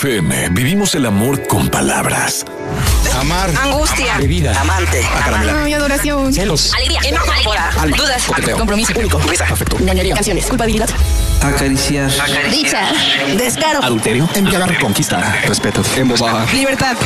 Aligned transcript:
XFM 0.00 0.48
vivimos 0.52 0.94
el 0.94 1.04
amor 1.04 1.46
con 1.46 1.68
palabras. 1.68 2.46
Amar. 3.18 3.50
Angustia. 3.60 4.16
Bebida. 4.16 4.58
Amante. 4.58 5.04
Acaramela. 5.04 5.64
Ay, 5.64 5.74
adoración. 5.74 6.32
Celos. 6.32 6.72
Alegría. 6.74 7.00
Enojo. 7.04 7.32
Dudas. 7.96 8.24
Coqueteo. 8.24 8.56
Compromiso. 8.56 8.94
Único. 8.96 9.18
Afecto. 9.18 9.78
Ñoñería. 9.78 10.14
Canciones. 10.14 10.46
Culpabilidad. 10.46 10.88
Acariciar. 11.42 12.10
Dicha. 12.50 12.88
Descaro. 13.36 13.82
Adulterio. 13.82 14.26
Embriagar. 14.34 14.78
Conquista. 14.78 15.36
Respeto. 15.46 15.82
Embobar. 15.96 16.50
Libertad. 16.54 16.96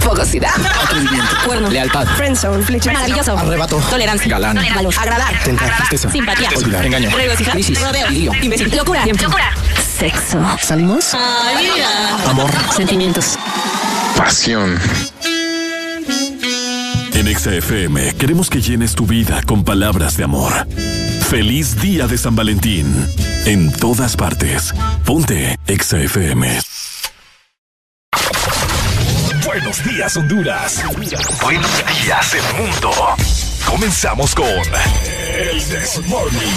Fogosidad. 0.00 0.54
Atrevimiento. 0.84 1.36
Cuerno. 1.44 1.68
Lealtad. 1.68 2.06
Friendzone. 2.16 2.64
Flecha. 2.64 2.92
Maravilloso. 2.92 3.36
Arrebato. 3.36 3.76
Tolerancia. 3.90 4.30
Galán. 4.30 4.58
Valor. 4.74 4.94
Agradar. 4.98 5.38
Tentar. 5.44 5.76
Tristeza. 5.76 6.10
Simpatía. 6.10 6.48
Olvidar. 6.56 6.86
Engaño. 6.86 7.10
Regocijar. 7.10 7.52
Crisis. 7.52 7.78
Rodeo. 7.78 8.08
Lío. 8.08 8.32
Imbécil. 8.40 8.74
Locura. 8.74 9.04
Locura. 9.04 9.52
Sexo. 9.98 10.44
¿Salimos? 10.60 11.14
Amor. 12.28 12.50
Sentimientos. 12.74 13.38
Pasión. 14.16 14.78
En 17.14 17.34
XFM 17.34 18.14
queremos 18.14 18.50
que 18.50 18.60
llenes 18.60 18.94
tu 18.94 19.06
vida 19.06 19.40
con 19.46 19.64
palabras 19.64 20.16
de 20.18 20.24
amor. 20.24 20.66
Feliz 21.30 21.80
día 21.80 22.06
de 22.06 22.18
San 22.18 22.36
Valentín. 22.36 22.94
En 23.46 23.72
todas 23.72 24.16
partes. 24.16 24.74
Ponte 25.04 25.58
XFM. 25.66 26.60
Buenos 29.46 29.84
días, 29.84 30.16
Honduras. 30.16 30.84
Buenos 31.42 31.70
días, 32.02 32.34
el 32.34 32.62
mundo. 32.62 32.90
Comenzamos 33.64 34.34
con 34.34 34.46
El 34.46 35.62
This 35.64 36.00
Morning. 36.06 36.54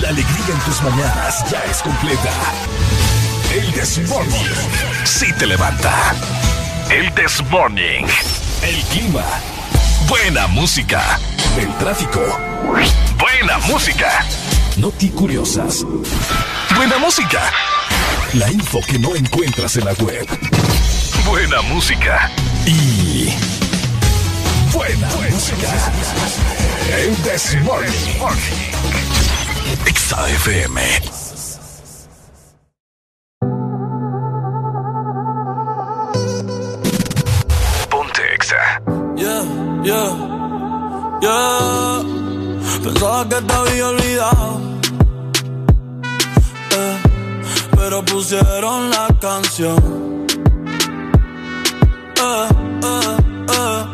La 0.00 0.08
alegría 0.08 0.46
en 0.48 0.58
tus 0.60 0.82
mañanas 0.82 1.48
ya 1.50 1.62
es 1.70 1.80
completa. 1.80 2.32
El 3.52 3.72
This 3.72 4.08
Morning. 4.08 4.50
Sí 5.04 5.26
te 5.38 5.46
levanta. 5.46 6.14
El 6.90 7.12
This 7.14 7.40
Morning. 7.48 8.04
El 8.62 8.76
clima. 8.86 9.24
Buena 10.08 10.48
música. 10.48 11.18
El 11.56 11.72
tráfico. 11.76 12.20
Buena 13.18 13.58
música. 13.68 14.24
Noti 14.78 15.10
curiosas. 15.10 15.84
Buena 16.74 16.98
música. 16.98 17.52
La 18.32 18.50
info 18.50 18.80
que 18.88 18.98
no 18.98 19.14
encuentras 19.14 19.76
en 19.76 19.84
la 19.84 19.92
web. 19.92 20.26
Buena 21.24 21.62
música. 21.62 22.30
Y. 22.66 23.32
Buena, 24.72 25.08
música. 25.30 25.92
El 26.98 27.14
This 27.22 27.56
Morning. 27.62 29.23
Exa 29.86 30.28
FM. 30.28 30.80
Ponte 37.90 38.22
Exa. 38.34 38.62
Yeah, 39.16 39.44
yeah, 39.82 40.10
yeah. 41.20 42.02
Pensaba 42.82 43.28
que 43.28 43.40
te 43.42 43.52
había 43.54 43.88
olvidado. 43.88 44.60
Eh, 46.76 46.98
pero 47.76 48.04
pusieron 48.04 48.90
la 48.90 49.08
canción. 49.20 50.26
Eh, 52.16 52.48
eh, 52.82 53.16
eh, 53.58 53.84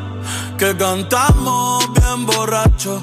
que 0.59 0.77
cantamos 0.77 1.93
bien 1.95 2.27
borracho. 2.27 3.03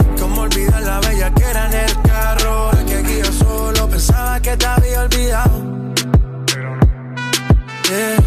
Como 0.21 0.41
olvidar 0.41 0.83
la 0.83 0.99
bella 0.99 1.33
que 1.33 1.43
era 1.43 1.65
en 1.65 1.73
el 1.73 2.01
carro. 2.03 2.71
La 2.73 2.85
que 2.85 3.01
guía 3.01 3.25
solo 3.25 3.89
pensaba 3.89 4.39
que 4.39 4.55
te 4.55 4.65
había 4.67 5.01
olvidado. 5.01 5.61
Yeah, 7.89 8.17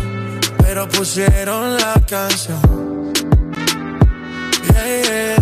pero 0.59 0.89
pusieron 0.89 1.77
la 1.77 1.95
canción. 2.07 3.13
Yeah. 4.73 5.37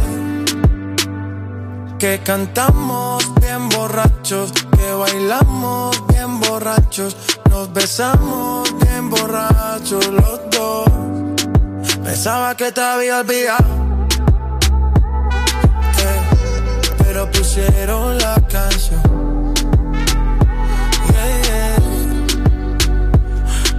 Que 1.99 2.21
cantamos 2.23 3.25
bien 3.41 3.69
borrachos, 3.71 4.53
que 4.77 4.93
bailamos 4.93 6.07
bien 6.09 6.39
borrachos, 6.41 7.17
nos 7.49 7.73
besamos 7.73 8.69
bien 8.85 9.09
borrachos 9.09 10.07
los 10.09 10.41
dos. 10.51 10.91
Pensaba 12.05 12.55
que 12.57 12.73
te 12.73 12.81
había 12.81 13.21
olvidado, 13.21 13.82
pusieron 17.33 18.19
la 18.19 18.35
canción. 18.49 19.03
Yeah, 21.13 21.43
yeah. 21.43 21.77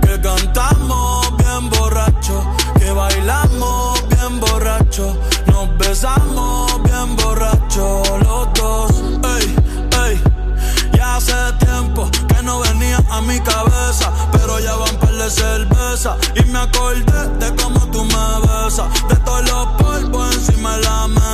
que 0.01 0.21
cantamos 0.21 1.37
bien 1.37 1.69
borracho, 1.69 2.43
que 2.79 2.91
bailamos 2.91 4.07
bien 4.09 4.39
borracho, 4.39 5.17
nos 5.47 5.77
besamos 5.77 6.83
bien 6.83 7.15
borracho 7.15 8.03
los 8.23 8.53
dos. 8.53 8.91
Ey, 9.37 9.55
ey, 10.05 10.21
ya 10.97 11.15
hace 11.15 11.33
tiempo 11.59 12.09
que 12.27 12.43
no 12.43 12.59
venía 12.59 12.99
a 13.09 13.21
mi 13.21 13.39
cabeza, 13.39 14.11
pero 14.31 14.59
ya 14.59 14.75
van 14.75 14.95
par 14.97 15.13
de 15.13 15.29
cerveza 15.29 16.17
y 16.35 16.43
me 16.51 16.59
acordé 16.59 17.27
de 17.39 17.55
cómo 17.61 17.79
tú 17.91 18.03
me 18.03 18.39
besas, 18.41 18.87
de 19.09 19.15
todos 19.17 19.49
los 19.49 19.67
polvos 19.81 20.35
encima 20.35 20.77
de 20.77 20.83
la 20.83 21.02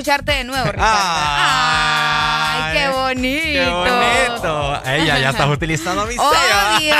Escucharte 0.00 0.32
de 0.32 0.44
nuevo, 0.44 0.72
Ricardo. 0.72 0.98
Ay, 1.42 2.72
qué 2.72 2.88
bonito. 2.88 3.52
Qué 3.52 3.70
bonito. 3.70 4.82
Ella 4.86 5.18
ya 5.18 5.30
estás 5.30 5.48
utilizando 5.48 6.06
mi 6.06 6.14
sello. 6.14 6.96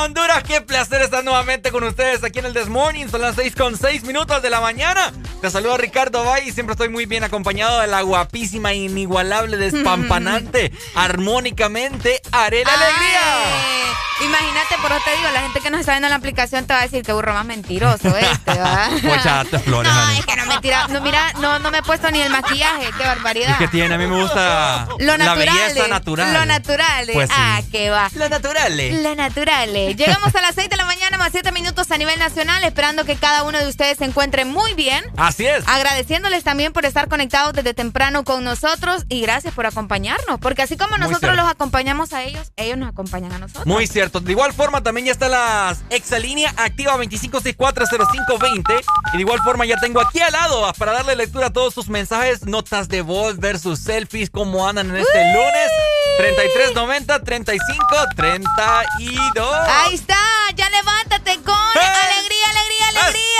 Honduras. 0.00 0.42
Qué 0.42 0.60
placer 0.60 1.02
estar 1.02 1.24
nuevamente 1.24 1.70
con 1.70 1.84
ustedes 1.84 2.24
aquí 2.24 2.38
en 2.38 2.46
el 2.46 2.54
This 2.54 2.68
Morning. 2.68 3.06
Son 3.08 3.20
las 3.20 3.36
6 3.36 3.54
con 3.54 3.76
6 3.76 4.04
minutos 4.04 4.42
de 4.42 4.50
la 4.50 4.60
mañana. 4.60 5.12
Te 5.40 5.50
saludo 5.50 5.76
Ricardo 5.76 6.24
Bay 6.24 6.48
y 6.48 6.52
siempre 6.52 6.72
estoy 6.72 6.88
muy 6.88 7.06
bien 7.06 7.24
acompañado 7.24 7.80
de 7.80 7.86
la 7.86 8.02
guapísima, 8.02 8.72
inigualable, 8.74 9.56
despampanante, 9.56 10.72
armónicamente, 10.94 12.20
Arela 12.30 12.72
Alegría. 12.72 13.82
Imagínate, 14.24 14.76
por 14.80 14.92
eso 14.92 15.00
te 15.04 15.16
digo, 15.16 15.30
la 15.32 15.40
gente 15.40 15.60
que 15.60 15.70
nos 15.70 15.80
está 15.80 15.92
viendo 15.92 16.06
en 16.06 16.10
la 16.10 16.16
aplicación 16.16 16.64
te 16.66 16.74
va 16.74 16.80
a 16.80 16.82
decir 16.82 17.02
que 17.02 17.12
burro 17.12 17.34
más 17.34 17.44
mentiroso 17.44 18.16
este, 18.16 18.58
¿va? 18.58 18.88
flores. 19.64 19.92
No, 19.92 20.10
es 20.10 20.26
que 20.26 20.36
no 20.36 20.46
me 20.46 20.58
tira, 20.60 20.86
no, 20.88 21.00
mira, 21.00 21.32
no, 21.40 21.58
no 21.58 21.70
me 21.70 21.78
he 21.78 21.82
puesto 21.82 22.10
ni 22.10 22.20
el 22.20 22.30
maquillaje, 22.30 22.90
qué 22.96 23.04
barbaridad. 23.04 23.50
Es 23.50 23.56
que 23.56 23.68
tiene, 23.68 23.94
a 23.94 23.98
mí 23.98 24.06
me 24.06 24.20
gusta 24.22 24.86
lo 24.98 25.18
natural, 25.18 25.26
la 25.26 25.34
belleza 25.34 25.88
natural. 25.88 26.32
Lo 26.32 26.46
natural. 26.46 27.06
Pues 27.12 27.30
ah, 27.32 27.60
qué 27.72 27.90
va. 27.90 28.10
Lo 28.14 28.28
natural. 28.28 29.02
Lo 29.02 29.14
natural. 29.14 29.70
Llegamos 29.90 30.34
a 30.34 30.40
las 30.40 30.54
6 30.54 30.68
de 30.68 30.76
la 30.76 30.84
mañana 30.84 31.18
más 31.18 31.32
7 31.32 31.52
minutos 31.52 31.90
a 31.90 31.98
nivel 31.98 32.18
nacional, 32.18 32.62
esperando 32.64 33.04
que 33.04 33.16
cada 33.16 33.42
uno 33.42 33.58
de 33.58 33.66
ustedes 33.68 33.98
se 33.98 34.04
encuentre 34.04 34.44
muy 34.44 34.74
bien. 34.74 35.04
Así 35.16 35.46
es. 35.46 35.64
Agradeciéndoles 35.66 36.44
también 36.44 36.72
por 36.72 36.84
estar 36.84 37.08
conectados 37.08 37.52
desde 37.52 37.74
temprano 37.74 38.24
con 38.24 38.44
nosotros 38.44 39.04
y 39.08 39.20
gracias 39.20 39.54
por 39.54 39.66
acompañarnos, 39.66 40.38
porque 40.40 40.62
así 40.62 40.76
como 40.76 40.96
nosotros 40.98 41.36
los 41.36 41.48
acompañamos 41.48 42.12
a 42.12 42.22
ellos, 42.22 42.52
ellos 42.56 42.78
nos 42.78 42.88
acompañan 42.88 43.32
a 43.32 43.38
nosotros. 43.38 43.66
Muy 43.66 43.86
cierto. 43.86 44.20
De 44.20 44.32
igual 44.32 44.52
forma, 44.52 44.82
también 44.82 45.06
ya 45.06 45.12
está 45.12 45.28
la 45.28 45.76
exalínea 45.90 46.52
activa 46.56 46.96
25640520. 46.98 48.84
Y 49.12 49.16
de 49.16 49.20
igual 49.20 49.40
forma, 49.42 49.64
ya 49.64 49.76
tengo 49.78 50.00
aquí 50.00 50.20
al 50.20 50.32
lado 50.32 50.72
para 50.78 50.92
darle 50.92 51.16
lectura 51.16 51.46
a 51.46 51.52
todos 51.52 51.74
sus 51.74 51.88
mensajes, 51.88 52.46
notas 52.46 52.88
de 52.88 53.02
voz 53.02 53.38
versus 53.38 53.80
selfies, 53.80 54.30
cómo 54.30 54.66
andan 54.66 54.90
en 54.90 54.96
este 54.96 55.32
lunes. 55.32 55.70
3390 56.18 57.24
35 57.24 57.84
32. 58.16 59.56
Ahí 59.74 59.94
está, 59.94 60.16
ya 60.54 60.68
levántate 60.68 61.40
con 61.42 61.54
alegría, 61.54 62.50
alegría, 62.50 62.88
alegría. 62.90 63.32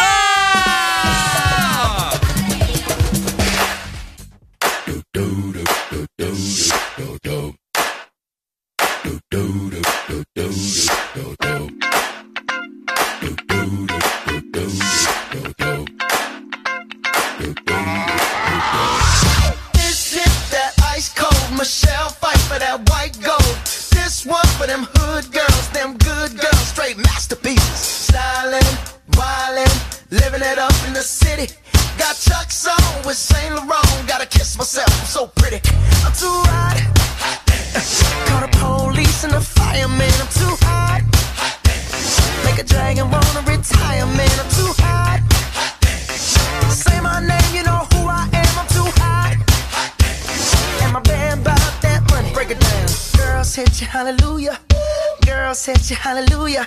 One 24.26 24.47
for 24.57 24.69
them 24.69 24.87
hood 24.95 25.33
girls, 25.33 25.69
them 25.71 25.97
good 25.99 26.38
girls, 26.38 26.69
straight 26.69 26.97
masterpieces. 26.97 28.09
Stylin', 28.09 28.62
wildin', 29.19 30.11
living 30.12 30.43
it 30.43 30.59
up 30.59 30.75
in 30.87 30.93
the 30.93 31.00
city. 31.00 31.52
Got 31.99 32.14
Chuck's 32.14 32.69
on 32.69 33.05
with 33.05 33.17
Saint 33.17 33.52
Laurent. 33.52 34.07
Gotta 34.07 34.26
kiss 34.26 34.57
myself, 34.57 34.88
I'm 35.00 35.07
so 35.07 35.26
pretty. 35.26 35.61
I'm 36.05 36.12
too 36.12 36.41
hot. 36.47 36.91
Hit 55.83 55.91
you, 55.91 55.97
hallelujah. 55.97 56.67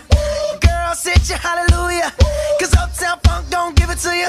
Girls 0.60 1.04
hit 1.04 1.30
you, 1.30 1.36
hallelujah. 1.36 2.12
Cause 2.60 2.74
Uptown 2.76 3.18
Funk 3.24 3.50
don't 3.50 3.76
give 3.76 3.90
it 3.90 4.00
to 4.00 4.14
you. 4.14 4.28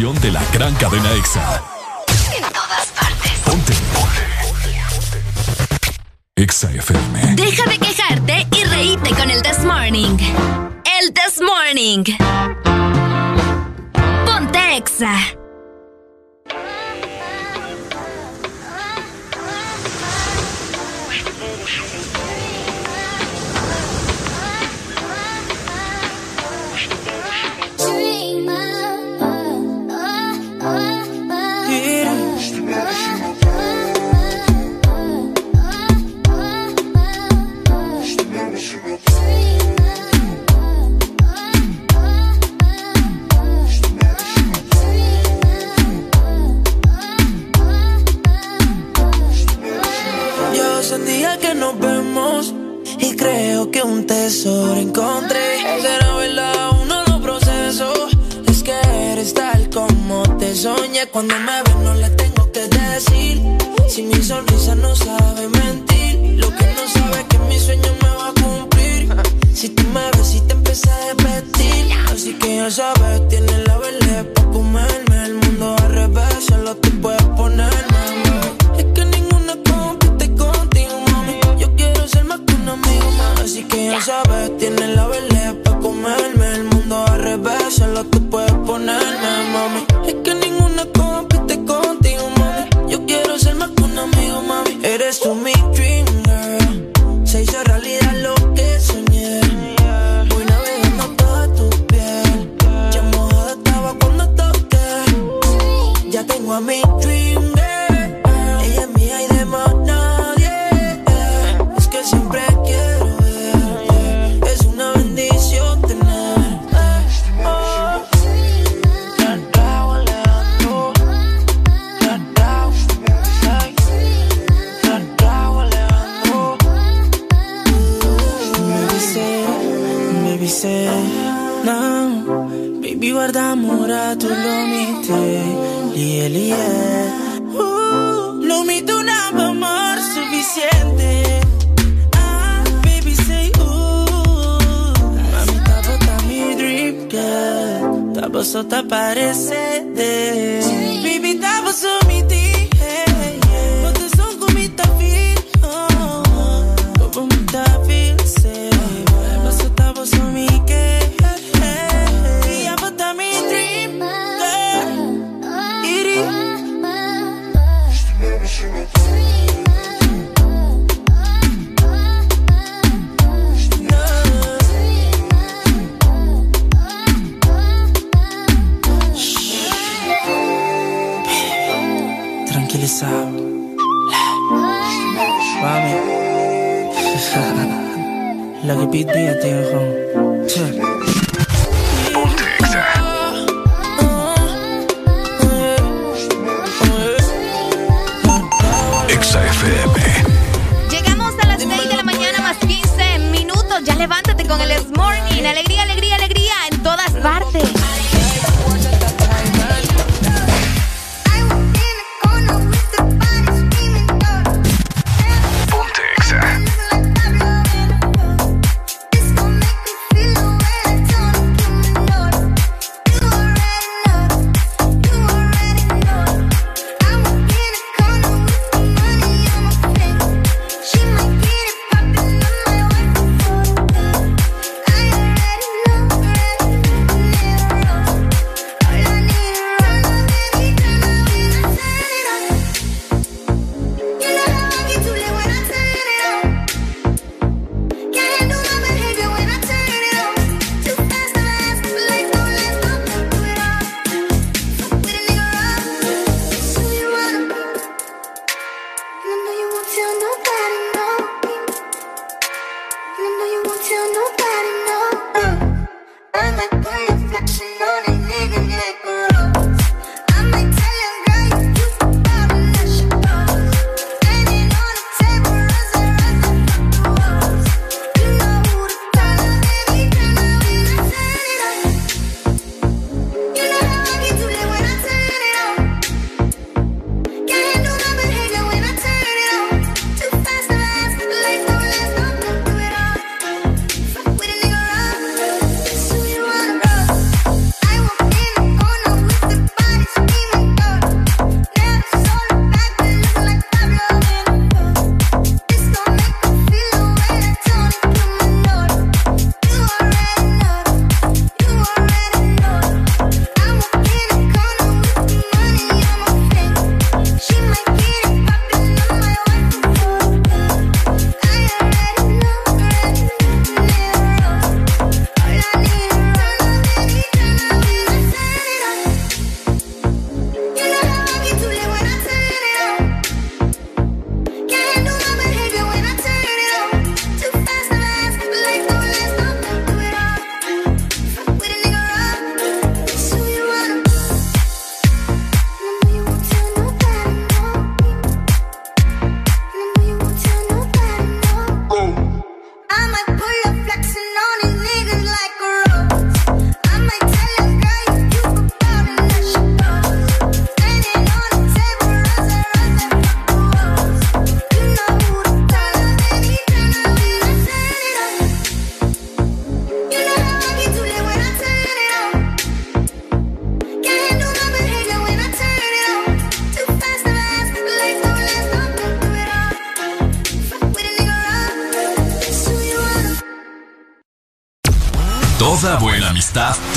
De 0.00 0.30
la 0.30 0.42
gran 0.54 0.74
cadena 0.76 1.12
EXA. 1.12 1.59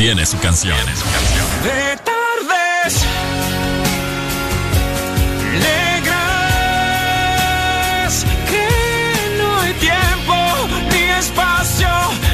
Tiene 0.06 0.26
su 0.26 0.38
canción. 0.40 0.78
De 1.64 1.96
tardes. 2.04 3.06
Negras. 5.54 6.26
Que 8.50 8.68
no 9.38 9.48
hay 9.62 9.74
tiempo 9.76 10.36
ni 10.92 11.04
espacio. 11.04 11.88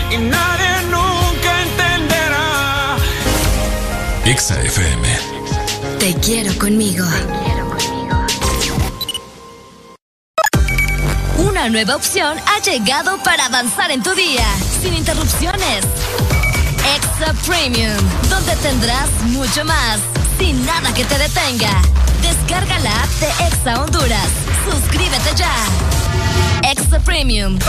Y 0.10 0.18
nadie 0.18 0.82
nunca 0.90 1.62
entenderá. 1.62 2.98
Exa 4.26 4.60
FM. 4.64 5.08
Te 6.00 6.16
quiero 6.22 6.52
conmigo. 6.58 7.06
Una 11.38 11.70
nueva 11.70 11.96
opción 11.98 12.36
ha 12.48 12.60
llegado 12.64 13.22
para 13.22 13.46
avanzar 13.46 13.92
en 13.92 14.02
tu 14.02 14.16
día, 14.16 14.48
sin 14.82 14.96
interrupciones 14.96 15.86
Exa 17.20 17.34
Premium, 17.46 17.98
donde 18.30 18.56
tendrás 18.58 19.10
mucho 19.24 19.66
más, 19.66 20.00
sin 20.38 20.66
nada 20.66 20.94
que 20.94 21.04
te 21.04 21.18
detenga. 21.18 21.82
Descarga 22.22 22.80
la 22.80 22.92
app 22.92 23.10
de 23.20 23.28
Exa 23.46 23.82
Honduras. 23.82 24.30
Suscríbete 24.64 25.36
ya. 25.36 25.54
Exa 26.72 26.98
Premium. 27.00 27.60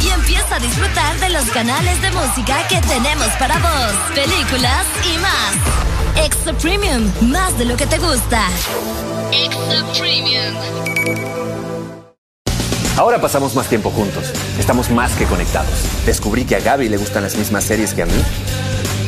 Y 0.00 0.08
empieza 0.08 0.54
a 0.54 0.60
disfrutar 0.60 1.18
de 1.18 1.30
los 1.30 1.44
canales 1.46 2.00
de 2.00 2.12
música 2.12 2.68
que 2.68 2.80
tenemos 2.82 3.26
para 3.40 3.58
vos, 3.58 3.92
películas 4.14 4.86
y 5.12 5.18
más. 5.18 6.24
Exa 6.24 6.52
Premium, 6.52 7.10
más 7.22 7.58
de 7.58 7.64
lo 7.64 7.76
que 7.76 7.88
te 7.88 7.98
gusta. 7.98 8.46
Exa 9.32 9.84
Premium. 9.98 10.54
Ahora 12.96 13.20
pasamos 13.20 13.56
más 13.56 13.66
tiempo 13.66 13.90
juntos. 13.90 14.30
Estamos 14.60 14.90
más 14.90 15.12
que 15.14 15.24
conectados. 15.24 15.72
Descubrí 16.06 16.44
que 16.44 16.54
a 16.54 16.60
Gaby 16.60 16.88
le 16.88 16.98
gustan 16.98 17.24
las 17.24 17.34
mismas 17.34 17.64
series 17.64 17.94
que 17.94 18.02
a 18.02 18.06
mí 18.06 18.22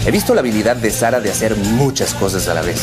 He 0.07 0.11
visto 0.11 0.35
la 0.35 0.41
habilidad 0.41 0.77
de 0.77 0.91
Sara 0.91 1.21
de 1.21 1.31
hacer 1.31 1.57
muchas 1.57 2.13
cosas 2.13 2.47
a 2.49 2.55
la 2.55 2.61
vez. 2.61 2.83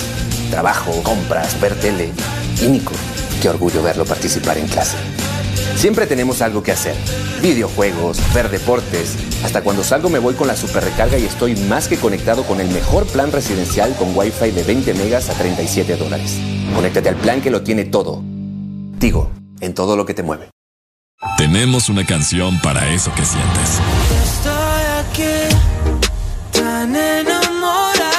Trabajo, 0.50 1.04
compras, 1.04 1.60
ver 1.62 1.76
tele. 1.80 2.12
Y 2.60 2.66
Nico, 2.66 2.94
qué 3.42 3.50
orgullo 3.50 3.84
verlo 3.84 4.06
participar 4.06 4.58
en 4.58 4.68
clase. 4.68 4.98
Siempre 5.76 6.08
tenemos 6.08 6.42
algo 6.42 6.64
que 6.64 6.72
hacer. 6.72 6.96
Videojuegos, 7.40 8.18
ver 8.34 8.50
deportes. 8.50 9.16
Hasta 9.44 9.62
cuando 9.62 9.84
salgo 9.84 10.10
me 10.10 10.18
voy 10.18 10.34
con 10.34 10.48
la 10.48 10.56
super 10.56 10.84
recarga 10.84 11.20
y 11.20 11.26
estoy 11.26 11.56
más 11.56 11.88
que 11.88 11.98
conectado 11.98 12.44
con 12.44 12.60
el 12.60 12.70
mejor 12.70 13.06
plan 13.06 13.32
residencial 13.32 13.96
con 13.98 14.18
Wi-Fi 14.18 14.50
de 14.50 14.64
20 14.64 14.94
megas 14.96 15.30
a 15.30 15.34
37 15.34 15.98
dólares. 15.98 16.40
Conéctate 16.74 17.10
al 17.10 17.18
plan 17.18 17.40
que 17.40 17.52
lo 17.52 17.62
tiene 17.62 17.86
todo. 17.86 18.24
Digo, 19.00 19.30
en 19.60 19.76
todo 19.76 19.96
lo 19.96 20.08
que 20.08 20.16
te 20.16 20.24
mueve. 20.24 20.50
Tenemos 21.38 21.88
una 21.88 22.04
canción 22.04 22.60
para 22.62 22.92
eso 22.92 23.14
que 23.14 23.24
sientes. 23.24 23.80
Estoy 24.24 24.84
aquí 25.00 26.11
tan 26.82 26.96
enamorado 26.96 28.10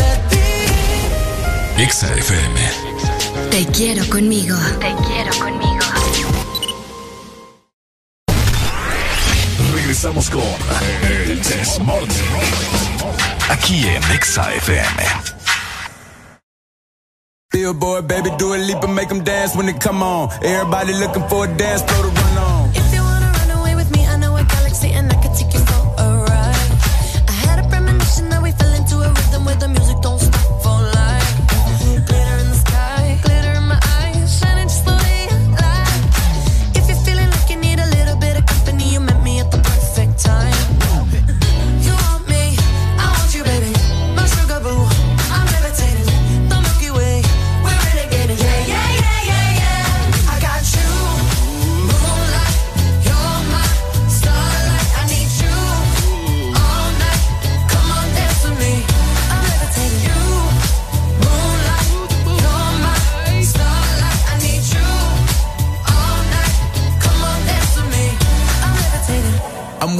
de 0.00 0.12
ti. 0.30 1.82
Exa 1.82 2.06
FM. 2.14 2.58
Te 3.50 3.66
quiero 3.66 4.02
conmigo. 4.08 4.56
Te 4.78 4.94
quiero 5.06 5.32
conmigo. 5.38 5.84
Regresamos 9.74 10.30
con 10.30 10.42
El 11.02 11.42
Desmorning. 11.42 12.08
Aquí 13.50 13.86
en 13.86 14.02
Exa 14.12 14.54
FM. 14.54 15.02
Billboard, 17.52 18.06
baby, 18.06 18.30
do 18.38 18.54
a 18.54 18.58
leap 18.58 18.82
and 18.84 18.94
make 18.94 19.08
them 19.08 19.24
dance 19.24 19.54
when 19.56 19.66
they 19.66 19.74
come 19.74 20.02
on. 20.02 20.30
Everybody 20.42 20.94
looking 20.94 21.26
for 21.28 21.44
a 21.44 21.48
dance, 21.56 21.82
throw 21.82 22.08
the 22.08 22.29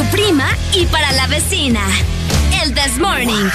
Tu 0.00 0.06
prima 0.06 0.48
y 0.72 0.86
para 0.86 1.12
la 1.12 1.26
vecina. 1.26 1.82
El 2.62 2.74
This 2.74 2.96
Morning. 2.96 3.50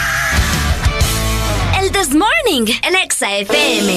El 1.81 1.91
This 1.91 2.09
Morning, 2.13 2.71
el 2.83 2.95
Exa 2.97 3.31
FM. 3.31 3.91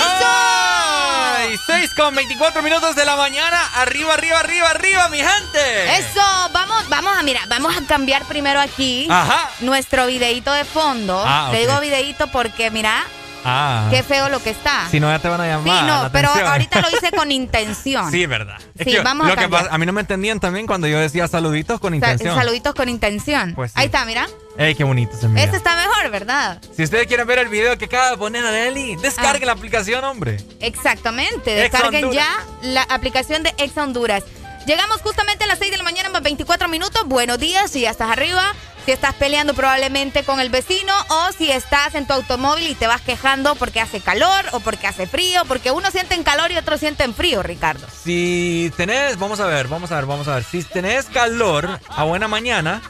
¡Ay! 0.00 1.56
6 1.64 1.90
con 1.96 2.16
24 2.16 2.60
minutos 2.62 2.96
de 2.96 3.04
la 3.04 3.14
mañana. 3.14 3.56
Arriba, 3.76 4.14
arriba, 4.14 4.40
arriba, 4.40 4.70
arriba, 4.70 5.08
mi 5.10 5.18
gente. 5.18 5.96
Eso, 5.98 6.20
vamos, 6.52 6.88
vamos 6.88 7.16
a 7.16 7.22
mirar, 7.22 7.46
vamos 7.46 7.76
a 7.76 7.86
cambiar 7.86 8.24
primero 8.24 8.58
aquí 8.60 9.06
Ajá. 9.08 9.48
nuestro 9.60 10.06
videíto 10.06 10.52
de 10.52 10.64
fondo. 10.64 11.22
Ah, 11.24 11.50
Te 11.52 11.58
digo 11.58 11.78
videíto 11.78 12.26
porque 12.28 12.72
mira, 12.72 13.04
Ah. 13.44 13.88
qué 13.90 14.02
feo 14.02 14.28
lo 14.28 14.42
que 14.42 14.50
está. 14.50 14.88
Si 14.90 15.00
no, 15.00 15.08
ya 15.10 15.18
te 15.18 15.28
van 15.28 15.40
a 15.40 15.46
llamar. 15.46 15.80
Sí, 15.80 15.86
no, 15.86 16.02
la 16.04 16.12
pero 16.12 16.28
ahorita 16.30 16.80
lo 16.80 16.88
hice 16.90 17.10
con 17.16 17.30
intención. 17.32 18.10
Sí, 18.10 18.26
verdad. 18.26 18.56
Es 18.76 18.84
Sí, 18.84 18.92
que 18.92 19.00
vamos 19.00 19.30
a 19.30 19.36
que 19.36 19.48
pasa, 19.48 19.68
a 19.72 19.78
mí 19.78 19.86
no 19.86 19.92
me 19.92 20.00
entendían 20.00 20.40
también 20.40 20.66
cuando 20.66 20.86
yo 20.86 20.98
decía 20.98 21.28
saluditos 21.28 21.80
con 21.80 21.92
Sa- 21.92 21.96
intención. 21.96 22.36
saluditos 22.36 22.74
con 22.74 22.88
intención. 22.88 23.54
Pues 23.54 23.70
sí. 23.72 23.76
Ahí 23.80 23.86
está, 23.86 24.04
mira. 24.04 24.26
Ey, 24.58 24.74
qué 24.74 24.84
bonito 24.84 25.16
se 25.16 25.28
mira. 25.28 25.44
Este 25.44 25.56
está 25.56 25.76
mejor, 25.76 26.10
¿verdad? 26.10 26.60
Si 26.76 26.82
ustedes 26.82 27.06
quieren 27.06 27.26
ver 27.26 27.38
el 27.38 27.48
video 27.48 27.78
que 27.78 27.84
acaba 27.84 28.10
de 28.10 28.16
poner 28.16 28.44
Areli, 28.44 28.96
descarguen 28.96 29.44
Ah. 29.44 29.46
la 29.46 29.52
aplicación, 29.52 30.04
hombre. 30.04 30.38
Exactamente. 30.60 31.64
Ex 31.64 31.72
Descarguen 31.72 32.10
ya 32.12 32.28
la 32.62 32.82
aplicación 32.82 33.42
de 33.42 33.54
Ex 33.58 33.76
Honduras. 33.76 34.24
Llegamos 34.66 35.00
justamente 35.00 35.44
a 35.44 35.46
las 35.46 35.58
6 35.58 35.70
de 35.70 35.76
la 35.78 35.82
mañana, 35.84 36.08
más 36.10 36.22
24 36.22 36.68
minutos. 36.68 37.02
Buenos 37.06 37.38
días, 37.38 37.70
si 37.70 37.80
ya 37.82 37.90
estás 37.90 38.10
arriba, 38.10 38.42
si 38.88 38.92
estás 38.92 39.12
peleando 39.16 39.52
probablemente 39.52 40.22
con 40.24 40.40
el 40.40 40.48
vecino 40.48 40.94
o 41.10 41.26
si 41.36 41.50
estás 41.52 41.94
en 41.94 42.06
tu 42.06 42.14
automóvil 42.14 42.68
y 42.68 42.74
te 42.74 42.86
vas 42.86 43.02
quejando 43.02 43.54
porque 43.54 43.82
hace 43.82 44.00
calor 44.00 44.46
o 44.52 44.60
porque 44.60 44.86
hace 44.86 45.06
frío, 45.06 45.42
porque 45.46 45.70
uno 45.72 45.90
siente 45.90 46.14
en 46.14 46.22
calor 46.22 46.50
y 46.52 46.56
otro 46.56 46.78
siente 46.78 47.04
en 47.04 47.12
frío, 47.14 47.42
Ricardo. 47.42 47.86
Si 48.02 48.72
tenés, 48.78 49.18
vamos 49.18 49.40
a 49.40 49.46
ver, 49.46 49.68
vamos 49.68 49.92
a 49.92 49.96
ver, 49.96 50.06
vamos 50.06 50.26
a 50.26 50.36
ver. 50.36 50.44
Si 50.44 50.62
tenés 50.64 51.04
calor 51.04 51.68
a 51.86 52.04
buena 52.04 52.28
mañana, 52.28 52.80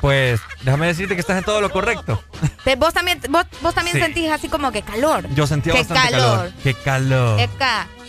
pues 0.00 0.40
déjame 0.62 0.86
decirte 0.86 1.14
que 1.16 1.22
estás 1.22 1.38
en 1.38 1.44
todo 1.44 1.60
lo 1.60 1.70
correcto. 1.72 2.22
Te- 2.62 2.76
vos 2.76 2.94
también, 2.94 3.20
vos, 3.30 3.46
vos 3.62 3.74
también 3.74 3.96
Sí. 3.96 4.00
sentís 4.00 4.30
así 4.30 4.48
como 4.48 4.70
que 4.70 4.82
calor. 4.82 5.28
Yo 5.34 5.48
sentía 5.48 5.74
bastante 5.74 6.10
calor. 6.12 6.52
Qué 6.62 6.74
calor. 6.74 7.40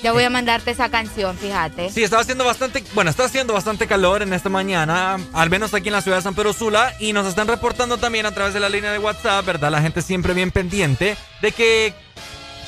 Ya 0.03 0.12
voy 0.12 0.23
a 0.23 0.29
mandarte 0.29 0.71
esa 0.71 0.89
canción, 0.89 1.38
fíjate. 1.38 1.89
Sí, 1.89 2.03
estaba 2.03 2.21
haciendo 2.21 2.45
bastante, 2.45 2.84
bueno, 2.93 3.10
está 3.10 3.25
haciendo 3.25 3.53
bastante 3.53 3.88
calor 3.88 4.21
en 4.21 4.34
esta 4.34 4.49
mañana, 4.49 5.17
al 5.34 5.49
menos 5.49 5.73
aquí 5.73 5.88
en 5.89 5.93
la 5.93 6.01
ciudad 6.01 6.17
de 6.17 6.23
San 6.23 6.36
Pedro 6.36 6.53
Sula, 6.53 6.93
y 6.99 7.13
nos 7.13 7.25
están 7.25 7.47
reportando 7.47 7.97
también 7.97 8.25
a 8.25 8.31
través 8.31 8.53
de 8.53 8.60
la 8.60 8.69
línea 8.69 8.91
de 8.91 8.99
WhatsApp, 8.99 9.45
¿verdad? 9.45 9.71
La 9.71 9.81
gente 9.81 10.01
siempre 10.01 10.34
bien 10.34 10.51
pendiente 10.51 11.17
de 11.41 11.51
que, 11.51 11.93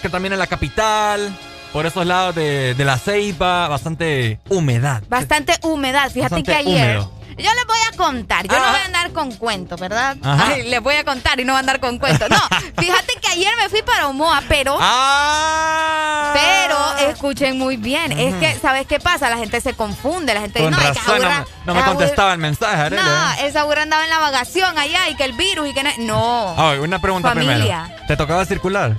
que 0.02 0.10
también 0.10 0.34
en 0.34 0.40
la 0.40 0.48
capital, 0.48 1.36
por 1.74 1.86
esos 1.86 2.06
lados 2.06 2.34
de, 2.36 2.74
de 2.74 2.86
la 2.86 2.98
ceiba, 2.98 3.68
bastante 3.68 4.40
humedad. 4.50 5.04
Bastante 5.10 5.54
humedad. 5.64 6.10
Fíjate 6.12 6.36
Bastante 6.36 6.52
que 6.52 6.58
ayer. 6.58 6.98
húmedo. 7.00 7.17
Yo 7.38 7.50
les 7.54 7.66
voy 7.68 7.78
a 7.94 7.98
contar. 7.98 8.48
Yo 8.48 8.58
no 8.58 8.64
Ajá. 8.64 8.72
voy 8.72 8.82
a 8.82 8.86
andar 8.86 9.12
con 9.12 9.32
cuentos, 9.34 9.80
¿verdad? 9.80 10.18
Ay, 10.24 10.64
les 10.64 10.82
voy 10.82 10.96
a 10.96 11.04
contar 11.04 11.40
y 11.40 11.46
no 11.46 11.54
voy 11.54 11.58
a 11.58 11.60
andar 11.60 11.80
con 11.80 12.00
cuentos. 12.00 12.30
No, 12.30 12.38
fíjate 12.78 13.14
que 13.22 13.28
ayer 13.30 13.54
me 13.62 13.70
fui 13.70 13.82
para 13.84 14.08
Omoa, 14.08 14.42
pero. 14.48 14.78
Ah. 14.80 16.32
Pero 16.34 17.10
escuchen 17.10 17.58
muy 17.58 17.78
bien. 17.78 18.12
Es 18.12 18.34
que, 18.36 18.60
¿sabes 18.60 18.88
qué 18.88 19.00
pasa? 19.00 19.30
La 19.30 19.38
gente 19.38 19.62
se 19.62 19.74
confunde. 19.74 20.34
La 20.34 20.42
gente 20.42 20.60
Con 20.62 20.72
dice, 20.72 20.84
no, 20.84 20.90
es 20.92 21.00
que 21.00 21.08
no, 21.08 21.14
Aburra- 21.16 21.40
me- 21.40 21.46
no 21.66 21.74
me 21.76 21.84
contestaba 21.86 22.34
el 22.34 22.40
mensaje, 22.40 22.82
Arely, 22.82 23.02
No, 23.02 23.32
¿eh? 23.34 23.48
esa 23.48 23.62
Aburra 23.62 23.84
andaba 23.84 24.04
en 24.04 24.10
la 24.10 24.20
vacación 24.20 24.78
allá 24.78 25.10
y 25.10 25.16
que 25.16 25.24
el 25.24 25.34
virus 25.34 25.70
y 25.70 25.74
que 25.74 25.84
no. 25.84 25.92
No. 26.00 26.56
Ay, 26.58 26.80
una 26.80 27.00
pregunta 27.00 27.30
Familia. 27.30 27.84
primero. 27.86 28.08
¿Te 28.08 28.18
tocaba 28.18 28.46
circular? 28.46 28.96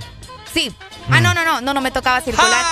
Sí. 0.59 0.75
Ah, 1.11 1.21
no, 1.21 1.33
no, 1.33 1.43
no, 1.43 1.59
no, 1.61 1.73
no 1.73 1.81
me 1.81 1.89
tocaba 1.91 2.21
circular. 2.21 2.63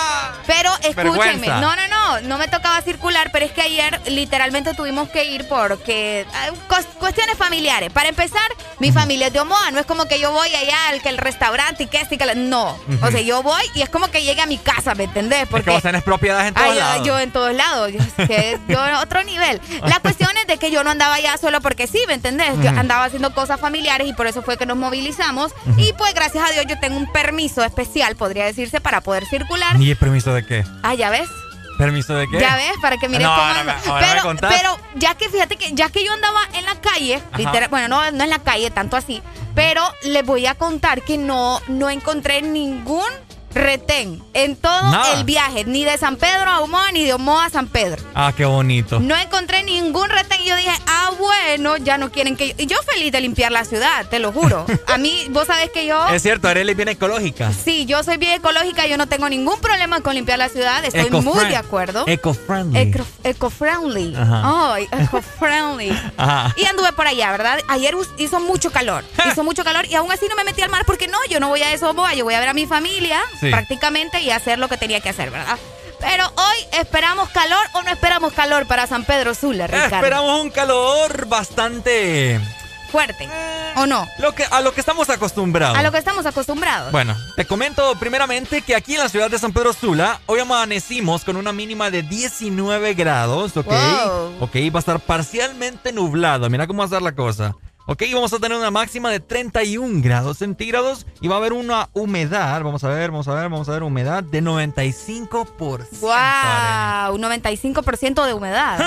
Pero 0.46 0.72
escúchenme, 0.84 1.48
no, 1.62 1.76
no, 1.76 1.88
no, 1.88 2.22
no 2.22 2.38
me 2.38 2.48
tocaba 2.48 2.82
circular, 2.82 3.30
pero 3.34 3.46
es 3.46 3.52
que 3.52 3.62
ayer 3.62 4.00
literalmente 4.06 4.74
tuvimos 4.76 5.10
que 5.10 5.26
ir 5.26 5.48
porque 5.48 6.26
cos- 6.70 6.86
cuestiones 7.00 7.36
familiares. 7.38 7.92
Para 7.92 8.10
empezar, 8.10 8.42
mi 8.80 8.92
familia 8.92 9.28
es 9.28 9.34
de 9.34 9.40
Omoa, 9.40 9.72
no 9.72 9.80
es 9.80 9.86
como 9.88 10.06
que 10.06 10.20
yo 10.20 10.32
voy 10.32 10.54
allá 10.54 10.90
al 10.90 11.02
que 11.02 11.10
el 11.10 11.18
restaurante 11.18 11.84
y 11.84 11.88
que 11.88 12.00
este 12.02 12.16
y 12.16 12.18
que 12.20 12.26
la- 12.26 12.36
no. 12.36 12.78
O 13.02 13.10
sea, 13.12 13.22
yo 13.22 13.42
voy 13.42 13.64
y 13.74 13.82
es 13.82 13.90
como 13.90 14.10
que 14.12 14.22
llegue 14.24 14.42
a 14.42 14.46
mi 14.46 14.58
casa, 14.60 14.94
¿me 14.96 15.06
entendés? 15.06 15.40
Es 15.42 15.46
que 15.48 15.52
Porque 15.52 15.70
vos 15.72 15.82
tenés 15.82 16.04
propiedades 16.04 16.50
en 16.50 16.54
todos 16.54 16.68
yo- 16.74 16.80
lados. 16.80 17.08
yo 17.08 17.20
en 17.20 17.32
todos 17.32 17.54
lados, 17.56 17.92
yo, 17.92 18.00
es 18.00 18.28
que 18.28 18.60
yo 18.68 18.86
en 18.88 18.96
otro 18.96 19.24
nivel. 19.24 19.60
La 19.84 20.00
cuestión 20.02 20.30
es 20.38 20.46
de 20.48 20.58
que 20.58 20.70
yo 20.70 20.84
no 20.84 20.92
andaba 20.92 21.16
allá 21.16 21.38
solo 21.38 21.60
porque 21.62 21.88
sí, 21.88 22.00
¿me 22.08 22.14
entendés? 22.14 22.52
Yo 22.62 22.70
andaba 22.70 23.06
haciendo 23.06 23.34
cosas 23.34 23.60
familiares 23.60 24.08
y 24.08 24.14
por 24.14 24.28
eso 24.28 24.44
fue 24.44 24.58
que 24.58 24.66
nos 24.68 24.78
movilizamos. 24.78 25.52
Y 25.78 25.94
pues 25.94 26.14
gracias 26.14 26.48
a 26.48 26.54
Dios 26.54 26.66
yo 26.68 26.80
tengo 26.80 26.98
un 26.98 27.12
permiso 27.12 27.64
especial, 27.82 28.16
podría 28.16 28.46
decirse, 28.46 28.82
para 28.82 29.02
poder 29.02 29.26
circular. 29.26 29.80
¿Y 29.80 29.92
el 29.92 29.98
permiso 29.98 30.34
de 30.34 30.46
qué? 30.46 30.64
Ah, 30.84 30.96
ya 30.96 31.10
ves. 31.10 31.30
¿Permiso 31.78 32.16
de 32.16 32.28
qué? 32.28 32.40
Ya 32.40 32.56
ves, 32.56 32.72
para 32.82 32.98
que 32.98 33.08
mires 33.08 33.22
No, 33.28 33.36
cómo 33.36 33.48
me- 33.64 33.72
ahora 33.72 34.08
me 34.08 34.12
pero, 34.14 34.24
contás. 34.24 34.52
pero 34.56 34.78
ya 34.96 35.14
que 35.14 35.30
fíjate 35.30 35.58
que 35.58 35.74
ya 35.74 35.90
que 35.90 36.04
yo 36.04 36.12
andaba 36.12 36.40
en 36.54 36.66
la 36.66 36.74
calle, 36.82 37.22
literal- 37.38 37.70
bueno, 37.70 37.88
no, 37.88 38.12
no 38.12 38.24
en 38.24 38.30
la 38.32 38.40
calle 38.40 38.72
tanto 38.72 38.98
así, 38.98 39.22
pero 39.54 39.84
les 40.04 40.26
voy 40.26 40.48
a 40.48 40.56
contar 40.56 41.04
que 41.04 41.20
no, 41.20 41.62
no 41.68 41.92
encontré 41.92 42.42
ningún 42.42 43.04
retén 43.54 44.22
en 44.34 44.56
todo 44.56 44.84
Nada. 44.92 45.14
el 45.14 45.24
viaje, 45.24 45.66
ni 45.66 45.84
de 45.84 45.98
San 45.98 46.16
Pedro 46.18 46.50
a 46.52 46.62
Humoa, 46.62 46.92
ni 46.92 47.06
de 47.06 47.14
Humoa 47.16 47.46
a 47.46 47.50
San 47.50 47.68
Pedro. 47.68 48.04
Ah, 48.14 48.32
qué 48.36 48.46
bonito. 48.46 49.00
No 49.00 49.16
encontré 49.16 49.64
ningún 49.64 50.10
retén 50.10 50.42
y 50.42 50.48
yo 50.50 50.56
dije, 50.56 50.72
ah, 50.88 51.12
bueno, 51.18 51.78
ya 51.78 51.98
no 51.98 52.12
quieren 52.12 52.36
que 52.36 52.50
yo... 52.50 52.54
Y 52.58 52.66
yo 52.68 52.78
feliz 52.84 53.12
de 53.12 53.22
limpiar 53.22 53.52
la 53.52 53.66
ciudad, 53.66 54.06
te 54.10 54.20
lo 54.20 54.32
juro. 54.32 54.66
A 54.88 54.98
mí, 54.98 55.26
vos 55.32 55.48
sabés 55.48 55.72
que 55.72 55.86
yo... 55.88 56.08
Es 56.10 56.22
cierto, 56.22 56.48
Arely 56.48 56.72
es 56.72 56.78
bien 56.78 56.90
ecológica. 56.90 57.52
Sí, 57.52 57.86
yo 57.86 58.04
soy 58.04 58.18
bien 58.18 58.34
ecológica, 58.34 58.86
yo 58.86 58.98
no 58.98 59.08
tengo 59.08 59.28
ningún 59.30 59.60
problema 59.60 60.02
con 60.02 60.14
limpiar 60.14 60.38
la 60.40 60.50
ciudad, 60.50 60.84
estoy 60.86 61.10
muy 61.22 61.46
de 61.46 61.56
acuerdo. 61.56 62.04
Eco-friendly. 62.08 62.80
Eco- 62.80 63.06
Eco-friendly. 63.24 64.16
Ajá. 64.16 64.74
Ay, 64.76 64.88
eco-friendly. 64.92 65.90
Ajá. 66.18 66.54
Y 66.58 66.66
anduve 66.66 66.94
por 66.94 67.08
allá, 67.08 67.32
¿verdad? 67.32 67.60
Ayer 67.68 67.96
hizo 68.18 68.40
mucho 68.40 68.72
calor. 68.72 69.04
Hizo 69.32 69.44
mucho 69.44 69.64
calor 69.64 69.86
y 69.88 69.96
aún 69.96 70.12
así 70.12 70.28
no 70.30 70.36
me 70.36 70.44
metí 70.44 70.62
al 70.62 70.70
mar 70.70 70.84
porque 70.86 71.08
no, 71.08 71.18
yo 71.30 71.40
no 71.40 71.48
voy 71.50 71.62
a 71.62 71.74
eso, 71.74 71.94
yo 72.16 72.24
voy 72.24 72.34
a 72.34 72.40
ver 72.40 72.50
a 72.50 72.54
mi 72.54 72.66
familia 72.66 73.22
Sí. 73.40 73.50
prácticamente 73.50 74.22
y 74.22 74.32
hacer 74.32 74.60
lo 74.60 74.68
que 74.68 74.78
tenía 74.78 75.00
que 75.00 75.10
hacer, 75.10 75.32
¿verdad? 75.32 75.58
Pero 76.00 76.26
hoy 76.26 76.80
esperamos 76.80 77.30
calor 77.30 77.66
o 77.74 77.82
no 77.82 77.90
esperamos 77.90 78.34
calor 78.34 78.68
para 78.68 78.86
San 78.88 79.04
Pedro 79.04 79.34
Sula, 79.34 79.68
Ricardo. 79.68 79.96
Esperamos 79.96 80.42
un 80.42 80.50
calor 80.52 81.28
bastante 81.28 82.40
Fuerte. 82.92 83.28
¿O 83.76 83.86
no? 83.86 84.08
lo 84.18 84.34
que 84.34 84.44
a 84.50 84.62
lo 84.62 84.74
que 84.74 84.80
estamos 84.80 85.10
acostumbrados. 85.10 85.78
A 85.78 85.84
lo 85.84 85.92
que 85.92 85.98
estamos 85.98 86.26
acostumbrados. 86.26 86.92
Bueno, 86.92 87.16
te 87.36 87.46
comento 87.46 87.96
primeramente 88.00 88.62
que 88.62 88.76
aquí 88.76 88.94
en 88.94 89.02
la 89.02 89.10
ciudad 89.10 89.30
de 89.30 89.38
San 89.38 89.52
Pedro 89.52 89.74
Sula, 89.74 90.22
hoy 90.26 90.40
amanecimos 90.40 91.24
con 91.24 91.36
una 91.36 91.52
mínima 91.52 91.92
de 91.92 92.02
19 92.02 92.94
grados, 92.94 93.56
¿ok? 93.58 93.68
Wow. 93.68 94.38
Ok, 94.40 94.56
va 94.74 94.78
a 94.78 94.80
estar 94.80 95.00
parcialmente 95.00 95.92
nublado, 95.92 96.50
mira 96.50 96.66
cómo 96.66 96.80
va 96.80 96.86
a 96.86 96.88
estar 96.88 97.02
la 97.02 97.14
cosa. 97.14 97.56
Ok, 97.90 98.04
vamos 98.14 98.34
a 98.34 98.40
tener 98.40 98.58
una 98.58 98.70
máxima 98.70 99.10
de 99.10 99.22
31 99.22 100.02
grados 100.04 100.40
centígrados 100.40 101.06
y 101.22 101.30
va 101.30 101.36
a 101.36 101.38
haber 101.38 101.54
una 101.54 101.88
humedad, 101.94 102.62
vamos 102.62 102.84
a 102.84 102.90
ver, 102.90 103.12
vamos 103.12 103.30
a 103.30 103.34
ver, 103.34 103.44
vamos 103.44 103.70
a 103.70 103.72
ver, 103.72 103.82
humedad 103.82 104.24
de 104.24 104.44
95%. 104.44 105.88
¡Wow! 106.02 107.16
Un 107.16 107.24
95% 107.24 108.26
de 108.26 108.34
humedad. 108.34 108.78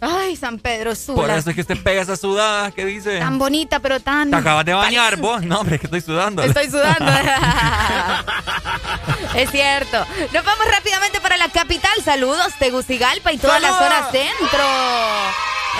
Ay, 0.00 0.36
San 0.36 0.58
Pedro 0.58 0.94
Sula. 0.94 1.20
Por 1.20 1.30
eso 1.30 1.50
es 1.50 1.54
que 1.54 1.60
usted 1.60 1.76
pega 1.82 2.00
esa 2.00 2.16
sudada 2.16 2.70
que 2.70 2.86
dice. 2.86 3.18
Tan 3.18 3.38
bonita, 3.38 3.80
pero 3.80 4.00
tan. 4.00 4.30
Te 4.30 4.36
acabas 4.36 4.64
de 4.64 4.72
bañar 4.72 5.18
vos. 5.18 5.42
No, 5.42 5.60
hombre, 5.60 5.78
que 5.78 5.86
estoy 5.86 6.00
sudando. 6.00 6.42
Estoy 6.42 6.70
sudando. 6.70 7.12
es 9.34 9.50
cierto. 9.50 9.98
Nos 10.32 10.44
vamos 10.46 10.66
rápidamente 10.70 11.20
para 11.20 11.36
la 11.36 11.50
capital. 11.50 11.92
Saludos, 12.02 12.54
Tegucigalpa 12.58 13.34
y 13.34 13.36
toda 13.36 13.60
la 13.60 13.68
zona 13.68 14.10
centro. 14.10 14.64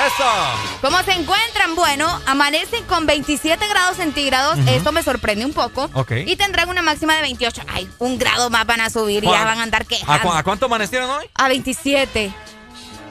Eso. 0.07 0.24
¿Cómo 0.81 1.03
se 1.03 1.12
encuentran? 1.12 1.74
Bueno, 1.74 2.20
amanecen 2.26 2.85
con 2.85 3.07
27 3.07 3.66
grados 3.68 3.96
centígrados. 3.96 4.59
Esto 4.66 4.92
me 4.92 5.03
sorprende 5.03 5.44
un 5.44 5.53
poco. 5.53 5.90
Ok. 5.94 6.12
Y 6.26 6.37
tendrán 6.37 6.68
una 6.68 6.81
máxima 6.83 7.14
de 7.16 7.22
28. 7.22 7.62
Ay, 7.68 7.88
un 7.98 8.18
grado 8.18 8.48
más 8.50 8.64
van 8.66 8.81
a 8.81 8.88
subir 8.90 9.22
y 9.24 9.26
ya 9.26 9.33
¿Cuán- 9.33 9.44
van 9.44 9.59
a 9.59 9.62
andar 9.62 9.83
¿A, 9.83 9.85
quejando. 9.85 10.29
cu- 10.29 10.35
a 10.35 10.42
cuánto 10.42 10.66
amanecieron 10.66 11.11
hoy? 11.11 11.26
A 11.35 11.48
27. 11.48 12.33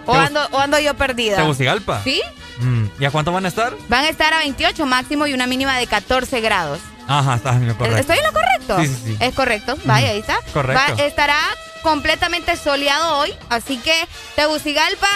O 0.05 0.13
ando, 0.15 0.47
o 0.51 0.59
ando 0.59 0.79
yo 0.79 0.95
perdida. 0.95 1.35
Tegucigalpa. 1.37 2.01
¿Sí? 2.03 2.21
Mm, 2.59 2.85
¿Y 2.99 3.05
a 3.05 3.11
cuánto 3.11 3.31
van 3.31 3.45
a 3.45 3.49
estar? 3.49 3.75
Van 3.87 4.05
a 4.05 4.09
estar 4.09 4.33
a 4.33 4.39
28 4.39 4.85
máximo 4.85 5.27
y 5.27 5.33
una 5.33 5.45
mínima 5.45 5.77
de 5.77 5.85
14 5.85 6.41
grados. 6.41 6.79
Ajá, 7.07 7.35
estás 7.35 7.55
en 7.57 7.67
lo 7.67 7.77
correcto. 7.77 7.99
¿Estoy 7.99 8.17
en 8.17 8.23
lo 8.23 8.31
correcto? 8.33 8.79
Sí, 8.81 8.87
sí, 8.87 9.01
sí. 9.05 9.17
Es 9.19 9.33
correcto. 9.35 9.77
Vaya, 9.85 10.09
ahí 10.09 10.19
está. 10.19 10.39
Correcto. 10.53 10.95
Va- 10.97 11.03
estará 11.03 11.37
completamente 11.83 12.55
soleado 12.57 13.17
hoy, 13.19 13.33
así 13.49 13.77
que 13.77 13.93
Tegucigalpa, 14.35 15.07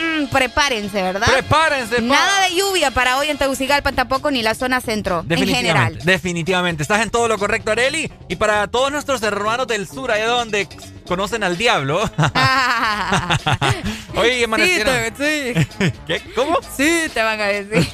mm, 0.00 0.26
prepárense, 0.26 1.02
¿verdad? 1.02 1.26
Prepárense. 1.32 1.96
pa- 1.96 2.02
Nada 2.02 2.48
de 2.48 2.54
lluvia 2.56 2.90
para 2.90 3.18
hoy 3.18 3.28
en 3.30 3.38
Tegucigalpa 3.38 3.92
tampoco, 3.92 4.30
ni 4.30 4.42
la 4.42 4.54
zona 4.54 4.80
centro, 4.80 5.24
en 5.28 5.38
general. 5.38 5.48
Definitivamente, 5.94 6.04
definitivamente. 6.04 6.82
Estás 6.82 7.02
en 7.02 7.10
todo 7.10 7.28
lo 7.28 7.38
correcto, 7.38 7.70
Areli. 7.70 8.10
Y 8.28 8.36
para 8.36 8.66
todos 8.68 8.90
nuestros 8.92 9.22
hermanos 9.22 9.66
del 9.66 9.86
sur, 9.88 10.10
allá 10.10 10.26
donde 10.26 10.68
conocen 11.06 11.42
al 11.44 11.56
diablo. 11.56 12.00
Oye, 14.16 14.44
amanecieron. 14.44 14.94
Sí, 15.16 15.92
¿Qué? 16.06 16.22
¿Cómo? 16.34 16.58
Sí, 16.76 17.02
te 17.12 17.22
van 17.22 17.40
a 17.40 17.44
decir. 17.46 17.86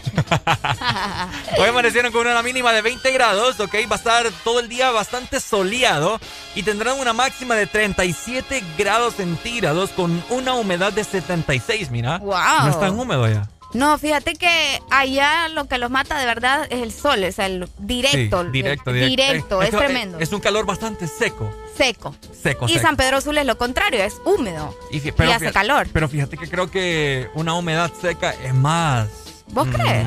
Hoy 1.58 1.68
amanecieron 1.68 2.12
con 2.12 2.26
una 2.26 2.42
mínima 2.42 2.72
de 2.72 2.82
20 2.82 3.10
grados, 3.12 3.58
¿ok? 3.60 3.74
Va 3.90 3.96
a 3.96 3.98
estar 3.98 4.26
todo 4.44 4.60
el 4.60 4.68
día 4.68 4.90
bastante 4.90 5.40
soleado 5.40 6.20
y 6.54 6.62
tendrán 6.62 6.98
una 7.00 7.12
máxima 7.12 7.54
de 7.56 7.66
37 7.66 8.62
grados 8.78 9.14
centígrados 9.16 9.90
con 9.90 10.22
una 10.30 10.54
humedad 10.54 10.92
de 10.92 11.04
76, 11.04 11.90
mira. 11.90 12.18
Wow. 12.18 12.34
No 12.64 12.68
es 12.70 12.80
tan 12.80 12.98
húmedo 12.98 13.28
ya. 13.28 13.48
No, 13.74 13.96
fíjate 13.96 14.34
que 14.34 14.80
allá 14.90 15.48
lo 15.48 15.66
que 15.66 15.78
los 15.78 15.90
mata 15.90 16.18
de 16.18 16.26
verdad 16.26 16.66
es 16.68 16.82
el 16.82 16.92
sol, 16.92 17.24
es 17.24 17.38
el 17.38 17.66
directo. 17.78 18.42
Sí, 18.44 18.50
directo, 18.52 18.92
directo. 18.92 18.92
directo, 18.92 19.62
Eh, 19.62 19.64
es 19.64 19.72
esto, 19.72 19.78
tremendo. 19.78 20.18
eh, 20.18 20.22
Es 20.22 20.32
un 20.32 20.40
calor 20.40 20.66
bastante 20.66 21.08
seco. 21.08 21.50
Seco. 21.84 22.14
Seco, 22.42 22.66
Y 22.66 22.74
seco. 22.74 22.82
San 22.82 22.96
Pedro 22.96 23.20
Sula 23.20 23.40
es 23.40 23.46
lo 23.46 23.58
contrario, 23.58 24.02
es 24.02 24.14
húmedo. 24.24 24.74
Y, 24.90 24.98
hace 24.98 25.12
fíjate- 25.12 25.52
calor. 25.52 25.88
Pero 25.92 26.08
fíjate 26.08 26.36
que 26.36 26.48
creo 26.48 26.70
que 26.70 27.28
una 27.34 27.54
humedad 27.54 27.90
seca 28.00 28.34
es 28.44 28.54
más. 28.54 29.08
¿Vos 29.48 29.68
crees? 29.68 30.06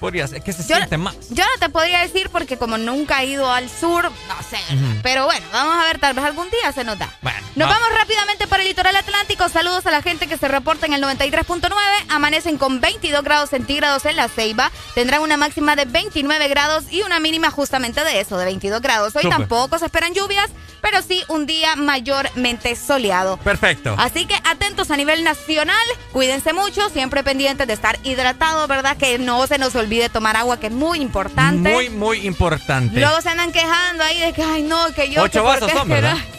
Podría 0.00 0.26
ser, 0.28 0.42
que 0.42 0.52
se 0.52 0.62
Yo- 0.66 0.76
siente 0.76 0.96
más. 0.98 1.14
Yo 1.30 1.44
no 1.44 1.60
te 1.60 1.68
podría 1.68 2.00
decir 2.00 2.28
porque 2.30 2.56
como 2.58 2.78
nunca 2.78 3.22
he 3.22 3.26
ido 3.26 3.50
al 3.50 3.68
sur, 3.70 4.04
no 4.04 4.42
sé. 4.48 4.58
Pero 5.02 5.24
bueno, 5.24 5.46
vamos 5.52 5.76
a 5.76 5.84
ver, 5.84 5.98
tal 5.98 6.14
vez 6.14 6.24
algún 6.24 6.48
día 6.50 6.72
se 6.72 6.84
nota. 6.84 7.08
Bueno, 7.22 7.38
Nos 7.56 7.68
va- 7.68 7.72
vamos 7.74 7.88
rápidamente 7.98 8.46
para 8.46 8.62
el 8.62 8.68
litoral 8.68 8.94
atlántico. 8.96 9.48
Saludos 9.48 9.86
a 9.86 9.90
la 9.90 10.02
gente 10.02 10.26
que 10.26 10.36
se 10.36 10.48
reporta 10.48 10.86
en 10.86 10.92
el 10.92 11.00
93.9. 11.00 11.76
Amanecen 12.08 12.58
con 12.58 12.80
22 12.80 13.22
grados 13.24 13.50
centígrados 13.50 14.04
en 14.04 14.16
la 14.16 14.28
Ceiba. 14.28 14.70
Tendrán 14.94 15.22
una 15.22 15.36
máxima 15.36 15.76
de 15.76 15.84
29 15.86 16.48
grados 16.48 16.84
y 16.90 17.02
una 17.02 17.18
mínima 17.20 17.50
justamente 17.50 18.04
de 18.04 18.20
eso, 18.20 18.36
de 18.38 18.44
22 18.44 18.80
grados. 18.82 19.16
Hoy 19.16 19.28
tampoco 19.28 19.78
se 19.78 19.86
esperan 19.86 20.12
lluvias, 20.14 20.50
pero 20.82 21.00
sí 21.02 21.22
un 21.28 21.46
día 21.46 21.74
mayormente 21.76 22.76
soleado. 22.76 23.36
Perfecto. 23.38 23.94
Así 23.98 24.26
que 24.26 24.34
atentos 24.44 24.90
a 24.90 24.96
nivel 24.96 25.24
nacional, 25.24 25.76
cuídense 26.12 26.52
mucho, 26.52 26.88
siempre 26.90 27.22
pendientes 27.24 27.66
de 27.66 27.72
estar 27.72 27.98
hidratados, 28.04 28.68
¿verdad? 28.68 28.96
Que 28.96 29.18
no 29.18 29.46
se 29.46 29.58
nos 29.58 29.74
olvide 29.74 29.85
tomar 30.12 30.36
agua, 30.36 30.58
que 30.58 30.66
es 30.68 30.72
muy 30.72 31.00
importante. 31.00 31.72
Muy, 31.72 31.88
muy 31.90 32.26
importante. 32.26 32.98
Luego 33.00 33.20
se 33.20 33.28
andan 33.28 33.52
quejando 33.52 34.04
ahí 34.04 34.20
de 34.20 34.32
que, 34.32 34.42
ay, 34.42 34.62
no, 34.62 34.92
que 34.94 35.10
yo... 35.10 35.22
Ocho 35.22 35.32
que 35.32 35.46
vasos 35.46 35.70
son. 35.70 35.88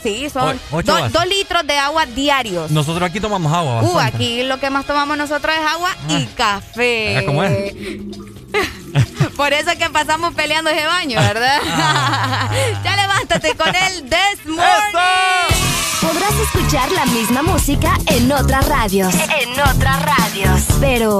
Sí, 0.03 0.29
son 0.29 0.59
O- 0.71 0.77
ocho 0.77 0.87
do- 0.87 0.93
vasos. 0.93 1.11
dos 1.13 1.25
litros 1.27 1.65
de 1.67 1.77
agua 1.77 2.05
diarios. 2.05 2.71
Nosotros 2.71 3.09
aquí 3.09 3.19
tomamos 3.19 3.51
agua. 3.53 3.81
Uh, 3.83 3.93
bastante. 3.93 4.15
aquí 4.17 4.43
lo 4.43 4.59
que 4.59 4.69
más 4.69 4.85
tomamos 4.85 5.17
nosotros 5.17 5.53
es 5.59 5.65
agua 5.65 5.89
y 6.09 6.25
café. 6.27 7.17
Ah, 7.17 7.21
¿cómo 7.25 7.43
es? 7.43 7.73
Por 9.35 9.53
eso 9.53 9.71
es 9.71 9.77
que 9.77 9.89
pasamos 9.89 10.33
peleando 10.33 10.69
ese 10.71 10.85
baño, 10.87 11.19
¿verdad? 11.19 11.59
ya 12.83 12.95
levántate 12.95 13.55
con 13.55 13.67
el 13.75 14.03
This 14.09 14.45
Morning. 14.45 15.67
Podrás 16.01 16.33
escuchar 16.33 16.91
la 16.91 17.05
misma 17.07 17.41
música 17.43 17.97
en 18.07 18.31
otras 18.31 18.67
radios. 18.67 19.13
En 19.13 19.51
otras 19.59 20.01
radios. 20.03 20.61
Pero, 20.79 21.19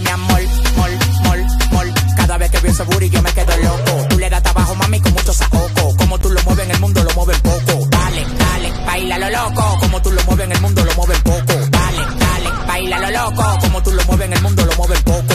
Mi 0.00 0.10
amor, 0.10 0.40
mol, 0.76 0.90
mol, 1.24 1.46
mol. 1.72 1.94
Cada 2.16 2.38
vez 2.38 2.50
que 2.50 2.58
veo 2.60 2.72
ese 2.72 2.82
booty 2.84 3.10
yo 3.10 3.22
me 3.22 3.32
quedo 3.32 3.56
loco. 3.56 4.06
Tú 4.08 4.18
le 4.18 4.30
das 4.30 4.42
trabajo, 4.42 4.74
mami, 4.74 5.00
con 5.00 5.12
mucho 5.12 5.32
saoco. 5.32 5.96
Como 5.96 6.18
tú 6.18 6.30
lo 6.30 6.42
mueves 6.42 6.64
en 6.66 6.70
el 6.72 6.80
mundo, 6.80 7.04
lo 7.04 7.10
mueves 7.14 7.40
poco. 7.40 7.86
Dale, 7.90 8.26
dale, 8.38 8.72
baila 8.86 9.18
lo 9.18 9.30
loco. 9.30 9.78
Como 9.80 10.02
tú 10.02 10.10
lo 10.12 10.22
mueves 10.24 10.44
en 10.44 10.52
el 10.52 10.60
mundo, 10.60 10.84
lo 10.84 10.94
mueves 10.94 11.18
poco. 11.20 11.54
Dale, 11.70 12.02
dale, 12.18 12.66
baila 12.66 12.98
lo 12.98 13.10
loco. 13.10 13.58
Como 13.60 13.82
tú 13.82 13.92
lo 13.92 14.04
mueves 14.04 14.26
en 14.26 14.32
el 14.32 14.42
mundo, 14.42 14.64
lo 14.64 14.76
mueves 14.76 15.02
poco. 15.02 15.34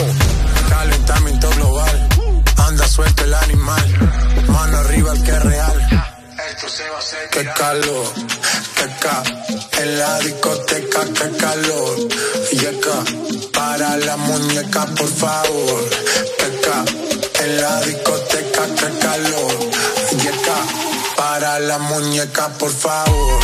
Calentamiento 0.68 1.50
global. 1.50 2.08
Anda 2.56 2.88
suelto 2.88 3.24
el 3.24 3.34
animal. 3.34 4.23
Qué 7.30 7.44
calor, 7.52 8.06
qué 8.14 8.86
ca. 8.98 9.22
En 9.82 9.98
la 9.98 10.18
discoteca, 10.20 11.04
qué 11.12 11.36
calor. 11.36 12.08
Yeca, 12.52 13.04
para 13.52 13.98
la 13.98 14.16
muñeca, 14.16 14.86
por 14.86 15.08
favor. 15.08 15.90
Qué 16.38 16.60
ca. 16.62 16.84
En 17.44 17.60
la 17.60 17.80
discoteca, 17.82 18.62
qué 18.78 18.98
calor. 18.98 19.70
Yeca, 20.22 20.56
para 21.16 21.58
la 21.58 21.76
muñeca, 21.76 22.48
por 22.48 22.72
favor. 22.72 23.40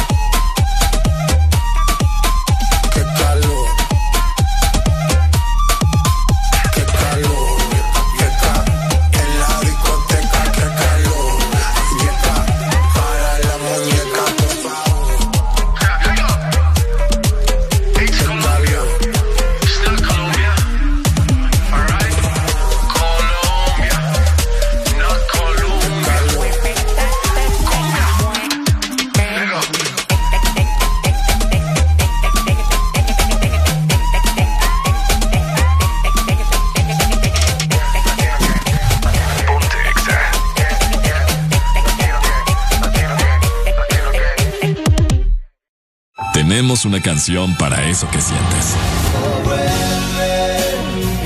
Tenemos 46.60 46.84
una 46.84 47.00
canción 47.00 47.56
para 47.56 47.88
eso 47.88 48.06
que 48.10 48.20
sientes. 48.20 48.74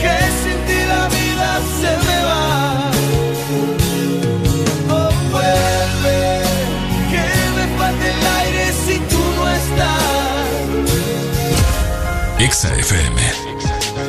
Que 0.00 0.16
sin 0.44 0.64
ti 0.64 0.78
la 0.86 1.08
vida 1.08 1.60
se 1.80 1.90
me 2.06 2.18
va. 2.22 2.92
Oh, 4.90 5.10
vuelve, 5.32 6.40
que 7.10 7.24
me 7.56 7.66
falta 7.76 8.04
el 8.06 8.26
aire 8.38 8.64
si 8.86 8.96
tú 9.12 9.22
no 9.34 9.44
estás. 9.50 10.04
Exa 12.38 12.72
FM. 12.76 13.20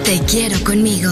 Te 0.04 0.20
quiero 0.26 0.64
conmigo. 0.64 1.12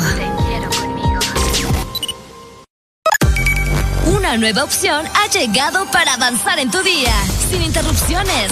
Una 4.06 4.38
nueva 4.38 4.64
opción 4.64 5.08
ha 5.16 5.28
llegado 5.32 5.90
para 5.90 6.14
avanzar 6.14 6.60
en 6.60 6.70
tu 6.70 6.84
día, 6.84 7.16
sin 7.50 7.64
interrupciones. 7.64 8.52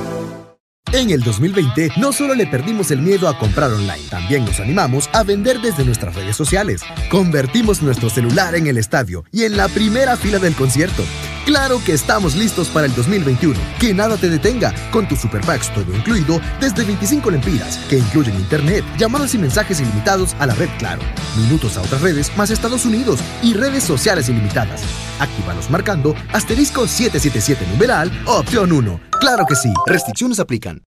En 0.93 1.09
el 1.09 1.21
2020 1.23 1.91
no 1.97 2.11
solo 2.11 2.35
le 2.35 2.45
perdimos 2.47 2.91
el 2.91 3.01
miedo 3.01 3.29
a 3.29 3.37
comprar 3.39 3.71
online, 3.71 4.09
también 4.09 4.43
nos 4.43 4.59
animamos 4.59 5.09
a 5.13 5.23
vender 5.23 5.61
desde 5.61 5.85
nuestras 5.85 6.15
redes 6.15 6.35
sociales. 6.35 6.81
Convertimos 7.09 7.81
nuestro 7.81 8.09
celular 8.09 8.55
en 8.55 8.67
el 8.67 8.77
estadio 8.77 9.23
y 9.31 9.43
en 9.43 9.55
la 9.55 9.69
primera 9.69 10.17
fila 10.17 10.37
del 10.37 10.53
concierto. 10.53 11.03
Claro 11.45 11.81
que 11.83 11.93
estamos 11.93 12.35
listos 12.35 12.67
para 12.69 12.87
el 12.87 12.95
2021. 12.95 13.59
Que 13.79 13.93
nada 13.93 14.17
te 14.17 14.29
detenga 14.29 14.73
con 14.91 15.07
tus 15.07 15.19
super 15.19 15.41
packs 15.41 15.73
todo 15.73 15.95
incluido 15.95 16.39
desde 16.59 16.83
25 16.83 17.31
lempiras, 17.31 17.77
que 17.89 17.97
incluyen 17.97 18.35
internet, 18.35 18.85
llamadas 18.97 19.33
y 19.35 19.37
mensajes 19.37 19.79
ilimitados 19.79 20.35
a 20.39 20.45
la 20.45 20.53
red 20.55 20.69
Claro, 20.77 21.01
minutos 21.37 21.77
a 21.77 21.81
otras 21.81 22.01
redes 22.01 22.35
más 22.37 22.49
Estados 22.49 22.85
Unidos 22.85 23.19
y 23.43 23.53
redes 23.53 23.83
sociales 23.83 24.29
ilimitadas. 24.29 24.81
Actívalos 25.19 25.69
marcando 25.69 26.15
asterisco 26.31 26.87
777 26.87 27.67
numeral 27.71 28.11
opción 28.25 28.71
1. 28.71 28.99
Claro 29.19 29.45
que 29.47 29.55
sí, 29.55 29.71
restricciones 29.85 30.39
aplican. 30.39 30.81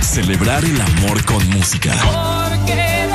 Celebrar 0.00 0.64
el 0.64 0.80
amor 0.80 1.24
con 1.24 1.46
música. 1.50 1.92
Porque 2.02 3.05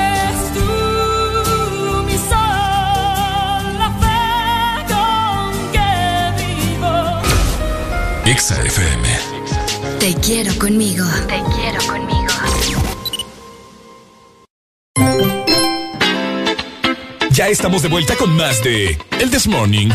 Exa 8.32 8.56
FM. 8.64 9.04
Te 10.00 10.16
quiero 10.22 10.58
conmigo. 10.58 11.06
Te 11.28 11.44
quiero 11.54 11.80
conmigo. 11.86 12.32
Ya 17.32 17.50
estamos 17.50 17.82
de 17.82 17.90
vuelta 17.90 18.16
con 18.16 18.34
más 18.38 18.64
de 18.64 18.98
El 19.20 19.30
This 19.32 19.48
Morning. 19.48 19.90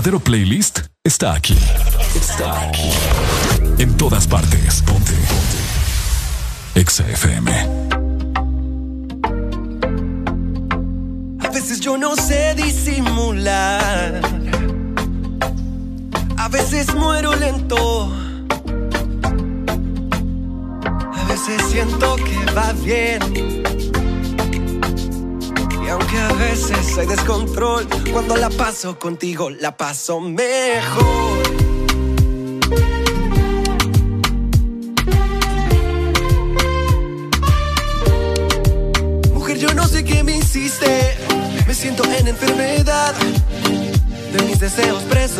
Verdadero 0.00 0.20
playlist 0.20 0.78
está 1.04 1.34
aquí. 1.34 1.58
Está 2.14 2.68
aquí. 2.68 2.90
En 3.76 3.94
todas 3.98 4.26
partes. 4.26 4.80
Ponte. 4.80 5.12
Ponte. 5.12 6.80
Exa 6.80 7.06
FM. 7.06 7.50
A 11.40 11.48
veces 11.50 11.80
yo 11.80 11.98
no 11.98 12.16
sé 12.16 12.54
disimular. 12.54 14.22
A 16.38 16.48
veces 16.48 16.94
muero 16.94 17.36
lento. 17.36 18.10
A 21.12 21.24
veces 21.28 21.60
siento 21.70 22.16
que 22.16 22.52
va 22.54 22.72
bien 22.72 23.49
aunque 26.10 26.18
a 26.18 26.36
veces 26.36 26.98
hay 26.98 27.06
descontrol, 27.06 27.86
cuando 28.12 28.36
la 28.36 28.50
paso 28.50 28.98
contigo 28.98 29.50
la 29.50 29.76
paso 29.76 30.20
mejor. 30.20 31.29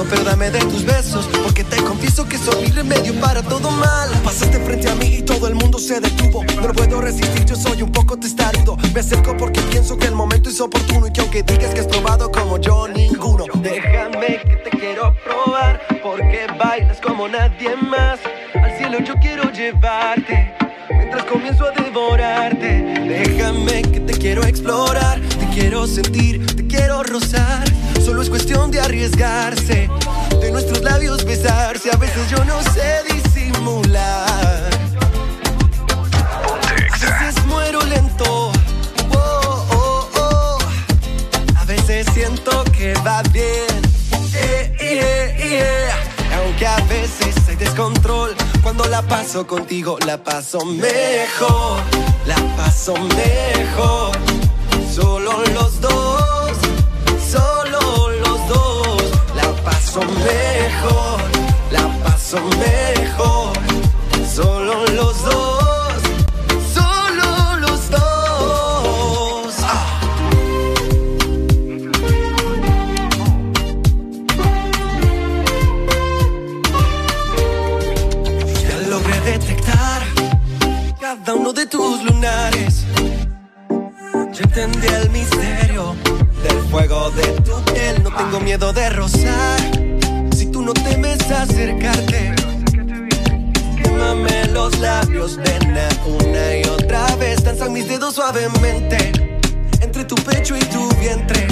Preso, 0.05 0.25
pero 0.25 0.51
de 0.51 0.59
tus 0.61 0.85
besos, 0.85 1.29
porque 1.43 1.65
te 1.65 1.77
confieso 1.83 2.27
que 2.27 2.39
soy 2.39 2.65
mi 2.65 2.71
remedio 2.71 3.15
para 3.21 3.43
todo 3.43 3.71
mal. 3.71 4.09
Pasaste 4.25 4.59
frente 4.61 4.89
a 4.89 4.95
mí 4.95 5.17
y 5.19 5.23
todo 5.23 5.47
el 5.49 5.55
mundo 5.55 5.79
se 5.79 6.01
detuvo, 6.01 6.45
no 6.45 6.69
lo 6.69 6.73
puedo 6.73 7.01
resistir, 7.01 7.45
yo 7.45 7.57
soy 7.57 7.83
un 7.83 7.93
poco 7.93 8.17
testarudo. 8.17 8.77
Me 8.95 9.01
acerco 9.01 9.37
porque 9.37 9.61
pienso 9.63 9.97
que 9.97 10.07
el 10.07 10.15
momento 10.15 10.49
es 10.49 10.61
oportuno 10.61 11.07
y 11.07 11.13
que 11.13 11.21
aunque 11.21 11.43
digas 11.43 11.75
que 11.75 11.81
has 11.81 11.87
probado 11.87 12.31
como 12.31 12.59
yo, 12.59 12.89
ninguno. 12.89 13.45
Déjame 13.55 14.41
que 14.43 14.57
te 14.65 14.71
quiero 14.71 15.15
probar, 15.25 15.81
porque 16.03 16.47
bailas 16.59 17.01
como 17.01 17.29
nadie 17.29 17.77
más. 17.77 18.19
Al 18.55 18.77
cielo 18.77 18.99
yo 19.01 19.15
quiero 19.21 19.51
llevarte 19.53 20.55
mientras 20.91 21.25
comienzo 21.25 21.67
a 21.67 21.83
devorarte. 21.83 22.83
Déjame 23.09 23.83
que 23.83 24.01
te 24.01 24.13
quiero 24.15 24.45
explorar, 24.45 25.21
te 25.21 25.47
quiero 25.49 25.87
sentir, 25.87 26.45
te 26.57 26.67
quiero 26.67 27.03
rozar. 27.03 27.65
Solo 28.05 28.23
es 28.23 28.31
cuestión 28.31 28.71
de 28.71 28.81
arriesgarse, 28.81 29.89
de 30.41 30.51
nuestros 30.51 30.83
labios 30.83 31.25
besarse. 31.25 31.91
A 31.93 31.97
veces 31.97 32.31
yo 32.31 32.45
no 32.45 32.63
sé 32.63 33.03
disimular. 33.13 34.71
A 36.63 37.25
veces 37.25 37.47
muero 37.47 37.81
lento. 37.83 38.53
Oh, 39.13 39.67
oh, 39.71 40.09
oh. 40.17 40.59
A 41.57 41.65
veces 41.65 42.07
siento 42.13 42.65
que 42.77 42.95
va 43.07 43.23
bien. 43.33 43.91
Eh, 44.35 44.75
eh, 44.81 45.37
eh. 45.39 45.89
Aunque 46.39 46.67
a 46.67 46.77
veces 46.87 47.35
hay 47.49 47.57
descontrol, 47.57 48.35
cuando 48.63 48.85
la 48.87 49.03
paso 49.03 49.47
contigo 49.47 49.99
la 50.07 50.23
paso 50.23 50.65
mejor, 50.65 51.81
la 52.27 52.37
paso 52.57 52.95
mejor. 52.95 54.17
Solo 54.95 55.43
los 55.55 55.81
dos, 55.81 56.20
paso 59.93 60.07
mejor, 60.07 61.21
la 61.73 61.89
paso 62.05 62.39
mejor. 62.39 63.59
Solo 64.33 64.87
los 64.87 65.25
dos, 65.25 65.95
solo 66.73 67.57
los 67.59 67.91
dos. 67.91 69.55
Ah. 69.65 70.01
Ya 78.63 78.89
logré 78.89 79.21
detectar 79.23 80.03
cada 81.01 81.35
uno 81.35 81.53
de 81.53 81.67
tus 81.67 82.05
lunares. 82.05 82.85
Yo 84.33 84.45
entendí 84.45 84.87
misterio 84.87 84.91
del 84.91 85.11
fuego 86.71 87.11
de 87.11 87.25
tu 87.43 87.73
piel. 87.73 88.03
No 88.03 88.11
tengo 88.15 88.41
miedo 88.41 88.73
de 88.73 88.89
rozar. 88.91 89.61
Si 90.37 90.47
tú 90.47 90.63
no 90.63 90.73
temes 90.73 91.19
acercarte, 91.31 92.35
quémame 93.83 94.47
los 94.53 94.79
labios, 94.79 95.37
nena, 95.39 95.89
una 96.07 96.57
y 96.57 96.63
otra 96.65 97.05
vez. 97.17 97.43
Danzan 97.43 97.73
mis 97.73 97.89
dedos 97.89 98.15
suavemente 98.15 99.13
entre 99.81 100.05
tu 100.05 100.15
pecho 100.15 100.57
y 100.57 100.61
tu 100.61 100.89
vientre. 100.97 101.49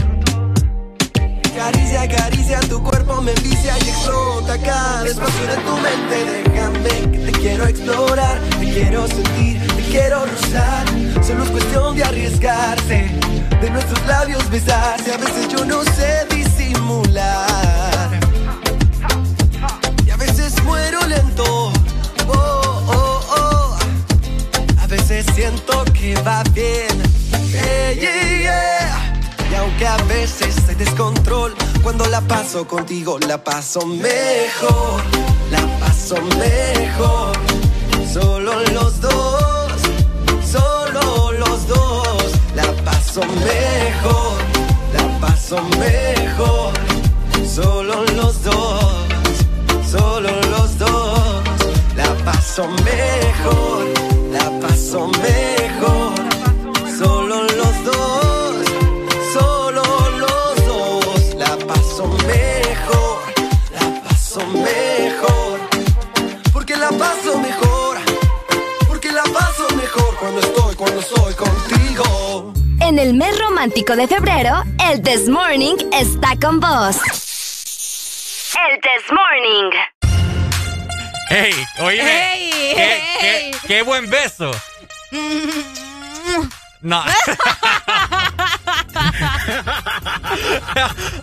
Caricia, 1.57 2.09
caricia, 2.09 2.61
tu 2.61 2.81
cuerpo 2.83 3.21
me 3.21 3.33
envicia 3.33 3.77
y 3.79 3.89
explota 3.89 4.57
cada 4.59 5.07
espacio 5.07 5.47
de 5.47 5.57
tu 5.57 5.77
mente. 5.79 6.51
Déjame 6.51 7.11
que 7.11 7.19
te 7.19 7.33
quiero 7.33 7.67
explorar, 7.67 8.41
te 8.61 8.73
quiero 8.73 9.09
sentir, 9.09 9.61
quiero 9.91 10.25
rozar. 10.25 10.87
Solo 11.27 11.45
es 11.45 11.51
cuestión 11.51 11.97
de 11.97 12.05
arriesgarse, 12.05 13.11
de 13.61 13.71
nuestros 13.71 14.07
labios 14.07 14.49
besarse. 14.51 15.13
A 15.13 15.17
veces 15.17 15.49
yo 15.49 15.65
no 15.65 15.83
sé 15.85 16.27
disimular. 16.31 18.11
Y 20.07 20.11
a 20.11 20.17
veces 20.17 20.63
muero 20.65 21.01
lento. 21.07 21.73
Oh, 22.29 22.83
oh, 22.89 23.21
oh. 23.37 23.79
A 24.81 24.87
veces 24.87 25.27
siento 25.35 25.85
que 25.93 26.15
va 26.23 26.43
bien. 26.55 27.03
Yeah. 27.51 29.15
Y 29.51 29.55
aunque 29.55 29.87
a 29.87 29.97
veces 30.05 30.55
hay 30.69 30.75
descontrol, 30.75 31.55
cuando 31.83 32.07
la 32.07 32.21
paso 32.21 32.67
contigo 32.67 33.19
la 33.27 33.43
paso 33.43 33.87
mejor, 33.87 35.03
la 35.51 35.67
paso 35.81 36.17
mejor. 36.39 37.37
Solo 38.13 38.63
los 38.73 39.01
dos, 39.01 39.38
mejor, 43.27 44.39
la 44.93 45.21
paso 45.21 45.63
mejor. 45.79 46.73
Solo 47.47 48.05
los 48.17 48.43
dos, 48.43 48.85
solo 49.91 50.31
los 50.51 50.79
dos, 50.79 51.43
la 51.97 52.15
paso 52.25 52.67
mejor, 52.69 53.87
la 54.33 54.61
paso 54.61 55.09
mejor. 55.09 55.58
En 72.99 73.07
el 73.11 73.15
mes 73.15 73.39
romántico 73.39 73.95
de 73.95 74.09
febrero, 74.09 74.65
el 74.91 75.01
This 75.03 75.29
Morning 75.29 75.77
está 75.93 76.35
con 76.43 76.59
vos. 76.59 76.97
El 78.57 78.81
This 78.81 79.05
Morning. 79.13 79.71
¡Ey! 81.31 81.55
Oíme. 81.79 82.33
Ey, 82.35 82.51
qué, 82.75 83.01
qué- 83.21 83.53
qué 83.69 83.83
buen 83.83 84.11
beso! 84.11 84.51
No. 86.81 87.05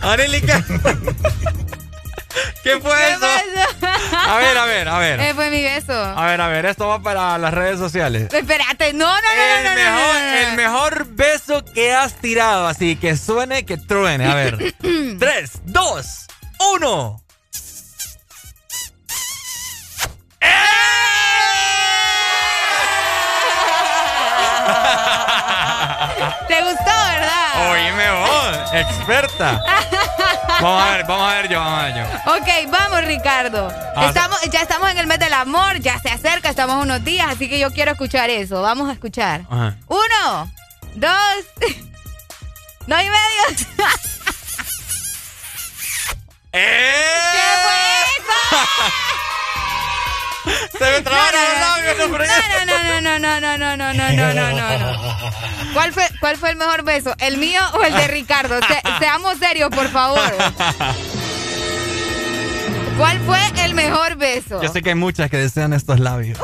Arely, 0.00 0.40
¿qué? 2.62 2.70
¿Qué 2.70 2.80
fue 2.80 3.12
eso? 3.12 3.26
A 4.26 4.36
ver, 4.38 4.58
a 4.58 4.64
ver, 4.66 4.88
a 4.88 4.98
ver. 4.98 5.20
Eh, 5.20 5.32
fue 5.34 5.50
mi 5.50 5.62
beso. 5.62 5.92
A 5.92 6.26
ver, 6.26 6.40
a 6.40 6.48
ver, 6.48 6.66
esto 6.66 6.88
va 6.88 7.00
para 7.00 7.38
las 7.38 7.54
redes 7.54 7.78
sociales. 7.78 8.32
Espérate, 8.32 8.92
no, 8.92 9.06
no, 9.06 9.20
no, 9.20 9.56
El 9.58 9.64
no, 9.64 9.74
mejor, 9.74 10.14
no, 10.14 10.20
no. 10.20 10.36
el 10.36 10.56
mejor 10.56 11.06
beso 11.10 11.64
que 11.64 11.94
has 11.94 12.14
tirado, 12.14 12.66
así 12.66 12.96
que 12.96 13.16
suene, 13.16 13.64
que 13.64 13.76
truene. 13.76 14.26
A 14.26 14.34
ver. 14.34 14.74
Tres, 15.18 15.52
dos, 15.64 16.26
uno. 16.74 17.22
¿Te 26.48 26.62
gustó, 26.62 26.84
verdad? 26.84 27.70
Oíme 27.72 28.10
vos, 28.12 28.72
experta. 28.72 29.62
Vamos 30.60 30.82
a 30.82 30.90
ver, 30.96 31.06
vamos 31.06 31.30
a 31.32 31.34
ver 31.36 31.48
yo, 31.48 31.58
vamos 31.60 31.78
a 31.80 31.84
ver 31.84 31.94
yo. 31.94 32.04
Ok, 32.34 32.70
vamos, 32.70 33.04
Ricardo. 33.04 33.68
Ah, 33.94 34.06
Estamos, 34.06 34.40
ya 34.50 34.60
estamos 34.62 34.90
en 34.90 34.98
el 34.98 35.06
mes 35.06 35.18
del 35.18 35.32
amor, 35.32 35.78
ya 35.80 35.98
se 36.00 36.08
acerca, 36.10 36.48
estamos 36.50 36.82
unos 36.82 37.04
días, 37.04 37.26
así 37.30 37.48
que 37.48 37.58
yo 37.58 37.72
quiero 37.72 37.92
escuchar 37.92 38.30
eso. 38.30 38.62
Vamos 38.62 38.88
a 38.88 38.92
escuchar. 38.92 39.42
Ajá. 39.50 39.76
Uno, 39.88 40.52
dos, 40.94 41.10
no 42.86 43.00
y 43.00 43.04
medio. 43.10 43.56
¿Qué 46.52 46.62
fue 47.62 48.66
Se 50.78 50.84
me 50.84 51.00
trabaron 51.02 51.40
los 51.42 51.60
labios, 51.60 51.96
no. 51.98 52.18
No, 52.18 53.00
no, 53.00 53.18
no, 53.18 53.40
no, 53.40 53.40
no, 53.40 53.58
no, 53.58 53.76
no, 53.76 53.92
no, 53.94 54.12
no, 54.12 54.34
no, 54.34 54.52
no, 54.52 54.78
no. 54.78 55.72
¿Cuál 55.74 55.92
fue, 55.92 56.04
¿Cuál 56.20 56.36
fue 56.36 56.50
el 56.50 56.56
mejor 56.56 56.82
beso? 56.84 57.14
¿El 57.18 57.36
mío 57.38 57.60
o 57.74 57.82
el 57.82 57.94
de 57.94 58.08
Ricardo? 58.08 58.58
Se- 58.60 58.82
seamos 58.98 59.38
serios, 59.38 59.70
por 59.70 59.88
favor. 59.88 60.32
¿Cuál 62.98 63.20
fue 63.20 63.38
el 63.62 63.74
mejor 63.74 64.16
beso? 64.16 64.62
Yo 64.62 64.68
sé 64.72 64.82
que 64.82 64.90
hay 64.90 64.94
muchas 64.94 65.30
que 65.30 65.36
desean 65.36 65.72
estos 65.74 66.00
labios. 66.00 66.38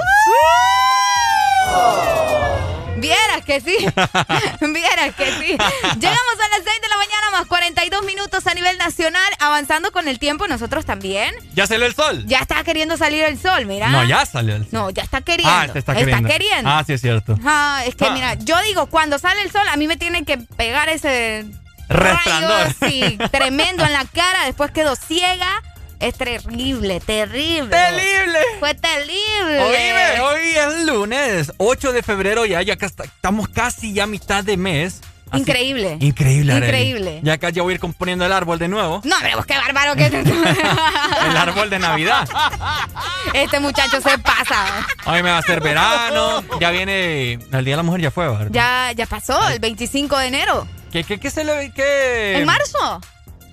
Vieras 3.02 3.44
que 3.44 3.60
sí. 3.60 3.76
Vieras 4.60 5.14
que 5.16 5.26
sí. 5.40 5.46
Llegamos 5.48 6.34
a 6.40 6.48
las 6.48 6.62
6 6.64 6.80
de 6.82 6.88
la 6.88 6.96
mañana 6.96 7.30
más 7.32 7.46
42 7.46 8.04
minutos 8.04 8.46
a 8.46 8.54
nivel 8.54 8.78
nacional, 8.78 9.32
avanzando 9.38 9.92
con 9.92 10.08
el 10.08 10.18
tiempo 10.18 10.46
nosotros 10.48 10.84
también. 10.84 11.34
¿Ya 11.54 11.66
salió 11.66 11.86
el 11.86 11.94
sol? 11.94 12.24
Ya 12.26 12.38
está 12.38 12.62
queriendo 12.64 12.96
salir 12.96 13.24
el 13.24 13.38
sol, 13.38 13.66
mira. 13.66 13.88
No, 13.88 14.04
ya 14.04 14.24
salió 14.24 14.54
el 14.56 14.62
sol. 14.62 14.70
No, 14.72 14.90
ya 14.90 15.02
está 15.02 15.20
queriendo. 15.20 15.52
Ah, 15.52 15.66
está 15.74 15.94
queriendo. 15.94 16.16
Está 16.28 16.28
queriendo. 16.38 16.70
Ah, 16.70 16.82
sí 16.86 16.92
es 16.94 17.00
cierto. 17.00 17.38
Ah, 17.44 17.82
es 17.86 17.94
que 17.94 18.06
Ah. 18.06 18.10
mira, 18.10 18.34
yo 18.34 18.60
digo, 18.62 18.86
cuando 18.86 19.18
sale 19.18 19.42
el 19.42 19.50
sol, 19.50 19.66
a 19.68 19.76
mí 19.76 19.86
me 19.86 19.96
tiene 19.96 20.24
que 20.24 20.38
pegar 20.38 20.88
ese 20.88 21.44
Resplandor. 21.88 22.50
rayo 22.50 22.74
así, 22.82 23.18
tremendo 23.30 23.84
en 23.84 23.92
la 23.92 24.04
cara, 24.06 24.44
después 24.46 24.70
quedo 24.70 24.96
ciega. 24.96 25.62
Es 26.02 26.14
terrible, 26.14 26.98
terrible. 26.98 27.70
¡Terrible! 27.70 28.38
Fue 28.58 28.74
terrible. 28.74 29.62
Oíme, 29.62 30.20
hoy 30.20 30.40
es 30.56 30.84
lunes, 30.84 31.52
8 31.58 31.92
de 31.92 32.02
febrero, 32.02 32.44
ya, 32.44 32.60
ya 32.62 32.76
casi- 32.76 33.02
estamos 33.04 33.48
casi 33.48 33.92
ya 33.92 34.02
a 34.02 34.06
mitad 34.08 34.42
de 34.42 34.56
mes. 34.56 35.00
Así- 35.30 35.42
Increíble. 35.42 35.96
Increíble, 36.00 36.52
Arely. 36.54 36.66
Increíble. 36.66 37.20
Ya 37.22 37.34
acá 37.34 37.50
ya 37.50 37.62
voy 37.62 37.72
a 37.72 37.74
ir 37.76 37.80
componiendo 37.80 38.26
el 38.26 38.32
árbol 38.32 38.58
de 38.58 38.66
nuevo. 38.66 39.00
No, 39.04 39.14
vos 39.36 39.46
qué 39.46 39.56
bárbaro 39.56 39.94
que 39.94 40.06
El 41.26 41.36
árbol 41.36 41.70
de 41.70 41.78
Navidad. 41.78 42.28
este 43.32 43.60
muchacho 43.60 44.00
se 44.00 44.18
pasa. 44.18 44.84
Hoy 45.06 45.22
me 45.22 45.30
va 45.30 45.36
a 45.36 45.38
hacer 45.38 45.60
verano. 45.60 46.42
Ya 46.60 46.70
viene. 46.72 47.34
El 47.34 47.64
Día 47.64 47.74
de 47.74 47.76
la 47.76 47.82
Mujer 47.84 48.00
ya 48.00 48.10
fue, 48.10 48.28
¿verdad? 48.28 48.48
Ya, 48.50 48.92
ya 48.94 49.06
pasó, 49.06 49.48
el 49.48 49.60
25 49.60 50.18
de 50.18 50.26
enero. 50.26 50.66
¿Qué, 50.90 51.04
qué, 51.04 51.18
qué 51.18 51.30
se 51.30 51.44
le 51.44 51.72
qué, 51.74 52.38
¿En 52.38 52.44
marzo? 52.44 53.00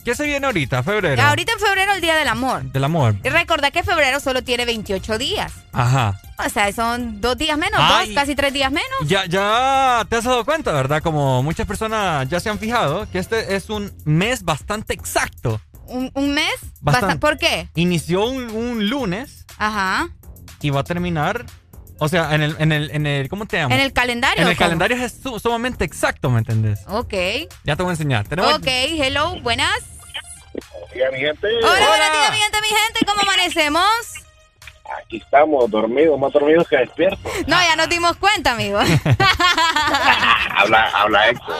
¿Qué 0.10 0.16
se 0.16 0.26
viene 0.26 0.44
ahorita? 0.48 0.82
Febrero. 0.82 1.22
Ahorita 1.22 1.52
en 1.54 1.60
febrero 1.60 1.94
el 1.94 2.02
Día 2.02 2.16
del 2.16 2.28
Amor. 2.30 2.64
Del 2.64 2.84
amor. 2.84 3.16
Y 3.24 3.30
recordá 3.30 3.70
que 3.70 3.84
febrero 3.84 4.20
solo 4.20 4.44
tiene 4.44 4.66
28 4.66 5.20
días. 5.20 5.54
Ajá. 5.72 6.20
O 6.44 6.50
sea, 6.50 6.74
son 6.74 7.22
dos 7.22 7.38
días 7.38 7.56
menos, 7.60 7.80
dos, 7.80 8.10
casi 8.16 8.34
tres 8.34 8.52
días 8.52 8.72
menos. 8.72 8.90
Ya, 9.06 9.28
ya 9.28 10.04
te 10.10 10.16
has 10.16 10.24
dado 10.24 10.44
cuenta, 10.46 10.72
¿verdad? 10.72 11.04
Como 11.04 11.44
muchas 11.44 11.68
personas 11.68 12.28
ya 12.28 12.40
se 12.40 12.50
han 12.50 12.58
fijado 12.58 13.08
que 13.12 13.20
este 13.20 13.56
es 13.56 13.70
un 13.70 13.94
mes 14.04 14.44
bastante 14.44 14.96
exacto. 14.96 15.62
¿Un, 15.86 16.10
un 16.16 16.34
mes? 16.34 16.56
Bastante. 16.82 17.06
Basta- 17.06 17.20
¿Por 17.20 17.38
qué? 17.38 17.70
Inició 17.76 18.26
un, 18.26 18.50
un 18.50 18.90
lunes 18.90 19.46
Ajá. 19.60 20.10
y 20.60 20.72
va 20.72 20.80
a 20.80 20.84
terminar. 20.86 21.46
O 22.00 22.08
sea, 22.10 22.34
en 22.34 22.42
el, 22.42 22.56
en 22.58 22.72
el, 22.72 22.90
en 22.90 23.06
el, 23.06 23.30
¿cómo 23.30 23.46
te 23.46 23.58
llamas? 23.58 23.78
¿En 23.78 23.84
el 23.84 23.94
calendario? 23.94 24.42
En 24.42 24.48
el 24.50 24.56
cómo? 24.58 24.66
calendario 24.66 24.98
es 24.98 25.20
su- 25.22 25.38
sumamente 25.40 25.86
exacto, 25.86 26.32
¿me 26.32 26.40
entendés? 26.40 26.80
Ok. 26.88 27.14
Ya 27.64 27.76
te 27.76 27.84
voy 27.84 27.92
a 27.92 27.94
enseñar. 27.94 28.28
Tenemos- 28.28 28.56
Ok, 28.56 28.66
hello, 28.66 29.40
buenas. 29.42 29.70
Hola, 30.72 31.12
mi 31.12 31.20
gente. 31.20 31.48
Hola, 31.48 31.88
buenos 31.88 32.12
días, 32.12 32.32
mi 32.32 32.38
gente, 32.38 32.58
mi 32.62 32.68
gente. 32.68 33.06
¿Cómo 33.06 33.22
amanecemos? 33.22 33.90
Aquí 35.02 35.18
estamos, 35.18 35.70
dormidos, 35.70 36.20
más 36.20 36.34
dormidos 36.34 36.68
que 36.68 36.78
despiertos. 36.78 37.32
No, 37.48 37.62
ya 37.62 37.76
nos 37.76 37.90
dimos 37.90 38.16
cuenta, 38.18 38.52
amigo. 38.52 38.80
habla, 40.56 40.90
habla 40.96 41.30
Héctor. 41.30 41.56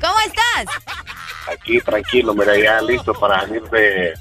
¿Cómo 0.00 0.18
estás? 0.20 0.66
Aquí 1.50 1.80
tranquilo, 1.80 2.34
mira, 2.34 2.56
ya 2.58 2.80
listo 2.82 3.14
para 3.14 3.40
salir 3.40 3.62
de, 3.70 4.12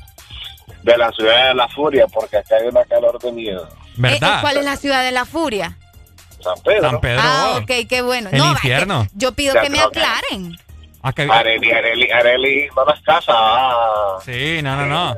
de 0.84 0.98
la 0.98 1.12
ciudad 1.12 1.50
de 1.50 1.56
la 1.56 1.68
furia, 1.68 2.08
porque 2.08 2.38
acá 2.38 2.56
hay 2.56 2.68
una 2.68 2.86
calor 2.86 3.20
de 3.20 3.32
miedo. 3.34 3.68
Eh, 4.04 4.20
eh, 4.22 4.38
¿Cuál 4.42 4.58
es 4.58 4.66
la 4.66 4.78
ciudad 4.78 5.04
de 5.04 5.12
la 5.12 5.26
furia? 5.26 5.78
San 6.42 6.58
Pedro. 6.64 6.90
San 6.90 7.02
Pedro. 7.02 7.22
Ah, 7.22 7.60
ok, 7.62 7.72
qué 7.90 8.02
bueno. 8.02 8.30
El 8.32 8.38
no, 8.38 8.52
infierno. 8.52 9.08
Yo 9.14 9.34
pido 9.34 9.56
Ya 9.56 9.62
que 9.62 9.70
me 9.70 9.80
creo 11.02 11.14
que-. 11.14 11.34
Areli, 11.34 11.72
Areli, 11.72 12.12
Areli, 12.12 12.68
no 12.76 12.86
las 12.86 13.02
casas. 13.02 13.36
Ah. 13.38 14.18
Sí, 14.24 14.62
no, 14.62 14.76
no, 14.76 14.86
no. 14.86 15.16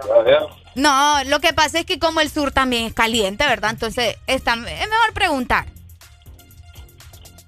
No, 0.76 1.24
lo 1.26 1.40
que 1.40 1.54
pasa 1.54 1.80
es 1.80 1.86
que 1.86 2.00
como 2.00 2.22
el 2.22 2.30
sur 2.30 2.52
también 2.52 2.86
es 2.86 2.94
caliente, 2.94 3.46
¿verdad? 3.46 3.72
Entonces 3.72 4.18
está, 4.28 4.54
es 4.54 4.90
mejor 4.90 5.14
preguntar. 5.14 5.66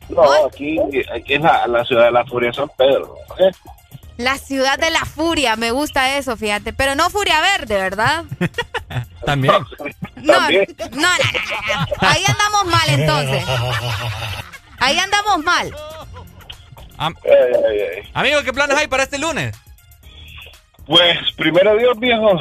No, 0.09 0.23
aquí, 0.47 0.77
aquí 1.13 1.35
es 1.35 1.41
la, 1.41 1.67
la 1.67 1.85
ciudad 1.85 2.05
de 2.05 2.11
la 2.11 2.25
furia 2.25 2.49
de 2.49 2.55
San 2.55 2.69
Pedro. 2.77 3.15
La 4.17 4.37
ciudad 4.37 4.77
de 4.77 4.91
la 4.91 5.05
furia, 5.05 5.55
me 5.55 5.71
gusta 5.71 6.17
eso, 6.17 6.35
fíjate. 6.35 6.73
Pero 6.73 6.95
no 6.95 7.09
furia 7.09 7.39
verde, 7.41 7.75
¿verdad? 7.75 8.25
También. 9.25 9.53
No, 10.15 10.33
no, 10.33 10.49
no, 10.49 10.49
no, 10.49 10.97
no. 10.97 11.07
Ahí 11.99 12.23
andamos 12.27 12.65
mal 12.65 12.89
entonces. 12.89 13.43
Ahí 14.79 14.97
andamos 14.99 15.43
mal. 15.43 15.75
Am- 17.01 17.15
Amigo, 18.13 18.43
¿qué 18.43 18.53
planes 18.53 18.77
hay 18.77 18.87
para 18.87 19.01
este 19.03 19.17
lunes? 19.17 19.57
Pues 20.85 21.17
primero 21.35 21.75
Dios, 21.75 21.97
viejo, 21.99 22.39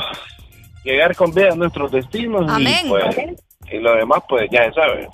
llegar 0.84 1.16
con 1.16 1.32
vida 1.32 1.48
a 1.52 1.54
nuestros 1.56 1.90
destinos 1.92 2.44
Amén. 2.50 2.86
y 2.86 2.88
pues 2.88 3.16
y 3.72 3.78
lo 3.78 3.94
demás 3.94 4.20
pues 4.28 4.48
ya 4.50 4.64
se 4.66 4.72
sabe. 4.72 5.08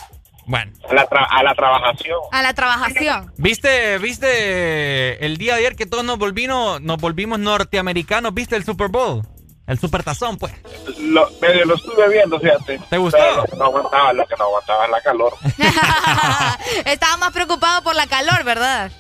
Bueno. 0.47 0.73
A 0.89 0.95
la, 0.95 1.09
tra- 1.09 1.27
a 1.31 1.43
la 1.43 1.55
trabajación. 1.55 2.19
A 2.33 2.43
la 2.43 2.55
trabajación. 2.55 3.33
¿Viste, 3.37 3.99
viste 3.99 5.25
el 5.25 5.37
día 5.39 5.55
de 5.55 5.61
ayer 5.61 5.77
que 5.77 5.87
todos 5.87 6.05
nos 6.05 6.19
volvimos, 6.19 6.81
nos 6.81 6.99
volvimos 6.99 7.39
norteamericanos? 7.39 8.33
¿Viste 8.35 8.57
el 8.57 8.65
Super 8.65 8.89
Bowl? 8.89 9.23
El 9.67 9.79
Super 9.79 10.03
Tazón, 10.05 10.39
pues. 10.39 10.53
Lo, 11.01 11.29
medio 11.41 11.65
lo 11.67 11.75
estuve 11.75 12.09
viendo, 12.09 12.39
fíjate. 12.41 12.79
¿Te 12.89 12.99
gustó? 12.99 13.19
Pero 13.19 13.37
lo 13.37 13.45
que 13.45 13.57
no 13.57 13.65
aguantaba, 13.65 14.13
lo 14.13 14.27
que 14.27 14.35
no 14.39 14.45
aguantaba 14.45 14.89
la 14.89 15.01
calor. 15.01 15.33
Estaba 16.85 17.17
más 17.17 17.33
preocupado 17.33 17.83
por 17.83 17.95
la 17.97 18.07
calor, 18.07 18.45
¿verdad? 18.45 18.91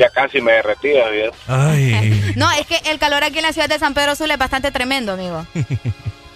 Ya 0.00 0.08
casi 0.08 0.40
me 0.40 0.52
derretía. 0.52 1.04
Ay. 1.46 2.32
No, 2.36 2.50
es 2.52 2.66
que 2.66 2.90
el 2.90 2.98
calor 2.98 3.22
aquí 3.22 3.36
en 3.38 3.42
la 3.42 3.52
ciudad 3.52 3.68
de 3.68 3.78
San 3.78 3.92
Pedro 3.92 4.16
Sula 4.16 4.34
es 4.34 4.40
bastante 4.40 4.72
tremendo, 4.72 5.12
amigo. 5.12 5.44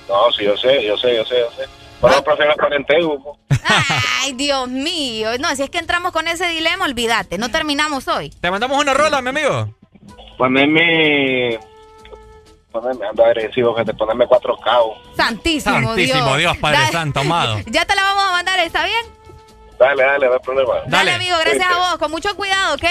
No, 0.07 0.31
sí, 0.37 0.45
yo 0.45 0.55
sé, 0.59 0.85
yo 0.85 0.99
sé, 0.99 1.17
yo 1.17 1.25
sé, 1.25 1.39
yo 1.39 1.51
sé. 1.53 1.67
Pero 1.99 2.23
prefiero 2.23 2.55
en 2.77 2.85
Tegu. 2.85 3.39
Ay, 4.21 4.35
Dios 4.35 4.69
mío. 4.69 5.31
No, 5.41 5.57
si 5.57 5.62
es 5.62 5.71
que 5.71 5.79
entramos 5.79 6.12
con 6.12 6.29
ese 6.29 6.47
dilema, 6.49 6.85
olvídate. 6.85 7.39
No 7.39 7.49
terminamos 7.49 8.07
hoy. 8.07 8.29
Te 8.29 8.51
mandamos 8.51 8.79
una 8.79 8.93
rola, 8.93 9.23
mi 9.23 9.31
amigo. 9.31 9.75
Poneme... 10.37 11.59
Poneme, 12.71 13.07
ando 13.07 13.25
agresivo, 13.25 13.75
gente, 13.75 13.95
poneme 13.95 14.27
cuatro 14.27 14.59
cabos. 14.59 14.99
Santísimo, 15.17 15.75
Santísimo 15.75 16.37
Dios. 16.37 16.39
Dios, 16.39 16.57
Padre 16.59 16.81
Dale. 16.81 16.93
Santo, 16.93 17.21
amado. 17.21 17.57
Ya 17.67 17.87
te 17.87 17.95
la 17.95 18.03
vamos 18.03 18.25
a 18.25 18.33
mandar, 18.33 18.61
¿está 18.61 18.85
bien? 18.85 19.07
Dale, 19.79 20.03
dale, 20.05 20.27
no 20.27 20.33
hay 20.35 20.41
problema. 20.41 20.75
Dale, 20.87 21.12
amigo, 21.12 21.37
gracias 21.41 21.67
a 21.67 21.79
vos. 21.79 21.97
Con 21.97 22.11
mucho 22.11 22.37
cuidado, 22.37 22.75
¿ok? 22.75 22.85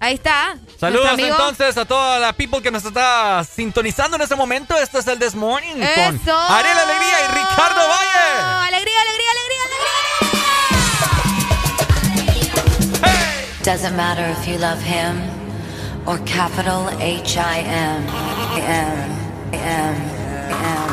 Ahí 0.00 0.14
está. 0.14 0.56
Saludos 0.78 1.18
entonces 1.18 1.76
a 1.76 1.84
toda 1.84 2.20
la 2.20 2.32
people 2.32 2.62
que 2.62 2.70
nos 2.70 2.84
está 2.84 3.42
sintonizando 3.44 4.16
en 4.16 4.22
este 4.22 4.36
momento. 4.36 4.76
Esto 4.76 4.98
es 5.00 5.06
el 5.08 5.18
This 5.18 5.34
Morning 5.34 5.74
con 5.74 5.82
Eso. 5.82 6.38
Ariel 6.38 6.78
Alegría 6.78 7.20
y 7.24 7.26
Ricardo 7.34 7.80
Valle. 7.88 8.68
Alegría, 8.68 9.00
alegría, 9.00 9.28
Doesn't 13.64 13.96
matter 13.96 14.24
if 14.30 14.48
you 14.48 14.56
love 14.56 14.80
him 14.80 15.20
or 16.06 16.16
capital 16.24 16.88
H 17.00 17.36
I 17.36 17.58
M 17.58 18.02
M 18.56 18.96
M 19.52 19.52
M 19.52 19.96
M. 20.64 20.88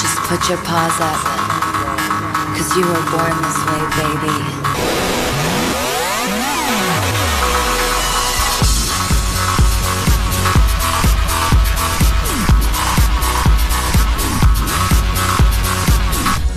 Just 0.00 0.18
put 0.26 0.48
your 0.48 0.58
paws 0.64 0.98
up, 0.98 1.22
cause 2.56 2.76
you 2.76 2.84
were 2.84 3.04
born 3.12 3.36
this 3.42 3.58
way, 3.64 3.82
baby. 4.02 4.57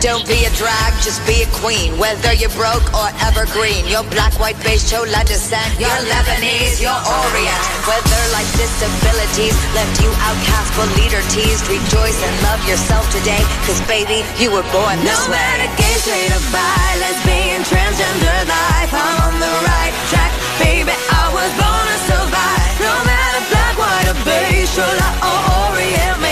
Don't 0.00 0.22
be 0.30 0.46
a 0.46 0.50
drag, 0.54 0.94
just 1.02 1.18
be 1.26 1.42
a 1.42 1.48
queen. 1.58 1.98
Whether 1.98 2.30
you're 2.38 2.54
broke 2.54 2.86
or 2.94 3.10
evergreen, 3.26 3.82
you're 3.90 4.06
black, 4.14 4.30
white, 4.38 4.54
beige, 4.62 4.86
chola 4.86 5.26
descent. 5.26 5.74
You're 5.74 5.90
Lebanese, 6.06 6.78
you're 6.78 6.94
Orient. 7.02 7.62
Whether 7.82 8.22
life's 8.30 8.54
disabilities 8.54 9.58
left 9.74 9.98
you 9.98 10.06
outcast 10.22 10.70
but 10.78 10.86
leader 11.02 11.18
teased, 11.34 11.66
rejoice 11.66 12.14
and 12.22 12.34
love 12.46 12.62
yourself 12.70 13.02
today. 13.10 13.42
Cause 13.66 13.82
baby, 13.90 14.22
you 14.38 14.54
were 14.54 14.62
born 14.70 15.02
this 15.02 15.18
No 15.18 15.34
way. 15.34 15.42
matter 15.42 15.70
gay, 15.74 15.96
straight 15.98 16.30
or 16.30 16.44
bi, 16.54 16.88
lesbian, 17.02 17.66
transgender 17.66 18.38
life, 18.46 18.94
I'm 18.94 19.16
on 19.26 19.34
the 19.42 19.54
right 19.66 19.94
track, 20.14 20.30
baby. 20.62 20.94
I 20.94 21.26
was 21.34 21.50
born 21.58 21.84
to 21.90 21.98
survive. 22.06 22.70
No 22.86 22.94
matter 23.02 23.42
black, 23.50 23.74
white, 23.74 24.06
or 24.14 24.18
beige, 24.22 24.70
chola 24.78 25.08
or 25.26 25.74
Orient 25.74 26.22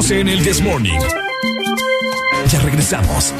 Estamos 0.00 0.18
en 0.22 0.28
el 0.28 0.42
This 0.42 0.62
Morning. 0.62 0.98
Ya 2.50 2.58
regresamos. 2.60 3.34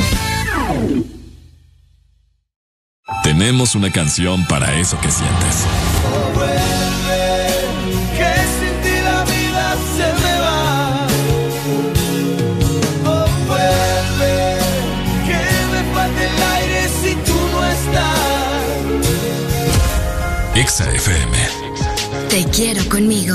Tenemos 3.23 3.75
una 3.75 3.91
canción 3.91 4.47
para 4.47 4.79
eso 4.79 5.01
que 5.01 5.11
sientes. 5.11 5.65
Que 8.15 8.35
sin 8.59 8.75
ti 8.83 9.01
la 9.03 9.25
vida 9.25 9.75
se 9.97 10.13
me 10.23 10.35
va. 10.41 11.07
Oh, 13.07 13.27
vuelve, 13.47 14.59
que 15.27 15.41
me 15.73 15.81
falta 15.95 16.23
el 16.23 16.43
aire 16.57 16.81
si 17.03 17.15
tú 17.25 17.39
no 17.53 17.65
estás. 17.65 18.19
Exa 20.57 20.93
FM. 20.93 21.39
Te 22.29 22.45
quiero 22.51 22.87
conmigo. 22.91 23.35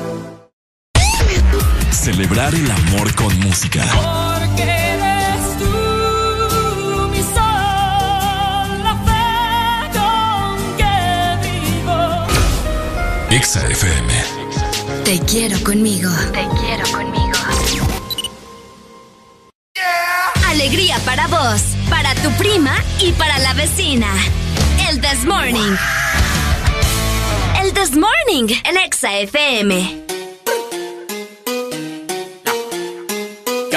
Celebrar 2.01 2.55
el 2.55 2.71
amor 2.71 3.13
con 3.13 3.39
música. 3.41 3.83
Porque 3.93 4.63
eres 4.63 5.57
tú 5.59 7.09
mi 7.11 7.19
sol, 7.19 8.83
la 8.83 8.95
fe 9.05 9.99
con 9.99 10.77
que 10.77 10.95
vivo. 11.47 11.97
Exa 13.29 13.67
FM. 13.67 14.13
Te 15.05 15.19
quiero 15.19 15.61
conmigo. 15.63 16.09
Te 16.33 16.47
quiero 16.59 16.91
conmigo. 16.91 17.37
Alegría 20.47 20.97
para 21.05 21.27
vos, 21.27 21.61
para 21.87 22.15
tu 22.15 22.31
prima 22.31 22.73
y 22.99 23.11
para 23.11 23.37
la 23.37 23.53
vecina. 23.53 24.07
El 24.89 24.99
This 25.01 25.23
Morning. 25.23 25.75
El 27.61 27.71
This 27.73 27.95
Morning 27.95 28.47
en 28.65 28.77
Exa 28.77 29.19
FM. 29.19 30.20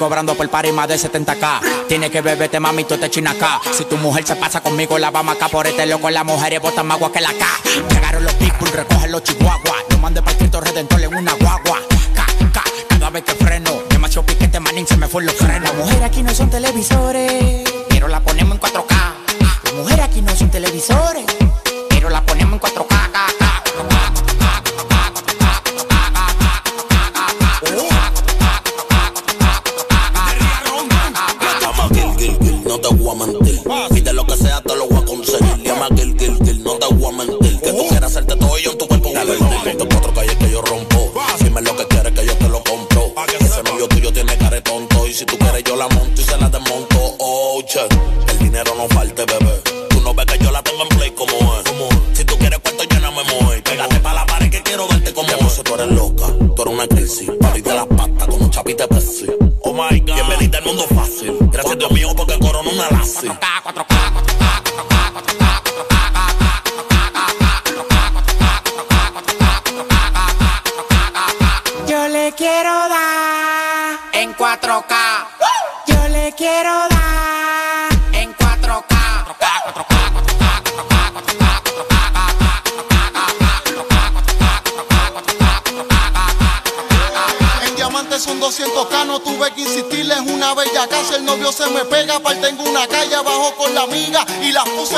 Cobrando 0.00 0.34
por 0.34 0.48
party 0.48 0.72
más 0.72 0.88
de 0.88 0.96
70k. 0.96 1.86
Tiene 1.86 2.10
que 2.10 2.22
beberte, 2.22 2.58
mami, 2.58 2.84
tú 2.84 2.96
te 2.96 3.10
china 3.10 3.32
acá. 3.32 3.60
Si 3.76 3.84
tu 3.84 3.98
mujer 3.98 4.26
se 4.26 4.34
pasa 4.34 4.62
conmigo, 4.62 4.98
la 4.98 5.10
vamos 5.10 5.36
acá 5.36 5.48
por 5.48 5.66
este 5.66 5.84
loco. 5.84 6.08
Las 6.08 6.24
mujeres 6.24 6.58
botan 6.58 6.86
más 6.86 6.96
agua 6.96 7.12
que 7.12 7.20
la 7.20 7.28
K. 7.28 7.46
Llegaron 7.90 8.24
los 8.24 8.32
people, 8.34 8.70
recogen 8.70 9.12
los 9.12 9.22
chihuahuas. 9.22 9.84
No 9.90 9.98
mande 9.98 10.22
para 10.22 10.38
Cristo 10.38 10.58
Redentor 10.58 11.02
en 11.02 11.14
una 11.14 11.34
guagua. 11.34 11.80
K, 12.14 12.26
K, 12.50 12.62
cada 12.88 13.10
vez 13.10 13.24
que 13.24 13.34
freno. 13.34 13.72
Demasiado 13.90 14.24
piquete, 14.24 14.58
manín, 14.58 14.86
se 14.86 14.96
me 14.96 15.06
fue 15.06 15.22
los 15.22 15.34
frenos. 15.34 15.64
Las 15.64 15.74
mujeres 15.74 16.02
aquí 16.02 16.22
no 16.22 16.34
son 16.34 16.48
televisores, 16.48 17.62
pero 17.90 18.08
la 18.08 18.20
ponemos 18.20 18.54
en 18.54 18.60
4K. 18.60 18.96
Las 19.64 19.74
mujeres 19.74 20.04
aquí 20.06 20.22
no 20.22 20.34
son 20.34 20.50
televisores, 20.50 21.24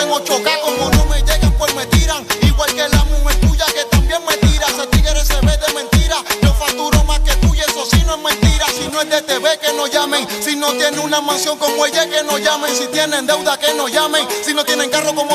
en 0.00 0.10
8k. 0.10 0.60
Como 0.62 0.90
no 0.90 1.04
me 1.06 1.20
llegan, 1.22 1.52
pues 1.58 1.74
me 1.74 1.86
tiran. 1.86 2.26
Igual 2.42 2.74
que 2.74 2.88
la 2.88 3.04
mujer 3.04 3.40
tuya 3.40 3.66
que 3.66 3.84
también 3.90 4.20
me 4.26 4.36
tira. 4.38 4.66
Ese 4.68 4.86
tigre 4.88 5.24
se 5.24 5.34
ve 5.40 5.56
de 5.56 5.72
mentira. 5.74 6.16
Yo 6.42 6.52
facturo 6.54 7.02
más 7.04 7.20
que 7.20 7.34
tú 7.36 7.54
y 7.54 7.60
eso 7.60 7.84
sí 7.90 8.02
no 8.06 8.14
es 8.14 8.20
mentira. 8.20 8.66
Si 8.76 8.88
no 8.88 9.00
es 9.00 9.10
de 9.10 9.22
TV, 9.22 9.58
que 9.58 9.72
no 9.74 9.86
llamen. 9.86 10.26
Si 10.42 10.56
no 10.56 10.72
tiene 10.72 11.00
una 11.00 11.20
mansión 11.20 11.58
como 11.58 11.84
ella, 11.86 12.08
que 12.08 12.22
no 12.22 12.38
llamen. 12.38 12.74
Si 12.74 12.86
tienen 12.86 13.26
deuda, 13.26 13.58
que 13.58 13.74
no 13.74 13.88
llamen. 13.88 14.26
Si 14.44 14.54
no 14.54 14.64
tienen 14.64 14.90
carro 14.90 15.14
con 15.14 15.28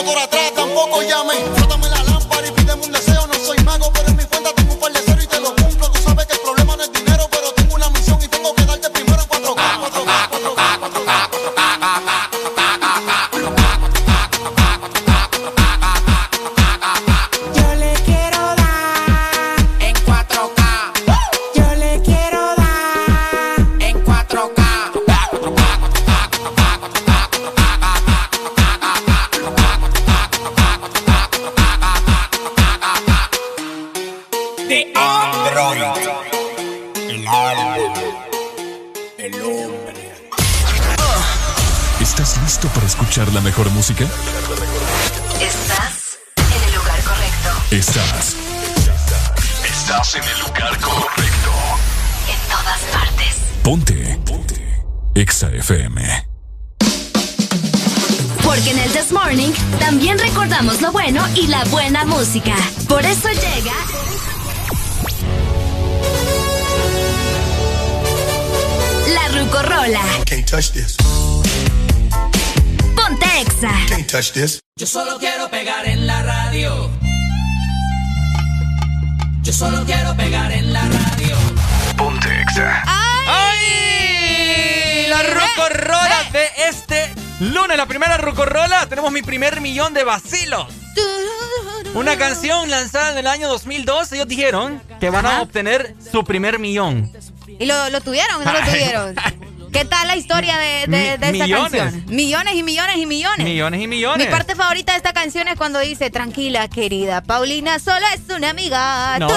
escuchar 43.28 43.34
la 43.34 43.42
mejor 43.42 43.70
música? 43.72 44.06
Estás 45.42 46.18
en 46.38 46.64
el 46.64 46.76
lugar 46.76 47.00
correcto. 47.04 47.50
Estás. 47.72 48.36
Estás 49.66 50.16
en 50.16 50.24
el 50.24 50.40
lugar 50.40 50.80
correcto. 50.80 51.52
En 52.30 52.50
todas 52.50 52.82
partes. 52.92 53.36
Ponte. 53.64 54.20
Ponte. 54.26 54.84
Exa 55.16 55.50
FM. 55.50 56.28
Porque 58.44 58.72
en 58.72 58.80
el 58.80 58.92
This 58.92 59.12
Morning 59.12 59.52
también 59.80 60.18
recordamos 60.20 60.82
lo 60.82 60.92
bueno 60.92 61.24
y 61.36 61.48
la 61.48 61.64
buena 61.66 62.06
música. 62.06 62.56
Por 62.88 63.06
eso 63.06 63.30
llega. 63.30 63.74
La 69.14 69.28
Rucorola. 69.40 70.02
Can't 70.26 70.46
touch 70.46 70.72
this. 70.72 70.98
Ponte 72.98 73.26
Exa. 73.42 73.72
Can't 73.88 74.08
touch 74.10 74.32
this. 74.34 74.60
Yo 74.78 74.86
solo 74.88 75.18
quiero 75.20 75.50
pegar 75.50 75.86
en 75.88 76.06
la 76.08 76.24
radio. 76.24 76.90
Yo 79.44 79.54
solo 79.54 79.86
quiero 79.86 80.16
pegar 80.16 80.52
en 80.52 80.74
la 80.74 80.82
radio. 80.82 81.36
Ponte 81.96 82.42
Exa. 82.42 82.84
¡Ay! 82.88 83.58
La 85.10 85.24
rucorrola 85.24 86.24
de 86.34 86.48
este 86.70 87.14
lunes, 87.40 87.78
la 87.78 87.86
primera 87.86 88.18
rucorrola. 88.18 88.88
Tenemos 88.90 89.12
mi 89.12 89.22
primer 89.22 89.62
millón 89.62 89.94
de 89.94 90.04
vacilos. 90.04 90.68
Una 91.94 92.18
canción 92.18 92.70
lanzada 92.70 93.12
en 93.14 93.20
el 93.20 93.28
año 93.28 93.48
2012. 93.48 94.16
Ellos 94.16 94.28
dijeron 94.28 94.82
que 95.00 95.10
van 95.10 95.26
a 95.26 95.42
obtener 95.42 95.96
su 96.12 96.24
primer 96.26 96.60
millón. 96.60 97.12
¿Y 97.60 97.66
lo, 97.66 97.90
lo 97.90 98.02
tuvieron 98.02 98.44
no 98.44 98.52
lo 98.52 98.60
tuvieron? 98.60 99.16
¿Qué 99.78 99.86
tal 99.86 100.08
la 100.08 100.16
historia 100.16 100.58
de, 100.58 100.88
de, 100.88 100.88
Mi- 100.88 101.38
de 101.38 101.44
esta 101.44 101.48
canción? 101.48 102.04
Millones 102.08 102.56
y 102.56 102.64
millones 102.64 102.98
y 102.98 103.06
millones. 103.06 103.46
Millones 103.46 103.80
y 103.80 103.88
millones. 103.88 104.26
Mi 104.26 104.32
parte 104.32 104.56
favorita 104.56 104.94
de 104.94 104.98
esta 104.98 105.14
canción 105.14 105.48
es 105.48 105.56
cuando 105.56 105.78
dice, 105.80 106.10
tranquila, 106.10 106.68
querida, 106.68 107.22
Paulina 107.22 107.78
solo 107.78 108.04
es 108.16 108.22
una 108.36 108.50
amiga. 108.50 109.20
No, 109.20 109.30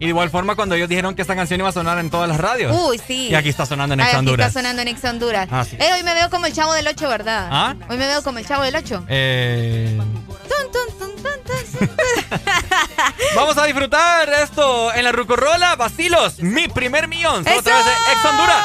y, 0.00 0.04
de 0.04 0.08
igual 0.08 0.30
forma 0.30 0.56
cuando 0.56 0.74
ellos 0.74 0.88
dijeron 0.88 1.14
que 1.14 1.22
esta 1.22 1.36
canción 1.36 1.60
iba 1.60 1.68
a 1.68 1.72
sonar 1.72 2.00
en 2.00 2.10
todas 2.10 2.28
las 2.28 2.38
radios. 2.38 2.76
Uy, 2.76 3.00
sí. 3.06 3.28
Y 3.28 3.36
aquí 3.36 3.48
está 3.50 3.66
sonando 3.66 3.94
en 3.94 4.00
Ex 4.00 4.14
Honduras. 4.14 4.48
está 4.48 4.60
sonando 4.60 4.82
en 4.82 4.88
Ex 4.88 5.04
Honduras. 5.04 5.48
Ah, 5.52 5.64
sí. 5.64 5.76
Eh, 5.78 5.92
hoy 5.94 6.02
me 6.02 6.12
veo 6.14 6.28
como 6.28 6.46
el 6.46 6.52
chavo 6.52 6.72
del 6.72 6.88
8, 6.88 7.08
¿verdad? 7.08 7.48
¿Ah? 7.52 7.74
Hoy 7.88 7.96
me 7.96 8.08
veo 8.08 8.20
como 8.24 8.40
el 8.40 8.46
chavo 8.48 8.64
del 8.64 8.74
8. 8.74 9.04
Eh, 9.08 9.96
Tun, 10.48 10.72
tun, 10.72 10.98
tun, 10.98 11.22
tun, 11.22 11.86
tun. 11.86 11.90
vamos 13.36 13.56
a 13.58 13.64
disfrutar 13.66 14.28
esto 14.42 14.92
en 14.92 15.04
la 15.04 15.12
Rucorrola. 15.12 15.76
Vacilos, 15.76 16.40
mi 16.40 16.66
primer 16.66 17.06
millón. 17.06 17.44
Solo 17.44 17.60
a 17.60 17.62
través 17.62 17.84
de 17.84 17.92
Ex 17.92 18.24
Honduras. 18.24 18.64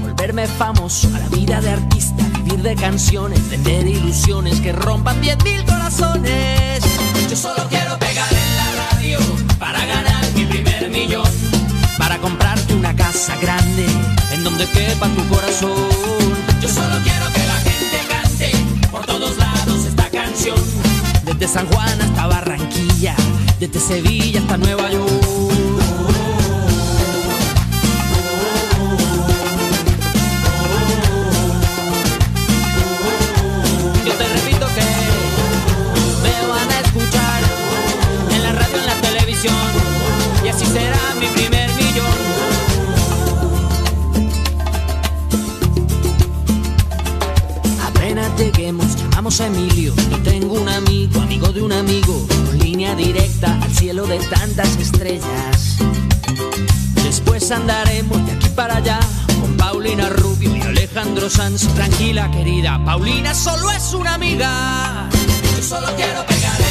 volver 0.21 0.35
Verme 0.35 0.47
famoso 0.47 1.07
a 1.15 1.19
la 1.19 1.27
vida 1.29 1.59
de 1.61 1.71
artista, 1.71 2.23
vivir 2.43 2.61
de 2.61 2.75
canciones, 2.75 3.49
vender 3.49 3.87
ilusiones 3.87 4.61
que 4.61 4.71
rompan 4.71 5.19
diez 5.19 5.35
mil 5.43 5.65
corazones. 5.65 6.83
Yo 7.27 7.35
solo 7.35 7.67
quiero 7.69 7.97
pegar 7.97 8.31
en 8.31 8.55
la 8.55 8.85
radio 8.91 9.19
para 9.57 9.83
ganar 9.83 10.23
mi 10.35 10.45
primer 10.45 10.89
millón. 10.89 11.27
Para 11.97 12.19
comprarte 12.19 12.75
una 12.75 12.95
casa 12.95 13.35
grande 13.41 13.85
en 14.31 14.43
donde 14.43 14.67
quepa 14.67 15.07
tu 15.09 15.27
corazón. 15.27 15.89
Yo 16.61 16.69
solo 16.69 16.95
quiero 17.03 17.25
que 17.33 17.47
la 17.47 17.59
gente 17.69 17.97
cante 18.07 18.51
por 18.91 19.05
todos 19.07 19.37
lados 19.37 19.85
esta 19.85 20.07
canción. 20.09 20.57
Desde 21.25 21.47
San 21.47 21.65
Juan 21.67 21.99
hasta 21.99 22.27
Barranquilla, 22.27 23.15
desde 23.59 23.79
Sevilla 23.79 24.39
hasta 24.39 24.57
Nueva 24.57 24.91
York. 24.91 25.60
Será 40.71 41.15
mi 41.19 41.27
primer 41.27 41.69
millón. 41.75 42.19
Apenas 47.85 48.29
lleguemos, 48.37 48.95
llamamos 48.95 49.39
Emilio. 49.39 49.93
Yo 50.09 50.17
tengo 50.23 50.53
un 50.61 50.69
amigo, 50.69 51.19
amigo 51.21 51.51
de 51.51 51.61
un 51.61 51.71
amigo, 51.73 52.25
con 52.27 52.57
línea 52.59 52.95
directa 52.95 53.59
al 53.61 53.71
cielo 53.71 54.05
de 54.07 54.19
tantas 54.19 54.77
estrellas. 54.77 55.77
Después 57.03 57.51
andaremos 57.51 58.25
de 58.25 58.31
aquí 58.31 58.49
para 58.49 58.77
allá 58.77 58.99
con 59.41 59.57
Paulina 59.57 60.09
Rubio 60.09 60.55
y 60.55 60.61
Alejandro 60.61 61.29
Sanz. 61.29 61.67
Tranquila, 61.75 62.31
querida, 62.31 62.81
Paulina 62.85 63.33
solo 63.33 63.69
es 63.71 63.93
una 63.93 64.13
amiga. 64.13 65.09
Yo 65.57 65.63
solo 65.63 65.87
quiero 65.97 66.25
pegar 66.25 66.70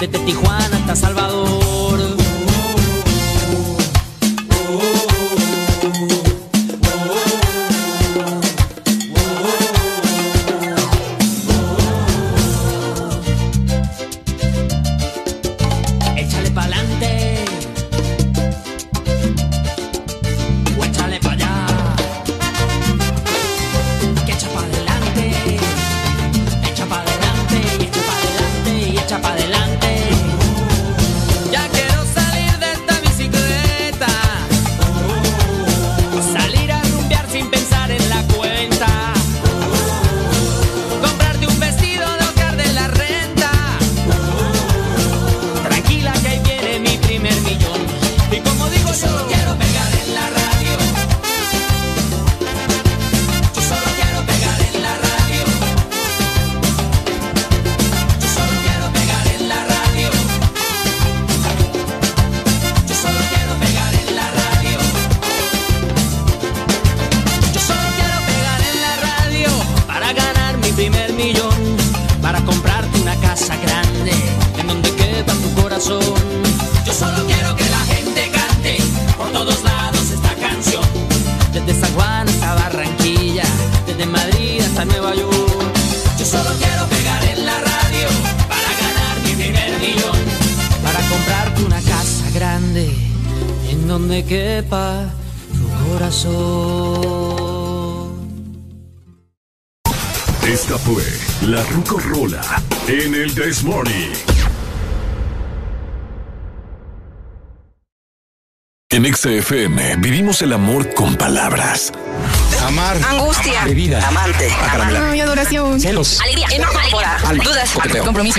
desde 0.00 0.18
Tijuana 0.20 0.76
hasta 0.78 0.96
Salvador. 0.96 2.19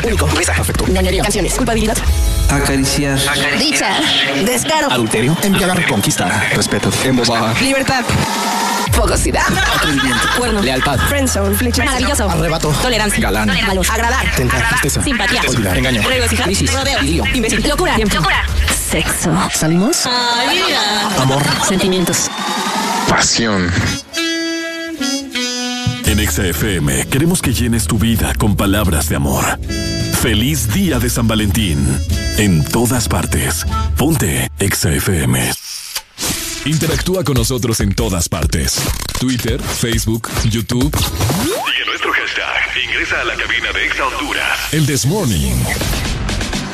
Único. 0.03 0.27
Risa. 0.27 0.53
Afecto. 0.53 0.85
Dañaría. 0.87 1.21
Canciones. 1.23 1.53
Culpabilidad. 1.53 1.97
Acariciar. 2.49 3.19
Dicha. 3.59 3.89
Descaro. 4.45 4.91
Adulterio. 4.91 5.35
Embriagar. 5.43 5.85
Conquista. 5.87 6.43
Respeto. 6.55 6.89
Embosar. 7.03 7.61
Libertad. 7.61 8.03
Fogosidad. 8.91 9.43
Atrevimiento. 9.75 10.27
Cuerno. 10.37 10.61
Lealtad. 10.61 10.99
Friendzone. 11.09 11.55
Flecha. 11.55 11.83
Maravilloso. 11.83 12.29
Arrebato. 12.29 12.69
Tolerancia. 12.81 13.21
Galán. 13.21 13.51
Valor. 13.67 13.85
Agradar. 13.91 14.35
Tentar. 14.35 14.67
Tristeza. 14.69 15.03
Simpatía. 15.03 15.41
Olvidar. 15.47 15.77
Engaño. 15.77 16.01
Regocijar. 16.07 16.45
Crisis. 16.45 16.73
Rodeo. 16.73 17.01
Lío. 17.01 17.23
Imbécil. 17.33 17.67
Locura. 17.67 17.97
Locura. 17.97 18.43
Sexo. 18.89 19.31
¿Salimos? 19.53 20.07
Amor. 21.19 21.41
Sentimientos. 21.67 22.29
Pasión. 23.07 23.71
En 26.05 26.29
XFM 26.29 27.05
queremos 27.07 27.41
que 27.41 27.53
llenes 27.53 27.87
tu 27.87 27.97
vida 27.97 28.33
con 28.37 28.57
palabras 28.57 29.07
de 29.07 29.15
amor. 29.15 29.57
Feliz 30.21 30.71
día 30.71 30.99
de 30.99 31.09
San 31.09 31.27
Valentín. 31.27 31.79
En 32.37 32.63
todas 32.63 33.09
partes. 33.09 33.65
Ponte 33.97 34.51
XFM. 34.59 35.51
Interactúa 36.65 37.23
con 37.23 37.33
nosotros 37.33 37.79
en 37.79 37.95
todas 37.95 38.29
partes. 38.29 38.79
Twitter, 39.19 39.59
Facebook, 39.59 40.29
YouTube. 40.43 40.95
Sigue 40.95 41.85
nuestro 41.87 42.13
hashtag. 42.13 42.83
Ingresa 42.85 43.21
a 43.21 43.23
la 43.23 43.35
cabina 43.35 43.71
de 43.73 43.83
Exa 43.83 44.05
Honduras. 44.05 44.71
El 44.71 44.85
This 44.85 45.07
Morning. 45.07 45.55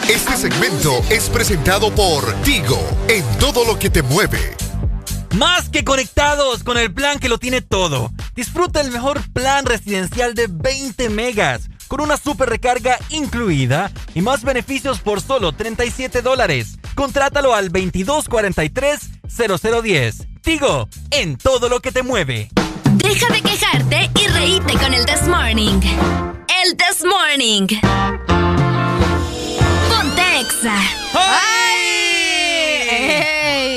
Este 0.09 0.35
segmento 0.35 1.01
es 1.09 1.29
presentado 1.29 1.95
por 1.95 2.29
Tigo, 2.41 2.85
en 3.07 3.23
todo 3.39 3.63
lo 3.63 3.79
que 3.79 3.89
te 3.89 4.01
mueve. 4.01 4.57
Más 5.37 5.69
que 5.69 5.85
conectados 5.85 6.63
con 6.63 6.77
el 6.77 6.93
plan 6.93 7.17
que 7.19 7.29
lo 7.29 7.37
tiene 7.37 7.61
todo. 7.61 8.11
Disfruta 8.35 8.81
el 8.81 8.91
mejor 8.91 9.21
plan 9.31 9.65
residencial 9.65 10.33
de 10.33 10.47
20 10.47 11.09
megas 11.11 11.69
con 11.87 12.01
una 12.01 12.17
super 12.17 12.49
recarga 12.49 12.99
incluida 13.09 13.91
y 14.13 14.21
más 14.21 14.43
beneficios 14.43 14.99
por 14.99 15.21
solo 15.21 15.53
37 15.53 16.21
dólares. 16.21 16.77
Contrátalo 16.95 17.55
al 17.55 17.71
2243-0010. 17.71 20.27
Tigo, 20.41 20.89
en 21.11 21.37
todo 21.37 21.69
lo 21.69 21.79
que 21.79 21.91
te 21.91 22.03
mueve. 22.03 22.49
Deja 22.93 23.33
de 23.33 23.41
quejarte 23.41 24.09
y 24.19 24.27
reíte 24.27 24.73
con 24.73 24.93
el 24.93 25.05
This 25.05 25.27
Morning. 25.27 25.79
El 26.63 26.75
This 26.77 27.03
Morning. 27.03 27.67
Ponte 29.89 30.39
Exa. 30.39 30.75
¡Ay! 31.13 31.85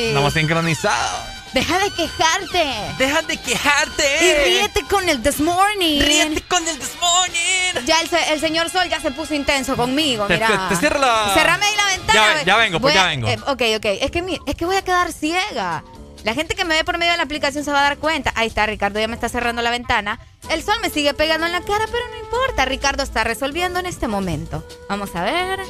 Estamos 0.08 0.32
sincronizados. 0.32 1.29
Deja 1.52 1.78
de 1.80 1.90
quejarte. 1.90 2.64
Deja 2.98 3.22
de 3.22 3.36
quejarte. 3.36 4.24
Y 4.24 4.44
ríete 4.44 4.82
con 4.84 5.08
el 5.08 5.20
This 5.22 5.40
Morning. 5.40 6.00
Ríete 6.00 6.42
con 6.42 6.66
el 6.66 6.78
This 6.78 6.96
Morning. 7.00 7.86
Ya 7.86 8.00
el, 8.30 8.40
señor 8.40 8.70
Sol 8.70 8.88
ya 8.88 9.00
se 9.00 9.10
puso 9.10 9.34
intenso 9.34 9.76
conmigo, 9.76 10.26
mira. 10.28 10.68
Te, 10.68 10.76
te, 10.76 10.98
la... 10.98 11.32
Cerrame 11.34 11.66
ahí 11.66 11.76
la 11.76 11.86
ventana. 11.86 12.42
Ya, 12.44 12.56
vengo, 12.56 12.80
pues 12.80 12.94
ya 12.94 13.06
vengo. 13.06 13.26
Eh, 13.26 13.38
ok, 13.46 13.62
ok. 13.76 13.84
Es 14.00 14.10
que, 14.10 14.40
es 14.46 14.54
que 14.54 14.64
voy 14.64 14.76
a 14.76 14.82
quedar 14.82 15.12
ciega. 15.12 15.82
La 16.24 16.34
gente 16.34 16.54
que 16.54 16.64
me 16.64 16.76
ve 16.76 16.84
por 16.84 16.98
medio 16.98 17.12
de 17.12 17.16
la 17.16 17.24
aplicación 17.24 17.64
se 17.64 17.72
va 17.72 17.80
a 17.80 17.82
dar 17.82 17.98
cuenta. 17.98 18.32
Ahí 18.36 18.48
está, 18.48 18.66
Ricardo 18.66 19.00
ya 19.00 19.08
me 19.08 19.14
está 19.14 19.28
cerrando 19.28 19.62
la 19.62 19.70
ventana. 19.70 20.20
El 20.50 20.62
sol 20.62 20.76
me 20.82 20.90
sigue 20.90 21.14
pegando 21.14 21.46
en 21.46 21.52
la 21.52 21.62
cara, 21.62 21.86
pero 21.90 22.08
no 22.10 22.18
importa. 22.18 22.64
Ricardo 22.64 23.02
está 23.02 23.24
resolviendo 23.24 23.78
en 23.78 23.86
este 23.86 24.06
momento. 24.06 24.64
Vamos 24.88 25.14
a 25.16 25.22
ver. 25.22 25.60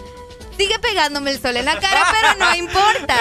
Sigue 0.56 0.78
pegándome 0.78 1.30
el 1.30 1.40
sol 1.40 1.56
en 1.56 1.64
la 1.64 1.78
cara, 1.78 2.12
pero 2.12 2.34
no 2.38 2.54
importa. 2.56 3.16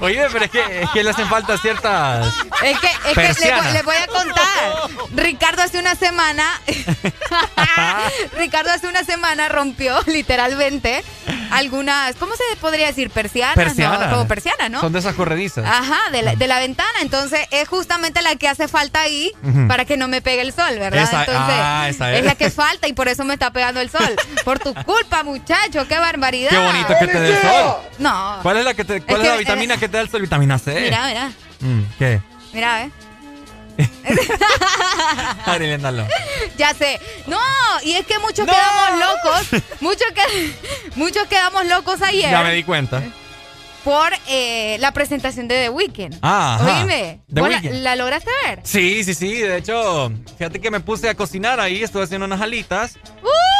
Oye, 0.00 0.26
pero 0.32 0.44
es 0.44 0.50
que, 0.50 0.82
es 0.82 0.90
que 0.90 1.02
le 1.02 1.10
hacen 1.10 1.28
falta 1.28 1.56
ciertas. 1.58 2.26
Es 2.62 2.78
que, 2.78 2.86
es 2.86 3.38
que 3.38 3.72
le, 3.72 3.82
voy 3.82 3.96
a 3.96 4.06
contar. 4.06 4.90
Ricardo 5.14 5.62
hace 5.62 5.78
una 5.78 5.94
semana. 5.94 6.60
Ricardo 8.36 8.70
hace 8.70 8.86
una 8.86 9.04
semana 9.04 9.48
rompió 9.48 9.98
literalmente 10.06 11.04
algunas. 11.50 12.16
¿Cómo 12.16 12.34
se 12.34 12.56
podría 12.56 12.86
decir? 12.86 13.10
Persianas. 13.10 13.54
Persiana. 13.54 14.10
Como 14.10 14.28
persiana, 14.28 14.68
¿no? 14.68 14.80
Son 14.80 14.92
de 14.92 14.98
esas 14.98 15.14
corredizas. 15.14 15.64
Ajá, 15.66 16.10
de 16.12 16.22
la, 16.22 16.36
de 16.36 16.46
la, 16.46 16.58
ventana. 16.58 17.00
Entonces 17.00 17.40
es 17.50 17.68
justamente 17.68 18.22
la 18.22 18.36
que 18.36 18.48
hace 18.48 18.68
falta 18.68 19.00
ahí 19.00 19.32
para 19.68 19.84
que 19.84 19.96
no 19.96 20.08
me 20.08 20.20
pegue 20.20 20.42
el 20.42 20.52
sol, 20.52 20.78
¿verdad? 20.78 21.02
Entonces 21.02 21.34
ah, 21.36 21.86
esa 21.88 22.12
es. 22.12 22.20
es 22.20 22.24
la 22.24 22.34
que 22.34 22.50
falta 22.50 22.88
y 22.88 22.92
por 22.92 23.08
eso 23.08 23.24
me 23.24 23.34
está 23.34 23.50
pegando 23.52 23.80
el 23.80 23.90
sol. 23.90 24.16
Por 24.44 24.58
tu 24.58 24.74
culpa, 24.74 25.22
muchacho. 25.22 25.86
Qué 25.88 25.98
barbaridad. 25.98 26.25
Qué 26.30 26.58
bonito 26.58 26.94
que 26.98 27.06
te 27.06 27.20
dé 27.20 27.30
el 27.30 27.42
sol. 27.42 27.76
No. 27.98 28.38
¿Cuál 28.42 28.56
es 28.58 28.64
la, 28.64 28.74
que 28.74 28.84
te, 28.84 29.00
cuál 29.02 29.22
es, 29.22 29.28
la 29.28 29.36
vitamina 29.36 29.76
que 29.76 29.88
te 29.88 29.96
da 29.96 30.02
el 30.02 30.10
sol? 30.10 30.22
Vitamina 30.22 30.58
C. 30.58 30.80
Mira, 30.80 31.06
mira. 31.06 31.32
Mm, 31.60 31.82
¿Qué? 31.98 32.20
Mira, 32.52 32.84
¿eh? 32.84 32.90
ya 36.56 36.72
sé. 36.74 36.98
No, 37.26 37.38
y 37.82 37.92
es 37.92 38.06
que 38.06 38.18
muchos 38.18 38.46
quedamos 38.46 38.98
locos. 38.98 39.62
Muchos, 39.80 40.06
que, 40.14 40.22
muchos 40.94 41.26
quedamos 41.28 41.66
locos 41.66 42.00
ayer. 42.02 42.30
Ya 42.30 42.42
me 42.42 42.54
di 42.54 42.64
cuenta. 42.64 43.02
Por 43.84 44.12
eh, 44.28 44.78
la 44.80 44.92
presentación 44.92 45.46
de 45.46 45.62
The 45.62 45.70
Weeknd. 45.70 46.18
Ah, 46.22 46.80
Oíme, 46.80 47.20
la, 47.28 47.94
lograste 47.94 48.30
ver? 48.44 48.60
Sí, 48.64 49.04
sí, 49.04 49.14
sí. 49.14 49.34
De 49.34 49.58
hecho, 49.58 50.10
fíjate 50.38 50.60
que 50.60 50.70
me 50.70 50.80
puse 50.80 51.08
a 51.08 51.14
cocinar 51.14 51.60
ahí. 51.60 51.82
Estuve 51.82 52.02
haciendo 52.02 52.26
unas 52.26 52.40
alitas. 52.40 52.96
¡Uy! 53.22 53.55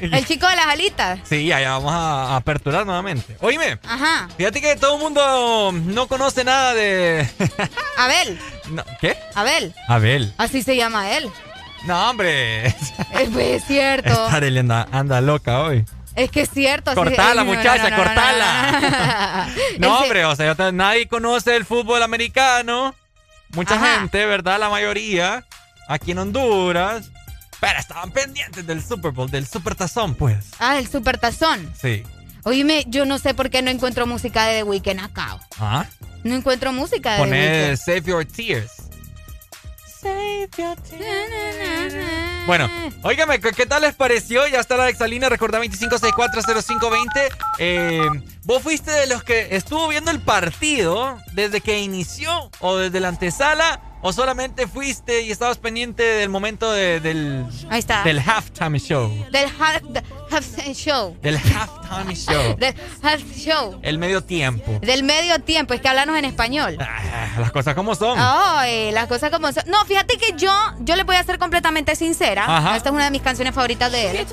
El 0.12 0.26
chico 0.26 0.48
de 0.48 0.56
las 0.56 0.66
alitas. 0.66 1.20
Sí, 1.24 1.46
ya, 1.46 1.60
vamos 1.72 1.92
a, 1.92 2.36
aperturar 2.36 2.86
nuevamente. 2.86 3.36
Oíme. 3.40 3.78
Ajá. 3.86 4.28
Fíjate 4.36 4.60
que 4.60 4.76
todo 4.76 4.96
el 4.96 5.00
mundo 5.02 5.72
no 5.72 6.06
conoce 6.06 6.44
nada 6.44 6.74
de. 6.74 7.28
Abel. 7.98 8.38
¿Qué? 9.00 9.16
Abel. 9.34 9.74
Abel. 9.88 10.32
Así 10.38 10.62
se 10.62 10.76
llama 10.76 11.10
él. 11.12 11.30
No, 11.84 12.10
hombre. 12.10 12.66
Es, 12.66 13.64
cierto. 13.66 14.28
Esta 14.28 14.88
anda, 14.92 15.20
loca 15.20 15.60
hoy. 15.60 15.84
Es 16.16 16.30
que 16.30 16.42
es 16.42 16.50
cierto. 16.50 16.94
Cortala, 16.94 17.44
muchacha, 17.44 17.94
cortala. 17.94 19.48
No, 19.78 20.00
hombre, 20.00 20.24
o 20.24 20.34
sea, 20.36 20.54
nadie 20.72 21.06
conoce 21.08 21.56
el 21.56 21.64
fútbol 21.64 22.02
americano. 22.02 22.94
Mucha 23.52 23.78
gente, 23.78 24.26
¿verdad? 24.26 24.58
La 24.58 24.68
mayoría. 24.68 25.44
Aquí 25.88 26.12
en 26.12 26.18
Honduras. 26.18 27.10
Pero 27.60 27.78
estaban 27.78 28.10
pendientes 28.10 28.66
del 28.66 28.82
Super 28.82 29.12
Bowl, 29.12 29.30
del 29.30 29.46
Super 29.46 29.74
Tazón, 29.74 30.14
pues. 30.14 30.46
Ah, 30.58 30.74
del 30.76 30.88
Super 30.88 31.18
Tazón. 31.18 31.72
Sí. 31.80 32.02
Oíme, 32.44 32.84
yo 32.88 33.04
no 33.04 33.18
sé 33.18 33.34
por 33.34 33.50
qué 33.50 33.60
no 33.60 33.70
encuentro 33.70 34.06
música 34.06 34.46
de 34.46 34.58
The 34.58 34.62
Weeknd 34.62 35.00
acá. 35.00 35.38
¿Ah? 35.58 35.84
No 36.24 36.34
encuentro 36.34 36.72
música 36.72 37.16
de 37.16 37.24
The 37.24 37.30
Weeknd. 37.30 37.76
Save 37.76 38.02
Your 38.02 38.24
Tears. 38.24 38.72
Save 40.00 40.48
Your 40.56 40.76
Tears. 40.80 41.94
Bueno, 42.46 42.70
óigame, 43.02 43.38
¿qué 43.38 43.66
tal 43.66 43.82
les 43.82 43.94
pareció? 43.94 44.46
Ya 44.46 44.60
está 44.60 44.76
la 44.78 44.88
exalina, 44.88 45.28
recordá 45.28 45.60
25640520. 45.60 47.28
Eh, 47.58 48.08
¿Vos 48.44 48.62
fuiste 48.62 48.90
de 48.90 49.06
los 49.06 49.22
que 49.22 49.54
estuvo 49.54 49.86
viendo 49.88 50.10
el 50.10 50.20
partido 50.20 51.18
desde 51.32 51.60
que 51.60 51.80
inició 51.80 52.50
o 52.60 52.78
desde 52.78 52.98
la 53.00 53.08
antesala? 53.08 53.82
¿O 54.02 54.12
solamente 54.12 54.66
fuiste 54.66 55.22
y 55.22 55.30
estabas 55.30 55.58
pendiente 55.58 56.02
del 56.02 56.30
momento 56.30 56.72
del, 56.72 57.46
Ahí 57.68 57.78
está. 57.78 58.02
del 58.02 58.18
halftime 58.18 58.78
show? 58.78 59.10
Del 59.30 59.50
halftime 59.58 60.74
show. 60.74 61.16
Del 61.20 61.36
halftime 61.36 62.14
show. 62.14 62.56
del 62.58 62.74
halftime 63.02 63.34
show. 63.34 63.78
El 63.82 63.98
medio 63.98 64.22
tiempo. 64.24 64.78
Del 64.80 65.02
medio 65.02 65.38
tiempo, 65.40 65.74
es 65.74 65.82
que 65.82 65.88
hablanos 65.88 66.16
en 66.16 66.24
español. 66.24 66.78
Ah, 66.80 67.36
las 67.38 67.52
cosas 67.52 67.74
como 67.74 67.94
son. 67.94 68.16
Ay, 68.18 68.90
las 68.92 69.06
cosas 69.06 69.30
como 69.30 69.52
son. 69.52 69.64
No, 69.66 69.84
fíjate 69.84 70.16
que 70.16 70.32
yo, 70.36 70.52
yo 70.80 70.96
le 70.96 71.04
voy 71.04 71.16
a 71.16 71.24
ser 71.24 71.38
completamente 71.38 71.94
sincera. 71.94 72.74
Esta 72.74 72.88
es 72.88 72.94
una 72.94 73.04
de 73.04 73.10
mis 73.10 73.22
canciones 73.22 73.54
favoritas 73.54 73.92
de 73.92 74.10
él. 74.10 74.26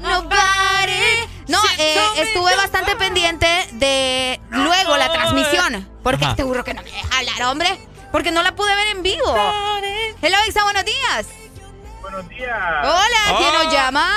Nobody. 0.00 1.28
No, 1.48 1.58
eh, 1.78 1.96
estuve 2.18 2.54
bastante 2.56 2.94
pendiente 2.96 3.46
de 3.72 4.40
luego 4.50 4.96
la 4.96 5.10
transmisión. 5.12 5.88
Porque 6.10 6.24
este 6.24 6.42
burro 6.42 6.64
que 6.64 6.72
no 6.72 6.82
me 6.82 6.90
deja 6.90 7.18
hablar, 7.18 7.42
hombre. 7.50 7.78
Porque 8.10 8.30
no 8.30 8.42
la 8.42 8.52
pude 8.52 8.74
ver 8.74 8.96
en 8.96 9.02
vivo. 9.02 9.36
Hello, 10.22 10.38
Isa, 10.48 10.64
buenos 10.64 10.82
días. 10.86 11.28
Buenos 12.00 12.26
días. 12.30 12.58
Hola, 12.82 13.36
¿quién 13.36 13.52
nos 13.52 13.66
oh. 13.66 13.70
llama? 13.70 14.08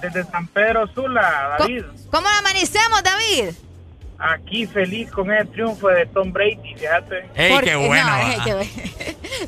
Desde 0.00 0.24
San 0.24 0.46
Pedro 0.46 0.86
Sula, 0.94 1.56
David. 1.58 1.84
¿Cómo, 2.10 2.26
amanecemos, 2.28 3.02
David? 3.02 3.50
Aquí 4.18 4.66
feliz 4.66 5.10
con 5.10 5.30
el 5.30 5.46
triunfo 5.48 5.88
de 5.88 6.06
Tom 6.06 6.32
Brady, 6.32 6.74
fíjate. 6.78 7.28
¡Ey, 7.34 7.58
qué 7.62 7.76
bueno! 7.76 8.10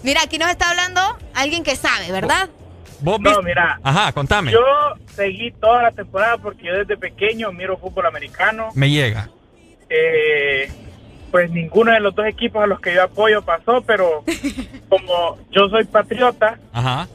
Mira, 0.02 0.20
aquí 0.22 0.36
nos 0.36 0.50
está 0.50 0.68
hablando 0.68 1.00
alguien 1.32 1.64
que 1.64 1.76
sabe, 1.76 2.12
¿verdad? 2.12 2.50
no, 3.00 3.42
mira. 3.42 3.80
Ajá, 3.82 4.12
contame. 4.12 4.52
Yo 4.52 4.60
seguí 5.16 5.50
toda 5.52 5.84
la 5.84 5.92
temporada 5.92 6.36
porque 6.36 6.66
yo 6.66 6.74
desde 6.74 6.98
pequeño 6.98 7.50
miro 7.52 7.78
fútbol 7.78 8.04
americano. 8.04 8.68
Me 8.74 8.90
llega. 8.90 9.30
Eh, 9.88 10.70
pues 11.30 11.50
ninguno 11.50 11.92
de 11.92 12.00
los 12.00 12.14
dos 12.14 12.26
equipos 12.26 12.62
a 12.62 12.66
los 12.66 12.80
que 12.80 12.94
yo 12.94 13.02
apoyo 13.02 13.42
pasó, 13.42 13.82
pero 13.82 14.24
como 14.88 15.38
yo 15.50 15.68
soy 15.68 15.84
patriota, 15.84 16.58
Ajá. 16.72 17.08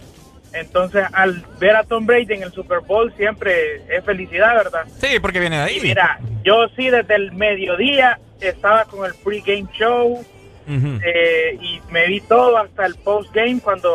entonces 0.54 1.06
al 1.14 1.44
ver 1.60 1.76
a 1.76 1.84
Tom 1.84 2.06
Brady 2.06 2.34
en 2.36 2.44
el 2.44 2.52
Super 2.52 2.80
Bowl 2.80 3.14
siempre 3.18 3.82
es 3.96 4.04
felicidad, 4.06 4.56
¿verdad? 4.56 4.86
Sí, 5.00 5.20
porque 5.20 5.40
viene 5.40 5.58
de 5.58 5.64
ahí. 5.64 5.80
mira, 5.82 6.20
yo 6.44 6.68
sí 6.76 6.90
desde 6.90 7.16
el 7.16 7.32
mediodía 7.34 8.20
estaba 8.40 8.86
con 8.86 9.06
el 9.06 9.14
pre-game 9.24 9.68
show 9.74 10.24
eh, 10.68 11.58
y 11.62 11.80
me 11.92 12.08
vi 12.08 12.22
todo 12.22 12.58
hasta 12.58 12.86
el 12.86 12.96
post-game 12.96 13.60
cuando 13.62 13.90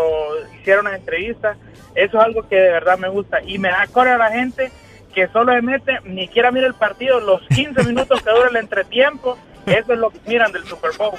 hicieron 0.61 0.85
las 0.85 0.95
entrevistas 0.95 1.57
eso 1.95 2.19
es 2.19 2.25
algo 2.25 2.49
que 2.49 2.55
de 2.57 2.71
verdad 2.71 2.97
me 2.99 3.09
gusta 3.09 3.43
y 3.45 3.59
me 3.59 3.69
da 3.69 3.87
coraje 3.89 4.15
a 4.15 4.19
la 4.19 4.31
gente 4.31 4.71
que 5.15 5.27
solo 5.29 5.53
se 5.53 5.61
mete, 5.63 5.99
ni 6.05 6.27
siquiera 6.29 6.53
mira 6.53 6.69
el 6.69 6.75
partido, 6.75 7.19
los 7.19 7.43
15 7.49 7.83
minutos 7.89 8.23
que 8.23 8.31
dura 8.31 8.49
el 8.49 8.57
entretiempo, 8.57 9.37
eso 9.67 9.93
es 9.93 9.99
lo 9.99 10.11
que 10.11 10.21
miran 10.27 10.53
del 10.53 10.67
Super 10.67 10.93
Bowl. 10.97 11.15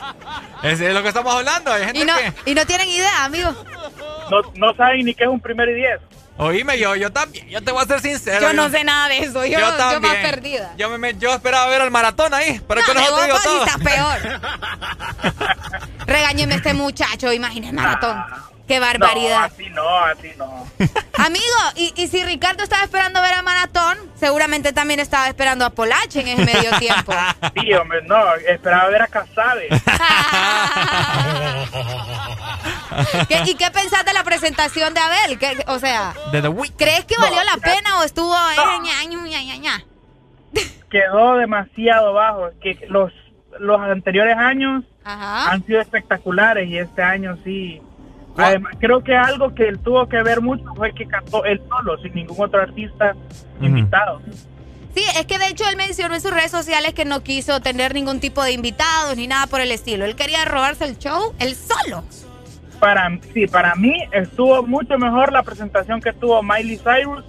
es 0.63 0.79
lo 0.79 1.01
que 1.01 1.07
estamos 1.07 1.35
hablando. 1.35 1.71
Hay 1.71 1.85
gente 1.85 1.99
y, 1.99 2.05
no, 2.05 2.15
que... 2.15 2.51
y 2.51 2.55
no 2.55 2.65
tienen 2.65 2.87
idea, 2.89 3.25
amigo. 3.25 3.51
No, 4.29 4.41
no 4.55 4.75
saben 4.75 5.05
ni 5.05 5.13
qué 5.13 5.23
es 5.23 5.29
un 5.29 5.39
primer 5.39 5.69
y 5.69 5.73
diez. 5.73 5.99
Oíme, 6.37 6.79
yo, 6.79 6.95
yo 6.95 7.11
también, 7.11 7.47
yo 7.49 7.61
te 7.61 7.71
voy 7.71 7.83
a 7.83 7.85
ser 7.85 7.99
sincero. 7.99 8.41
Yo 8.41 8.53
no 8.53 8.69
sé 8.69 8.83
nada 8.83 9.09
de 9.09 9.19
eso, 9.19 9.45
yo, 9.45 9.59
yo, 9.59 9.77
yo 9.77 10.01
más 10.01 10.15
perdida. 10.15 10.73
Yo, 10.77 10.89
me, 10.97 11.15
yo 11.17 11.33
esperaba 11.33 11.67
ver 11.67 11.81
el 11.81 11.91
maratón 11.91 12.33
ahí, 12.33 12.59
pero 12.67 12.81
no, 12.81 12.87
que 12.87 12.93
no 12.95 13.21
digo 13.21 13.37
todo. 13.43 13.63
estás 13.63 13.77
peor. 13.77 14.41
Regáñeme 16.07 16.55
este 16.55 16.73
muchacho, 16.73 17.31
imagínate 17.31 17.69
el 17.69 17.75
maratón. 17.75 18.23
Qué 18.71 18.79
barbaridad. 18.79 19.39
No, 19.39 19.43
así 19.43 19.69
no, 19.69 19.97
así 20.05 20.31
no. 20.37 20.65
Amigo, 21.25 21.43
y, 21.75 21.93
y, 21.97 22.07
si 22.07 22.23
Ricardo 22.23 22.63
estaba 22.63 22.83
esperando 22.83 23.21
ver 23.21 23.33
a 23.33 23.41
Maratón, 23.41 23.97
seguramente 24.15 24.71
también 24.71 25.01
estaba 25.01 25.27
esperando 25.27 25.65
a 25.65 25.71
Polache 25.71 26.21
en 26.21 26.29
ese 26.29 26.45
medio 26.45 26.71
tiempo. 26.79 27.11
Sí, 27.59 27.73
hombre, 27.73 28.01
no, 28.03 28.33
esperaba 28.35 28.87
ver 28.89 29.01
a 29.01 29.07
Casabe. 29.07 29.67
¿Y 33.45 33.55
qué 33.55 33.69
pensás 33.71 34.05
de 34.05 34.13
la 34.13 34.23
presentación 34.23 34.93
de 34.93 35.01
Abel? 35.01 35.37
o 35.67 35.79
sea, 35.79 36.13
¿crees 36.77 37.03
que 37.03 37.17
valió 37.17 37.43
la 37.43 37.57
pena 37.57 37.99
o 37.99 38.03
estuvo 38.03 38.33
Quedó 40.89 41.35
demasiado 41.35 42.13
bajo. 42.13 42.51
Que 42.61 42.85
los, 42.87 43.11
los 43.59 43.81
anteriores 43.81 44.37
años 44.37 44.85
han 45.03 45.65
sido 45.65 45.81
espectaculares 45.81 46.69
y 46.69 46.77
este 46.77 47.01
año 47.01 47.37
sí 47.43 47.81
Además, 48.37 48.73
creo 48.79 49.03
que 49.03 49.15
algo 49.15 49.53
que 49.53 49.67
él 49.67 49.79
tuvo 49.79 50.07
que 50.07 50.21
ver 50.23 50.41
mucho 50.41 50.63
fue 50.75 50.93
que 50.93 51.05
cantó 51.05 51.43
él 51.45 51.61
solo, 51.67 51.97
sin 52.01 52.13
ningún 52.13 52.37
otro 52.39 52.61
artista 52.61 53.13
invitado. 53.59 54.21
Sí, 54.95 55.03
es 55.17 55.25
que 55.25 55.39
de 55.39 55.47
hecho 55.47 55.63
él 55.69 55.77
mencionó 55.77 56.15
en 56.15 56.21
sus 56.21 56.31
redes 56.31 56.51
sociales 56.51 56.93
que 56.93 57.05
no 57.05 57.23
quiso 57.23 57.61
tener 57.61 57.93
ningún 57.93 58.19
tipo 58.19 58.43
de 58.43 58.51
invitados 58.51 59.15
ni 59.15 59.27
nada 59.27 59.47
por 59.47 59.61
el 59.61 59.71
estilo. 59.71 60.05
Él 60.05 60.15
quería 60.15 60.43
robarse 60.45 60.85
el 60.85 60.97
show 60.97 61.33
él 61.39 61.55
solo. 61.55 62.03
Para, 62.79 63.09
sí, 63.33 63.47
para 63.47 63.75
mí 63.75 63.93
estuvo 64.11 64.63
mucho 64.63 64.97
mejor 64.97 65.31
la 65.31 65.43
presentación 65.43 66.01
que 66.01 66.11
tuvo 66.13 66.41
Miley 66.41 66.77
Cyrus 66.77 67.23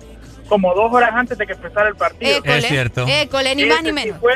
como 0.48 0.74
dos 0.74 0.92
horas 0.92 1.10
antes 1.14 1.38
de 1.38 1.46
que 1.46 1.52
empezara 1.52 1.88
el 1.88 1.94
partido. 1.94 2.38
École, 2.38 2.58
Es 2.58 2.66
cierto. 2.66 3.06
École, 3.06 3.54
ni 3.54 3.66
más 3.66 3.82
ni 3.82 3.90
Ese 3.90 4.00
sí 4.00 4.06
menos. 4.06 4.20
fue 4.20 4.34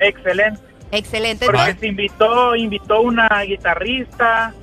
excelente. 0.00 0.60
Excelente. 0.90 1.44
Porque 1.46 1.76
se 1.78 1.86
invitó, 1.86 2.56
invitó 2.56 3.02
una 3.02 3.28
guitarrista 3.42 4.54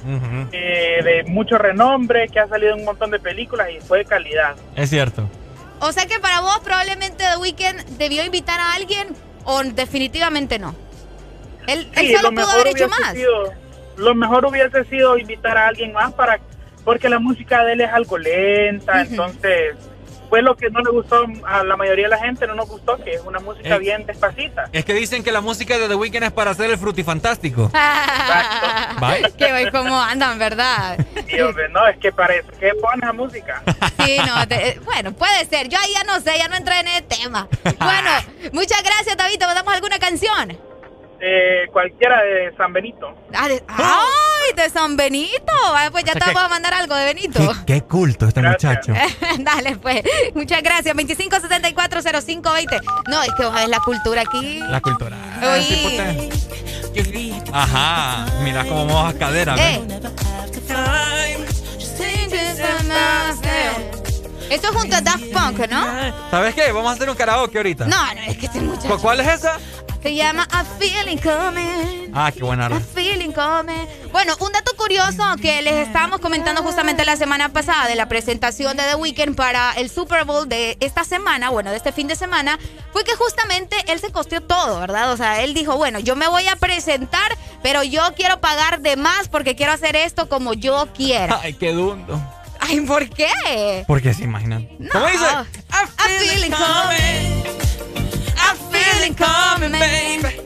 eh, 0.52 1.02
de 1.03 1.23
mucho 1.31 1.57
renombre 1.57 2.27
que 2.30 2.39
ha 2.39 2.47
salido 2.47 2.73
en 2.73 2.80
un 2.80 2.85
montón 2.85 3.11
de 3.11 3.19
películas 3.19 3.68
y 3.76 3.80
fue 3.80 3.99
de 3.99 4.06
calidad. 4.06 4.56
Es 4.76 4.89
cierto. 4.89 5.30
O 5.80 5.91
sea 5.91 6.06
que 6.07 6.19
para 6.19 6.41
vos 6.41 6.60
probablemente 6.64 7.23
The 7.31 7.38
Weeknd 7.38 7.97
debió 7.97 8.26
invitar 8.26 8.60
a 8.60 8.73
alguien 8.73 9.10
o 9.43 9.61
definitivamente 9.64 10.57
no. 10.57 10.73
Él, 11.68 11.89
él 11.95 12.07
Sí, 12.07 12.15
solo 12.15 12.31
pudo 12.31 12.49
haber 12.49 12.68
hecho 12.68 12.85
hubiese 12.85 13.02
más. 13.02 13.14
sido- 13.14 13.53
lo 13.97 14.14
mejor 14.15 14.45
hubiese 14.45 14.84
sido 14.85 15.18
invitar 15.18 15.57
a 15.57 15.68
alguien 15.68 15.93
más 15.93 16.11
para 16.14 16.39
porque 16.84 17.07
la 17.10 17.18
música 17.19 17.64
de 17.64 17.73
él 17.73 17.81
es 17.81 17.91
algo 17.91 18.18
lenta, 18.18 19.02
entonces 19.02 19.76
fue 20.35 20.41
lo 20.41 20.57
que 20.57 20.69
no 20.69 20.81
le 20.81 20.89
gustó 20.91 21.25
a 21.47 21.63
la 21.63 21.77
mayoría 21.77 22.07
de 22.07 22.09
la 22.09 22.17
gente, 22.17 22.45
no 22.45 22.55
nos 22.55 22.67
gustó, 22.67 23.01
que 23.01 23.13
es 23.13 23.21
una 23.21 23.39
música 23.39 23.75
Eh. 23.75 23.79
bien 23.79 24.05
despacita. 24.05 24.65
Es 24.73 24.83
que 24.83 24.93
dicen 24.93 25.23
que 25.23 25.31
la 25.31 25.39
música 25.39 25.77
de 25.77 25.87
The 25.87 25.95
Weeknd 25.95 26.23
es 26.23 26.31
para 26.33 26.51
hacer 26.51 26.69
el 26.69 26.77
frutifantástico. 26.77 27.71
Bye. 28.99 29.31
que 29.37 29.53
hoy 29.53 29.71
cómo 29.71 29.97
andan, 29.97 30.37
¿verdad? 30.37 30.97
Hombre, 31.41 31.69
no, 31.69 31.87
es 31.87 31.97
que 31.99 32.11
parece 32.11 32.49
que 32.59 32.73
pone 32.81 33.05
la 33.05 33.13
música. 33.13 33.63
Sí, 34.05 34.17
no, 34.27 34.47
te- 34.47 34.79
bueno, 34.85 35.13
puede 35.13 35.45
ser. 35.45 35.67
Yo 35.67 35.79
ahí 35.79 35.91
ya 35.93 36.03
no 36.03 36.19
sé, 36.19 36.37
ya 36.37 36.47
no 36.47 36.55
entré 36.57 36.79
en 36.81 36.87
el 36.89 37.03
tema. 37.05 37.47
Bueno, 37.79 38.09
muchas 38.51 38.83
gracias, 38.83 39.15
David. 39.17 39.39
¿Te 39.39 39.45
damos 39.45 39.73
alguna 39.73 39.97
canción? 39.99 40.55
Eh, 41.19 41.67
cualquiera 41.71 42.21
de 42.23 42.53
San 42.57 42.73
Benito. 42.73 43.07
Ah, 43.33 43.47
de- 43.47 43.63
¡Ay, 43.67 44.53
de 44.55 44.69
San 44.69 44.95
Benito! 44.97 45.53
Ay, 45.73 45.89
pues 45.89 46.03
ya 46.03 46.13
te 46.13 46.19
vamos 46.19 46.43
a 46.43 46.49
mandar 46.49 46.73
algo 46.73 46.93
de 46.95 47.05
Benito. 47.05 47.39
Qué 47.65 47.81
culto 47.83 48.27
este 48.27 48.41
muchacho. 48.41 48.93
Dale, 49.39 49.77
pues. 49.77 50.01
Muchas 50.33 50.61
gracias. 50.61 50.95
25740520. 50.95 52.81
No, 53.07 53.23
es 53.23 53.29
que 53.37 53.43
es 53.63 53.69
la 53.69 53.79
cultura 53.79 54.21
aquí. 54.21 54.59
La 54.67 54.81
cultura. 54.81 55.15
Oí. 55.53 55.63
Sí, 55.63 55.75
potente. 55.83 56.29
Ajá. 57.51 58.25
Mira 58.41 58.63
cómo 58.65 58.85
mojas 58.85 59.13
caderas. 59.15 59.59
Eh. 59.59 59.81
¿ves? 59.87 59.95
Esto 64.49 64.69
es 64.69 64.75
junto 64.75 64.95
a 64.95 65.01
Daft 65.01 65.23
Punk, 65.33 65.59
¿no? 65.71 65.83
¿Sabes 66.29 66.53
qué? 66.53 66.71
Vamos 66.71 66.91
a 66.91 66.93
hacer 66.93 67.09
un 67.09 67.15
karaoke 67.15 67.57
ahorita. 67.57 67.85
No, 67.87 68.13
no, 68.13 68.21
es 68.27 68.37
que 68.37 68.45
este 68.45 68.61
muchacho. 68.61 68.87
¿Cu- 68.95 69.01
¿Cuál 69.01 69.19
es 69.21 69.27
esa? 69.27 69.57
Se 70.06 70.14
llama 70.14 70.48
A 70.52 70.64
Feeling 70.64 71.18
Coming. 71.18 72.11
Ah, 72.14 72.32
qué 72.32 72.44
buena. 72.44 72.68
A 72.68 72.80
feeling 72.80 73.32
coming. 73.32 73.88
Bueno, 74.11 74.36
un 74.40 74.52
dato 74.52 74.72
curioso 74.77 75.23
que 75.41 75.64
les 75.64 75.88
estábamos 75.88 76.19
comentando 76.19 76.61
justamente 76.61 77.03
la 77.06 77.15
semana 77.15 77.49
pasada 77.49 77.88
de 77.88 77.95
la 77.95 78.07
presentación 78.07 78.77
de 78.77 78.84
The 78.84 78.95
Weeknd 78.98 79.36
para 79.36 79.72
el 79.72 79.90
Super 79.90 80.23
Bowl 80.23 80.48
de 80.48 80.77
esta 80.80 81.06
semana, 81.06 81.49
bueno, 81.49 81.72
de 81.72 81.77
este 81.77 81.91
fin 81.91 82.07
de 82.07 82.15
semana, 82.15 82.60
fue 82.94 83.03
que 83.03 83.15
justamente 83.15 83.77
él 83.88 83.99
se 83.99 84.11
costeó 84.11 84.41
todo, 84.41 84.80
¿verdad? 84.80 85.11
O 85.11 85.18
sea, 85.18 85.41
él 85.41 85.56
dijo, 85.56 85.76
bueno, 85.76 85.98
yo 85.98 86.15
me 86.15 86.27
voy 86.27 86.48
a 86.49 86.56
presentar, 86.56 87.36
pero 87.64 87.82
yo 87.82 88.03
quiero 88.15 88.40
pagar 88.40 88.82
de 88.82 88.98
más 88.98 89.27
porque 89.27 89.56
quiero 89.56 89.72
hacer 89.72 89.95
esto 89.95 90.30
como 90.30 90.53
yo 90.53 90.88
quiera. 90.95 91.40
Ay, 91.44 91.53
qué 91.53 91.72
dundo. 91.72 92.22
Ay, 92.60 92.80
¿por 92.82 93.10
qué? 93.10 93.84
Porque 93.88 94.14
se 94.14 94.26
imaginan. 94.26 94.69
¿Cómo 94.91 95.07
dice? 95.07 95.26
A 95.26 95.88
feeling 96.19 96.52
coming. 96.52 97.65
A 98.47 98.55
feeling 98.72 99.15
coming, 99.15 99.72
baby. 99.72 100.39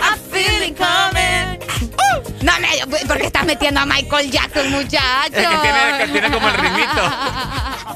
A 0.00 0.16
feeling 0.16 0.74
coming. 0.74 2.01
No, 2.42 2.52
me, 2.60 2.68
porque 3.06 3.26
estás 3.26 3.44
metiendo 3.44 3.80
a 3.80 3.86
Michael 3.86 4.30
Jackson, 4.30 4.70
muchacho. 4.70 5.36
Es 5.36 5.48
que 5.48 5.56
tiene, 5.62 5.98
que 5.98 6.08
tiene 6.12 6.30
como 6.32 6.48
el 6.48 6.54
ritmito. 6.54 7.02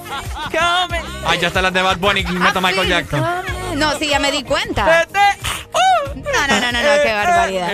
Ay, 1.27 1.39
ya 1.41 1.49
está 1.49 1.61
la 1.63 1.71
de 1.71 1.83
Bad 1.83 1.99
Bunny 1.99 2.21
y 2.21 2.25
meto 2.33 2.59
a 2.59 2.63
Michael 2.63 2.89
Jackson. 2.89 3.25
No, 3.75 3.99
sí, 3.99 4.09
ya 4.09 4.19
me 4.19 4.31
di 4.31 4.43
cuenta. 4.43 5.07
No, 6.15 6.47
no, 6.49 6.61
no, 6.61 6.73
no, 6.73 6.83
no, 6.83 6.89
qué 7.03 7.13
barbaridad. 7.13 7.71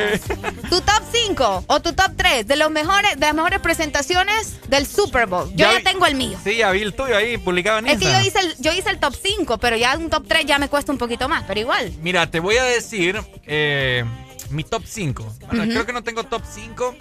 Tu 0.69 0.81
top 0.81 1.03
5 1.13 1.65
o 1.67 1.81
tu 1.81 1.93
top 1.93 2.13
3 2.17 2.47
de 2.47 2.57
los 2.57 2.71
mejores, 2.71 3.15
de 3.15 3.21
las 3.27 3.35
mejores 3.35 3.61
presentaciones 3.61 4.57
del 4.69 4.87
Super 4.87 5.27
Bowl. 5.27 5.49
Yo 5.51 5.57
Ya 5.57 5.73
ya, 5.73 5.79
vi- 5.79 5.85
tengo 5.85 6.07
el 6.07 6.15
mío. 6.15 6.39
Sí, 6.43 6.57
ya 6.57 6.71
vi 6.71 6.83
el 6.83 6.95
tuyo 6.95 7.17
ahí 7.17 7.37
publicado 7.39 7.79
en 7.79 7.89
Es 7.89 7.99
que 7.99 8.05
yo 8.05 8.11
Instagram. 8.21 8.27
hice, 8.27 8.41
el, 8.41 8.57
yo 8.63 8.73
hice 8.73 8.91
el 8.91 8.99
top 8.99 9.15
5, 9.23 9.59
pero 9.59 9.77
ya 9.77 9.97
un 9.97 10.11
top 10.11 10.25
3 10.27 10.45
ya 10.47 10.59
me 10.59 10.69
cuesta 10.69 10.93
un 10.93 10.99
poquito 10.99 11.29
más, 11.29 11.45
pero 11.47 11.61
igual. 11.61 11.93
Mira, 12.03 12.31
te 12.31 12.41
voy 12.41 12.57
a 12.57 12.65
decir 12.65 13.21
eh, 13.47 14.05
mi 14.53 14.65
top 14.65 14.83
5. 14.87 15.23
Ujú. 15.23 15.49
Creo 15.49 15.87
que 15.87 15.93
no 15.93 16.03
tengo 16.03 16.25
top 16.25 16.43
5, 16.49 16.95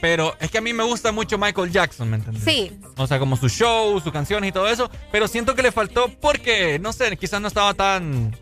pero 0.00 0.34
es 0.40 0.50
que 0.50 0.58
a 0.58 0.60
mí 0.60 0.72
me 0.72 0.82
gusta 0.82 1.12
mucho 1.12 1.38
Michael 1.38 1.70
Jackson, 1.70 2.10
¿me 2.10 2.16
entiendes? 2.16 2.42
Sí. 2.44 2.72
O 2.96 3.06
sea, 3.06 3.18
como 3.18 3.36
su 3.36 3.48
show, 3.48 4.00
sus 4.00 4.12
canciones 4.12 4.48
y 4.48 4.52
todo 4.52 4.68
eso, 4.68 4.90
pero 5.10 5.28
siento 5.28 5.54
que 5.54 5.62
le 5.62 5.72
faltó 5.72 6.08
porque, 6.20 6.78
no 6.78 6.92
sé, 6.92 7.16
quizás 7.16 7.40
no 7.40 7.48
estaba 7.48 7.74
tan... 7.74 8.36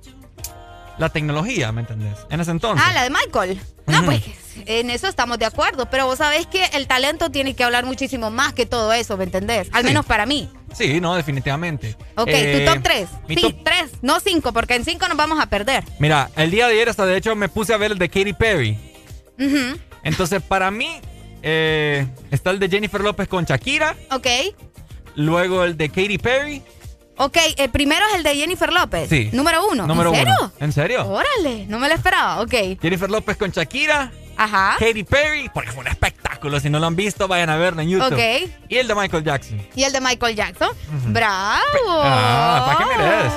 La 0.98 1.08
tecnología, 1.08 1.72
¿me 1.72 1.80
entendés? 1.80 2.18
En 2.28 2.40
ese 2.40 2.50
entonces. 2.50 2.84
Ah, 2.86 2.92
la 2.92 3.04
de 3.04 3.10
Michael. 3.10 3.58
No, 3.86 4.04
pues 4.04 4.22
en 4.66 4.90
eso 4.90 5.06
estamos 5.08 5.38
de 5.38 5.46
acuerdo, 5.46 5.88
pero 5.88 6.04
vos 6.04 6.18
sabés 6.18 6.46
que 6.46 6.62
el 6.74 6.86
talento 6.86 7.30
tiene 7.30 7.54
que 7.56 7.64
hablar 7.64 7.86
muchísimo 7.86 8.30
más 8.30 8.52
que 8.52 8.66
todo 8.66 8.92
eso, 8.92 9.16
¿me 9.16 9.24
entendés? 9.24 9.68
Al 9.72 9.80
Sí. 9.82 9.88
menos 9.88 10.04
para 10.04 10.26
mí. 10.26 10.50
Sí, 10.72 11.00
no, 11.00 11.14
definitivamente. 11.14 11.96
Ok, 12.16 12.28
Eh, 12.28 12.64
tu 12.66 12.72
top 12.74 12.82
3. 12.82 13.08
mi 13.28 13.34
Sí, 13.34 13.40
top- 13.42 13.64
3, 13.64 13.90
no 14.02 14.20
5, 14.20 14.52
porque 14.52 14.74
en 14.76 14.84
5 14.84 15.08
nos 15.08 15.16
vamos 15.16 15.40
a 15.40 15.46
perder. 15.46 15.84
Mira, 15.98 16.30
el 16.36 16.50
día 16.50 16.66
de 16.68 16.74
ayer 16.74 16.88
hasta 16.88 17.04
de 17.06 17.16
hecho 17.16 17.34
me 17.36 17.48
puse 17.48 17.74
a 17.74 17.76
ver 17.76 17.92
el 17.92 17.98
de 17.98 18.08
Katy 18.08 18.32
Perry. 18.32 18.78
Entonces, 20.02 20.42
para 20.42 20.70
mí, 20.70 20.88
eh, 21.42 22.06
está 22.30 22.50
el 22.50 22.58
de 22.58 22.68
Jennifer 22.68 23.00
López 23.00 23.28
con 23.28 23.44
Shakira. 23.44 23.96
Ok. 24.10 24.26
Luego 25.16 25.64
el 25.64 25.76
de 25.76 25.88
Katy 25.88 26.18
Perry. 26.18 26.62
Ok, 27.16 27.36
el 27.58 27.68
primero 27.70 28.02
es 28.10 28.14
el 28.16 28.22
de 28.22 28.34
Jennifer 28.34 28.72
López. 28.72 29.08
Sí. 29.10 29.28
Número 29.32 29.66
uno. 29.70 29.86
Número 29.86 30.10
¿En 30.10 30.16
serio? 30.16 30.34
uno. 30.40 30.52
¿En 30.60 30.72
serio? 30.72 31.06
Órale, 31.06 31.66
no 31.66 31.78
me 31.78 31.88
lo 31.88 31.94
esperaba. 31.94 32.40
Ok. 32.40 32.54
Jennifer 32.80 33.10
López 33.10 33.36
con 33.36 33.50
Shakira. 33.50 34.10
Ajá. 34.42 34.76
Katy 34.78 35.04
Perry, 35.04 35.50
porque 35.52 35.70
fue 35.70 35.80
un 35.82 35.88
espectáculo. 35.88 36.58
Si 36.60 36.70
no 36.70 36.78
lo 36.78 36.86
han 36.86 36.96
visto, 36.96 37.28
vayan 37.28 37.50
a 37.50 37.56
verlo 37.56 37.82
en 37.82 37.90
YouTube. 37.90 38.14
Ok. 38.14 38.50
Y 38.68 38.78
el 38.78 38.88
de 38.88 38.94
Michael 38.94 39.22
Jackson. 39.22 39.60
Y 39.74 39.84
el 39.84 39.92
de 39.92 40.00
Michael 40.00 40.34
Jackson. 40.34 40.70
¡Bravo! 41.08 41.60
Ah, 41.88 42.62
¿para 42.66 42.78
qué 42.78 42.84
mires? 42.96 43.32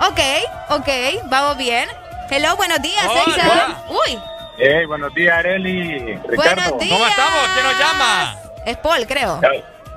Ok, 0.00 0.80
ok, 0.80 1.28
vamos 1.28 1.56
bien. 1.58 1.88
Hello, 2.30 2.56
buenos 2.56 2.80
días, 2.80 3.04
Hola. 3.08 3.22
Exa. 3.26 3.82
Uy, 3.90 4.18
Hey, 4.58 4.86
buenos 4.86 5.12
días, 5.14 5.36
Areli. 5.38 5.98
Ricardo. 6.28 6.36
buenos 6.36 6.78
días. 6.78 6.92
¿Cómo 6.92 7.06
estamos? 7.06 7.40
¿Quién 7.54 7.64
nos 7.66 7.78
llama? 7.78 8.36
Es 8.66 8.76
Paul, 8.78 9.06
creo. 9.06 9.40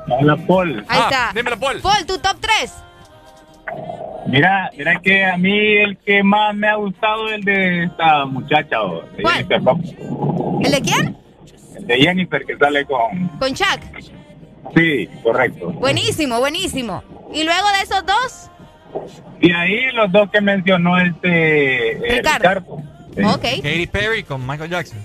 Hola, 0.09 0.37
Paul. 0.47 0.85
Ahí 0.87 0.99
Ah, 1.01 1.07
está. 1.09 1.31
dímelo, 1.33 1.57
Paul. 1.59 1.81
Paul, 1.81 2.05
tu 2.05 2.17
top 2.19 2.37
3. 2.39 2.71
Mira, 4.27 4.71
mira 4.77 4.99
que 5.01 5.25
a 5.25 5.35
mí 5.37 5.77
el 5.77 5.97
que 5.97 6.23
más 6.23 6.55
me 6.55 6.67
ha 6.67 6.75
gustado 6.75 7.27
es 7.27 7.33
el 7.35 7.43
de 7.43 7.83
esta 7.85 8.25
muchacha, 8.25 8.81
o 8.81 9.01
de 9.17 9.23
¿Cuál? 9.23 9.45
¿El 10.63 10.71
de 10.71 10.81
quién? 10.81 11.17
El 11.75 11.87
de 11.87 11.97
Jennifer 11.97 12.45
que 12.45 12.57
sale 12.57 12.85
con... 12.85 13.27
Con 13.39 13.53
Chuck. 13.53 13.81
Sí, 14.75 15.09
correcto. 15.23 15.71
Buenísimo, 15.71 16.39
buenísimo. 16.39 17.03
Y 17.33 17.43
luego 17.43 17.67
de 17.77 17.83
esos 17.83 18.05
dos, 18.05 18.51
Y 19.41 19.51
ahí 19.51 19.91
los 19.93 20.11
dos 20.11 20.29
que 20.29 20.39
mencionó 20.39 20.99
este 20.99 21.93
eh, 21.93 22.17
Ricardo. 22.17 22.37
Ricardo. 22.37 22.77
Sí. 23.15 23.23
ok. 23.23 23.63
Katy 23.63 23.87
Perry 23.87 24.23
con 24.23 24.45
Michael 24.45 24.69
Jackson. 24.69 24.99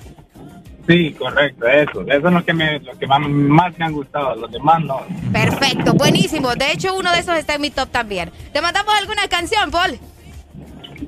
Sí, 0.87 1.13
correcto, 1.15 1.67
eso. 1.67 2.03
Eso 2.03 2.29
es 2.29 2.33
lo 2.35 2.45
que, 2.45 2.53
me, 2.53 2.79
lo 2.81 2.97
que 2.99 3.07
más, 3.07 3.21
más 3.29 3.77
me 3.79 3.85
han 3.87 3.93
gustado. 3.93 4.35
Los 4.37 4.51
demás 4.53 4.81
no. 4.85 5.01
Perfecto, 5.33 5.93
buenísimo. 5.95 6.55
De 6.55 6.71
hecho, 6.73 6.95
uno 6.95 7.11
de 7.13 7.19
esos 7.21 7.37
está 7.37 7.55
en 7.55 7.63
mi 7.63 7.71
top 7.71 7.89
también. 7.91 8.31
¿Te 8.53 8.61
mandamos 8.63 8.95
alguna 8.95 9.27
canción, 9.29 9.71
Paul? 9.71 9.99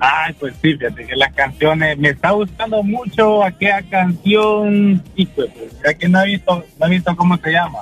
Ay, 0.01 0.35
pues 0.39 0.55
sí, 0.61 0.75
fíjate 0.77 1.07
que 1.07 1.17
las 1.17 1.33
canciones, 1.33 1.97
me 1.97 2.11
está 2.11 2.31
gustando 2.33 2.83
mucho 2.83 3.43
aquella 3.43 3.83
canción, 3.89 5.03
hijo, 5.17 5.33
pues, 5.37 5.51
ya 5.85 5.95
que 5.95 6.09
no 6.09 6.21
he 6.23 6.27
visto, 6.27 6.65
no 6.79 6.87
he 6.87 6.91
visto 6.91 7.17
cómo 7.17 7.37
se 7.39 7.51
llama, 7.53 7.79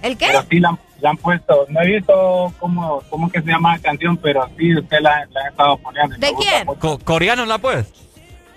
¿El 0.00 0.16
qué? 0.16 0.26
pero 0.28 0.44
sí 0.48 0.60
la, 0.60 0.68
han- 0.70 0.78
la 1.00 1.10
han 1.10 1.16
puesto, 1.16 1.66
no 1.68 1.80
he 1.82 1.86
visto 1.96 2.54
cómo, 2.60 3.02
cómo 3.10 3.28
que 3.30 3.42
se 3.42 3.48
llama 3.48 3.72
la 3.72 3.78
canción, 3.80 4.16
pero 4.16 4.48
sí 4.56 4.76
usted 4.76 5.00
la, 5.00 5.26
la 5.32 5.40
ha 5.40 5.48
estado 5.48 5.76
poniendo. 5.78 6.16
y 6.16 6.20
¿De 6.20 6.32
quién? 6.34 6.66
Co- 6.78 6.98
¿Coreano 7.00 7.44
la 7.44 7.58
pues? 7.58 7.92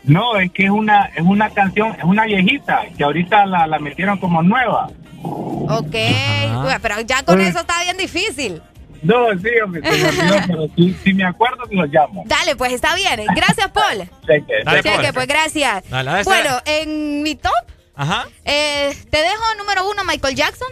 No, 0.03 0.37
es 0.37 0.51
que 0.51 0.65
es 0.65 0.69
una, 0.69 1.05
es 1.15 1.21
una 1.23 1.49
canción, 1.49 1.95
es 1.97 2.03
una 2.03 2.25
viejita, 2.25 2.81
que 2.97 3.03
ahorita 3.03 3.45
la, 3.45 3.67
la 3.67 3.79
metieron 3.79 4.17
como 4.19 4.41
nueva. 4.43 4.89
Ok. 5.23 5.95
Ajá. 5.95 6.61
Bueno, 6.61 6.79
pero 6.81 7.01
ya 7.01 7.23
con 7.23 7.39
Eh. 7.39 7.47
eso 7.47 7.59
está 7.59 7.81
bien 7.83 7.97
difícil. 7.97 8.61
No, 9.01 9.27
sí, 9.37 9.49
hombre, 9.63 9.81
se 9.83 9.97
me 9.97 10.07
olvidó, 10.09 10.35
pero 10.75 10.95
si 11.03 11.13
me 11.13 11.25
acuerdo, 11.25 11.63
los 11.71 11.89
llamo. 11.89 12.23
Dale, 12.25 12.55
pues 12.55 12.71
está 12.73 12.95
bien. 12.95 13.19
Gracias, 13.35 13.69
Paul. 13.71 14.07
Cheque, 14.25 14.53
Dale, 14.63 14.81
cheque. 14.81 14.95
Cheque, 14.97 15.13
pues 15.13 15.27
gracias. 15.27 15.89
Dale, 15.89 16.23
Bueno, 16.23 16.49
en 16.65 17.21
mi 17.21 17.35
top, 17.35 17.51
Ajá. 17.95 18.27
eh, 18.43 18.95
te 19.11 19.17
dejo 19.17 19.55
número 19.57 19.87
uno, 19.89 20.03
Michael 20.03 20.35
Jackson. 20.35 20.67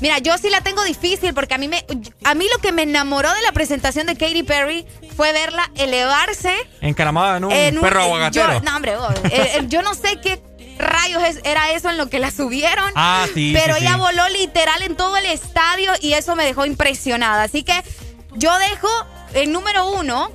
Mira, 0.00 0.18
yo 0.18 0.38
sí 0.38 0.48
la 0.50 0.60
tengo 0.62 0.82
difícil 0.84 1.34
porque 1.34 1.54
a 1.54 1.58
mí 1.58 1.68
me, 1.68 1.84
a 2.24 2.34
mí 2.34 2.46
lo 2.52 2.58
que 2.60 2.72
me 2.72 2.82
enamoró 2.82 3.32
de 3.34 3.42
la 3.42 3.52
presentación 3.52 4.06
de 4.06 4.16
Katy 4.16 4.42
Perry 4.42 4.86
fue 5.16 5.32
verla 5.32 5.70
elevarse 5.76 6.54
Encaramada 6.80 7.36
en 7.38 7.44
un 7.44 7.52
en 7.52 7.76
un 7.76 7.82
perro 7.82 8.02
aguacatero. 8.02 8.52
Yo, 8.54 8.60
no, 8.60 8.76
hombre, 8.76 8.96
oh, 8.96 9.10
eh, 9.10 9.16
eh, 9.32 9.64
yo 9.68 9.82
no 9.82 9.94
sé 9.94 10.18
qué 10.22 10.40
rayos 10.78 11.22
era 11.44 11.72
eso 11.72 11.90
en 11.90 11.96
lo 11.96 12.08
que 12.08 12.18
la 12.18 12.30
subieron. 12.30 12.90
Ah, 12.94 13.26
sí, 13.32 13.52
Pero 13.54 13.74
sí, 13.76 13.82
ella 13.82 13.94
sí. 13.94 13.98
voló 14.00 14.28
literal 14.28 14.82
en 14.82 14.96
todo 14.96 15.16
el 15.16 15.26
estadio 15.26 15.92
y 16.00 16.14
eso 16.14 16.36
me 16.36 16.44
dejó 16.44 16.66
impresionada. 16.66 17.44
Así 17.44 17.62
que 17.62 17.82
yo 18.34 18.56
dejo 18.58 18.88
el 19.34 19.52
número 19.52 19.90
uno 19.90 20.30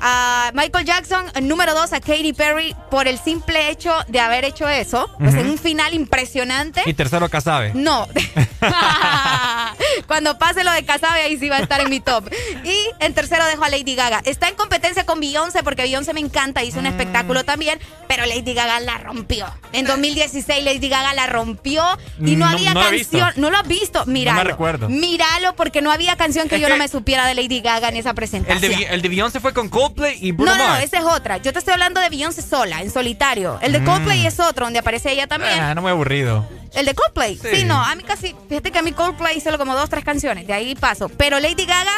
a 0.00 0.50
Michael 0.54 0.84
Jackson, 0.84 1.26
número 1.42 1.74
dos 1.74 1.92
a 1.92 2.00
Katy 2.00 2.32
Perry 2.32 2.74
por 2.90 3.08
el 3.08 3.18
simple 3.18 3.70
hecho 3.70 3.92
de 4.08 4.20
haber 4.20 4.44
hecho 4.44 4.68
eso, 4.68 5.10
pues 5.18 5.34
en 5.34 5.50
un 5.50 5.58
final 5.58 5.94
impresionante. 5.94 6.82
Y 6.86 6.94
tercero 6.94 7.28
Casabe. 7.28 7.72
No. 7.74 8.08
Cuando 10.06 10.38
pase 10.38 10.64
lo 10.64 10.72
de 10.72 10.84
Casabe 10.84 11.20
ahí 11.22 11.38
sí 11.38 11.48
va 11.48 11.56
a 11.56 11.60
estar 11.60 11.80
en 11.80 11.90
mi 11.90 12.00
top. 12.00 12.28
Y 12.64 12.76
en 13.00 13.14
tercero 13.14 13.44
dejo 13.46 13.64
a 13.64 13.68
Lady 13.68 13.94
Gaga. 13.94 14.20
Está 14.24 14.48
en 14.48 14.54
competencia 14.54 15.04
con 15.06 15.20
Beyoncé 15.20 15.62
porque 15.62 15.82
Beyoncé 15.82 16.12
me 16.12 16.20
encanta, 16.20 16.62
hizo 16.62 16.78
un 16.78 16.84
mm. 16.84 16.88
espectáculo 16.88 17.44
también, 17.44 17.78
pero 18.08 18.26
Lady 18.26 18.54
Gaga 18.54 18.80
la 18.80 18.98
rompió. 18.98 19.46
En 19.72 19.86
2016 19.86 20.64
Lady 20.64 20.88
Gaga 20.88 21.14
la 21.14 21.26
rompió 21.26 21.84
y 22.24 22.36
no, 22.36 22.46
había 22.46 22.74
canción, 22.74 23.32
no 23.36 23.50
lo 23.50 23.58
has 23.58 23.68
visto, 23.68 24.04
míralo. 24.06 24.38
No 24.38 24.44
me 24.44 24.50
recuerdo. 24.50 24.88
Míralo 24.88 25.54
porque 25.56 25.82
no 25.82 25.90
había 25.90 26.16
canción 26.16 26.48
que 26.48 26.60
yo 26.60 26.68
no 26.68 26.76
me 26.76 26.88
supiera 26.88 27.26
de 27.26 27.34
Lady 27.34 27.60
Gaga 27.60 27.88
en 27.88 27.96
esa 27.96 28.14
presentación. 28.14 28.72
El 28.72 28.78
de, 28.78 28.84
el 28.86 29.02
de 29.02 29.08
Beyoncé 29.08 29.40
fue 29.44 29.52
con 29.52 29.68
Coldplay 29.68 30.16
y 30.22 30.32
Bruno 30.32 30.56
No, 30.56 30.68
no, 30.68 30.76
esa 30.76 31.00
es 31.00 31.04
otra. 31.04 31.36
Yo 31.36 31.52
te 31.52 31.58
estoy 31.58 31.74
hablando 31.74 32.00
de 32.00 32.08
Beyoncé 32.08 32.40
sola, 32.40 32.80
en 32.80 32.90
solitario. 32.90 33.58
El 33.60 33.72
de 33.72 33.80
mm. 33.80 33.84
Coldplay 33.84 34.26
es 34.26 34.40
otro, 34.40 34.64
donde 34.64 34.78
aparece 34.78 35.12
ella 35.12 35.26
también. 35.26 35.60
Ah, 35.60 35.74
no 35.74 35.82
me 35.82 35.88
he 35.88 35.90
aburrido. 35.90 36.48
¿El 36.72 36.86
de 36.86 36.94
Coldplay? 36.94 37.36
Sí. 37.36 37.64
no, 37.66 37.78
a 37.78 37.94
mí 37.94 38.02
casi, 38.04 38.34
fíjate 38.48 38.72
que 38.72 38.78
a 38.78 38.82
mí 38.82 38.92
Coldplay 38.92 39.38
solo 39.42 39.58
como 39.58 39.74
dos, 39.74 39.90
tres 39.90 40.02
canciones, 40.02 40.46
de 40.46 40.54
ahí 40.54 40.74
paso. 40.74 41.10
Pero 41.10 41.38
Lady 41.40 41.66
Gaga, 41.66 41.92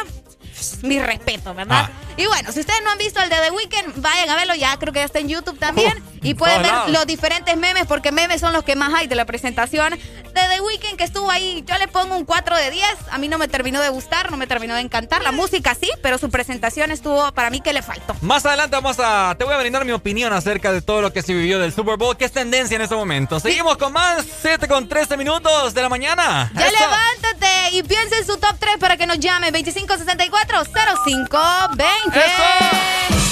mi 0.83 0.99
respeto, 0.99 1.55
¿verdad? 1.55 1.89
Ah. 1.89 2.06
Y 2.17 2.27
bueno, 2.27 2.51
si 2.53 2.61
ustedes 2.61 2.81
no 2.83 2.91
han 2.91 2.99
visto 2.99 3.21
el 3.23 3.29
de 3.29 3.37
The 3.37 3.51
Weeknd, 3.51 4.01
vayan 4.01 4.31
a 4.31 4.37
verlo, 4.37 4.55
ya 4.55 4.77
creo 4.79 4.93
que 4.93 5.01
ya 5.01 5.05
está 5.05 5.19
en 5.19 5.29
YouTube 5.29 5.59
también. 5.59 6.03
y 6.23 6.35
pueden 6.35 6.63
ver 6.63 6.73
los 6.89 7.07
diferentes 7.07 7.57
memes, 7.57 7.87
porque 7.87 8.11
memes 8.11 8.41
son 8.41 8.53
los 8.53 8.65
que 8.65 8.75
más 8.75 8.93
hay 8.95 9.07
de 9.07 9.15
la 9.15 9.25
presentación 9.27 9.91
de 9.93 10.41
The 10.55 10.61
Weeknd, 10.61 10.97
que 10.97 11.05
estuvo 11.05 11.31
ahí. 11.31 11.63
Yo 11.67 11.77
le 11.79 11.89
pongo 11.89 12.17
un 12.17 12.25
4 12.25 12.57
de 12.57 12.71
10. 12.71 12.87
A 13.11 13.19
mí 13.19 13.29
no 13.29 13.39
me 13.39 13.49
terminó 13.49 13.81
de 13.81 13.91
gustar, 13.91 14.31
no 14.31 14.37
me 14.37 14.47
terminó 14.47 14.75
de 14.75 14.81
encantar. 14.81 15.23
La 15.23 15.33
música 15.33 15.75
sí, 15.75 15.91
pero 16.03 16.19
su 16.19 16.31
presentación 16.31 16.91
estuvo 16.91 17.31
para 17.33 17.51
mí 17.51 17.61
que 17.61 17.73
le 17.73 17.83
faltó. 17.83 18.17
Más 18.23 18.45
adelante 18.47 18.77
vamos 18.77 18.97
a. 18.99 19.35
Te 19.39 19.45
voy 19.45 19.55
a 19.55 19.59
brindar 19.59 19.85
mi 19.85 19.93
opinión 19.93 20.33
acerca 20.33 20.73
de 20.73 20.83
todo 20.83 21.03
lo 21.03 21.13
que 21.13 21.23
se 21.23 21.35
vivió 21.35 21.59
del 21.59 21.73
Super 21.73 21.97
Bowl, 21.97 22.17
que 22.17 22.25
es 22.25 22.33
tendencia 22.33 22.77
en 22.77 22.83
este 22.83 22.95
momento. 22.95 23.39
Seguimos 23.41 23.77
con 23.77 23.93
más 23.93 24.25
7 24.43 24.67
con 24.69 24.89
13 24.89 25.17
minutos 25.17 25.75
de 25.75 25.83
la 25.83 25.89
mañana. 25.89 26.51
Ya 26.55 26.71
levántate 26.71 27.77
y 27.77 27.83
piensa 27.83 28.17
en 28.19 28.27
su 28.27 28.37
top 28.39 28.57
3 28.59 28.79
para 28.79 28.97
que 28.97 29.07
nos 29.07 29.19
llame 29.19 29.51
2564 29.51 30.65
0520. 31.05 32.06
¡Eso! 32.13 33.26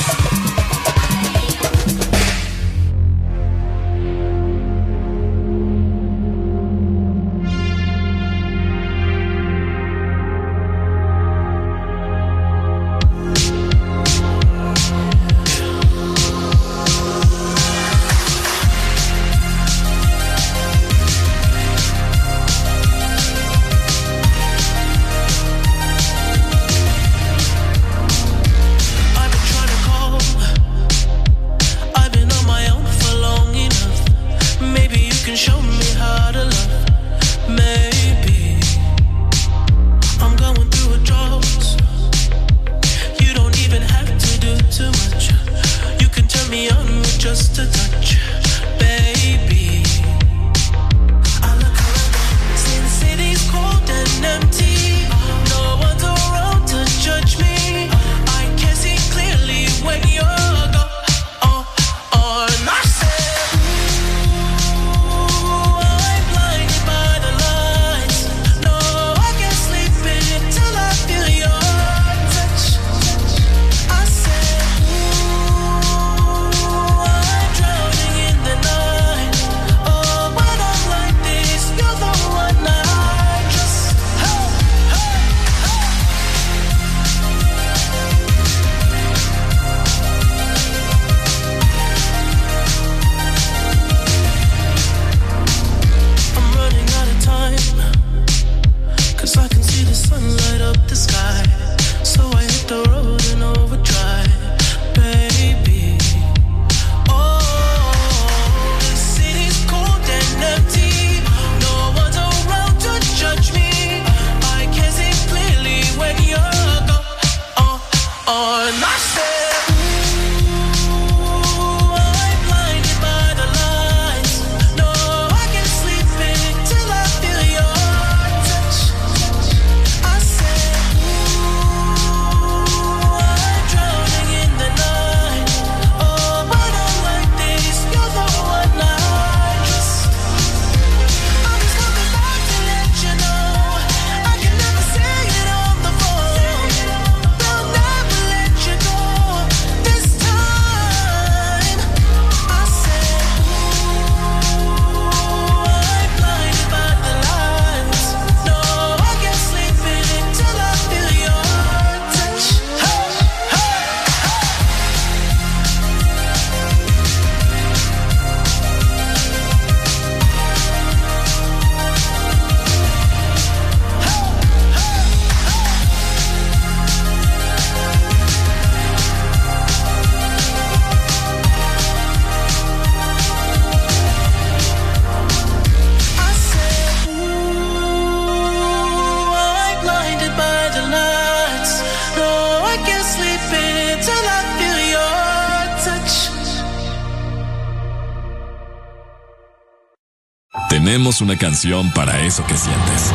Una 201.25 201.39
canción 201.39 201.91
para 201.93 202.21
eso 202.21 202.45
que 202.47 202.55
sientes. 202.55 203.11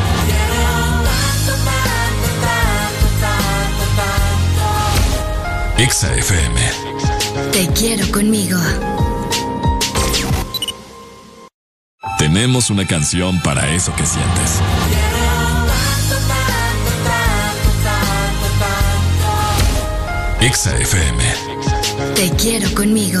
Exa 5.78 6.12
FM. 6.16 6.60
Te 7.52 7.68
quiero 7.68 8.10
conmigo. 8.10 8.58
Tenemos 12.18 12.70
una 12.70 12.84
canción 12.84 13.40
para 13.42 13.68
eso 13.70 13.94
que 13.94 14.04
sientes. 14.04 14.60
Exa 20.40 20.76
FM. 20.76 21.22
Te 22.16 22.30
quiero 22.30 22.74
conmigo. 22.74 23.20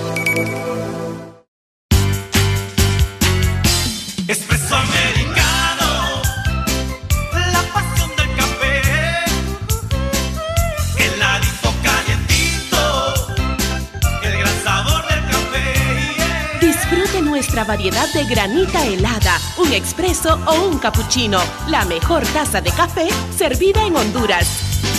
De 18.21 18.27
granita 18.27 18.85
helada, 18.85 19.39
un 19.57 19.71
expreso 19.73 20.39
o 20.45 20.67
un 20.67 20.77
cappuccino. 20.77 21.39
La 21.67 21.85
mejor 21.85 22.23
taza 22.27 22.61
de 22.61 22.71
café 22.71 23.07
servida 23.35 23.83
en 23.85 23.95
Honduras. 23.95 24.47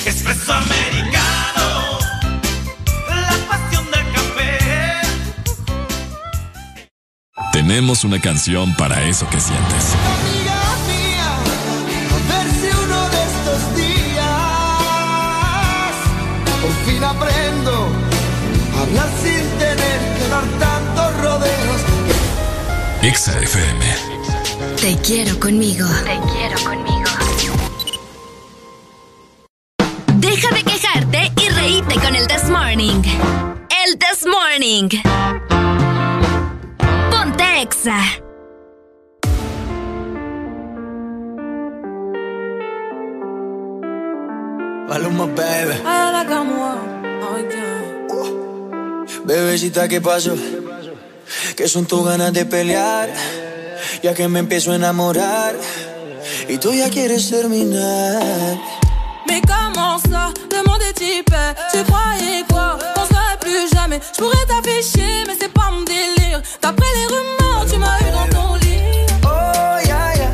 Espresso 0.04 0.52
americano, 0.52 1.98
la 3.08 3.36
pasión 3.48 3.84
del 3.92 4.12
café. 4.12 4.58
Tenemos 7.52 8.04
una 8.04 8.20
canción 8.20 8.74
para 8.76 9.02
eso 9.04 9.28
que 9.30 9.40
sientes. 9.40 9.94
Uno 12.84 13.08
de 13.08 13.22
estos 13.22 13.76
días 13.76 14.26
por 16.60 16.72
fin 16.86 17.04
aprendo 17.04 17.88
a 18.76 18.82
hablar 18.82 19.08
sin 19.22 19.58
tener 19.58 19.81
Exa 23.02 23.32
FM. 23.40 23.84
Te 24.80 24.96
quiero 25.02 25.40
conmigo. 25.40 25.88
Te 26.04 26.20
quiero 26.32 26.56
conmigo. 26.62 27.10
Deja 30.18 30.54
de 30.54 30.62
quejarte 30.62 31.32
y 31.36 31.48
reíte 31.48 31.94
con 31.96 32.14
el 32.14 32.28
This 32.28 32.48
Morning. 32.48 33.02
El 33.84 33.98
This 33.98 34.24
Morning. 34.24 34.88
Ponte 37.10 37.62
Exa. 37.62 37.98
Maluma, 44.88 45.26
baby. 45.26 45.74
Uh. 48.10 49.26
Bebecita, 49.26 49.88
¿qué 49.88 50.00
pasó? 50.00 50.36
¿Qué 51.72 51.78
son 51.78 51.86
tus 51.86 52.04
ganas 52.04 52.34
de 52.34 52.44
pelear? 52.44 53.08
Ya 54.02 54.12
que 54.12 54.28
me 54.28 54.40
empiezo 54.40 54.72
a 54.72 54.76
enamorar 54.76 55.54
y 56.46 56.58
tú 56.58 56.70
ya 56.74 56.90
quieres 56.90 57.30
terminar. 57.30 58.58
Mais 59.26 59.40
comment 59.40 59.98
ça, 59.98 60.34
le 60.50 60.68
monde 60.68 60.82
est 60.82 61.00
hyper 61.00 61.54
Tu 61.72 61.82
croyais 61.84 62.44
quoi, 62.46 62.78
qu'on 62.94 63.06
se 63.06 63.14
verrait 63.14 63.38
plus 63.40 63.70
jamais 63.72 63.98
Je 64.14 64.22
pourrais 64.22 64.44
t'afficher, 64.46 65.24
mais 65.26 65.34
c'est 65.40 65.50
pas 65.50 65.70
mon 65.70 65.80
délire 65.84 66.42
D'après 66.60 66.92
les 66.94 67.06
rumeurs, 67.06 67.64
tu 67.66 67.78
m'as 67.78 67.98
eu 68.00 68.10
dans 68.18 68.28
ton 68.36 68.54
lit 68.56 69.06
Oh, 69.24 69.88
ya, 69.88 70.14
ya. 70.20 70.30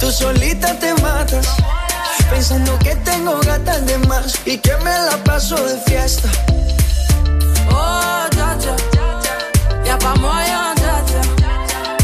Tú 0.00 0.10
solita 0.10 0.72
te 0.78 0.94
matas. 1.02 1.48
Pensando 2.30 2.78
que 2.78 2.96
tengo 3.04 3.38
gatas 3.40 3.84
de 3.84 3.98
más 4.08 4.36
y 4.46 4.56
que 4.56 4.74
me 4.84 4.94
la 5.06 5.22
paso 5.22 5.56
de 5.56 5.76
fiesta. 5.86 6.30
Oh, 7.70 8.26
dja 8.30 8.56
Y'a 8.94 8.99
pas 10.00 10.18
moyen, 10.20 10.74
dja 10.76 10.96
dja 11.06 11.22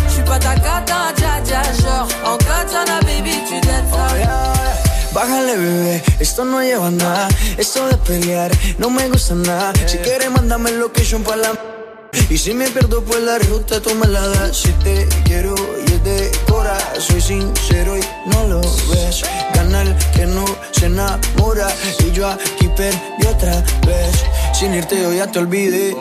J'suis 0.09 0.23
pas 0.23 0.39
ta 0.39 0.55
cata, 0.55 1.13
dja 1.17 1.41
dja 1.45 1.63
Genre, 1.81 2.09
en 2.25 2.37
katana, 2.39 3.01
baby, 3.01 3.35
tu 3.49 3.61
dettes 3.61 3.91
ça 3.91 4.57
Bájale, 5.17 5.57
bebé, 5.57 6.03
esto 6.21 6.45
no 6.45 6.61
lleva 6.61 6.91
nada. 6.91 7.29
Esto 7.57 7.89
de 7.89 7.97
pelear 7.97 8.51
no 8.79 8.91
me 8.91 9.09
gusta 9.09 9.35
nada. 9.35 9.73
Si 9.87 9.97
quieres, 9.97 10.31
mándame 10.31 10.69
el 10.69 10.79
location 10.79 11.23
para 11.23 11.39
la. 11.39 11.53
Y 12.29 12.37
si 12.37 12.53
me 12.53 12.69
pierdo 12.69 13.03
por 13.03 13.19
la 13.21 13.39
ruta, 13.39 13.81
tú 13.81 13.95
me 13.95 14.07
la 14.09 14.29
das. 14.29 14.59
Si 14.59 14.73
te 14.85 15.09
quiero 15.25 15.55
y 15.87 15.91
es 15.91 16.05
de 16.05 16.31
cora, 16.47 16.77
soy 16.99 17.23
sincero 17.23 17.97
y 17.97 18.03
no 18.27 18.47
lo 18.47 18.61
ves. 18.61 19.23
Gana 19.55 19.83
el 19.83 19.97
que 20.15 20.27
no 20.27 20.45
se 20.73 20.87
enamora. 20.87 21.69
Y 22.07 22.13
yo 22.13 22.29
aquí 22.29 22.69
perdí 22.77 23.27
otra 23.27 23.63
vez. 23.87 24.23
Sin 24.53 24.75
irte, 24.75 25.01
yo 25.01 25.15
ya 25.15 25.27
te 25.27 25.39
olvidé. 25.39 25.97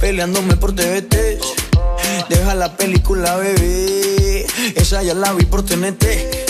Peleándome 0.00 0.56
por 0.56 0.74
TVT. 0.74 1.38
Deja 2.28 2.54
la 2.54 2.76
película, 2.76 3.36
bebé. 3.36 4.46
Esa 4.74 5.02
ya 5.02 5.14
la 5.14 5.32
vi 5.32 5.44
por 5.44 5.64
TNT. 5.64 6.45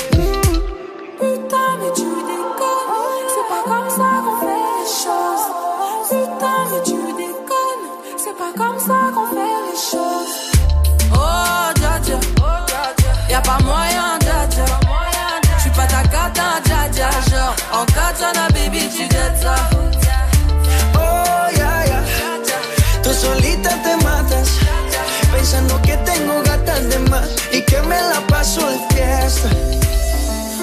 Y 27.52 27.62
que 27.62 27.80
me 27.82 28.00
la 28.00 28.20
paso 28.28 28.60
de 28.60 28.78
fiesta. 28.94 29.48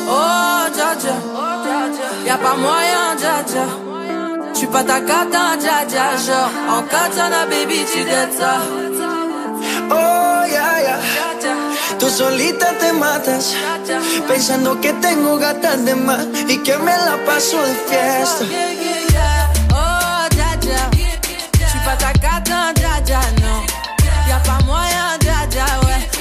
Oh, 0.07 0.65
dja 0.73 0.95
dja 0.95 1.15
Y'a 2.25 2.37
pas 2.37 2.57
moyen, 2.57 3.15
dja 3.17 3.43
dja 3.47 3.65
J'suis 4.53 4.67
pas 4.67 4.83
ta 4.83 4.99
cata, 5.01 5.55
dja 5.57 5.85
dja 5.85 6.17
Genre, 6.25 6.51
en 6.77 6.81
katana, 6.83 7.45
baby, 7.45 7.85
tu 7.85 8.01
ça 8.37 8.61
Oh, 9.89 10.45
ya, 10.55 10.81
ya. 10.87 10.99
Tú 11.99 12.09
solita 12.09 12.67
te 12.79 12.91
matas. 12.93 13.53
Pensando 14.27 14.79
que 14.81 14.93
tengo 14.93 15.37
gatas 15.37 15.85
de 15.85 15.95
más 15.95 16.25
y 16.47 16.57
que 16.57 16.77
me 16.77 16.95
la 16.97 17.17
paso 17.25 17.57
de 17.61 17.73
fiesta. 17.87 18.45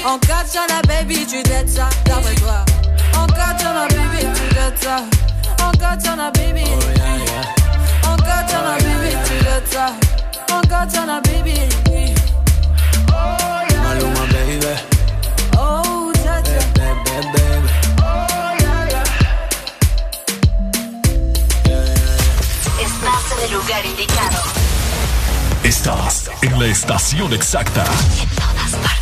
Ouais 0.05 0.11
En 0.11 0.19
katana, 0.19 0.83
baby, 0.87 1.27
tu 1.27 1.43
dettes 1.43 1.69
ça 1.69 1.89
D'après 2.05 2.35
toi 2.35 2.65
En 3.17 3.27
katana, 3.27 3.87
baby, 3.89 4.27
tu 4.35 4.55
dettes 4.55 4.83
ça 4.83 5.05
En 5.65 5.71
katana, 5.73 6.31
baby 6.31 6.65
En 8.05 8.17
katana, 8.17 8.77
baby, 8.79 9.17
tu 9.25 9.45
dettes 9.45 9.73
ça 9.73 9.93
En 10.53 10.61
katana, 10.63 11.21
baby 11.21 11.73
Maluma, 13.83 14.27
baby. 14.33 14.67
Oh, 15.59 16.13
Baby, 16.15 17.29
baby. 17.33 17.69
Estás 22.81 23.33
en 23.37 23.45
el 23.45 23.53
lugar 23.53 23.85
indicado. 23.85 24.39
Estás 25.65 26.31
en 26.43 26.59
la 26.59 26.67
estación 26.67 27.33
exacta. 27.33 27.85
En 28.21 28.29
todas 28.31 28.73
partes. 28.83 29.02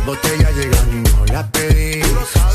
Las 0.00 0.06
botellas 0.06 0.54
llegan 0.54 0.88
y 0.92 1.10
no 1.10 1.26
las 1.26 1.44
pedí. 1.50 2.00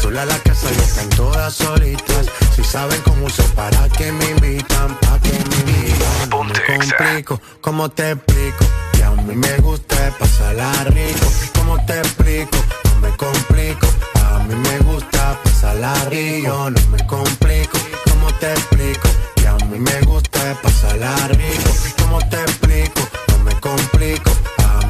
Sola 0.02 0.26
la 0.26 0.38
casa 0.40 0.68
y 0.76 0.82
están 0.82 1.10
todas 1.10 1.54
solitas. 1.54 2.26
Si 2.56 2.64
saben 2.64 3.00
cómo 3.04 3.30
se 3.30 3.44
para 3.50 3.88
que 3.90 4.12
me 4.12 4.32
invitan, 4.32 4.98
pa' 5.00 5.20
que 5.20 5.30
me 5.30 5.72
invitan. 5.72 6.30
No 6.32 6.44
me 6.44 6.54
complico, 6.66 7.40
¿cómo 7.62 7.90
te 7.90 8.12
explico? 8.14 8.66
Que 8.94 9.04
a 9.04 9.12
mí 9.12 9.36
me 9.36 9.58
gusta 9.58 10.12
pasarla 10.18 10.72
rico. 10.86 11.28
¿Cómo 11.54 11.86
te 11.86 12.00
explico? 12.00 12.58
No 12.86 13.00
me 13.02 13.16
complico. 13.16 13.88
A 14.26 14.40
mí 14.40 14.56
me 14.56 14.80
gusta 14.80 15.40
pasarla 15.44 15.94
rico. 16.10 16.72
No 16.72 16.90
me 16.90 17.06
complico, 17.06 17.78
¿cómo 18.10 18.34
te 18.40 18.52
explico? 18.54 19.08
Que 19.36 19.48
a 19.48 19.56
mí 19.68 19.78
me 19.78 20.02
gusta 20.02 20.60
pasarla 20.64 21.16
rico. 21.28 21.70
¿Cómo 22.02 22.18
te 22.28 22.42
explico? 22.42 23.02
No 23.28 23.38
me 23.44 23.54
complico. 23.60 24.32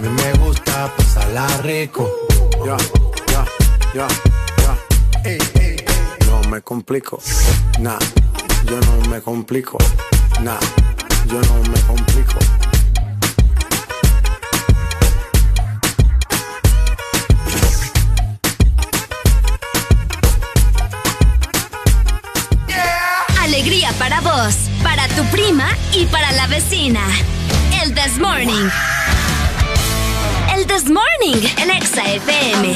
Mí 0.05 0.11
me 0.11 0.33
gusta 0.33 0.93
pasarla 0.95 1.47
rico. 1.63 2.07
Ya, 2.63 2.77
ya, 3.31 3.45
ya, 3.95 4.07
ya. 4.61 6.27
No 6.27 6.47
me 6.47 6.61
complico. 6.61 7.19
Nah, 7.79 7.97
yo 8.65 8.79
no 8.81 9.09
me 9.09 9.19
complico. 9.19 9.79
Nah, 10.43 10.59
yo 11.27 11.41
no 11.41 11.69
me 11.71 11.79
complico. 11.87 12.37
Alegría 23.39 23.91
para 23.97 24.21
vos, 24.21 24.55
para 24.83 25.07
tu 25.07 25.23
prima 25.31 25.67
y 25.93 26.05
para 26.05 26.31
la 26.33 26.45
vecina. 26.45 27.01
El 27.81 27.95
This 27.95 28.19
Morning. 28.19 28.69
El 30.65 30.81
This 30.81 30.89
Morning, 30.89 31.47
el 31.61 31.69
Exa 31.69 32.11
FM. 32.13 32.73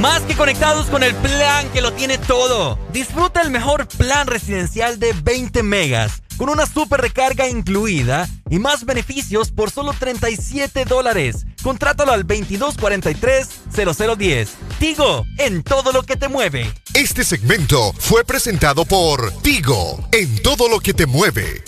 Más 0.00 0.22
que 0.22 0.34
conectados 0.34 0.86
con 0.86 1.04
el 1.04 1.14
plan 1.16 1.68
que 1.72 1.80
lo 1.80 1.92
tiene 1.92 2.18
todo. 2.18 2.76
Disfruta 2.92 3.40
el 3.42 3.50
mejor 3.50 3.86
plan 3.86 4.26
residencial 4.26 4.98
de 4.98 5.12
20 5.12 5.62
megas, 5.62 6.22
con 6.36 6.48
una 6.48 6.66
super 6.66 7.00
recarga 7.00 7.48
incluida 7.48 8.28
y 8.50 8.58
más 8.58 8.84
beneficios 8.84 9.52
por 9.52 9.70
solo 9.70 9.92
37 9.92 10.84
dólares. 10.84 11.46
Contrátalo 11.62 12.10
al 12.12 12.26
2243-0010. 12.26 14.48
Tigo, 14.80 15.24
en 15.38 15.62
todo 15.62 15.92
lo 15.92 16.02
que 16.02 16.16
te 16.16 16.26
mueve. 16.28 16.74
Este 16.94 17.22
segmento 17.24 17.92
fue 17.98 18.24
presentado 18.24 18.84
por 18.84 19.30
Tigo, 19.42 20.08
en 20.10 20.42
todo 20.42 20.68
lo 20.68 20.80
que 20.80 20.92
te 20.92 21.06
mueve. 21.06 21.62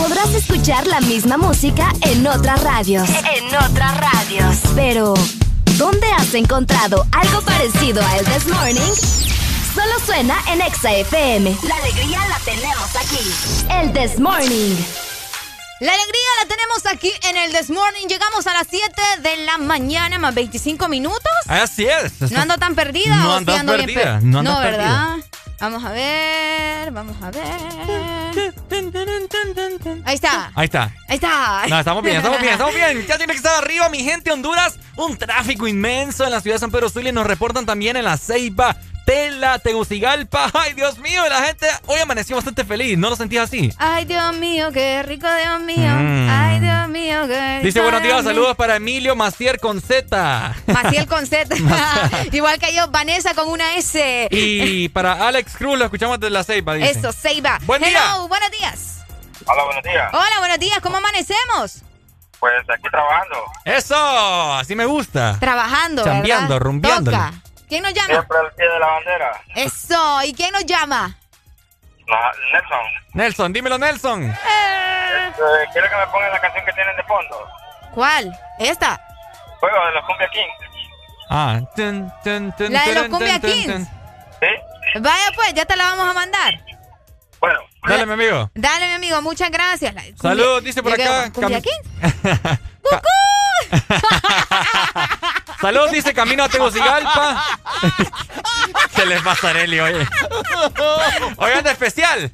Podrás 0.00 0.30
escuchar 0.34 0.86
la 0.86 1.00
misma 1.02 1.36
música 1.36 1.92
en 2.02 2.26
otras 2.26 2.62
radios. 2.62 3.08
En 3.08 3.46
otras 3.54 3.96
radios. 3.98 4.56
Pero, 4.74 5.12
¿dónde 5.76 6.06
has 6.12 6.32
encontrado 6.34 7.06
algo 7.12 7.42
parecido 7.42 8.02
a 8.04 8.16
El 8.16 8.24
This 8.24 8.46
Morning? 8.46 8.92
Solo 9.74 9.92
suena 10.04 10.36
en 10.48 10.62
Exa 10.62 10.92
FM. 10.92 11.54
La 11.68 11.76
alegría 11.76 12.18
la 12.28 12.38
tenemos 12.40 12.96
aquí. 12.96 13.70
El 13.70 13.92
This 13.92 14.18
Morning. 14.18 14.76
La 15.80 15.92
alegría 15.92 16.30
la 16.42 16.48
tenemos 16.48 16.86
aquí 16.86 17.12
en 17.28 17.36
el 17.36 17.52
This 17.52 17.70
Morning. 17.70 18.06
Llegamos 18.08 18.46
a 18.46 18.52
las 18.54 18.66
7 18.70 19.02
de 19.22 19.36
la 19.44 19.58
mañana, 19.58 20.18
más 20.18 20.34
25 20.34 20.88
minutos. 20.88 21.20
Así 21.46 21.86
es. 21.86 22.30
No 22.32 22.40
ando 22.40 22.56
tan 22.56 22.74
perdida. 22.74 23.16
No 23.16 23.30
o 23.30 23.36
andas 23.36 23.60
ando 23.60 23.74
bien 23.74 23.86
perdida, 23.86 24.02
per- 24.14 24.22
no 24.24 24.38
andas 24.40 24.54
No, 24.54 24.60
¿verdad? 24.60 25.14
perdida. 25.16 25.26
Vamos 25.60 25.84
a 25.84 25.92
ver, 25.92 26.90
vamos 26.90 27.16
a 27.22 27.30
ver. 27.30 27.44
Ahí 30.04 30.14
está. 30.14 30.50
Ahí 30.54 30.64
está. 30.64 30.84
Ahí 31.06 31.16
está. 31.16 31.66
No, 31.68 31.78
estamos 31.78 32.02
bien, 32.02 32.16
estamos 32.16 32.40
bien, 32.40 32.52
estamos 32.52 32.74
bien. 32.74 33.06
Ya 33.06 33.18
tiene 33.18 33.32
que 33.32 33.36
estar 33.36 33.62
arriba, 33.62 33.88
mi 33.90 34.02
gente 34.02 34.32
Honduras. 34.32 34.78
Un 34.96 35.18
tráfico 35.18 35.68
inmenso 35.68 36.24
en 36.24 36.30
la 36.30 36.40
ciudad 36.40 36.56
de 36.56 36.60
San 36.60 36.70
Pedro 36.70 36.88
Sula 36.88 37.10
y 37.10 37.12
nos 37.12 37.26
reportan 37.26 37.66
también 37.66 37.96
en 37.96 38.04
la 38.04 38.16
Ceiba, 38.16 38.76
Tela, 39.04 39.58
Tegucigalpa. 39.58 40.50
Ay, 40.54 40.74
Dios 40.74 40.98
mío, 40.98 41.22
la 41.28 41.42
gente 41.42 41.66
hoy 41.86 41.98
amaneció 42.00 42.36
bastante 42.36 42.64
feliz. 42.64 42.96
¿No 42.96 43.10
lo 43.10 43.16
sentías 43.16 43.44
así? 43.44 43.72
Ay, 43.78 44.04
Dios 44.04 44.36
mío, 44.36 44.70
qué 44.72 45.02
rico, 45.02 45.26
Dios 45.42 45.60
mío. 45.60 45.88
Mm. 45.90 46.28
Ay, 46.30 46.60
Dios 46.60 46.88
mío, 46.88 47.26
qué 47.26 47.54
rico. 47.56 47.66
Dice 47.66 47.80
buenos 47.80 48.02
días, 48.02 48.14
Dios 48.14 48.24
mío. 48.24 48.32
saludos 48.34 48.56
para 48.56 48.76
Emilio 48.76 49.16
Macier 49.16 49.58
con 49.58 49.80
Z. 49.80 50.54
Maciel 50.66 51.06
con 51.06 51.26
Z. 51.26 51.54
Igual 52.32 52.58
que 52.58 52.74
yo, 52.74 52.88
Vanessa 52.88 53.34
con 53.34 53.48
una 53.48 53.74
S. 53.76 54.28
Y 54.30 54.88
para 54.90 55.26
Alex 55.28 55.56
Cruz 55.56 55.78
lo 55.78 55.84
escuchamos 55.84 56.20
desde 56.20 56.30
la 56.30 56.44
Ceiba, 56.44 56.74
dice. 56.74 56.90
Eso, 56.90 57.12
Seiba. 57.12 57.58
Buen 57.62 57.82
Hello, 57.82 57.90
día. 57.98 58.16
buenos 58.28 58.50
días. 58.52 58.96
Hola, 59.46 59.64
buenos 59.64 59.82
días. 59.82 60.10
Hola, 60.12 60.38
buenos 60.38 60.58
días. 60.58 60.78
¿Cómo 60.80 60.98
amanecemos? 60.98 61.82
Pues 62.38 62.54
aquí 62.72 62.88
trabajando. 62.90 63.36
Eso, 63.64 64.54
así 64.54 64.74
me 64.74 64.86
gusta. 64.86 65.36
Trabajando, 65.38 66.04
Chambeando, 66.04 66.58
¿verdad? 66.58 67.32
¿Quién 67.70 67.84
nos 67.84 67.94
llama? 67.94 68.08
Siempre 68.08 68.36
al 68.36 68.52
pie 68.52 68.68
de 68.68 68.78
la 68.80 68.86
bandera. 68.86 69.40
Eso. 69.54 70.22
¿Y 70.24 70.34
quién 70.34 70.50
nos 70.52 70.66
llama? 70.66 71.16
Nelson, 72.52 72.80
Nelson, 73.14 73.52
dímelo, 73.52 73.78
Nelson. 73.78 74.24
eh, 74.24 75.32
quiero 75.72 75.88
que 75.88 75.96
me 75.96 76.06
pongan 76.08 76.32
la 76.32 76.40
canción 76.40 76.64
que 76.64 76.72
tienen 76.72 76.96
de 76.96 77.04
fondo. 77.04 77.48
¿Cuál? 77.94 78.36
¿Esta? 78.58 79.00
Juego 79.60 79.86
de 79.86 79.92
los 79.92 80.04
Cumbia 80.04 80.28
Kings. 80.30 80.52
Ah, 81.30 81.60
tun, 81.76 82.12
tun, 82.24 82.52
tun, 82.56 82.72
La 82.72 82.84
de 82.86 82.94
los 82.94 83.04
Cumbia 83.04 83.38
Kings. 83.38 83.66
tun. 83.66 83.84
¿Sí? 84.40 84.98
Vaya 85.00 85.30
pues, 85.36 85.54
ya 85.54 85.64
te 85.64 85.76
la 85.76 85.84
vamos 85.84 86.08
a 86.08 86.12
mandar. 86.14 86.54
Bueno. 87.38 87.60
Dale, 87.86 88.04
mi 88.04 88.12
amigo. 88.14 88.50
Dale, 88.52 88.88
mi 88.88 88.94
amigo, 88.94 89.22
muchas 89.22 89.48
gracias. 89.52 89.94
Saludos, 90.20 90.64
dice 90.64 90.82
por 90.82 90.92
acá. 90.92 91.30
¿Cumbia 91.32 91.60
Kings? 91.60 91.88
Saludos, 95.60 95.90
dice 95.92 96.14
Camino 96.14 96.44
a 96.44 96.48
Tegucigalpa. 96.48 97.44
Se 98.96 99.04
les 99.06 99.26
va 99.26 99.32
a 99.32 99.36
Sareli, 99.36 99.80
oye. 99.80 100.06
Oigan, 101.36 101.64
de 101.64 101.70
especial. 101.70 102.30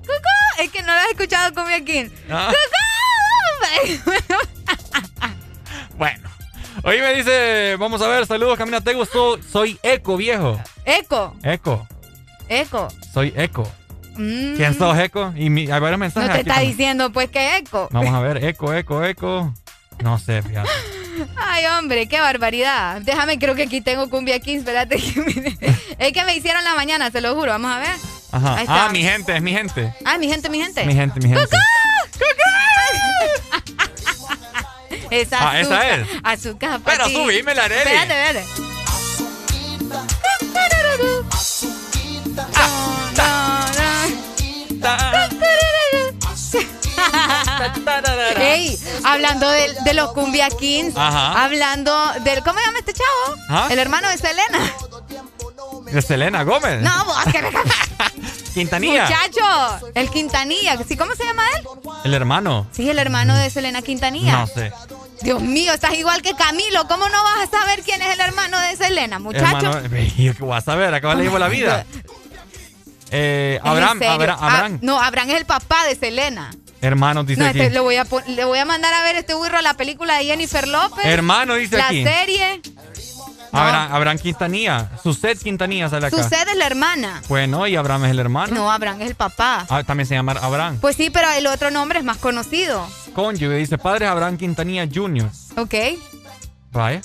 ¡Cucú! 0.00 0.12
Es 0.58 0.70
que 0.70 0.82
no 0.82 0.92
lo 0.94 0.98
has 1.00 1.08
escuchado 1.10 1.54
Cumbia 1.54 1.84
Kings. 1.84 2.12
Ah. 2.30 2.50
¡Cucú! 2.50 4.10
Bueno. 5.96 6.28
Hoy 6.82 6.98
me 7.00 7.12
dice, 7.14 7.76
vamos 7.78 8.00
a 8.00 8.08
ver, 8.08 8.26
saludos, 8.26 8.56
Camino 8.56 8.78
a 8.78 8.80
Tegu. 8.80 9.04
Soy, 9.04 9.42
soy 9.42 9.78
Eco, 9.82 10.16
viejo. 10.16 10.58
Eco, 10.86 11.36
Eco. 11.42 11.86
eco. 12.48 12.88
Soy 13.12 13.34
Eco. 13.36 13.70
Mm. 14.16 14.56
¿Quién 14.56 14.78
sos, 14.78 14.98
Eco? 14.98 15.32
Y 15.36 15.50
mi- 15.50 15.70
hay 15.70 15.80
varios 15.80 15.92
No 15.92 15.98
mensajes 15.98 16.28
te 16.28 16.32
aquí 16.32 16.40
está 16.40 16.54
también. 16.54 16.70
diciendo 16.72 17.12
pues 17.12 17.28
que 17.30 17.56
eco. 17.58 17.88
Vamos 17.92 18.14
a 18.14 18.20
ver, 18.20 18.42
Eco, 18.44 18.72
Eco, 18.72 19.04
Eco. 19.04 19.52
No 20.02 20.18
sé, 20.18 20.42
fíjate. 20.42 20.68
Ay, 21.36 21.66
hombre, 21.66 22.06
qué 22.08 22.20
barbaridad. 22.20 23.02
Déjame, 23.02 23.38
creo 23.38 23.54
que 23.54 23.64
aquí 23.64 23.80
tengo 23.80 24.08
Cumbia 24.08 24.40
Kings, 24.40 24.60
espérate. 24.60 24.96
es 25.98 26.12
que 26.12 26.24
me 26.24 26.34
hicieron 26.34 26.64
la 26.64 26.74
mañana, 26.74 27.10
se 27.10 27.20
lo 27.20 27.34
juro. 27.34 27.52
Vamos 27.52 27.72
a 27.72 27.78
ver. 27.78 27.96
Ajá. 28.32 28.64
Ah, 28.68 28.88
mi 28.92 29.02
gente, 29.02 29.36
es 29.36 29.42
mi 29.42 29.52
gente. 29.52 29.92
Ah, 30.04 30.16
mi 30.18 30.28
gente, 30.28 30.48
mi 30.48 30.62
gente. 30.62 30.84
Mi 30.86 30.94
gente, 30.94 31.20
mi 31.20 31.28
gente. 31.28 31.44
¡Cucú! 31.44 31.56
¡Cucú! 32.18 33.90
esa, 35.10 35.50
ah, 35.50 35.60
esa 35.60 35.88
es. 35.96 36.06
Azúcar, 36.22 36.80
Pero 36.84 37.06
tí. 37.06 37.14
subime 37.14 37.54
la 37.54 37.64
Areli. 37.64 37.90
Espérate, 37.90 38.38
espérate. 38.38 38.70
Ah, 42.54 43.10
ta, 43.14 43.66
ta, 44.80 44.96
ta. 44.98 45.28
Ey, 48.36 48.78
hablando 49.04 49.48
de, 49.48 49.74
de 49.84 49.94
los 49.94 50.12
Cumbia 50.12 50.48
Kings, 50.50 50.94
Ajá. 50.96 51.44
hablando 51.44 51.92
del. 52.24 52.42
¿Cómo 52.42 52.58
se 52.58 52.64
llama 52.66 52.78
este 52.78 52.92
chavo? 52.92 53.36
¿Ah? 53.48 53.68
El 53.70 53.78
hermano 53.78 54.08
de 54.08 54.18
Selena. 54.18 54.72
¿De 55.90 56.02
Selena 56.02 56.42
Gómez? 56.44 56.80
No, 56.82 57.04
vos, 57.04 57.16
que 57.24 57.42
Quintanilla. 58.54 59.04
Muchacho, 59.04 59.90
el 59.94 60.10
Quintanilla. 60.10 60.76
¿Sí, 60.86 60.96
¿Cómo 60.96 61.14
se 61.14 61.24
llama 61.24 61.42
él? 61.56 61.64
El 62.04 62.14
hermano. 62.14 62.66
Sí, 62.72 62.88
el 62.88 62.98
hermano 62.98 63.36
de 63.36 63.50
Selena 63.50 63.82
Quintanilla. 63.82 64.32
No 64.32 64.46
sé. 64.46 64.72
Dios 65.22 65.40
mío, 65.42 65.72
estás 65.74 65.92
igual 65.94 66.22
que 66.22 66.34
Camilo. 66.34 66.86
¿Cómo 66.88 67.08
no 67.08 67.22
vas 67.24 67.46
a 67.48 67.50
saber 67.50 67.82
quién 67.82 68.00
es 68.02 68.14
el 68.14 68.20
hermano 68.20 68.58
de 68.60 68.76
Selena, 68.76 69.18
muchacho? 69.18 69.70
¿qué 69.90 70.34
vas 70.40 70.66
a 70.68 70.74
ver? 70.76 70.94
Acá 70.94 71.14
le 71.14 71.24
llevo 71.24 71.38
la 71.38 71.48
vida. 71.48 71.84
Eh. 73.10 73.58
Abraham, 73.62 74.00
Ah, 74.06 74.14
Abraham. 74.14 74.78
no, 74.82 75.00
Abraham 75.00 75.30
es 75.30 75.36
el 75.38 75.44
papá 75.46 75.84
de 75.86 75.96
Selena. 75.96 76.50
Hermanos, 76.80 77.26
dice 77.26 77.40
No, 77.40 77.46
aquí. 77.48 77.60
este, 77.60 77.72
le, 77.74 77.80
voy 77.80 77.96
a, 77.96 78.06
le 78.26 78.44
voy 78.44 78.58
a 78.58 78.64
mandar 78.64 78.92
a 78.94 79.02
ver 79.02 79.16
este 79.16 79.34
burro 79.34 79.60
la 79.60 79.74
película 79.74 80.16
de 80.16 80.24
Jennifer 80.24 80.66
López. 80.66 81.04
Hermano, 81.04 81.54
dice 81.54 81.76
la 81.76 81.86
aquí. 81.88 82.02
serie. 82.04 82.60
Abraham, 83.52 83.92
Abraham 83.92 84.18
Quintanilla. 84.18 84.90
Suset 85.02 85.38
Quintanilla 85.42 85.88
sale 85.88 86.06
acá. 86.06 86.22
Sucede 86.22 86.52
es 86.52 86.56
la 86.56 86.66
hermana. 86.66 87.20
Bueno, 87.28 87.66
y 87.66 87.74
Abraham 87.76 88.04
es 88.04 88.10
el 88.12 88.18
hermano. 88.20 88.54
No, 88.54 88.70
Abraham 88.70 89.02
es 89.02 89.08
el 89.08 89.14
papá. 89.16 89.66
Ah, 89.68 89.82
también 89.82 90.06
se 90.06 90.14
llama 90.14 90.32
Abraham. 90.40 90.78
Pues 90.80 90.96
sí, 90.96 91.10
pero 91.10 91.28
el 91.32 91.46
otro 91.48 91.70
nombre 91.70 91.98
es 91.98 92.04
más 92.04 92.16
conocido. 92.18 92.86
Cónyuge, 93.14 93.56
dice 93.56 93.76
padre 93.76 94.06
Abraham 94.06 94.36
Quintanilla 94.38 94.86
Jr. 94.92 95.28
¿Ok? 95.56 95.74
Vaya. 96.70 97.02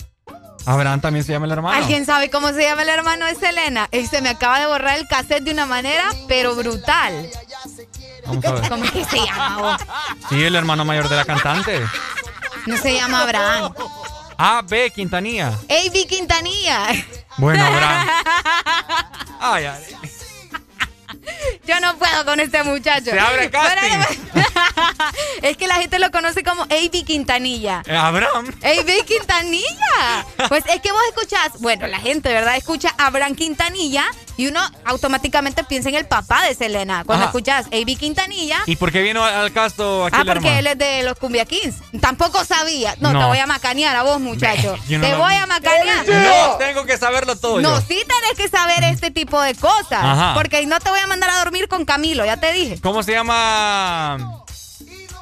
Abraham 0.67 0.99
también 1.01 1.23
se 1.25 1.31
llama 1.31 1.45
el 1.45 1.51
hermano. 1.51 1.75
¿Alguien 1.77 2.05
sabe 2.05 2.29
cómo 2.29 2.49
se 2.51 2.61
llama 2.63 2.83
el 2.83 2.89
hermano 2.89 3.25
de 3.25 3.35
Selena? 3.35 3.89
Se 4.09 4.21
me 4.21 4.29
acaba 4.29 4.59
de 4.59 4.65
borrar 4.67 4.97
el 4.97 5.07
cassette 5.07 5.43
de 5.43 5.51
una 5.51 5.65
manera, 5.65 6.03
pero 6.27 6.55
brutal. 6.55 7.27
Vamos 8.25 8.45
a 8.45 8.51
ver. 8.53 8.69
¿Cómo 8.69 8.83
es 8.85 8.91
que 8.91 9.05
se 9.05 9.17
llama? 9.17 9.57
vos? 9.57 9.81
Sí, 10.29 10.43
el 10.43 10.55
hermano 10.55 10.85
mayor 10.85 11.09
de 11.09 11.15
la 11.15 11.25
cantante. 11.25 11.81
No 12.65 12.77
se 12.77 12.93
llama 12.93 13.21
Abraham. 13.21 13.73
A. 14.37 14.61
B. 14.63 14.91
Quintanilla. 14.91 15.47
A.B. 15.49 16.07
Quintanilla. 16.07 16.87
Bueno, 17.37 17.65
Abraham. 17.65 18.07
Ay, 19.39 19.65
ay. 19.65 19.83
Yo 21.67 21.79
no 21.79 21.95
puedo 21.97 22.25
con 22.25 22.39
este 22.39 22.63
muchacho. 22.63 23.11
Se 23.11 23.19
abre 23.19 23.49
casting. 23.49 24.15
es 25.41 25.57
que 25.57 25.67
la 25.67 25.75
gente 25.75 25.99
lo 25.99 26.11
conoce 26.11 26.43
como 26.43 26.63
A.B. 26.63 27.03
Quintanilla. 27.05 27.81
Abraham. 27.89 28.47
A.B. 28.63 29.03
Quintanilla. 29.05 30.25
Pues 30.47 30.63
es 30.67 30.81
que 30.81 30.91
vos 30.91 31.01
escuchás, 31.09 31.51
bueno, 31.59 31.87
la 31.87 31.99
gente, 31.99 32.29
¿verdad? 32.31 32.55
Escucha 32.57 32.93
Abraham 32.97 33.35
Quintanilla 33.35 34.05
y 34.37 34.47
uno 34.47 34.59
automáticamente 34.83 35.63
piensa 35.63 35.89
en 35.89 35.95
el 35.95 36.05
papá 36.07 36.43
de 36.43 36.53
Selena. 36.55 37.03
Cuando 37.05 37.23
Ajá. 37.25 37.29
escuchás 37.31 37.65
A.B. 37.67 37.95
Quintanilla. 37.95 38.59
¿Y 38.65 38.75
por 38.75 38.91
qué 38.91 39.01
vino 39.01 39.23
al 39.23 39.51
casto 39.51 40.05
aquí 40.05 40.17
Ah, 40.19 40.23
porque 40.25 40.59
él 40.59 40.67
es 40.67 40.77
de 40.77 41.03
los 41.03 41.17
Cumbia 41.17 41.45
Kings. 41.45 41.75
Tampoco 42.01 42.43
sabía. 42.45 42.95
No, 42.99 43.13
No. 43.13 43.19
te 43.19 43.25
voy 43.25 43.37
a 43.39 43.47
macanear 43.47 43.95
a 43.95 44.03
vos, 44.03 44.19
muchacho. 44.19 44.77
No 44.89 45.01
te 45.01 45.15
voy 45.15 45.33
a 45.33 45.45
macanear. 45.47 46.05
No, 46.07 46.57
tengo 46.57 46.85
que 46.85 46.97
saberlo 46.97 47.35
todo 47.37 47.61
No, 47.61 47.79
yo. 47.79 47.85
sí 47.87 48.03
tenés 48.07 48.37
que 48.37 48.49
saber 48.49 48.83
este 48.83 49.11
tipo 49.11 49.41
de 49.41 49.55
cosas. 49.55 49.93
Ajá. 50.03 50.33
Porque 50.35 50.65
no 50.65 50.79
te 50.79 50.89
voy 50.89 50.99
a 50.99 51.07
mandar 51.15 51.29
a 51.31 51.39
dormir 51.43 51.67
con 51.67 51.85
Camilo, 51.85 52.25
ya 52.25 52.37
te 52.37 52.51
dije. 52.51 52.79
¿Cómo 52.81 53.03
se 53.03 53.13
llama? 53.13 54.17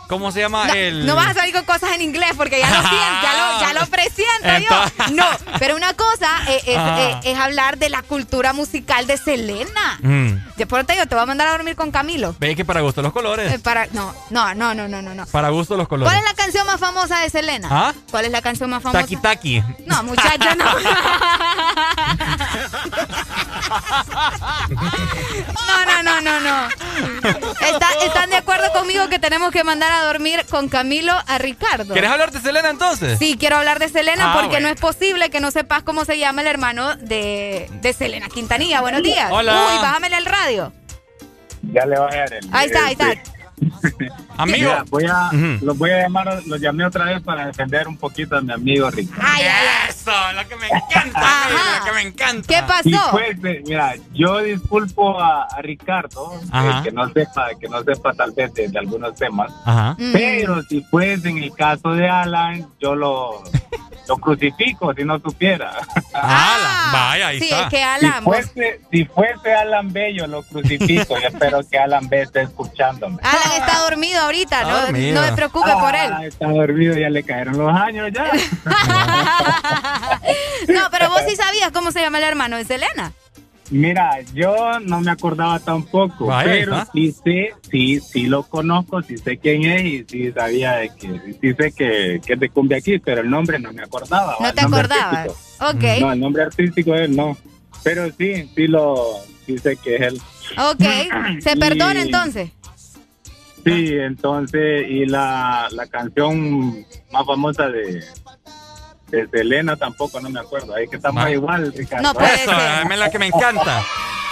¿Cómo 0.10 0.32
se 0.32 0.42
llama 0.42 0.68
No, 0.68 0.74
el...? 0.74 1.06
no 1.08 1.16
vas 1.16 1.30
a 1.30 1.34
salir 1.34 1.56
con 1.56 1.64
cosas 1.64 1.94
en 1.94 2.02
inglés 2.02 2.32
porque 2.38 2.60
ya 2.60 2.70
lo 2.70 2.76
siento, 2.90 3.22
ya 3.24 3.34
lo, 3.34 3.60
ya 3.62 3.74
lo 3.80 3.86
presiento 3.88 4.44
Entonces- 4.44 4.94
yo. 5.10 5.16
No, 5.16 5.26
pero 5.60 5.76
una 5.76 5.94
cosa 5.94 6.30
eh, 6.50 6.62
es, 6.68 6.78
eh, 6.78 7.20
es 7.24 7.40
hablar 7.40 7.78
de 7.78 7.90
la 7.90 8.04
cultura 8.04 8.54
musical 8.54 9.08
de 9.08 9.18
Selena. 9.18 9.98
Mm. 10.02 10.34
De 10.58 10.68
por 10.68 10.84
te 10.84 10.94
digo, 10.94 11.06
te 11.08 11.16
voy 11.16 11.24
a 11.24 11.26
mandar 11.26 11.48
a 11.48 11.52
dormir 11.54 11.76
con 11.76 11.90
Camilo. 11.90 12.36
Ve 12.38 12.56
que 12.56 12.64
para 12.66 12.82
gusto 12.82 13.02
los 13.02 13.12
colores. 13.14 13.54
Eh, 13.54 13.60
para, 13.60 13.88
no, 13.94 14.14
no, 14.30 14.54
no, 14.54 14.76
no, 14.76 14.88
no, 14.88 15.02
no. 15.02 15.26
Para 15.28 15.50
gusto 15.50 15.78
los 15.78 15.88
colores. 15.88 16.12
¿Cuál 16.14 16.24
es 16.24 16.30
la 16.30 16.36
canción 16.36 16.68
más 16.68 16.80
famosa 16.80 17.20
de 17.20 17.30
Selena? 17.32 17.68
¿Ah? 17.72 17.94
¿Cuál 18.12 18.26
es 18.26 18.32
la 18.32 18.42
canción 18.42 18.70
más 18.70 18.84
famosa? 18.84 19.02
Taki 19.02 19.16
Taki. 19.16 19.64
No, 19.88 20.04
muchacho, 20.04 20.54
no. 20.58 20.66
No, 24.70 25.86
no, 25.86 26.04
no, 26.04 26.22
no, 26.22 26.40
no. 26.40 26.68
Está- 27.62 27.90
¿Están 28.06 28.30
de 28.30 28.38
acuerdo 28.38 28.72
conmigo 28.74 29.08
que 29.10 29.20
tenemos 29.20 29.52
que 29.52 29.64
mandar 29.64 29.92
a 29.92 30.04
dormir 30.06 30.46
con 30.50 30.70
Camilo 30.70 31.14
a 31.28 31.38
Ricardo? 31.38 31.94
¿Quieres 31.94 32.12
hablar 32.12 32.32
de 32.32 32.40
Selena 32.42 32.70
entonces? 32.70 33.18
Sí, 33.20 33.38
quiero 33.40 33.58
hablar 33.58 33.80
de 33.80 33.90
Selena 33.90 34.32
Ah, 34.32 34.34
porque 34.36 34.50
bueno. 34.56 34.68
no 34.68 34.74
es 34.74 34.80
posible 34.80 35.30
que 35.30 35.40
no 35.40 35.52
sepas 35.52 35.84
cómo 35.84 36.06
se 36.06 36.18
llama 36.18 36.42
el 36.42 36.48
hermano 36.48 36.96
de, 36.96 37.70
de 37.82 37.94
Selena 37.94 38.28
Quintanilla. 38.30 38.82
Buenos 38.82 39.04
días. 39.04 39.30
Hola. 39.32 39.54
Uy, 39.74 39.82
bájamele 39.82 40.18
el 40.18 40.26
radio. 40.26 40.74
Ya 41.72 41.86
le 41.86 41.98
voy 41.98 42.12
a 42.14 42.18
dar 42.18 42.34
el. 42.34 42.50
Ahí 42.52 42.66
está, 42.68 42.86
ahí 42.86 42.92
está. 42.94 43.14
Amigo. 44.38 44.58
Mira, 44.72 44.84
voy 44.90 45.06
a, 45.06 45.30
los 45.62 45.78
voy 45.78 45.92
a 45.92 46.02
llamar, 46.02 46.42
los 46.46 46.60
llamé 46.60 46.86
otra 46.86 47.06
vez 47.06 47.22
para 47.22 47.46
defender 47.46 47.88
un 47.88 47.98
poquito 47.98 48.36
a 48.36 48.42
mi 48.42 48.52
amigo 48.52 48.90
Ricardo. 48.92 49.24
Ay, 49.26 49.44
ay, 49.44 49.68
ay. 49.88 49.93
Eso, 50.06 50.34
lo 50.34 50.48
que 50.50 50.56
me 50.58 50.68
encanta, 50.68 51.48
lo 51.80 51.86
que 51.86 51.92
me 51.94 52.02
encanta. 52.02 52.48
¿Qué 52.48 52.58
Y 52.88 52.94
pasó? 52.94 53.12
pues, 53.12 53.38
mira, 53.66 53.94
yo 54.14 54.40
disculpo 54.40 55.20
a, 55.20 55.44
a 55.44 55.62
Ricardo, 55.62 56.34
eh, 56.44 56.48
Ajá. 56.52 56.84
que 56.84 56.92
no 56.92 57.08
sepa, 57.14 57.50
que 57.60 57.70
no 57.70 57.82
sepa 57.84 58.14
tal 58.14 58.32
vez 58.34 58.54
de, 58.54 58.68
de 58.68 58.80
algunos 58.80 59.16
temas, 59.16 59.52
Ajá. 59.66 59.96
Mm. 59.98 60.12
pero 60.12 60.62
si 60.64 60.82
fuese 60.84 61.30
en 61.30 61.38
el 61.38 61.54
caso 61.54 61.92
de 61.92 62.10
Alan, 62.10 62.68
yo 62.82 62.96
lo, 62.96 63.42
lo 64.10 64.18
crucifico 64.18 64.94
si 64.94 65.04
no 65.06 65.20
supiera. 65.20 65.72
Alan, 66.14 66.92
vaya, 66.92 67.28
ahí 67.30 67.40
sí, 67.40 67.46
está. 67.50 67.64
es 67.64 67.70
que 67.70 67.78
Si 67.78 67.84
Alan, 67.84 68.24
fuese, 68.24 68.82
si 68.92 69.06
fuese 69.06 69.54
Alan 69.54 69.94
B, 69.94 70.14
yo 70.16 70.28
lo 70.28 70.44
crucifico 70.44 71.18
y 71.20 71.24
espero 71.28 71.62
que 71.70 71.80
Alan 71.80 72.10
B 72.10 72.22
esté 72.24 72.42
escuchándome. 72.42 73.18
Alan 73.24 73.52
está 73.62 73.80
dormido 73.80 74.22
ahorita, 74.24 74.62
Está 74.62 74.72
no, 74.72 74.82
dormido. 74.82 75.22
no 75.22 75.28
me 75.30 75.34
preocupe 75.36 75.72
por 75.72 75.96
él. 75.96 76.12
Ah, 76.14 76.26
está 76.26 76.48
dormido, 76.48 76.98
ya 76.98 77.10
le 77.10 77.24
cayeron 77.24 77.58
los 77.58 77.74
años 77.74 78.12
ya. 78.14 78.26
No, 80.68 80.82
pero 80.92 81.10
vos 81.10 81.22
sí 81.28 81.36
sabías 81.36 81.72
cómo 81.72 81.92
se 81.92 82.00
llama 82.02 82.18
el 82.20 82.24
hermano 82.26 82.58
de 82.58 82.66
Selena. 82.66 83.12
Mira, 83.70 84.22
yo 84.34 84.80
no 84.82 85.00
me 85.02 85.10
acordaba 85.12 85.58
tampoco, 85.60 86.28
Vaya, 86.28 86.52
pero 86.52 86.86
sí 86.94 87.12
sé, 87.12 87.54
sí, 87.72 88.00
sí 88.00 88.28
lo 88.28 88.44
conozco, 88.44 89.02
sí 89.02 89.18
sé 89.18 89.38
quién 89.38 89.64
es 89.64 89.84
y 89.86 90.06
sí 90.08 90.32
sabía 90.32 90.74
de 90.76 90.90
que, 90.90 91.08
sí 91.42 91.54
sé 91.58 91.72
que, 91.72 92.22
que 92.24 92.34
es 92.34 92.40
de 92.40 92.50
Cumbia 92.50 92.78
aquí, 92.78 93.00
pero 93.00 93.22
el 93.22 93.30
nombre 93.30 93.58
no 93.60 93.72
me 93.74 93.82
acordaba. 93.82 94.36
No 94.40 94.54
te 94.54 94.62
acordabas. 94.62 95.14
artístico. 95.30 95.66
Ok, 95.70 95.84
No, 96.02 96.12
el 96.14 96.20
nombre 96.20 96.44
artístico 96.44 96.92
de 96.92 97.06
él 97.06 97.16
no, 97.16 97.36
pero 97.84 98.12
sí, 98.18 98.52
sí 98.56 98.68
lo, 98.68 98.96
sí 99.46 99.58
sé 99.58 99.76
que 99.78 99.96
es 99.96 100.02
él. 100.02 100.22
ok. 100.58 101.40
¿Se 101.42 101.52
Y- 101.56 101.60
perdona 101.60 102.02
entonces? 102.02 102.52
Sí, 103.66 103.94
entonces, 103.94 104.86
y 104.90 105.06
la, 105.06 105.70
la 105.72 105.88
canción 105.88 106.86
más 107.12 107.26
famosa 107.26 107.70
de, 107.70 108.04
de 109.14 109.28
Selena 109.30 109.76
tampoco, 109.76 110.20
no 110.20 110.30
me 110.30 110.40
acuerdo, 110.40 110.74
ahí 110.74 110.88
que 110.88 110.96
estamos 110.96 111.30
igual, 111.30 111.72
Ricardo. 111.76 112.14
No 112.14 112.20
Eso, 112.26 112.52
ser. 112.52 112.92
es 112.92 113.00
la 113.00 113.12
que 113.12 113.20
me 113.20 113.28
encanta. 113.28 113.84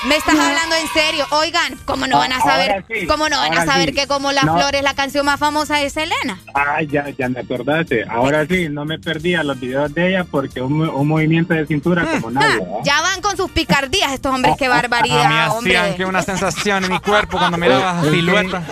Me 0.07 0.15
estás 0.15 0.33
hablando 0.33 0.75
en 0.75 0.87
serio. 0.87 1.27
Oigan, 1.29 1.77
¿cómo 1.85 2.07
no 2.07 2.17
van 2.17 2.33
a 2.33 2.41
saber? 2.41 2.83
sí, 2.89 3.05
¿Cómo 3.05 3.29
no 3.29 3.37
van 3.37 3.53
a 3.55 3.65
saber 3.65 3.89
sí. 3.89 3.95
que 3.95 4.07
como 4.07 4.31
la 4.31 4.41
No. 4.43 4.57
flor 4.57 4.75
es 4.75 4.81
la 4.81 4.95
canción 4.95 5.25
más 5.27 5.39
famosa 5.39 5.75
de 5.77 5.91
Selena? 5.91 6.39
Ah, 6.55 6.81
ya, 6.81 7.09
ya 7.09 7.29
me 7.29 7.41
acordaste. 7.41 8.05
Ahora 8.09 8.45
sí, 8.47 8.67
no 8.69 8.83
me 8.83 8.97
perdía 8.97 9.43
los 9.43 9.59
videos 9.59 9.93
de 9.93 10.09
ella 10.09 10.23
porque 10.23 10.59
un, 10.61 10.73
mo- 10.79 10.91
un 10.91 11.07
movimiento 11.07 11.53
de 11.53 11.67
cintura 11.67 12.03
como 12.05 12.31
nadie. 12.31 12.59
¿verdad? 12.59 12.77
Ya 12.83 12.99
van 13.01 13.21
con 13.21 13.37
sus 13.37 13.51
picardías 13.51 14.11
estos 14.13 14.33
hombres, 14.33 14.55
qué 14.59 14.65
A 14.65 14.69
mí 14.69 14.73
barbaridad, 14.75 15.25
hacían 15.25 15.49
hombre. 15.51 15.95
que 15.97 16.05
una 16.05 16.23
sensación 16.23 16.83
en 16.85 16.93
mi 16.93 16.99
cuerpo 16.99 17.37
cuando 17.37 17.57
miraba 17.59 17.99
Es 18.01 18.05
que- 18.09 18.15
silueta. 18.15 18.63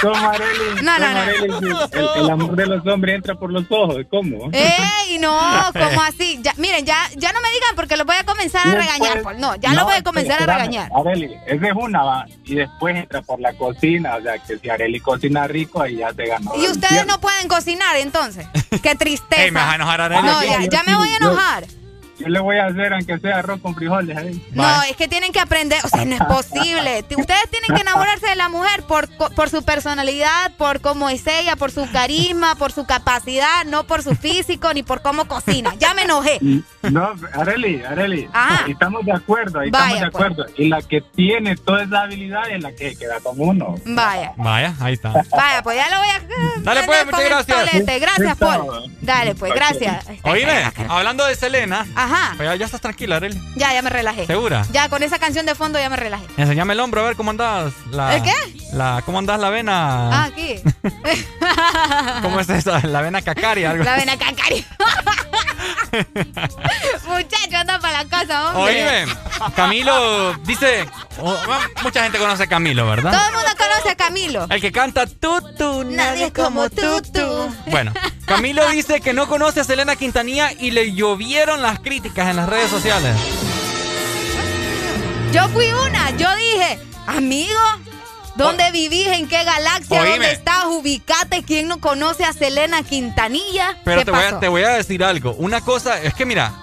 ¿cómo, 0.00 0.28
Arely? 0.30 0.82
No, 0.82 0.98
no, 0.98 1.06
¿Cómo, 1.06 1.60
no. 1.60 1.78
Arely? 1.80 2.08
El, 2.16 2.24
el 2.24 2.30
amor 2.30 2.56
de 2.56 2.66
los 2.66 2.86
hombres 2.86 3.14
entra 3.16 3.34
por 3.34 3.52
los 3.52 3.64
ojos, 3.68 3.96
¿cómo? 4.10 4.48
¡Ey, 4.52 5.18
no! 5.18 5.38
¿Cómo 5.72 6.02
así? 6.02 6.38
Ya, 6.42 6.54
miren, 6.56 6.86
ya, 6.86 6.96
ya 7.16 7.30
no 7.32 7.40
me 7.42 7.50
digan 7.50 7.76
porque 7.76 7.96
los 7.98 8.06
voy 8.06 8.16
a 8.16 8.24
comenzar 8.24 8.66
a 8.66 8.70
regañar. 8.74 9.36
No, 9.36 9.54
ya 9.56 9.74
los 9.74 9.84
voy 9.84 9.94
a 9.96 10.02
comenzar 10.02 10.38
a 10.38 10.40
espérame, 10.40 10.77
regañar. 10.84 11.06
Arely, 11.06 11.40
esa 11.46 11.66
es 11.66 11.74
una, 11.74 12.02
va. 12.02 12.26
Y 12.44 12.54
después 12.56 12.96
entra 12.96 13.22
por 13.22 13.40
la 13.40 13.52
cocina. 13.54 14.16
O 14.16 14.22
sea, 14.22 14.38
que 14.38 14.58
si 14.58 14.68
Arely 14.68 15.00
cocina 15.00 15.46
rico, 15.46 15.82
ahí 15.82 15.96
ya 15.96 16.12
se 16.12 16.26
ganó. 16.26 16.52
Y 16.56 16.68
ustedes 16.68 17.06
no 17.06 17.20
pueden 17.20 17.48
cocinar 17.48 17.96
entonces. 17.96 18.46
Qué 18.82 18.94
tristeza. 18.94 19.42
Ey, 19.44 19.50
me 19.50 19.60
vas 19.60 19.72
a 19.72 19.74
enojar, 19.76 20.00
Arely. 20.00 20.26
No, 20.26 20.44
ya, 20.44 20.64
ya 20.68 20.82
me 20.84 20.96
voy 20.96 21.08
a 21.08 21.16
enojar. 21.16 21.66
Yo 21.66 21.87
le 22.18 22.40
voy 22.40 22.58
a 22.58 22.66
hacer, 22.66 22.92
aunque 22.92 23.18
sea 23.18 23.38
arroz 23.38 23.60
con 23.60 23.74
frijoles 23.74 24.16
ahí. 24.16 24.44
No, 24.52 24.82
es 24.82 24.96
que 24.96 25.08
tienen 25.08 25.32
que 25.32 25.40
aprender, 25.40 25.78
o 25.84 25.88
sea, 25.88 26.04
no 26.04 26.14
es 26.14 26.22
posible. 26.22 27.04
Ustedes 27.16 27.50
tienen 27.50 27.74
que 27.74 27.80
enamorarse 27.82 28.26
de 28.28 28.36
la 28.36 28.48
mujer 28.48 28.82
por, 28.84 29.08
por 29.34 29.48
su 29.50 29.62
personalidad, 29.64 30.52
por 30.56 30.80
cómo 30.80 31.08
es 31.08 31.26
ella, 31.26 31.56
por 31.56 31.70
su 31.70 31.90
carisma, 31.90 32.54
por 32.56 32.72
su 32.72 32.86
capacidad, 32.86 33.64
no 33.66 33.84
por 33.84 34.02
su 34.02 34.14
físico 34.14 34.72
ni 34.74 34.82
por 34.82 35.02
cómo 35.02 35.26
cocina. 35.26 35.74
Ya 35.78 35.94
me 35.94 36.02
enojé. 36.02 36.38
No, 36.82 37.12
Areli, 37.34 37.82
Areli, 37.84 38.28
Ah. 38.32 38.64
estamos 38.68 39.04
de 39.04 39.12
acuerdo, 39.12 39.60
ahí 39.60 39.70
Vaya, 39.70 39.84
estamos 39.86 40.00
de 40.00 40.10
pues. 40.10 40.24
acuerdo. 40.32 40.52
Y 40.56 40.68
la 40.68 40.82
que 40.82 41.00
tiene 41.00 41.56
toda 41.56 41.82
esa 41.82 42.02
habilidad 42.02 42.48
es 42.50 42.62
la 42.62 42.72
que 42.72 42.96
queda 42.96 43.20
con 43.22 43.34
uno. 43.40 43.74
Vaya. 43.84 44.32
Vaya, 44.36 44.74
ahí 44.80 44.94
está. 44.94 45.12
Vaya, 45.30 45.62
pues 45.62 45.76
ya 45.76 45.90
lo 45.90 45.98
voy 45.98 46.08
a. 46.08 46.60
Dale, 46.62 46.82
pues, 46.84 47.04
muchas 47.06 47.24
gracias. 47.24 48.00
Gracias. 48.00 48.36
Paul. 48.38 48.92
Dale, 49.00 49.34
pues, 49.34 49.52
gracias. 49.54 50.06
Oíme, 50.22 50.70
hablando 50.88 51.24
de 51.26 51.34
Selena, 51.34 51.86
Ajá. 51.94 52.07
Pues 52.36 52.48
ya, 52.48 52.54
ya 52.56 52.66
estás 52.66 52.80
tranquila, 52.80 53.16
Arely. 53.16 53.40
Ya, 53.56 53.72
ya 53.72 53.82
me 53.82 53.90
relajé. 53.90 54.26
¿Segura? 54.26 54.64
Ya 54.72 54.88
con 54.88 55.02
esa 55.02 55.18
canción 55.18 55.46
de 55.46 55.54
fondo 55.54 55.78
ya 55.78 55.90
me 55.90 55.96
relajé. 55.96 56.26
Enseñame 56.36 56.72
el 56.74 56.80
hombro 56.80 57.00
a 57.00 57.04
ver 57.04 57.16
cómo 57.16 57.30
andas. 57.30 57.72
La... 57.90 58.16
¿El 58.16 58.22
qué? 58.22 58.34
La, 58.72 59.02
¿Cómo 59.04 59.18
andas 59.18 59.40
la 59.40 59.50
vena? 59.50 60.10
Ah, 60.10 60.24
aquí. 60.24 60.60
¿Cómo 62.22 62.40
es 62.40 62.48
eso? 62.50 62.78
La 62.82 63.00
vena 63.00 63.22
cacaria. 63.22 63.70
Algo 63.70 63.84
la 63.84 63.96
vena 63.96 64.18
cacaria. 64.18 64.64
Muchacho, 67.06 67.56
anda 67.56 67.78
para 67.80 68.02
la 68.02 68.08
casa, 68.08 68.48
hombre. 68.50 69.02
Oíme, 69.02 69.12
Camilo 69.56 70.34
dice. 70.44 70.86
mucha 71.82 72.02
gente 72.02 72.18
conoce 72.18 72.42
a 72.44 72.46
Camilo, 72.46 72.86
¿verdad? 72.86 73.12
Todo 73.12 73.26
el 73.26 73.34
mundo 73.34 73.50
conoce 73.56 73.90
a 73.90 73.96
Camilo. 73.96 74.46
El 74.50 74.60
que 74.60 74.72
canta 74.72 75.06
tú, 75.06 75.40
tú, 75.56 75.84
nadie 75.84 76.32
como 76.32 76.68
tú, 76.68 77.02
tú. 77.12 77.54
Bueno, 77.66 77.92
Camilo 78.26 78.68
dice 78.70 79.00
que 79.00 79.12
no 79.12 79.26
conoce 79.26 79.60
a 79.60 79.64
Selena 79.64 79.96
Quintanilla 79.96 80.52
y 80.52 80.70
le 80.70 80.92
llovieron 80.94 81.62
las 81.62 81.80
críticas 81.80 81.97
en 82.04 82.36
las 82.36 82.48
redes 82.48 82.70
sociales. 82.70 83.16
Yo 85.32 85.48
fui 85.48 85.66
una, 85.72 86.10
yo 86.16 86.28
dije, 86.36 86.78
amigo, 87.06 87.58
¿Dónde 88.36 88.70
vivís? 88.70 89.08
¿En 89.08 89.26
qué 89.26 89.42
galaxia? 89.42 90.04
¿Dónde 90.04 90.30
estás? 90.30 90.66
Ubicate. 90.66 91.42
¿Quién 91.42 91.66
no 91.66 91.80
conoce 91.80 92.24
a 92.24 92.32
Selena 92.32 92.84
Quintanilla? 92.84 93.76
Pero 93.84 94.04
te, 94.04 94.12
Voy 94.12 94.22
a, 94.22 94.38
te 94.38 94.46
voy 94.46 94.62
a 94.62 94.68
decir 94.68 95.02
algo. 95.02 95.34
Una 95.38 95.60
cosa 95.60 96.00
es 96.00 96.14
que, 96.14 96.24
mira, 96.24 96.54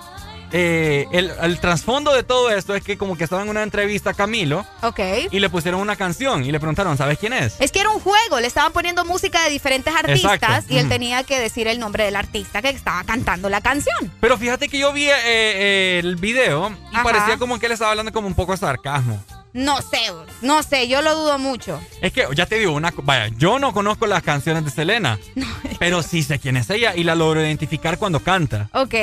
eh, 0.57 1.05
el, 1.11 1.59
trasfondo 1.59 2.13
de 2.13 2.23
todo 2.23 2.49
esto 2.49 2.75
es 2.75 2.81
que 2.81 2.97
como 2.97 3.17
que 3.17 3.25
estaba 3.25 3.41
en 3.41 3.49
una 3.49 3.61
entrevista 3.61 4.13
Camilo. 4.13 4.65
Ok. 4.83 5.01
Y 5.29 5.39
le 5.41 5.49
pusieron 5.49 5.81
una 5.81 5.97
canción 5.97 6.45
y 6.45 6.51
le 6.53 6.61
preguntaron, 6.61 6.97
¿sabes 6.97 7.17
quién 7.19 7.33
es? 7.33 7.57
Es 7.59 7.73
que 7.73 7.81
era 7.81 7.89
un 7.89 7.99
juego, 7.99 8.39
le 8.39 8.47
estaban 8.47 8.71
poniendo 8.71 9.03
música 9.03 9.43
de 9.43 9.49
diferentes 9.49 9.93
artistas 9.93 10.63
y 10.69 10.77
él 10.77 10.87
tenía 10.87 11.23
que 11.23 11.41
decir 11.41 11.67
el 11.67 11.77
nombre 11.77 12.05
del 12.05 12.15
artista 12.15 12.61
que 12.61 12.69
estaba 12.69 13.03
cantando 13.03 13.49
la 13.49 13.59
canción. 13.59 14.09
Pero 14.21 14.37
fíjate 14.37 14.69
que 14.69 14.79
yo 14.79 14.93
vi 14.93 15.09
eh, 15.09 15.99
el 16.01 16.15
video 16.15 16.71
y 16.89 17.03
parecía 17.03 17.37
como 17.37 17.59
que 17.59 17.65
él 17.65 17.73
estaba 17.73 17.91
hablando 17.91 18.13
como 18.13 18.27
un 18.27 18.33
poco 18.33 18.53
de 18.53 18.57
sarcasmo. 18.59 19.21
No 19.55 19.81
sé, 19.81 19.99
no 20.41 20.63
sé, 20.63 20.89
yo 20.89 21.01
lo 21.01 21.15
dudo 21.15 21.39
mucho. 21.39 21.79
Es 22.01 22.11
que 22.11 22.27
ya 22.35 22.45
te 22.45 22.59
digo 22.59 22.73
una 22.73 22.91
vaya, 23.03 23.29
yo 23.37 23.57
no 23.57 23.71
conozco 23.71 24.05
las 24.05 24.21
canciones 24.21 24.65
de 24.65 24.69
Selena, 24.69 25.17
pero 25.79 26.03
sí 26.03 26.23
sé 26.23 26.39
quién 26.39 26.57
es 26.57 26.69
ella 26.69 26.93
y 26.93 27.05
la 27.05 27.15
logro 27.15 27.39
identificar 27.39 27.97
cuando 27.97 28.19
canta. 28.19 28.67
Ok. 28.73 28.93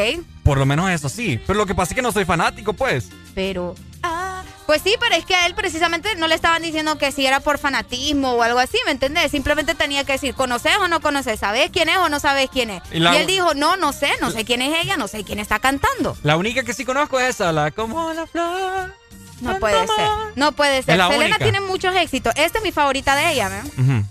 Por 0.43 0.59
lo 0.59 0.66
menos 0.66 0.91
eso 0.91 1.09
sí, 1.09 1.41
pero 1.47 1.59
lo 1.59 1.65
que 1.65 1.74
pasa 1.74 1.93
es 1.93 1.97
que 1.97 2.03
no 2.03 2.12
soy 2.12 2.27
fanático, 2.27 2.74
pues. 2.74 3.09
Pero 3.35 3.74
ah, 4.03 4.43
pues 4.66 4.83
sí, 4.83 4.95
pero 5.01 5.15
es 5.15 5.24
que 5.24 5.35
a 5.35 5.47
él 5.47 5.55
precisamente 5.55 6.16
no 6.16 6.29
le 6.29 6.35
estaban 6.35 6.61
diciendo 6.61 6.99
que 6.99 7.12
si 7.12 7.24
era 7.24 7.41
por 7.41 7.57
fanatismo 7.57 8.33
o 8.33 8.43
algo 8.43 8.59
así, 8.59 8.77
¿me 8.85 8.93
entendés? 8.93 9.31
Simplemente 9.31 9.74
tenía 9.74 10.05
que 10.05 10.12
decir, 10.12 10.35
¿conoces 10.35 10.77
o 10.77 10.87
no 10.87 11.01
conoces? 11.01 11.41
¿Sabes 11.41 11.70
quién 11.70 11.89
es 11.89 11.97
o 11.97 12.11
no 12.11 12.20
sabes 12.20 12.51
quién 12.53 12.69
es? 12.69 12.83
Y, 12.93 13.03
él 13.03 13.27
dijo, 13.27 13.55
no, 13.55 13.79
no 13.79 13.95
sé, 13.95 14.11
no 14.20 14.31
sé 14.31 14.45
quién 14.45 14.61
es 14.61 14.85
ella, 14.85 14.99
no 14.99 15.09
sé 15.09 15.24
quién 15.24 15.39
está 15.39 15.61
cantando. 15.61 16.15
La 16.23 16.37
única 16.37 16.62
que 16.62 16.74
sí 16.74 16.85
conozco 16.85 17.19
es 17.19 17.37
esa, 17.37 17.53
la 17.53 17.70
como 17.70 18.12
la 18.12 18.27
flor. 18.27 19.02
No 19.43 19.59
puede 19.59 19.86
ser. 19.86 20.09
No 20.36 20.52
puede 20.52 20.82
ser. 20.82 20.98
Selena 21.01 21.39
tiene 21.39 21.60
muchos 21.60 21.94
éxitos. 21.94 22.32
Esta 22.36 22.59
es 22.59 22.64
mi 22.64 22.73
favorita 22.73 23.14
de 23.16 23.32
ella, 23.32 23.48
¿no? 23.48 24.05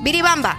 Biribamba. 0.00 0.58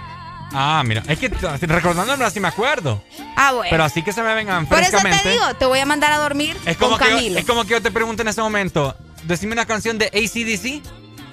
Ah, 0.52 0.82
mira. 0.86 1.02
Es 1.08 1.18
que 1.18 1.28
recordándome 1.66 2.24
así 2.24 2.38
me 2.40 2.48
acuerdo. 2.48 3.02
Ah, 3.36 3.52
bueno. 3.52 3.70
Pero 3.70 3.84
así 3.84 4.02
que 4.02 4.12
se 4.12 4.22
me 4.22 4.32
vengan 4.34 4.66
Por 4.66 4.80
eso 4.80 4.98
te 4.98 5.28
digo, 5.28 5.54
te 5.58 5.66
voy 5.66 5.80
a 5.80 5.86
mandar 5.86 6.12
a 6.12 6.18
dormir 6.18 6.56
es 6.64 6.76
como 6.76 6.96
con 6.96 7.08
que 7.08 7.14
Camilo. 7.14 7.38
es 7.38 7.44
como 7.44 7.64
que 7.64 7.70
yo 7.70 7.82
te 7.82 7.90
pregunto 7.90 8.22
en 8.22 8.28
ese 8.28 8.40
momento, 8.40 8.96
decime 9.24 9.52
una 9.52 9.66
canción 9.66 9.98
de 9.98 10.06
ACDC. 10.06 10.82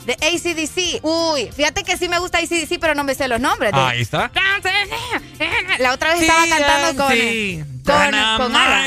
De 0.05 0.13
ACDC. 0.13 1.03
Uy, 1.03 1.51
fíjate 1.55 1.83
que 1.83 1.95
sí 1.97 2.09
me 2.09 2.17
gusta 2.17 2.39
ACDC, 2.39 2.79
pero 2.79 2.95
no 2.95 3.03
me 3.03 3.13
sé 3.13 3.27
los 3.27 3.39
nombres. 3.39 3.71
ahí 3.73 4.01
está. 4.01 4.31
La 5.77 5.93
otra 5.93 6.13
vez 6.13 6.21
estaba 6.23 6.47
cantando 6.47 7.05
con, 7.05 7.13
con, 7.85 8.37
con 8.37 8.55
Ara. 8.55 8.85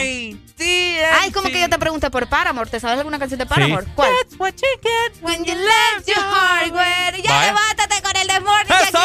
Ay, 0.59 1.31
como 1.32 1.48
que 1.48 1.60
yo 1.60 1.68
te 1.68 1.78
pregunté 1.78 2.10
por 2.10 2.28
Paramore. 2.28 2.70
¿Te 2.70 2.81
sabes 2.81 2.98
alguna 2.98 3.18
canción 3.18 3.39
de 3.39 3.47
Paramore? 3.47 3.86
¿Cuál? 3.94 4.10
That's 4.22 4.39
what 4.39 4.52
you 4.52 4.68
get 4.82 5.22
when 5.22 5.44
you 5.44 5.55
left 5.55 6.06
your 6.06 6.18
heart 6.18 6.72
where... 6.72 7.22
Ya 7.22 7.47
levántate 7.47 8.02
con 8.02 8.16
el 8.16 8.28
demonio. 8.28 8.64
¡Eso! 8.68 8.98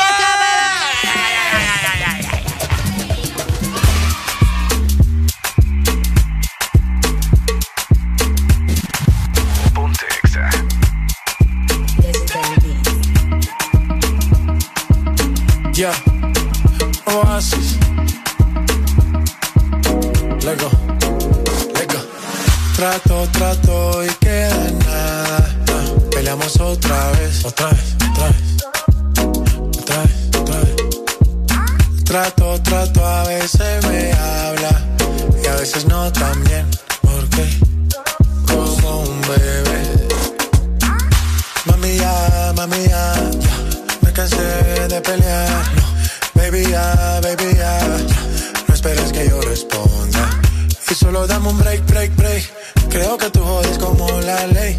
Ponte 9.74 10.06
Exa. 10.24 10.50
Yeah. 15.74 16.09
Trato, 22.80 23.28
trato 23.34 24.06
y 24.06 24.10
queda 24.22 24.72
nada. 24.86 25.50
peleamos 26.12 26.58
otra 26.62 27.12
vez, 27.12 27.44
otra 27.44 27.68
vez, 27.72 27.96
otra 28.10 28.28
vez. 28.30 28.40
Otra 30.40 30.60
vez. 30.62 30.76
Trato, 32.06 32.62
trato, 32.62 33.06
a 33.06 33.24
veces 33.26 33.86
me 33.86 34.14
habla 34.14 34.82
y 35.44 35.48
a 35.48 35.56
veces 35.56 35.88
no 35.88 36.10
también. 36.14 36.66
Porque 37.02 37.50
como 38.48 39.02
un 39.02 39.22
bebé. 39.24 40.08
Mami 41.66 41.98
ya, 41.98 42.54
mami 42.56 42.88
ya, 42.88 43.14
me 44.04 44.14
cansé 44.14 44.88
de 44.88 45.02
pelear. 45.02 45.66
baby 46.34 46.64
ya, 46.72 47.20
baby 47.22 47.58
ya, 47.58 47.78
no 48.70 48.74
esperes 48.74 49.12
que 49.12 49.28
yo 49.28 49.42
responda. 49.42 49.69
Y 50.92 50.96
solo 50.96 51.28
dame 51.28 51.50
un 51.50 51.58
break, 51.58 51.86
break, 51.86 52.16
break 52.16 52.52
Creo 52.90 53.18
que 53.18 53.30
tú 53.30 53.44
jodes 53.44 53.78
como 53.78 54.08
la 54.22 54.48
ley. 54.48 54.76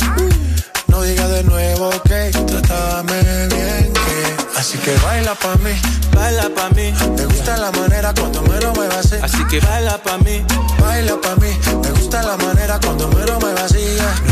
No 0.88 1.02
digas 1.02 1.30
de 1.30 1.44
nuevo 1.44 1.90
que 2.02 2.30
trátame 2.46 3.22
bien, 3.46 3.92
que 3.92 4.58
así 4.58 4.76
que 4.78 4.96
baila 4.96 5.36
pa' 5.36 5.54
mí, 5.58 5.70
baila 6.12 6.50
pa' 6.54 6.68
mí. 6.70 6.92
Me 7.16 7.24
gusta 7.26 7.56
la 7.56 7.70
manera 7.70 8.12
cuando 8.12 8.42
me 8.42 8.60
lo 8.60 8.74
muevas 8.74 9.12
así 9.12 9.44
que 9.44 9.60
baila 9.60 10.02
pa' 10.02 10.18
mí, 10.18 10.44
baila 10.80 11.20
pa' 11.20 11.36
mí. 11.36 11.56
Me 11.80 11.90
gusta 11.92 12.22
la 12.22 12.36
manera 12.36 12.80
cuando 12.80 13.08
me 13.08 13.24
lo 13.24 13.38
muevas 13.38 13.72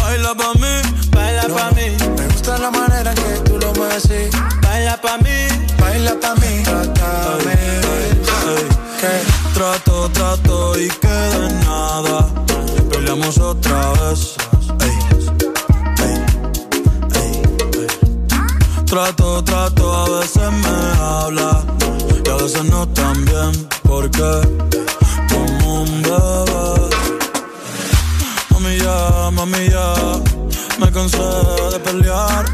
Baila 0.01 0.35
pa' 0.35 0.55
mí, 0.55 1.09
baila 1.11 1.43
pa' 1.43 1.71
mí. 1.77 1.97
Me 2.17 2.27
gusta 2.27 2.59
la 2.59 2.71
manera 2.73 3.15
que 3.15 3.41
tú 3.45 3.59
lo 3.59 3.73
mueves 3.75 4.05
así. 4.05 4.29
Baila 4.63 5.01
pa' 5.01 5.19
mí, 5.19 5.47
baila 5.79 6.15
pa' 6.21 6.35
mí. 6.35 6.63
Trátame 6.65 7.55
bien, 7.85 8.69
que 9.01 9.55
trato, 9.55 10.11
trato 10.11 10.79
y 10.79 10.89
que 10.89 11.09
de 11.09 11.68
peleamos 12.91 13.39
otra 13.39 13.93
vez. 13.93 14.37
Trato, 18.87 19.45
trato, 19.45 19.95
a 19.95 20.21
veces 20.21 20.51
me 20.51 21.03
habla 21.03 21.63
y 22.25 22.29
a 22.31 22.35
veces 22.37 22.65
no 22.65 22.89
tan 22.89 23.23
bien, 23.27 23.69
porque 23.83 24.41
como 25.29 25.83
un 25.83 26.03
bebé. 26.03 26.59
Mami 29.31 29.69
ya, 29.69 29.95
me 30.81 30.91
cansé 30.91 31.19
de 31.19 31.79
pelear. 31.81 32.45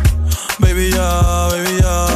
Baby 0.59 0.91
ya, 0.91 1.49
baby 1.49 1.81
ya, 1.81 2.07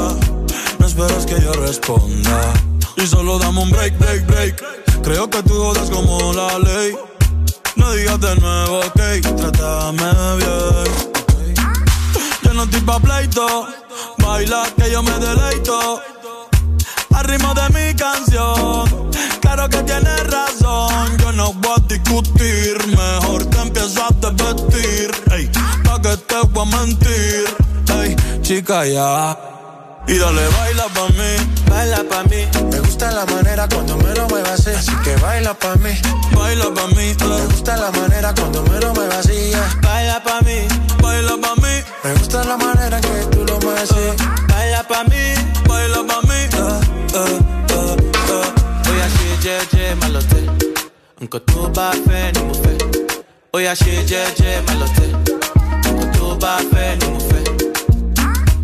no 0.78 0.86
esperes 0.86 1.24
que 1.24 1.40
yo 1.40 1.52
responda. 1.52 2.52
Y 2.96 3.06
solo 3.06 3.38
dame 3.38 3.62
un 3.62 3.70
break, 3.70 3.96
break, 3.98 4.26
break. 4.26 4.62
Creo 5.02 5.30
que 5.30 5.42
tú 5.44 5.54
jodas 5.54 5.88
como 5.90 6.32
la 6.32 6.58
ley. 6.58 6.96
No 7.78 7.92
digas 7.92 8.20
de 8.20 8.36
nuevo, 8.36 8.80
ok, 8.80 9.00
trátame 9.36 10.36
bien. 10.36 10.88
Yo 12.42 12.52
no 12.52 12.64
estoy 12.64 12.80
pa' 12.80 12.98
pleito, 12.98 13.68
baila 14.18 14.64
que 14.76 14.90
yo 14.90 15.02
me 15.02 15.12
deleito. 15.12 16.02
Al 17.14 17.24
ritmo 17.24 17.54
de 17.54 17.68
mi 17.70 17.94
canción, 17.94 19.10
claro 19.40 19.68
que 19.68 19.82
tienes 19.84 20.26
razón. 20.26 21.16
Yo 21.18 21.32
no 21.32 21.52
voy 21.54 21.72
a 21.76 21.80
discutir, 21.86 22.76
mejor 22.88 23.46
te 23.46 23.60
empiezas 23.60 24.12
a 24.22 24.30
vestir. 24.30 25.10
Ey, 25.32 25.50
pa' 25.84 26.02
que 26.02 26.16
te 26.16 26.40
voy 26.50 26.66
a 26.66 26.76
mentir, 26.76 27.56
ey, 28.02 28.16
chica 28.42 28.84
ya. 28.86 29.57
Y 30.08 30.16
dale, 30.16 30.48
baila 30.48 30.84
pa' 30.94 31.08
mí, 31.10 31.30
baila 31.68 32.02
pa' 32.08 32.22
mí. 32.24 32.48
Me 32.70 32.80
gusta 32.80 33.10
la 33.12 33.26
manera 33.26 33.68
cuando 33.68 33.96
me 33.98 34.14
lo 34.14 34.26
muevas 34.28 34.52
así. 34.60 34.70
Así 34.70 34.96
que 35.04 35.14
baila 35.16 35.52
pa' 35.52 35.76
mí, 35.76 35.90
baila 36.34 36.72
pa' 36.74 36.86
mí. 36.88 37.14
Me 37.20 37.46
gusta 37.46 37.76
la 37.76 37.90
manera 37.90 38.32
cuando 38.34 38.62
me 38.62 38.80
lo 38.80 38.94
muevas 38.94 39.26
así. 39.26 39.52
Baila 39.82 40.22
pa' 40.24 40.40
mí, 40.42 40.66
baila 41.02 41.36
pa' 41.36 41.54
mí. 41.56 41.84
Me 42.04 42.14
gusta 42.14 42.42
la 42.44 42.56
manera 42.56 43.00
que 43.00 43.26
tú 43.30 43.44
lo 43.44 43.58
mueves 43.60 43.90
así. 43.90 44.24
Baila 44.48 44.82
pa' 44.88 45.04
mí, 45.04 45.34
baila 45.68 46.02
pa' 46.06 46.22
mí. 46.22 46.40
Uh, 46.56 46.80
uh, 47.14 47.96
uh, 48.32 48.90
Oye, 48.90 49.02
así, 49.02 49.28
jeje, 49.42 49.94
malote. 49.96 50.46
Aunque 51.20 51.40
tú 51.40 51.70
vas 51.74 51.96
fe 52.06 52.32
ni 52.32 52.40
mufe. 52.44 52.78
Oye, 53.50 53.68
así, 53.68 53.90
jeje, 54.06 54.62
malote. 54.66 55.12
Aunque 55.84 56.06
tú 56.18 56.38
vas 56.40 56.62
fe 56.72 56.96
ni 56.96 57.06
mufe. 57.08 57.44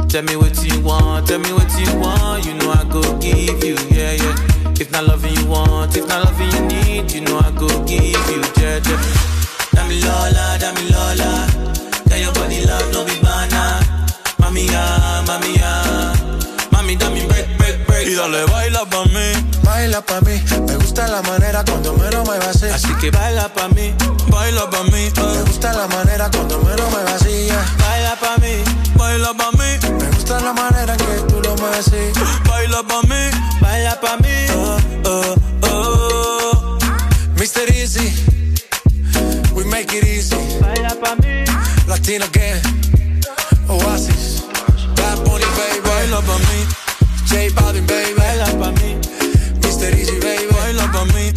Tell 0.09 0.23
me 0.23 0.37
what 0.37 0.55
you 0.63 0.74
want, 0.85 1.27
tell 1.27 1.39
me 1.39 1.53
what 1.53 1.71
you 1.79 1.99
want. 1.99 2.45
You 2.45 2.55
know 2.55 2.73
I 2.73 2.85
go 2.85 3.01
give 3.19 3.65
you, 3.65 3.77
yeah, 3.91 4.13
yeah. 4.13 4.73
If 4.79 4.91
not 4.93 5.07
loving 5.07 5.35
you 5.35 5.47
want, 5.47 5.97
if 5.97 6.07
not 6.07 6.25
loving 6.25 6.51
you 6.53 6.63
need, 6.67 7.13
you 7.13 7.23
know 7.23 7.39
I 7.39 7.51
go 7.53 7.69
give 7.85 8.03
you, 8.03 8.43
yeah, 8.61 8.79
yeah. 8.85 9.01
Dami 9.75 10.03
Lola, 10.05 10.59
Dami 10.61 10.85
Lola. 10.93 11.47
Got 12.09 12.21
your 12.21 12.33
body 12.35 12.65
love, 12.67 12.93
no 12.93 13.05
be 13.05 13.17
banana. 13.23 13.81
Mami, 14.39 14.69
ah, 14.73 15.25
mami, 15.27 15.57
ah. 15.63 16.13
Mami, 16.71 16.97
dame 16.99 17.27
break, 17.29 17.47
break, 17.59 17.87
break. 17.87 18.07
Y 18.09 18.15
dale, 18.15 18.45
baila 18.47 18.85
pa' 18.85 19.05
mí. 19.07 19.33
Baila 19.63 20.03
pa' 20.03 20.21
mí. 20.21 20.41
Me 20.67 20.77
gusta 20.77 21.09
la 21.09 21.23
manera 21.23 21.65
cuando 21.65 21.95
menos 21.95 22.29
me 22.29 22.39
vacía. 22.39 22.75
Así 22.75 22.93
que 23.01 23.11
baila 23.11 23.49
pa' 23.49 23.69
mí, 23.69 23.95
baila 24.29 24.69
pa' 24.71 24.83
mí. 24.85 25.11
Me 25.17 25.43
gusta 25.43 25.73
la 25.73 25.87
manera 25.89 26.31
cuando 26.31 26.59
menos 26.59 26.93
me 26.93 27.03
vacía. 27.05 27.65
Baila 27.79 28.17
pa' 28.21 28.37
mí, 28.39 28.63
baila 28.97 29.33
pa' 29.35 29.53
mí. 29.53 29.54
La 30.45 30.53
manera 30.53 30.93
en 30.93 30.99
que 30.99 31.33
tú 31.33 31.41
lo 31.41 31.57
mueves 31.57 31.89
así. 31.89 32.13
Baila 32.47 32.83
pa' 32.83 33.01
mí, 33.03 33.31
baila 33.61 33.99
pa' 34.01 34.17
mí. 34.19 34.47
Oh, 34.55 34.79
oh, 35.07 35.35
oh. 35.63 36.79
Mr. 37.37 37.65
Easy, 37.75 38.13
we 39.55 39.65
make 39.65 39.91
it 39.97 40.05
easy. 40.05 40.37
Baila 40.61 40.95
pa' 41.01 41.15
mí. 41.17 41.45
Latino 41.89 42.27
gang, 42.33 42.61
Oasis, 43.69 44.43
Bad 44.97 45.19
Bunny, 45.25 45.47
baby. 45.57 45.81
Baila 45.89 46.21
pa' 46.21 46.39
mí, 46.39 46.59
J 47.27 47.49
Balvin, 47.55 47.87
baby. 47.87 48.13
baila 48.19 48.47
pa' 48.61 48.71
mí, 48.73 48.99
Mr. 49.63 49.95
Easy, 49.99 50.19
baby. 50.21 50.47
baila 50.53 50.93
pa' 50.93 51.05
mí, 51.15 51.33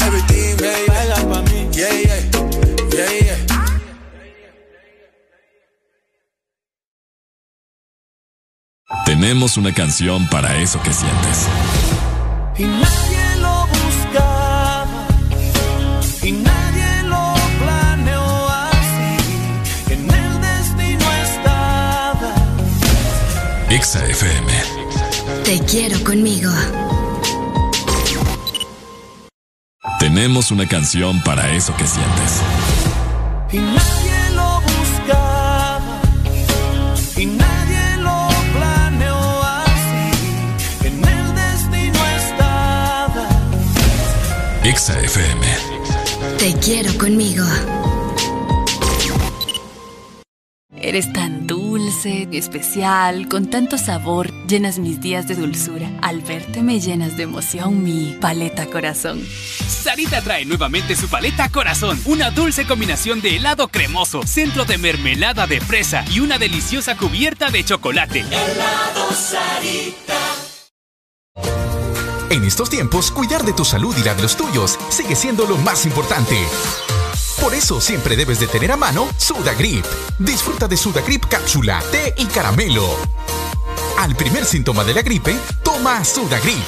Everything, 0.00 0.56
baby. 0.56 0.97
Tenemos 9.04 9.58
una 9.58 9.74
canción 9.74 10.26
para 10.28 10.56
eso 10.56 10.80
que 10.82 10.92
sientes. 10.92 11.46
Y 12.56 12.64
nadie 12.64 13.36
lo 13.40 13.66
buscaba 13.66 15.06
y 16.22 16.32
nadie 16.32 17.02
lo 17.02 17.34
planeó 17.58 18.48
así. 18.48 19.92
En 19.92 20.10
el 20.10 20.40
destino 20.40 21.04
estaba. 21.22 22.34
Exa 23.68 24.06
FM. 24.06 24.52
Te 25.44 25.58
quiero 25.66 26.02
conmigo. 26.02 26.50
Tenemos 29.98 30.50
una 30.50 30.66
canción 30.66 31.20
para 31.24 31.50
eso 31.52 31.76
que 31.76 31.86
sientes. 31.86 32.40
Y 33.52 33.58
nadie 33.58 34.07
Exa 44.78 44.96
FM. 45.00 45.44
Te 46.38 46.54
quiero 46.60 46.96
conmigo. 46.98 47.44
Eres 50.70 51.12
tan 51.12 51.48
dulce, 51.48 52.28
especial, 52.30 53.26
con 53.26 53.50
tanto 53.50 53.76
sabor, 53.76 54.30
llenas 54.46 54.78
mis 54.78 55.00
días 55.00 55.26
de 55.26 55.34
dulzura. 55.34 55.90
Al 56.00 56.20
verte 56.20 56.62
me 56.62 56.78
llenas 56.78 57.16
de 57.16 57.24
emoción 57.24 57.82
mi 57.82 58.16
paleta 58.20 58.66
corazón. 58.66 59.26
Sarita 59.66 60.22
trae 60.22 60.44
nuevamente 60.44 60.94
su 60.94 61.08
paleta 61.08 61.48
corazón, 61.48 62.00
una 62.04 62.30
dulce 62.30 62.64
combinación 62.64 63.20
de 63.20 63.34
helado 63.34 63.66
cremoso, 63.66 64.22
centro 64.28 64.64
de 64.64 64.78
mermelada 64.78 65.48
de 65.48 65.60
fresa 65.60 66.04
y 66.08 66.20
una 66.20 66.38
deliciosa 66.38 66.96
cubierta 66.96 67.50
de 67.50 67.64
chocolate. 67.64 68.20
Helado 68.20 69.12
Sarita. 69.12 70.47
En 72.30 72.44
estos 72.44 72.68
tiempos, 72.68 73.10
cuidar 73.10 73.42
de 73.44 73.54
tu 73.54 73.64
salud 73.64 73.96
y 73.96 74.04
la 74.04 74.14
de 74.14 74.22
los 74.22 74.36
tuyos 74.36 74.78
sigue 74.90 75.16
siendo 75.16 75.46
lo 75.46 75.56
más 75.56 75.86
importante. 75.86 76.36
Por 77.40 77.54
eso 77.54 77.80
siempre 77.80 78.16
debes 78.16 78.38
de 78.38 78.46
tener 78.46 78.70
a 78.70 78.76
mano 78.76 79.08
Sudagrip. 79.16 79.84
Disfruta 80.18 80.68
de 80.68 80.76
Sudagrip 80.76 81.24
cápsula, 81.26 81.82
té 81.90 82.14
y 82.18 82.26
caramelo. 82.26 82.86
Al 83.98 84.14
primer 84.14 84.44
síntoma 84.44 84.84
de 84.84 84.94
la 84.94 85.02
gripe, 85.02 85.36
toma 85.64 86.04
Sudagrip. 86.04 86.64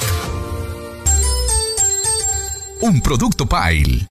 Un 2.81 3.01
producto 3.01 3.45
Pile. 3.45 4.10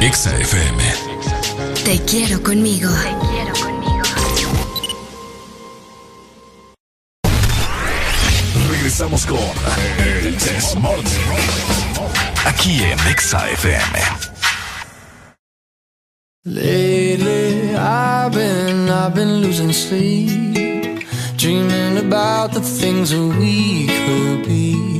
Exa 0.00 0.30
FM. 0.38 0.82
Te 1.84 1.98
quiero 2.06 2.42
conmigo. 2.42 2.88
Regresamos 8.70 9.26
con 9.26 9.38
El 9.98 10.38
Desmorning. 10.38 11.04
Aquí 12.46 12.82
en 12.82 12.98
Exa 13.10 13.50
FM. 13.50 13.98
Lately, 16.44 17.76
I've 17.76 18.32
been, 18.32 18.88
I've 18.88 19.14
been 19.14 19.42
losing 19.42 19.70
sleep, 19.70 21.04
dreaming 21.36 21.98
about 21.98 22.54
the 22.54 22.62
things 22.62 23.10
that 23.10 23.36
we 23.38 23.86
could 24.06 24.46
be. 24.46 24.99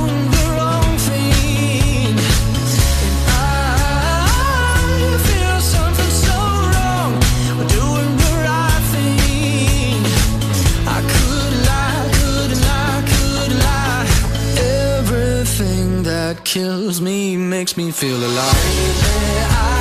kills 16.51 16.99
me 16.99 17.37
makes 17.37 17.77
me 17.77 17.91
feel 17.91 18.17
alive. 18.17 18.65
Lately, 18.65 19.80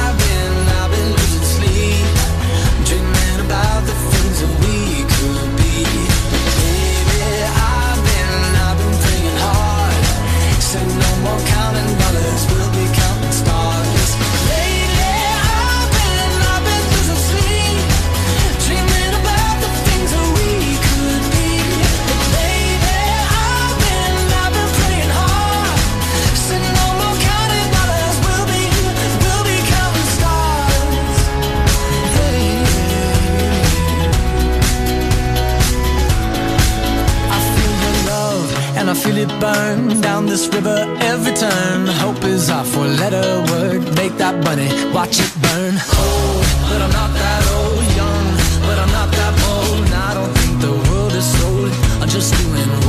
I 38.91 38.95
feel 38.95 39.19
it 39.19 39.29
burn 39.39 40.01
down 40.01 40.27
this 40.27 40.49
river 40.49 40.85
every 41.01 41.33
turn. 41.33 41.87
Hope 41.87 42.25
is 42.25 42.51
our 42.51 42.65
four-letter 42.65 43.45
word. 43.53 43.83
Make 43.95 44.17
that 44.17 44.43
bunny. 44.45 44.67
watch 44.93 45.21
it 45.21 45.33
burn. 45.41 45.75
Oh, 45.95 46.43
but 46.69 46.83
I'm 46.83 46.91
not 46.91 47.15
that 47.15 47.43
old. 47.55 47.85
Young, 48.01 48.27
but 48.67 48.79
I'm 48.81 48.91
not 48.91 49.13
that 49.13 49.33
bold. 49.43 49.87
I 49.95 50.15
don't 50.15 50.35
think 50.39 50.61
the 50.61 50.91
world 50.91 51.13
is 51.13 51.25
sold. 51.39 51.71
I'm 52.03 52.09
just 52.09 52.35
doing. 52.35 52.80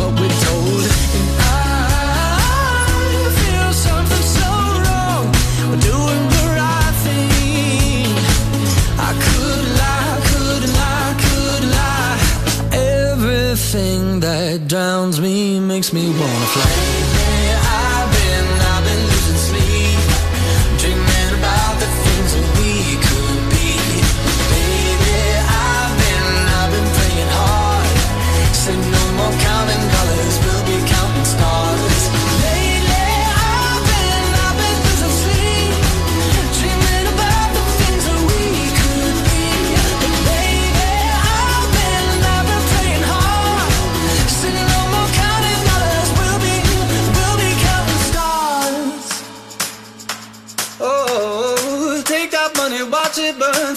that 14.31 14.65
drowns 14.67 15.19
me 15.19 15.59
makes 15.59 15.91
me 15.91 16.07
wanna 16.07 16.45
fly. 16.53 17.10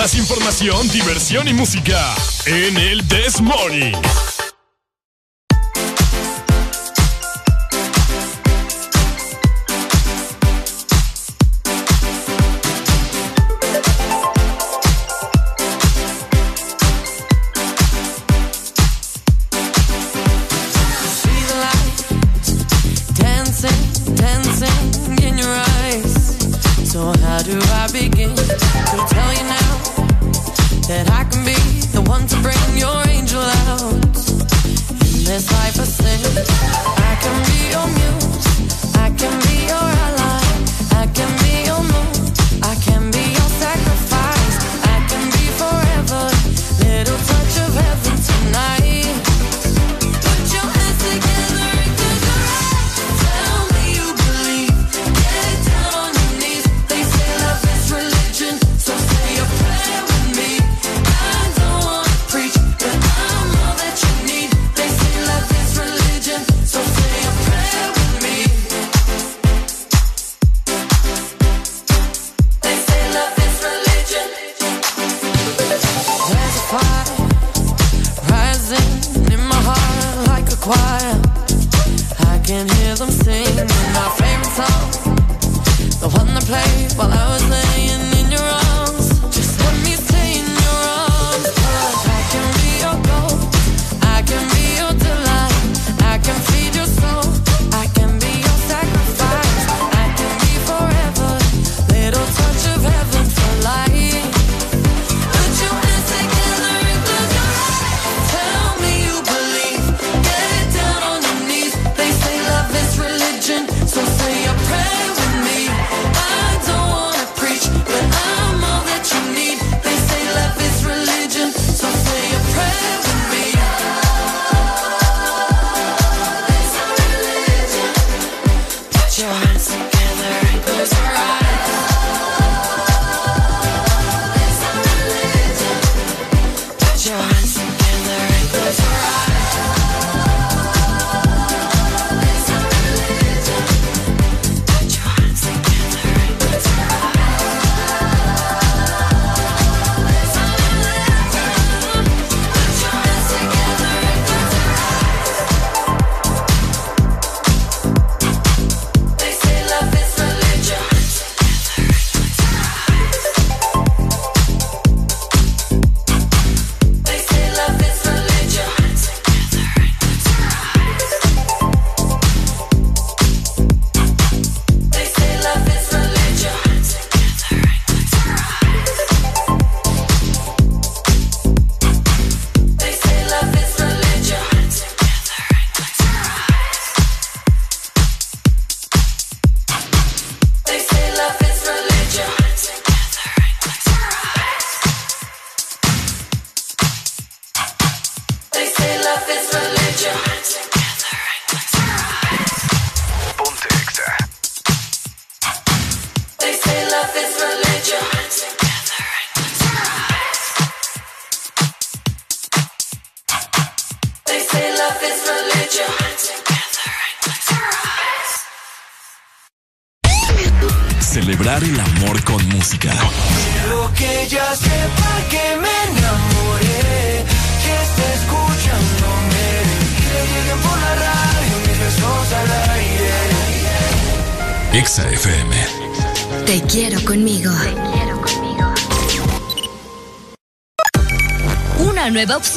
Más 0.00 0.14
información, 0.14 0.88
diversión 0.88 1.46
y 1.46 1.52
música 1.52 2.14
en 2.46 2.78
el 2.78 3.06
This 3.06 3.38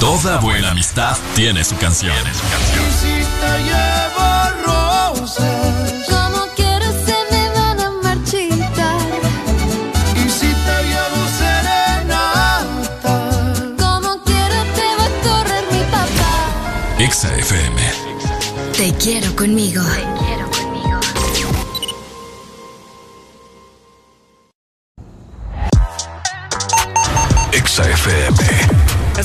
Toda 0.00 0.38
buena 0.38 0.70
amistad 0.70 1.16
tiene 1.34 1.62
su 1.62 1.76
canción. 1.76 2.16
Y 2.16 2.92
si 3.00 3.24
te 3.40 3.52
llevo 3.68 4.28
rosas, 4.64 5.44
Como 6.08 6.46
quiero 6.56 6.86
se 7.04 7.16
me 7.30 7.48
van 7.50 7.80
a 7.80 7.90
marchitar. 8.02 9.00
y 10.16 10.30
si 10.30 10.48
te 10.48 10.76
llevo 10.88 11.20
serenata, 11.38 13.14
Como 13.78 14.22
quiero 14.24 14.58
te 14.74 14.86
va 14.98 15.04
a 15.04 15.22
correr 15.22 15.64
mi 15.70 15.82
papá. 15.90 16.32
Exa 16.98 17.34
FM. 17.36 17.80
Te 18.76 18.92
quiero 18.94 19.36
conmigo. 19.36 19.82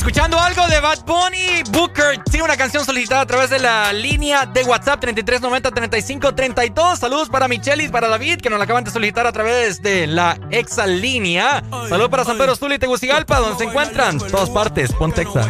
Escuchando 0.05 0.39
algo 0.39 0.67
de 0.67 0.79
Bad 0.81 1.03
Bunny, 1.03 1.63
Booker 1.71 2.19
tiene 2.25 2.43
una 2.43 2.55
canción 2.55 2.85
solicitada 2.85 3.21
a 3.21 3.25
través 3.25 3.49
de 3.49 3.57
la 3.57 3.91
línea 3.91 4.45
de 4.45 4.63
WhatsApp 4.63 5.03
3390-3532. 5.03 6.97
Saludos 6.97 7.27
para 7.27 7.47
Michelis, 7.47 7.89
para 7.89 8.07
David, 8.07 8.39
que 8.39 8.51
nos 8.51 8.59
la 8.59 8.65
acaban 8.65 8.83
de 8.83 8.91
solicitar 8.91 9.25
a 9.25 9.31
través 9.31 9.81
de 9.81 10.05
la 10.05 10.37
Exa 10.51 10.85
línea. 10.85 11.63
Saludos 11.89 12.09
para 12.09 12.23
San 12.23 12.37
Pedro 12.37 12.55
Sula 12.55 12.75
y 12.75 12.77
Tegucigalpa, 12.77 13.39
donde 13.39 13.57
se 13.57 13.63
encuentran. 13.63 14.19
Todas 14.19 14.51
partes, 14.51 14.93
ponte 14.93 15.23
Exa. 15.23 15.49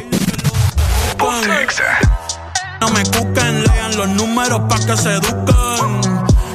No 2.80 2.90
me 2.92 3.04
cuquen, 3.04 3.62
lean 3.62 3.98
los 3.98 4.08
números 4.08 4.62
pa' 4.70 4.80
que 4.80 4.96
se 4.96 5.16
eduquen. 5.16 6.02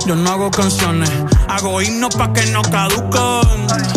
Yo 0.06 0.16
no 0.16 0.31
hago 0.31 0.51
canciones, 0.51 1.10
hago 1.48 1.82
himnos 1.82 2.16
pa' 2.16 2.32
que 2.32 2.47
no 2.47 2.62
caduquen. 2.62 3.90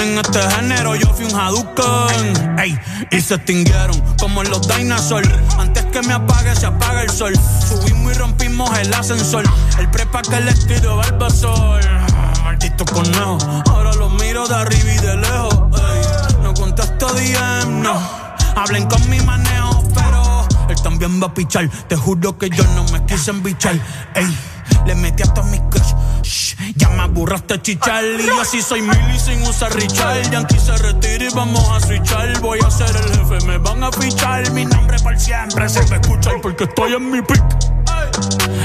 En 0.00 0.16
este 0.18 0.40
género 0.52 0.96
yo 0.96 1.06
fui 1.12 1.26
un 1.26 1.38
Hadouken. 1.38 2.58
Ey, 2.58 2.78
y 3.10 3.20
se 3.20 3.34
extinguieron 3.34 4.00
como 4.18 4.42
los 4.42 4.66
dinosaurs. 4.66 5.28
Antes 5.58 5.84
que 5.86 6.00
me 6.00 6.14
apague, 6.14 6.56
se 6.56 6.64
apaga 6.64 7.02
el 7.02 7.10
sol. 7.10 7.34
Subimos 7.68 8.12
y 8.12 8.14
rompimos 8.14 8.78
el 8.78 8.94
ascensor. 8.94 9.44
El 9.78 9.90
prepa 9.90 10.22
que 10.22 10.40
le 10.40 10.54
tiro 10.54 10.96
Barbasol. 10.96 11.82
Maldito 12.42 12.86
conejo, 12.86 13.36
ahora 13.70 13.92
lo 13.92 14.08
miro 14.08 14.48
de 14.48 14.54
arriba 14.54 14.90
y 14.90 14.98
de 14.98 15.16
lejos. 15.16 15.54
Ey, 15.78 16.42
no 16.42 16.54
contesto 16.54 17.06
DM, 17.12 17.82
no. 17.82 18.00
Hablen 18.56 18.86
con 18.86 19.06
mi 19.10 19.20
manejo, 19.20 19.84
pero 19.94 20.48
él 20.70 20.82
también 20.82 21.20
va 21.22 21.26
a 21.26 21.34
pichar. 21.34 21.68
Te 21.88 21.96
juro 21.96 22.38
que 22.38 22.48
yo 22.48 22.64
no 22.74 22.84
me 22.84 23.04
quise 23.04 23.32
embichar. 23.32 23.74
Ey, 24.14 24.34
le 24.86 24.94
metí 24.94 25.22
hasta 25.22 25.42
mi 25.42 25.58
crush. 25.68 25.92
Ya 26.76 26.88
me 26.90 27.02
aburraste 27.02 27.60
chichar. 27.62 28.04
Y 28.04 28.26
yo 28.26 28.40
así 28.40 28.62
soy 28.62 28.82
mili 28.82 29.18
sin 29.18 29.42
usar 29.42 29.74
Richard. 29.74 30.30
Yankee 30.30 30.58
se 30.58 30.76
retira 30.78 31.24
y 31.24 31.28
vamos 31.34 31.68
a 31.70 31.80
switchar. 31.80 32.40
Voy 32.40 32.58
a 32.64 32.70
ser 32.70 32.94
el 32.94 33.18
jefe, 33.18 33.46
me 33.46 33.58
van 33.58 33.82
a 33.82 33.92
fichar. 33.92 34.50
Mi 34.52 34.64
nombre 34.64 34.98
por 35.00 35.18
siempre 35.18 35.68
se 35.68 35.82
me 35.88 35.96
escucha 35.96 36.30
porque 36.42 36.64
estoy 36.64 36.94
en 36.94 37.10
mi 37.10 37.22
pick. 37.22 37.42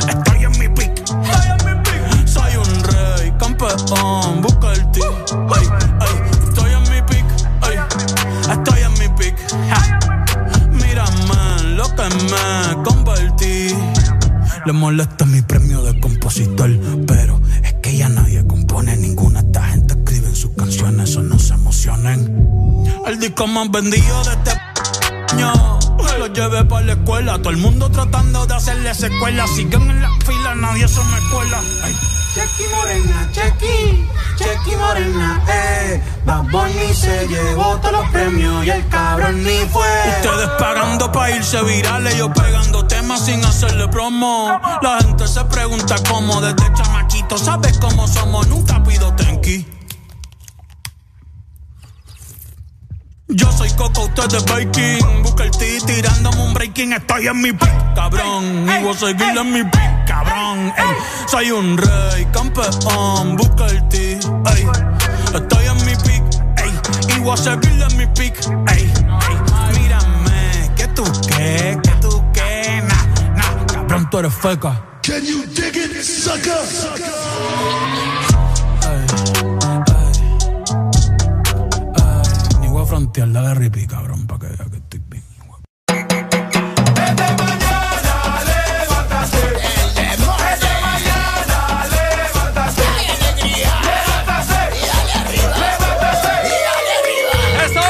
Estoy 0.07 0.43
en 0.43 0.51
mi 0.59 0.69
pick. 0.69 0.91
Soy 2.27 2.55
un 2.57 2.83
rey, 2.83 3.33
campeón, 3.39 4.41
busca 4.41 4.73
el 4.73 4.91
ti. 4.91 5.01
Ey, 5.01 5.67
ey, 6.01 6.47
estoy 6.47 6.73
en 6.73 6.83
mi 6.83 7.01
pick. 7.07 7.25
ey, 7.69 7.79
estoy 8.51 8.81
en 8.81 8.93
mi 8.93 9.09
pick. 9.17 9.35
Ja. 9.69 9.99
Mírame 10.71 11.63
lo 11.75 11.83
que 11.95 12.03
me 12.03 12.83
convertí. 12.83 13.75
Le 14.65 14.73
molesta 14.73 15.25
mi 15.25 15.41
premio 15.43 15.83
de 15.83 15.99
compositor, 15.99 16.71
pero 17.05 17.34
El 22.13 23.19
disco 23.19 23.47
más 23.47 23.71
vendido 23.71 24.23
de 24.23 24.31
este 24.31 24.51
año. 25.31 25.79
Lo 26.19 26.27
llevé 26.27 26.63
para 26.63 26.85
la 26.85 26.93
escuela, 26.93 27.37
todo 27.39 27.49
el 27.49 27.57
mundo 27.57 27.89
tratando 27.89 28.45
de 28.45 28.53
hacerle 28.53 28.93
secuela. 28.93 29.47
Siguen 29.47 29.89
en 29.89 30.01
la 30.01 30.09
fila, 30.25 30.55
nadie 30.55 30.87
se 30.87 30.99
me 30.99 31.19
cuela. 31.31 31.59
Ay. 31.83 31.95
Chequi 32.35 32.63
Morena, 32.69 33.29
Chequi, 33.31 34.07
Chequi 34.35 34.75
Morena, 34.75 35.41
eh. 35.47 36.03
Bad 36.25 36.43
Bunny 36.51 36.93
se 36.93 37.27
llevó 37.27 37.77
todos 37.77 37.93
los 37.93 38.09
premios 38.09 38.65
y 38.65 38.69
el 38.69 38.87
cabrón 38.89 39.43
ni 39.43 39.65
fue. 39.71 39.87
Ustedes 40.21 40.49
pagando 40.59 41.11
pa' 41.11 41.31
irse 41.31 41.61
virales, 41.63 42.17
yo 42.17 42.31
pegando 42.33 42.85
temas 42.85 43.25
sin 43.25 43.43
hacerle 43.43 43.87
promo. 43.87 44.59
La 44.81 44.99
gente 45.01 45.27
se 45.27 45.43
pregunta 45.45 45.95
cómo, 46.09 46.41
desde 46.41 46.73
chamaquito, 46.73 47.37
¿sabes 47.37 47.77
cómo 47.79 48.07
somos? 48.07 48.47
Nunca 48.47 48.83
pido 48.83 49.13
tenki. 49.13 49.65
Yo 53.27 53.51
soy 53.51 53.64
Coco, 53.77 54.03
usted 54.05 54.33
es 54.33 54.45
Baking. 54.45 55.23
Busca 55.23 55.43
el 55.43 55.51
T 55.51 55.77
tirándome 55.85 56.41
un 56.43 56.53
breaking. 56.53 56.93
Estoy 56.93 57.27
en 57.27 57.41
mi 57.41 57.51
pick, 57.51 57.93
cabrón. 57.95 58.67
Y 58.69 58.83
voy 58.83 58.93
a 58.93 58.97
seguir 58.97 59.37
en 59.37 59.51
mi 59.51 59.63
pick, 59.63 60.05
cabrón. 60.07 60.73
Ey, 60.77 60.95
soy 61.27 61.51
un 61.51 61.77
rey, 61.77 62.25
campeón. 62.31 63.35
Busca 63.35 63.65
el 63.67 63.87
T, 63.89 64.13
ey. 64.13 64.67
Estoy 65.33 65.65
en 65.65 65.85
mi 65.85 65.95
pick, 65.95 66.23
ey. 66.57 67.15
Y 67.15 67.19
voy 67.19 67.33
a 67.33 67.37
seguir 67.37 67.85
en 67.89 67.97
mi 67.97 68.07
pick, 68.07 68.35
ey. 68.69 68.83
ey. 68.83 69.79
Mírame, 69.79 70.71
que 70.75 70.87
tú 70.89 71.03
qué, 71.27 71.77
que 71.83 71.91
tú 72.01 72.23
qué. 72.33 72.81
Nah, 72.81 73.35
nah, 73.35 73.65
cabrón, 73.67 74.09
tú 74.09 74.19
eres 74.19 74.33
feca. 74.33 74.81
Can 75.01 75.23
you 75.23 75.45
dig 75.47 75.75
it, 75.75 76.03
sucker? 76.03 76.51
Ni 77.93 78.14
a 82.85 82.87
frontear 82.87 83.27
la 83.29 83.41
de 83.41 83.55
Rippy, 83.55 83.87
cabrón, 83.87 84.27
para 84.27 84.41
que 84.41 84.47
vea 84.47 84.65
que 84.69 84.77
estoy 84.77 85.01
bien. 85.09 85.23
¡Eso! 97.65 97.81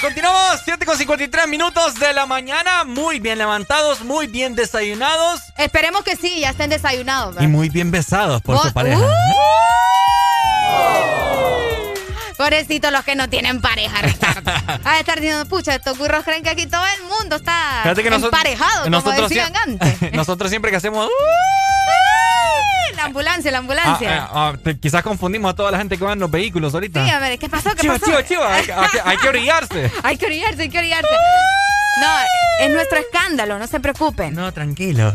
Continuamos, 0.00 0.60
7 0.64 0.84
con 0.86 0.96
53 0.96 1.48
minutos 1.48 1.94
de 1.96 2.12
la 2.12 2.26
mañana. 2.26 2.84
Muy 2.84 3.18
bien 3.20 3.38
levantados, 3.38 4.02
muy 4.02 4.26
bien 4.26 4.54
desayunados. 4.54 5.40
Esperemos 5.56 6.02
que 6.04 6.16
sí, 6.16 6.40
ya 6.40 6.50
estén 6.50 6.70
desayunados. 6.70 7.34
Y 7.34 7.36
¿verdad? 7.36 7.48
muy 7.50 7.68
bien 7.68 7.90
besados 7.90 8.42
por 8.42 8.56
Vos- 8.56 8.66
su 8.68 8.72
pareja. 8.72 9.00
¡Uh! 9.00 9.08
Pobrecitos 12.38 12.90
los 12.92 13.04
que 13.04 13.14
no 13.16 13.28
tienen 13.28 13.60
pareja, 13.60 14.00
Ricardo. 14.00 14.50
Va 14.86 14.92
a 14.92 15.00
estar 15.00 15.20
diciendo, 15.20 15.44
pucha, 15.46 15.74
estos 15.74 15.98
burros 15.98 16.24
creen 16.24 16.42
que 16.42 16.50
aquí 16.50 16.66
todo 16.66 16.84
el 16.96 17.02
mundo 17.02 17.36
está 17.36 17.80
Fíjate 17.82 18.02
que 18.04 18.10
nosotros- 18.10 18.32
emparejado, 18.40 18.84
como 18.84 18.90
nosotros 18.96 19.28
decían 19.28 19.52
sie- 19.52 19.60
antes. 19.64 20.12
Nosotros 20.14 20.48
siempre 20.48 20.70
que 20.70 20.76
hacemos. 20.78 21.06
"Uh", 21.06 22.96
la 22.96 23.04
ambulancia, 23.04 23.50
la 23.50 23.58
ambulancia. 23.58 24.22
Ah, 24.24 24.30
ah, 24.32 24.52
te- 24.62 24.78
quizás 24.78 25.02
confundimos 25.02 25.52
a 25.52 25.54
toda 25.56 25.70
la 25.70 25.78
gente 25.78 25.96
que 25.98 26.04
va 26.04 26.12
en 26.14 26.18
los 26.20 26.30
vehículos 26.30 26.74
ahorita. 26.74 27.04
Sí, 27.04 27.10
a 27.10 27.18
ver, 27.18 27.38
¿qué 27.38 27.48
pasó? 27.48 27.70
¿Qué 27.74 27.82
Chiva, 27.82 27.98
pasó? 27.98 28.06
chiva, 28.22 28.24
chiva. 28.24 28.54
Hay, 28.54 28.64
hay 29.04 29.16
que 29.18 29.28
orillarse. 29.28 29.92
Hay 30.02 30.16
que 30.16 30.26
orillarse, 30.26 30.62
hay 30.62 30.68
que 30.68 30.78
orillarse. 30.78 31.10
No, 32.00 32.08
es 32.60 32.70
nuestro 32.72 32.98
escándalo, 32.98 33.58
no 33.58 33.66
se 33.66 33.80
preocupen. 33.80 34.34
No, 34.34 34.52
tranquilos. 34.52 35.12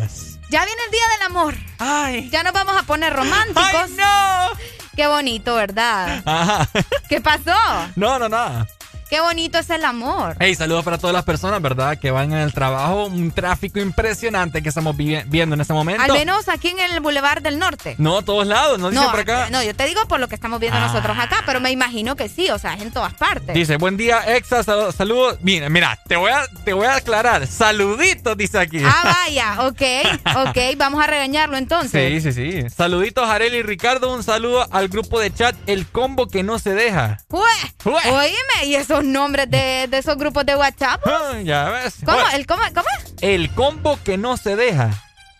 Ya 0.49 0.65
viene 0.65 0.81
el 0.85 0.91
día 0.91 1.07
del 1.17 1.21
amor. 1.27 1.55
Ay. 1.79 2.29
Ya 2.29 2.43
nos 2.43 2.53
vamos 2.53 2.75
a 2.77 2.83
poner 2.83 3.11
románticos. 3.13 3.63
Ay, 3.65 3.91
no. 3.97 4.49
Qué 4.95 5.07
bonito, 5.07 5.55
¿verdad? 5.55 6.21
Ajá. 6.25 6.67
¿Qué 7.09 7.19
pasó? 7.19 7.51
No, 7.95 8.19
no, 8.19 8.29
nada. 8.29 8.67
Qué 9.13 9.21
bonito 9.21 9.59
es 9.59 9.69
el 9.69 9.85
amor. 9.85 10.35
Hey, 10.39 10.55
saludos 10.55 10.83
para 10.83 10.97
todas 10.97 11.13
las 11.13 11.23
personas, 11.23 11.61
¿verdad? 11.61 11.99
Que 11.99 12.09
van 12.09 12.33
en 12.33 12.39
el 12.39 12.51
trabajo. 12.51 13.05
Un 13.05 13.29
tráfico 13.29 13.79
impresionante 13.79 14.63
que 14.63 14.69
estamos 14.69 14.97
vi- 14.97 15.21
viendo 15.27 15.53
en 15.53 15.61
este 15.61 15.71
momento. 15.71 16.01
Al 16.01 16.13
menos 16.13 16.49
aquí 16.49 16.69
en 16.69 16.79
el 16.79 16.99
Boulevard 16.99 17.43
del 17.43 17.59
Norte. 17.59 17.93
No, 17.99 18.23
todos 18.23 18.47
lados, 18.47 18.79
no 18.79 18.89
No, 18.89 19.11
por 19.11 19.19
acá. 19.19 19.49
no, 19.51 19.61
yo 19.61 19.75
te 19.75 19.85
digo 19.85 20.03
por 20.07 20.19
lo 20.19 20.27
que 20.27 20.33
estamos 20.33 20.59
viendo 20.59 20.79
Ah. 20.79 20.87
nosotros 20.87 21.15
acá, 21.19 21.43
pero 21.45 21.59
me 21.59 21.69
imagino 21.69 22.15
que 22.15 22.27
sí, 22.27 22.49
o 22.49 22.57
sea, 22.57 22.73
es 22.73 22.81
en 22.81 22.89
todas 22.91 23.13
partes. 23.13 23.53
Dice, 23.53 23.77
buen 23.77 23.97
día, 23.97 24.17
Exa, 24.35 24.63
sal- 24.63 24.91
saludos. 24.91 25.37
Mira, 25.41 25.69
mira, 25.69 25.99
te 26.07 26.15
voy 26.15 26.31
a, 26.31 26.47
te 26.65 26.73
voy 26.73 26.87
a 26.87 26.95
aclarar. 26.95 27.45
Saluditos, 27.45 28.35
dice 28.35 28.57
aquí. 28.57 28.81
Ah, 28.83 29.15
vaya, 29.25 29.67
ok, 29.67 30.47
ok, 30.47 30.57
vamos 30.77 31.03
a 31.03 31.05
regañarlo 31.05 31.57
entonces. 31.57 32.23
Sí, 32.23 32.31
sí, 32.33 32.51
sí. 32.63 32.69
Saluditos, 32.71 33.29
Areli 33.29 33.57
y 33.57 33.61
Ricardo. 33.61 34.11
Un 34.11 34.23
saludo 34.23 34.65
al 34.71 34.87
grupo 34.87 35.19
de 35.19 35.31
chat 35.31 35.55
El 35.67 35.85
Combo 35.85 36.27
que 36.29 36.41
no 36.41 36.57
se 36.57 36.73
deja. 36.73 37.19
Jue, 37.29 37.43
Oíme, 37.85 38.65
y 38.65 38.75
nombres 39.03 39.49
de, 39.49 39.87
de 39.89 39.97
esos 39.97 40.17
grupos 40.17 40.45
de 40.45 40.55
WhatsApp. 40.55 41.01
Ah, 41.13 41.39
ya 41.43 41.69
ves. 41.69 41.95
¿Cómo? 42.05 42.17
Bueno, 42.17 42.29
¿El, 42.33 42.45
cómo, 42.47 42.61
¿Cómo? 42.73 42.87
el 43.21 43.49
combo 43.51 43.99
que 44.03 44.17
no 44.17 44.35
se 44.37 44.55
deja. 44.55 44.89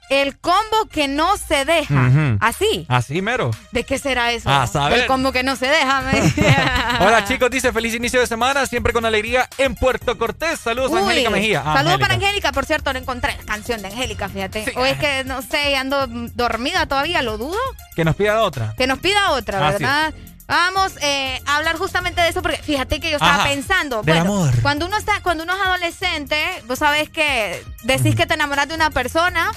El 0.10 0.38
combo 0.38 0.86
que 0.92 1.08
no 1.08 1.38
se 1.38 1.66
deja. 1.66 1.94
Ujú. 2.08 2.38
Así. 2.40 2.86
Así 2.90 3.22
mero. 3.22 3.50
¿De 3.72 3.84
qué 3.84 3.98
será 3.98 4.32
eso? 4.32 4.50
A 4.50 4.68
saber. 4.68 5.00
El 5.00 5.08
combo 5.08 5.32
que 5.32 5.42
no 5.44 5.56
se 5.56 5.68
deja. 5.68 6.04
Hola 7.00 7.26
chicos, 7.26 7.50
dice 7.50 7.72
feliz 7.72 7.96
inicio 7.96 8.20
de 8.20 8.28
semana, 8.28 8.66
siempre 8.66 8.94
con 8.94 9.06
alegría 9.06 9.50
en 9.58 9.76
Puerto 9.76 10.18
Cortés. 10.18 10.60
Saludos, 10.60 10.92
Uy, 10.92 11.00
Angélica 11.00 11.30
Mejía. 11.32 11.64
Saludos 11.64 12.00
para 12.00 12.14
Angélica, 12.16 12.52
por 12.52 12.66
cierto, 12.66 12.94
no 12.94 13.00
encontré 13.00 13.36
la 13.38 13.44
canción 13.44 13.82
de 13.82 13.88
Angélica, 13.88 14.30
fíjate. 14.30 14.74
O 14.76 14.86
es 14.86 14.98
que, 15.00 15.24
no 15.24 15.42
sé, 15.42 15.76
ando 15.78 16.06
dormida 16.08 16.86
todavía, 16.86 17.22
lo 17.22 17.38
dudo. 17.38 17.58
Que 17.96 18.06
nos 18.06 18.16
pida 18.16 18.42
otra. 18.42 18.76
Que 18.78 18.86
nos 18.88 19.00
pida 19.00 19.32
otra, 19.32 19.68
Así 19.68 19.84
¿verdad? 19.84 20.14
Vamos 20.48 20.94
eh, 21.02 21.42
a 21.46 21.58
hablar 21.58 21.78
justamente 21.78 22.22
de 22.22 22.28
eso 22.30 22.42
porque 22.42 22.58
fíjate 22.58 23.00
que 23.00 23.10
yo 23.10 23.16
estaba 23.18 23.36
Ajá, 23.36 23.44
pensando, 23.50 24.04
bueno, 24.04 24.22
amor. 24.22 24.62
cuando 24.62 24.86
uno 24.86 24.98
está, 24.98 25.22
cuando 25.24 25.44
uno 25.46 25.56
es 25.56 25.62
adolescente, 25.62 26.38
vos 26.68 26.80
sabés 26.80 27.10
que 27.10 27.64
decís 27.84 28.16
que 28.16 28.26
te 28.26 28.34
enamoras 28.34 28.68
de 28.68 28.76
una 28.76 28.90
persona 28.90 29.52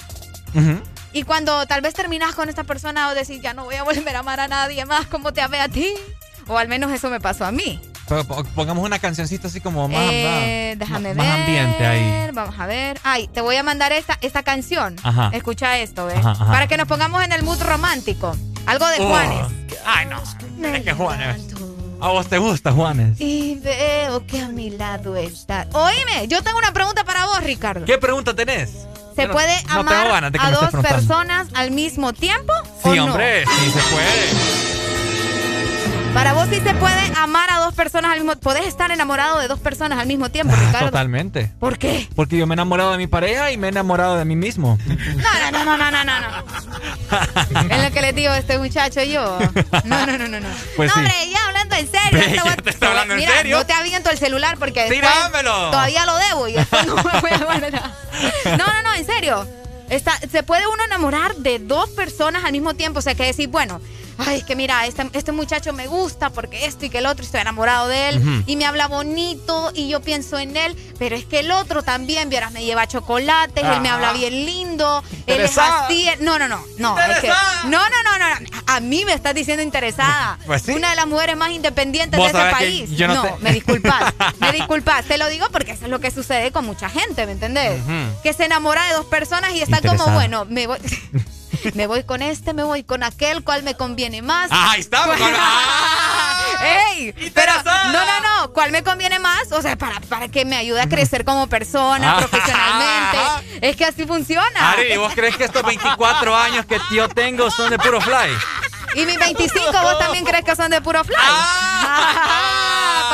y 1.13 1.23
cuando 1.23 1.65
tal 1.67 1.81
vez 1.81 1.93
terminas 1.93 2.33
con 2.35 2.49
esta 2.49 2.63
persona 2.63 3.09
o 3.09 3.15
decís 3.15 3.41
ya 3.41 3.53
no 3.53 3.65
voy 3.65 3.75
a 3.75 3.83
volver 3.83 4.15
a 4.15 4.19
amar 4.19 4.39
a 4.39 4.47
nadie 4.47 4.85
más 4.85 5.05
como 5.07 5.33
te 5.33 5.41
amé 5.41 5.59
a 5.59 5.67
ti, 5.67 5.93
o 6.47 6.57
al 6.57 6.67
menos 6.67 6.91
eso 6.91 7.09
me 7.09 7.19
pasó 7.19 7.45
a 7.45 7.51
mí. 7.51 7.81
Pero 8.07 8.23
pongamos 8.55 8.85
una 8.85 8.99
cancioncita 8.99 9.49
así 9.49 9.59
como 9.59 9.87
más, 9.89 9.99
Eh, 10.09 10.75
más- 10.77 10.79
déjame 10.79 11.13
más 11.13 11.25
ver. 11.27 11.35
ambiente 11.41 11.85
ahí. 11.85 12.31
Vamos 12.33 12.55
a 12.57 12.65
ver. 12.65 12.97
Ay, 13.03 13.27
te 13.27 13.41
voy 13.41 13.57
a 13.57 13.63
mandar 13.63 13.91
esta, 13.91 14.17
esta 14.21 14.43
canción. 14.43 14.95
Ajá. 15.03 15.29
Escucha 15.33 15.77
esto, 15.79 16.05
¿ves? 16.05 16.25
Ajá. 16.25 16.45
Para 16.47 16.67
que 16.67 16.77
nos 16.77 16.87
pongamos 16.87 17.21
en 17.23 17.33
el 17.33 17.43
mood 17.43 17.61
romántico. 17.61 18.33
Algo 18.67 18.87
de 18.87 18.97
Oh, 18.99 19.07
Juanes. 19.07 19.45
Ay, 19.85 20.05
no. 20.05 20.21
Es 20.67 20.83
que 20.83 20.93
Juanes. 20.93 21.41
A 21.99 22.09
vos 22.09 22.27
te 22.27 22.37
gusta, 22.37 22.71
Juanes. 22.71 23.19
Y 23.19 23.55
veo 23.55 24.25
que 24.27 24.39
a 24.39 24.49
mi 24.49 24.69
lado 24.69 25.15
está. 25.15 25.65
Oíme, 25.73 26.27
yo 26.27 26.43
tengo 26.43 26.59
una 26.59 26.71
pregunta 26.71 27.03
para 27.03 27.25
vos, 27.25 27.43
Ricardo. 27.43 27.85
¿Qué 27.85 27.97
pregunta 27.97 28.35
tenés? 28.35 28.69
¿Se 29.15 29.25
no- 29.25 29.33
puede 29.33 29.55
amar 29.69 30.25
a 30.39 30.51
dos 30.51 30.69
personas 30.83 31.47
al 31.55 31.71
mismo 31.71 32.13
tiempo? 32.13 32.53
¿o 32.83 32.91
Sí, 32.91 32.97
no? 32.97 33.05
hombre, 33.05 33.45
sí 33.45 33.71
se 33.71 33.79
puede. 33.89 34.76
Para 36.13 36.33
vos 36.33 36.47
sí 36.49 36.59
se 36.61 36.73
puede 36.73 37.11
amar 37.15 37.49
a 37.51 37.59
dos 37.59 37.73
personas 37.73 38.11
al 38.11 38.19
mismo 38.19 38.35
Podés 38.37 38.65
estar 38.65 38.91
enamorado 38.91 39.39
de 39.39 39.47
dos 39.47 39.59
personas 39.59 39.99
al 39.99 40.07
mismo 40.07 40.29
tiempo, 40.29 40.55
Ricardo. 40.55 40.87
Totalmente. 40.87 41.51
¿Por 41.59 41.77
qué? 41.77 42.07
Porque 42.15 42.37
yo 42.37 42.47
me 42.47 42.53
he 42.53 42.55
enamorado 42.55 42.91
de 42.91 42.97
mi 42.97 43.07
pareja 43.07 43.51
y 43.51 43.57
me 43.57 43.67
he 43.67 43.69
enamorado 43.69 44.17
de 44.17 44.25
mí 44.25 44.35
mismo. 44.35 44.77
No, 44.87 45.51
no, 45.51 45.65
no, 45.65 45.77
no, 45.77 45.91
no, 45.91 46.03
no, 46.03 46.19
no. 46.21 47.67
Es 47.75 47.83
lo 47.83 47.91
que 47.91 48.01
les 48.01 48.15
digo 48.15 48.31
a 48.31 48.37
este 48.37 48.57
muchacho 48.57 49.03
yo. 49.03 49.39
No, 49.83 50.05
no, 50.05 50.17
no, 50.17 50.27
no, 50.27 50.39
no. 50.39 50.47
Pues 50.75 50.89
no, 50.89 50.93
sí. 50.95 50.99
hombre, 50.99 51.13
ya 51.31 51.45
hablando 51.45 51.75
en 51.75 51.91
serio. 51.91 52.11
Ve, 52.11 52.19
te 52.19 52.35
ya 52.35 52.71
está 52.71 52.87
hablando 52.87 53.13
en 53.13 53.27
serio. 53.27 53.57
No 53.57 53.65
te 53.65 53.73
aviento 53.73 54.09
el 54.09 54.17
celular 54.17 54.57
porque 54.57 54.87
Tíramelo. 54.89 55.71
todavía 55.71 56.05
lo 56.05 56.15
debo 56.17 56.47
y 56.47 56.53
después 56.53 56.85
no 56.87 56.95
me 56.95 57.21
voy 57.21 57.31
a 57.31 57.37
guardar. 57.37 57.91
No, 58.45 58.57
no, 58.57 58.81
no, 58.83 58.93
en 58.95 59.05
serio. 59.05 59.47
Está, 59.89 60.17
se 60.29 60.43
puede 60.43 60.67
uno 60.67 60.83
enamorar 60.85 61.35
de 61.35 61.59
dos 61.59 61.89
personas 61.89 62.43
al 62.43 62.51
mismo 62.51 62.73
tiempo. 62.73 62.99
O 62.99 63.01
sea, 63.01 63.15
que 63.15 63.23
decir, 63.23 63.49
bueno, 63.49 63.79
ay, 64.17 64.37
es 64.39 64.43
que 64.43 64.55
mira, 64.55 64.85
este, 64.85 65.07
este 65.13 65.31
muchacho 65.31 65.73
me 65.73 65.87
gusta 65.87 66.29
porque 66.29 66.65
esto 66.65 66.85
y 66.85 66.89
que 66.89 66.99
el 66.99 67.05
otro, 67.05 67.23
estoy 67.25 67.41
enamorado 67.41 67.87
de 67.87 68.09
él 68.09 68.43
y 68.47 68.55
me 68.55 68.65
habla 68.65 68.87
bonito 68.87 69.71
y 69.73 69.87
yo 69.89 70.01
pienso 70.01 70.37
en 70.39 70.55
él, 70.57 70.75
pero 70.99 71.15
es 71.15 71.25
que 71.25 71.39
el 71.39 71.51
otro 71.51 71.83
también, 71.83 72.29
vieras, 72.29 72.51
me 72.51 72.63
lleva 72.63 72.87
chocolates, 72.87 73.63
él 73.63 73.81
me 73.81 73.89
habla 73.89 74.13
bien 74.13 74.45
lindo, 74.45 75.03
él 75.25 75.41
es 75.41 75.57
así. 75.57 76.07
él- 76.07 76.23
No, 76.23 76.39
no, 76.39 76.47
no, 76.47 76.63
no, 76.77 76.97
es 76.99 77.05
que, 77.19 77.27
Interesada. 77.27 77.63
no, 77.65 77.79
no, 77.79 78.03
no, 78.03 78.17
no, 78.39 78.47
a 78.67 78.79
mí 78.79 79.05
me 79.05 79.13
estás 79.13 79.33
diciendo 79.35 79.63
interesada. 79.63 80.37
Pues 80.47 80.61
sí. 80.61 80.71
Una 80.71 80.91
de 80.91 80.95
las 80.95 81.07
mujeres 81.07 81.35
más 81.35 81.51
independientes 81.51 82.19
de 82.19 82.25
este 82.25 82.51
país. 82.51 82.89
yo 82.91 83.07
no 83.07 83.21
te- 83.21 83.33
me 83.41 83.51
disculpas, 83.51 84.13
me 84.39 84.51
disculpas, 84.51 85.05
te 85.05 85.17
lo 85.17 85.27
digo 85.29 85.47
porque 85.51 85.71
eso 85.71 85.85
es 85.85 85.91
lo 85.91 85.99
que 85.99 86.09
sucede 86.11 86.51
con 86.51 86.65
mucha 86.65 86.89
gente, 86.89 87.25
¿me 87.25 87.33
entendés? 87.33 87.81
Que 88.23 88.33
se 88.33 88.45
enamora 88.45 88.85
de 88.87 88.93
dos 88.93 89.05
personas 89.05 89.51
y 89.53 89.61
está 89.61 89.81
como, 89.81 90.05
bueno, 90.11 90.45
me 90.45 90.67
voy... 90.67 90.77
Me 91.73 91.87
voy 91.87 92.03
con 92.03 92.21
este, 92.21 92.53
me 92.53 92.63
voy 92.63 92.83
con 92.83 93.03
aquel, 93.03 93.43
cuál 93.43 93.63
me 93.63 93.75
conviene 93.75 94.21
más. 94.21 94.49
Ah, 94.51 94.71
ahí 94.71 94.81
está, 94.81 95.03
con- 95.05 95.17
¡Ey! 96.65 97.13
Pero, 97.33 97.51
no, 97.63 98.05
no, 98.05 98.19
no. 98.21 98.53
¿Cuál 98.53 98.71
me 98.71 98.83
conviene 98.83 99.19
más? 99.19 99.51
O 99.51 99.61
sea, 99.61 99.75
para, 99.77 99.99
para 100.01 100.27
que 100.29 100.45
me 100.45 100.55
ayude 100.55 100.81
a 100.81 100.89
crecer 100.89 101.23
como 101.25 101.47
persona, 101.47 102.13
Ah. 102.13 102.17
profesionalmente. 102.19 103.17
Es 103.67 103.75
que 103.75 103.85
así 103.85 104.05
funciona. 104.05 104.71
Ari, 104.71 104.97
¿vos 104.97 105.13
crees 105.15 105.35
que 105.35 105.45
estos 105.45 105.63
24 105.63 106.35
años 106.35 106.65
que 106.65 106.77
yo 106.91 107.09
tengo 107.09 107.49
son 107.49 107.69
de 107.71 107.79
puro 107.79 107.99
fly? 108.01 108.29
Y 108.95 109.05
mis 109.05 109.19
25, 109.19 109.71
¿vos 109.83 109.99
también 109.99 110.25
crees 110.25 110.43
que 110.43 110.55
son 110.55 110.71
de 110.71 110.81
puro 110.81 111.03
fly? 111.03 111.15
Ah, 111.19 113.09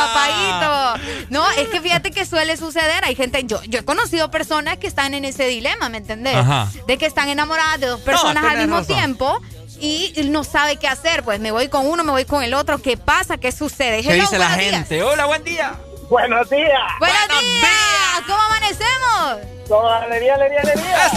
papayito. 0.97 1.25
No, 1.29 1.49
es 1.51 1.67
que 1.69 1.81
fíjate 1.81 2.11
que 2.11 2.25
suele 2.25 2.57
suceder. 2.57 3.03
Hay 3.05 3.15
gente, 3.15 3.43
yo, 3.45 3.61
yo 3.63 3.79
he 3.79 3.85
conocido 3.85 4.29
personas 4.31 4.77
que 4.77 4.87
están 4.87 5.13
en 5.13 5.25
ese 5.25 5.45
dilema, 5.47 5.89
¿me 5.89 5.97
entendés? 5.97 6.35
Ajá. 6.35 6.69
De 6.87 6.97
que 6.97 7.05
están 7.05 7.29
enamoradas 7.29 7.79
de 7.79 7.87
dos 7.87 8.01
personas 8.01 8.43
al 8.43 8.57
mismo 8.59 8.77
razón. 8.77 8.95
tiempo. 8.95 9.41
Y 9.79 10.13
no 10.29 10.43
sabe 10.45 10.77
qué 10.77 10.87
hacer, 10.87 11.23
pues 11.23 11.41
me 11.41 11.51
voy 11.51 11.67
con 11.67 11.85
uno, 11.85 12.03
me 12.05 12.11
voy 12.11 12.23
con 12.25 12.41
el 12.43 12.53
otro. 12.53 12.81
¿Qué 12.81 12.95
pasa? 12.95 13.37
¿Qué 13.37 13.51
sucede? 13.51 14.01
¿Qué 14.01 14.13
Hello, 14.13 14.23
dice 14.23 14.39
la 14.39 14.55
días. 14.55 14.71
gente? 14.75 15.03
Hola, 15.03 15.25
buen 15.25 15.43
día. 15.43 15.73
Buenos 16.09 16.49
días. 16.49 16.69
Buenos, 16.99 17.27
días. 17.27 18.21
¿Cómo 18.27 18.39
amanecemos? 18.43 19.39
Toda 19.67 20.03
alegría, 20.03 20.35
alegría, 20.35 20.61
alegría. 20.61 21.11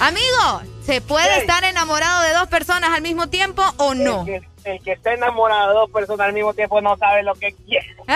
Amigo, 0.00 0.62
¿se 0.88 1.00
puede 1.02 1.34
Sí. 1.34 1.40
estar 1.42 1.62
enamorado 1.64 2.22
de 2.22 2.32
dos 2.32 2.48
personas 2.48 2.90
al 2.94 3.02
mismo 3.02 3.26
tiempo 3.28 3.62
o 3.76 3.92
no? 3.94 4.20
El 4.26 4.40
que, 4.40 4.70
el 4.72 4.82
que 4.82 4.92
está 4.92 5.12
enamorado 5.12 5.68
de 5.68 5.74
dos 5.74 5.90
personas 5.90 6.28
al 6.28 6.32
mismo 6.32 6.54
tiempo 6.54 6.80
no 6.80 6.96
sabe 6.96 7.22
lo 7.22 7.34
que 7.34 7.52
quiere. 7.52 7.94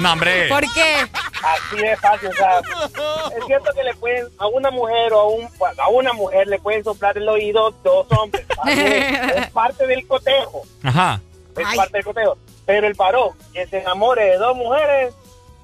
No, 0.00 0.12
hombre. 0.12 0.48
¿Por 0.48 0.60
qué? 0.72 0.96
Así 1.42 1.76
de 1.76 1.96
fácil, 1.96 2.28
o 2.28 2.32
sea, 2.32 2.58
es 2.58 3.44
cierto 3.46 3.70
que 3.74 3.84
le 3.84 3.94
pueden, 3.94 4.26
a 4.38 4.46
una 4.48 4.70
mujer 4.70 5.12
o 5.12 5.20
a, 5.20 5.28
un, 5.28 5.48
a 5.78 5.88
una 5.88 6.12
mujer 6.12 6.46
le 6.48 6.58
pueden 6.58 6.82
soplar 6.82 7.16
el 7.16 7.28
oído 7.28 7.70
dos 7.84 8.06
hombres. 8.18 8.44
Es, 8.66 9.50
parte 9.50 9.86
del 9.86 10.06
cotejo, 10.06 10.62
Ajá. 10.82 11.20
es 11.56 11.76
parte 11.76 11.92
del 11.98 12.04
cotejo. 12.04 12.36
Pero 12.66 12.86
el 12.86 12.94
varón 12.94 13.30
que 13.52 13.66
se 13.66 13.78
enamore 13.80 14.24
de 14.24 14.38
dos 14.38 14.56
mujeres 14.56 15.14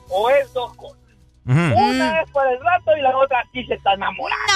o 0.09 0.31
es 0.31 0.53
dos 0.53 0.75
cosas. 0.77 0.98
Una 1.53 2.21
es 2.21 2.31
por 2.31 2.47
el 2.47 2.61
rato 2.61 2.97
y 2.97 3.01
la 3.01 3.17
otra 3.17 3.43
sí 3.53 3.65
se 3.65 3.75
está 3.75 3.95
enamorando. 3.95 4.53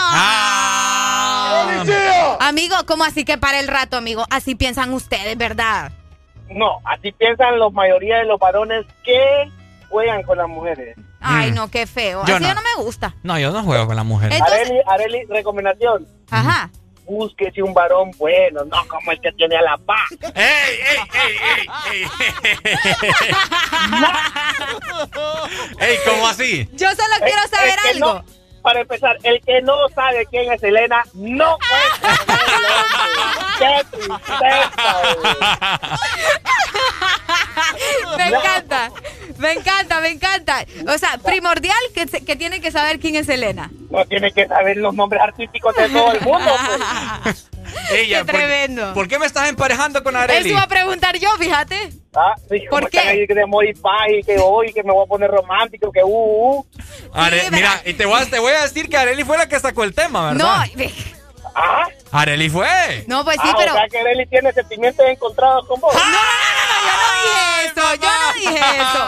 ¡Policía! 1.67 2.37
Amigo, 2.41 2.77
¿cómo 2.87 3.05
así 3.05 3.25
que 3.25 3.39
para 3.39 3.61
el 3.61 3.69
rato, 3.69 3.97
amigo? 3.97 4.25
Así 4.31 4.55
piensan 4.55 4.93
ustedes, 4.93 5.37
¿verdad? 5.39 5.93
No, 6.51 6.79
así 6.85 7.13
piensan 7.13 7.59
la 7.59 7.71
mayoría 7.71 8.19
de 8.19 8.25
los 8.27 8.39
varones 8.39 8.85
que 9.05 9.51
juegan 9.89 10.23
con 10.23 10.37
las 10.39 10.49
mujeres. 10.49 10.97
Ay, 11.21 11.51
Mm. 11.53 11.55
no, 11.55 11.69
qué 11.71 11.87
feo. 11.87 12.25
Yo 12.27 12.35
así 12.37 12.45
no. 12.45 12.55
no 12.55 12.61
me 12.61 12.83
gusta. 12.85 13.15
No, 13.23 13.39
yo 13.39 13.53
no 13.53 13.63
juego 13.63 13.87
con 13.87 13.97
la 13.97 14.05
mujer. 14.05 14.33
Areli, 14.33 14.81
Areli, 14.87 15.25
recomendación. 15.31 16.07
Ajá. 16.31 16.71
Búsquese 17.05 17.63
un 17.63 17.75
varón 17.75 18.11
bueno, 18.17 18.65
no 18.65 18.87
como 18.89 19.11
el 19.13 19.21
que 19.21 19.33
tiene 19.33 19.57
a 19.57 19.63
la 19.63 19.77
paz. 19.79 20.09
¡Ey, 20.35 20.79
ey, 20.81 20.99
ey, 21.15 21.37
ey! 21.93 22.07
¡Ey, 25.81 25.99
cómo 26.07 26.29
así! 26.29 26.69
Yo 26.73 26.89
solo 26.91 27.15
El- 27.21 27.25
quiero 27.25 27.43
saber 27.49 27.79
el 27.91 28.03
algo. 28.03 28.15
no- 28.15 28.25
para 28.63 28.81
empezar, 28.81 29.17
el 29.25 29.41
que 29.45 29.61
no 29.63 29.75
sabe 29.93 30.25
quién 30.31 30.53
es 30.53 30.63
Elena, 30.63 31.03
no 31.15 31.59
cuenta. 31.69 32.17
¡Qué 33.59 33.85
tristeza! 33.91 34.71
Me 38.19 38.27
encanta. 38.29 38.91
Me 39.39 39.53
encanta, 39.53 40.01
me 40.01 40.09
encanta. 40.09 40.65
O 40.89 40.99
sea, 40.99 41.19
primordial 41.19 41.77
que, 41.95 42.07
que 42.07 42.37
tiene 42.37 42.61
que 42.61 42.71
saber 42.71 43.01
quién 43.01 43.17
es 43.17 43.27
Selena. 43.27 43.71
No 43.91 44.05
tiene 44.05 44.31
que 44.33 44.47
saber 44.47 44.77
los 44.77 44.95
nombres 44.95 45.21
artísticos 45.23 45.75
de 45.75 45.89
todo 45.89 46.13
el 46.13 46.21
mundo. 46.21 46.53
pues. 47.25 47.49
Ella, 47.93 48.19
Qué 48.19 48.25
¿por- 48.27 48.35
tremendo. 48.35 48.95
¿Por 48.95 49.09
qué 49.09 49.19
me 49.19 49.27
estás 49.27 49.49
emparejando 49.49 50.03
con 50.05 50.15
Eso 50.15 50.25
Areli? 50.25 50.51
iba 50.51 50.63
a 50.63 50.69
preguntar 50.69 51.17
yo, 51.19 51.31
fíjate. 51.39 51.91
Ah, 52.15 52.35
sí, 52.49 52.61
¿Por 52.69 52.91
qué? 52.91 52.99
ahí 53.01 53.27
de 53.27 53.43
amor 53.43 53.65
y 53.67 53.73
paz 53.73 54.09
y 54.11 54.23
que 54.23 54.39
hoy 54.39 54.73
que 54.73 54.83
me 54.83 54.93
voy 54.93 55.05
a 55.05 55.09
poner 55.09 55.31
romántico, 55.31 55.91
que 55.91 56.05
uh, 56.05 56.07
uh. 56.59 56.67
Are- 57.15 57.51
mira, 57.51 57.81
y 57.87 57.95
te 57.95 58.05
voy, 58.05 58.21
a, 58.21 58.27
te 58.27 58.39
voy 58.39 58.53
a 58.53 58.63
decir 58.63 58.89
que 58.91 58.97
Areli 58.99 59.25
fue 59.25 59.39
la 59.39 59.49
que 59.49 59.59
sacó 59.59 59.85
el 59.85 59.95
tema, 59.95 60.33
No, 60.35 60.45
¿verdad? 60.47 60.67
¿Ah? 61.55 61.87
Areli 62.13 62.49
fue. 62.49 63.05
no, 63.09 63.25
pues 63.25 63.37
sí, 63.43 63.49
ah, 63.51 63.55
pero. 63.59 63.73
O 63.73 63.77
sea 63.77 63.87
que 63.89 63.99
Arely 63.99 64.27
tiene 64.27 64.53
sentimientos 64.53 65.05
encontrados 65.07 65.67
con 65.67 65.81
vos. 65.81 65.93
No, 65.95 66.01
no, 66.01 66.07
no, 66.11 66.13
no 66.13 66.62
dije 67.23 67.67
eso, 67.67 67.95
yo 67.95 68.09
no 68.09 68.33
dije 68.35 68.65
eso. 68.81 69.05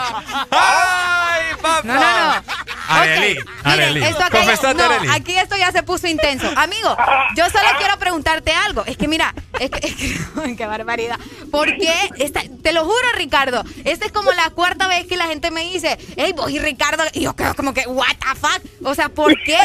¡Ay, 0.50 1.42
papá! 1.60 1.82
No, 1.84 1.94
no, 1.94 2.00
no. 2.00 2.73
Areli, 2.88 3.38
Ok, 3.38 3.48
Areli. 3.64 3.94
Miren, 3.94 4.08
esto 4.10 4.24
acá 4.24 4.38
ya- 4.38 4.44
Confesate, 4.44 4.74
no, 4.74 4.84
Areli. 4.84 5.08
aquí 5.10 5.36
esto 5.36 5.56
ya 5.56 5.72
se 5.72 5.82
puso 5.82 6.06
intenso. 6.06 6.50
Amigo, 6.56 6.96
yo 7.36 7.48
solo 7.50 7.68
quiero 7.78 7.98
preguntarte 7.98 8.52
algo. 8.52 8.84
Es 8.86 8.96
que 8.96 9.08
mira, 9.08 9.34
es 9.58 9.70
que, 9.70 9.86
es 9.88 9.94
que- 9.96 10.56
qué 10.56 10.66
barbaridad. 10.66 11.18
¿Por 11.50 11.66
qué? 11.76 11.94
Esta- 12.18 12.42
te 12.62 12.72
lo 12.72 12.84
juro, 12.84 13.12
Ricardo. 13.16 13.64
Esta 13.84 14.06
es 14.06 14.12
como 14.12 14.32
la 14.32 14.50
cuarta 14.50 14.86
vez 14.88 15.06
que 15.06 15.16
la 15.16 15.26
gente 15.26 15.50
me 15.50 15.62
dice, 15.62 15.98
hey, 16.16 16.32
vos 16.36 16.50
y 16.50 16.58
Ricardo. 16.58 17.04
Y 17.12 17.20
yo 17.22 17.34
quedo 17.36 17.54
como 17.54 17.72
que, 17.74 17.86
what 17.86 18.06
the 18.20 18.38
fuck? 18.40 18.60
O 18.84 18.94
sea, 18.94 19.08
¿por 19.08 19.34
qué? 19.44 19.58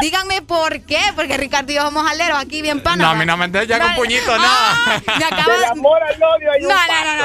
Díganme 0.00 0.42
por 0.42 0.80
qué. 0.82 1.00
Porque 1.16 1.36
Ricardo 1.36 1.72
y 1.72 1.76
yo 1.76 1.82
somos 1.82 2.08
aleros 2.10 2.38
aquí 2.38 2.62
bien 2.62 2.80
panas. 2.82 2.98
No, 3.06 3.10
a 3.10 3.14
mí 3.14 3.24
no 3.26 3.36
me 3.36 3.46
entres 3.46 3.66
ya 3.68 3.78
con 3.78 3.88
No, 3.90 3.94
puñito, 3.96 4.32
ah, 4.34 4.38
nada. 4.38 5.02
Me 5.18 5.24
acaba 5.24 5.54
Del 5.54 5.64
amor 5.64 6.00
al 6.02 6.14
odio 6.22 6.52
hay 6.52 6.60
No, 6.62 6.68
un 6.68 6.74
no, 6.74 7.04
no, 7.04 7.16
no. 7.16 7.24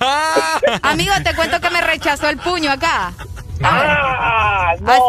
Ay, 0.00 0.78
Amigo, 0.82 1.12
te 1.24 1.34
cuento 1.34 1.60
que 1.60 1.70
me 1.70 1.80
rechazó 1.80 2.28
el 2.28 2.38
puño 2.38 2.70
acá. 2.72 3.12
Ah, 3.62 4.74
no. 4.80 4.90
Así- 4.92 5.00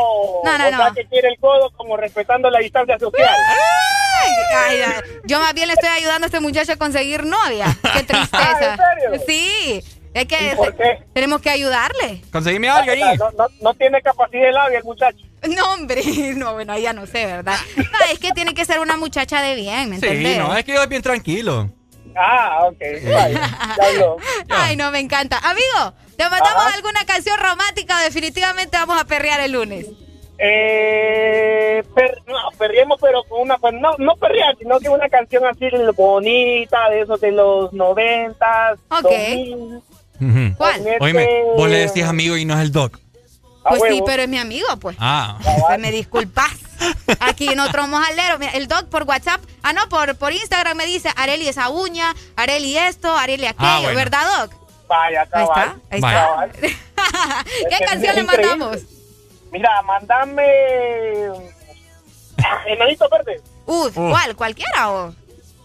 no, 0.44 0.58
no, 0.58 0.68
o 0.68 0.72
no. 0.72 0.78
sea 0.78 0.92
que 0.96 1.06
quiere 1.06 1.30
el 1.30 1.40
codo 1.40 1.72
como 1.72 1.98
respetando 1.98 2.50
la 2.50 2.60
distancia 2.60 2.98
social. 3.00 3.30
Ay, 4.20 4.32
ay, 4.56 4.82
ay. 4.86 5.02
Yo 5.26 5.40
más 5.40 5.54
bien 5.54 5.68
le 5.68 5.74
estoy 5.74 5.90
ayudando 5.90 6.26
a 6.26 6.28
este 6.28 6.40
muchacho 6.40 6.74
a 6.74 6.76
conseguir 6.78 7.26
novia. 7.26 7.66
Qué 7.94 8.04
tristeza. 8.04 8.78
Ah, 8.80 8.94
¿en 9.12 9.20
serio? 9.20 9.26
Sí. 9.28 9.84
Es 10.14 10.26
que 10.26 10.52
¿Y 10.52 10.56
por 10.56 10.76
qué? 10.76 11.04
tenemos 11.14 11.42
que 11.42 11.50
ayudarle. 11.52 12.22
Conseguime 12.32 12.70
algo 12.70 12.92
ahí. 12.92 13.18
No, 13.18 13.30
no, 13.38 13.48
no 13.62 13.74
tiene 13.76 14.02
capacidad 14.02 14.46
de 14.48 14.52
labia 14.52 14.78
el 14.80 14.84
muchacho. 14.84 15.18
No, 15.48 15.74
hombre. 15.74 16.02
No, 16.36 16.54
bueno, 16.54 16.74
ahí 16.74 16.82
ya 16.84 16.94
no 16.94 17.06
sé, 17.06 17.26
¿verdad? 17.28 17.58
No, 17.76 17.84
es 18.12 18.18
que 18.18 18.32
tiene 18.32 18.54
que 18.56 18.66
ser 18.66 18.80
una 18.80 18.98
muchacha 18.98 19.42
de 19.42 19.54
bien, 19.56 19.90
¿me 19.92 20.00
Sí, 20.00 20.08
entendés? 20.08 20.40
no, 20.40 20.56
es 20.58 20.64
que 20.66 20.74
yo 20.74 20.82
es 20.82 20.90
bien 20.90 21.04
tranquilo. 21.04 21.70
Ah, 22.16 22.62
ok. 22.64 22.80
Vaya, 23.14 23.30
ya 23.78 23.86
habló. 23.90 24.18
Ay, 24.50 24.76
no, 24.76 24.90
me 24.90 25.00
encanta. 25.00 25.38
Amigo, 25.38 25.94
¿te 26.18 26.24
mandamos 26.30 26.64
Ajá. 26.66 26.76
alguna 26.76 27.06
canción 27.06 27.38
romántica 27.40 27.98
o 28.00 28.04
definitivamente 28.04 28.78
vamos 28.78 29.00
a 29.00 29.06
perrear 29.06 29.40
el 29.42 29.52
lunes? 29.54 29.86
Eh, 30.40 31.84
per- 31.96 32.22
no, 32.28 32.36
perriemos, 32.58 33.00
pero 33.02 33.24
con 33.24 33.42
una, 33.42 33.58
pues, 33.58 33.74
no, 33.74 33.92
no 33.98 34.16
perrear, 34.18 34.56
sino 34.60 34.80
que 34.80 34.90
una 34.90 35.10
canción 35.10 35.46
así 35.46 35.66
bonita, 35.96 36.90
de 36.90 37.02
esos 37.02 37.20
de 37.22 37.32
los 37.32 37.74
noventas. 37.74 38.80
Ok. 38.90 39.04
2000. 39.04 39.82
Ujú. 40.20 40.58
¿Cuál? 40.58 40.82
Oíme, 41.00 41.28
vos 41.56 41.70
le 41.70 41.78
decís 41.80 42.04
amigo 42.04 42.38
y 42.38 42.46
no 42.46 42.56
es 42.56 42.62
el 42.62 42.72
doc. 42.72 42.98
A 43.64 43.70
Pues 43.72 43.82
sí, 43.94 44.02
pero 44.06 44.24
es 44.24 44.30
mi 44.30 44.38
amigo, 44.38 44.66
pues. 44.80 44.96
Ah. 45.00 45.38
Pues 45.68 45.80
me 45.80 45.92
disculpas. 45.92 46.50
Aquí 47.20 47.50
en 47.50 47.60
otro 47.60 47.86
mojalero. 47.88 48.40
Mira, 48.40 48.52
el 48.54 48.68
doc 48.68 48.88
por 48.90 49.04
WhatsApp, 49.04 49.42
ah, 49.64 49.74
no, 49.74 49.90
por, 49.90 50.16
por 50.18 50.32
Instagram 50.32 50.78
me 50.78 50.86
dice 50.86 51.10
Areli 51.16 51.48
esa 51.48 51.70
uña, 51.70 52.16
Areli 52.36 52.78
esto, 52.78 53.14
Areli 53.16 53.46
aquello, 53.46 53.68
Ah, 53.70 53.80
bueno. 53.82 53.98
¿verdad, 53.98 54.22
doc? 54.40 54.54
Vaya, 54.88 55.20
Ahí 55.22 55.26
está, 55.26 55.38
cabal. 55.48 55.82
ahí 55.90 55.98
está. 56.00 56.48
¿Qué 56.60 56.68
Es 57.76 57.80
que 57.80 57.86
canción 57.86 58.16
le 58.16 58.22
increíble. 58.22 58.56
mandamos? 58.56 58.82
Mira, 59.52 59.82
mandame. 59.84 60.44
Ah, 62.44 62.62
Enanitos 62.68 63.10
verdes. 63.10 63.42
Uh, 63.66 63.90
¿cuál? 63.92 64.36
¿Cualquiera 64.36 64.92
o? 64.92 65.14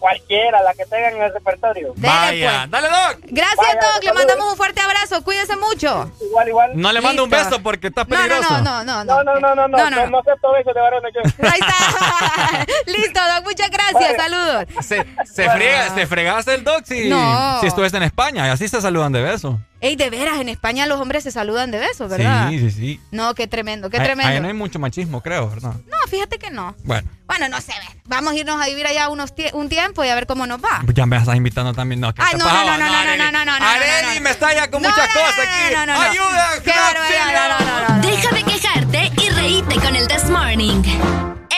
Cualquiera, 0.03 0.61
la 0.61 0.73
que 0.73 0.83
tengan 0.85 1.15
en 1.15 1.21
el 1.23 1.33
repertorio. 1.33 1.93
Vaya, 1.95 2.59
pues. 2.67 2.71
dale, 2.71 2.89
doc. 2.89 3.19
Gracias, 3.23 3.55
Vaya, 3.55 3.73
doc. 3.75 3.81
Le 4.03 4.07
saludos. 4.09 4.15
mandamos 4.15 4.51
un 4.51 4.57
fuerte 4.57 4.81
abrazo. 4.81 5.23
Cuídese 5.23 5.55
mucho. 5.55 6.11
Igual, 6.19 6.47
igual. 6.49 6.71
No 6.75 6.91
le 6.91 6.99
mando 6.99 7.23
un 7.23 7.29
beso 7.29 7.63
porque 7.63 7.87
está 7.87 8.03
No, 8.03 8.09
no, 8.09 8.21
peligroso. 8.21 8.61
no, 8.63 8.83
no, 8.83 9.03
no. 9.05 9.05
No, 9.05 9.23
no, 9.23 9.39
no, 9.39 9.55
no, 9.55 9.55
no, 9.55 9.67
No, 9.69 9.77
no, 9.77 9.89
no, 9.89 9.95
no. 9.95 10.07
no 10.07 10.19
acepto 10.19 10.51
besos 10.51 10.73
de 10.73 10.81
varones. 10.81 11.13
yo. 11.15 11.21
Ahí 11.49 11.59
está. 11.61 12.65
Listo, 12.91 13.19
doc. 13.33 13.43
Muchas 13.45 13.69
gracias. 13.69 13.93
Vaya. 13.93 14.17
Saludos. 14.17 14.65
Se, 14.85 15.05
se, 15.23 15.49
friega, 15.49 15.89
se 15.95 16.05
fregaste 16.05 16.53
el 16.55 16.65
doc 16.65 16.83
si, 16.83 17.07
No. 17.07 17.61
si 17.61 17.67
estuviste 17.67 17.95
en 17.95 18.03
España 18.03 18.45
y 18.47 18.49
así 18.49 18.67
se 18.67 18.81
saludan 18.81 19.13
de 19.13 19.21
beso. 19.21 19.57
Ey, 19.83 19.97
de 19.97 20.09
veras, 20.09 20.39
en 20.39 20.47
España 20.47 20.85
los 20.85 20.99
hombres 21.01 21.23
se 21.23 21.31
saludan 21.31 21.69
de 21.69 21.77
besos, 21.77 22.09
¿verdad? 22.09 22.49
Sí, 22.49 22.57
sí, 22.59 22.71
sí. 22.71 23.01
No, 23.11 23.35
qué 23.35 23.47
tremendo, 23.47 23.89
qué 23.89 23.99
tremendo. 23.99 24.31
Ahí 24.31 24.39
no 24.39 24.47
hay 24.47 24.53
mucho 24.53 24.79
machismo, 24.79 25.21
creo, 25.21 25.49
¿verdad? 25.49 25.73
No, 25.73 25.97
fíjate 26.09 26.39
que 26.39 26.49
no. 26.51 26.73
Bueno, 26.85 27.09
Bueno, 27.27 27.49
no 27.49 27.59
sé, 27.59 27.73
ve. 27.73 27.99
vamos 28.05 28.31
a 28.31 28.35
irnos 28.37 28.61
a 28.61 28.65
vivir 28.67 28.87
allá 28.87 29.09
unos 29.09 29.35
tie- 29.35 29.51
un 29.53 29.67
tiempo 29.67 30.01
y 30.05 30.07
a 30.07 30.15
ver 30.15 30.25
cómo 30.25 30.47
nos 30.47 30.63
va. 30.63 30.81
pues 30.85 30.95
ya 30.95 31.05
me 31.05 31.17
estás 31.17 31.35
invitando 31.35 31.73
también. 31.73 31.99
No, 31.99 32.13
¿qué 32.13 32.21
Ay, 32.23 32.31
te 32.31 32.37
no, 32.37 32.45
no, 32.45 32.53
no, 32.53 32.77
no, 32.77 32.77
no, 32.77 33.17
no, 33.17 33.31
no, 33.31 33.45
no, 33.45 33.59
no, 33.59 33.65
Areli 33.65 34.07
no, 34.07 34.13
no. 34.15 34.21
me 34.21 34.29
está 34.29 34.53
ya 34.55 34.71
con 34.71 34.81
No, 34.81 34.89
muchas 34.89 35.09
no, 35.13 35.19
no, 35.21 35.27
cosas 35.27 35.39
aquí. 35.39 35.73
no, 35.75 35.85
no, 35.85 35.93
no. 35.95 36.01
¡Ayuda! 36.01 36.47
Qué 36.63 36.71
barbaridad, 36.71 37.49
no, 37.49 37.65
no, 37.65 37.89
no, 37.89 37.95
no. 37.97 38.07
Deja 38.07 38.31
de 38.35 38.43
quejarte 38.43 39.11
y 39.21 39.29
reíte 39.31 39.75
con 39.75 39.95
el 39.97 40.07
This 40.07 40.29
Morning. 40.29 40.81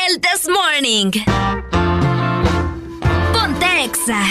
El 0.10 0.19
This 0.19 0.49
Morning. 0.49 1.11
Ponte 3.34 3.84
Exa. 3.84 4.23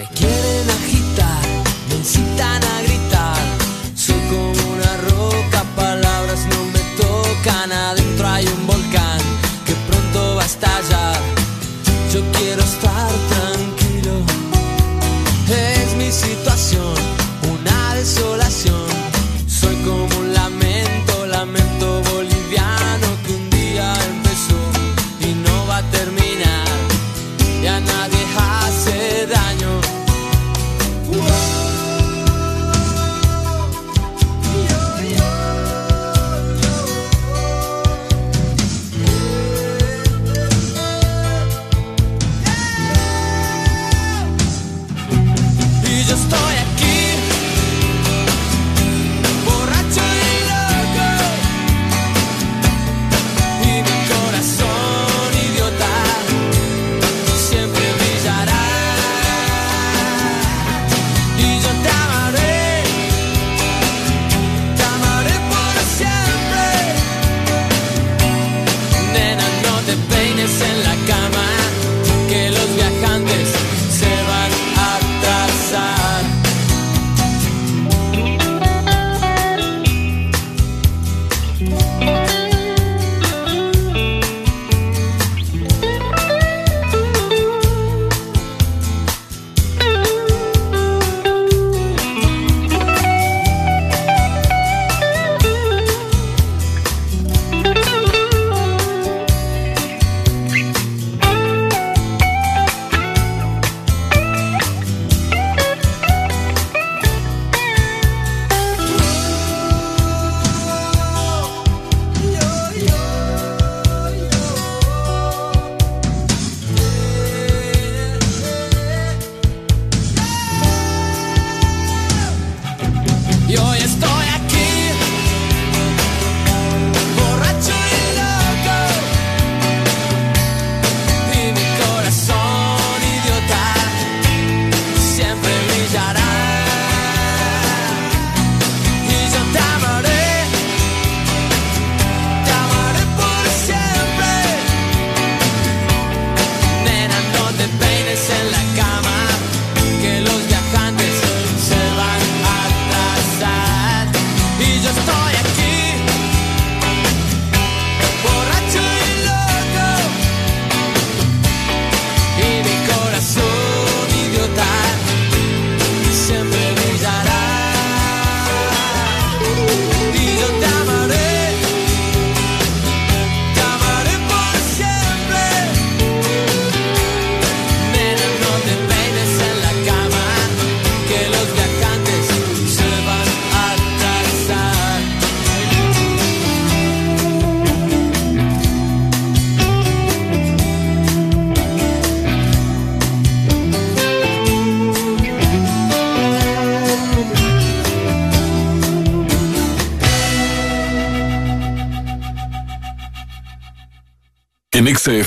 Me. 0.00 0.06
quieren 0.06 0.39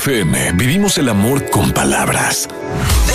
XFM 0.04 0.52
vivimos 0.52 0.98
el 0.98 1.08
amor 1.08 1.48
con 1.48 1.72
palabras. 1.72 2.46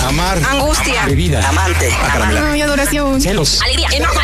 Amar. 0.07 0.39
Angustia. 0.49 1.05
Bebida. 1.05 1.47
Amante. 1.47 1.93
Acaramela. 1.93 2.51
Ay, 2.51 2.61
adoración. 2.63 3.21
Celos. 3.21 3.61
Alegría. 3.61 3.89
Enojo. 3.91 4.19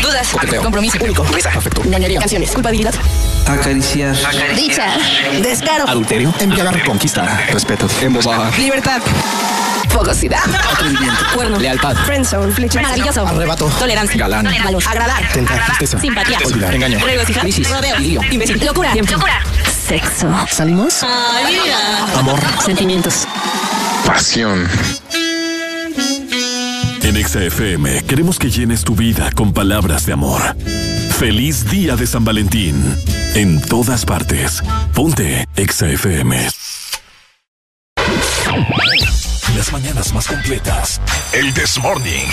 Dudas. 0.00 0.28
Coqueteo. 0.28 0.62
Compromiso. 0.62 0.98
Único. 1.02 1.24
Risa. 1.24 1.50
Afecto. 1.50 1.82
Canciones. 2.20 2.52
Culpabilidad. 2.52 2.94
Acariciar. 3.48 4.14
Dicha. 4.54 4.86
Descaro. 5.42 5.88
Adulterio. 5.88 6.32
Embriagar. 6.38 6.84
Conquista. 6.84 7.44
Respeto. 7.50 7.88
Embosada. 8.00 8.50
Libertad. 8.56 9.02
Fogosidad. 9.88 10.44
Atrevimiento. 10.72 11.24
Cuerno. 11.34 11.58
Lealtad. 11.58 11.96
Friendzone. 12.04 12.52
Flecha. 12.52 12.82
Maravilloso. 12.82 13.26
Arrebato. 13.26 13.66
Tolerancia. 13.80 14.16
Galán. 14.16 14.48
Valor. 14.64 14.82
Agradar. 14.86 15.28
Tentar. 15.32 15.64
Tristeza. 15.66 15.98
Simpatía. 15.98 16.38
Olvidar. 16.44 16.72
Engaño. 16.72 17.04
Regocijar. 17.04 17.42
Crisis. 17.42 17.68
Rodeo. 17.68 17.98
Lío. 17.98 18.20
Imbécil. 18.30 18.64
Locura. 18.64 18.94
Locura. 18.94 19.42
Sexo. 19.86 20.28
¿Salimos? 20.50 21.04
Mira. 21.46 22.18
Amor. 22.18 22.40
Sentimientos. 22.64 23.26
Pasión. 24.04 24.66
En 27.02 27.24
XFM 27.24 28.02
queremos 28.02 28.38
que 28.40 28.50
llenes 28.50 28.82
tu 28.82 28.96
vida 28.96 29.30
con 29.32 29.52
palabras 29.52 30.04
de 30.04 30.12
amor. 30.12 30.56
Feliz 31.18 31.70
día 31.70 31.94
de 31.94 32.06
San 32.08 32.24
Valentín. 32.24 32.96
En 33.34 33.62
todas 33.62 34.04
partes. 34.04 34.60
Ponte 34.92 35.46
XFM. 35.56 36.48
Las 39.56 39.72
mañanas 39.72 40.12
más 40.12 40.26
completas. 40.26 41.00
El 41.32 41.54
This 41.54 41.78
Morning. 41.78 42.26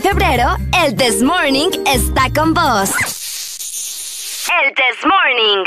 Febrero, 0.00 0.56
el 0.82 0.96
This 0.96 1.22
Morning 1.22 1.68
está 1.86 2.30
con 2.34 2.54
vos. 2.54 2.90
El 4.48 4.74
This 4.74 5.04
Morning. 5.04 5.64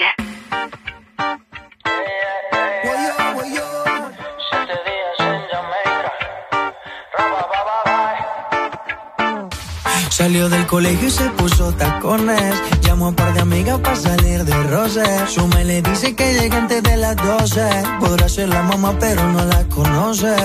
Salió 10.09 10.47
del 10.49 10.65
colegio 10.65 11.07
y 11.07 11.11
se 11.11 11.29
puso 11.31 11.73
tacones. 11.73 12.55
Llamó 12.81 13.07
a 13.07 13.09
un 13.09 13.15
par 13.15 13.33
de 13.33 13.41
amigas 13.41 13.79
para 13.79 13.95
salir 13.95 14.45
de 14.45 14.63
roce. 14.63 15.03
Su 15.27 15.45
me 15.49 15.65
le 15.65 15.81
dice 15.81 16.15
que 16.15 16.33
llega 16.33 16.57
antes 16.57 16.81
de 16.81 16.97
las 16.97 17.17
12. 17.17 17.61
Podrá 17.99 18.29
ser 18.29 18.49
la 18.49 18.63
mamá, 18.63 18.95
pero 18.97 19.27
no 19.27 19.43
la 19.43 19.63
conoce. 19.65 20.35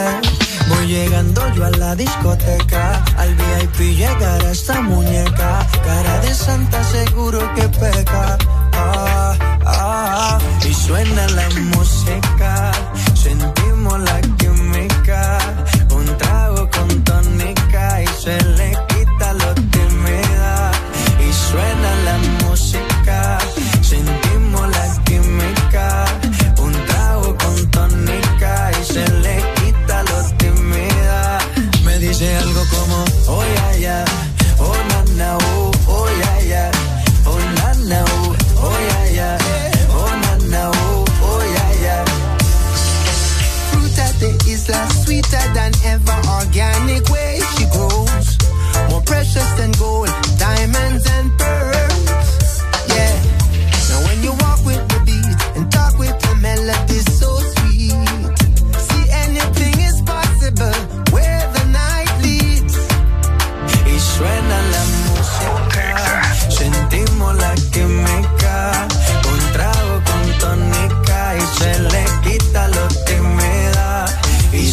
Voy 0.71 0.87
llegando 0.87 1.43
yo 1.55 1.65
a 1.65 1.71
la 1.71 1.95
discoteca. 1.95 3.05
Al 3.17 3.35
VIP 3.35 3.97
llegará 3.97 4.51
esta 4.51 4.81
muñeca. 4.81 5.67
Cara 5.85 6.21
de 6.21 6.35
santa, 6.35 6.83
seguro 6.85 7.39
que 7.55 7.69
peca. 7.69 8.39
Ah, 8.73 9.37
ah, 9.67 10.39
y 10.69 10.73
suena 10.73 11.27
la 11.29 11.49
música. 11.75 12.73
Sentimos 13.15 14.01
la 14.01 14.21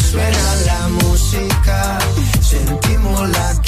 Suena 0.09 0.55
la 0.65 0.87
música, 0.87 1.99
sentimos 2.39 3.29
la 3.29 3.61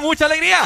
Mucha 0.00 0.26
alegría. 0.26 0.58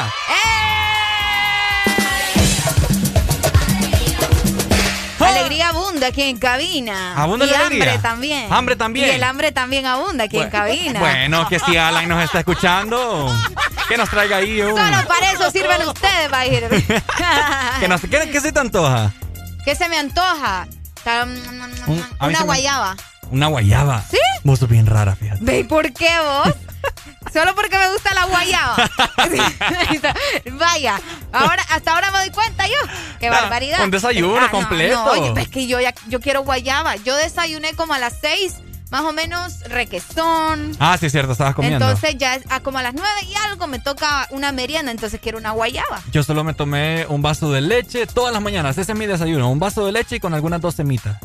Alegría 5.19 5.69
abunda 5.69 6.07
aquí 6.07 6.23
en 6.23 6.37
cabina. 6.39 7.13
Abunda 7.15 7.45
y 7.45 7.49
la 7.49 7.59
alegría. 7.59 7.83
hambre 7.93 7.99
también. 8.01 8.53
Hambre 8.53 8.75
también. 8.75 9.07
Y 9.07 9.09
el 9.11 9.23
hambre 9.23 9.51
también 9.51 9.85
abunda 9.85 10.23
aquí 10.25 10.39
en 10.39 10.49
cabina. 10.49 10.99
Bueno, 10.99 11.47
que 11.47 11.59
si 11.59 11.77
Alan 11.77 12.07
nos 12.09 12.23
está 12.23 12.39
escuchando, 12.39 13.31
que 13.87 13.97
nos 13.97 14.09
traiga 14.09 14.37
ahí 14.37 14.61
un... 14.61 14.75
Solo 14.75 15.07
para 15.07 15.31
eso 15.31 15.49
sirven 15.51 15.87
ustedes, 15.87 16.31
va 16.31 16.39
a 16.39 16.45
ir. 16.47 16.67
Que 17.79 17.87
nos, 17.87 18.01
¿qué, 18.01 18.29
qué 18.31 18.41
se 18.41 18.51
te 18.51 18.59
antoja? 18.59 19.11
¿Qué 19.63 19.75
se 19.75 19.87
me 19.89 19.97
antoja? 19.97 20.67
Un- 21.87 22.03
a 22.19 22.27
mí 22.27 22.33
Una 22.33 22.39
me- 22.39 22.45
guayaba. 22.45 22.95
Una 23.29 23.47
guayaba. 23.47 24.03
¿Sí? 24.09 24.17
Vos 24.43 24.59
sos 24.59 24.69
bien 24.69 24.85
rara, 24.87 25.15
fíjate. 25.15 25.39
¿Ve 25.43 25.59
y 25.59 25.63
por 25.63 25.91
qué 25.93 26.09
vos? 26.19 26.53
Solo 27.33 27.55
gusta 28.01 28.13
la 28.13 28.25
guayaba. 28.25 28.89
Vaya, 30.53 30.99
ahora, 31.31 31.63
hasta 31.69 31.93
ahora 31.93 32.11
me 32.11 32.19
doy 32.19 32.29
cuenta 32.31 32.67
yo. 32.67 32.73
Qué 33.19 33.27
Ah, 33.27 33.31
barbaridad. 33.41 33.83
un 33.83 33.91
desayuno 33.91 34.39
no, 34.41 34.51
completo. 34.51 34.95
No, 35.05 35.11
oye, 35.11 35.41
es 35.41 35.49
que 35.49 35.67
yo 35.67 35.79
ya 35.79 35.93
yo 36.07 36.19
quiero 36.19 36.41
guayaba. 36.43 36.95
Yo 36.97 37.15
desayuné 37.15 37.73
como 37.75 37.93
a 37.93 37.99
las 37.99 38.13
seis, 38.19 38.55
más 38.89 39.01
o 39.01 39.13
menos 39.13 39.59
requesón. 39.61 40.75
Ah, 40.79 40.97
sí, 40.99 41.05
es 41.05 41.11
cierto, 41.11 41.31
estabas 41.31 41.55
comiendo. 41.55 41.85
Entonces 41.85 42.15
ya 42.17 42.35
es- 42.35 42.43
a 42.49 42.59
como 42.61 42.79
a 42.79 42.83
las 42.83 42.93
nueve 42.93 43.19
y 43.29 43.35
algo 43.35 43.67
me 43.67 43.79
toca 43.79 44.27
una 44.31 44.51
merienda, 44.51 44.91
entonces 44.91 45.19
quiero 45.21 45.37
una 45.37 45.51
guayaba. 45.51 46.01
Yo 46.11 46.23
solo 46.23 46.43
me 46.43 46.53
tomé 46.53 47.05
un 47.07 47.21
vaso 47.21 47.51
de 47.51 47.61
leche 47.61 48.07
todas 48.07 48.33
las 48.33 48.41
mañanas. 48.41 48.77
Ese 48.77 48.91
es 48.91 48.97
mi 48.97 49.05
desayuno. 49.05 49.49
Un 49.49 49.59
vaso 49.59 49.85
de 49.85 49.91
leche 49.91 50.17
y 50.17 50.19
con 50.19 50.33
algunas 50.33 50.61
dos 50.61 50.75
semitas. 50.75 51.17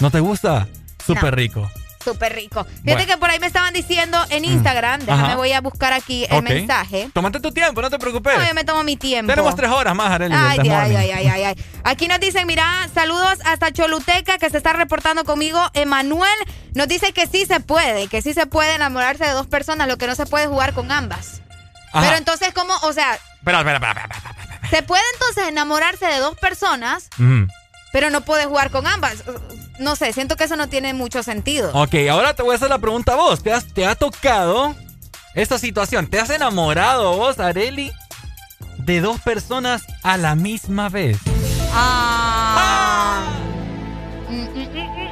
¿No 0.00 0.10
te 0.10 0.20
gusta? 0.20 0.66
Súper 1.04 1.24
No. 1.24 1.30
rico. 1.32 1.70
Súper 2.04 2.34
rico. 2.34 2.64
Fíjate 2.64 2.82
Bueno. 2.92 3.06
que 3.06 3.16
por 3.16 3.30
ahí 3.30 3.40
me 3.40 3.46
estaban 3.46 3.72
diciendo 3.72 4.22
en 4.28 4.44
Instagram, 4.44 5.00
déjame 5.00 5.22
Ajá. 5.28 5.36
voy 5.36 5.52
a 5.52 5.60
buscar 5.62 5.92
aquí 5.92 6.26
el 6.28 6.42
mensaje. 6.42 7.08
Tómate 7.14 7.40
tu 7.40 7.50
tiempo, 7.52 7.80
no 7.80 7.88
te 7.90 7.98
preocupes. 7.98 8.36
No, 8.38 8.44
yo 8.46 8.54
me 8.54 8.64
tomo 8.64 8.82
mi 8.82 8.96
tiempo. 8.96 9.32
Tenemos 9.32 9.56
tres 9.56 9.70
horas 9.70 9.94
más, 9.94 10.10
Arely. 10.10 10.34
Ay, 10.36 10.58
ay, 10.62 10.96
ay, 10.96 11.10
ay, 11.12 11.26
ay, 11.28 11.42
ay. 11.44 11.64
Aquí 11.82 12.06
nos 12.08 12.20
dicen, 12.20 12.46
mira, 12.46 12.64
saludos 12.94 13.38
hasta 13.44 13.72
Choluteca 13.72 14.38
que 14.38 14.50
se 14.50 14.56
está 14.58 14.72
reportando 14.74 15.24
conmigo. 15.24 15.60
Emanuel 15.74 16.28
nos 16.74 16.88
dice 16.88 17.12
que 17.12 17.26
sí 17.26 17.46
se 17.46 17.60
puede, 17.60 18.08
que 18.08 18.20
sí 18.22 18.34
se 18.34 18.46
puede 18.46 18.74
enamorarse 18.74 19.24
de 19.24 19.30
dos 19.32 19.46
personas, 19.46 19.88
lo 19.88 19.96
que 19.96 20.06
no 20.06 20.14
se 20.14 20.26
puede 20.26 20.46
jugar 20.46 20.74
con 20.74 20.92
ambas. 20.92 21.40
Ajá. 21.92 22.04
Pero 22.06 22.16
entonces, 22.16 22.52
¿cómo? 22.54 22.74
O 22.82 22.92
sea, 22.92 23.18
Espera, 23.38 23.58
espera, 23.60 23.76
espera, 23.76 23.92
espera, 23.92 24.60
se 24.70 24.82
puede 24.82 25.02
entonces 25.14 25.48
enamorarse 25.48 26.06
de 26.06 26.18
dos 26.18 26.36
personas, 26.38 27.08
pero 27.92 28.10
no 28.10 28.22
puede 28.22 28.46
jugar 28.46 28.70
con 28.70 28.86
ambas. 28.86 29.22
No 29.78 29.96
sé, 29.96 30.12
siento 30.12 30.36
que 30.36 30.44
eso 30.44 30.56
no 30.56 30.68
tiene 30.68 30.94
mucho 30.94 31.22
sentido. 31.22 31.70
Ok, 31.74 31.94
ahora 32.10 32.34
te 32.34 32.42
voy 32.42 32.52
a 32.52 32.56
hacer 32.56 32.68
la 32.70 32.78
pregunta 32.78 33.12
a 33.12 33.16
vos. 33.16 33.42
¿Te, 33.42 33.52
has- 33.52 33.66
te 33.72 33.84
ha 33.86 33.94
tocado 33.94 34.74
esta 35.34 35.58
situación? 35.58 36.06
¿Te 36.06 36.20
has 36.20 36.30
enamorado 36.30 37.16
vos, 37.16 37.38
Areli, 37.40 37.92
de 38.78 39.00
dos 39.00 39.20
personas 39.20 39.82
a 40.02 40.16
la 40.16 40.34
misma 40.36 40.88
vez? 40.88 41.18
Ah. 41.72 43.24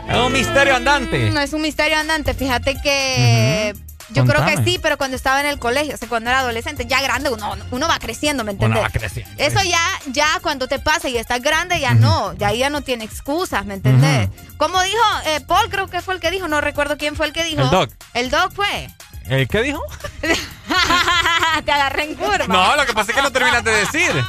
Es 0.09 0.17
un 0.19 0.33
misterio 0.33 0.77
andante. 0.77 1.31
No 1.31 1.41
es 1.41 1.53
un 1.53 1.63
misterio 1.63 1.97
andante. 1.97 2.35
Fíjate 2.35 2.77
que 2.83 3.75
yo 4.13 4.25
creo 4.25 4.45
que 4.45 4.63
sí, 4.65 4.79
pero 4.83 4.97
cuando 4.99 5.17
estaba 5.17 5.41
en 5.41 5.47
el 5.47 5.59
colegio, 5.59 5.95
o 5.95 5.99
sea, 5.99 6.09
cuando 6.09 6.31
era 6.31 6.41
adolescente, 6.41 6.87
ya 6.87 7.01
grande, 7.03 7.31
uno, 7.31 7.57
uno 7.71 7.89
va 7.89 7.99
creciendo, 7.99 8.45
¿me 8.45 8.53
Uno 8.53 8.65
entiendes? 8.67 8.83
va 8.85 8.91
creciendo. 8.91 9.33
Eso 9.39 9.63
ya, 9.63 9.81
ya 10.07 10.39
cuando 10.43 10.69
te 10.69 10.79
pasa 10.79 11.09
y 11.09 11.17
estás 11.17 11.41
grande, 11.43 11.81
ya 11.81 11.95
no, 11.95 12.33
ya 12.35 12.49
ahí 12.49 12.59
ya 12.59 12.71
no 12.71 12.83
tiene 12.83 13.05
excusas, 13.05 13.65
¿me 13.65 13.75
entendés? 13.75 14.29
Como 14.57 14.81
dijo 14.83 15.03
eh, 15.27 15.41
Paul, 15.47 15.69
creo 15.71 15.89
que 15.89 16.01
fue 16.01 16.15
el 16.15 16.21
que 16.21 16.31
dijo, 16.31 16.49
no 16.49 16.61
recuerdo 16.61 16.97
quién 16.99 17.17
fue 17.17 17.27
el 17.27 17.33
que 17.33 17.45
dijo. 17.45 17.63
El 17.63 17.71
Doc. 17.71 17.91
El 18.15 18.31
Doc 18.31 18.53
fue. 18.55 18.89
¿El 19.29 19.47
qué 19.49 19.63
dijo? 19.63 19.83
te 21.65 21.73
agarré 21.73 22.05
en 22.05 22.15
curva. 22.17 22.47
No, 22.49 22.77
lo 22.77 22.85
que 22.87 22.93
pasa 22.93 23.13
es 23.13 23.17
que 23.17 23.23
no 23.23 23.31
terminaste 23.31 23.71
de 23.71 23.77
decir. 23.79 24.13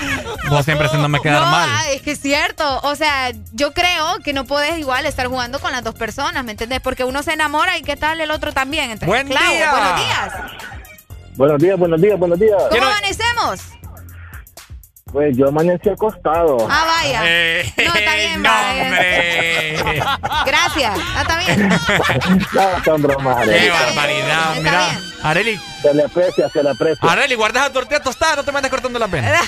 Vos 0.50 0.64
siempre 0.64 0.86
haciéndome 0.86 1.20
quedar 1.20 1.42
no, 1.42 1.50
mal. 1.50 1.68
ah, 1.70 1.90
es 1.90 2.02
que 2.02 2.12
es 2.12 2.20
cierto. 2.20 2.80
O 2.82 2.96
sea, 2.96 3.30
yo 3.52 3.72
creo 3.72 4.18
que 4.24 4.32
no 4.32 4.44
puedes 4.44 4.78
igual 4.78 5.06
estar 5.06 5.26
jugando 5.26 5.58
con 5.60 5.72
las 5.72 5.84
dos 5.84 5.94
personas, 5.94 6.44
¿me 6.44 6.52
entendés? 6.52 6.80
Porque 6.80 7.04
uno 7.04 7.22
se 7.22 7.32
enamora 7.32 7.76
y 7.78 7.82
qué 7.82 7.96
tal 7.96 8.20
el 8.20 8.30
otro 8.30 8.52
también. 8.52 8.84
Entonces, 8.90 9.08
Buen 9.08 9.28
claro, 9.28 9.50
día. 9.50 9.70
Buenos 9.70 9.96
días. 9.96 10.32
Buenos 11.36 11.58
días, 11.58 11.78
buenos 11.78 12.00
días, 12.00 12.18
buenos 12.18 12.38
días. 12.38 12.62
¿Cómo 12.70 12.84
amanecemos? 12.84 13.60
Pues 15.12 15.36
yo 15.36 15.48
amanecí 15.48 15.88
acostado. 15.88 16.68
Ah, 16.70 16.84
vaya. 16.86 17.22
Eh, 17.24 17.72
no, 17.78 17.94
está 17.94 18.14
bien, 18.14 18.42
no, 18.42 18.50
hombre. 18.50 19.76
Gracias. 20.46 20.98
Ah, 21.16 21.22
está 21.22 21.38
bien. 21.38 21.68
no, 22.52 22.84
son 22.84 23.02
bromas, 23.02 23.44
Qué 23.48 23.70
barbaridad. 23.70 24.56
Está 24.56 24.60
Mira, 24.60 24.88
bien. 24.88 25.00
Areli. 25.22 25.60
Se 25.82 25.94
le 25.94 26.04
aprecia, 26.04 26.48
se 26.48 26.62
le 26.62 26.70
aprecia. 26.70 27.10
Areli, 27.10 27.34
guardas 27.34 27.66
a 27.66 27.72
tortilla 27.72 28.00
tostada, 28.00 28.36
no 28.36 28.44
te 28.44 28.52
mandes 28.52 28.70
cortando 28.70 28.98
la 29.00 29.08
pena. 29.08 29.32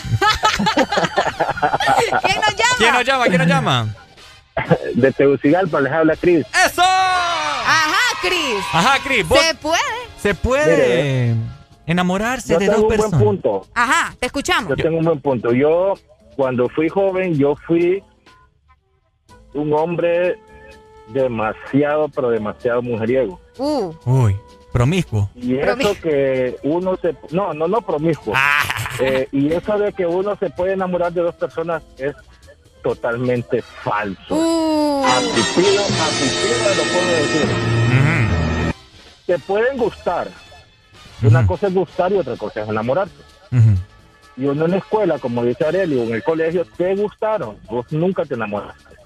¿Quién 2.24 2.40
nos 2.40 2.56
llama? 2.56 2.76
¿Quién 2.78 2.94
nos 2.94 3.04
llama? 3.04 3.24
¿Quién 3.26 3.38
nos 3.38 3.46
llama? 3.46 3.86
De 4.94 5.12
Tegucigalpa 5.12 5.80
les 5.80 5.92
habla 5.92 6.16
Cris. 6.16 6.44
¡Eso! 6.66 6.82
Ajá, 6.82 8.18
Cris. 8.20 8.64
Ajá, 8.72 8.98
Cris, 9.02 9.26
¿Se 9.28 9.54
puede? 9.54 9.82
se 10.20 10.34
puede 10.34 11.34
enamorarse 11.86 12.52
Yo 12.54 12.58
de 12.58 12.66
tengo 12.66 12.72
dos 12.74 12.82
un 12.82 12.88
buen 12.88 13.00
personas. 13.00 13.22
punto. 13.24 13.66
Ajá, 13.74 14.14
te 14.18 14.26
escuchamos. 14.26 14.70
Yo 14.70 14.76
tengo 14.76 14.98
un 14.98 15.04
buen 15.04 15.20
punto. 15.20 15.52
Yo 15.52 15.94
cuando 16.36 16.68
fui 16.68 16.88
joven, 16.88 17.34
yo 17.34 17.54
fui 17.66 18.02
un 19.54 19.72
hombre 19.74 20.38
demasiado, 21.08 22.08
pero 22.08 22.30
demasiado 22.30 22.80
mujeriego. 22.82 23.38
Uh. 23.58 23.92
Uy, 24.06 24.36
promiscuo. 24.72 25.28
Y 25.34 25.56
eso 25.56 25.94
que 26.02 26.56
uno 26.62 26.96
se... 26.96 27.14
No, 27.32 27.52
no, 27.52 27.68
no 27.68 27.82
promiscuo. 27.82 28.34
Eh, 29.00 29.28
y 29.32 29.52
eso 29.52 29.78
de 29.78 29.92
que 29.92 30.06
uno 30.06 30.36
se 30.36 30.48
puede 30.50 30.72
enamorar 30.74 31.12
de 31.12 31.22
dos 31.22 31.34
personas 31.34 31.82
es 31.98 32.14
totalmente 32.82 33.60
falso. 33.62 34.34
Uh. 34.34 35.04
A 35.04 35.18
Pipilo, 35.20 35.82
a 35.82 36.08
Pipilo 36.18 36.68
lo 36.76 36.82
puedo 36.92 37.06
decir. 37.16 37.48
Te 39.26 39.38
pueden 39.40 39.76
gustar. 39.78 40.28
Una 41.22 41.46
cosa 41.46 41.66
es 41.68 41.74
gustar 41.74 42.12
y 42.12 42.16
otra 42.16 42.36
cosa 42.36 42.62
es 42.62 42.68
enamorarse. 42.68 43.14
Y 44.36 44.46
uno 44.46 44.64
en 44.64 44.70
la 44.70 44.76
escuela, 44.78 45.18
como 45.18 45.44
dice 45.44 45.66
Areli, 45.66 45.98
o 45.98 46.04
en 46.04 46.14
el 46.14 46.22
colegio, 46.22 46.64
te 46.76 46.94
gustaron. 46.96 47.56
Vos 47.70 47.86
nunca 47.92 48.24
te 48.24 48.34
enamoraste. 48.34 48.96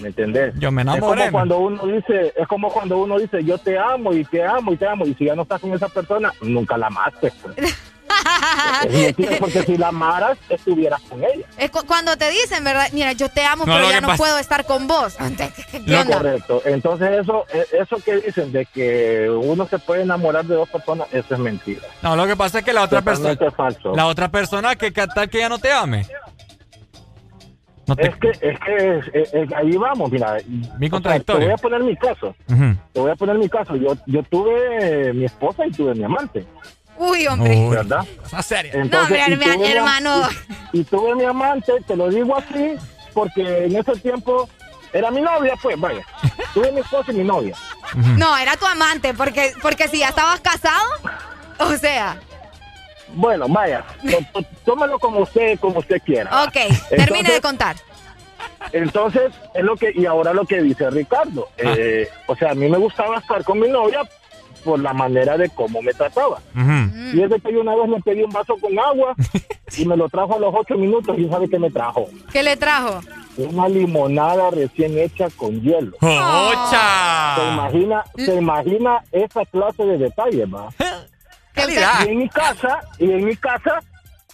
¿Me 0.00 0.08
entendés? 0.08 0.54
Yo 0.58 0.70
me 0.70 0.82
Es 0.82 0.88
enamoré. 0.88 1.20
como 1.22 1.32
cuando 1.32 1.58
uno 1.58 1.86
dice, 1.86 2.32
es 2.36 2.46
como 2.46 2.70
cuando 2.70 2.98
uno 2.98 3.18
dice, 3.18 3.42
yo 3.42 3.58
te 3.58 3.78
amo 3.78 4.12
y 4.12 4.24
te 4.24 4.44
amo 4.44 4.72
y 4.72 4.76
te 4.76 4.86
amo. 4.86 5.06
Y 5.06 5.14
si 5.14 5.24
ya 5.24 5.34
no 5.34 5.42
estás 5.42 5.60
con 5.60 5.72
esa 5.72 5.88
persona, 5.88 6.32
nunca 6.42 6.76
la 6.76 6.86
amaste. 6.88 7.32
Es 8.84 8.92
mentira, 8.92 9.36
porque 9.40 9.62
si 9.62 9.76
la 9.76 9.88
amaras, 9.88 10.38
estuvieras 10.48 11.00
con 11.02 11.22
ella. 11.22 11.46
Es 11.58 11.70
cu- 11.70 11.84
cuando 11.86 12.16
te 12.16 12.28
dicen, 12.30 12.64
¿verdad? 12.64 12.86
Mira, 12.92 13.12
yo 13.12 13.28
te 13.28 13.44
amo, 13.44 13.64
No, 13.66 13.74
pero 13.74 13.90
ya 13.90 14.00
no 14.00 14.08
pasa- 14.08 14.18
puedo 14.18 14.38
estar 14.38 14.64
con 14.64 14.86
vos. 14.86 15.16
¿Qué 15.70 15.80
No, 15.86 16.04
correcto. 16.04 16.62
Entonces 16.64 17.20
eso, 17.20 17.44
eh, 17.52 17.64
eso 17.80 17.96
que 18.04 18.16
dicen 18.20 18.52
de 18.52 18.66
que 18.66 19.28
uno 19.30 19.66
se 19.66 19.78
puede 19.78 20.02
enamorar 20.02 20.44
de 20.44 20.54
dos 20.56 20.68
personas, 20.68 21.06
eso 21.12 21.34
es 21.34 21.40
mentira. 21.40 21.82
No, 22.02 22.16
lo 22.16 22.26
que 22.26 22.36
pasa 22.36 22.58
es 22.60 22.64
que 22.64 22.72
la 22.72 22.82
otra 22.82 23.02
persona. 23.02 23.36
La 23.94 24.06
otra 24.06 24.28
persona 24.28 24.76
que 24.76 24.92
¿qué 24.92 25.06
tal 25.06 25.28
que 25.28 25.38
ya 25.38 25.48
no 25.48 25.58
te 25.58 25.72
ame. 25.72 26.06
No 27.86 27.96
te... 27.96 28.06
Es 28.08 28.16
que, 28.16 28.28
es 28.30 28.58
que 28.60 28.98
es- 28.98 29.08
es- 29.12 29.34
es- 29.34 29.52
ahí 29.52 29.76
vamos, 29.76 30.10
mira. 30.10 30.36
Mi 30.78 30.86
sea, 30.86 30.90
contradictorio. 30.90 31.40
te 31.40 31.44
voy 31.46 31.54
a 31.54 31.56
poner 31.58 31.82
mi 31.82 31.96
caso. 31.96 32.34
Te 32.92 33.00
voy 33.00 33.10
a 33.10 33.14
poner 33.14 33.36
mi 33.36 33.48
caso. 33.48 33.76
Yo, 33.76 33.94
yo 34.06 34.22
tuve 34.22 35.12
mi 35.12 35.26
esposa 35.26 35.66
y 35.66 35.70
tuve 35.70 35.94
mi 35.94 36.04
amante. 36.04 36.46
Uy, 36.96 37.26
hombre. 37.26 37.68
¿Verdad? 37.70 38.04
No, 38.84 39.00
hombre, 39.02 39.18
y 39.28 39.36
tuve 39.36 39.56
mi- 39.58 39.72
hermano. 39.72 40.28
Y, 40.72 40.80
y 40.80 40.84
tuve 40.84 41.14
mi 41.14 41.24
amante, 41.24 41.72
te 41.86 41.96
lo 41.96 42.08
digo 42.08 42.36
así, 42.36 42.74
porque 43.12 43.64
en 43.64 43.76
ese 43.76 43.92
tiempo 43.96 44.48
era 44.92 45.10
mi 45.10 45.20
novia, 45.20 45.54
pues, 45.60 45.78
vaya. 45.80 46.04
Tuve 46.52 46.70
mi 46.72 46.80
esposa 46.80 47.10
y 47.12 47.16
mi 47.16 47.24
novia. 47.24 47.56
No, 48.16 48.36
era 48.38 48.56
tu 48.56 48.66
amante, 48.66 49.12
porque, 49.14 49.52
porque 49.60 49.88
si 49.88 49.98
ya 49.98 50.08
estabas 50.10 50.40
casado, 50.40 50.88
o 51.58 51.72
sea, 51.76 52.16
Bueno, 53.16 53.46
vaya, 53.48 53.84
tó- 54.10 54.40
tó- 54.40 54.46
tómalo 54.64 54.98
como 54.98 55.20
usted, 55.20 55.58
como 55.60 55.78
usted 55.80 56.00
quiera. 56.04 56.44
ok, 56.44 56.56
termine 56.88 57.30
de 57.32 57.40
contar. 57.40 57.76
Entonces, 58.72 59.32
es 59.54 59.62
lo 59.64 59.76
que, 59.76 59.92
y 59.94 60.06
ahora 60.06 60.32
lo 60.32 60.44
que 60.44 60.60
dice 60.62 60.90
Ricardo. 60.90 61.48
eh, 61.56 62.08
o 62.26 62.34
sea, 62.36 62.50
a 62.52 62.54
mí 62.54 62.68
me 62.68 62.78
gustaba 62.78 63.18
estar 63.18 63.44
con 63.44 63.58
mi 63.60 63.68
novia 63.68 64.00
por 64.64 64.80
la 64.80 64.92
manera 64.92 65.36
de 65.36 65.48
cómo 65.50 65.82
me 65.82 65.92
trataba. 65.92 66.40
Y 67.12 67.22
es 67.22 67.30
de 67.30 67.40
que 67.40 67.52
yo 67.52 67.60
una 67.60 67.74
vez 67.76 67.88
le 67.88 68.00
pedí 68.00 68.22
un 68.22 68.30
vaso 68.32 68.56
con 68.60 68.78
agua 68.78 69.14
y 69.76 69.84
me 69.84 69.96
lo 69.96 70.08
trajo 70.08 70.34
a 70.36 70.38
los 70.38 70.54
ocho 70.54 70.74
minutos 70.76 71.16
y 71.18 71.28
sabe 71.28 71.48
qué 71.48 71.58
me 71.58 71.70
trajo. 71.70 72.06
¿Qué 72.32 72.42
le 72.42 72.56
trajo? 72.56 73.00
Una 73.36 73.68
limonada 73.68 74.50
recién 74.50 74.96
hecha 74.98 75.28
con 75.36 75.60
hielo. 75.60 75.96
¡Ocha! 76.00 77.34
¿Se 77.36 77.48
imagina, 77.52 78.04
se 78.16 78.34
imagina 78.36 79.02
esa 79.12 79.44
clase 79.46 79.84
de 79.84 79.98
detalles, 79.98 80.46
va? 80.52 80.68
Y 82.04 82.08
en 82.10 82.18
mi 82.18 82.28
casa, 82.28 82.80
y 82.98 83.10
en 83.10 83.24
mi 83.24 83.36
casa, 83.36 83.80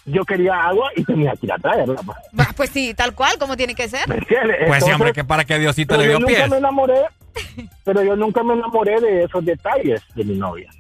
yo 0.07 0.25
quería 0.25 0.55
agua 0.55 0.91
y 0.97 1.05
tenía 1.05 1.33
que 1.33 1.47
ir 1.47 1.53
a 1.53 1.59
traerla. 1.59 2.01
Va, 2.39 2.49
Pues 2.57 2.71
sí, 2.71 2.95
tal 2.95 3.15
cual, 3.15 3.37
como 3.39 3.57
tiene 3.57 3.75
que 3.75 3.89
ser. 3.89 4.07
Pues 4.07 4.85
sí, 4.85 4.91
hombre, 4.93 5.13
que 5.13 5.25
para 5.25 5.45
que 5.45 5.59
Diosito 5.59 5.95
pero 5.97 6.03
le 6.03 6.13
yo 6.13 6.19
dio 6.19 6.27
nunca 6.27 6.39
pies. 6.39 6.51
me 6.51 6.57
enamoré, 6.59 7.03
pero 7.85 8.03
yo 8.03 8.17
nunca 8.17 8.43
me 8.43 8.55
enamoré 8.55 9.01
de 9.01 9.25
esos 9.25 9.45
detalles 9.45 10.03
de 10.15 10.25
mi 10.25 10.37
novia. 10.37 10.71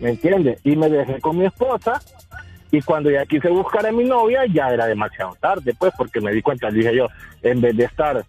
¿Me 0.00 0.10
entiendes? 0.10 0.60
Y 0.64 0.76
me 0.76 0.88
dejé 0.88 1.20
con 1.20 1.38
mi 1.38 1.46
esposa 1.46 2.00
y 2.70 2.82
cuando 2.82 3.10
ya 3.10 3.24
quise 3.26 3.48
buscar 3.48 3.86
a 3.86 3.92
mi 3.92 4.04
novia 4.04 4.42
ya 4.52 4.68
era 4.68 4.86
demasiado 4.86 5.36
tarde, 5.40 5.74
pues, 5.78 5.92
porque 5.96 6.20
me 6.20 6.32
di 6.32 6.42
cuenta, 6.42 6.70
dije 6.70 6.94
yo, 6.94 7.08
en 7.42 7.60
vez 7.60 7.76
de 7.76 7.84
estar 7.84 8.24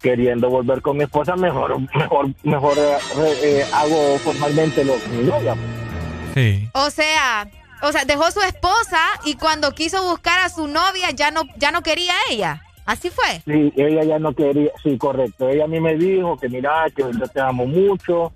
queriendo 0.00 0.50
volver 0.50 0.82
con 0.82 0.96
mi 0.96 1.04
esposa, 1.04 1.34
mejor 1.36 1.80
mejor 1.94 2.28
mejor 2.42 2.76
eh, 2.76 2.98
eh, 3.42 3.64
hago 3.72 4.18
formalmente 4.18 4.84
lo 4.84 4.94
con 4.94 5.16
mi 5.16 5.22
novia. 5.24 5.54
Sí. 6.34 6.68
O 6.74 6.90
sea, 6.90 7.48
o 7.80 7.92
sea, 7.92 8.04
dejó 8.04 8.30
su 8.30 8.40
esposa 8.40 9.00
y 9.24 9.36
cuando 9.36 9.72
quiso 9.72 10.02
buscar 10.02 10.40
a 10.40 10.48
su 10.48 10.66
novia 10.66 11.10
ya 11.12 11.30
no, 11.30 11.42
ya 11.56 11.70
no 11.70 11.82
quería 11.82 12.12
a 12.12 12.32
ella. 12.32 12.62
Así 12.86 13.10
fue. 13.10 13.40
Sí, 13.46 13.72
ella 13.76 14.04
ya 14.04 14.18
no 14.18 14.34
quería, 14.34 14.70
sí, 14.82 14.98
correcto. 14.98 15.48
Ella 15.48 15.64
a 15.64 15.68
mí 15.68 15.80
me 15.80 15.94
dijo 15.96 16.36
que 16.36 16.48
mira, 16.48 16.84
que 16.94 17.02
yo 17.02 17.26
te 17.28 17.40
amo 17.40 17.66
mucho, 17.66 18.32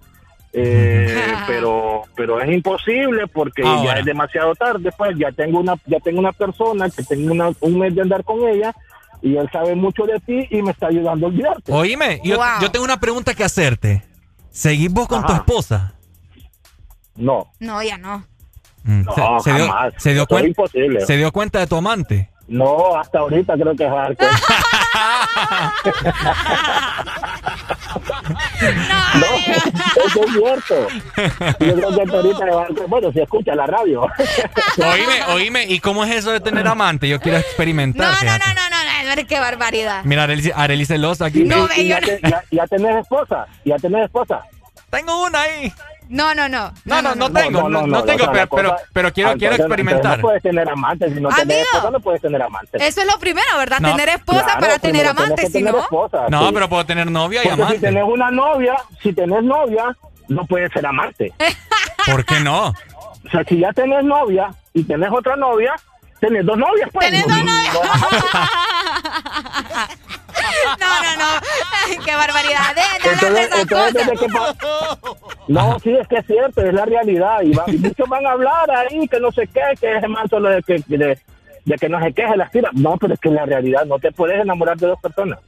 eh, 0.52 1.15
pero 1.47 2.02
pero 2.17 2.41
es 2.41 2.51
imposible 2.51 3.27
porque 3.27 3.62
Ahora. 3.62 3.85
ya 3.94 4.01
es 4.01 4.07
demasiado 4.07 4.55
tarde. 4.55 4.91
Pues 4.97 5.17
ya 5.18 5.31
tengo 5.33 5.60
una 5.60 5.75
ya 5.86 6.01
tengo 6.01 6.18
una 6.20 6.33
persona 6.33 6.89
que 6.89 7.02
tengo 7.02 7.33
una- 7.33 7.52
un 7.60 7.78
mes 7.78 7.94
de 7.94 8.02
andar 8.02 8.25
con 8.25 8.47
ella 8.49 8.75
y 9.20 9.36
él 9.36 9.49
sabe 9.52 9.75
mucho 9.75 10.05
de 10.05 10.18
ti 10.20 10.47
y 10.51 10.62
me 10.62 10.70
está 10.70 10.86
ayudando 10.86 11.27
a 11.27 11.28
olvidarte. 11.28 11.73
Oíme, 11.73 12.20
yo, 12.25 12.39
yo 12.62 12.70
tengo 12.70 12.85
una 12.85 13.01
pregunta 13.01 13.35
que 13.35 13.44
hacerte. 13.44 14.02
¿Seguís 14.51 14.91
vos 14.93 15.07
con 15.09 15.25
tu 15.27 15.33
esposa? 15.35 15.94
No. 17.17 17.51
No, 17.60 17.83
ya 17.83 17.99
no. 17.99 18.25
Mm, 18.85 19.02
No, 19.02 19.41
se, 19.41 19.52
dio, 19.52 19.67
jamás. 19.68 19.94
se 19.99 20.12
dio 20.15 20.23
Eso 20.23 20.36
es 20.39 20.43
cuen- 20.43 20.47
imposible. 20.49 21.01
se 21.05 21.17
dio 21.17 21.33
cuenta 21.33 21.59
de 21.59 21.67
tu 21.67 21.77
amante. 21.77 22.31
No, 22.49 22.97
hasta 22.97 23.18
ahorita 23.18 23.55
creo 23.55 23.77
que 23.77 23.85
es 23.85 23.93
arco. 23.93 24.25
no, 29.15 29.27
eso 30.07 30.25
es 30.25 30.33
cierto. 30.33 30.89
Yo 31.60 31.75
creo 31.75 31.94
que 31.94 32.02
hasta 32.02 32.17
ahorita 32.17 32.47
es 32.49 32.55
arco. 32.57 32.85
Bueno, 32.89 33.12
si 33.12 33.20
escucha 33.20 33.55
la 33.55 33.67
radio. 33.67 34.02
Oíme, 34.78 35.23
oíme, 35.35 35.65
¿y 35.65 35.78
cómo 35.81 36.05
es 36.05 36.15
eso 36.17 36.31
de 36.33 36.41
tener 36.41 36.67
amante? 36.67 37.09
Yo 37.09 37.20
quiero 37.20 37.39
experimentar. 37.39 38.07
No, 38.25 38.31
no, 38.31 38.39
no, 38.39 38.47
no, 38.55 38.70
no, 38.70 39.15
no, 39.17 39.27
qué 39.27 39.41
barbaridad. 39.41 40.02
Mira, 40.05 40.23
Arely, 40.25 40.52
Arely 40.55 40.85
celosa 40.86 41.27
aquí. 41.27 41.44
No, 41.44 41.68
Y 41.77 41.89
yo 41.89 41.99
ya, 41.99 42.01
te- 42.01 42.20
ya, 42.23 42.43
ya 42.51 42.67
tenés 42.67 42.97
esposa, 43.02 43.47
ya 43.65 43.77
tenés 43.77 44.05
esposa. 44.05 44.41
Tengo 44.91 45.25
una 45.25 45.43
ahí. 45.43 45.73
No, 46.09 46.35
no, 46.35 46.49
no. 46.49 46.73
No, 46.85 47.03
no, 47.03 47.15
no 47.15 47.31
tengo, 47.33 47.69
no, 47.69 47.87
no 47.87 48.05
tengo, 48.05 48.31
pero, 48.33 48.49
pero, 48.49 48.70
cosa- 48.70 48.83
pero 48.93 49.12
quiero, 49.12 49.35
quiero 49.37 49.55
experimentar. 49.57 50.19
No 50.19 50.23
puedes 50.23 50.43
tener 50.43 50.69
amantes, 50.69 51.12
si 51.12 51.20
no 51.20 51.28
Amigo. 51.28 51.43
tenés 51.47 51.62
esposa 51.67 51.91
no 51.91 52.01
puedes 52.01 52.23
tener 52.23 52.43
amantes. 52.43 52.83
Eso 52.83 53.01
es 53.03 53.07
lo 53.07 53.19
primero, 53.19 53.47
¿verdad? 53.59 53.81
No. 53.81 53.91
Tener 53.91 54.09
esposa 54.11 54.45
Claro, 54.45 54.61
para 54.61 54.78
tener 54.78 55.07
amante, 55.07 55.43
que 55.43 55.49
si 55.51 55.62
no. 55.62 55.73
No, 56.31 56.53
pero 56.53 56.69
puedo 56.69 56.87
tener 56.87 57.11
novia 57.11 57.43
y 57.45 57.49
Porque 57.49 57.57
si 57.57 57.62
amante. 57.62 57.78
tenés 57.81 58.05
una 58.05 58.31
novia, 58.31 58.77
si 59.03 59.12
tenés 59.12 59.43
novia, 59.45 59.97
no 60.28 60.47
puedes 60.47 60.73
ser 60.73 60.87
amante. 60.87 61.33
¿Por 62.07 62.25
qué 62.25 62.41
no? 62.41 62.69
O 62.69 63.31
sea, 63.31 63.45
si 63.45 63.59
ya 63.59 63.73
tenés 63.73 64.05
novia 64.05 64.51
y 64.73 64.85
tenés 64.85 65.11
otra 65.12 65.37
novia, 65.37 65.75
tenés 66.20 66.47
dos 66.47 66.57
novias, 66.57 66.89
pues. 66.93 67.07
Tenés 67.11 67.27
dos 67.27 67.37
novias. 67.45 67.78
No, 70.81 71.03
no, 71.03 71.17
no. 71.17 71.41
Ay, 71.89 71.97
qué 72.05 72.15
barbaridad. 72.15 72.75
De 72.75 72.81
de 72.81 73.15
Entonces, 73.15 73.50
entonces, 73.60 74.05
cosas. 74.05 74.20
¿desde 74.20 74.28
pa- 74.28 74.55
No, 75.49 75.78
sí, 75.81 75.91
es 75.91 76.07
que 76.08 76.17
es 76.17 76.26
cierto, 76.26 76.62
es 76.62 76.75
la 76.75 76.84
realidad. 76.84 77.41
Y, 77.42 77.52
va- 77.52 77.65
y 77.68 77.76
muchos 77.78 78.08
van 78.08 78.26
a 78.26 78.31
hablar 78.33 78.70
ahí 78.70 79.07
que 79.08 79.20
no 79.20 79.31
sé 79.33 79.47
qué, 79.49 79.60
que 79.81 79.97
es 79.97 80.08
más 80.08 80.28
solo 80.31 80.49
de 80.50 80.62
que, 80.62 80.83
de, 80.86 81.18
de 81.65 81.75
que 81.76 81.89
no 81.89 81.99
se 82.00 82.36
las 82.36 82.50
tira. 82.50 82.70
No, 82.75 82.97
pero 82.99 83.15
es 83.15 83.20
que 83.20 83.28
es 83.28 83.34
la 83.34 83.47
realidad, 83.47 83.84
no 83.86 83.99
te 83.99 84.12
puedes 84.12 84.41
enamorar 84.41 84.76
de 84.76 84.86
dos 84.89 85.00
personas. 85.00 85.39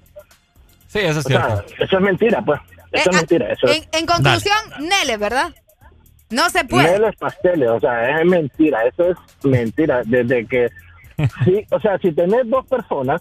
Sí, 0.89 0.99
eso 1.01 1.21
es 1.21 1.27
O 1.27 1.29
sea, 1.29 1.47
cierto. 1.65 1.85
eso 1.85 1.97
es 1.97 2.03
mentira, 2.03 2.43
pues. 2.43 2.61
Eso 2.93 3.11
Eh, 3.11 3.13
es 3.13 3.17
mentira. 3.17 3.53
Eso 3.53 3.67
es. 3.69 3.77
En, 3.77 3.89
en 4.01 4.07
conclusión, 4.07 4.59
Nele, 4.81 5.17
¿verdad? 5.17 5.51
No 6.31 6.49
se 6.51 6.65
puede. 6.65 6.89
Mieles 6.91 7.17
pasteles, 7.17 7.69
o 7.71 7.81
sea, 7.81 8.19
es 8.21 8.27
mentira, 8.27 8.85
eso 8.85 9.11
es 9.11 9.17
mentira. 9.45 10.03
Desde 10.05 10.47
que, 10.47 10.69
sí, 11.45 11.65
o 11.71 11.81
sea, 11.81 11.99
si 11.99 12.13
tenés 12.13 12.49
dos 12.49 12.67
personas, 12.67 13.21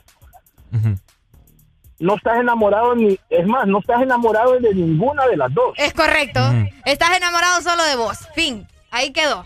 no 2.00 2.16
estás 2.16 2.40
enamorado 2.40 2.96
ni, 2.96 3.20
es 3.30 3.46
más, 3.46 3.68
no 3.68 3.80
estás 3.80 4.02
enamorado 4.02 4.60
de 4.60 4.74
ninguna 4.74 5.26
de 5.28 5.38
las 5.38 5.54
dos. 5.54 5.74
Es 5.78 5.94
correcto. 5.94 6.40
Estás 6.86 7.16
enamorado 7.18 7.62
solo 7.62 7.84
de 7.84 7.96
vos. 7.96 8.18
Fin. 8.34 8.68
Ahí 8.92 9.12
quedó. 9.12 9.46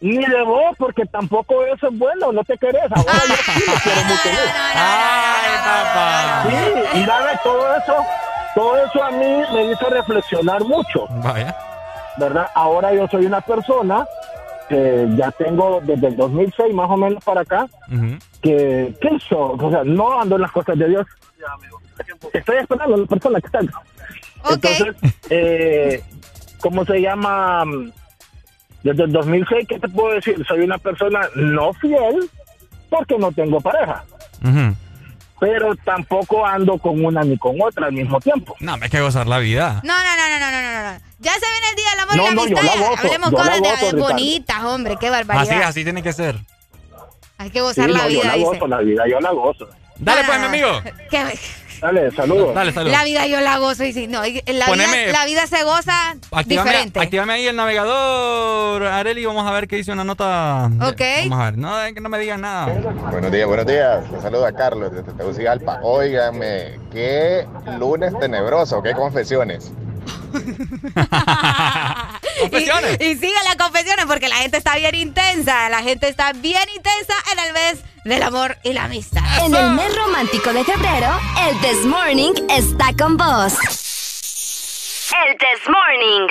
Ni 0.00 0.16
de 0.16 0.42
vos, 0.42 0.74
porque 0.78 1.04
tampoco 1.04 1.62
eso 1.66 1.88
es 1.88 1.98
bueno, 1.98 2.32
no 2.32 2.42
te 2.42 2.56
querés. 2.56 2.90
Ahora 2.90 3.12
yo 3.28 3.34
sí 3.34 3.62
quiero 3.82 4.04
mucho. 4.04 4.28
Ay, 4.74 5.50
papá. 5.62 6.44
Sí, 6.48 6.98
y 6.98 7.04
dale, 7.04 7.38
todo 7.44 7.76
eso, 7.76 7.96
todo 8.54 8.76
eso 8.78 9.04
a 9.04 9.10
mí 9.10 9.42
me 9.52 9.72
hizo 9.72 9.90
reflexionar 9.90 10.64
mucho. 10.64 11.06
Vaya. 11.22 11.54
¿Verdad? 12.16 12.48
Ahora 12.54 12.94
yo 12.94 13.06
soy 13.08 13.26
una 13.26 13.42
persona 13.42 14.06
que 14.70 15.06
ya 15.16 15.30
tengo 15.32 15.80
desde 15.82 16.06
el 16.08 16.16
2006 16.16 16.72
más 16.74 16.88
o 16.88 16.96
menos 16.96 17.22
para 17.22 17.42
acá, 17.42 17.68
que, 18.40 18.94
que 19.00 19.08
eso, 19.08 19.52
o 19.52 19.70
sea, 19.70 19.82
no 19.84 20.18
ando 20.18 20.36
en 20.36 20.42
las 20.42 20.52
cosas 20.52 20.78
de 20.78 20.88
Dios. 20.88 21.06
Estoy 22.32 22.56
esperando 22.58 22.94
a 22.94 22.98
la 22.98 23.06
persona 23.06 23.40
que 23.40 23.46
está. 23.46 23.60
Entonces, 24.50 24.94
eh, 25.30 26.02
¿cómo 26.60 26.84
se 26.84 27.00
llama? 27.00 27.64
Desde 28.82 29.02
el 29.04 29.12
2006, 29.12 29.66
¿qué 29.68 29.78
te 29.78 29.88
puedo 29.88 30.14
decir? 30.14 30.42
Soy 30.48 30.60
una 30.60 30.78
persona 30.78 31.20
no 31.34 31.72
fiel, 31.74 32.30
porque 32.88 33.16
no 33.18 33.30
tengo 33.32 33.60
pareja. 33.60 34.04
Pero 35.38 35.74
tampoco 35.76 36.44
ando 36.46 36.76
con 36.78 37.02
una 37.02 37.22
ni 37.22 37.36
con 37.38 37.56
otra 37.62 37.86
al 37.86 37.92
mismo 37.92 38.20
tiempo. 38.20 38.54
No, 38.60 38.76
me 38.76 38.84
hay 38.84 38.90
que 38.90 39.00
gozar 39.00 39.26
la 39.26 39.38
vida. 39.38 39.80
No, 39.84 39.94
no, 39.94 40.16
no, 40.16 40.28
no, 40.28 40.38
no, 40.38 40.50
no, 40.50 40.62
no, 40.82 40.92
no. 40.92 40.98
Ya 41.18 41.32
se 41.32 41.40
viene 41.50 41.68
el 41.70 41.76
día 41.76 41.90
del 41.90 42.00
amor 42.00 42.16
No, 42.16 42.22
y 42.22 42.26
la 42.26 42.34
no, 42.34 42.46
yo 42.46 42.58
amistad. 42.58 42.62
la 42.80 42.88
gozo, 42.88 43.00
Hablemos 43.06 43.30
yo 43.30 43.36
la 43.38 43.44
cosas 43.44 43.62
de- 43.62 43.68
gozo, 43.70 43.96
de 43.96 44.02
bonitas, 44.02 44.64
hombre. 44.64 44.96
Qué 45.00 45.06
Así, 45.08 45.24
barbaridad. 45.26 45.62
así 45.68 45.84
tiene 45.84 46.02
que 46.02 46.12
ser. 46.12 46.36
Hay 47.38 47.50
que 47.50 47.60
gozar 47.62 47.86
Sí, 47.86 47.92
la 47.92 47.98
no, 47.98 48.04
yo 48.04 48.10
vida, 48.20 48.24
la 48.28 48.32
dice. 48.34 48.44
gozo, 48.46 48.66
la 48.66 48.78
vida 48.80 49.04
yo 49.10 49.20
la 49.20 49.30
gozo. 49.30 49.68
Dale, 49.96 50.24
pues, 50.24 50.40
mi 50.40 50.46
amigo. 50.46 50.68
¿Qué? 51.10 51.38
Dale, 51.80 52.10
saludos. 52.10 52.54
Dale, 52.54 52.72
saludos. 52.72 52.96
La 52.96 53.04
vida 53.04 53.26
yo 53.26 53.40
la 53.40 53.58
gozo 53.58 53.84
y 53.84 53.92
sí, 53.92 54.06
no, 54.06 54.20
la, 54.22 54.66
Poneme- 54.66 55.06
vida, 55.06 55.12
la 55.12 55.24
vida 55.24 55.46
se 55.46 55.62
goza 55.64 56.16
Actívame, 56.30 56.70
diferente. 56.70 57.00
actívame 57.00 57.32
ahí 57.34 57.46
el 57.46 57.56
navegador, 57.56 58.82
Areli, 58.84 59.24
vamos 59.24 59.46
a 59.46 59.50
ver 59.52 59.66
qué 59.66 59.76
dice 59.76 59.92
una 59.92 60.04
nota. 60.04 60.70
Ok. 60.82 61.00
Vamos 61.28 61.40
a 61.40 61.44
ver, 61.50 61.58
no, 61.58 61.72
que 61.94 62.00
no 62.00 62.08
me 62.08 62.18
digan 62.18 62.42
nada. 62.42 62.66
Buenos 63.10 63.32
días, 63.32 63.46
buenos 63.46 63.66
días. 63.66 64.04
Un 64.10 64.20
saludo 64.20 64.46
a 64.46 64.52
Carlos 64.52 64.92
desde 64.92 65.12
Tegucigalpa. 65.12 65.80
Óigame, 65.82 66.78
qué 66.92 67.46
lunes 67.78 68.12
tenebroso, 68.18 68.82
qué 68.82 68.92
confesiones. 68.92 69.72
Confesiones. 72.40 72.96
Y, 73.00 73.04
y 73.04 73.14
sigue 73.16 73.34
las 73.44 73.56
confesiones 73.56 74.06
porque 74.06 74.28
la 74.28 74.36
gente 74.36 74.56
está 74.56 74.76
bien 74.76 74.94
intensa. 74.94 75.68
La 75.68 75.82
gente 75.82 76.08
está 76.08 76.32
bien 76.32 76.68
intensa 76.74 77.14
en 77.32 77.38
el 77.38 77.52
mes 77.52 77.84
del 78.04 78.22
amor 78.22 78.56
y 78.62 78.72
la 78.72 78.84
amistad. 78.84 79.22
En 79.44 79.54
el 79.54 79.72
mes 79.72 79.94
romántico 79.96 80.52
de 80.52 80.64
febrero, 80.64 81.08
el 81.48 81.58
This 81.60 81.84
Morning 81.84 82.32
está 82.48 82.92
con 82.98 83.16
vos. 83.16 83.54
El 85.12 85.36
This 85.38 85.68
Morning. 85.68 86.28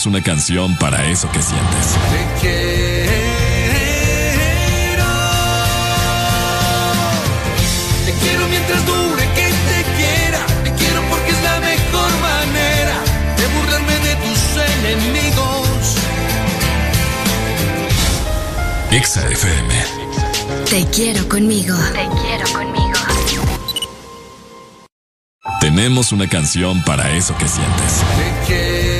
Tenemos 0.00 0.18
una 0.18 0.22
canción 0.22 0.74
para 0.76 1.04
eso 1.10 1.30
que 1.30 1.42
sientes. 1.42 1.94
Te 8.06 8.12
quiero 8.22 8.48
mientras 8.48 8.86
dure 8.86 9.22
que 9.34 9.48
te 9.48 9.84
quiera. 9.98 10.46
Te 10.64 10.72
quiero 10.72 11.02
porque 11.10 11.32
es 11.32 11.42
la 11.42 11.60
mejor 11.60 12.10
manera 12.22 12.94
de 13.36 13.46
burlarme 13.48 13.92
de 13.98 14.16
tus 14.24 14.40
enemigos. 14.78 15.96
Exa 18.90 19.28
FM. 19.28 19.74
Te 20.70 20.86
quiero 20.86 21.28
conmigo. 21.28 21.76
Te 21.92 22.08
quiero 22.22 22.52
conmigo. 22.54 23.00
Tenemos 25.60 26.12
una 26.12 26.26
canción 26.26 26.82
para 26.84 27.10
eso 27.14 27.36
que 27.36 27.46
sientes. 27.46 28.02
Te 28.16 28.99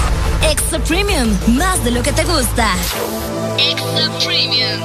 Extra 0.49 0.79
Premium, 0.79 1.29
más 1.55 1.83
de 1.83 1.91
lo 1.91 2.01
que 2.01 2.11
te 2.11 2.23
gusta. 2.23 2.73
Extra 3.57 4.09
Premium. 4.25 4.81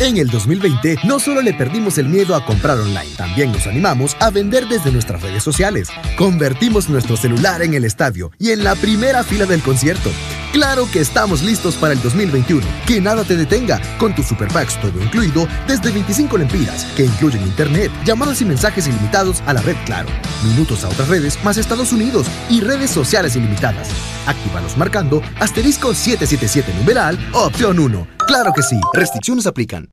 En 0.00 0.16
el 0.16 0.28
2020 0.30 0.96
no 1.04 1.20
solo 1.20 1.42
le 1.42 1.54
perdimos 1.54 1.96
el 1.96 2.08
miedo 2.08 2.34
a 2.34 2.44
comprar 2.44 2.76
online, 2.78 3.14
también 3.16 3.52
nos 3.52 3.68
animamos 3.68 4.16
a 4.18 4.30
vender 4.30 4.66
desde 4.66 4.90
nuestras 4.90 5.22
redes 5.22 5.44
sociales. 5.44 5.90
Convertimos 6.16 6.88
nuestro 6.88 7.16
celular 7.16 7.62
en 7.62 7.74
el 7.74 7.84
estadio 7.84 8.32
y 8.38 8.50
en 8.50 8.64
la 8.64 8.74
primera 8.74 9.22
fila 9.22 9.46
del 9.46 9.62
concierto. 9.62 10.10
Claro 10.52 10.86
que 10.90 11.00
estamos 11.00 11.42
listos 11.42 11.76
para 11.76 11.94
el 11.94 12.02
2021. 12.02 12.66
Que 12.86 13.00
nada 13.00 13.24
te 13.24 13.36
detenga 13.36 13.80
con 13.98 14.14
tus 14.14 14.26
super 14.26 14.48
packs 14.48 14.78
todo 14.80 15.02
incluido 15.02 15.48
desde 15.66 15.90
25 15.90 16.36
lempiras, 16.36 16.84
que 16.94 17.06
incluyen 17.06 17.42
internet, 17.42 17.90
llamadas 18.04 18.42
y 18.42 18.44
mensajes 18.44 18.86
ilimitados 18.86 19.42
a 19.46 19.54
la 19.54 19.62
red 19.62 19.76
Claro, 19.86 20.08
minutos 20.44 20.84
a 20.84 20.88
otras 20.88 21.08
redes 21.08 21.42
más 21.42 21.56
Estados 21.56 21.92
Unidos 21.92 22.26
y 22.50 22.60
redes 22.60 22.90
sociales 22.90 23.34
ilimitadas. 23.34 23.88
Actívalos 24.26 24.76
marcando 24.76 25.22
asterisco 25.40 25.94
777 25.94 26.74
numeral 26.78 27.18
opción 27.32 27.78
1. 27.78 28.06
Claro 28.26 28.52
que 28.54 28.62
sí, 28.62 28.78
restricciones 28.92 29.46
aplican. 29.46 29.88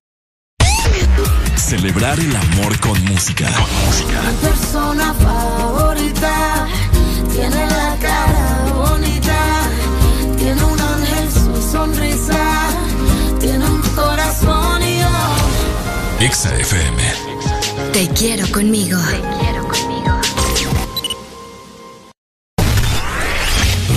Celebrar 1.56 2.20
el 2.20 2.36
amor 2.36 2.78
con 2.80 3.02
música. 3.06 3.50
Mi 3.50 4.48
persona 4.48 5.14
favorita 5.14 6.68
tiene 7.32 7.68
la 7.68 7.89
sonrisa, 11.80 12.70
tiene 13.40 13.66
un 13.66 13.82
corazón 13.96 14.84
y 14.84 15.00
yo. 15.00 16.26
Exa 16.26 16.54
FM. 16.58 17.02
Te 17.94 18.08
quiero 18.10 18.46
conmigo. 18.52 19.00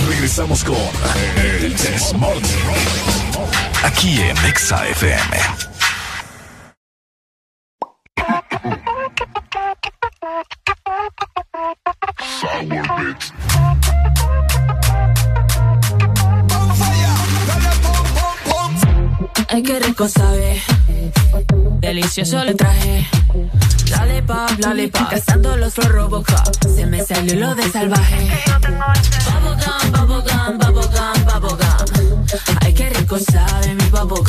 Regresamos 0.07 0.63
con 0.63 0.77
El 1.35 1.75
Desmorning. 1.75 2.43
Aquí 3.83 4.21
en 4.21 4.37
Exa 4.45 4.87
FM. 4.87 5.72
Ay, 19.53 19.61
qué 19.61 19.79
rico 19.79 20.07
sabe. 20.07 20.59
Delicioso 21.79 22.43
le 22.43 22.55
traje. 22.55 23.07
Lollipop, 23.91 24.49
lollipop. 24.57 25.09
Cazando 25.11 25.55
los 25.57 25.75
Flow 25.75 25.89
Robocop. 25.89 26.65
Se 26.75 26.87
me 26.87 27.03
salió 27.05 27.35
lo 27.35 27.53
de 27.53 27.69
salvaje. 27.69 28.29
Ay, 32.61 32.73
qué 32.73 32.89
rico 32.89 33.19
sabe 33.19 33.75
mi 33.75 33.85
bubblegum. 33.91 34.25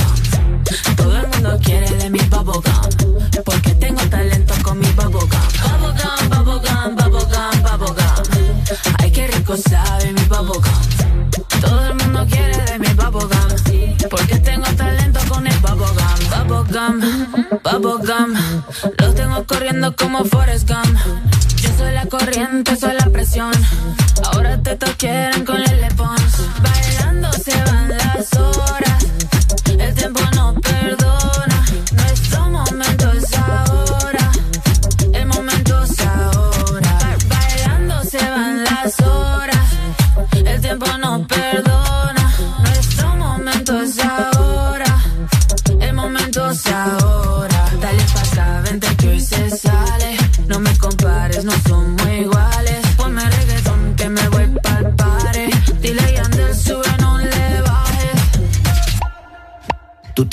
Todo 0.94 1.16
el 1.16 1.28
mundo 1.28 1.58
quiere 1.64 1.88
de 1.88 2.10
mi 2.10 2.18
bubblegum. 2.18 2.62
Porque 3.46 3.74
tengo 3.76 4.02
talento 4.10 4.52
con 4.62 4.78
mi 4.78 4.88
bubblegum. 4.88 5.30
Bubblegum, 5.80 6.28
bubblegum, 6.28 6.96
bubblegum, 6.96 7.62
bubblegum. 7.62 8.64
Ay, 8.98 9.10
qué 9.10 9.26
rico 9.28 9.56
sabe 9.56 10.12
mi 10.12 10.24
bubblegum. 10.24 11.30
Todo 11.62 11.86
el 11.86 11.94
mundo 11.94 12.26
quiere 12.28 12.58
de 12.66 12.78
mi 12.78 12.88
bubblegum. 12.88 13.30
Porque 14.10 14.38
tengo 14.40 14.66
bubblegum. 16.54 17.00
Bubblegum. 17.62 18.34
Los 18.98 19.14
tengo 19.14 19.44
corriendo 19.44 19.96
como 19.96 20.24
Forrest 20.24 20.68
Gump. 20.68 20.98
Yo 21.56 21.70
soy 21.76 21.92
la 21.92 22.06
corriente, 22.06 22.76
soy 22.76 22.94
la 22.94 23.10
presión. 23.10 23.52
Ahora 24.32 24.60
te 24.62 24.76
quieren 24.96 25.44
con 25.44 25.60
el 25.60 25.83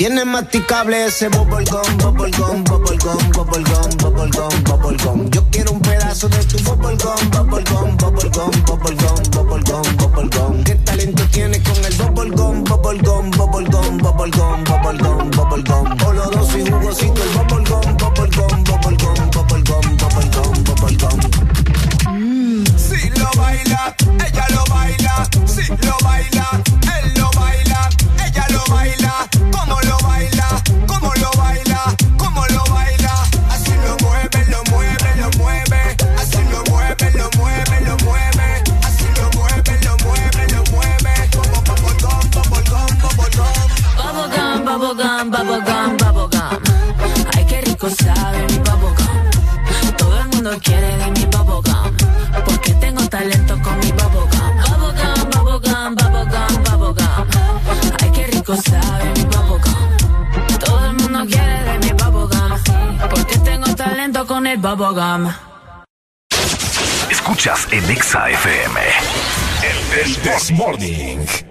Tú 0.02 0.08
tienes 0.08 0.26
masticable 0.26 1.06
ese 1.06 1.30
bubblegum, 1.30 1.98
bubblegum, 2.00 2.64
bubblegum, 2.64 3.32
bubblegum, 3.34 3.98
bubblegum, 3.98 4.64
bubblegum. 4.64 5.30
Yo 5.30 5.44
quiero 5.52 5.74
un 5.74 5.80
pedazo 5.80 6.28
de 6.28 6.44
tu 6.46 6.58
bubblegum, 6.64 7.30
bubblegum, 7.30 7.98
bubblegum, 7.98 8.52
bubblegum, 8.66 9.24
bubblegum, 9.30 9.98
bubblegum. 9.98 10.64
¿Qué 10.64 10.74
talento 10.74 11.24
tienes 11.32 11.62
con 11.62 11.86
el 11.86 11.94
bubblegum, 11.94 12.64
bubblegum, 12.64 13.30
bubblegum, 13.30 13.98
bubblegum, 14.00 14.64
bubblegum, 14.64 15.30
bubblegum? 15.30 16.08
Oloroso 16.08 16.58
y 16.58 16.66
jugosito 16.66 17.22
el 17.22 17.30
bubblegum, 17.38 17.98
bubblegum, 17.98 18.64
bubblegum, 18.64 19.30
bubblegum, 19.30 19.98
bubblegum, 19.98 20.64
bubblegum. 20.64 21.20
Si 22.76 23.08
lo 23.20 23.30
baila, 23.38 23.96
ella 24.26 24.46
lo 24.50 24.64
baila. 24.66 25.41
Bubblegum, 44.92 45.32
bubblegum, 45.32 45.98
bubblegum. 45.98 46.60
Ay, 47.34 47.45
qué 47.45 47.61
rico 47.61 47.90
sabe 47.90 48.45
mi 48.50 48.58
bubblegum. 48.58 49.95
Todo 49.98 50.20
el 50.20 50.28
mundo 50.28 50.52
quiere 50.61 50.98
de 50.98 51.11
mi 51.11 51.26
bubblegum. 51.28 51.95
Porque 52.44 52.74
tengo 52.74 53.08
talento 53.08 53.53
con 53.64 53.80
mi 53.80 53.92
bubblegum. 53.94 54.52
Bubblegum, 54.68 55.30
bubblegum, 55.32 55.95
bubblegum, 55.95 56.64
bubblegum. 56.66 57.28
Ay, 58.02 58.11
qué 58.11 58.28
rico 58.28 58.53
sabe 58.58 59.06
mi 59.16 59.24
bubblegum. 59.24 60.60
Todo 60.60 60.86
el 60.86 60.94
mundo 60.95 61.20
quiere 61.26 61.64
de 61.64 61.78
mi 61.80 61.92
bubblegum. 61.94 63.10
Porque 63.10 63.38
tengo 63.38 63.74
talento 63.74 64.28
con 64.28 64.45
el 64.45 64.58
bubblegum. 64.58 65.32
Escuchas 67.10 67.66
en 67.72 67.90
Exa 67.90 68.30
FM. 68.30 68.82
El. 69.64 70.58
Ponte 70.58 71.51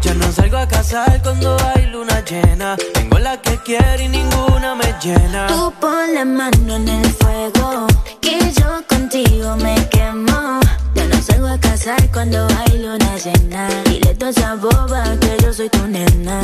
Ya 0.00 0.14
no 0.14 0.30
salgo 0.32 0.56
a 0.58 0.66
casar 0.66 1.20
cuando 1.22 1.56
hay 1.74 1.86
luna 1.86 2.22
llena. 2.24 2.76
Tengo 2.94 3.18
la 3.18 3.40
que 3.40 3.58
quiero 3.64 4.02
y 4.02 4.08
ninguna 4.08 4.74
me 4.74 4.94
llena. 5.02 5.46
Tú 5.48 5.72
pon 5.80 6.14
la 6.14 6.24
mano 6.24 6.76
en 6.76 6.88
el 6.88 7.12
fuego, 7.14 7.86
que 8.20 8.38
yo 8.52 8.82
contigo 8.88 9.56
me 9.56 9.74
quemo. 9.88 10.60
Ya 10.94 11.04
no 11.06 11.20
salgo 11.20 11.48
a 11.48 11.58
casar 11.58 12.10
cuando 12.12 12.46
hay 12.46 12.78
luna 12.78 13.16
llena. 13.16 13.68
Dile 13.84 14.14
toda 14.14 14.30
esa 14.30 14.54
boba 14.54 15.02
que 15.20 15.36
yo 15.42 15.52
soy 15.52 15.68
tu 15.68 15.86
nena. 15.88 16.40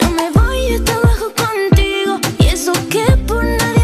Yo 0.00 0.10
me 0.10 0.30
voy 0.32 0.74
hasta 0.74 0.92
abajo 0.94 1.32
contigo. 1.36 2.18
Y 2.38 2.46
eso 2.46 2.72
que 2.90 3.04
por 3.28 3.44
nadie 3.44 3.79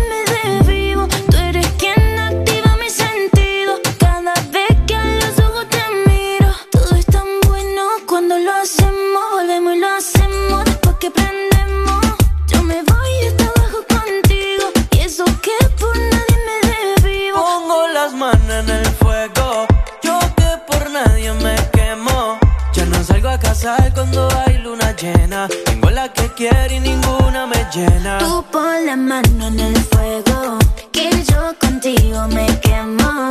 lo 9.87 9.97
hacemos 9.97 10.65
después 10.65 10.97
que 10.97 11.11
prendemos. 11.11 12.01
Yo 12.49 12.63
me 12.63 12.83
voy 12.83 13.13
hasta 13.29 13.45
abajo 13.45 13.79
contigo. 13.89 14.65
Y 14.93 14.99
eso 15.01 15.25
que 15.45 15.57
por 15.81 15.97
nadie 15.97 16.37
me 16.47 16.57
desvivo. 16.79 17.39
Pongo 17.39 17.87
las 17.89 18.13
manos 18.13 18.51
en 18.63 18.71
el 18.71 18.87
fuego. 19.01 19.67
Yo 20.03 20.19
que 20.37 20.51
por 20.69 20.91
nadie 20.91 21.33
me 21.35 21.57
quemo. 21.73 22.39
Ya 22.73 22.85
no 22.87 23.03
salgo 23.05 23.29
a 23.29 23.39
casar 23.39 23.93
cuando 23.95 24.29
hay 24.41 24.59
luna 24.59 24.95
llena. 24.97 25.49
Tengo 25.65 25.91
la 25.91 26.13
que 26.13 26.27
quiero 26.39 26.75
y 26.75 26.81
ninguna 26.81 27.47
me 27.47 27.61
llena. 27.75 28.19
Tú 28.19 28.45
pon 28.51 28.87
la 28.87 28.97
mano 28.97 29.47
en 29.47 29.61
el 29.61 29.77
fuego, 29.93 30.59
que 30.93 31.11
yo 31.31 31.55
contigo 31.61 32.27
me 32.29 32.47
quemo. 32.61 33.31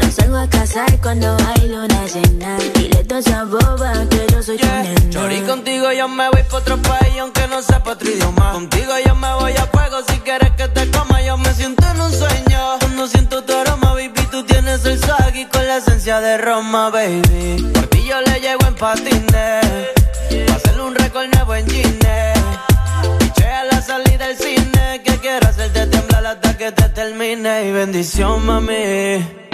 No 0.00 0.10
salgo 0.10 0.36
a 0.36 0.48
casar 0.48 1.00
cuando 1.00 1.36
hay 1.46 1.68
luna 1.68 2.06
llena. 2.06 2.58
Dile 2.74 3.04
esa 3.18 3.44
boba 3.44 3.92
que 4.10 4.26
yo 4.32 4.42
soy 4.42 4.58
tu 4.58 4.66
nena. 4.66 5.10
Chori, 5.10 5.40
contigo 5.42 5.92
yo 5.92 6.08
me 6.08 6.28
voy 6.30 6.42
pa' 6.42 6.56
otro 6.56 6.76
país 6.82 7.14
aunque 7.20 7.46
no 7.48 7.62
sepa 7.62 7.92
otro 7.92 8.10
idioma. 8.10 8.52
Contigo 8.52 8.92
yo 9.06 9.14
me 9.14 9.32
voy 9.34 9.52
a 9.52 9.66
fuego 9.66 9.98
si 10.08 10.18
quieres 10.20 10.50
que 10.52 10.68
te 10.68 10.90
coma. 10.90 11.22
Yo 11.22 11.36
me 11.38 11.54
siento 11.54 11.84
en 11.88 12.00
un 12.00 12.12
sueño. 12.12 12.78
Cuando 12.80 13.06
siento 13.06 13.44
tu 13.44 13.52
aroma, 13.52 13.92
baby, 13.94 14.26
tú 14.30 14.42
tienes 14.44 14.84
el 14.84 14.98
y 15.34 15.44
con 15.46 15.66
la 15.66 15.76
esencia 15.76 16.20
de 16.20 16.38
Roma, 16.38 16.90
baby. 16.90 17.70
Por 17.72 17.86
ti 17.86 18.04
yo 18.04 18.20
le 18.20 18.40
llego 18.40 18.66
en 18.66 18.74
patines. 18.74 19.22
Pa' 20.46 20.54
hacerle 20.54 20.82
un 20.82 20.94
récord 20.94 21.26
nuevo 21.34 21.54
en 21.54 21.68
Gine. 21.68 22.32
Piché 23.18 23.46
a 23.46 23.64
la 23.64 23.80
salida 23.80 24.26
del 24.26 24.36
cine. 24.36 25.02
Que 25.04 25.18
quiero 25.18 25.48
hacerte 25.48 25.86
temblar 25.86 26.26
hasta 26.26 26.56
que 26.56 26.72
te 26.72 26.88
termine. 26.88 27.68
Y 27.68 27.72
bendición, 27.72 28.44
mami. 28.44 29.53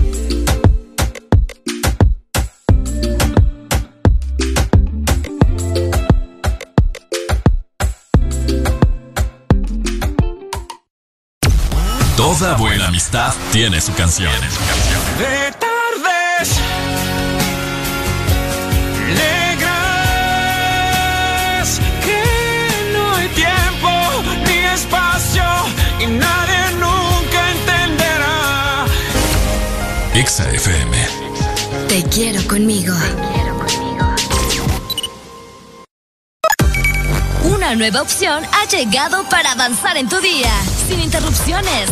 Toda 12.41 12.55
buena 12.55 12.87
amistad 12.87 13.35
tiene 13.51 13.79
su 13.79 13.93
canción. 13.93 14.33
De 15.19 15.51
tardes 15.59 16.49
negras 19.61 19.69
que 22.03 22.23
no 22.93 23.15
hay 23.15 23.27
tiempo 23.27 23.91
ni 24.47 24.57
espacio 24.73 25.43
y 25.99 26.07
nadie 26.07 26.71
nunca 26.79 27.51
entenderá. 27.51 28.87
Exa 30.15 30.49
FM. 30.49 30.97
Te 31.89 32.01
quiero 32.05 32.41
conmigo. 32.47 32.95
Una 37.43 37.75
nueva 37.75 38.01
opción 38.01 38.43
ha 38.51 38.65
llegado 38.65 39.29
para 39.29 39.51
avanzar 39.51 39.95
en 39.95 40.09
tu 40.09 40.19
día, 40.19 40.49
sin 40.87 41.01
interrupciones. 41.01 41.91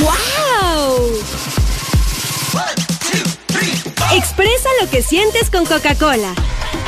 ¡Wow! 0.00 1.12
Expresa 4.12 4.68
lo 4.80 4.90
que 4.90 5.02
sientes 5.02 5.50
con 5.50 5.64
Coca-Cola. 5.66 6.34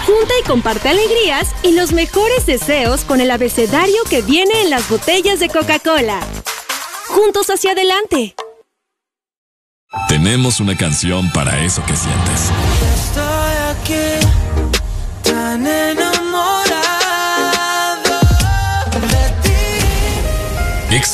Junta 0.06 0.32
y 0.40 0.46
comparte 0.46 0.88
alegrías 0.88 1.48
y 1.62 1.72
los 1.72 1.92
mejores 1.92 2.46
deseos 2.46 3.02
con 3.04 3.20
el 3.20 3.30
abecedario 3.30 4.02
que 4.08 4.22
viene 4.22 4.62
en 4.62 4.70
las 4.70 4.88
botellas 4.88 5.40
de 5.40 5.48
Coca-Cola. 5.48 6.20
Juntos 7.08 7.50
hacia 7.50 7.72
adelante. 7.72 8.34
Tenemos 10.08 10.60
una 10.60 10.76
canción 10.76 11.30
para 11.32 11.64
eso 11.64 11.82
que 11.86 11.96
sientes. 11.96 12.50
Estoy 12.94 13.54
aquí, 13.70 14.26
tan 15.22 15.66
enamorado 15.66 16.85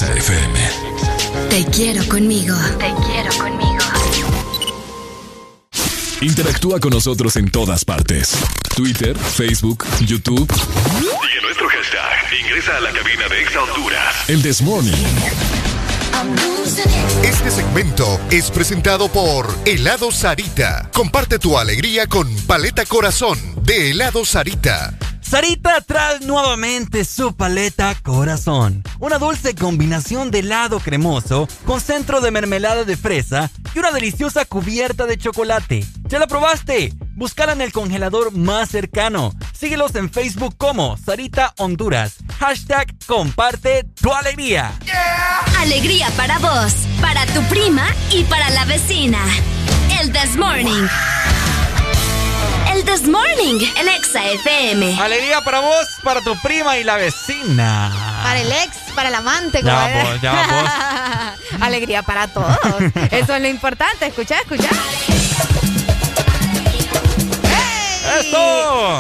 Exa 0.03 0.15
FM. 0.15 0.59
Te 1.49 1.65
quiero 1.67 2.09
conmigo. 2.09 2.57
Te 2.79 2.93
quiero 3.07 3.31
conmigo. 3.39 3.79
Interactúa 6.21 6.81
con 6.81 6.91
nosotros 6.91 7.37
en 7.37 7.51
todas 7.51 7.85
partes. 7.85 8.37
Twitter, 8.75 9.17
Facebook, 9.17 9.85
YouTube. 10.01 10.51
Y 10.53 11.37
en 11.37 11.43
nuestro 11.43 11.69
hashtag, 11.69 12.41
ingresa 12.41 12.77
a 12.77 12.81
la 12.81 12.91
cabina 12.93 13.29
de 13.29 13.43
Exa 13.43 13.63
Honduras. 13.63 14.29
El 14.29 14.43
This 14.43 14.63
Morning. 14.63 14.93
Este 17.23 17.51
segmento 17.51 18.21
es 18.31 18.51
presentado 18.51 19.09
por 19.09 19.55
Helado 19.67 20.11
Sarita. 20.11 20.89
Comparte 20.93 21.39
tu 21.39 21.59
alegría 21.59 22.07
con 22.07 22.29
Paleta 22.47 22.85
Corazón 22.87 23.39
de 23.65 23.91
Helado 23.91 24.25
Sarita. 24.25 24.95
Sarita 25.23 25.81
trae 25.81 26.21
nuevamente 26.21 27.05
su 27.05 27.35
paleta 27.35 27.95
corazón. 28.03 28.83
Una 28.99 29.19
dulce 29.19 29.55
combinación 29.55 30.31
de 30.31 30.41
helado 30.41 30.79
cremoso 30.81 31.49
con 31.65 31.81
centro 31.81 32.21
de 32.21 32.31
mermelada 32.31 32.85
de 32.85 32.97
fresa 32.97 33.51
y 33.75 33.79
una 33.79 33.93
deliciosa 33.93 34.45
cubierta 34.45 35.07
de 35.07 35.17
chocolate. 35.17 35.87
¿Ya 36.09 36.19
la 36.19 36.27
probaste? 36.27 36.93
Búscala 37.15 37.53
en 37.53 37.61
el 37.61 37.73
congelador 37.73 38.33
más 38.33 38.69
cercano. 38.69 39.33
Síguelos 39.59 39.95
en 39.95 40.11
Facebook 40.11 40.57
como 40.59 40.97
Sarita 40.99 41.55
Honduras. 41.57 42.17
Hashtag 42.39 42.95
comparte 43.07 43.85
tu 44.01 44.13
alegría. 44.13 44.73
Alegría 45.59 46.09
para 46.17 46.39
vos, 46.39 46.75
para 47.01 47.25
tu 47.27 47.41
prima 47.45 47.87
y 48.11 48.25
para 48.25 48.51
la 48.51 48.65
vecina. 48.65 49.21
El 50.01 50.13
This 50.13 50.37
Morning. 50.37 50.87
El 52.83 52.87
This 52.87 53.09
Morning, 53.09 53.61
el 53.79 53.89
Exa 53.89 54.25
FM. 54.25 55.01
Alegría 55.01 55.41
para 55.43 55.61
vos, 55.61 55.87
para 56.03 56.21
tu 56.21 56.37
prima 56.41 56.79
y 56.79 56.85
la 56.85 56.97
vecina. 56.97 57.93
Para 58.25 58.41
el 58.41 58.51
ex, 58.51 58.77
para 58.97 59.09
el 59.09 59.15
amante. 59.15 59.63
Ya 59.63 60.03
vos, 60.05 60.21
ya 60.21 61.37
Alegría 61.61 62.03
para 62.03 62.27
todos. 62.27 62.57
Eso 63.13 63.37
es 63.37 63.43
lo 63.43 63.47
importante. 63.47 64.07
Escucha, 64.07 64.37
escucha. 64.41 64.69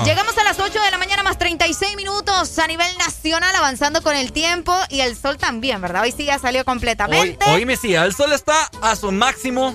Llegamos 0.04 0.38
a 0.38 0.44
las 0.44 0.60
8 0.60 0.80
de 0.80 0.90
la 0.90 0.98
mañana 0.98 1.24
más 1.24 1.38
36 1.38 1.96
minutos 1.96 2.58
a 2.60 2.66
nivel 2.68 2.86
nacional 2.98 3.54
avanzando 3.56 4.00
con 4.02 4.14
el 4.14 4.30
tiempo 4.32 4.76
y 4.90 5.00
el 5.00 5.16
sol 5.16 5.38
también, 5.38 5.80
¿verdad? 5.80 6.02
Hoy 6.02 6.12
sí 6.12 6.24
ya 6.24 6.38
salió 6.38 6.64
completamente. 6.64 7.44
Hoy, 7.46 7.54
hoy 7.54 7.66
me 7.66 7.76
sí, 7.76 7.94
el 7.94 8.14
sol 8.14 8.32
está 8.32 8.70
a 8.80 8.94
su 8.94 9.10
máximo 9.10 9.74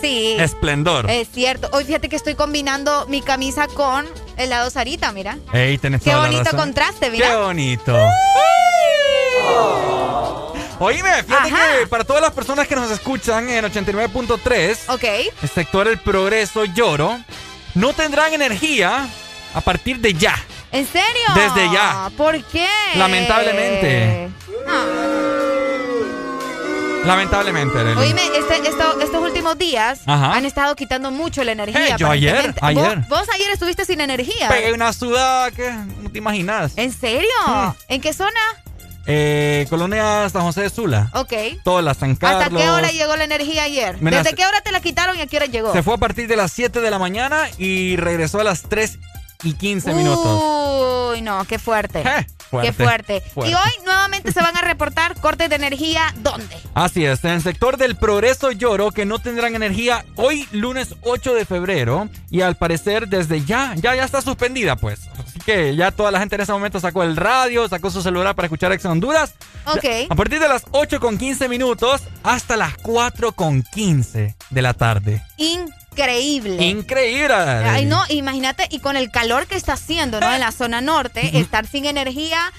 sí, 0.00 0.36
esplendor. 0.38 1.10
Es 1.10 1.28
cierto. 1.32 1.68
Hoy 1.72 1.84
fíjate 1.84 2.08
que 2.08 2.16
estoy 2.16 2.34
combinando 2.34 3.06
mi 3.08 3.22
camisa 3.22 3.66
con 3.68 4.06
el 4.36 4.50
lado 4.50 4.70
Sarita, 4.70 5.12
mira. 5.12 5.38
Ey, 5.52 5.78
tenés 5.78 6.02
Qué 6.02 6.10
toda 6.10 6.22
la 6.22 6.28
bonito 6.28 6.44
razón. 6.44 6.60
contraste, 6.60 7.10
mira. 7.10 7.28
Qué 7.30 7.36
bonito. 7.36 7.96
Oíme, 10.80 11.22
fíjate 11.24 11.50
que 11.80 11.86
para 11.88 12.04
todas 12.04 12.22
las 12.22 12.32
personas 12.32 12.68
que 12.68 12.76
nos 12.76 12.88
escuchan 12.90 13.48
en 13.48 13.64
89.3, 13.64 14.78
Ok. 14.88 15.04
el 15.42 15.48
sector 15.48 15.88
El 15.88 15.98
Progreso 15.98 16.64
Lloro, 16.66 17.18
no 17.74 17.92
tendrán 17.94 18.32
energía 18.32 19.08
a 19.54 19.60
partir 19.60 19.98
de 19.98 20.14
ya. 20.14 20.36
¿En 20.70 20.86
serio? 20.86 21.08
Desde 21.34 21.72
ya. 21.72 22.10
¿Por 22.16 22.40
qué? 22.44 22.68
Lamentablemente. 22.94 24.28
Lamentablemente, 27.08 27.78
Arely. 27.78 27.96
Oíme, 27.98 28.22
este- 28.36 28.68
esto- 28.68 29.00
estos 29.00 29.22
últimos 29.22 29.56
días 29.58 30.00
Ajá. 30.06 30.34
han 30.34 30.44
estado 30.44 30.76
quitando 30.76 31.10
mucho 31.10 31.42
la 31.42 31.52
energía. 31.52 31.88
Eh, 31.88 31.94
yo 31.98 32.10
ayer, 32.10 32.54
ayer. 32.60 32.98
¿Vos, 32.98 33.08
vos 33.20 33.28
ayer 33.34 33.50
estuviste 33.50 33.84
sin 33.84 34.00
energía. 34.00 34.48
Pegué 34.48 34.72
una 34.72 34.92
sudada 34.92 35.50
que 35.50 35.70
no 36.02 36.10
te 36.10 36.18
imaginas. 36.18 36.72
¿En 36.76 36.92
serio? 36.92 37.28
Mm. 37.46 37.68
¿En 37.88 38.00
qué 38.00 38.12
zona? 38.12 38.40
Eh, 39.06 39.66
Colonia 39.70 40.28
San 40.28 40.42
José 40.42 40.60
de 40.62 40.70
Sula. 40.70 41.10
Ok. 41.14 41.32
Todas 41.64 41.82
las 41.82 41.96
San 41.96 42.14
Carlos. 42.14 42.42
¿Hasta 42.44 42.56
qué 42.56 42.68
hora 42.68 42.90
llegó 42.90 43.16
la 43.16 43.24
energía 43.24 43.62
ayer? 43.62 43.96
Mira, 44.00 44.18
¿Desde 44.22 44.36
qué 44.36 44.44
hora 44.44 44.60
te 44.60 44.70
la 44.70 44.80
quitaron 44.80 45.16
y 45.16 45.22
a 45.22 45.26
qué 45.26 45.38
hora 45.38 45.46
llegó? 45.46 45.72
Se 45.72 45.82
fue 45.82 45.94
a 45.94 45.96
partir 45.98 46.28
de 46.28 46.36
las 46.36 46.52
7 46.52 46.80
de 46.82 46.90
la 46.90 46.98
mañana 46.98 47.48
y 47.56 47.96
regresó 47.96 48.38
a 48.40 48.44
las 48.44 48.62
3 48.64 48.98
y 49.44 49.54
15 49.54 49.94
minutos. 49.94 50.42
Uy, 51.14 51.22
no, 51.22 51.42
qué 51.46 51.58
fuerte. 51.58 52.02
Fuerte, 52.48 52.68
Qué 52.68 52.84
fuerte. 52.84 53.20
fuerte. 53.20 53.50
Y 53.52 53.54
hoy 53.54 53.84
nuevamente 53.84 54.32
se 54.32 54.40
van 54.40 54.56
a 54.56 54.60
reportar 54.62 55.14
cortes 55.20 55.48
de 55.48 55.56
energía. 55.56 56.14
¿Dónde? 56.16 56.56
Así 56.74 57.04
es, 57.04 57.24
en 57.24 57.30
el 57.32 57.42
sector 57.42 57.76
del 57.76 57.96
Progreso 57.96 58.50
Lloro 58.52 58.90
que 58.90 59.04
no 59.06 59.18
tendrán 59.18 59.54
energía 59.54 60.04
hoy 60.16 60.48
lunes 60.52 60.94
8 61.02 61.34
de 61.34 61.44
febrero 61.44 62.08
y 62.30 62.40
al 62.40 62.56
parecer 62.56 63.08
desde 63.08 63.44
ya, 63.44 63.74
ya, 63.76 63.94
ya 63.94 64.04
está 64.04 64.20
suspendida 64.22 64.76
pues. 64.76 65.00
Así 65.18 65.38
que 65.40 65.76
ya 65.76 65.90
toda 65.90 66.10
la 66.10 66.18
gente 66.20 66.34
en 66.34 66.40
ese 66.42 66.52
momento 66.52 66.80
sacó 66.80 67.02
el 67.02 67.16
radio, 67.16 67.68
sacó 67.68 67.90
su 67.90 68.02
celular 68.02 68.34
para 68.34 68.46
escuchar 68.46 68.72
Ex 68.72 68.84
Honduras. 68.84 69.34
Ok. 69.66 69.84
A 70.08 70.14
partir 70.14 70.40
de 70.40 70.48
las 70.48 70.64
8 70.70 71.00
con 71.00 71.18
15 71.18 71.48
minutos 71.48 72.02
hasta 72.22 72.56
las 72.56 72.76
4 72.78 73.32
con 73.32 73.62
15 73.62 74.34
de 74.50 74.62
la 74.62 74.74
tarde. 74.74 75.22
Increíble. 75.98 76.64
Increíble. 76.64 77.34
Ay, 77.34 77.84
no, 77.84 78.02
imagínate, 78.08 78.66
y 78.70 78.78
con 78.78 78.96
el 78.96 79.10
calor 79.10 79.46
que 79.46 79.56
está 79.56 79.72
haciendo, 79.72 80.20
¿no? 80.20 80.32
En 80.32 80.40
la 80.40 80.52
zona 80.52 80.80
norte, 80.80 81.38
estar 81.40 81.66
sin 81.66 81.86
energía, 81.86 82.52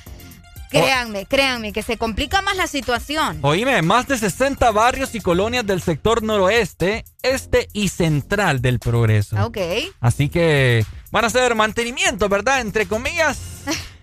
créanme, 0.70 1.26
créanme, 1.26 1.72
que 1.72 1.82
se 1.82 1.98
complica 1.98 2.42
más 2.42 2.58
la 2.58 2.68
situación. 2.68 3.40
Oíme, 3.42 3.82
más 3.82 4.08
de 4.08 4.18
60 4.18 4.70
barrios 4.72 5.16
y 5.16 5.22
colonias 5.22 5.66
del 5.66 5.82
sector 5.82 6.22
noroeste, 6.22 7.06
este 7.24 7.70
y 7.74 7.88
central 7.88 8.62
del 8.62 8.80
progreso. 8.80 9.38
Ok. 9.46 9.58
Así 10.02 10.28
que 10.30 10.86
van 11.12 11.24
a 11.24 11.28
hacer 11.28 11.56
mantenimiento, 11.56 12.28
¿verdad? 12.30 12.62
Entre 12.62 12.86
comillas. 12.88 13.40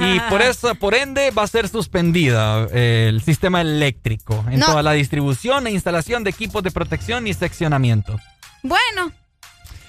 Y 0.00 0.20
por 0.30 0.40
eso, 0.40 0.72
por 0.76 0.94
ende, 0.94 1.32
va 1.32 1.42
a 1.42 1.46
ser 1.48 1.68
suspendida 1.68 2.68
eh, 2.72 3.06
el 3.08 3.20
sistema 3.22 3.60
eléctrico 3.60 4.44
en 4.48 4.60
No. 4.60 4.66
toda 4.66 4.84
la 4.84 4.92
distribución 4.92 5.66
e 5.66 5.72
instalación 5.72 6.22
de 6.22 6.30
equipos 6.30 6.62
de 6.62 6.70
protección 6.70 7.26
y 7.26 7.34
seccionamiento. 7.34 8.20
Bueno. 8.62 9.12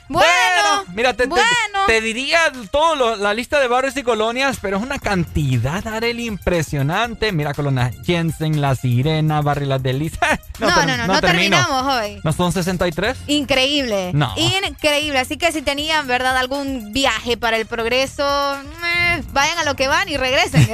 Bueno. 0.10 0.86
Mira, 0.94 1.14
te, 1.14 1.24
te- 1.24 1.30
bueno. 1.30 1.46
te 1.88 2.02
diría 2.02 2.40
toda 2.72 3.16
la 3.16 3.34
lista 3.34 3.60
de 3.60 3.68
barrios 3.68 3.96
y 3.96 4.04
colonias, 4.04 4.58
pero 4.62 4.78
es 4.78 4.84
una 4.84 5.00
cantidad, 5.00 5.86
Arely, 5.88 6.26
impresionante. 6.26 7.32
Mira, 7.32 7.54
Colonia 7.54 7.92
Jensen, 8.04 8.60
La 8.60 8.76
Sirena, 8.76 9.42
Barrio 9.42 9.68
Las 9.68 9.84
Delicias. 9.84 10.40
No, 10.60 10.68
no, 10.86 10.98
no, 10.98 11.08
no, 11.08 11.22
terminamos 11.22 11.86
hoy. 11.96 12.20
¿No 12.22 12.34
son 12.34 12.52
63? 12.52 13.18
Increíble. 13.28 14.12
No. 14.14 14.34
Increíble. 14.36 15.18
Así 15.20 15.38
que 15.38 15.54
si 15.54 15.62
tenían, 15.62 16.06
¿verdad?, 16.06 16.36
algún 16.36 16.92
viaje 16.92 17.38
para 17.38 17.56
el 17.56 17.66
progreso, 17.66 18.26
eh, 18.56 19.24
vayan 19.32 19.58
a 19.60 19.64
lo 19.64 19.78
que 19.78 19.88
van 19.88 20.10
y 20.10 20.18
regresen. 20.18 20.68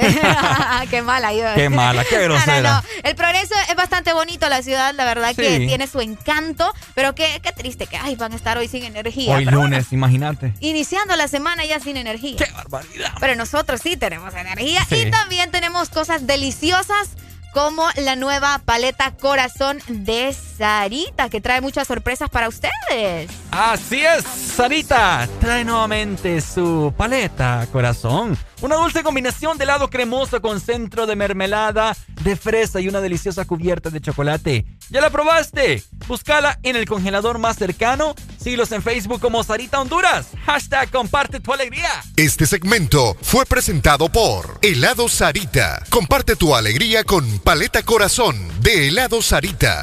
qué 0.90 1.02
mala 1.02 1.32
yo. 1.32 1.44
Qué 1.54 1.68
mala, 1.68 2.02
qué 2.04 2.16
no, 2.28 2.34
grosera. 2.34 2.82
no. 2.82 2.82
El 3.04 3.14
progreso 3.14 3.54
es 3.70 3.76
bastante 3.76 4.12
bonito, 4.12 4.48
la 4.48 4.60
ciudad, 4.62 4.92
la 4.94 5.04
verdad 5.04 5.36
que 5.36 5.58
tiene 5.58 5.86
su 5.86 6.00
encanto, 6.00 6.72
pero 6.96 7.14
qué, 7.14 7.40
qué 7.42 7.52
triste 7.52 7.86
que 7.86 7.96
ay, 7.96 8.16
van 8.16 8.32
a 8.32 8.36
estar 8.36 8.58
hoy 8.58 8.66
sin 8.66 8.82
energía. 8.82 9.25
Hoy 9.28 9.44
lunes, 9.44 9.92
imagínate. 9.92 10.52
Iniciando 10.60 11.16
la 11.16 11.28
semana 11.28 11.64
ya 11.64 11.80
sin 11.80 11.96
energía. 11.96 12.36
¡Qué 12.36 12.50
barbaridad! 12.52 13.12
Pero 13.20 13.34
nosotros 13.36 13.80
sí 13.82 13.96
tenemos 13.96 14.34
energía 14.34 14.84
Sí. 14.88 14.96
y 15.06 15.10
también 15.10 15.50
tenemos 15.50 15.88
cosas 15.88 16.26
deliciosas 16.26 17.10
como 17.52 17.86
la 17.96 18.16
nueva 18.16 18.60
paleta 18.66 19.12
corazón 19.12 19.78
de 19.88 20.34
Sarita, 20.34 21.30
que 21.30 21.40
trae 21.40 21.62
muchas 21.62 21.88
sorpresas 21.88 22.28
para 22.28 22.48
ustedes. 22.48 23.30
Así 23.50 24.02
es, 24.04 24.24
Sarita 24.24 25.26
trae 25.40 25.64
nuevamente 25.64 26.40
su 26.42 26.92
paleta 26.98 27.66
corazón. 27.72 28.36
Una 28.62 28.76
dulce 28.76 29.02
combinación 29.02 29.58
de 29.58 29.64
helado 29.64 29.90
cremoso 29.90 30.40
con 30.40 30.60
centro 30.60 31.06
de 31.06 31.14
mermelada 31.14 31.96
de 32.22 32.36
fresa 32.36 32.80
y 32.80 32.88
una 32.88 33.00
deliciosa 33.00 33.44
cubierta 33.44 33.90
de 33.90 34.00
chocolate. 34.00 34.64
¿Ya 34.88 35.00
la 35.00 35.10
probaste? 35.10 35.82
Búscala 36.08 36.58
en 36.62 36.74
el 36.74 36.86
congelador 36.86 37.38
más 37.38 37.56
cercano. 37.56 38.14
Síguelos 38.42 38.72
en 38.72 38.82
Facebook 38.82 39.20
como 39.20 39.44
Sarita 39.44 39.80
Honduras. 39.80 40.28
Hashtag 40.46 40.90
comparte 40.90 41.40
tu 41.40 41.52
alegría. 41.52 41.90
Este 42.16 42.46
segmento 42.46 43.16
fue 43.20 43.44
presentado 43.44 44.08
por 44.08 44.58
Helado 44.62 45.08
Sarita. 45.08 45.84
Comparte 45.90 46.34
tu 46.34 46.54
alegría 46.54 47.04
con 47.04 47.38
Paleta 47.40 47.82
Corazón 47.82 48.36
de 48.60 48.88
Helado 48.88 49.20
Sarita. 49.20 49.82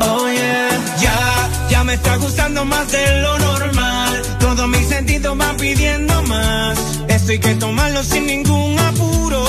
Oh 0.00 0.28
yeah, 0.28 0.68
ya, 1.00 1.48
ya 1.70 1.84
me 1.84 1.94
está 1.94 2.16
gustando 2.16 2.64
más 2.64 2.90
de 2.90 3.22
lo 3.22 3.38
normal. 3.38 4.22
Todos 4.38 4.68
mis 4.68 4.88
sentidos 4.88 5.36
van 5.36 5.56
pidiendo 5.56 6.22
más. 6.24 6.78
Esto 7.08 7.32
hay 7.32 7.38
que 7.38 7.54
tomarlo 7.54 8.02
sin 8.02 8.26
ningún 8.26 8.78
apuro. 8.78 9.44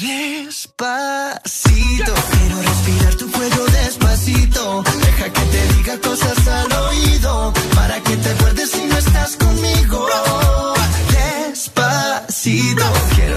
Despacito, 0.00 2.14
quiero 2.30 2.62
respirar 2.62 3.14
tu 3.14 3.30
cuello 3.30 3.64
despacito. 3.66 4.82
Deja 4.82 5.32
que 5.32 5.40
te 5.40 5.74
diga 5.74 5.98
cosas 6.00 6.48
al 6.48 6.72
oído, 6.88 7.52
para 7.74 8.00
que 8.00 8.16
te 8.16 8.30
acuerdes 8.30 8.70
si 8.70 8.84
no 8.84 8.98
estás 8.98 9.36
conmigo. 9.36 10.06
Despacito, 11.12 12.84
quiero 13.14 13.36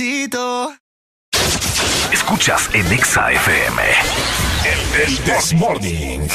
Despacito. 0.00 0.72
Escuchas 2.10 2.70
en 2.72 2.90
Exa 2.90 3.32
FM. 3.32 3.82
El 4.64 5.24
This 5.24 5.52
Morning. 5.52 6.26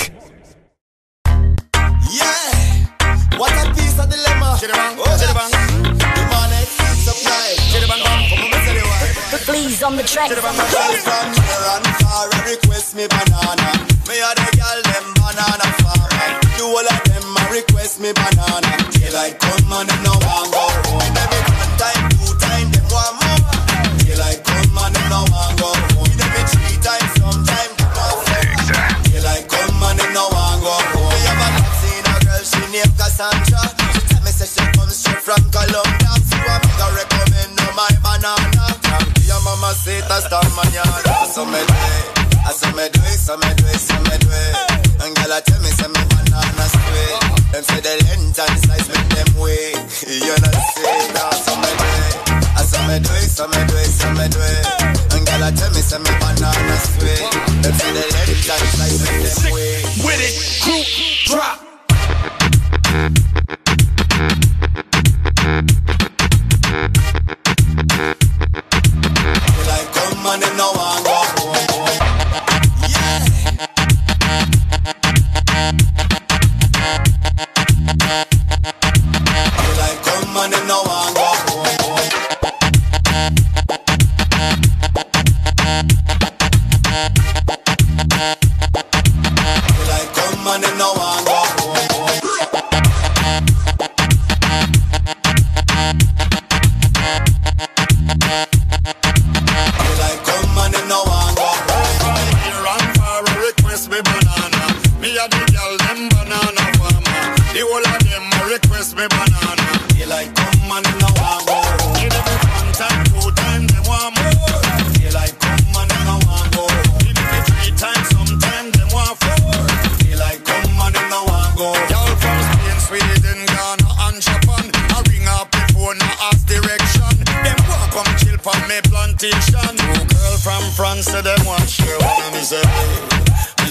Yeah, 2.11 3.39
what 3.39 3.51
a 3.53 3.73
piece 3.73 3.97
of 3.97 4.07
dilemma. 4.07 4.55
Chiribang, 4.59 4.97
oh, 4.99 5.17
chiribang. 5.17 5.49
The 5.49 6.23
money, 6.29 6.61
supply. 7.01 7.55
Chiribang, 7.73 8.03
bang, 8.05 8.29
come 8.29 8.45
on, 8.45 8.51
tell 8.51 8.75
you 8.75 8.85
why. 8.85 9.39
Please 9.45 9.81
on 9.81 9.95
the 9.97 10.03
track. 10.03 10.29
Chiribang, 10.29 10.55
bang, 10.57 10.97
from 11.01 11.25
near 11.33 11.97
far, 12.05 12.29
a 12.29 12.37
request 12.45 12.95
me 12.95 13.07
banana. 13.07 13.65
Me 14.05 14.21
a 14.21 14.29
the 14.37 14.49
girl 14.61 14.81
them 14.93 15.07
banana 15.17 15.65
farmer. 15.81 16.29
You 16.57 16.65
all 16.69 16.85
of 16.85 17.01
them 17.09 17.33
a 17.35 17.43
request 17.51 17.99
me 17.99 18.13
banana. 18.13 18.77
Daylight 18.91 19.39
come 19.39 19.73
and 19.73 19.89
them 19.89 20.03
no 20.03 20.11
want 20.21 20.51
go 20.53 20.59
home. 20.91 21.54
Named 32.75 32.95
Cassandra. 32.99 33.61
She 33.95 34.01
tell 34.11 34.21
me 34.23 34.31
say 34.35 34.47
she 34.51 34.63
comes 34.75 34.95
straight 34.99 35.23
from 35.23 35.39
Colombia. 35.47 36.11
So 36.27 36.35
I 36.35 36.59
make 36.59 36.79
her 36.83 36.91
recommend 36.91 37.51
no 37.55 37.67
my 37.71 37.87
banana. 38.03 38.67
Your 39.23 39.39
mama 39.47 39.71
say 39.79 40.03
hasta 40.03 40.43
mañana. 40.59 41.15
So 41.31 41.47
me 41.47 41.63
do 41.63 41.71
it, 41.71 42.51
so 42.51 42.67
me 42.75 42.85
do 42.91 42.99
it, 43.07 43.19
so 43.19 43.35
me 43.39 43.51
do 43.55 43.65
it, 43.71 43.79
so 43.79 43.95
me 44.03 44.15
do 44.19 44.27
it. 44.27 44.55
And 44.99 45.15
girl 45.15 45.31
I 45.31 45.39
tell 45.39 45.59
me 45.63 45.71
say 45.71 45.87
me 45.87 46.03
banana 46.11 46.65
sweet. 46.67 47.15
Them 47.55 47.63
say 47.63 47.79
the 47.79 47.95
length 48.11 48.39
and 48.43 48.57
size 48.59 48.87
make 48.91 49.07
them 49.15 49.29
wait. 49.39 49.79
You 50.03 50.35
know 50.35 50.55
say 50.75 50.99
that, 51.15 51.31
so 51.39 51.55
me 51.55 51.71
do 51.79 51.87
it. 51.87 52.15
So 52.65 52.81
me 52.87 52.99
do 52.99 53.13
it, 53.15 53.29
so 53.31 53.47
me 53.47 53.61
do 53.71 53.75
it, 53.77 53.91
so 53.93 54.07
me 54.11 54.25
do 54.27 54.41
it. 54.41 54.65
And 55.15 55.23
girl 55.23 55.43
I 55.47 55.51
tell 55.55 55.71
me 55.71 55.79
say 55.79 55.99
me 55.99 56.11
banana 56.19 56.75
sweet. 56.91 57.23
Them 57.63 57.71
say 57.71 57.91
the 57.95 58.03
length 58.03 58.51
and 58.51 58.67
size 58.75 58.99
make 58.99 59.21
them 59.23 59.53
wait. 59.53 59.83
With 60.03 60.19
it, 60.19 60.35
group, 60.59 61.39
drop. 61.39 61.64
Like 62.95 63.11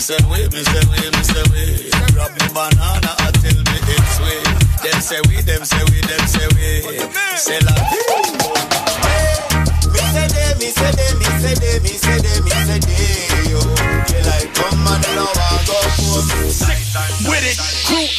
say 0.05 0.21
wait, 0.29 0.53
me 0.53 0.61
say 0.63 0.85
wait, 0.93 1.09
me 1.17 1.23
say 1.25 1.43
wait. 1.49 1.89
Grab 2.13 2.31
me 2.37 2.47
banana, 2.53 3.11
I 3.25 3.31
tell 3.41 3.57
me 3.57 3.79
it's 3.89 4.21
way. 4.21 4.37
Them 4.85 5.01
say 5.01 5.21
we, 5.29 5.41
them 5.41 5.65
say 5.65 5.81
we, 5.89 6.01
them 6.05 6.27
say 6.29 6.47
we. 6.53 6.69
Say 7.41 7.59
la 7.65 7.73
Me 9.89 10.01
say 10.13 10.29
they, 10.29 10.53
me 10.61 10.69
say 10.77 10.93
they, 10.93 11.09
me 11.17 11.25
say 11.41 11.55
they, 11.57 11.81
me 11.81 11.89
say 11.97 12.19
they, 12.21 12.37
me 12.45 12.51
say 12.53 12.79
they, 12.85 13.49
yo. 13.49 13.61
They 14.13 14.21
like 14.29 14.53
come 14.53 14.85
and 14.93 15.01
them 15.05 15.17
no 15.17 15.25
want 15.25 15.65
go 15.65 15.79
home. 15.97 16.29
With 17.25 17.49
it, 17.49 17.57
group, 17.89 18.11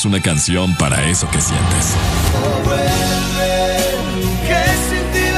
tenemos 0.00 0.04
una 0.04 0.22
canción 0.22 0.74
para 0.76 1.02
eso 1.08 1.28
que 1.30 1.40
sientes. 1.40 1.94
Oh, 2.44 2.64
vuelve, 2.64 3.88
que 4.46 4.64
sin 4.88 5.04
ti 5.12 5.30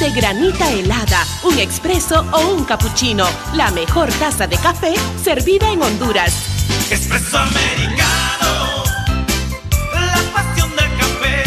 de 0.00 0.10
granita 0.10 0.72
helada, 0.72 1.26
un 1.44 1.58
expreso 1.58 2.24
o 2.32 2.54
un 2.54 2.64
cappuccino. 2.64 3.26
La 3.54 3.70
mejor 3.70 4.10
taza 4.14 4.46
de 4.46 4.56
café 4.56 4.94
servida 5.22 5.70
en 5.70 5.82
Honduras. 5.82 6.32
Espresso 6.90 7.38
americano, 7.38 8.84
la 9.92 10.32
pasión 10.32 10.70
del 10.70 10.96
café. 10.96 11.44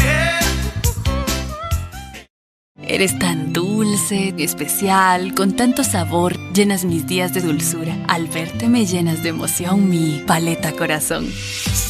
Eres 2.77 3.17
tan 3.17 3.53
dulce, 3.53 4.35
especial, 4.37 5.33
con 5.33 5.55
tanto 5.55 5.83
sabor, 5.83 6.37
llenas 6.53 6.85
mis 6.85 7.07
días 7.07 7.33
de 7.33 7.41
dulzura. 7.41 7.97
Al 8.07 8.27
verte 8.27 8.69
me 8.69 8.85
llenas 8.85 9.23
de 9.23 9.29
emoción 9.29 9.89
mi 9.89 10.23
paleta 10.27 10.73
corazón. 10.73 11.27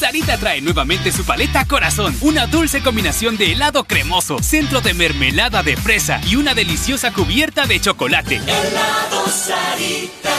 Sarita 0.03 0.38
trae 0.38 0.59
nuevamente 0.59 1.14
su 1.14 1.23
paleta 1.23 1.64
Corazón, 1.64 2.14
una 2.19 2.45
dulce 2.45 2.83
combinación 2.83 3.38
de 3.38 3.53
helado 3.53 3.85
cremoso, 3.85 4.43
centro 4.43 4.82
de 4.82 4.93
mermelada 4.93 5.64
de 5.64 5.77
fresa 5.77 6.19
y 6.27 6.35
una 6.35 6.53
deliciosa 6.53 7.14
cubierta 7.14 7.65
de 7.67 7.80
chocolate. 7.80 8.35
Helado 8.35 9.25
Sarita. 9.30 10.35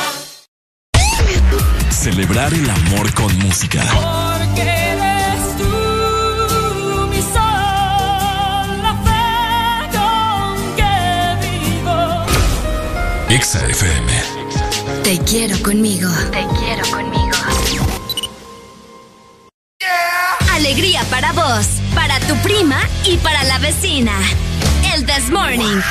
Celebrar 1.89 2.53
el 2.53 2.69
amor 2.69 3.15
con 3.15 3.35
música. 3.39 3.83
Porque 3.91 4.61
eres 4.61 5.57
tú 5.57 7.07
mi 7.09 7.23
sol, 7.23 8.83
la 8.83 9.01
fe 9.03 9.97
con 9.97 10.77
que 10.77 10.93
vivo. 11.49 12.27
Exa 13.31 13.67
FM. 13.67 14.13
Te 15.05 15.19
quiero 15.21 15.59
conmigo. 15.63 16.11
Te 16.33 16.47
quiero 16.59 16.83
conmigo. 16.91 17.14
Alegría 20.65 21.05
para 21.11 21.31
vos, 21.33 21.67
para 21.95 22.19
tu 22.21 22.35
prima 22.37 22.81
y 23.05 23.19
para 23.19 23.45
la 23.45 23.59
vecina. 23.59 24.19
El 24.95 25.05
This 25.05 25.29
Morning. 25.29 25.83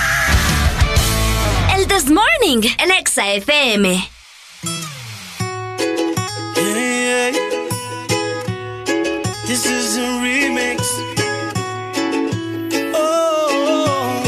El 1.77 1.85
This 1.85 2.06
Morning 2.10 2.68
en 2.80 2.90
Exa 2.90 3.34
FM. 3.34 4.10
Hey, 6.56 6.74
hey. 6.74 7.34
This 9.45 9.64
is 9.68 9.95
a 9.95 10.19
remix. 10.24 10.82
Oh, 12.95 14.24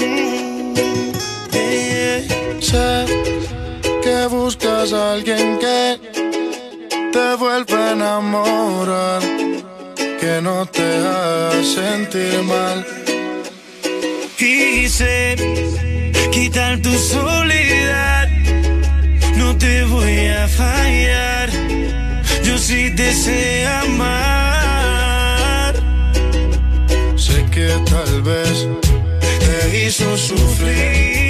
mm, 0.00 1.14
hey, 1.52 2.26
hey. 2.26 2.58
Sé 2.60 3.06
que 4.02 4.26
buscas 4.26 4.92
a 4.92 5.12
alguien 5.12 5.60
que 5.60 6.09
te 7.12 7.34
vuelva 7.36 7.88
a 7.88 7.92
enamorar, 7.92 9.22
que 10.20 10.40
no 10.42 10.66
te 10.66 10.82
haga 10.82 11.62
sentir 11.62 12.42
mal. 12.42 12.86
Quise 14.36 15.36
quitar 16.32 16.80
tu 16.80 16.92
soledad. 16.92 18.28
No 19.36 19.56
te 19.56 19.84
voy 19.84 20.26
a 20.28 20.48
fallar. 20.48 21.50
Yo 22.44 22.58
sí 22.58 22.94
te 22.94 23.12
sé 23.12 23.66
amar. 23.66 24.94
Sé 27.16 27.44
que 27.50 27.68
tal 27.90 28.22
vez 28.22 28.68
Te 29.40 29.86
hizo 29.86 30.16
sufrir. 30.16 31.29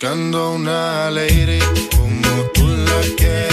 Buscando 0.00 0.52
una 0.52 1.10
lady 1.10 1.58
como 1.94 2.26
tú 2.54 2.66
la 2.68 3.02
quiero 3.18 3.49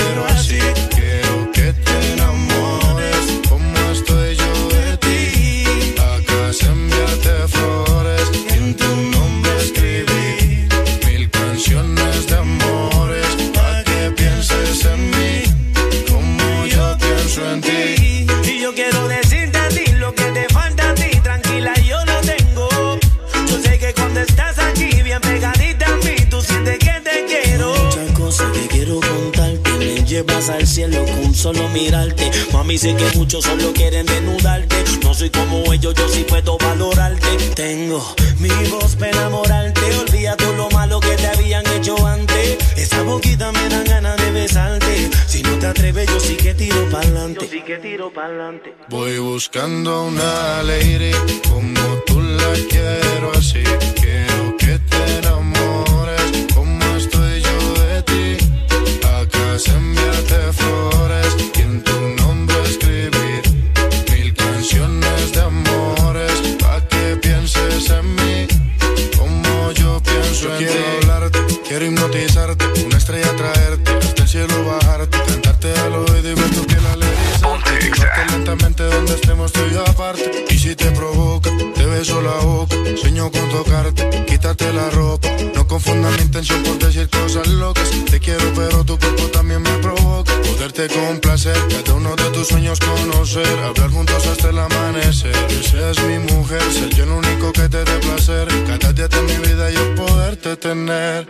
solo 31.54 31.70
mirarte. 31.70 32.30
Mami, 32.52 32.78
sé 32.78 32.94
que 32.96 33.18
muchos 33.18 33.46
solo 33.46 33.72
quieren 33.74 34.06
desnudarte. 34.06 34.84
No 35.04 35.14
soy 35.14 35.30
como 35.30 35.72
ellos, 35.72 35.94
yo 35.96 36.10
sí 36.10 36.26
puedo 36.28 36.58
valorarte. 36.58 37.28
Tengo 37.56 38.04
mi 38.40 38.50
voz 38.70 38.96
para 38.96 39.12
enamorarte. 39.12 39.82
Olvida 40.02 40.36
todo 40.36 40.54
lo 40.54 40.70
malo 40.72 41.00
que 41.00 41.16
te 41.16 41.28
habían 41.28 41.66
hecho 41.68 41.96
antes. 42.06 42.58
Esa 42.76 43.02
boquita 43.04 43.52
me 43.54 43.70
dan 43.70 43.86
ganas 43.86 44.18
de 44.18 44.32
besarte. 44.32 45.10
Si 45.28 45.42
no 45.42 45.58
te 45.60 45.68
atreves, 45.68 46.08
yo 46.08 46.20
sí 46.20 46.36
que 46.36 46.54
tiro 46.54 46.90
pa'lante. 46.90 47.46
Yo 47.46 47.52
sí 47.52 47.62
que 47.62 47.78
tiro 47.78 48.12
pa'lante. 48.12 48.76
Voy 48.90 49.18
buscando 49.20 50.04
una 50.04 50.64
lady 50.64 51.12
como 51.50 51.82
tú 52.08 52.20
la 52.22 52.52
quiero 52.70 53.32
así. 53.38 53.64
Quiero 53.96 54.58
que 54.58 54.80
te 54.80 55.18
enamores 55.20 56.22
como 56.54 56.84
estoy 56.98 57.42
yo 57.42 57.84
de 57.86 58.04
ti. 58.04 58.38
Acá 59.18 59.58
se 59.58 59.72
enviarte 59.72 60.52
flores 60.52 60.97
y 61.56 61.62
en 61.62 61.84
nombre 62.16 62.56
escribir 62.64 63.42
mil 64.12 64.34
canciones 64.34 65.32
de 65.34 65.42
amores 65.42 66.34
pa' 66.60 66.82
que 66.88 67.18
pienses 67.18 67.90
en 67.90 68.16
mí 68.16 68.48
como 69.18 69.72
yo 69.72 70.02
pienso 70.02 70.52
en 70.52 70.58
quiero 70.58 70.88
hablarte, 71.02 71.40
quiero 71.68 71.86
hipnotizarte, 71.86 72.66
una 72.86 72.98
estrella 72.98 73.36
traerte, 73.36 73.92
el 74.18 74.28
cielo 74.28 74.66
bajarte, 74.66 75.18
al 75.76 75.94
oído 75.94 76.32
y 76.32 76.36
piel 76.66 76.86
al 76.86 77.04
erizarte. 77.04 77.82
Llevarte 77.82 78.32
lentamente 78.32 78.84
donde 78.84 79.16
estemos 79.16 79.52
tú 79.52 79.60
y 79.70 79.74
yo 79.74 79.82
aparte. 79.88 80.46
Y 80.50 80.58
si 80.58 80.76
te 80.76 80.92
provoca, 80.92 81.50
te 81.76 81.86
beso 81.86 82.22
la 82.22 82.36
boca. 82.38 82.76
Sueño 82.96 83.32
con 83.32 83.50
tocarte, 83.50 84.26
quítate 84.26 84.72
la 84.74 84.90
ropa. 84.92 85.30
No 85.56 85.68
confundas 85.68 86.16
mi 86.18 86.24
intención 86.24 86.64
por 86.64 86.78
decir 86.78 87.10
cosas 87.10 87.48
locas. 87.48 87.90
Te 88.10 88.20
quiero, 88.20 88.52
pero 88.56 88.84
tu 88.84 88.98
cuerpo 88.98 89.24
también 89.28 89.62
me 89.62 89.72
provoca. 89.80 90.27
Poderte 90.58 90.88
complacer, 90.88 91.56
cada 91.70 91.94
uno 91.94 92.16
de 92.16 92.32
tus 92.32 92.48
sueños 92.48 92.80
conocer. 92.80 93.46
Hablar 93.60 93.92
juntos 93.92 94.26
hasta 94.26 94.50
el 94.50 94.58
amanecer. 94.58 95.32
Que 95.48 95.62
seas 95.62 96.00
mi 96.02 96.18
mujer, 96.18 96.64
ser 96.74 96.90
yo 96.96 97.04
el 97.04 97.12
único 97.12 97.54
que 97.54 97.70
te 97.70 97.84
dé 97.86 98.00
placer. 98.00 98.48
Cada 98.66 98.92
día 98.92 99.08
de 99.08 99.22
mi 99.22 99.36
vida 99.48 99.70
yo 99.70 99.94
poderte 99.94 100.56
tener. 100.56 101.28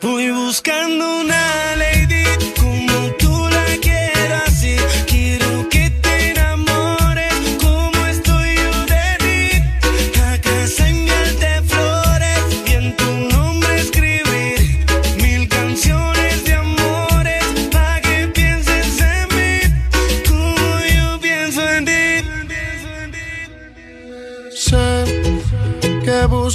Voy 0.00 0.30
buscando 0.30 1.20
una 1.20 1.76
lady 1.76 2.24
como 2.58 3.10
tú 3.18 3.48
la 3.50 3.66
quieras 3.82 4.44
así. 4.48 4.76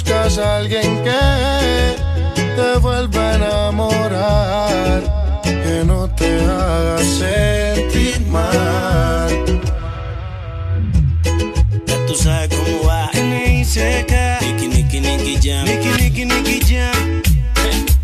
Buscas 0.00 0.38
a 0.38 0.56
alguien 0.56 1.02
que 1.04 1.96
te 2.56 2.78
vuelva 2.78 3.30
a 3.30 3.34
enamorar, 3.34 5.02
que 5.42 5.82
no 5.84 6.08
te 6.14 6.40
haga 6.42 6.98
sentir 6.98 8.26
mal. 8.26 9.60
Ya 11.86 12.06
tú 12.06 12.14
sabes 12.14 12.48
cómo 12.48 12.88
va. 12.88 13.10
Niki, 13.12 14.68
Niki, 14.68 15.00
Niki 15.00 15.38
Jam. 15.42 15.64
Niki, 15.64 15.88
Niki, 16.02 16.24
Niki 16.24 16.60
Jam. 16.60 17.22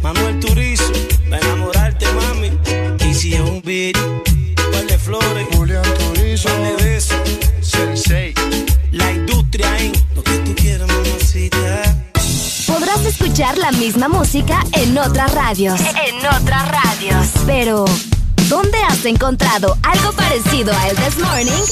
Manuel 0.02 0.38
Turizo, 0.40 0.92
va 1.30 1.36
a 1.36 1.40
enamorarte, 1.40 2.06
mami. 2.12 2.50
Easy 3.00 3.34
un 3.34 3.62
beat. 3.62 3.96
Par 4.72 4.84
de 4.86 4.98
flores. 4.98 5.46
Julián 5.52 5.82
Turizo. 5.98 6.48
Par 6.48 6.62
de 6.62 6.84
besos. 6.84 7.16
Sensei. 7.60 8.34
La 8.92 9.10
industria 9.12 9.78
en 9.78 9.92
lo 10.14 10.22
que 10.22 10.38
tú 10.38 10.54
quieras. 10.54 10.95
Podrás 12.96 13.14
escuchar 13.14 13.58
la 13.58 13.72
misma 13.72 14.08
música 14.08 14.64
en 14.72 14.96
otras 14.96 15.34
radios. 15.34 15.78
En 15.80 16.16
otras 16.26 16.68
radios. 16.68 17.26
Pero, 17.46 17.84
¿dónde 18.48 18.78
has 18.84 19.04
encontrado 19.04 19.76
algo 19.82 20.12
parecido 20.12 20.72
a 20.72 20.88
El 20.88 20.96
This 20.96 21.18
Morning? 21.18 21.64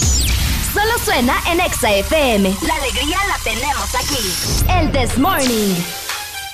Solo 0.75 0.99
suena 1.03 1.35
en 1.51 1.61
Exa 1.61 1.93
FM. 1.93 2.55
La 2.67 2.75
alegría 2.75 3.19
la 3.27 3.39
tenemos 3.43 3.95
aquí. 3.95 4.69
El 4.69 4.93
This 4.93 5.17
Morning. 5.17 5.75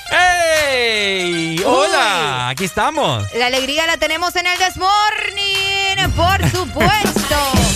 ¡Hey! 0.09 1.61
¡Hola! 1.65 2.49
Aquí 2.49 2.63
estamos. 2.63 3.25
La 3.33 3.47
alegría 3.47 3.85
la 3.87 3.97
tenemos 3.97 4.35
en 4.37 4.47
el 4.47 4.57
Desmorning, 4.57 6.11
por 6.15 6.49
supuesto. 6.49 7.35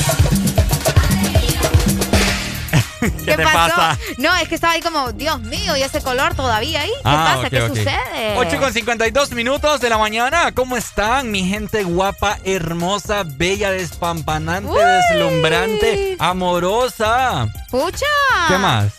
¿Qué, 3.26 3.36
te 3.36 3.44
pasa? 3.44 3.98
No, 4.18 4.36
es 4.36 4.48
que 4.48 4.56
estaba 4.56 4.74
ahí 4.74 4.82
como, 4.82 5.12
Dios 5.12 5.40
mío, 5.42 5.76
y 5.76 5.82
ese 5.84 6.02
color 6.02 6.36
todavía 6.36 6.82
ahí. 6.82 6.90
¿Qué 6.90 7.02
Ah, 7.04 7.34
pasa? 7.36 7.50
¿Qué 7.50 7.68
sucede? 7.68 8.36
8 8.38 8.60
con 8.60 8.74
52 8.74 9.32
minutos 9.32 9.82
de 9.82 9.90
la 9.90 9.98
mañana. 9.98 10.52
¿Cómo 10.54 10.78
están, 10.78 11.32
mi 11.32 11.48
gente 11.48 11.84
guapa, 11.84 12.38
hermosa, 12.44 13.24
bella, 13.26 13.72
despampanante, 13.72 14.70
Uy. 14.70 14.78
deslumbrante, 14.80 16.18
amorosa? 16.20 17.48
Pucha. 17.70 18.06
¿Qué 18.48 18.58
más? 18.58 18.94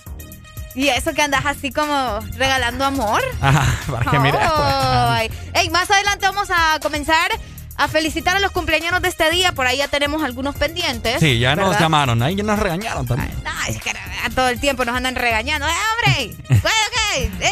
Y 0.75 0.89
eso 0.89 1.15
que 1.15 1.23
andas 1.23 1.47
así 1.47 1.73
como 1.73 2.21
regalando 2.37 2.85
amor. 2.85 3.23
Ajá, 3.41 3.65
para 3.91 4.11
que 4.11 4.19
mire. 4.19 4.39
Ay. 4.41 5.31
Ey, 5.55 5.71
más 5.71 5.91
adelante 5.91 6.27
vamos 6.27 6.49
a 6.51 6.79
comenzar 6.81 7.31
a 7.77 7.89
felicitar 7.89 8.37
a 8.37 8.41
los 8.41 8.51
cumpleaños 8.51 9.01
de 9.01 9.09
este 9.09 9.31
día. 9.31 9.53
Por 9.53 9.67
ahí 9.67 9.79
ya 9.79 9.89
tenemos 9.89 10.23
algunos 10.23 10.55
pendientes. 10.57 11.21
Sí, 11.21 11.39
ya 11.39 11.57
nos 11.57 11.79
llamaron, 11.79 12.23
ahí 12.23 12.35
ya 12.35 12.43
nos 12.43 12.59
regañaron 12.59 13.07
también. 13.07 13.33
Ay, 13.45 13.75
es 13.75 13.83
que 13.83 13.93
todo 14.35 14.49
el 14.49 14.61
tiempo 14.61 14.85
nos 14.85 14.97
andan 14.97 15.15
regañando. 15.15 15.67
¡Eh, 15.67 15.73
hombre! 15.93 16.37
Eh, 17.17 17.31
eh, 17.41 17.51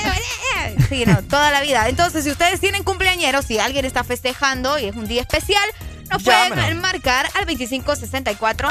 eh. 0.66 0.76
Sí, 0.90 1.06
no, 1.06 1.22
toda 1.22 1.50
la 1.50 1.62
vida. 1.62 1.88
Entonces, 1.88 2.24
si 2.24 2.30
ustedes 2.30 2.60
tienen 2.60 2.84
cumpleañeros, 2.84 3.46
si 3.46 3.58
alguien 3.58 3.86
está 3.86 4.04
festejando 4.04 4.78
y 4.78 4.84
es 4.84 4.94
un 4.94 5.08
día 5.08 5.22
especial, 5.22 5.66
nos 6.10 6.22
pueden 6.22 6.50
Llámenos. 6.54 6.82
marcar 6.82 7.26
al 7.34 7.46
2564 7.46 8.68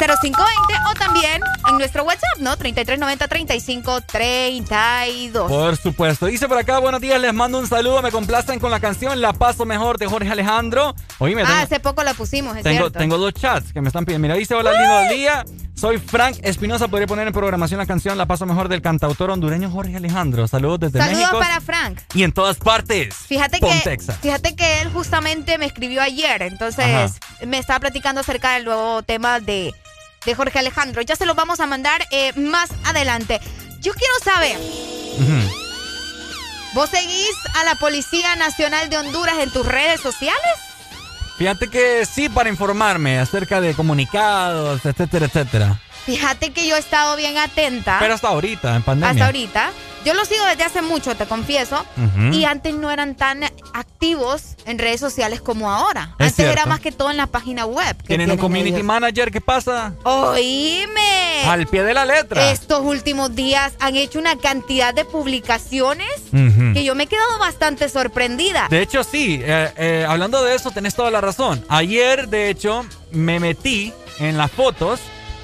0520 0.00 0.44
o 0.90 0.94
también 0.94 1.40
en 1.70 1.78
nuestro 1.78 2.04
WhatsApp, 2.04 2.38
¿no? 2.40 2.56
3390 2.56 3.28
3532. 3.28 5.50
Por 5.50 5.76
supuesto. 5.76 6.26
Dice 6.26 6.48
por 6.48 6.58
acá, 6.58 6.78
buenos 6.78 7.00
días, 7.00 7.20
les 7.20 7.32
mando 7.32 7.58
un 7.58 7.66
saludo. 7.68 8.02
Me 8.02 8.10
complacen 8.10 8.58
con 8.58 8.70
la 8.70 8.80
canción 8.80 9.20
La 9.20 9.32
Paso 9.32 9.64
Mejor 9.64 9.98
de 9.98 10.06
Jorge 10.06 10.30
Alejandro. 10.30 10.94
Oíme, 11.18 11.42
Ah, 11.42 11.46
tengo, 11.46 11.60
hace 11.62 11.80
poco 11.80 12.02
la 12.02 12.14
pusimos, 12.14 12.56
es 12.56 12.62
tengo, 12.62 12.78
cierto. 12.78 12.98
tengo 12.98 13.18
dos 13.18 13.32
chats 13.34 13.72
que 13.72 13.80
me 13.80 13.88
están 13.88 14.04
pidiendo. 14.04 14.22
Mira, 14.26 14.34
dice, 14.36 14.54
hola, 14.54 14.72
lindo 14.72 15.14
día. 15.14 15.44
Soy 15.76 15.98
Frank 15.98 16.36
Espinosa. 16.42 16.86
Podría 16.88 17.06
poner 17.08 17.26
en 17.26 17.32
programación 17.32 17.78
la 17.78 17.86
canción 17.86 18.16
La 18.16 18.26
Paso 18.26 18.46
Mejor 18.46 18.68
del 18.68 18.80
cantautor 18.80 19.30
hondureño 19.30 19.70
Jorge 19.70 19.96
Alejandro. 19.96 20.46
Saludos 20.46 20.80
desde 20.80 20.98
Saludos 21.00 21.18
México. 21.20 21.38
para 21.40 21.60
Frank. 21.60 22.00
Y 22.14 22.22
en 22.22 22.32
todas 22.32 22.56
partes. 22.58 23.14
Fíjate 23.14 23.58
Pon 23.58 23.70
que, 23.72 23.80
Texas. 23.80 24.16
fíjate 24.22 24.54
que 24.54 24.82
él 24.82 24.90
justamente 24.92 25.58
me 25.58 25.66
escribió 25.66 26.00
ayer, 26.00 26.42
entonces 26.42 26.73
Ajá. 26.82 27.06
me 27.46 27.58
estaba 27.58 27.80
platicando 27.80 28.20
acerca 28.20 28.54
del 28.54 28.64
nuevo 28.64 29.02
tema 29.02 29.40
de, 29.40 29.74
de 30.24 30.34
Jorge 30.34 30.58
Alejandro. 30.58 31.02
Ya 31.02 31.16
se 31.16 31.26
lo 31.26 31.34
vamos 31.34 31.60
a 31.60 31.66
mandar 31.66 32.06
eh, 32.10 32.32
más 32.34 32.70
adelante. 32.84 33.40
Yo 33.80 33.92
quiero 33.94 34.14
saber. 34.24 34.58
¿vos 36.74 36.90
seguís 36.90 37.36
a 37.54 37.64
la 37.64 37.76
Policía 37.76 38.34
Nacional 38.36 38.90
de 38.90 38.98
Honduras 38.98 39.38
en 39.38 39.50
tus 39.50 39.64
redes 39.64 40.00
sociales? 40.00 40.52
Fíjate 41.38 41.68
que 41.68 42.06
sí, 42.06 42.28
para 42.28 42.48
informarme 42.48 43.18
acerca 43.18 43.60
de 43.60 43.74
comunicados, 43.74 44.84
etcétera, 44.84 45.26
etcétera. 45.26 45.80
Fíjate 46.04 46.52
que 46.52 46.66
yo 46.66 46.76
he 46.76 46.78
estado 46.78 47.16
bien 47.16 47.38
atenta. 47.38 47.96
Pero 47.98 48.14
hasta 48.14 48.28
ahorita, 48.28 48.76
en 48.76 48.82
pandemia. 48.82 49.10
Hasta 49.10 49.26
ahorita. 49.26 49.70
Yo 50.04 50.12
lo 50.12 50.24
sigo 50.24 50.44
desde 50.44 50.64
hace 50.64 50.82
mucho, 50.82 51.14
te 51.16 51.26
confieso. 51.26 51.84
Y 52.30 52.44
antes 52.44 52.74
no 52.74 52.90
eran 52.90 53.14
tan 53.14 53.42
activos 53.72 54.56
en 54.66 54.78
redes 54.78 55.00
sociales 55.00 55.40
como 55.40 55.70
ahora. 55.70 56.14
Es 56.18 56.28
antes 56.28 56.46
era 56.46 56.66
más 56.66 56.80
que 56.80 56.92
todo 56.92 57.10
en 57.10 57.16
la 57.16 57.26
página 57.26 57.64
web. 57.64 57.96
Tienen 58.06 58.30
un 58.30 58.36
community 58.36 58.76
ellos. 58.76 58.84
manager, 58.84 59.30
¿qué 59.30 59.40
pasa? 59.40 59.94
Oíme. 60.04 61.42
Al 61.46 61.66
pie 61.66 61.82
de 61.84 61.94
la 61.94 62.04
letra. 62.04 62.50
Estos 62.50 62.80
últimos 62.82 63.34
días 63.34 63.74
han 63.80 63.96
hecho 63.96 64.18
una 64.18 64.36
cantidad 64.36 64.92
de 64.92 65.04
publicaciones 65.04 66.08
que 66.30 66.84
yo 66.84 66.94
me 66.94 67.04
he 67.04 67.06
quedado 67.06 67.38
bastante 67.38 67.88
sorprendida. 67.88 68.68
De 68.70 68.82
hecho, 68.82 69.04
sí. 69.04 69.40
eh, 69.42 69.72
eh, 69.76 70.06
hablando 70.08 70.42
de 70.42 70.54
eso, 70.54 70.70
tenés 70.70 70.94
toda 70.94 71.10
la 71.10 71.20
razón. 71.20 71.64
Ayer, 71.68 72.28
de 72.28 72.50
hecho, 72.50 72.84
me 73.10 73.40
metí 73.40 73.92
en 74.18 74.36
las 74.36 74.50
fotos 74.50 75.00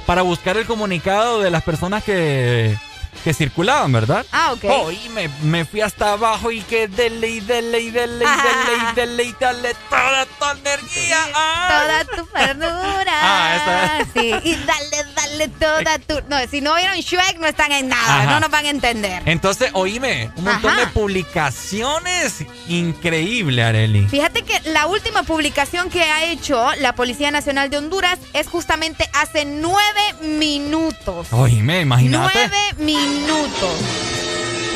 para 0.07 0.23
buscar 0.23 0.57
el 0.57 0.67
comunicado 0.67 1.41
de 1.41 1.51
las 1.51 1.63
personas 1.63 2.05
que, 2.05 2.77
que 3.25 3.35
circulaban, 3.35 3.93
¿verdad? 3.93 4.25
Ah, 4.33 4.53
ok. 4.53 4.65
Oh, 4.69 4.91
y 4.91 5.09
me, 5.11 5.29
me 5.43 5.65
fui 5.65 5.81
hasta 5.81 6.13
abajo 6.13 6.51
y 6.51 6.61
que 6.63 6.89
dele 6.89 7.29
y 7.29 7.41
dele 7.41 7.81
y 7.81 7.91
dele 7.91 8.25
y 8.25 8.29
dele 8.29 8.77
y 8.91 8.95
dele 8.95 9.25
y 9.25 9.35
dale 9.39 9.75
toda 9.89 10.27
tu 10.27 10.59
energía. 10.59 11.19
Ah. 11.35 11.69
Toda 11.69 12.05
tu 12.17 12.27
ternura. 12.27 13.13
Ah, 13.23 13.57
esa 13.57 14.01
es. 14.01 14.09
Sí, 14.15 14.49
y 14.49 14.55
dale, 14.65 15.05
dale 15.15 15.49
toda 15.49 15.99
tu... 15.99 16.15
No, 16.29 16.37
si 16.51 16.61
no 16.61 16.75
vieron 16.75 16.97
Shrek 16.97 17.39
no 17.39 17.47
están 17.47 17.71
en 17.73 17.89
nada, 17.89 18.23
Ajá. 18.23 18.31
no 18.31 18.41
nos 18.41 18.51
van 18.51 18.65
a 18.65 18.71
entender. 18.71 19.23
Entonces, 19.27 19.71
oíme, 19.75 20.31
un 20.37 20.45
montón 20.45 20.71
Ajá. 20.71 20.81
de 20.81 20.87
publicaciones. 20.89 22.45
Increíble, 22.69 23.63
Areli. 23.63 24.07
Fíjate 24.09 24.43
que 24.43 24.59
la 24.71 24.87
última 24.87 25.23
publicación 25.23 25.91
que 25.91 26.03
ha 26.03 26.25
hecho 26.25 26.71
la 26.79 26.95
Policía 26.95 27.31
Nacional 27.31 27.69
de 27.71 27.79
Honduras 27.79 28.19
es 28.33 28.47
justamente 28.49 29.09
hace 29.15 29.45
nueve 29.45 30.01
minutos. 30.23 31.27
Oíme, 31.33 31.81
imagínate. 31.83 32.33
Nueve 32.49 32.59
minutos. 32.79 33.00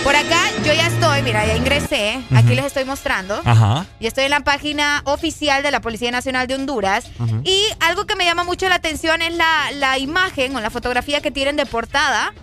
Por 0.03 0.15
acá 0.15 0.39
yo 0.65 0.73
ya 0.75 0.87
estoy, 0.89 1.23
mira, 1.23 1.47
ya 1.47 1.57
ingresé. 1.57 2.21
Aquí 2.37 2.55
les 2.55 2.67
estoy 2.67 2.85
mostrando. 2.85 3.41
Ajá. 3.45 3.87
Y 4.01 4.07
estoy 4.07 4.25
en 4.25 4.31
la 4.31 4.41
página 4.41 5.01
oficial 5.07 5.63
de 5.63 5.71
la 5.71 5.81
Policía 5.81 6.11
Nacional 6.11 6.47
de 6.47 6.55
Honduras. 6.57 7.07
Ujú. 7.19 7.41
Y 7.45 7.63
algo 7.81 8.05
que 8.05 8.15
me 8.15 8.25
llama 8.27 8.45
mucho 8.45 8.69
la 8.69 8.75
atención 8.75 9.23
es 9.23 9.33
la, 9.35 9.71
la 9.73 9.99
imagen 9.99 10.55
o 10.55 10.61
la 10.61 10.69
fotografía 10.69 11.23
que 11.23 11.31
tienen 11.31 11.57
de 11.57 11.65
portada. 11.65 12.35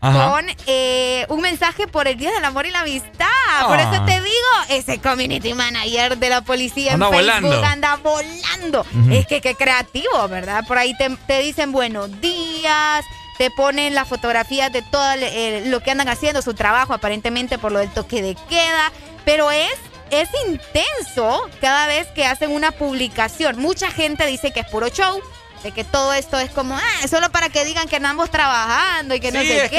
Ajá. 0.00 0.30
Con 0.30 0.46
eh, 0.66 1.26
un 1.28 1.42
mensaje 1.42 1.86
por 1.86 2.08
el 2.08 2.16
Día 2.16 2.32
del 2.32 2.44
Amor 2.44 2.64
y 2.66 2.70
la 2.70 2.80
Amistad. 2.80 3.28
Por 3.68 3.78
Ah. 3.78 3.92
eso 3.92 4.04
te 4.06 4.14
digo, 4.14 4.30
ese 4.70 4.98
community 4.98 5.52
manager 5.54 6.16
de 6.16 6.28
la 6.30 6.40
policía 6.40 6.94
Anda 6.94 7.06
en 7.08 7.12
Facebook 7.12 7.40
volando. 7.42 7.64
anda 7.66 7.96
volando. 7.96 8.86
Es 9.12 9.26
que 9.26 9.40
qué 9.42 9.54
creativo, 9.54 10.26
¿verdad? 10.28 10.64
Por 10.66 10.78
ahí 10.78 10.96
te, 10.96 11.08
te 11.26 11.40
dicen 11.40 11.70
buenos 11.72 12.10
días, 12.22 13.04
te 13.42 13.50
ponen 13.50 13.92
las 13.96 14.06
fotografías 14.06 14.72
de 14.72 14.82
todo 14.82 15.10
el- 15.14 15.68
lo 15.68 15.80
que 15.80 15.90
andan 15.90 16.08
haciendo, 16.08 16.42
su 16.42 16.54
trabajo 16.54 16.94
aparentemente 16.94 17.58
por 17.58 17.72
lo 17.72 17.80
del 17.80 17.90
toque 17.90 18.22
de 18.22 18.36
queda. 18.48 18.92
Pero 19.24 19.50
es, 19.50 19.72
es 20.12 20.28
intenso 20.48 21.50
cada 21.60 21.88
vez 21.88 22.06
que 22.14 22.24
hacen 22.24 22.52
una 22.52 22.70
publicación. 22.70 23.58
Mucha 23.58 23.90
gente 23.90 24.24
dice 24.26 24.52
que 24.52 24.60
es 24.60 24.66
puro 24.68 24.88
show. 24.90 25.20
De 25.64 25.72
que 25.72 25.82
todo 25.82 26.12
esto 26.12 26.38
es 26.38 26.50
como, 26.50 26.76
ah, 26.76 27.08
solo 27.08 27.30
para 27.30 27.48
que 27.48 27.64
digan 27.64 27.88
que 27.88 27.96
andamos 27.96 28.30
trabajando 28.30 29.14
y 29.16 29.20
que 29.20 29.32
no 29.32 29.40
sé 29.40 29.64
es 29.64 29.70
qué. 29.70 29.76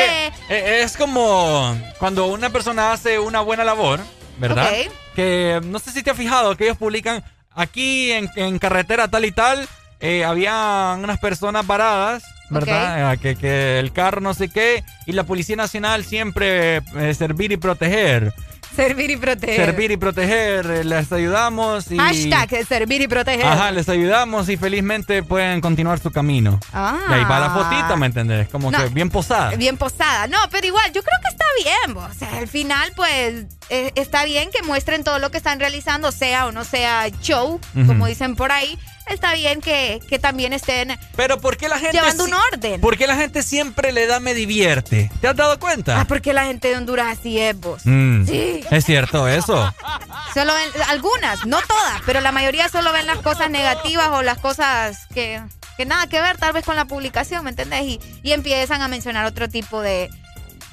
que 0.49 0.55
eh, 0.55 0.81
es 0.83 0.95
como 0.97 1.77
cuando 1.99 2.27
una 2.27 2.49
persona 2.49 2.91
hace 2.93 3.17
una 3.19 3.39
buena 3.41 3.63
labor, 3.63 3.99
¿verdad? 4.37 4.71
Ok. 4.71 4.91
Que 5.15 5.61
no 5.63 5.79
sé 5.79 5.91
si 5.91 6.01
te 6.03 6.11
has 6.11 6.17
fijado 6.17 6.55
que 6.57 6.65
ellos 6.65 6.77
publican 6.77 7.23
aquí 7.53 8.11
en, 8.11 8.29
en 8.37 8.59
carretera 8.59 9.07
tal 9.09 9.23
y 9.25 9.31
tal, 9.31 9.67
eh, 10.01 10.23
había 10.25 10.95
unas 10.97 11.19
personas 11.19 11.65
paradas, 11.65 12.23
¿verdad? 12.53 13.13
Eh, 13.13 13.17
Que, 13.17 13.35
que 13.35 13.79
el 13.79 13.91
carro 13.91 14.21
no 14.21 14.33
sé 14.33 14.49
qué, 14.49 14.83
y 15.05 15.11
la 15.13 15.23
Policía 15.23 15.55
Nacional 15.55 16.05
siempre 16.05 16.77
eh, 16.95 17.13
servir 17.17 17.51
y 17.51 17.57
proteger. 17.57 18.33
Servir 18.75 19.11
y 19.11 19.17
proteger. 19.17 19.65
Servir 19.67 19.91
y 19.91 19.97
proteger, 19.97 20.65
eh, 20.65 20.83
les 20.83 21.11
ayudamos 21.11 21.91
y... 21.91 21.97
Hashtag 21.97 22.65
servir 22.65 23.03
y 23.03 23.07
proteger. 23.07 23.45
Ajá, 23.45 23.69
les 23.69 23.87
ayudamos 23.87 24.49
y 24.49 24.57
felizmente 24.57 25.21
pueden 25.21 25.61
continuar 25.61 25.99
su 25.99 26.09
camino. 26.09 26.59
Ah. 26.73 26.97
Y 27.07 27.13
ahí 27.13 27.23
va 27.25 27.39
la 27.39 27.51
fotita, 27.51 27.95
¿me 27.97 28.07
entendés? 28.07 28.47
Como 28.49 28.71
No. 28.71 28.79
que 28.79 28.89
bien 28.89 29.11
posada. 29.11 29.51
Bien 29.57 29.77
posada. 29.77 30.25
No, 30.25 30.39
pero 30.49 30.65
igual, 30.65 30.91
yo 30.91 31.03
creo 31.03 31.19
que 31.21 31.29
está 31.29 31.45
bien. 31.63 31.93
bo. 31.93 32.01
O 32.01 32.13
sea, 32.15 32.35
al 32.39 32.47
final, 32.47 32.91
pues, 32.95 33.45
eh, 33.69 33.91
está 33.93 34.25
bien 34.25 34.49
que 34.51 34.63
muestren 34.63 35.03
todo 35.03 35.19
lo 35.19 35.29
que 35.29 35.37
están 35.37 35.59
realizando, 35.59 36.11
sea 36.11 36.47
o 36.47 36.51
no 36.51 36.63
sea 36.63 37.09
show, 37.21 37.59
como 37.85 38.07
dicen 38.07 38.35
por 38.35 38.51
ahí. 38.51 38.79
Está 39.07 39.33
bien 39.33 39.61
que, 39.61 39.99
también 40.21 40.53
estén 40.53 40.97
Pero 41.15 41.39
¿por 41.39 41.57
qué 41.57 41.67
la 41.67 41.79
gente 41.79 41.97
llevando 41.97 42.25
un 42.25 42.33
orden. 42.33 42.81
¿Por 42.81 42.97
qué 42.97 43.07
la 43.07 43.15
gente 43.15 43.43
siempre 43.43 43.91
le 43.91 44.07
da 44.07 44.19
me 44.19 44.33
divierte? 44.33 45.11
¿Te 45.21 45.27
has 45.27 45.35
dado 45.35 45.59
cuenta? 45.59 45.99
Ah, 45.99 46.05
porque 46.05 46.33
la 46.33 46.45
gente 46.45 46.69
de 46.69 46.77
Honduras 46.77 47.17
así 47.19 47.39
es 47.39 47.59
vos. 47.59 47.81
Mm, 47.85 48.25
sí. 48.25 48.63
Es 48.69 48.85
cierto 48.85 49.27
eso. 49.27 49.73
Solo 50.33 50.53
ven, 50.53 50.81
algunas, 50.87 51.45
no 51.45 51.61
todas, 51.61 52.01
pero 52.05 52.21
la 52.21 52.31
mayoría 52.31 52.67
solo 52.67 52.91
ven 52.91 53.05
las 53.05 53.19
cosas 53.19 53.51
negativas 53.51 54.09
o 54.13 54.23
las 54.23 54.39
cosas 54.39 55.07
que, 55.13 55.39
que 55.77 55.85
nada 55.85 56.07
que 56.07 56.19
ver 56.21 56.37
tal 56.37 56.53
vez 56.53 56.65
con 56.65 56.75
la 56.75 56.85
publicación, 56.85 57.43
¿me 57.43 57.51
entendés? 57.51 57.83
Y, 57.83 57.99
y 58.23 58.31
empiezan 58.31 58.81
a 58.81 58.87
mencionar 58.87 59.25
otro 59.25 59.47
tipo 59.47 59.81
de, 59.81 60.09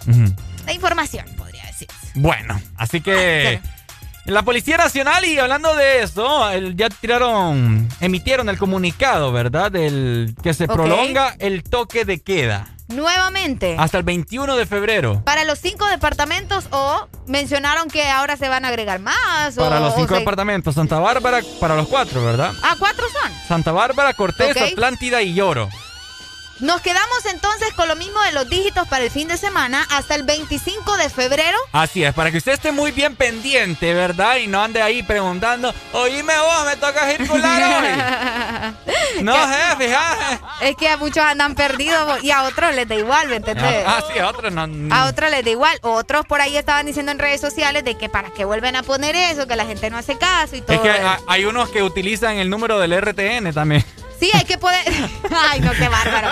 de 0.06 0.72
información, 0.72 1.26
podría 1.36 1.64
decir. 1.66 1.88
Bueno, 2.14 2.60
así 2.76 3.00
que... 3.00 3.60
La 4.26 4.42
Policía 4.42 4.76
Nacional, 4.76 5.24
y 5.24 5.38
hablando 5.38 5.74
de 5.74 6.02
eso, 6.02 6.40
ya 6.74 6.88
tiraron, 6.90 7.88
emitieron 8.00 8.48
el 8.48 8.58
comunicado, 8.58 9.32
¿verdad? 9.32 9.72
Del 9.72 10.34
que 10.42 10.54
se 10.54 10.66
prolonga 10.68 11.34
el 11.38 11.62
toque 11.62 12.04
de 12.04 12.20
queda. 12.20 12.68
Nuevamente. 12.88 13.76
Hasta 13.78 13.98
el 13.98 14.04
21 14.04 14.56
de 14.56 14.66
febrero. 14.66 15.22
Para 15.24 15.44
los 15.44 15.58
cinco 15.60 15.86
departamentos 15.86 16.66
o 16.70 17.08
mencionaron 17.26 17.88
que 17.88 18.08
ahora 18.08 18.36
se 18.36 18.48
van 18.48 18.64
a 18.64 18.68
agregar 18.68 18.98
más. 19.00 19.54
Para 19.56 19.80
los 19.80 19.94
cinco 19.94 20.14
departamentos, 20.14 20.74
Santa 20.74 20.98
Bárbara, 20.98 21.40
para 21.60 21.76
los 21.76 21.88
cuatro, 21.88 22.24
¿verdad? 22.24 22.52
Ah, 22.62 22.74
cuatro 22.78 23.04
son. 23.08 23.32
Santa 23.46 23.72
Bárbara, 23.72 24.12
Cortés, 24.14 24.56
Atlántida 24.56 25.22
y 25.22 25.34
Lloro. 25.34 25.68
Nos 26.60 26.82
quedamos 26.82 27.24
entonces 27.24 27.72
con 27.74 27.88
lo 27.88 27.96
mismo 27.96 28.20
de 28.20 28.32
los 28.32 28.48
dígitos 28.48 28.86
para 28.86 29.04
el 29.04 29.10
fin 29.10 29.28
de 29.28 29.38
semana 29.38 29.86
hasta 29.90 30.14
el 30.14 30.24
25 30.24 30.98
de 30.98 31.08
febrero. 31.08 31.56
Así 31.72 32.04
es, 32.04 32.12
para 32.12 32.30
que 32.30 32.36
usted 32.36 32.52
esté 32.52 32.70
muy 32.70 32.92
bien 32.92 33.16
pendiente, 33.16 33.94
¿verdad? 33.94 34.36
Y 34.36 34.46
no 34.46 34.62
ande 34.62 34.82
ahí 34.82 35.02
preguntando, 35.02 35.72
oíme 35.94 36.34
vos, 36.38 36.66
me 36.66 36.76
toca 36.76 37.10
circular 37.10 37.82
hoy. 37.82 39.22
no, 39.22 39.34
jefe, 39.34 39.96
Es 40.60 40.76
que 40.76 40.90
a 40.90 40.98
muchos 40.98 41.24
andan 41.24 41.54
perdidos 41.54 42.22
y 42.22 42.30
a 42.30 42.42
otros 42.42 42.74
les 42.74 42.86
da 42.86 42.94
igual, 42.94 43.28
¿me 43.28 43.36
entendés? 43.36 43.84
Ah, 43.86 44.02
sí, 44.12 44.18
a 44.18 44.28
otros 44.28 44.52
no. 44.52 44.94
A 44.94 45.06
otros 45.06 45.30
les 45.30 45.42
da 45.42 45.50
igual. 45.50 45.78
Otros 45.80 46.26
por 46.26 46.42
ahí 46.42 46.58
estaban 46.58 46.84
diciendo 46.84 47.10
en 47.10 47.18
redes 47.18 47.40
sociales 47.40 47.84
de 47.84 47.96
que 47.96 48.10
para 48.10 48.30
qué 48.30 48.44
vuelven 48.44 48.76
a 48.76 48.82
poner 48.82 49.16
eso, 49.16 49.46
que 49.46 49.56
la 49.56 49.64
gente 49.64 49.88
no 49.88 49.96
hace 49.96 50.18
caso 50.18 50.56
y 50.56 50.60
todo. 50.60 50.76
Es 50.76 50.82
que 50.82 51.00
hay 51.26 51.44
unos 51.46 51.70
que 51.70 51.82
utilizan 51.82 52.36
el 52.36 52.50
número 52.50 52.78
del 52.78 53.00
RTN 53.00 53.54
también. 53.54 53.82
Sí, 54.20 54.30
hay 54.34 54.44
que 54.44 54.58
poder. 54.58 54.84
Ay, 55.50 55.60
no, 55.60 55.72
qué 55.72 55.88
bárbaro. 55.88 56.28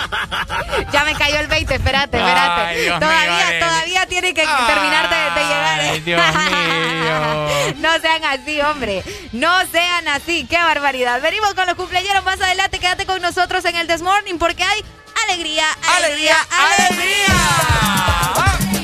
Ya 0.93 1.05
me 1.05 1.15
cayó 1.15 1.41
el 1.41 1.47
20, 1.47 1.75
espérate, 1.75 2.19
espérate. 2.19 2.91
todavía, 3.01 3.61
todavía 3.61 4.07
tiene 4.07 4.35
que 4.35 4.43
terminar 4.43 5.09
de, 5.09 5.45
llegar. 5.45 5.81
Ay, 5.81 6.01
Dios 6.01 6.21
mío. 6.37 7.75
no 7.79 7.99
sean 8.01 8.25
así, 8.25 8.61
hombre. 8.61 9.03
No 9.33 9.67
sean 9.73 10.07
así. 10.09 10.47
Qué 10.49 10.59
barbaridad. 10.59 11.23
Venimos 11.23 11.55
con 11.55 11.67
los 11.67 11.77
cumpleaños 11.77 12.23
más 12.25 12.39
adelante. 12.41 12.79
Quédate 12.79 13.07
con 13.07 13.23
nosotros 13.23 13.65
en 13.65 13.77
el 13.77 13.87
Desmorning 13.87 14.39
porque 14.39 14.65
hay 14.65 14.85
alegría, 15.27 15.67
alegría, 15.97 16.37
alegría. 16.51 17.27
En 18.73 18.78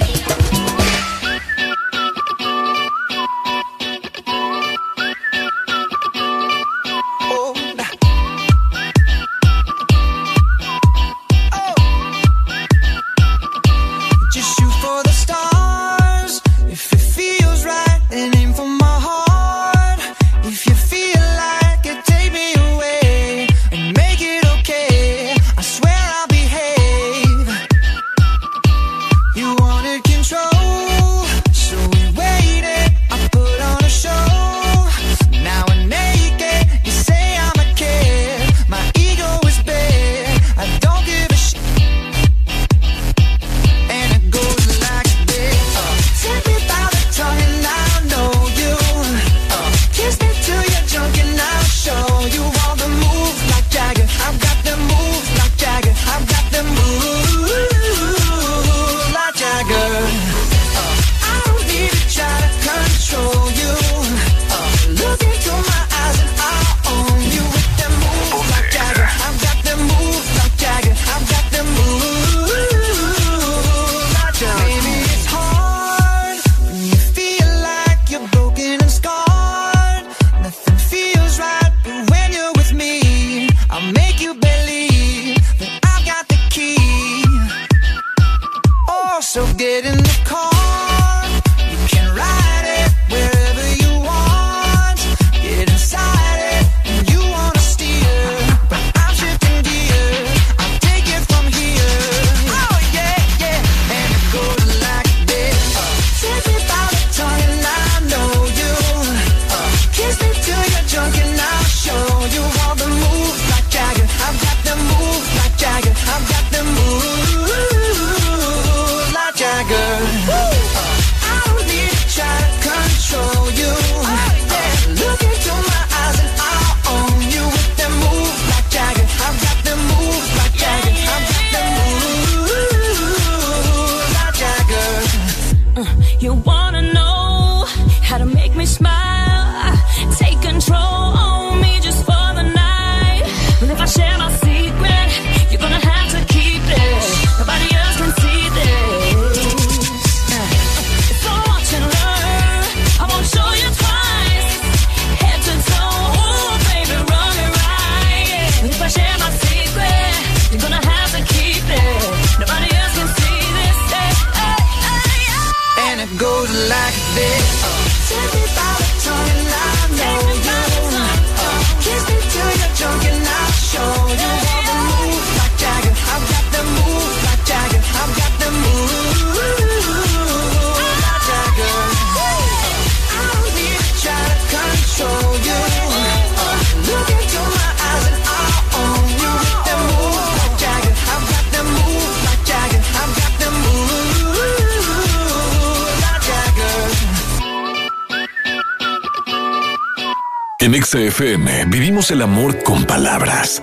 Vivimos 201.25 202.11
el 202.11 202.21
amor 202.21 202.63
con 202.63 202.85
palabras. 202.85 203.63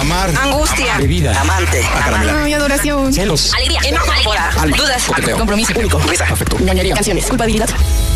Amar. 0.00 0.30
Angustia. 0.40 0.96
Bebida. 0.96 1.38
Amante. 1.38 1.84
Acaramelar. 1.84 2.36
Ay, 2.36 2.54
adoración. 2.54 3.12
Celos. 3.12 3.52
Alegría. 3.52 3.80
Enojo. 3.84 4.10
Alma. 4.58 4.74
Dudas. 4.74 5.04
Coqueteo. 5.04 5.36
Compromiso. 5.36 5.74
Único. 5.76 5.98
Risa. 5.98 6.24
Afecto. 6.24 6.56
Dañaría. 6.58 6.94
Canciones. 6.94 7.26
Culpabilidad. 7.26 7.68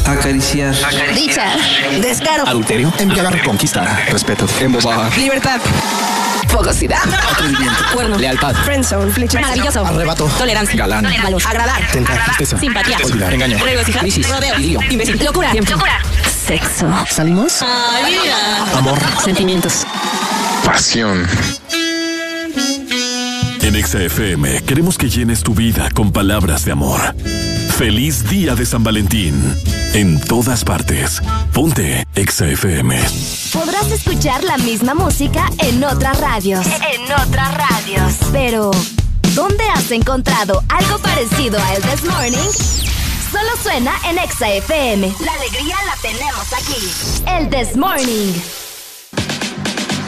Acariciar. 0.06 0.74
Dicha. 1.14 1.54
Descaro. 2.00 2.46
Adulterio. 2.46 2.90
Embriagar. 2.98 3.42
Conquista. 3.42 4.06
Respeto. 4.08 4.46
Embosar. 4.58 5.14
Libertad. 5.18 5.60
Fogosidad. 6.48 7.02
Atrevimiento. 7.30 7.84
Cuerno. 7.92 8.16
Lealtad. 8.16 8.54
Friendzone. 8.64 9.12
Flecha. 9.12 9.38
Maravilloso. 9.38 9.84
Arrebato. 9.84 10.26
Tolerancia. 10.38 10.76
Galán. 10.78 11.06
Valor. 11.22 11.42
Agradar. 11.46 11.92
Tentar. 11.92 12.22
Simpatía. 12.58 12.96
Olvidar. 13.04 13.34
Engaño. 13.34 13.58
Regocijar. 13.62 14.00
Crisis. 14.00 14.26
Rodeo. 14.30 14.80
Imbécil. 14.88 15.22
Locura. 15.22 15.52
Locura. 15.52 16.00
Sexo. 16.46 16.88
¿Salimos? 17.08 17.62
Ay. 17.62 18.16
Amor. 18.76 18.98
Sentimientos. 19.22 19.86
Pasión. 20.64 21.26
En 23.60 23.84
XFM 23.84 24.62
queremos 24.62 24.98
que 24.98 25.08
llenes 25.08 25.42
tu 25.42 25.54
vida 25.54 25.88
con 25.94 26.12
palabras 26.12 26.64
de 26.64 26.72
amor. 26.72 27.14
Feliz 27.76 28.28
día 28.28 28.54
de 28.54 28.66
San 28.66 28.82
Valentín. 28.82 29.40
En 29.94 30.20
todas 30.20 30.64
partes. 30.64 31.22
Ponte 31.52 32.06
XFM. 32.16 32.96
Podrás 33.52 33.90
escuchar 33.90 34.42
la 34.44 34.56
misma 34.58 34.94
música 34.94 35.48
en 35.58 35.82
otras 35.84 36.18
radios. 36.20 36.66
En 36.66 37.02
otras 37.12 37.54
radios. 37.54 38.14
Pero, 38.32 38.70
¿dónde 39.34 39.64
has 39.74 39.90
encontrado 39.90 40.62
algo 40.68 40.98
parecido 40.98 41.58
a 41.60 41.74
El 41.74 41.82
This 41.82 42.04
Morning? 42.04 42.71
Solo 43.32 43.56
suena 43.62 43.92
en 44.08 44.18
Exa 44.18 44.48
FM. 44.50 45.12
La 45.20 45.32
alegría 45.32 45.76
la 45.86 45.96
tenemos 46.02 46.52
aquí. 46.52 46.92
El 47.26 47.48
This 47.50 47.76
Morning. 47.76 48.34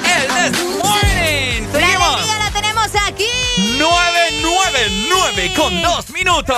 El 0.05 0.27
This 0.53 0.63
Morning. 0.83 1.63
La 1.73 1.87
alegría 1.87 2.39
la 2.39 2.51
tenemos 2.53 2.89
aquí. 3.07 3.31
999 3.79 5.53
con 5.57 5.81
dos 5.83 6.11
minutos. 6.11 6.57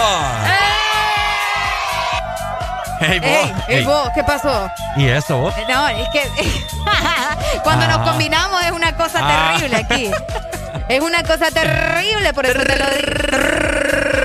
Hey, 2.99 3.19
vos. 3.21 3.29
Ey, 3.29 3.55
ey, 3.69 3.77
Ey. 3.79 3.85
vos, 3.85 4.09
¿qué 4.15 4.25
pasó? 4.25 4.69
¿Y 4.97 5.07
eso 5.07 5.37
vos? 5.39 5.55
No, 5.69 5.87
es 5.89 6.09
que 6.13 6.23
cuando 7.63 7.85
Ah. 7.85 7.89
nos 7.89 8.09
combinamos 8.09 8.65
es 8.65 8.73
una 8.73 8.97
cosa 8.97 9.19
Ah. 9.23 9.55
terrible 9.59 9.77
aquí. 9.77 10.11
Es 10.89 11.01
una 11.01 11.21
cosa 11.25 11.51
terrible, 11.51 12.33
por 12.33 12.47
eso 12.47 12.61
te 12.61 12.77
lo 12.77 12.85
digo. 12.91 13.11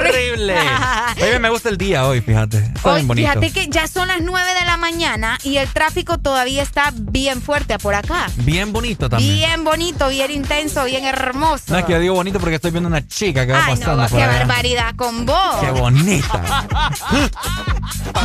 Terrible. 0.03 0.55
Oye, 1.21 1.39
me 1.39 1.49
gusta 1.49 1.69
el 1.69 1.77
día 1.77 2.05
hoy, 2.07 2.19
fíjate. 2.21 2.57
Está 2.57 2.89
Hoy, 2.89 2.95
bien 2.95 3.07
bonito. 3.07 3.27
fíjate 3.29 3.51
que 3.51 3.67
ya 3.69 3.87
son 3.87 4.07
las 4.07 4.21
9 4.21 4.53
de 4.59 4.65
la 4.65 4.77
mañana 4.77 5.37
y 5.43 5.57
el 5.57 5.67
tráfico 5.69 6.17
todavía 6.17 6.63
está 6.63 6.91
bien 6.95 7.41
fuerte 7.41 7.77
por 7.77 7.93
acá. 7.93 8.27
Bien 8.37 8.73
bonito 8.73 9.07
también. 9.09 9.35
Bien 9.35 9.63
bonito, 9.63 10.09
bien 10.09 10.31
intenso, 10.31 10.83
bien 10.85 11.05
hermoso. 11.05 11.65
No 11.67 11.77
es 11.77 11.85
que 11.85 11.91
yo 11.93 11.99
digo 11.99 12.15
bonito 12.15 12.39
porque 12.39 12.55
estoy 12.55 12.71
viendo 12.71 12.87
una 12.89 13.05
chica 13.07 13.45
que 13.45 13.51
va 13.53 13.65
Ay, 13.65 13.75
pasando 13.75 14.01
no, 14.03 14.09
por 14.09 14.17
qué 14.17 14.23
allá. 14.23 14.37
barbaridad 14.39 14.95
con 14.95 15.25
vos. 15.25 15.55
Qué 15.61 15.69
bonita. 15.71 16.67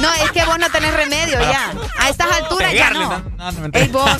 No, 0.00 0.12
es 0.14 0.30
que 0.32 0.44
vos 0.44 0.58
no 0.58 0.70
tenés 0.70 0.94
remedio 0.94 1.38
ya. 1.40 1.72
A 1.98 2.08
estas 2.08 2.30
alturas 2.32 2.72
ya 2.72 2.88
Pegarle, 2.88 3.04
no. 3.04 3.22
no, 3.36 3.52
no, 3.52 3.60
mentira. 3.60 3.84
Ey, 3.84 3.90
vos. 3.90 4.10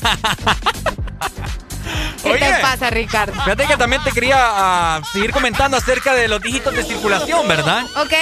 ¿Qué 2.90 2.94
Oye. 2.94 3.06
te 3.06 3.10
pasa, 3.12 3.31
Ricardo? 3.31 3.32
Fíjate 3.32 3.66
que 3.66 3.76
también 3.76 4.02
te 4.02 4.12
quería 4.12 4.36
ah, 4.39 5.00
seguir 5.12 5.32
comentando 5.32 5.76
acerca 5.76 6.15
de 6.15 6.28
los 6.28 6.40
dígitos 6.40 6.74
de 6.74 6.82
circulación, 6.82 7.47
¿verdad? 7.48 7.84
Ok. 7.97 8.12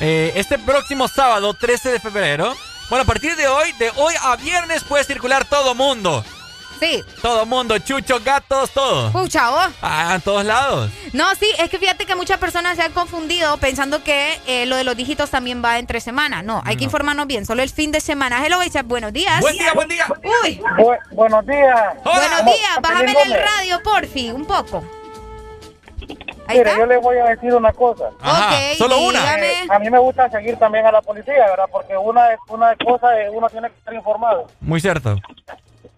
Eh, 0.00 0.32
este 0.36 0.58
próximo 0.58 1.08
sábado, 1.08 1.54
13 1.54 1.92
de 1.92 2.00
febrero. 2.00 2.54
Bueno, 2.88 3.02
a 3.02 3.06
partir 3.06 3.36
de 3.36 3.46
hoy, 3.46 3.72
de 3.78 3.90
hoy 3.96 4.14
a 4.22 4.36
viernes 4.36 4.84
puede 4.84 5.04
circular 5.04 5.44
todo 5.44 5.74
mundo. 5.74 6.24
Sí. 6.80 7.04
Todo 7.20 7.44
mundo, 7.44 7.78
chuchos, 7.78 8.24
gatos, 8.24 8.70
todo. 8.70 9.12
Pucha, 9.12 9.50
vos. 9.50 9.68
Ah, 9.82 10.14
en 10.14 10.20
todos 10.22 10.44
lados. 10.44 10.90
No, 11.12 11.26
sí, 11.34 11.46
es 11.58 11.68
que 11.68 11.78
fíjate 11.78 12.06
que 12.06 12.14
muchas 12.14 12.38
personas 12.38 12.76
se 12.76 12.82
han 12.82 12.92
confundido 12.92 13.58
pensando 13.58 14.02
que 14.02 14.38
eh, 14.46 14.64
lo 14.64 14.76
de 14.76 14.84
los 14.84 14.96
dígitos 14.96 15.28
también 15.30 15.62
va 15.62 15.78
entre 15.78 16.00
semanas. 16.00 16.42
No, 16.42 16.62
hay 16.64 16.76
que 16.76 16.84
informarnos 16.84 17.26
bien. 17.26 17.44
Solo 17.44 17.62
el 17.62 17.68
fin 17.68 17.92
de 17.92 18.00
semana. 18.00 18.44
Hello, 18.44 18.58
Bechap, 18.58 18.86
buenos 18.86 19.12
días. 19.12 19.40
Buen 19.40 19.56
día, 19.56 19.72
buen 19.74 19.88
día. 19.88 20.06
Uy. 20.42 20.60
buenos 21.12 21.46
días. 21.46 21.94
Buenos 22.02 22.44
días. 22.46 22.78
Bájame 22.80 23.14
el 23.24 23.32
radio, 23.32 23.82
porfi, 23.82 24.30
un 24.30 24.46
poco. 24.46 24.82
Mire, 26.48 26.72
yo 26.76 26.86
le 26.86 26.96
voy 26.96 27.16
a 27.18 27.24
decir 27.26 27.54
una 27.54 27.72
cosa. 27.72 28.06
Ajá, 28.20 28.48
Ok, 28.48 28.76
solo 28.78 28.98
una. 29.02 29.38
Eh, 29.38 29.66
a 29.68 29.78
mí 29.78 29.88
me 29.90 29.98
gusta 29.98 30.28
seguir 30.30 30.56
también 30.56 30.84
a 30.86 30.90
la 30.92 31.00
policía, 31.02 31.46
¿verdad? 31.46 31.66
Porque 31.70 31.96
una, 31.96 32.22
una 32.48 32.74
cosa 32.76 33.20
es 33.20 33.30
uno 33.32 33.48
tiene 33.48 33.68
que 33.68 33.76
estar 33.76 33.94
informado. 33.94 34.46
Muy 34.60 34.80
cierto. 34.80 35.16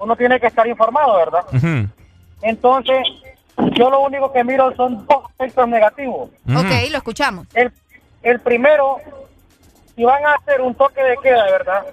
Uno 0.02 0.16
tiene 0.16 0.40
que 0.40 0.48
estar 0.48 0.66
informado, 0.66 1.16
¿verdad? 1.16 1.44
Entonces, 2.42 2.98
yo 3.74 3.89
lo 3.89 4.00
único 4.00 4.32
que 4.32 4.42
miro 4.42 4.74
son 4.74 5.06
dos 5.06 5.24
aspectos 5.31 5.68
negativos. 5.68 6.28
Ok, 6.56 6.90
lo 6.90 6.98
escuchamos. 6.98 7.47
El, 7.55 7.70
el 8.22 8.40
primero, 8.40 8.98
si 9.94 10.05
van 10.05 10.24
a 10.26 10.34
hacer 10.34 10.60
un 10.60 10.74
toque 10.74 11.02
de 11.02 11.16
queda, 11.22 11.44
¿verdad? 11.44 11.86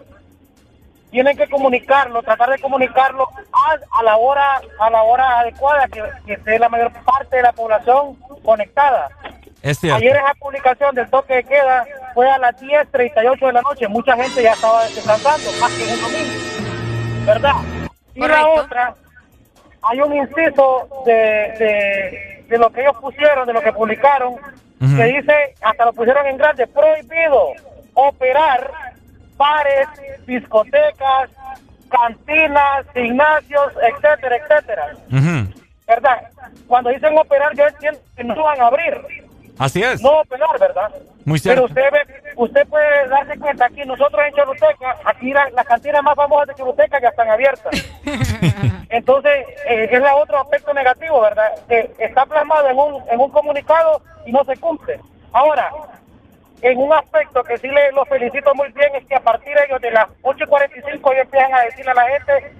Tienen 1.12 1.38
que 1.38 1.48
comunicarlo, 1.50 2.22
tratar 2.24 2.50
de 2.52 2.60
comunicarlo 2.60 3.28
a, 3.52 4.00
a 4.00 4.04
la 4.04 4.18
hora 4.18 4.62
a 4.80 4.90
la 4.90 5.04
hora 5.04 5.40
adecuada, 5.40 5.88
que, 5.88 6.04
que 6.26 6.34
esté 6.34 6.60
la 6.60 6.70
mayor 6.70 6.92
parte 7.04 7.38
de 7.38 7.44
la 7.44 7.52
población 7.52 8.16
conectada. 8.44 9.10
Es 9.62 9.80
cierto. 9.80 9.98
Ayer 9.98 10.16
esa 10.16 10.34
publicación 10.40 10.96
del 10.96 11.10
toque 11.10 11.36
de 11.36 11.44
queda 11.44 11.86
fue 12.14 12.30
a 12.30 12.38
las 12.38 12.56
10.38 12.62 13.46
de 13.48 13.54
la 13.54 13.62
noche. 13.62 13.88
Mucha 13.88 14.16
gente 14.16 14.42
ya 14.42 14.54
estaba 14.54 14.84
descansando, 14.84 15.52
más 15.60 15.72
que 15.74 15.84
un 15.94 16.02
domingo. 16.02 17.26
¿Verdad? 17.26 17.54
Y 18.26 18.28
la 18.28 18.48
otra, 18.48 18.96
hay 19.82 20.02
un 20.02 20.16
inciso 20.16 20.88
de, 21.06 21.14
de, 21.14 22.46
de 22.48 22.58
lo 22.58 22.70
que 22.72 22.82
ellos 22.82 22.96
pusieron, 23.00 23.48
de 23.48 23.54
lo 23.54 23.62
que 23.62 23.72
publicaron, 23.74 24.36
que 24.80 25.04
dice, 25.04 25.56
hasta 25.62 25.86
lo 25.86 25.94
pusieron 25.94 26.26
en 26.28 26.38
grande, 26.38 26.66
prohibido 26.68 27.54
operar 27.94 28.72
bares, 29.36 29.88
discotecas, 30.26 31.30
cantinas, 31.90 32.86
gimnasios, 32.94 33.74
etcétera, 33.82 34.38
etcétera. 34.38 34.94
¿Verdad? 35.88 36.30
Cuando 36.68 36.90
dicen 36.92 37.18
operar, 37.18 37.56
yo 37.56 37.68
entiendo 37.68 38.00
que 38.16 38.24
no 38.24 38.44
van 38.44 38.62
a 38.62 38.68
abrir. 38.68 38.96
Así 39.60 39.84
es. 39.84 40.02
No 40.02 40.22
operar, 40.22 40.58
¿verdad? 40.60 40.90
Muy 41.26 41.40
Pero 41.40 41.40
cierto. 41.40 41.66
usted 41.66 41.92
ve, 41.92 42.34
usted 42.38 42.68
puede 42.68 43.08
darse 43.10 43.38
cuenta 43.38 43.66
aquí, 43.66 43.82
nosotros 43.86 44.22
en 44.26 44.34
Choluteca, 44.34 44.96
aquí 45.06 45.34
la- 45.34 45.50
las 45.52 45.66
cantinas 45.66 46.02
más 46.02 46.16
famosas 46.16 46.48
de 46.48 46.56
Choluteca 46.56 47.00
ya 47.02 47.10
están 47.10 47.30
abiertas. 47.30 47.72
Entonces, 48.90 49.46
eh, 49.68 49.90
es 49.92 50.02
la 50.02 50.16
otro 50.16 50.40
aspecto 50.40 50.74
negativo, 50.74 51.22
¿verdad? 51.22 51.52
Que 51.68 51.92
está 52.00 52.26
plasmado 52.26 52.70
en 52.70 52.78
un, 52.78 53.04
en 53.10 53.20
un 53.20 53.30
comunicado 53.32 54.02
y 54.26 54.32
no 54.32 54.44
se 54.46 54.56
cumple. 54.58 55.00
Ahora, 55.34 55.70
en 56.62 56.78
un 56.78 56.92
aspecto 56.94 57.44
que 57.44 57.58
sí 57.58 57.68
le 57.68 57.92
lo 57.92 58.06
felicito 58.06 58.54
muy 58.56 58.72
bien 58.72 58.96
es 58.96 59.06
que 59.06 59.16
a 59.16 59.20
partir 59.22 59.54
de 59.56 59.66
ellos 59.66 59.82
de 59.82 59.92
las 59.92 60.08
8.45 60.24 61.14
ellos 61.14 61.24
empiezan 61.26 61.54
a 61.54 61.62
decirle 61.62 61.92
a 61.92 61.96
la 61.96 62.08
gente 62.08 62.54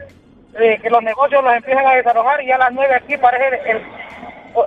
eh, 0.60 0.80
que 0.82 0.90
los 0.90 1.02
negocios 1.04 1.44
los 1.44 1.54
empiezan 1.54 1.86
a 1.88 1.96
desalojar 1.96 2.42
y 2.42 2.48
ya 2.48 2.56
a 2.56 2.60
las 2.60 2.72
9 2.74 2.96
aquí 2.96 3.18
parece 3.18 3.48
el, 3.48 3.78
el, 3.78 3.84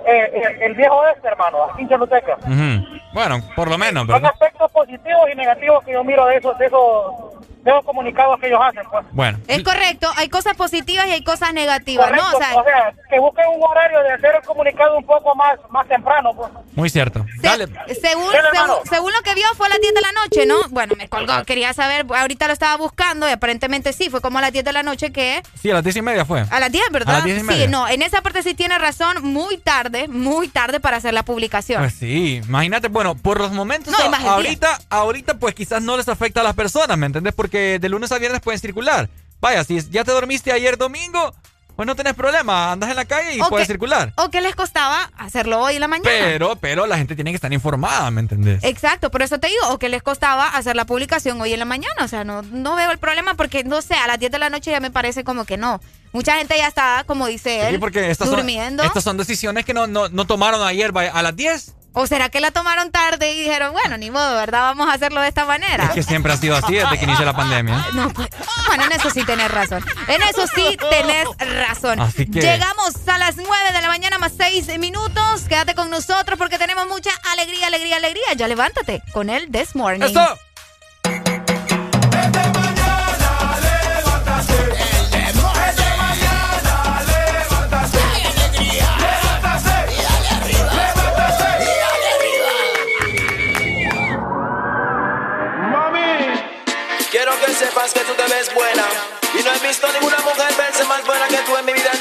eh, 0.05 0.31
el- 0.33 0.61
el 0.63 0.73
viejo 0.75 1.05
este, 1.07 1.27
hermano, 1.27 1.63
aquí 1.65 1.81
en 1.83 1.89
Choluteca. 1.89 2.37
Ujú. 2.41 2.85
Bueno, 3.13 3.37
por 3.55 3.69
lo 3.69 3.77
menos, 3.77 4.07
Son 4.07 4.25
aspectos 4.25 4.71
positivos 4.71 5.29
y 5.31 5.35
negativos 5.35 5.83
que 5.83 5.93
yo 5.93 6.03
miro 6.03 6.25
de 6.25 6.37
esos, 6.37 6.57
de 6.57 6.65
esos, 6.65 7.13
de 7.63 7.71
esos 7.71 7.85
comunicados 7.85 8.39
que 8.39 8.47
ellos 8.47 8.59
hacen, 8.61 8.83
pues. 8.91 9.05
Bueno. 9.11 9.39
Es 9.47 9.63
correcto, 9.63 10.09
hay 10.17 10.29
cosas 10.29 10.55
positivas 10.55 11.07
y 11.07 11.11
hay 11.11 11.23
cosas 11.23 11.53
negativas, 11.53 12.07
Correcto, 12.07 12.31
¿no? 12.31 12.59
O 12.59 12.63
sea, 12.63 12.93
que 13.09 13.19
busquen 13.19 13.45
un 13.55 13.63
horario 13.63 13.99
de 14.03 14.11
hacer 14.11 14.35
el 14.35 14.41
comunicado 14.43 14.97
un 14.97 15.05
poco 15.05 15.33
más, 15.35 15.57
más 15.69 15.87
temprano, 15.87 16.33
pues. 16.35 16.51
Muy 16.75 16.89
cierto. 16.89 17.25
Dale. 17.41 17.67
según, 18.01 18.31
Dale, 18.31 18.47
hermano. 18.49 18.73
según, 18.75 18.87
según 18.89 19.11
lo 19.13 19.21
que 19.21 19.35
vio 19.35 19.45
fue 19.55 19.67
a 19.67 19.69
las 19.69 19.79
10 19.79 19.93
de 19.93 20.01
la 20.01 20.11
noche, 20.11 20.45
¿no? 20.45 20.55
Bueno, 20.69 20.95
me 20.97 21.07
colgó, 21.07 21.43
quería 21.45 21.73
saber, 21.73 22.05
ahorita 22.13 22.47
lo 22.47 22.53
estaba 22.53 22.75
buscando 22.77 23.27
y 23.29 23.31
aparentemente 23.31 23.93
sí, 23.93 24.09
fue 24.09 24.19
como 24.21 24.39
a 24.39 24.41
las 24.41 24.51
10 24.51 24.65
de 24.65 24.73
la 24.73 24.83
noche 24.83 25.11
que... 25.11 25.41
Sí, 25.61 25.71
a 25.71 25.75
las 25.75 25.83
diez 25.83 25.95
y 25.95 26.01
media 26.01 26.25
fue. 26.25 26.45
A 26.49 26.59
las 26.59 26.71
10, 26.71 26.83
¿verdad? 26.91 27.15
A 27.15 27.17
las 27.19 27.25
diez 27.25 27.37
y 27.37 27.41
sí, 27.41 27.45
media. 27.45 27.67
no, 27.67 27.87
en 27.87 28.01
esa 28.01 28.21
parte 28.21 28.43
sí 28.43 28.53
tiene 28.55 28.77
razón, 28.77 29.23
muy 29.23 29.57
tarde, 29.57 30.07
muy 30.09 30.49
tarde 30.49 30.79
para 30.79 30.97
hacer 30.97 31.13
la 31.13 31.23
publicación. 31.23 31.81
Pues 31.81 31.93
sí, 31.95 32.41
imagínate, 32.45 32.89
bueno, 32.89 33.15
por 33.15 33.39
los 33.39 33.51
momentos, 33.51 33.93
No, 33.97 34.29
ahorita, 34.29 34.79
ahorita 34.89 35.35
pues 35.35 35.55
quizás 35.55 35.81
no 35.81 35.95
les 35.95 36.09
afecta 36.09 36.41
a 36.41 36.43
las 36.43 36.55
personas, 36.55 36.97
¿me 36.97 37.05
entendés? 37.05 37.33
Porque 37.33 37.52
de 37.57 37.89
lunes 37.89 38.11
a 38.11 38.17
viernes 38.19 38.41
pueden 38.41 38.59
circular. 38.59 39.09
Vaya, 39.41 39.63
si 39.63 39.81
ya 39.89 40.03
te 40.03 40.11
dormiste 40.11 40.51
ayer 40.51 40.77
domingo, 40.77 41.33
pues 41.75 41.87
no 41.87 41.95
tenés 41.95 42.13
problema, 42.13 42.71
andas 42.71 42.91
en 42.91 42.95
la 42.95 43.05
calle 43.05 43.35
y 43.35 43.41
O 43.41 43.49
puedes 43.49 43.67
que- 43.67 43.73
circular. 43.73 44.13
¿O 44.17 44.29
qué 44.29 44.41
les 44.41 44.55
costaba 44.55 45.09
hacerlo 45.17 45.59
hoy 45.59 45.73
en 45.75 45.81
la 45.81 45.87
mañana? 45.87 46.07
Pero, 46.07 46.55
pero 46.57 46.85
la 46.85 46.97
gente 46.97 47.15
tiene 47.15 47.31
que 47.31 47.35
estar 47.35 47.51
informada, 47.51 48.09
¿me 48.11 48.21
entendés? 48.21 48.63
Exacto, 48.63 49.09
por 49.09 49.21
eso 49.23 49.39
te 49.39 49.47
digo, 49.47 49.69
o 49.69 49.79
que 49.79 49.89
les 49.89 50.03
costaba 50.03 50.47
hacer 50.49 50.75
la 50.75 50.85
publicación 50.85 51.41
hoy 51.41 51.51
en 51.53 51.59
la 51.59 51.65
mañana, 51.65 52.05
o 52.05 52.07
sea, 52.07 52.23
no, 52.23 52.41
no 52.43 52.75
veo 52.75 52.91
el 52.91 52.99
problema 52.99 53.33
porque, 53.33 53.63
no 53.63 53.81
sé, 53.81 53.95
a 53.95 54.05
las 54.07 54.19
10 54.19 54.31
de 54.31 54.39
la 54.39 54.49
noche 54.51 54.69
ya 54.71 54.79
me 54.79 54.91
parece 54.91 55.23
como 55.23 55.45
que 55.45 55.57
no. 55.57 55.81
Mucha 56.11 56.35
gente 56.37 56.55
ya 56.55 56.67
está, 56.67 57.03
como 57.07 57.25
dice 57.25 57.67
él, 57.67 57.73
Sí, 57.73 57.77
porque 57.79 58.11
estas 58.11 58.27
son, 58.27 58.37
durmiendo. 58.37 58.83
estas 58.83 59.03
son 59.03 59.17
decisiones 59.17 59.65
que 59.65 59.73
no, 59.73 59.87
no, 59.87 60.09
no 60.09 60.25
tomaron 60.25 60.61
ayer 60.65 60.91
a 60.95 61.21
las 61.23 61.35
10. 61.35 61.73
¿O 61.93 62.07
será 62.07 62.29
que 62.29 62.39
la 62.39 62.51
tomaron 62.51 62.91
tarde 62.91 63.31
y 63.31 63.39
dijeron, 63.41 63.71
bueno, 63.71 63.97
ni 63.97 64.09
modo, 64.09 64.35
¿verdad? 64.35 64.61
Vamos 64.61 64.89
a 64.89 64.93
hacerlo 64.93 65.21
de 65.21 65.27
esta 65.27 65.45
manera. 65.45 65.85
Es 65.85 65.91
que 65.91 66.03
siempre 66.03 66.33
ha 66.33 66.37
sido 66.37 66.55
así 66.55 66.73
desde 66.73 66.97
que 66.97 67.05
inició 67.05 67.25
la 67.25 67.35
pandemia. 67.35 67.85
No, 67.93 68.09
pues, 68.11 68.27
Bueno, 68.67 68.85
en 68.85 68.91
eso 68.93 69.09
sí 69.11 69.23
tenés 69.23 69.51
razón. 69.51 69.85
En 70.07 70.21
eso 70.23 70.47
sí 70.47 70.77
tenés 70.89 71.27
razón. 71.59 71.99
Llegamos 72.31 73.07
a 73.07 73.17
las 73.19 73.35
9 73.35 73.49
de 73.71 73.81
la 73.81 73.87
mañana 73.87 74.17
más 74.17 74.33
6 74.35 74.79
minutos. 74.79 75.43
Quédate 75.47 75.75
con 75.75 75.89
nosotros 75.91 76.39
porque 76.39 76.57
tenemos 76.57 76.87
mucha 76.87 77.11
alegría, 77.31 77.67
alegría, 77.67 77.97
alegría. 77.97 78.33
Ya 78.35 78.47
levántate 78.47 79.03
con 79.13 79.29
el 79.29 79.51
This 79.51 79.75
Morning. 79.75 80.01
¡Eso! 80.01 80.39
Buena. 98.53 98.83
Y 99.37 99.43
no 99.43 99.51
he 99.51 99.67
visto 99.67 99.91
ninguna 99.91 100.17
mujer 100.19 100.53
verse 100.55 100.83
más 100.85 101.05
buena 101.05 101.27
que 101.27 101.37
tú 101.37 101.57
en 101.57 101.65
mi 101.65 101.73
vida 101.73 101.91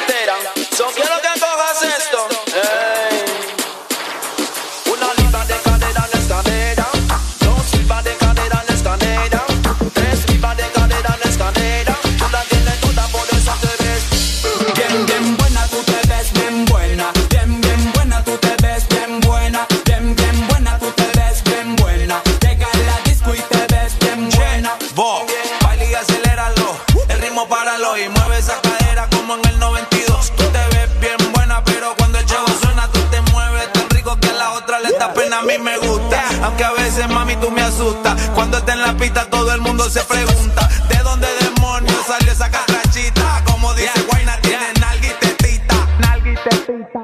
A 35.43 35.45
mí 35.45 35.59
me 35.59 35.77
gusta, 35.79 36.23
aunque 36.45 36.62
a 36.62 36.71
veces 36.71 37.09
mami 37.09 37.35
tú 37.35 37.51
me 37.51 37.62
asustas. 37.62 38.31
Cuando 38.33 38.59
está 38.59 38.75
en 38.75 38.83
la 38.83 38.97
pista, 38.97 39.29
todo 39.29 39.53
el 39.53 39.61
mundo 39.61 39.91
se 39.91 40.01
pregunta: 40.05 40.69
¿De 40.89 40.97
dónde 40.99 41.27
demonios 41.41 42.07
salió 42.07 42.31
esa 42.31 42.49
catrachita? 42.49 43.43
Como 43.45 43.75
dice 43.75 43.91
Guayna, 44.09 44.41
tiene 44.43 44.73
nalga 44.81 45.05
y 45.05 45.11
tetita. 45.19 45.75
Nalga 45.99 46.31
y 46.31 46.37
tetita. 46.37 47.01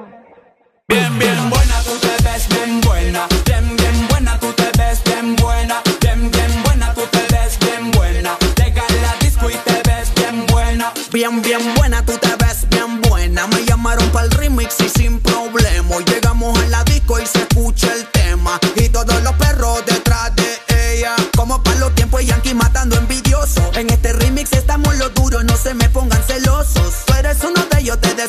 Bien, 0.86 1.18
bien 1.18 1.50
buena, 1.50 1.83
tú 1.83 1.99
te 1.99 2.23
ves 2.23 2.49
bien 2.49 2.81
buena. 2.83 3.26
Bien, 3.44 3.76
bien 3.76 4.08
buena, 4.08 4.39
tú 4.39 4.52
te 4.52 4.70
ves 4.78 5.02
bien 5.02 5.34
buena. 5.34 5.83
Bien, 6.00 6.31
bien 6.31 6.62
buena, 6.62 6.94
tú 6.94 7.02
te 7.10 7.26
ves 7.34 7.58
bien 7.58 7.91
buena. 7.91 8.39
Llega 8.55 8.83
a 8.83 8.92
la 9.02 9.15
disco 9.18 9.50
y 9.50 9.55
te 9.55 9.83
ves 9.84 10.15
bien 10.15 10.47
buena. 10.47 10.92
Bien, 11.10 11.42
bien 11.42 11.75
buena, 11.75 11.77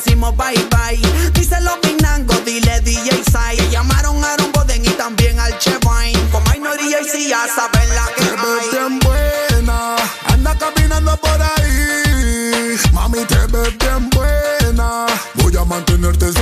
decimos 0.04 0.36
bye 0.36 0.54
bye. 0.70 1.30
Díselo 1.32 1.80
Pinango, 1.80 2.34
dile 2.44 2.80
DJ 2.80 3.22
Sai. 3.30 3.56
Que 3.56 3.68
llamaron 3.70 4.22
a 4.24 4.32
Aaron 4.32 4.52
Boden 4.52 4.84
y 4.84 4.88
también 4.90 5.38
al 5.38 5.56
Chevine. 5.58 6.18
Con 6.32 6.42
minoría 6.52 7.00
y 7.00 7.04
si 7.04 7.28
ya 7.28 7.46
saben 7.54 7.88
la 7.94 8.06
que 8.16 8.24
Te 8.24 8.30
ves 8.30 8.40
hay. 8.62 8.70
bien 8.70 8.98
buena, 9.00 9.96
anda 10.26 10.56
caminando 10.58 11.16
por 11.18 11.40
ahí. 11.42 12.76
Mami, 12.92 13.24
te 13.26 13.46
ves 13.52 13.78
bien 13.78 14.10
buena. 14.10 15.06
Voy 15.34 15.56
a 15.56 15.64
mantenerte 15.64 16.32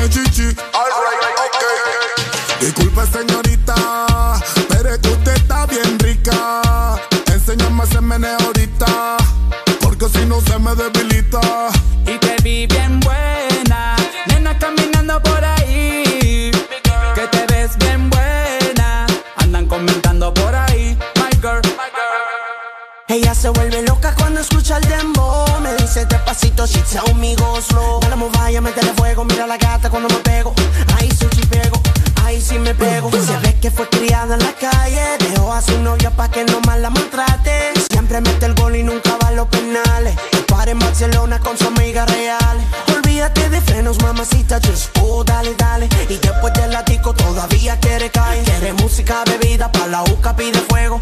a 35.58 35.62
su 35.62 35.76
novia 35.82 36.10
pa' 36.10 36.30
que 36.30 36.44
no 36.44 36.60
más 36.60 36.78
la 36.78 36.88
maltrate. 36.88 37.72
Siempre 37.90 38.20
mete 38.20 38.46
el 38.46 38.54
gol 38.54 38.76
y 38.76 38.84
nunca 38.84 39.16
va 39.20 39.28
a 39.28 39.32
los 39.32 39.48
penales. 39.48 40.14
Para 40.46 40.70
en 40.70 40.78
Barcelona 40.78 41.40
con 41.40 41.58
su 41.58 41.66
amiga 41.66 42.06
real. 42.06 42.58
Olvídate 42.94 43.48
de 43.50 43.60
frenos, 43.60 44.00
mamacita, 44.00 44.60
just 44.64 44.96
oh, 45.02 45.24
dale, 45.24 45.54
dale. 45.56 45.88
Y 46.08 46.16
después 46.16 46.52
del 46.54 46.70
latico 46.70 47.12
todavía 47.12 47.76
quiere 47.80 48.08
caer. 48.10 48.44
Quiere 48.44 48.72
música, 48.74 49.24
bebida, 49.24 49.70
pa' 49.72 49.88
la 49.88 50.04
uca 50.04 50.36
pide 50.36 50.60
fuego 50.68 51.00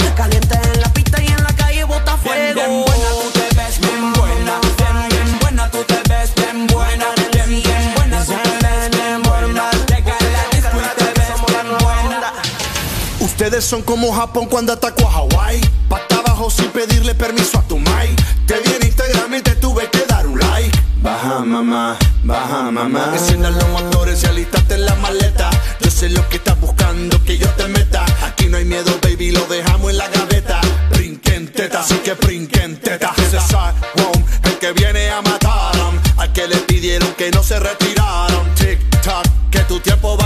Son 13.60 13.80
como 13.80 14.12
Japón 14.12 14.46
cuando 14.50 14.74
atacó 14.74 15.08
a 15.08 15.12
Hawái. 15.12 15.60
Pata 15.88 16.16
abajo 16.16 16.50
sin 16.50 16.68
pedirle 16.70 17.14
permiso 17.14 17.58
a 17.58 17.62
tu 17.62 17.78
mai. 17.78 18.14
Te 18.46 18.60
vi 18.60 18.74
en 18.74 18.86
Instagram 18.86 19.34
y 19.34 19.40
te 19.40 19.54
tuve 19.54 19.88
que 19.90 20.04
dar 20.06 20.26
un 20.26 20.38
like. 20.38 20.78
Baja 21.00 21.40
mamá, 21.40 21.96
baja 22.22 22.70
mamá. 22.70 23.12
Enciendan 23.14 23.54
los 23.54 23.68
motores 23.68 24.22
y 24.22 24.26
alístate 24.26 24.74
en 24.74 24.84
la 24.84 24.94
maleta. 24.96 25.48
Yo 25.80 25.90
sé 25.90 26.10
lo 26.10 26.28
que 26.28 26.36
estás 26.36 26.60
buscando, 26.60 27.22
que 27.24 27.38
yo 27.38 27.48
te 27.50 27.66
meta. 27.68 28.04
Aquí 28.26 28.46
no 28.46 28.58
hay 28.58 28.66
miedo, 28.66 28.92
baby, 29.02 29.30
lo 29.30 29.46
dejamos 29.46 29.90
en 29.90 29.98
la 29.98 30.08
gaveta. 30.08 30.60
Brinquen 30.90 31.50
así 31.78 31.94
que 32.04 32.12
brinquen 32.12 32.78
teta. 32.78 33.14
Ese 33.16 33.38
Cyclone, 33.40 34.24
el 34.44 34.58
que 34.58 34.72
viene 34.72 35.10
a 35.10 35.22
matar. 35.22 35.74
Al 36.18 36.32
que 36.32 36.46
le 36.46 36.56
pidieron 36.58 37.10
que 37.14 37.30
no 37.30 37.42
se 37.42 37.58
retiraron. 37.58 38.54
Tic 38.54 38.78
tac, 39.00 39.26
que 39.50 39.60
tu 39.60 39.80
tiempo 39.80 40.16
va 40.18 40.25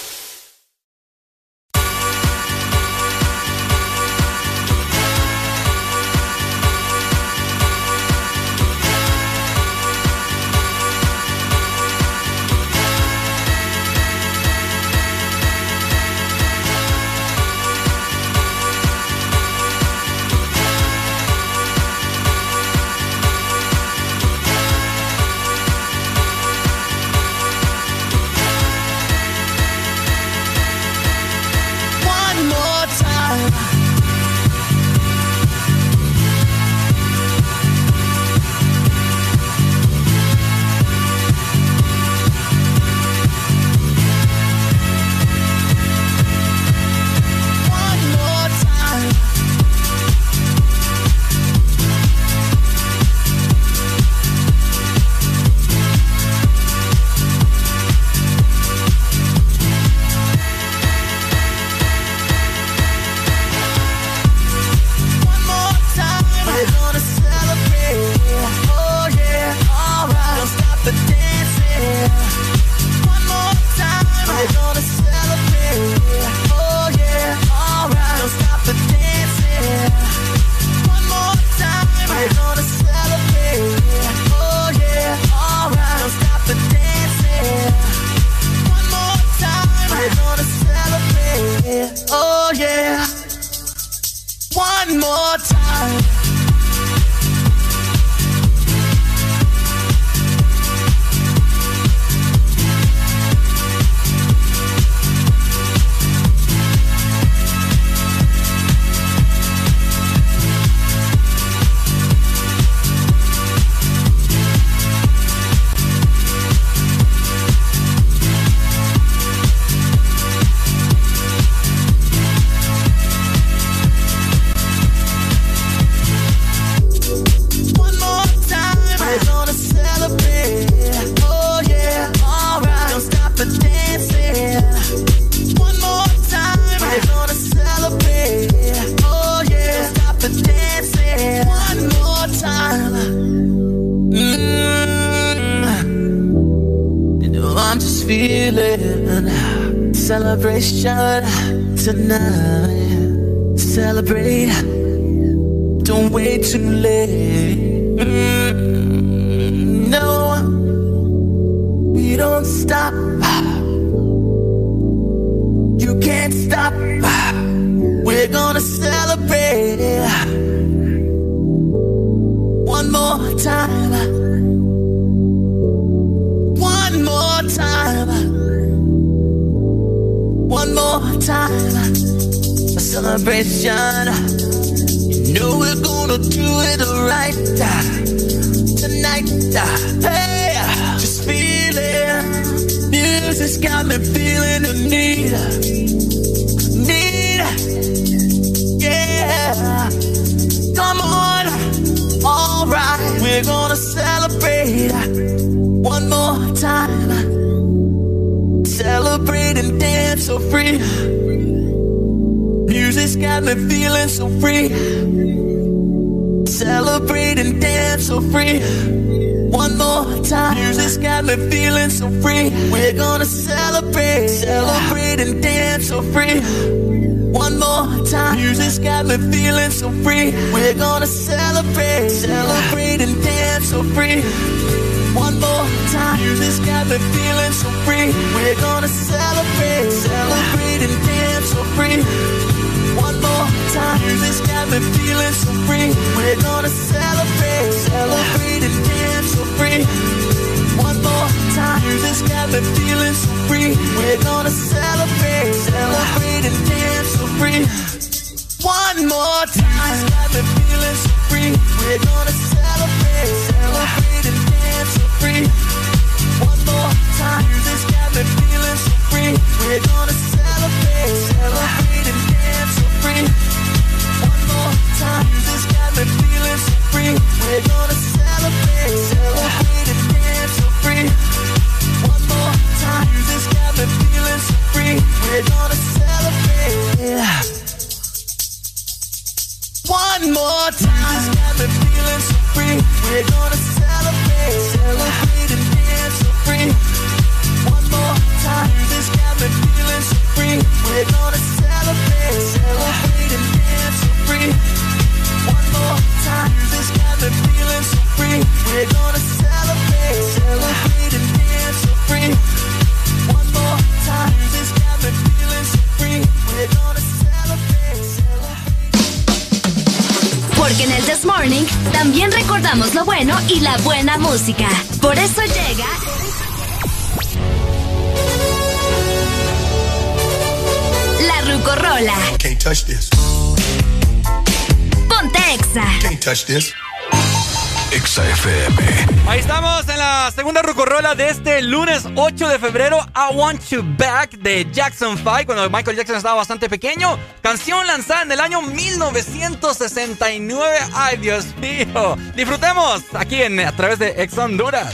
Back 343.79 344.31
de 344.39 344.67
Jackson 344.71 345.17
5 345.17 345.45
cuando 345.45 345.69
Michael 345.69 345.95
Jackson 345.95 346.17
estaba 346.17 346.35
bastante 346.35 346.67
pequeño. 346.69 347.17
Canción 347.41 347.87
lanzada 347.87 348.23
en 348.23 348.33
el 348.33 348.41
año 348.41 348.61
1969. 348.61 350.77
Ay, 350.93 351.15
Dios 351.17 351.45
mío. 351.57 352.17
Disfrutemos 352.35 353.03
aquí 353.13 353.41
a 353.41 353.71
través 353.71 353.99
de 353.99 354.21
Ex 354.21 354.37
Honduras. 354.37 354.93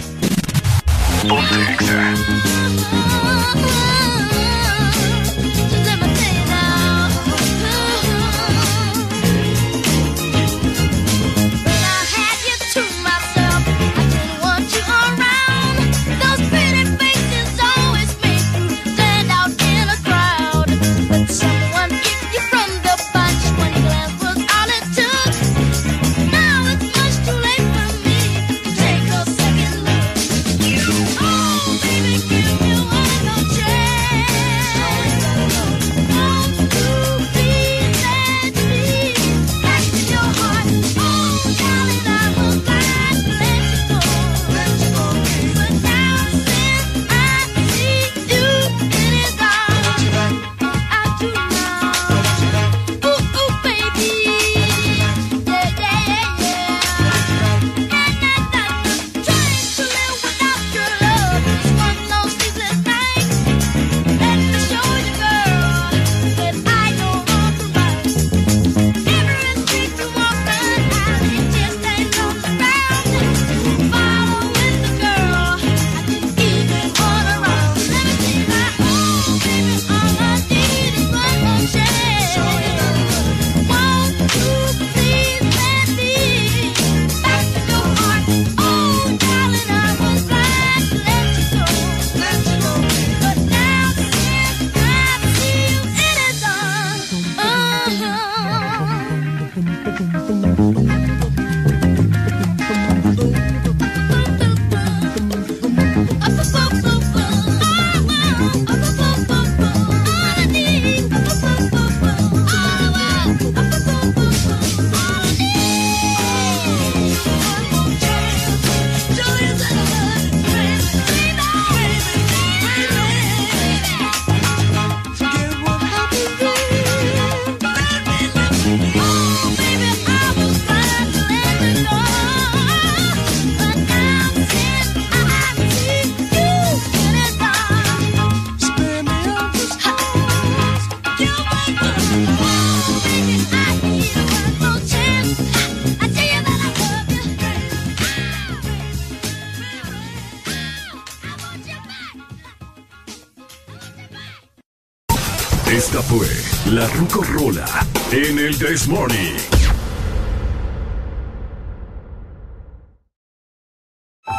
El 158.61 158.67
This 158.67 158.87
Morning. 158.87 159.35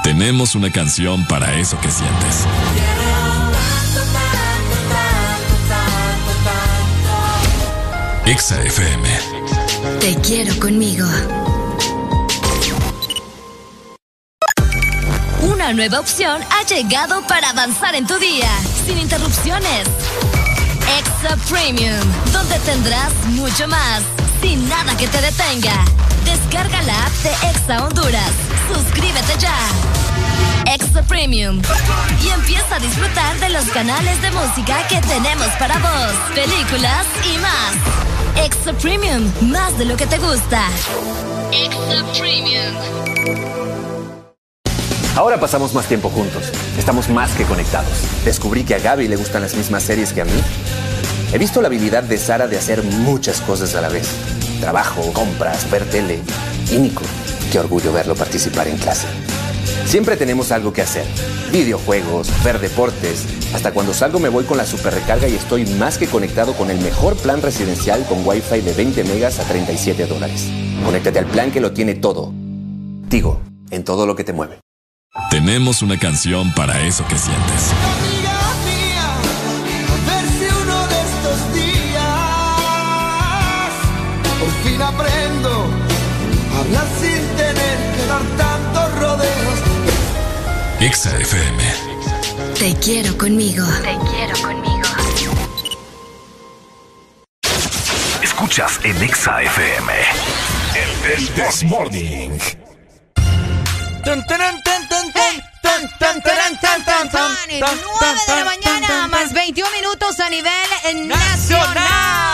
Tenemos 0.03 0.55
una 0.55 0.71
canción 0.73 1.27
para 1.27 1.55
eso 1.59 1.79
que 1.81 1.91
sientes. 1.91 2.47
Exa 8.27 8.63
FM. 8.63 9.09
Te 10.01 10.15
quiero 10.17 10.59
conmigo. 10.59 11.07
Una 15.43 15.73
nueva 15.73 16.01
opción 16.01 16.43
ha 16.51 16.67
llegado 16.67 17.27
para 17.27 17.51
avanzar 17.51 17.95
en 17.95 18.07
tu 18.07 18.19
día, 18.19 18.51
sin 18.87 18.99
interrupciones. 18.99 19.89
Exa 21.29 21.37
Premium, 21.51 22.01
donde 22.33 22.59
tendrás 22.61 23.13
mucho 23.27 23.69
más, 23.69 24.01
sin 24.41 24.67
nada 24.67 24.97
que 24.97 25.07
te 25.09 25.21
detenga. 25.21 25.85
Descarga 26.25 26.81
la 26.83 27.05
app 27.05 27.13
de 27.23 27.31
Exa 27.51 27.85
Honduras. 27.85 28.31
Suscríbete 28.73 29.39
ya. 29.39 29.55
Exa 30.73 31.03
Premium. 31.03 31.61
Y 32.25 32.29
empieza 32.29 32.77
a 32.77 32.79
disfrutar 32.79 33.39
de 33.41 33.51
los 33.51 33.67
canales 33.67 34.23
de 34.23 34.31
música 34.31 34.87
que 34.89 35.03
tenemos 35.03 35.49
para 35.59 35.77
vos, 35.79 36.15
películas 36.35 37.05
y 37.31 37.37
más. 37.39 38.47
Exa 38.47 38.73
Premium, 38.73 39.31
más 39.43 39.77
de 39.77 39.85
lo 39.85 39.99
que 39.99 40.07
te 40.07 40.17
gusta. 40.17 40.63
Exa 41.53 42.07
Premium. 42.19 42.75
Ahora 45.15 45.41
pasamos 45.41 45.75
más 45.75 45.87
tiempo 45.87 46.09
juntos. 46.11 46.53
Estamos 46.79 47.09
más 47.09 47.33
que 47.33 47.45
conectados. 47.45 48.05
Descubrí 48.25 48.63
que 48.63 48.77
a 48.77 48.79
Gaby 48.79 49.09
le 49.09 49.17
gustan 49.17 49.43
las 49.43 49.53
mismas 49.55 49.83
series 49.83 50.13
que 50.13 50.21
a 50.21 50.25
mí. 50.25 50.41
He 51.33 51.37
visto 51.37 51.61
la 51.61 51.69
habilidad 51.69 52.03
de 52.05 52.17
Sara 52.17 52.47
de 52.47 52.57
hacer 52.57 52.83
muchas 52.83 53.43
cosas 53.43 53.75
a 53.75 53.83
la 53.83 53.91
vez. 53.91 54.09
Trabajo, 54.61 55.13
compras, 55.13 55.71
ver 55.71 55.85
tele. 55.85 56.21
Y 56.71 56.79
Nico, 56.79 57.03
qué 57.53 57.59
orgullo 57.59 57.93
verlo 57.93 58.15
participar 58.15 58.67
en 58.67 58.79
clase. 58.79 59.07
Siempre 59.85 60.17
tenemos 60.17 60.53
algo 60.53 60.73
que 60.73 60.83
hacer. 60.83 61.05
Videojuegos, 61.53 62.29
ver 62.43 62.59
deportes. 62.61 63.27
Hasta 63.55 63.73
cuando 63.73 63.93
salgo 63.93 64.19
me 64.19 64.31
voy 64.31 64.45
con 64.45 64.57
la 64.57 64.65
super 64.65 64.95
recarga 64.95 65.29
y 65.29 65.35
estoy 65.35 65.67
más 65.67 65.99
que 65.99 66.07
conectado 66.07 66.55
con 66.55 66.71
el 66.71 66.79
mejor 66.81 67.15
plan 67.17 67.43
residencial 67.43 68.05
con 68.07 68.27
Wi-Fi 68.27 68.63
de 68.63 68.73
20 68.73 69.05
megas 69.05 69.39
a 69.39 69.45
37 69.45 70.07
dólares. 70.07 70.49
Conéctate 70.85 71.19
al 71.19 71.27
plan 71.27 71.51
que 71.51 71.61
lo 71.61 71.73
tiene 71.73 71.95
todo. 71.95 72.33
Tigo, 73.11 73.43
en 73.71 73.85
todo 73.85 74.07
lo 74.07 74.17
que 74.17 74.25
te 74.25 74.33
mueve. 74.33 74.61
Tenemos 75.31 75.83
una 75.83 75.99
canción 75.99 76.53
para 76.55 76.81
eso 76.87 77.05
que 77.07 77.19
sientes. 77.19 77.73
A 86.59 86.61
hablar 86.61 86.87
sin 87.01 87.37
tener 87.37 87.79
que 87.95 88.07
dar 88.07 88.23
tantos 88.37 88.99
rodeos. 88.99 89.59
Exa 90.81 91.17
FM. 91.19 91.63
Te 92.59 92.75
quiero 92.81 93.17
conmigo. 93.17 93.65
Te 93.83 93.97
quiero 94.11 94.35
conmigo. 94.43 94.89
Escuchas 98.23 98.81
en 98.83 99.03
Exa 99.03 99.43
FM. 99.43 99.93
El 101.05 101.29
This 101.35 101.63
Morning. 101.65 102.39
Tan, 104.05 104.27
tan, 104.27 104.63
tan, 104.63 104.89
tan, 104.89 105.13
tan, 105.13 105.99
tan, 105.99 106.23
taran, 106.23 106.61
tan, 106.61 106.85
tan, 106.85 107.11
tan, 107.11 107.33
9 107.51 108.21
de 108.27 108.37
la 108.37 108.45
mañana, 108.45 109.09
más 109.09 109.33
21 109.33 109.71
minutos 109.71 110.19
a 110.21 110.29
nivel 110.29 111.09
nacional. 111.09 112.28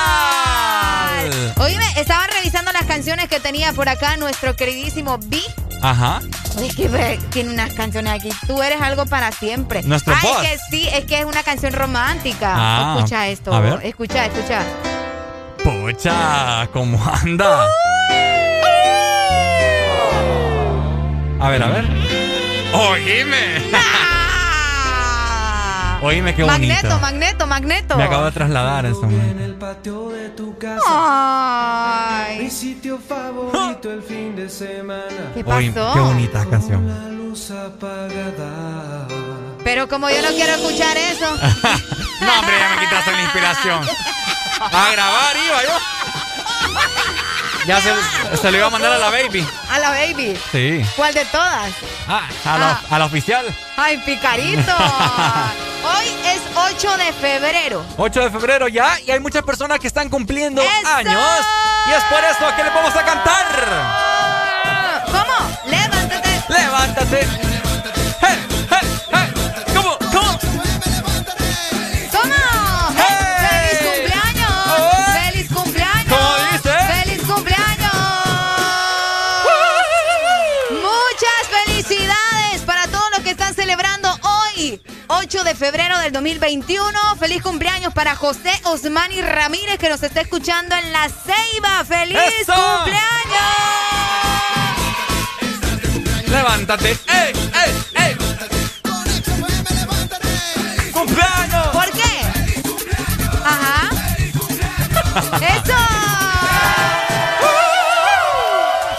Oíme, 1.58 1.84
estaba 1.96 2.26
revisando 2.26 2.72
las 2.72 2.84
canciones 2.84 3.28
que 3.28 3.40
tenía 3.40 3.72
por 3.72 3.88
acá 3.88 4.16
nuestro 4.16 4.56
queridísimo 4.56 5.18
B. 5.26 5.40
Ajá. 5.82 6.20
Es 6.60 6.74
que 6.76 7.18
tiene 7.30 7.50
unas 7.50 7.72
canciones 7.74 8.12
aquí. 8.12 8.30
Tú 8.46 8.62
eres 8.62 8.80
algo 8.80 9.06
para 9.06 9.30
siempre. 9.32 9.82
Nuestro 9.82 10.14
Ay, 10.14 10.48
que 10.48 10.58
sí, 10.70 10.88
es 10.92 11.04
que 11.04 11.20
es 11.20 11.24
una 11.24 11.42
canción 11.42 11.72
romántica. 11.72 12.54
Ah, 12.56 12.94
escucha 12.96 13.28
esto. 13.28 13.52
a 13.52 13.60
ver. 13.60 13.80
Escucha, 13.84 14.26
escucha. 14.26 14.62
Pucha, 15.62 16.68
¿cómo 16.72 17.02
anda? 17.22 17.66
A 21.40 21.48
ver, 21.50 21.62
a 21.62 21.66
ver. 21.68 21.84
Oíme. 22.72 23.70
Oíme, 26.04 26.34
qué 26.34 26.42
bonito. 26.42 26.74
Magneto, 26.74 26.98
magneto, 27.00 27.46
magneto. 27.46 27.96
Me 27.96 28.02
acabo 28.02 28.26
de 28.26 28.32
trasladar 28.32 28.84
en 28.84 28.92
ese 28.92 29.00
momento. 29.00 29.42
El 29.42 29.54
patio 29.54 30.08
de 30.10 30.28
tu 30.30 30.58
casa. 30.58 30.82
Ay. 30.86 32.40
Mi 32.40 32.50
sitio 32.50 32.98
favorito 32.98 33.90
el 33.90 34.02
fin 34.02 34.36
de 34.36 34.50
semana. 34.50 35.32
¿Qué 35.32 35.42
pasó? 35.42 35.94
qué 35.94 36.00
bonita 36.00 36.44
canción. 36.44 36.86
La 36.86 37.08
luz 37.08 37.50
apagada. 37.50 39.08
Pero 39.64 39.88
como 39.88 40.10
yo 40.10 40.20
no 40.20 40.28
quiero 40.28 40.52
escuchar 40.52 40.94
eso. 40.96 41.24
No, 42.20 42.38
hombre, 42.38 42.54
ya 42.58 42.68
me 42.70 42.80
quitaste 42.86 43.12
la 43.12 43.22
inspiración. 43.22 43.80
A 44.60 44.90
grabar 44.92 45.36
iba 45.36 45.62
yo. 45.62 45.78
Ya 47.66 47.80
se, 47.80 48.36
se 48.36 48.50
lo 48.50 48.58
iba 48.58 48.66
a 48.66 48.70
mandar 48.70 48.92
a 48.92 48.98
la 48.98 49.10
baby. 49.10 49.46
A 49.70 49.78
la 49.78 49.90
baby. 49.90 50.38
Sí. 50.52 50.84
¿Cuál 50.96 51.14
de 51.14 51.24
todas? 51.26 51.72
Ah, 52.06 52.28
a 52.44 52.58
la, 52.58 52.70
Ah. 52.70 52.80
a 52.90 52.98
la 52.98 53.04
oficial. 53.06 53.46
Ay, 53.76 53.96
picarito. 53.98 54.72
Hoy 55.84 56.06
es 56.26 56.40
8 56.54 56.96
de 56.98 57.12
febrero. 57.14 57.84
8 57.96 58.20
de 58.20 58.30
febrero 58.30 58.68
ya 58.68 58.98
y 59.00 59.10
hay 59.10 59.20
muchas 59.20 59.42
personas 59.42 59.78
que 59.80 59.86
están 59.86 60.08
cumpliendo 60.10 60.60
¡Eso! 60.62 60.88
años. 60.94 61.20
Y 61.88 61.92
es 61.92 62.04
por 62.04 62.22
eso 62.24 62.56
que 62.56 62.64
les 62.64 62.74
vamos 62.74 62.94
a 62.96 63.04
cantar. 63.04 63.46
¿Cómo? 65.06 65.50
Levántate. 65.66 66.42
Levántate. 66.48 67.43
8 85.24 85.42
de 85.42 85.54
febrero 85.54 85.98
del 86.00 86.12
2021. 86.12 87.16
Feliz 87.18 87.42
cumpleaños 87.42 87.94
para 87.94 88.14
José 88.14 88.52
Osmani 88.64 89.22
Ramírez 89.22 89.78
que 89.78 89.88
nos 89.88 90.02
está 90.02 90.20
escuchando 90.20 90.76
en 90.76 90.92
La 90.92 91.08
Ceiba. 91.08 91.82
¡Feliz 91.86 92.18
¡Eso! 92.42 92.52
cumpleaños! 92.52 93.08
Levántate. 96.28 96.90
¡Ey, 97.08 97.32
ey, 97.54 97.84
ey! 97.94 98.16
¡Cumpleaños! 100.92 101.68
¿Por 101.68 101.90
qué? 101.92 102.20
Ajá. 103.46 103.88
¡Eso! 105.40 105.78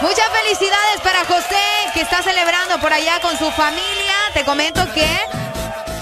Muchas 0.00 0.26
felicidades 0.42 1.00
para 1.04 1.24
José, 1.24 1.62
que 1.94 2.00
está 2.00 2.20
celebrando 2.24 2.80
por 2.80 2.92
allá 2.92 3.20
con 3.20 3.38
su 3.38 3.48
familia. 3.52 4.14
Te 4.34 4.44
comento 4.44 4.92
que 4.92 5.06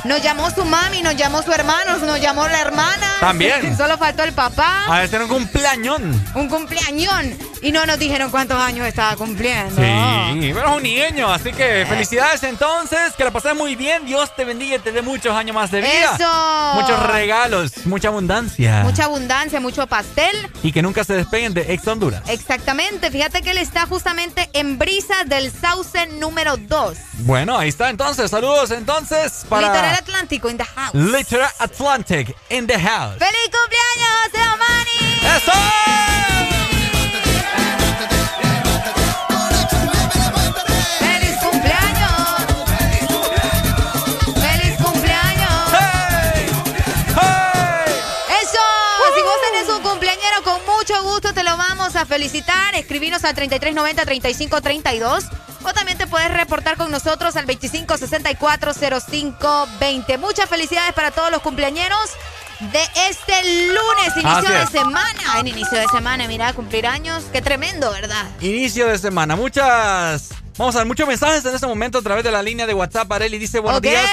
nos 0.05 0.23
llamó 0.23 0.51
su 0.51 0.65
mami, 0.65 1.03
nos 1.03 1.17
llamó 1.17 1.43
su 1.43 1.53
hermano, 1.53 1.99
nos 1.99 2.21
llamó 2.21 2.47
la 2.47 2.61
hermana. 2.61 3.17
También. 3.21 3.77
Solo 3.77 3.97
faltó 3.99 4.23
el 4.23 4.33
papá. 4.33 4.85
A 4.87 5.01
ver, 5.01 5.11
tener 5.11 5.23
un 5.25 5.31
cumpleañón. 5.31 6.25
Un 6.35 6.49
cumpleañón. 6.49 7.37
Y 7.65 7.73
no 7.73 7.87
nos 7.87 7.99
dijeron 7.99 8.31
cuántos 8.31 8.61
años 8.61 8.87
estaba 8.87 9.17
cumpliendo. 9.17 9.75
Sí, 9.75 10.53
pero 10.53 10.69
es 10.69 10.77
un 10.77 10.83
niño, 10.83 11.33
así 11.33 11.51
que 11.51 11.87
felicidades 11.89 12.43
entonces, 12.43 13.15
que 13.17 13.25
la 13.25 13.31
pases 13.31 13.57
muy 13.57 13.75
bien, 13.75 14.05
Dios 14.05 14.37
te 14.37 14.45
bendiga 14.45 14.77
y 14.77 14.79
te 14.81 14.93
dé 14.93 15.01
muchos 15.01 15.35
años 15.35 15.55
más 15.55 15.71
de 15.71 15.81
vida. 15.81 16.15
Eso. 16.15 16.75
Muchos 16.75 17.07
regalos, 17.07 17.87
mucha 17.87 18.09
abundancia. 18.09 18.83
Mucha 18.83 19.05
abundancia, 19.05 19.61
mucho 19.61 19.87
pastel. 19.87 20.37
Y 20.63 20.73
que 20.73 20.83
nunca 20.83 21.05
se 21.05 21.15
despeguen 21.15 21.55
de 21.55 21.73
Ex 21.73 21.89
Honduras. 21.89 22.21
Exactamente, 22.29 23.11
fíjate 23.11 23.41
que 23.41 23.53
él 23.53 23.59
está 23.59 23.87
justamente 23.87 24.51
en 24.53 24.79
Brisa 24.79 25.25
del 25.25 25.51
Sauce 25.51 26.07
número 26.19 26.59
2. 26.59 26.99
Bueno, 27.21 27.57
ahí 27.57 27.71
está 27.71 27.89
entonces, 27.89 28.31
saludos 28.31 28.73
entonces 28.73 29.47
para... 29.49 29.69
Literal 29.69 29.95
Atlántico 29.95 30.51
in 30.51 30.59
the 30.59 30.67
house. 30.67 30.93
Literal 30.93 31.51
Atlantic 31.59 32.37
in 32.51 32.67
the 32.67 32.79
house. 32.79 33.17
¡Feliz 33.19 33.51
cumpleaños, 33.51 34.53
Omani! 34.53 35.39
¡Eso! 35.39 36.44
Felicitar. 52.15 52.77
Escribinos 52.77 53.25
al 53.25 53.35
3390-3532. 53.35 55.29
O 55.65 55.73
también 55.73 55.99
te 55.99 56.07
puedes 56.07 56.31
reportar 56.31 56.77
con 56.77 56.93
nosotros 56.93 57.35
al 57.37 57.47
25640520. 57.47 60.19
Muchas 60.19 60.49
felicidades 60.49 60.93
para 60.93 61.11
todos 61.11 61.33
los 61.33 61.43
cumpleañeros 61.43 62.11
de 62.61 62.83
este 63.09 63.67
lunes, 63.67 64.17
inicio 64.17 64.51
de 64.51 64.69
semana. 64.69 65.41
En 65.41 65.49
inicio 65.49 65.77
de 65.79 65.89
semana, 65.89 66.29
mira, 66.29 66.53
cumplir 66.53 66.87
años. 66.87 67.25
Qué 67.33 67.43
tremendo, 67.43 67.91
¿verdad? 67.91 68.25
Inicio 68.41 68.87
de 68.87 68.97
semana, 68.99 69.35
muchas... 69.35 70.29
Vamos 70.57 70.77
a 70.77 70.79
ver 70.79 70.87
muchos 70.87 71.09
mensajes 71.09 71.45
en 71.45 71.53
este 71.53 71.67
momento 71.67 71.99
a 71.99 72.03
través 72.03 72.23
de 72.23 72.31
la 72.31 72.41
línea 72.41 72.65
de 72.65 72.75
WhatsApp. 72.75 73.11
Areli 73.11 73.39
dice, 73.39 73.59
buenos 73.59 73.83
días. 73.83 74.09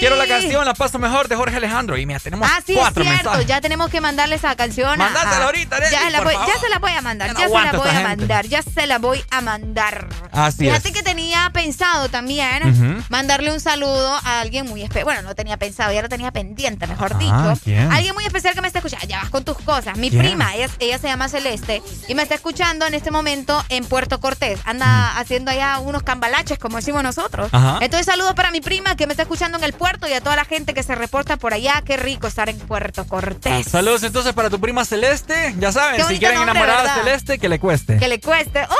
Quiero 0.00 0.16
la 0.16 0.26
canción 0.26 0.64
La 0.64 0.74
Paso 0.74 0.98
Mejor 0.98 1.28
de 1.28 1.36
Jorge 1.36 1.56
Alejandro. 1.56 1.96
Y 1.96 2.04
mira, 2.04 2.18
tenemos 2.18 2.50
Ah, 2.50 2.60
sí, 2.66 2.72
es 2.72 2.78
cuatro 2.78 3.04
cierto. 3.04 3.22
mensajes. 3.30 3.46
Ya 3.46 3.60
tenemos 3.60 3.90
que 3.90 4.00
mandarle 4.00 4.34
esa 4.34 4.56
canción. 4.56 4.90
a- 4.90 4.96
Mándasela 4.96 5.36
a- 5.36 5.44
ahorita, 5.44 5.76
Arely, 5.76 5.92
ya, 5.92 6.10
la 6.10 6.18
por 6.18 6.26
voy, 6.26 6.34
favor. 6.34 6.48
ya 6.52 6.60
se 6.60 6.68
la 6.68 6.78
voy 6.80 6.90
a 6.90 7.00
mandar. 7.00 7.28
Ya 7.28 7.32
no 7.34 7.38
Ya, 7.38 7.46
se 7.46 7.52
la 7.52 7.72
voy 7.78 7.88
a 7.88 7.92
gente. 7.92 8.08
mandar. 8.08 8.46
Ya 8.46 8.62
se 8.62 8.86
la 8.88 8.98
voy 8.98 9.24
a 9.30 9.40
mandar. 9.40 10.08
Así 10.32 10.64
Fíjate 10.64 10.88
es. 10.88 10.94
que 10.94 11.02
tenía 11.04 11.48
pensado 11.54 12.08
también 12.08 13.04
mandarle 13.08 13.52
un 13.52 13.60
saludo 13.60 14.16
a 14.24 14.40
alguien 14.40 14.66
muy 14.66 14.82
especial. 14.82 15.04
Bueno, 15.04 15.22
no 15.22 15.36
tenía 15.36 15.58
pensado, 15.58 15.92
ya 15.92 16.02
lo 16.02 16.08
tenía 16.08 16.32
pendiente, 16.32 16.88
mejor 16.88 17.12
Ah, 17.14 17.18
dicho. 17.52 17.60
¿quién? 17.62 17.92
Alguien 17.92 18.14
muy 18.14 18.24
especial 18.26 18.52
que 18.54 18.60
me 18.62 18.66
está 18.66 18.80
escuchando. 18.80 19.06
Ya 19.06 19.20
vas 19.20 19.30
con 19.30 19.44
tus 19.44 19.58
cosas. 19.58 19.96
Mi 19.96 20.10
¿Quién? 20.10 20.22
prima, 20.22 20.56
ella, 20.56 20.68
ella 20.80 20.98
se 20.98 21.06
llama 21.06 21.28
Celeste 21.28 21.82
y 22.08 22.14
me 22.16 22.24
está 22.24 22.34
escuchando 22.34 22.84
en 22.84 22.94
este 22.94 23.12
momento 23.12 23.64
en 23.68 23.84
Puerto 23.84 24.18
Cortés. 24.18 24.58
Anda 24.64 25.16
haciendo 25.18 25.52
allá 25.52 25.78
unos 25.86 26.02
cambalaches, 26.02 26.58
como 26.58 26.76
decimos 26.76 27.02
nosotros. 27.02 27.48
Ajá. 27.52 27.78
Entonces, 27.80 28.06
saludos 28.06 28.34
para 28.34 28.50
mi 28.50 28.60
prima 28.60 28.96
que 28.96 29.06
me 29.06 29.12
está 29.12 29.22
escuchando 29.22 29.58
en 29.58 29.64
el 29.64 29.72
puerto 29.72 30.08
y 30.08 30.12
a 30.12 30.20
toda 30.20 30.36
la 30.36 30.44
gente 30.44 30.74
que 30.74 30.82
se 30.82 30.94
reporta 30.94 31.36
por 31.36 31.54
allá. 31.54 31.82
Qué 31.84 31.96
rico 31.96 32.26
estar 32.26 32.48
en 32.48 32.58
Puerto 32.58 33.06
Cortés. 33.06 33.66
Saludos 33.66 34.02
entonces 34.02 34.32
para 34.32 34.50
tu 34.50 34.60
prima 34.60 34.84
Celeste. 34.84 35.54
Ya 35.58 35.72
saben, 35.72 36.04
si 36.06 36.18
quieren 36.18 36.38
nombre, 36.38 36.52
enamorar 36.60 36.86
a. 36.86 36.94
Celeste, 36.94 37.38
que 37.38 37.48
le 37.48 37.58
cueste. 37.58 37.98
Que 37.98 38.08
le 38.08 38.20
cueste. 38.20 38.66
¡Oh! 38.68 38.74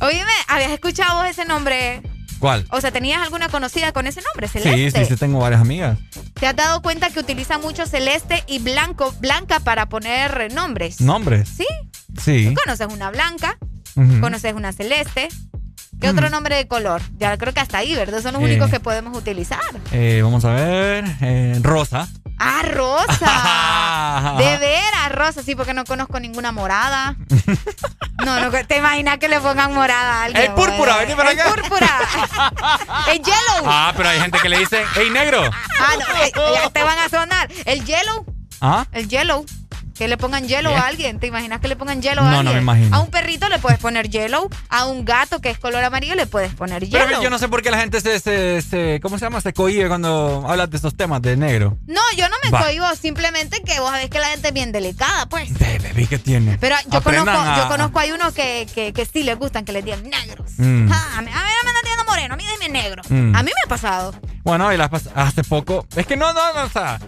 Oíme, 0.00 0.24
¿habías 0.48 0.70
escuchado 0.72 1.18
vos 1.18 1.26
ese 1.26 1.44
nombre? 1.44 2.02
¿Cuál? 2.38 2.66
O 2.70 2.80
sea, 2.82 2.90
¿tenías 2.92 3.22
alguna 3.22 3.48
conocida 3.48 3.92
con 3.92 4.06
ese 4.06 4.20
nombre, 4.20 4.46
Sí, 4.46 4.60
Celeste? 4.60 5.04
sí, 5.06 5.12
sí, 5.12 5.16
tengo 5.16 5.38
varias 5.38 5.60
amigas. 5.60 5.98
¿Te 6.34 6.46
has 6.46 6.54
dado 6.54 6.82
cuenta 6.82 7.08
que 7.08 7.18
utiliza 7.18 7.56
mucho 7.58 7.86
celeste 7.86 8.44
y 8.46 8.58
blanco, 8.58 9.14
blanca 9.20 9.58
para 9.60 9.86
poner 9.86 10.52
nombres? 10.52 11.00
¿Nombres? 11.00 11.48
¿Sí? 11.56 11.66
Sí. 12.22 12.54
¿Conoces 12.54 12.86
una 12.92 13.10
blanca? 13.10 13.56
¿Conoces 14.20 14.52
una 14.54 14.72
celeste? 14.72 15.28
¿Qué 16.00 16.10
otro 16.10 16.28
nombre 16.28 16.56
de 16.56 16.68
color? 16.68 17.00
Ya 17.16 17.36
creo 17.38 17.54
que 17.54 17.60
hasta 17.60 17.78
ahí, 17.78 17.94
¿verdad? 17.94 18.20
Son 18.20 18.34
los 18.34 18.42
Eh. 18.42 18.44
únicos 18.44 18.70
que 18.70 18.80
podemos 18.80 19.16
utilizar. 19.16 19.60
Eh, 19.92 20.20
vamos 20.22 20.44
a 20.44 20.52
ver. 20.52 21.04
eh, 21.22 21.58
Rosa. 21.62 22.06
¡Ah, 22.38 22.60
rosa! 22.62 24.34
De 24.38 24.58
veras, 24.58 25.10
rosa, 25.12 25.42
sí, 25.42 25.54
porque 25.54 25.72
no 25.72 25.84
conozco 25.86 26.20
ninguna 26.20 26.52
morada. 26.52 27.16
No, 28.26 28.40
no, 28.40 28.50
te 28.66 28.76
imaginas 28.76 29.16
que 29.18 29.28
le 29.28 29.40
pongan 29.40 29.72
morada 29.72 30.20
a 30.20 30.24
alguien. 30.24 30.44
El 30.44 30.52
púrpura, 30.52 30.98
vení 30.98 31.14
para 31.14 31.30
El 31.30 31.40
acá. 31.40 31.54
púrpura. 31.54 31.90
El 33.10 33.18
yellow. 33.22 33.64
Ah, 33.64 33.94
pero 33.96 34.10
hay 34.10 34.20
gente 34.20 34.38
que 34.42 34.48
le 34.50 34.58
dice, 34.58 34.84
¡Ey, 34.96 35.08
negro! 35.08 35.40
Ah, 35.80 35.94
no, 35.98 36.22
eh, 36.24 36.32
ya 36.62 36.68
te 36.70 36.82
van 36.82 36.98
a 36.98 37.08
sonar. 37.08 37.48
El 37.64 37.84
yellow. 37.86 38.26
¿Ah? 38.60 38.86
El 38.92 39.08
yellow. 39.08 39.46
Que 39.96 40.08
le 40.08 40.16
pongan 40.18 40.46
hielo 40.46 40.70
¿Qué? 40.70 40.76
a 40.76 40.86
alguien. 40.86 41.18
¿Te 41.18 41.26
imaginas 41.26 41.60
que 41.60 41.68
le 41.68 41.76
pongan 41.76 42.02
hielo 42.02 42.20
a 42.20 42.24
No, 42.24 42.30
no 42.30 42.38
alguien? 42.50 42.56
me 42.56 42.62
imagino. 42.62 42.96
A 42.96 43.00
un 43.00 43.10
perrito 43.10 43.48
le 43.48 43.58
puedes 43.58 43.78
poner 43.78 44.10
yellow. 44.10 44.50
A 44.68 44.84
un 44.86 45.04
gato 45.04 45.40
que 45.40 45.48
es 45.50 45.58
color 45.58 45.82
amarillo 45.84 46.14
le 46.14 46.26
puedes 46.26 46.54
poner 46.54 46.86
Pero 46.90 47.06
yellow. 47.06 47.22
yo 47.22 47.30
no 47.30 47.38
sé 47.38 47.48
por 47.48 47.62
qué 47.62 47.70
la 47.70 47.78
gente 47.78 48.00
se, 48.00 48.20
se, 48.20 48.60
se- 48.60 49.00
¿cómo 49.02 49.18
se 49.18 49.24
llama? 49.24 49.40
Se 49.40 49.52
cohíbe 49.54 49.88
cuando 49.88 50.44
hablas 50.46 50.68
de 50.70 50.76
esos 50.76 50.94
temas 50.96 51.22
de 51.22 51.36
negro. 51.36 51.78
No, 51.86 52.00
yo 52.16 52.28
no 52.28 52.36
me 52.44 52.50
Va. 52.50 52.62
cohibo. 52.64 52.86
Simplemente 52.94 53.62
que 53.62 53.80
vos 53.80 53.90
sabés 53.90 54.10
que 54.10 54.18
la 54.20 54.28
gente 54.28 54.48
es 54.48 54.54
bien 54.54 54.70
delicada, 54.72 55.26
pues. 55.26 55.52
Bebé, 55.58 56.06
¿qué 56.06 56.18
tiene? 56.18 56.58
Pero 56.58 56.76
yo 56.90 56.98
Aprendan 56.98 57.34
conozco, 57.34 57.50
a- 57.50 57.56
yo 57.62 57.68
conozco 57.68 57.98
hay 57.98 58.12
unos 58.12 58.34
que, 58.34 58.66
que, 58.74 58.92
que 58.92 59.06
sí 59.06 59.22
les 59.22 59.38
gustan 59.38 59.64
que 59.64 59.72
les 59.72 59.84
digan 59.84 60.02
negros. 60.02 60.50
Mm. 60.58 60.90
Ah, 60.92 61.14
a 61.18 61.22
mí, 61.22 61.30
a 61.30 61.34
mí 61.34 61.50
no 61.56 61.64
me 61.64 61.68
están 61.70 61.82
diciendo 61.82 62.04
moreno, 62.06 62.34
a 62.34 62.36
mí 62.36 62.44
dime 62.60 62.68
negro. 62.82 63.02
Mm. 63.08 63.34
A 63.34 63.42
mí 63.42 63.50
me 63.50 63.60
ha 63.64 63.68
pasado. 63.68 64.14
Bueno, 64.44 64.72
y 64.72 64.76
las 64.76 64.90
hace 65.14 65.42
poco. 65.42 65.86
Es 65.96 66.06
que 66.06 66.16
no, 66.16 66.32
no, 66.34 66.52
no, 66.52 66.64
o 66.64 66.68
sea. 66.68 66.98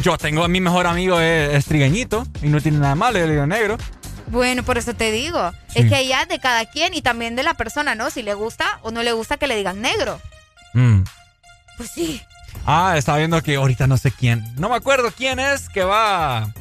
Yo 0.00 0.16
tengo 0.18 0.44
a 0.44 0.48
mi 0.48 0.60
mejor 0.60 0.86
amigo 0.86 1.20
es, 1.20 1.54
es 1.54 1.64
trigueñito 1.66 2.26
y 2.42 2.48
no 2.48 2.60
tiene 2.60 2.78
nada 2.78 2.94
malo, 2.94 3.18
yo 3.18 3.26
le 3.26 3.32
digo 3.32 3.46
negro. 3.46 3.76
Bueno, 4.28 4.62
por 4.62 4.78
eso 4.78 4.94
te 4.94 5.12
digo. 5.12 5.52
Sí. 5.68 5.80
Es 5.80 5.90
que 5.90 6.06
ya 6.06 6.24
de 6.24 6.38
cada 6.38 6.64
quien 6.64 6.94
y 6.94 7.02
también 7.02 7.36
de 7.36 7.42
la 7.42 7.54
persona, 7.54 7.94
¿no? 7.94 8.10
Si 8.10 8.22
le 8.22 8.34
gusta 8.34 8.78
o 8.82 8.90
no 8.90 9.02
le 9.02 9.12
gusta 9.12 9.36
que 9.36 9.46
le 9.46 9.56
digan 9.56 9.82
negro. 9.82 10.20
Mm. 10.72 11.02
Pues 11.76 11.90
sí. 11.90 12.22
Ah, 12.64 12.94
estaba 12.96 13.18
viendo 13.18 13.42
que 13.42 13.56
ahorita 13.56 13.86
no 13.86 13.98
sé 13.98 14.10
quién. 14.10 14.42
No 14.56 14.68
me 14.70 14.76
acuerdo 14.76 15.12
quién 15.14 15.38
es 15.38 15.68
que 15.68 15.84
va. 15.84 16.52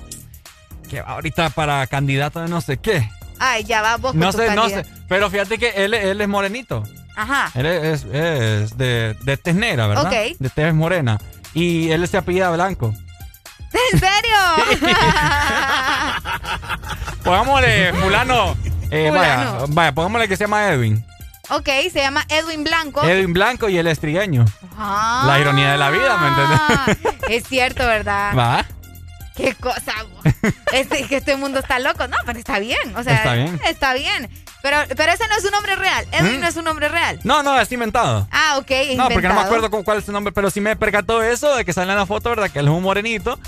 Que 0.90 1.02
va 1.02 1.12
ahorita 1.12 1.52
para 1.52 1.88
candidato 1.88 2.42
de 2.42 2.50
no 2.50 2.60
sé 2.60 2.78
qué. 2.78 3.10
Ay, 3.40 3.64
ya 3.64 3.82
va 3.82 3.98
vos 3.98 4.12
con 4.12 4.20
No 4.20 4.32
tu 4.32 4.40
sé, 4.40 4.54
no 4.56 4.70
sé. 4.70 4.86
Pero 5.08 5.30
fíjate 5.30 5.58
que 5.58 5.70
él, 5.70 5.94
él 5.94 6.20
es 6.20 6.28
morenito. 6.28 6.84
Ajá. 7.16 7.52
Él 7.56 7.66
es, 7.66 8.04
es 8.04 8.78
de, 8.78 9.16
de 9.24 9.38
tez 9.38 9.56
negra, 9.56 9.88
¿verdad? 9.88 10.08
Ok. 10.08 10.38
De 10.40 10.50
tez 10.50 10.74
morena. 10.74 11.20
Y 11.54 11.90
él 11.92 12.08
se 12.08 12.18
apellida 12.18 12.50
Blanco. 12.52 12.94
¿En 13.74 14.00
serio? 14.00 14.92
Pongámosle, 17.24 17.94
fulano. 17.94 18.56
eh, 18.90 19.08
Fulano. 19.10 19.54
Vaya, 19.60 19.66
vaya, 19.70 19.92
pongámosle 19.94 20.28
que 20.28 20.38
se 20.38 20.44
llama 20.46 20.68
Edwin. 20.70 21.06
ok, 21.50 21.70
se 21.92 22.00
llama 22.02 22.26
Edwin 22.30 22.64
Blanco. 22.64 23.04
Edwin 23.04 23.34
Blanco 23.34 23.70
y 23.70 23.78
él 23.78 23.88
es 23.88 24.00
trigueño. 24.00 24.46
Ah. 24.78 25.24
La 25.28 25.40
ironía 25.40 25.72
de 25.74 25.78
la 25.78 25.90
vida, 25.90 26.18
¿me 26.18 26.28
entiendes? 26.28 27.18
Es 27.30 27.48
cierto, 27.48 27.86
¿verdad? 27.86 28.34
Va. 28.38 28.66
Qué 29.36 29.56
cosa. 29.56 29.94
bo. 30.04 30.22
es 30.74 30.88
que 31.08 31.16
este 31.16 31.38
mundo 31.38 31.60
está 31.60 31.80
loco. 31.80 32.06
No, 32.08 32.18
pero 32.26 32.38
está 32.38 32.60
bien. 32.60 32.94
O 32.98 33.04
sea, 33.04 33.16
Está 33.16 33.34
bien. 33.36 33.60
Está 33.66 33.94
bien. 33.94 34.30
Pero, 34.62 34.78
pero 34.96 35.12
ese 35.12 35.28
no 35.28 35.36
es 35.36 35.44
un 35.46 35.52
nombre 35.52 35.76
real. 35.76 36.06
Edwin 36.12 36.38
¿Mm? 36.38 36.42
no 36.42 36.48
es 36.48 36.56
un 36.56 36.66
nombre 36.66 36.88
real. 36.90 37.20
No, 37.24 37.42
no, 37.44 37.60
es 37.60 37.72
inventado. 37.72 38.28
Ah, 38.32 38.58
ok. 38.58 38.72
No, 38.96 39.10
porque 39.10 39.28
no 39.28 39.34
me 39.34 39.42
acuerdo 39.42 39.70
con 39.72 39.84
cuál 39.84 39.98
es 40.00 40.06
su 40.06 40.12
nombre, 40.12 40.32
pero 40.32 40.50
sí 40.52 40.62
me 40.62 40.76
percató 40.76 41.22
eso 41.24 41.56
de 41.56 41.66
que 41.66 41.74
sale 41.74 41.92
en 41.92 41.98
la 41.98 42.06
foto, 42.06 42.30
¿verdad? 42.30 42.50
Que 42.50 42.60
él 42.60 42.66
es 42.68 42.72
un 42.72 42.84
morenito 42.84 43.40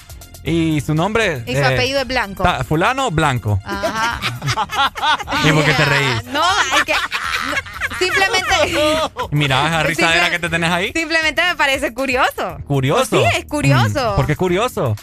y 0.44 0.82
su 0.82 0.94
nombre. 0.94 1.44
Y 1.48 1.54
su 1.54 1.60
eh, 1.62 1.66
apellido 1.66 2.02
es 2.02 2.08
Blanco. 2.08 2.44
ta- 2.44 2.64
fulano 2.64 3.12
Blanco. 3.12 3.60
Ajá. 3.64 4.20
¿Y 5.46 5.52
por 5.52 5.64
qué 5.64 5.74
te 5.74 5.86
reís? 5.86 6.24
No, 6.34 6.44
es 6.78 6.84
que. 6.84 6.94
no, 6.94 7.98
simplemente. 8.00 9.00
Mira, 9.32 9.68
esa 9.68 9.84
risadera 9.84 10.30
que 10.30 10.40
te 10.40 10.50
tenés 10.50 10.72
ahí. 10.72 10.92
Simplemente 10.94 11.42
me 11.44 11.56
parece 11.56 11.94
curioso. 11.94 12.58
Curioso. 12.68 13.18
Sí, 13.20 13.24
es 13.38 13.46
curioso. 13.46 14.14
Mm, 14.14 14.16
¿Por 14.16 14.26
qué 14.26 14.36
curioso? 14.36 14.96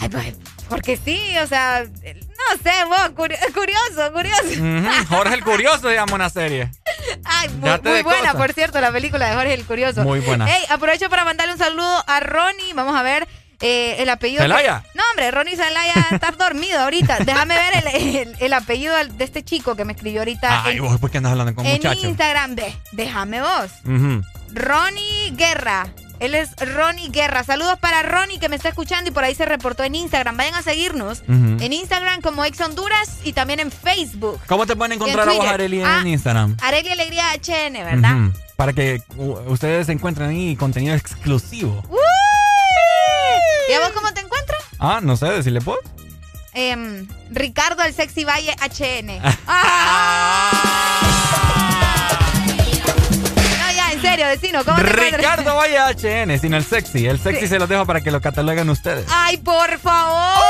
Ay, 0.00 0.08
pues, 0.08 0.34
porque 0.68 0.96
sí, 0.96 1.36
o 1.38 1.46
sea, 1.46 1.84
no 2.50 2.62
sé, 2.62 2.84
vos, 2.86 3.10
curi- 3.14 3.38
curioso, 3.52 4.12
curioso. 4.12 5.06
Jorge 5.08 5.34
el 5.34 5.44
Curioso 5.44 5.88
se 5.88 5.94
llama 5.94 6.14
una 6.14 6.30
serie. 6.30 6.70
Ay, 7.24 7.48
muy, 7.50 8.02
buena, 8.02 8.34
por 8.34 8.52
cierto, 8.52 8.80
la 8.80 8.92
película 8.92 9.28
de 9.28 9.34
Jorge 9.36 9.54
el 9.54 9.64
Curioso. 9.64 10.02
Muy 10.04 10.20
buena. 10.20 10.46
Ey, 10.48 10.64
aprovecho 10.70 11.08
para 11.10 11.24
mandarle 11.24 11.52
un 11.54 11.58
saludo 11.58 12.04
a 12.06 12.20
Ronnie. 12.20 12.72
Vamos 12.74 12.96
a 12.96 13.02
ver 13.02 13.26
eh, 13.60 13.96
el 13.98 14.08
apellido. 14.08 14.42
¿Celaya? 14.42 14.82
No, 14.94 15.02
hombre, 15.10 15.30
Ronnie 15.30 15.56
Zelaya 15.56 15.94
está 16.10 16.32
dormido 16.32 16.80
ahorita. 16.80 17.18
Déjame 17.20 17.54
ver 17.54 17.74
el, 17.94 18.16
el- 18.16 18.36
el 18.40 18.52
apellido 18.52 18.94
de 18.96 19.24
este 19.24 19.44
chico 19.44 19.76
que 19.76 19.84
me 19.84 19.92
escribió 19.92 20.20
ahorita 20.22 20.64
Ay, 20.64 20.76
en, 20.78 20.82
vos, 20.84 20.98
¿por 20.98 21.10
qué 21.10 21.18
andas 21.18 21.32
hablando 21.32 21.54
con 21.54 21.64
en 21.66 21.72
muchachos? 21.76 22.04
Instagram. 22.04 22.54
Ve, 22.56 22.74
déjame 22.92 23.40
vos. 23.42 23.70
Ronnie 24.52 25.30
Guerra. 25.36 25.86
Él 26.22 26.36
es 26.36 26.54
Ronnie 26.56 27.08
Guerra. 27.10 27.42
Saludos 27.42 27.78
para 27.80 28.02
Ronnie 28.04 28.38
que 28.38 28.48
me 28.48 28.54
está 28.54 28.68
escuchando 28.68 29.10
y 29.10 29.12
por 29.12 29.24
ahí 29.24 29.34
se 29.34 29.44
reportó 29.44 29.82
en 29.82 29.96
Instagram. 29.96 30.36
Vayan 30.36 30.54
a 30.54 30.62
seguirnos 30.62 31.22
en 31.28 31.72
Instagram 31.72 32.20
como 32.22 32.44
Ex 32.44 32.60
Honduras 32.60 33.18
y 33.24 33.32
también 33.32 33.58
en 33.58 33.72
Facebook. 33.72 34.38
¿Cómo 34.46 34.64
te 34.64 34.76
pueden 34.76 34.92
Y 34.92 34.94
en 34.94 35.00
encontrar 35.02 35.28
a 35.28 35.32
vos. 35.32 35.44
Arely, 35.46 35.80
en 35.80 35.86
Ah, 35.86 36.02
Instagram? 36.06 36.56
Areglia 36.62 36.92
Alegría 36.92 37.24
HN, 37.34 37.72
¿verdad? 37.84 38.16
Para 38.56 38.72
que 38.72 39.02
ustedes 39.16 39.88
encuentren 39.88 40.30
ahí 40.30 40.54
contenido 40.54 40.94
exclusivo. 40.94 41.82
¿Y 43.68 43.72
a 43.74 43.80
vos 43.80 43.90
cómo 43.92 44.12
te 44.14 44.20
encuentras? 44.20 44.62
Ah, 44.78 45.00
no 45.02 45.16
sé, 45.16 45.26
decirle 45.26 45.58
vos. 45.60 45.78
Em, 46.54 47.08
Ricardo 47.30 47.82
el 47.82 47.94
Sexy 47.94 48.24
Valle 48.24 48.54
HN. 48.60 49.20
Ah. 49.48 50.71
Serio, 54.02 54.26
vecino, 54.26 54.64
¿cómo 54.64 54.76
te 54.76 54.82
Ricardo 54.82 55.56
Valle 55.56 55.78
HN, 55.78 56.38
sin 56.38 56.54
el 56.54 56.64
sexy. 56.64 57.06
El 57.06 57.18
sexy 57.18 57.46
se 57.48 57.58
los 57.58 57.68
dejo 57.68 57.86
para 57.86 58.00
que 58.00 58.10
lo 58.10 58.20
cataloguen 58.20 58.68
ustedes. 58.68 59.06
Ay, 59.10 59.38
por 59.38 59.78
favor. 59.78 60.42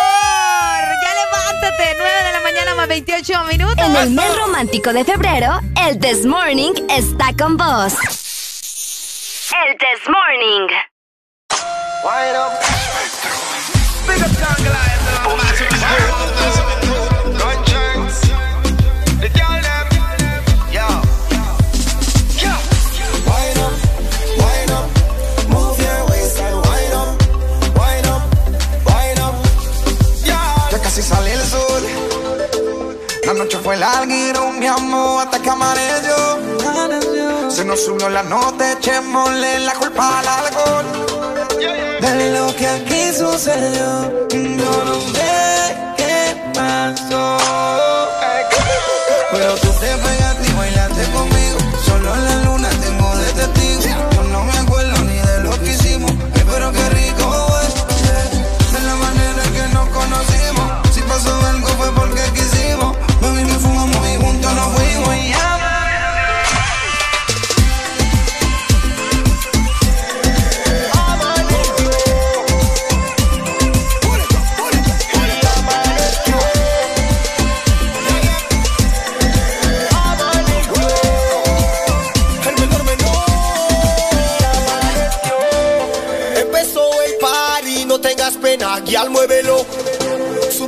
Ya 1.02 1.14
levántate. 1.24 1.96
9 1.98 2.12
de 2.24 2.32
la 2.32 2.40
mañana 2.40 2.74
más 2.74 2.88
28 2.88 3.44
minutos. 3.44 3.86
En 3.86 3.96
el 3.96 4.10
mes 4.10 4.36
romántico 4.36 4.92
de 4.92 5.04
febrero, 5.04 5.60
el 5.86 5.98
This 5.98 6.26
Morning 6.26 6.72
está 6.90 7.32
con 7.38 7.56
vos. 7.56 7.94
El 9.54 9.78
This 9.78 10.08
Morning. 10.08 10.68
Ya 14.58 14.91
noche 33.42 33.58
fue 33.58 33.76
larga 33.76 34.14
y 34.14 34.30
amor 34.66 35.24
hasta 35.24 35.42
que 35.42 35.50
amaneció. 35.50 36.14
Se 37.50 37.64
nos 37.64 37.84
subió 37.84 38.08
la 38.08 38.22
nota, 38.22 38.70
echémosle 38.72 39.58
la 39.60 39.74
culpa 39.74 40.20
al 40.20 40.28
alcohol. 40.28 40.84
De 42.00 42.32
lo 42.32 42.54
que 42.54 42.68
aquí 42.68 43.12
sucedió, 43.12 44.28
yo 44.30 44.84
no 44.84 45.00
sé 45.12 45.76
qué 45.96 46.36
pasó. 46.54 47.38
Pero 49.32 49.56
tú 49.56 49.72
te 49.80 49.96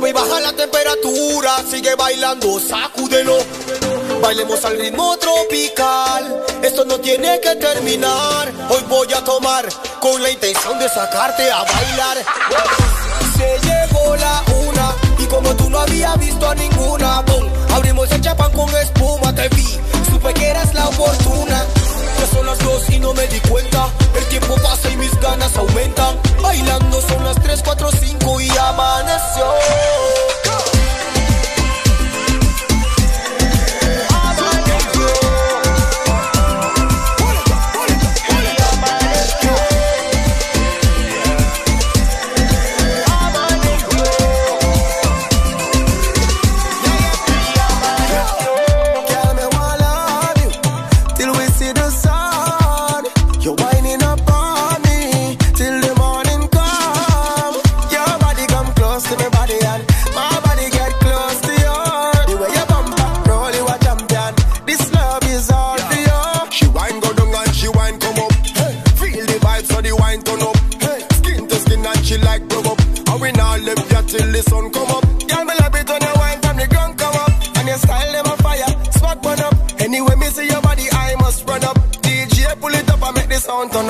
Sube 0.05 0.11
y 0.11 0.13
baja 0.13 0.39
la 0.39 0.53
temperatura, 0.53 1.63
sigue 1.67 1.95
bailando, 1.95 2.59
sacúdelo. 2.59 3.37
Bailemos 4.21 4.63
al 4.63 4.77
ritmo 4.77 5.17
tropical, 5.17 6.45
esto 6.61 6.85
no 6.85 6.99
tiene 6.99 7.39
que 7.41 7.55
terminar. 7.55 8.53
Hoy 8.69 8.83
voy 8.87 9.11
a 9.13 9.23
tomar 9.23 9.67
con 9.99 10.21
la 10.21 10.29
intención 10.29 10.77
de 10.77 10.89
sacarte 10.89 11.49
a 11.49 11.63
bailar. 11.63 12.17
Se 13.35 13.59
llegó 13.67 14.15
la 14.17 14.43
una 14.67 14.95
y 15.17 15.25
como 15.25 15.55
tú 15.55 15.71
no 15.71 15.79
había 15.79 16.13
visto 16.17 16.47
a 16.47 16.53
ninguna 16.53 17.21
boom, 17.21 17.49
Abrimos 17.73 18.11
el 18.11 18.21
chapán 18.21 18.51
con 18.51 18.69
espuma, 18.75 19.33
te 19.33 19.49
vi, 19.49 19.79
supe 20.11 20.35
que 20.35 20.49
eras 20.49 20.71
la 20.75 20.87
oportuna 20.87 21.65
ya 22.19 22.27
son 22.27 22.45
las 22.45 22.59
dos 22.59 22.89
y 22.89 22.99
no 22.99 23.13
me 23.13 23.27
di 23.27 23.39
cuenta. 23.41 23.89
El 24.15 24.25
tiempo 24.25 24.55
pasa 24.55 24.89
y 24.89 24.97
mis 24.97 25.19
ganas 25.19 25.55
aumentan. 25.57 26.17
Bailando 26.41 27.01
son 27.01 27.23
las 27.23 27.41
3, 27.41 27.61
4, 27.63 27.89
5 27.91 28.41
y 28.41 28.49
amaneció. 28.49 29.45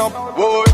Up. 0.05 0.13
Whoa. 0.37 0.64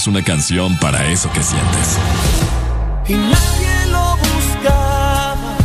Tenemos 0.00 0.18
una 0.18 0.24
canción 0.24 0.78
para 0.78 1.06
eso 1.08 1.30
que 1.30 1.42
sientes. 1.42 1.98
Y 3.06 3.12
nadie 3.12 3.86
lo 3.90 4.16
buscaba 4.16 5.58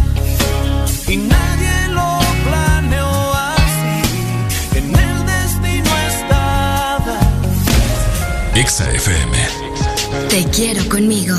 y 1.07 1.15
nadie 1.15 1.88
lo 1.88 2.19
planeó 2.43 3.33
así. 3.33 4.77
En 4.77 4.93
el 4.93 5.25
destino 5.25 5.89
estaba. 6.09 7.17
Exa 8.55 8.91
FM. 8.91 9.38
Te 10.27 10.43
quiero 10.49 10.83
conmigo. 10.89 11.38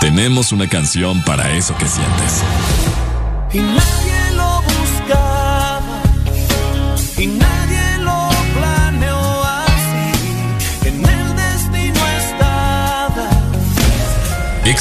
Tenemos 0.00 0.50
una 0.50 0.68
canción 0.68 1.22
para 1.22 1.48
eso 1.52 1.76
que 1.78 1.86
sientes. 1.86 2.42
Y 3.52 3.58
nadie 3.58 4.13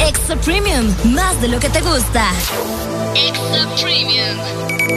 Extra 0.00 0.36
Premium, 0.36 0.94
más 1.14 1.40
de 1.40 1.48
lo 1.48 1.58
que 1.58 1.68
te 1.68 1.80
gusta. 1.80 2.30
Extra 3.14 3.66
Premium. 3.80 4.96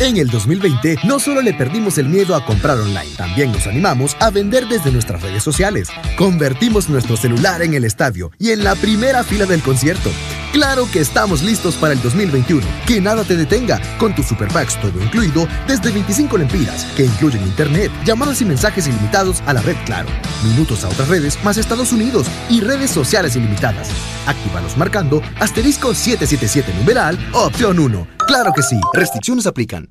En 0.00 0.16
el 0.16 0.30
2020 0.30 0.98
no 1.04 1.18
solo 1.18 1.42
le 1.42 1.52
perdimos 1.54 1.98
el 1.98 2.08
miedo 2.08 2.36
a 2.36 2.44
comprar 2.44 2.78
online, 2.78 3.16
también 3.16 3.50
nos 3.50 3.66
animamos 3.66 4.16
a 4.20 4.30
vender 4.30 4.68
desde 4.68 4.92
nuestras 4.92 5.22
redes 5.22 5.42
sociales. 5.42 5.88
Convertimos 6.16 6.88
nuestro 6.88 7.16
celular 7.16 7.62
en 7.62 7.74
el 7.74 7.84
estadio 7.84 8.30
y 8.38 8.50
en 8.50 8.62
la 8.62 8.76
primera 8.76 9.24
fila 9.24 9.44
del 9.44 9.60
concierto. 9.60 10.10
Claro 10.52 10.88
que 10.90 11.00
estamos 11.00 11.42
listos 11.42 11.76
para 11.76 11.94
el 11.94 12.02
2021. 12.02 12.66
Que 12.86 13.00
nada 13.00 13.24
te 13.24 13.36
detenga 13.36 13.80
con 13.98 14.14
tus 14.14 14.26
super 14.26 14.48
packs 14.48 14.80
todo 14.80 15.02
incluido 15.02 15.46
desde 15.66 15.90
25 15.90 16.38
lempiras, 16.38 16.84
que 16.96 17.04
incluyen 17.04 17.42
internet, 17.42 17.92
llamadas 18.04 18.40
y 18.40 18.44
mensajes 18.44 18.86
ilimitados 18.86 19.42
a 19.46 19.52
la 19.52 19.62
red 19.62 19.76
Claro, 19.84 20.08
minutos 20.44 20.84
a 20.84 20.88
otras 20.88 21.08
redes 21.08 21.42
más 21.44 21.56
Estados 21.56 21.92
Unidos 21.92 22.26
y 22.50 22.60
redes 22.60 22.90
sociales 22.90 23.36
ilimitadas. 23.36 23.88
Actívalos 24.26 24.76
marcando 24.76 25.22
asterisco 25.38 25.94
777 25.94 26.74
numeral 26.78 27.18
opción 27.32 27.78
1. 27.78 28.06
Claro 28.26 28.52
que 28.54 28.62
sí, 28.62 28.78
restricciones 28.92 29.46
aplican. 29.46 29.88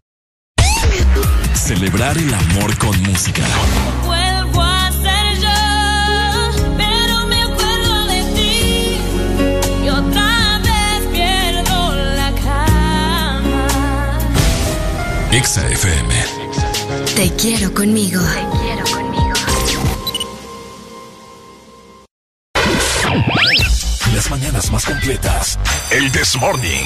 Celebrar 1.53 2.17
el 2.17 2.33
amor 2.33 2.77
con 2.77 3.01
música. 3.03 3.43
Exa 15.31 15.67
FM. 15.67 16.13
Te 17.15 17.29
quiero 17.35 17.73
conmigo. 17.73 18.21
Las 24.13 24.29
mañanas 24.31 24.71
más 24.71 24.85
completas. 24.85 25.59
El 25.91 26.11
This 26.11 26.37
Morning. 26.37 26.85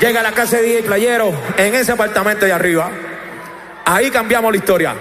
Llega 0.00 0.20
a 0.20 0.22
la 0.22 0.32
casa 0.32 0.56
de 0.56 0.62
DJ 0.62 0.82
Playero 0.82 1.32
en 1.56 1.74
ese 1.74 1.92
apartamento 1.92 2.44
de 2.44 2.52
arriba. 2.52 2.90
Ahí 3.84 4.10
cambiamos 4.10 4.50
la 4.50 4.58
historia. 4.58 4.94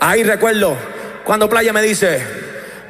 Ahí 0.00 0.22
recuerdo 0.22 0.76
cuando 1.24 1.48
Playa 1.48 1.72
me 1.72 1.82
dice, 1.82 2.24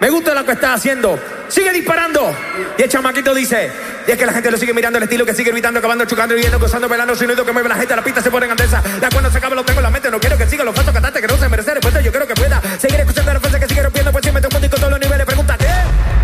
me 0.00 0.10
gusta 0.10 0.34
lo 0.34 0.44
que 0.44 0.52
estás 0.52 0.76
haciendo, 0.76 1.18
sigue 1.48 1.72
disparando. 1.72 2.34
Y 2.76 2.82
el 2.82 2.88
chamaquito 2.88 3.34
dice, 3.34 3.70
y 4.06 4.10
es 4.10 4.16
que 4.16 4.26
la 4.26 4.32
gente 4.32 4.50
lo 4.50 4.56
sigue 4.56 4.72
mirando 4.72 4.98
el 4.98 5.04
estilo 5.04 5.26
que 5.26 5.34
sigue 5.34 5.50
gritando, 5.50 5.78
acabando, 5.78 6.04
chocando, 6.04 6.34
riendo, 6.34 6.58
gozando, 6.58 6.88
bailando, 6.88 7.14
sonido 7.16 7.44
que 7.44 7.52
mueve 7.52 7.68
la 7.68 7.76
gente, 7.76 7.96
la 7.96 8.02
pista 8.02 8.22
se 8.22 8.30
pone 8.30 8.46
en 8.46 8.52
andesa. 8.52 8.82
La 9.00 9.08
cuando 9.08 9.30
se 9.30 9.38
acaba 9.38 9.54
lo 9.54 9.64
tengo 9.64 9.80
en 9.80 9.84
la 9.84 9.90
mente, 9.90 10.10
no 10.10 10.20
quiero 10.20 10.36
que 10.36 10.46
siga 10.46 10.64
los 10.64 10.74
falsos 10.74 10.92
cantantes 10.92 11.20
que 11.20 11.28
no 11.28 11.36
se 11.36 11.48
merecen 11.48 11.74
respuesta, 11.74 12.00
yo 12.00 12.10
quiero 12.10 12.26
que 12.26 12.34
pueda 12.34 12.62
seguir 12.78 13.00
escuchando 13.00 13.32
la 13.32 13.40
fuerza 13.40 13.60
que 13.60 13.66
sigue 13.66 13.82
rompiendo, 13.82 14.12
pues 14.12 14.24
si 14.24 14.32
me 14.32 14.40
toco 14.40 14.58
con 14.58 14.70
todos 14.70 14.90
los 14.90 15.00
niveles, 15.00 15.26
pregúntate, 15.26 15.66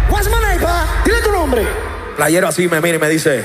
what's 0.08 0.28
my 0.28 0.40
name, 0.40 0.60
pa? 0.60 0.86
Dile 1.04 1.20
tu 1.20 1.32
nombre. 1.32 1.66
Playero 2.16 2.48
así 2.48 2.68
me 2.68 2.80
mira 2.80 2.96
y 2.96 3.00
me 3.00 3.08
dice, 3.08 3.44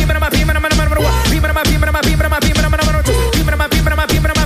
pímbrama, 1.63 2.01
pímbrama, 2.01 2.39
pímbrama, 2.39 2.39
pímbrama, 2.39 3.03
pímbrama, 3.03 3.03
pímbrama, 3.31 3.69
pímbrama, 3.69 3.69
pímbrama, 3.69 4.07
pímbrama, 4.07 4.40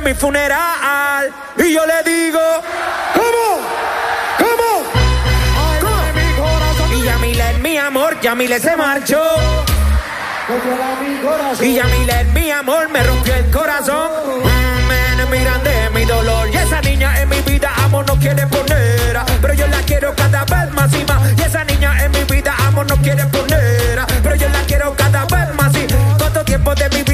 en 0.00 0.04
mi 0.04 0.14
funeral. 0.14 1.32
Y 1.56 1.74
yo 1.74 1.82
le 1.86 2.02
digo, 2.10 2.40
¿cómo? 3.14 3.60
¿Cómo? 4.38 5.90
¿Cómo? 6.38 6.94
Y 6.94 7.04
Yamile 7.04 7.50
es 7.50 7.58
mi 7.58 7.76
amor, 7.76 8.20
Yamile 8.20 8.58
se 8.58 8.76
marchó. 8.76 9.22
Y 11.60 11.74
Yamile 11.74 12.20
es 12.20 12.26
mi 12.32 12.50
amor, 12.50 12.88
me 12.88 13.02
rompió 13.02 13.34
el 13.34 13.50
corazón. 13.50 14.10
Miran 15.30 15.62
de 15.62 15.90
mi 15.90 16.04
dolor. 16.06 16.48
Y 16.52 16.56
esa 16.56 16.80
niña 16.80 17.20
en 17.20 17.28
mi 17.28 17.40
vida, 17.42 17.70
amor, 17.84 18.04
no 18.08 18.18
quiere 18.18 18.46
poner. 18.48 19.16
Pero 19.40 19.54
yo 19.54 19.66
la 19.68 19.80
quiero 19.82 20.12
cada 20.16 20.44
vez 20.44 20.72
más 20.72 20.92
y 20.92 21.04
más. 21.04 21.38
Y 21.38 21.42
esa 21.42 21.62
niña 21.64 22.04
en 22.04 22.10
mi 22.10 22.24
vida, 22.24 22.52
amor, 22.66 22.88
no 22.88 22.96
quiere 22.96 23.24
poner. 23.26 24.00
Pero 24.22 24.34
yo 24.34 24.48
la 24.48 24.60
quiero 24.62 24.92
cada 24.96 25.24
vez 25.26 25.54
más 25.54 25.72
y 25.76 25.86
Cuánto 26.18 26.44
tiempo 26.44 26.74
de 26.74 26.88
mi 26.90 27.02
vida 27.02 27.09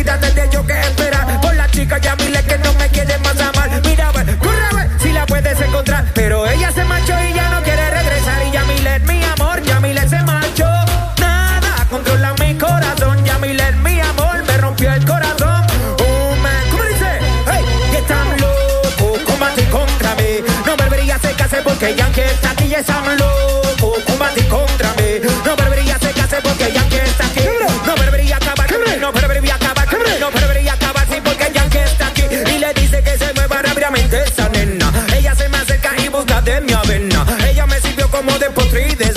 porque 21.87 22.03
Yankee 22.03 22.21
está 22.23 22.51
aquí 22.51 22.65
y 22.65 22.75
es 22.75 22.89
un 22.89 23.17
loco, 23.17 23.95
combate 24.07 24.49
contra 24.49 24.93
mí. 24.95 25.21
No 25.45 25.55
perdería 25.55 25.97
se 26.01 26.09
hace 26.21 26.43
porque 26.43 26.73
Yankee 26.73 26.97
está 26.97 27.27
aquí. 27.27 27.43
No 27.87 27.95
perdería 27.95 28.37
acabar, 28.37 28.67
no 29.01 29.13
perdería 29.13 29.55
acabar, 29.55 29.87
no 30.21 30.31
perdería 30.31 30.73
acabar, 30.73 31.07
sí, 31.09 31.21
porque 31.23 31.53
Yankee 31.55 31.79
está 31.79 32.09
aquí. 32.09 32.23
Y 32.23 32.59
le 32.59 32.75
dice 32.75 33.03
que 33.05 33.17
se 33.17 33.33
mueva 33.35 33.63
rápidamente 33.63 34.21
esa 34.21 34.49
nena. 34.49 34.93
Ella 35.17 35.37
se 35.37 35.49
me 35.49 35.59
acerca 35.59 35.93
y 35.97 36.09
busca 36.09 36.43
de 36.43 36.61
mi 36.61 36.73
avena. 36.73 37.25
Ella 37.49 37.67
me 37.67 37.81
sirvió 37.81 38.11
como 38.11 38.37
de 38.37 38.51
potri 38.51 38.93
de 38.97 39.16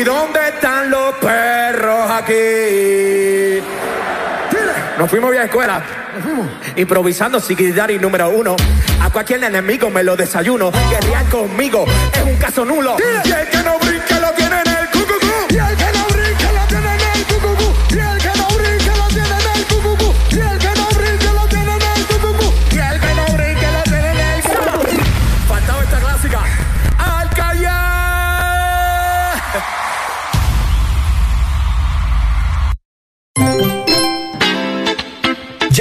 ¿Y 0.00 0.02
dónde 0.02 0.40
están 0.48 0.88
los 0.88 1.14
perros 1.16 2.10
aquí? 2.10 3.62
Nos 4.98 5.10
fuimos 5.10 5.30
vía 5.30 5.44
escuela. 5.44 5.82
Nos 6.14 6.24
fuimos. 6.24 6.46
Improvisando 6.74 7.38
número 7.98 8.30
uno. 8.30 8.56
A 9.02 9.10
cualquier 9.10 9.44
enemigo 9.44 9.90
me 9.90 10.02
lo 10.02 10.16
desayuno. 10.16 10.72
Guerrear 10.88 11.26
conmigo 11.26 11.84
es 12.14 12.22
un 12.22 12.36
caso 12.36 12.64
nulo. 12.64 12.96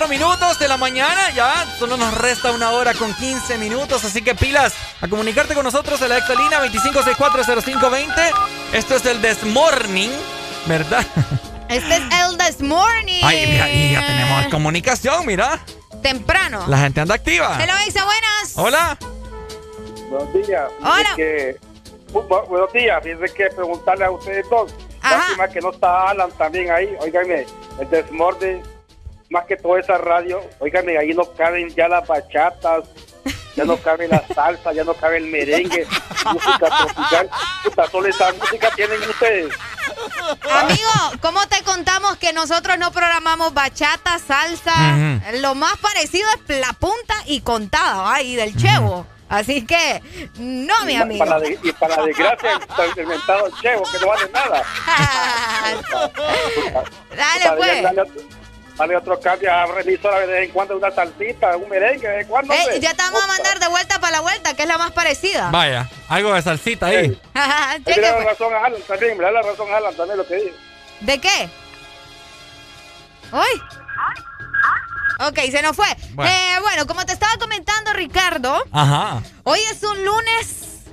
44 0.00 0.08
minutos 0.08 0.58
de 0.58 0.66
la 0.68 0.76
mañana, 0.78 1.30
ya 1.34 1.66
solo 1.78 1.96
nos 1.98 2.14
resta 2.14 2.52
una 2.52 2.70
hora 2.70 2.94
con 2.94 3.12
15 3.14 3.58
minutos, 3.58 4.02
así 4.02 4.22
que 4.22 4.34
pilas 4.34 4.72
a 5.00 5.08
comunicarte 5.08 5.54
con 5.54 5.62
nosotros 5.64 6.00
en 6.00 6.08
la 6.08 6.16
exalina 6.18 6.58
25640520. 6.64 8.32
Esto 8.72 8.96
es 8.96 9.04
el 9.04 9.20
This 9.20 9.42
Morning, 9.44 10.08
¿verdad? 10.66 11.04
Este 11.68 11.96
es 11.96 12.02
el 12.02 12.38
This 12.38 12.60
Morning. 12.62 13.20
Ay, 13.22 13.46
mira, 13.46 13.70
y 13.70 13.92
ya 13.92 14.06
tenemos 14.06 14.46
comunicación, 14.46 15.26
mira. 15.26 15.60
Temprano. 16.02 16.64
La 16.66 16.78
gente 16.78 17.00
anda 17.02 17.14
activa. 17.14 17.58
Hello, 17.62 17.74
Exa, 17.86 18.04
buenas. 18.04 18.52
Hola. 18.56 18.98
Buenos 20.08 20.32
días. 20.32 20.70
Hola. 20.80 21.12
Que, 21.14 21.58
Bu- 22.12 22.26
bu- 22.26 22.48
buenos 22.48 22.72
días. 22.72 23.00
Fíjense 23.04 23.32
que 23.34 23.50
preguntarle 23.54 24.06
a 24.06 24.10
ustedes 24.10 24.48
dos. 24.48 24.72
Lástima 25.02 25.46
que 25.48 25.60
no 25.60 25.70
está 25.70 26.08
Alan 26.10 26.30
también 26.32 26.70
ahí. 26.72 26.88
Óigame, 27.00 27.46
el 27.80 27.88
desmorde, 27.90 28.60
más 29.30 29.46
que 29.46 29.56
toda 29.56 29.80
esa 29.80 29.96
radio. 29.96 30.40
Óigame, 30.58 30.98
ahí 30.98 31.14
no 31.14 31.24
caben 31.34 31.72
ya 31.74 31.88
las 31.88 32.06
bachatas, 32.06 32.84
ya 33.56 33.64
no 33.64 33.76
cabe 33.78 34.08
la 34.08 34.22
salsa, 34.34 34.72
ya 34.72 34.84
no 34.84 34.92
cabe 34.94 35.18
el 35.18 35.26
merengue, 35.26 35.86
música 36.32 36.58
tropical. 36.58 37.30
Puta, 37.64 37.86
solo 37.90 38.08
esa 38.08 38.32
música 38.34 38.70
tienen 38.74 39.00
ustedes. 39.08 39.54
Amigo, 40.50 41.18
¿cómo 41.22 41.46
te 41.46 41.62
contamos 41.62 42.16
que 42.16 42.32
nosotros 42.32 42.76
no 42.78 42.90
programamos 42.90 43.54
bachata, 43.54 44.18
salsa? 44.18 45.20
Lo 45.40 45.54
más 45.54 45.76
parecido 45.78 46.28
es 46.48 46.58
la 46.60 46.72
punta 46.74 47.14
y 47.26 47.40
contada, 47.40 48.12
ahí 48.12 48.34
del 48.36 48.54
chevo. 48.56 49.06
Así 49.28 49.64
que, 49.64 50.02
no, 50.38 50.74
mi 50.86 50.94
Y 50.94 50.96
amigo. 50.96 51.24
para, 51.24 51.38
de- 51.38 51.56
y 51.62 51.70
para 51.74 52.02
desgracia, 52.02 52.50
está 52.68 53.00
inventado 53.00 53.46
el 53.46 53.54
chevo, 53.60 53.84
que 53.92 53.98
no 54.00 54.06
vale 54.08 54.28
nada. 54.32 54.64
Dale, 57.16 57.56
pues. 57.56 57.82
Dale, 57.84 58.00
otro- 58.02 58.22
dale 58.80 58.96
otro 58.96 59.20
cambio 59.20 59.52
a 59.52 59.66
revisora 59.66 60.20
de 60.20 60.26
vez 60.26 60.44
en 60.46 60.50
cuando, 60.52 60.76
una 60.76 60.90
salsita, 60.90 61.54
un 61.56 61.68
merengue, 61.68 62.08
de 62.08 62.16
vez 62.16 62.22
en 62.22 62.28
cuando. 62.28 62.54
Ya 62.80 62.94
te 62.94 63.02
vamos 63.02 63.22
a 63.22 63.26
mandar 63.26 63.58
de 63.58 63.68
vuelta 63.68 64.00
para 64.00 64.12
la 64.12 64.20
vuelta, 64.22 64.54
que 64.54 64.62
es 64.62 64.68
la 64.68 64.78
más 64.78 64.92
parecida. 64.92 65.50
Vaya, 65.52 65.88
algo 66.08 66.32
de 66.32 66.40
salsita 66.40 66.86
ahí. 66.86 67.20
Pues. 67.34 67.96
la 67.98 68.24
razón 68.24 68.54
a 68.54 68.64
Alan 68.64 68.80
también, 68.88 69.18
le 69.18 69.24
da 69.24 69.30
la 69.30 69.42
razón 69.42 69.70
a 69.70 69.76
Alan 69.76 69.94
también 69.94 70.16
lo 70.16 70.26
que 70.26 70.34
dice. 70.36 70.54
¿De 71.00 71.20
qué? 71.20 71.50
¿Hoy? 73.32 73.62
Ok, 75.28 75.38
se 75.50 75.60
nos 75.60 75.76
fue. 75.76 75.86
Bueno. 76.12 76.30
Eh, 76.30 76.60
bueno, 76.62 76.86
como 76.86 77.04
te 77.04 77.12
estaba 77.12 77.36
comentando, 77.38 77.92
Ricardo, 77.92 78.64
Ajá, 78.72 79.22
hoy 79.44 79.60
es 79.70 79.82
un 79.82 80.04
lunes 80.04 80.84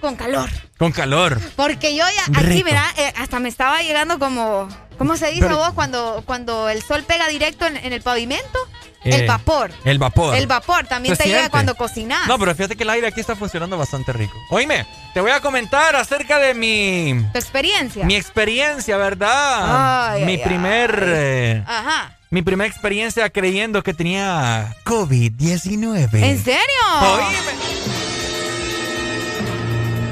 con 0.00 0.16
calor. 0.16 0.50
Con 0.82 0.92
calor. 0.92 1.40
Porque 1.56 1.94
yo 1.96 2.04
ya, 2.04 2.24
aquí, 2.38 2.46
Rico. 2.46 2.64
mira, 2.66 2.84
eh, 2.96 3.12
hasta 3.16 3.38
me 3.38 3.48
estaba 3.48 3.80
llegando 3.82 4.18
como, 4.18 4.68
¿cómo 4.98 5.16
se 5.16 5.28
dice 5.28 5.42
Pero- 5.42 5.58
vos 5.58 5.72
cuando, 5.74 6.22
cuando 6.26 6.68
el 6.68 6.82
sol 6.82 7.04
pega 7.04 7.28
directo 7.28 7.66
en, 7.66 7.76
en 7.76 7.92
el 7.92 8.02
pavimento? 8.02 8.58
el 9.04 9.22
Eh, 9.22 9.26
vapor. 9.26 9.72
El 9.84 9.98
vapor. 9.98 10.36
El 10.36 10.46
vapor 10.46 10.86
también 10.86 11.16
te 11.16 11.24
llega 11.24 11.48
cuando 11.50 11.74
cocinas. 11.74 12.26
No, 12.28 12.38
pero 12.38 12.54
fíjate 12.54 12.76
que 12.76 12.84
el 12.84 12.90
aire 12.90 13.08
aquí 13.08 13.20
está 13.20 13.34
funcionando 13.34 13.76
bastante 13.76 14.12
rico. 14.12 14.32
Oíme, 14.50 14.86
te 15.12 15.20
voy 15.20 15.32
a 15.32 15.40
comentar 15.40 15.96
acerca 15.96 16.38
de 16.38 16.54
mi, 16.54 17.20
Tu 17.32 17.38
experiencia. 17.38 18.04
mi 18.04 18.14
experiencia, 18.14 18.96
¿verdad? 18.96 20.12
Ay, 20.12 20.24
mi 20.24 20.32
ay, 20.34 20.38
primer... 20.38 21.02
eh, 21.04 21.64
Ajá. 21.66 22.16
mi 22.30 22.42
primera 22.42 22.68
experiencia 22.70 23.28
creyendo 23.30 23.82
que 23.82 23.92
tenía 23.92 24.72
COVID-19. 24.84 26.22
¿En 26.22 26.42
serio? 26.44 26.62
Oíme. 27.00 28.01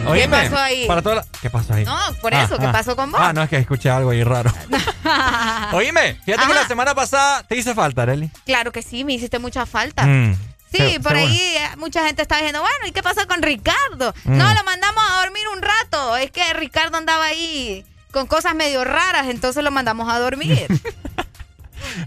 Oíme, 0.06 0.28
pasó 0.28 0.58
ahí? 0.58 0.86
Para 0.86 1.02
toda 1.02 1.14
la- 1.16 1.24
¿Qué 1.40 1.50
pasó 1.50 1.74
ahí? 1.74 1.84
No, 1.84 1.98
por 2.20 2.32
eso, 2.34 2.58
¿qué 2.58 2.68
pasó 2.68 2.96
con 2.96 3.12
vos? 3.12 3.20
Ah, 3.22 3.32
no, 3.32 3.42
es 3.42 3.48
que 3.50 3.56
escuché 3.58 3.90
algo 3.90 4.10
ahí 4.10 4.24
raro. 4.24 4.52
Oíme, 5.72 6.14
fíjate 6.24 6.46
que 6.46 6.52
Ajá. 6.52 6.62
la 6.62 6.66
semana 6.68 6.94
pasada 6.94 7.42
te 7.44 7.56
hice 7.56 7.74
falta, 7.74 8.02
Arely. 8.02 8.30
Claro 8.44 8.72
que 8.72 8.82
sí, 8.82 9.04
me 9.04 9.12
hiciste 9.14 9.38
mucha 9.38 9.66
falta. 9.66 10.04
Mm, 10.04 10.34
Sí, 10.72 10.78
se- 10.78 11.00
por 11.00 11.12
seguro. 11.12 11.32
ahí 11.32 11.38
eh, 11.56 11.76
mucha 11.78 12.06
gente 12.06 12.22
está 12.22 12.36
diciendo, 12.36 12.60
bueno, 12.60 12.86
¿y 12.86 12.92
qué 12.92 13.02
pasó 13.02 13.26
con 13.26 13.42
Ricardo? 13.42 14.14
Mm. 14.24 14.36
No, 14.38 14.54
lo 14.54 14.64
mandamos 14.64 15.02
a 15.10 15.20
dormir 15.24 15.42
un 15.54 15.60
rato. 15.62 16.16
Es 16.16 16.30
que 16.30 16.52
Ricardo 16.54 16.96
andaba 16.96 17.24
ahí 17.24 17.84
con 18.12 18.26
cosas 18.26 18.54
medio 18.54 18.84
raras, 18.84 19.26
entonces 19.28 19.62
lo 19.64 19.70
mandamos 19.70 20.08
a 20.12 20.18
dormir. 20.18 20.66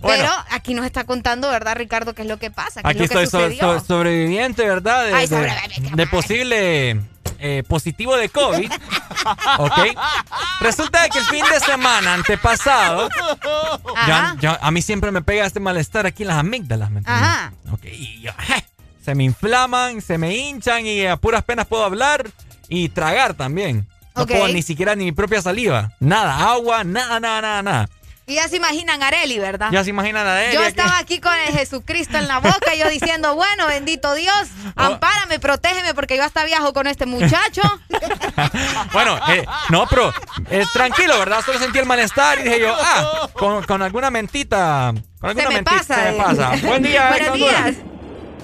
Bueno. 0.02 0.24
Pero 0.24 0.32
aquí 0.52 0.76
nos 0.76 0.86
está 0.86 1.04
contando, 1.04 1.50
¿verdad, 1.50 1.76
Ricardo, 1.76 2.14
qué 2.14 2.22
es 2.22 2.28
lo 2.28 2.38
que 2.38 2.52
pasa? 2.52 2.82
¿Qué 2.84 2.88
Aquí 2.90 3.04
es 3.04 3.12
lo 3.12 3.18
que 3.20 3.24
estoy 3.24 3.42
so- 3.42 3.48
sucedió? 3.48 3.80
so- 3.80 3.86
sobreviviente, 3.86 4.64
¿verdad? 4.68 5.06
De, 5.08 5.14
Ay, 5.14 5.28
de 5.28 6.08
posible 6.08 7.02
eh, 7.46 7.62
positivo 7.68 8.16
de 8.16 8.30
COVID. 8.30 8.72
¿Ok? 9.58 9.78
Resulta 10.62 11.10
que 11.10 11.20
el 11.20 11.26
fin 11.26 11.44
de 11.52 11.60
semana 11.60 12.14
antepasado, 12.14 13.10
ya, 14.08 14.60
a 14.62 14.72
mí 14.72 14.82
siempre 14.82 15.12
me 15.12 15.22
pega 15.22 15.46
este 15.46 15.60
malestar 15.60 16.06
aquí 16.06 16.24
en 16.24 16.30
las 16.30 16.38
amígdalas, 16.38 16.90
¿me 16.90 17.00
entiendes? 17.00 17.28
Ajá. 17.28 17.54
Ok, 17.72 17.84
y 17.86 18.22
yo, 18.22 18.32
je, 18.48 18.66
se 19.04 19.14
me 19.14 19.26
inflaman, 19.26 20.02
se 20.02 20.18
me 20.18 20.34
hinchan 20.34 20.86
y 20.86 21.06
a 21.06 21.18
puras 21.18 21.44
penas 21.44 21.68
puedo 21.68 21.84
hablar 21.84 22.30
y 22.70 22.88
tragar 22.88 23.34
también. 23.34 23.90
No 24.16 24.26
puedo 24.26 24.48
ni 24.48 24.62
siquiera 24.62 24.96
ni 24.96 25.04
mi 25.04 25.12
propia 25.12 25.42
saliva. 25.42 25.92
Nada, 26.00 26.50
agua, 26.50 26.86
nada, 26.86 27.20
nada, 27.20 27.42
nada, 27.42 27.62
nada. 27.62 27.90
Y 28.26 28.36
ya 28.36 28.48
se 28.48 28.56
imaginan 28.56 29.04
a 29.04 29.08
Areli, 29.08 29.38
¿verdad? 29.38 29.70
Ya 29.72 29.84
se 29.84 29.90
imaginan 29.90 30.26
a 30.26 30.44
él. 30.44 30.54
Yo 30.54 30.64
estaba 30.64 30.98
aquí 30.98 31.20
con 31.20 31.34
el 31.48 31.54
Jesucristo 31.58 32.18
en 32.18 32.28
la 32.30 32.40
boca, 32.40 32.74
yo 32.78 32.88
diciendo, 32.90 33.36
bueno, 33.36 33.68
bendito 33.68 34.14
Dios, 34.14 34.48
Oh. 34.76 34.82
ampárame, 34.82 35.40
protégeme, 35.40 35.94
porque 35.94 36.18
yo 36.18 36.24
hasta 36.24 36.44
viajo 36.46 36.74
con 36.74 36.88
este 36.88 37.06
muchacho. 37.06 37.62
Bueno, 38.92 39.18
eh, 39.30 39.46
no, 39.70 39.86
pero 39.88 40.12
eh, 40.50 40.64
tranquilo, 40.74 41.18
¿verdad? 41.20 41.42
Solo 41.46 41.58
sentí 41.60 41.80
el 41.80 41.86
malestar 41.86 42.40
y 42.40 42.44
dije 42.44 42.60
yo, 42.60 42.76
ah, 42.78 43.28
con, 43.34 43.64
con 43.64 43.82
alguna 43.82 44.10
mentita. 44.12 44.94
Con 45.20 45.30
alguna 45.30 45.50
me 45.50 45.56
mentita 45.56 45.78
pasa, 45.78 45.96
se 45.96 46.02
me 46.12 46.18
eh. 46.18 46.22
pasa. 46.24 46.52
Buen 46.68 46.84
día, 46.84 47.10
Buenos 47.10 47.36
días. 47.36 47.76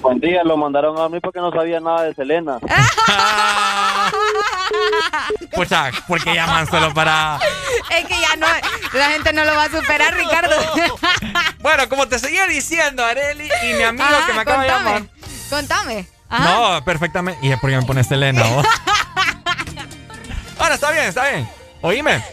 Buen 0.02 0.20
día, 0.20 0.42
lo 0.44 0.56
mandaron 0.56 0.98
a 0.98 1.08
mí 1.08 1.20
porque 1.20 1.40
no 1.40 1.50
sabía 1.52 1.78
nada 1.80 2.04
de 2.04 2.14
Selena. 2.14 2.58
Pucha, 5.54 5.90
porque 6.08 6.34
llaman 6.34 6.66
solo 6.68 6.92
para. 6.94 7.38
Es 7.90 8.06
que 8.06 8.20
ya 8.20 8.36
no, 8.36 8.46
la 8.92 9.10
gente 9.10 9.32
no 9.32 9.44
lo 9.44 9.54
va 9.54 9.64
a 9.64 9.70
superar, 9.70 10.14
Ricardo. 10.14 10.56
Bueno, 11.60 11.90
como 11.90 12.08
te 12.08 12.18
seguía 12.18 12.46
diciendo, 12.46 13.04
Areli 13.04 13.46
y 13.64 13.74
mi 13.74 13.82
amigo 13.82 14.04
Ajá, 14.04 14.26
que 14.26 14.32
me 14.32 14.40
acaba 14.40 14.62
de 14.62 14.68
llamar. 14.68 15.02
Contame. 15.50 16.08
Ajá. 16.30 16.44
No, 16.44 16.84
perfectamente. 16.84 17.46
Y 17.46 17.52
es 17.52 17.60
porque 17.60 17.76
me 17.76 17.82
pone 17.82 18.02
Selena, 18.02 18.42
vos. 18.44 18.66
Ahora, 20.58 20.76
está 20.76 20.90
bien, 20.90 21.04
está 21.04 21.28
bien. 21.28 21.48
Oíme. 21.82 22.24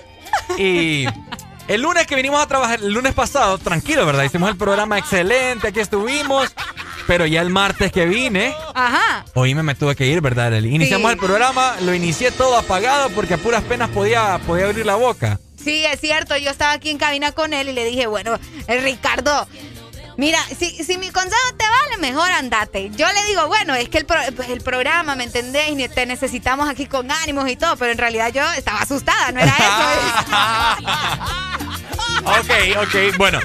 Y 0.57 1.05
el 1.67 1.81
lunes 1.81 2.07
que 2.07 2.15
vinimos 2.15 2.41
a 2.41 2.47
trabajar, 2.47 2.79
el 2.79 2.93
lunes 2.93 3.13
pasado, 3.13 3.57
tranquilo, 3.57 4.05
¿verdad? 4.05 4.23
Hicimos 4.23 4.49
el 4.49 4.57
programa 4.57 4.97
excelente, 4.97 5.67
aquí 5.67 5.81
estuvimos. 5.81 6.53
Pero 7.07 7.25
ya 7.25 7.41
el 7.41 7.49
martes 7.49 7.91
que 7.91 8.05
vine, 8.05 8.53
Ajá. 8.75 9.25
oíme, 9.33 9.63
me 9.63 9.75
tuve 9.75 9.95
que 9.95 10.05
ir, 10.05 10.19
¿verdad? 10.21 10.51
Iniciamos 10.61 11.09
Sí. 11.09 11.13
el 11.13 11.19
programa, 11.25 11.75
lo 11.81 11.93
inicié 11.93 12.31
todo 12.31 12.57
apagado 12.57 13.09
porque 13.11 13.35
a 13.35 13.37
puras 13.37 13.63
penas 13.63 13.89
podía, 13.89 14.37
podía 14.45 14.65
abrir 14.65 14.85
la 14.85 14.95
boca. 14.95 15.39
Sí, 15.63 15.85
es 15.85 15.99
cierto. 16.01 16.35
Yo 16.37 16.51
estaba 16.51 16.73
aquí 16.73 16.89
en 16.89 16.97
cabina 16.97 17.31
con 17.31 17.53
él 17.53 17.69
y 17.69 17.73
le 17.73 17.85
dije, 17.85 18.07
bueno, 18.07 18.37
eh, 18.67 18.81
Ricardo, 18.81 19.47
mira, 20.17 20.39
si, 20.57 20.69
si 20.83 20.97
mi 20.97 21.09
consejo 21.09 21.41
te 21.57 21.63
vale, 21.65 21.97
mejor 22.01 22.29
andate. 22.31 22.89
Yo 22.95 23.07
le 23.11 23.23
digo, 23.27 23.47
bueno, 23.47 23.73
es 23.75 23.87
que 23.89 23.97
el, 23.99 24.05
pro- 24.05 24.19
pues, 24.35 24.49
el 24.49 24.61
programa, 24.61 25.15
¿me 25.15 25.23
entendés? 25.23 25.65
Te 25.93 26.05
necesitamos 26.05 26.69
aquí 26.69 26.85
con 26.87 27.09
ánimos 27.11 27.49
y 27.49 27.55
todo, 27.55 27.75
pero 27.77 27.91
en 27.91 27.97
realidad 27.97 28.31
yo 28.33 28.43
estaba 28.53 28.79
asustada, 28.81 29.31
no 29.31 29.39
era 29.39 29.55
eso. 29.55 30.85
Ok, 32.25 32.77
ok, 32.83 33.17
bueno. 33.17 33.39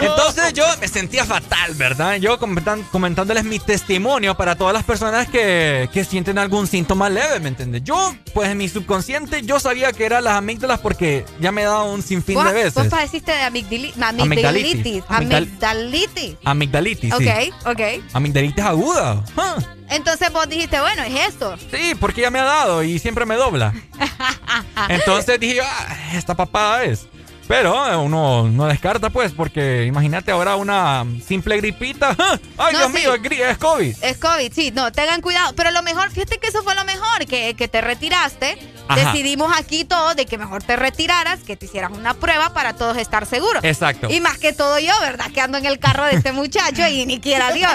Entonces 0.00 0.52
yo 0.52 0.64
me 0.80 0.88
sentía 0.88 1.24
fatal, 1.24 1.74
¿verdad? 1.74 2.16
Yo 2.16 2.38
comentan- 2.38 2.82
comentándoles 2.90 3.44
mi 3.44 3.58
testimonio 3.58 4.36
para 4.36 4.54
todas 4.56 4.72
las 4.74 4.84
personas 4.84 5.28
que, 5.28 5.88
que 5.92 6.04
sienten 6.04 6.38
algún 6.38 6.66
síntoma 6.66 7.08
leve, 7.10 7.40
¿me 7.40 7.48
entiendes? 7.48 7.82
Yo, 7.84 8.14
pues 8.32 8.48
en 8.48 8.58
mi 8.58 8.68
subconsciente, 8.68 9.42
yo 9.42 9.60
sabía 9.60 9.92
que 9.92 10.04
eran 10.06 10.24
las 10.24 10.34
amígdalas 10.34 10.80
porque 10.80 11.24
ya 11.40 11.52
me 11.52 11.62
he 11.62 11.64
dado 11.64 11.84
un 11.92 12.02
sinfín 12.02 12.36
¿Vos, 12.36 12.46
de 12.46 12.52
veces. 12.52 12.74
vos 12.74 12.86
padeciste 12.86 13.32
de 13.32 13.42
amigdili- 13.42 13.92
Amigdalitis. 14.02 15.04
amigdalitis. 15.04 15.04
Amigdal- 15.08 15.48
Amigdalitis. 15.64 16.36
Amigdalitis, 16.44 17.14
sí. 17.18 17.28
Ok, 17.28 17.66
ok. 17.66 17.80
Amigdalitis 18.14 18.64
aguda. 18.64 19.22
Ah, 19.36 19.56
Entonces 19.90 20.32
vos 20.32 20.48
dijiste, 20.48 20.80
bueno, 20.80 21.02
es 21.02 21.28
esto. 21.28 21.56
sí, 21.70 21.94
porque 22.00 22.22
ya 22.22 22.30
me 22.30 22.38
ha 22.40 22.44
dado 22.44 22.82
y 22.82 22.98
siempre 22.98 23.26
me 23.26 23.34
dobla. 23.36 23.72
Entonces 24.88 25.38
dije, 25.40 25.60
ah, 25.62 25.96
esta 26.14 26.34
papada 26.34 26.84
es. 26.84 27.06
Pero 27.46 27.90
eh, 27.90 27.96
uno 27.96 28.48
no 28.50 28.66
descarta, 28.66 29.10
pues, 29.10 29.32
porque 29.32 29.84
imagínate 29.84 30.30
ahora 30.32 30.56
una 30.56 31.04
simple 31.26 31.56
gripita. 31.58 32.16
¡Ay, 32.58 32.72
No, 32.72 32.78
Dios 32.78 32.86
sí. 32.92 32.98
mío! 32.98 33.14
Es, 33.14 33.22
gri- 33.22 33.40
es 33.40 33.58
COVID. 33.58 33.96
Es 34.02 34.16
COVID, 34.16 34.52
sí, 34.52 34.70
no, 34.70 34.90
tengan 34.92 35.20
cuidado. 35.20 35.52
Pero 35.54 35.70
lo 35.70 35.82
mejor, 35.82 36.10
fíjate 36.10 36.38
que 36.38 36.46
eso 36.48 36.62
fue 36.62 36.74
lo 36.74 36.84
mejor, 36.84 37.26
que, 37.26 37.54
que 37.54 37.68
te 37.68 37.80
retiraste. 37.82 38.56
Ajá. 38.88 39.12
Decidimos 39.12 39.52
aquí 39.56 39.84
todos 39.84 40.14
de 40.16 40.26
que 40.26 40.36
mejor 40.38 40.62
te 40.62 40.76
retiraras, 40.76 41.40
que 41.40 41.56
te 41.56 41.66
hicieras 41.66 41.90
una 41.92 42.14
prueba 42.14 42.52
para 42.54 42.74
todos 42.76 42.96
estar 42.98 43.24
seguros. 43.26 43.62
Exacto. 43.64 44.08
Y 44.10 44.20
más 44.20 44.38
que 44.38 44.52
todo 44.52 44.78
yo, 44.78 44.92
¿verdad? 45.00 45.30
Que 45.32 45.40
ando 45.40 45.58
en 45.58 45.66
el 45.66 45.78
carro 45.78 46.04
de 46.04 46.14
este 46.14 46.32
muchacho 46.32 46.86
y 46.88 47.04
ni 47.06 47.20
quiera 47.20 47.52
Dios. 47.52 47.72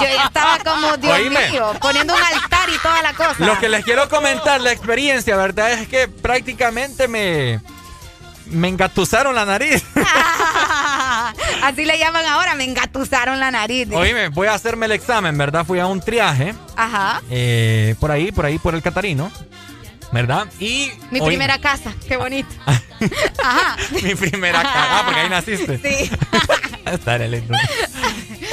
Yo 0.00 0.02
ya 0.02 0.24
estaba 0.26 0.58
como, 0.58 0.96
Dios 0.96 1.12
Oíme. 1.18 1.50
mío, 1.50 1.72
poniendo 1.80 2.14
un 2.14 2.20
altar 2.22 2.68
y 2.74 2.78
toda 2.78 3.02
la 3.02 3.12
cosa. 3.14 3.34
Lo 3.38 3.58
que 3.58 3.68
les 3.68 3.84
quiero 3.84 4.08
comentar, 4.08 4.60
la 4.60 4.72
experiencia, 4.72 5.36
¿verdad? 5.36 5.72
Es 5.72 5.88
que 5.88 6.08
prácticamente 6.08 7.08
me. 7.08 7.60
Me 8.50 8.68
engatusaron 8.68 9.34
la 9.34 9.44
nariz. 9.44 9.84
Así 11.62 11.84
le 11.84 11.98
llaman 11.98 12.24
ahora, 12.26 12.54
me 12.54 12.64
engatusaron 12.64 13.38
la 13.40 13.50
nariz. 13.50 13.88
Oíme, 13.92 14.28
voy 14.28 14.46
a 14.46 14.54
hacerme 14.54 14.86
el 14.86 14.92
examen, 14.92 15.36
¿verdad? 15.36 15.64
Fui 15.66 15.78
a 15.78 15.86
un 15.86 16.00
triaje. 16.00 16.54
Ajá. 16.76 17.22
eh, 17.30 17.94
por 18.00 18.10
ahí, 18.10 18.32
por 18.32 18.46
ahí, 18.46 18.58
por 18.58 18.74
el 18.74 18.82
Catarino. 18.82 19.30
¿Verdad? 20.12 20.46
Y. 20.58 20.90
Mi 21.10 21.20
primera 21.20 21.58
casa, 21.58 21.92
qué 22.06 22.16
bonito. 22.16 22.48
Ajá. 23.44 23.76
Mi 24.02 24.14
primera 24.14 24.62
casa. 24.62 24.98
Ah, 24.98 25.02
porque 25.04 25.20
ahí 25.20 25.28
naciste. 25.28 25.78
Sí. 25.78 26.10
Estaré 26.86 27.28
lindo. 27.28 27.54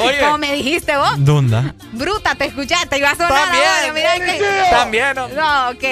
Oye. 0.03 0.19
Como 0.19 0.37
me 0.37 0.51
dijiste 0.53 0.97
vos. 0.97 1.11
¿Dónde? 1.17 1.71
Bruta, 1.93 2.35
te 2.35 2.45
escuchaste, 2.45 2.97
iba 2.97 3.11
a 3.11 3.15
sonar 3.15 3.31
También. 3.31 3.63
ahora, 3.65 3.93
mira 3.93 4.15
que... 4.37 4.69
También, 4.69 5.15
¿no? 5.15 5.27
No, 5.29 5.69
ok. 5.69 5.83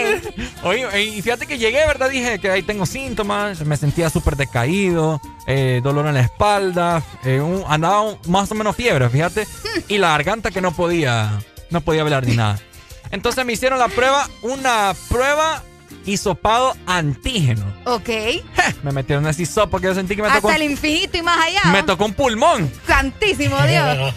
Oye, 0.63 1.03
y 1.03 1.21
fíjate 1.21 1.47
que 1.47 1.57
llegué, 1.57 1.85
¿verdad? 1.87 2.09
Dije 2.09 2.37
que 2.39 2.49
ahí 2.51 2.63
tengo 2.63 2.85
síntomas, 2.85 3.61
me 3.61 3.77
sentía 3.77 4.09
súper 4.09 4.35
decaído, 4.35 5.21
eh, 5.47 5.79
dolor 5.81 6.05
en 6.07 6.15
la 6.15 6.19
espalda, 6.21 7.01
eh, 7.23 7.39
un- 7.39 7.63
andaba 7.69 8.01
un- 8.01 8.17
más 8.27 8.51
o 8.51 8.55
menos 8.55 8.75
fiebre, 8.75 9.09
fíjate, 9.09 9.47
y 9.87 9.97
la 9.97 10.09
garganta 10.09 10.51
que 10.51 10.59
no 10.59 10.73
podía, 10.75 11.39
no 11.69 11.79
podía 11.79 12.01
hablar 12.01 12.27
ni 12.27 12.35
nada. 12.35 12.59
Entonces 13.13 13.45
me 13.45 13.53
hicieron 13.53 13.77
la 13.77 13.89
prueba, 13.89 14.27
una 14.41 14.95
prueba 15.07 15.61
hisopado 16.03 16.75
antígeno. 16.87 17.63
Ok. 17.85 18.09
Me 18.81 18.91
metieron 18.91 19.27
ese 19.27 19.43
hisopo 19.43 19.79
que 19.79 19.85
yo 19.85 19.93
sentí 19.93 20.15
que 20.15 20.23
me 20.23 20.29
tocó, 20.31 20.49
Hasta 20.49 20.55
el 20.63 20.69
infinito 20.71 21.15
y 21.15 21.21
más 21.21 21.37
allá. 21.39 21.61
me 21.71 21.83
tocó 21.83 22.05
un 22.05 22.15
pulmón. 22.15 22.71
Santísimo 22.87 23.55
Dios. 23.67 24.13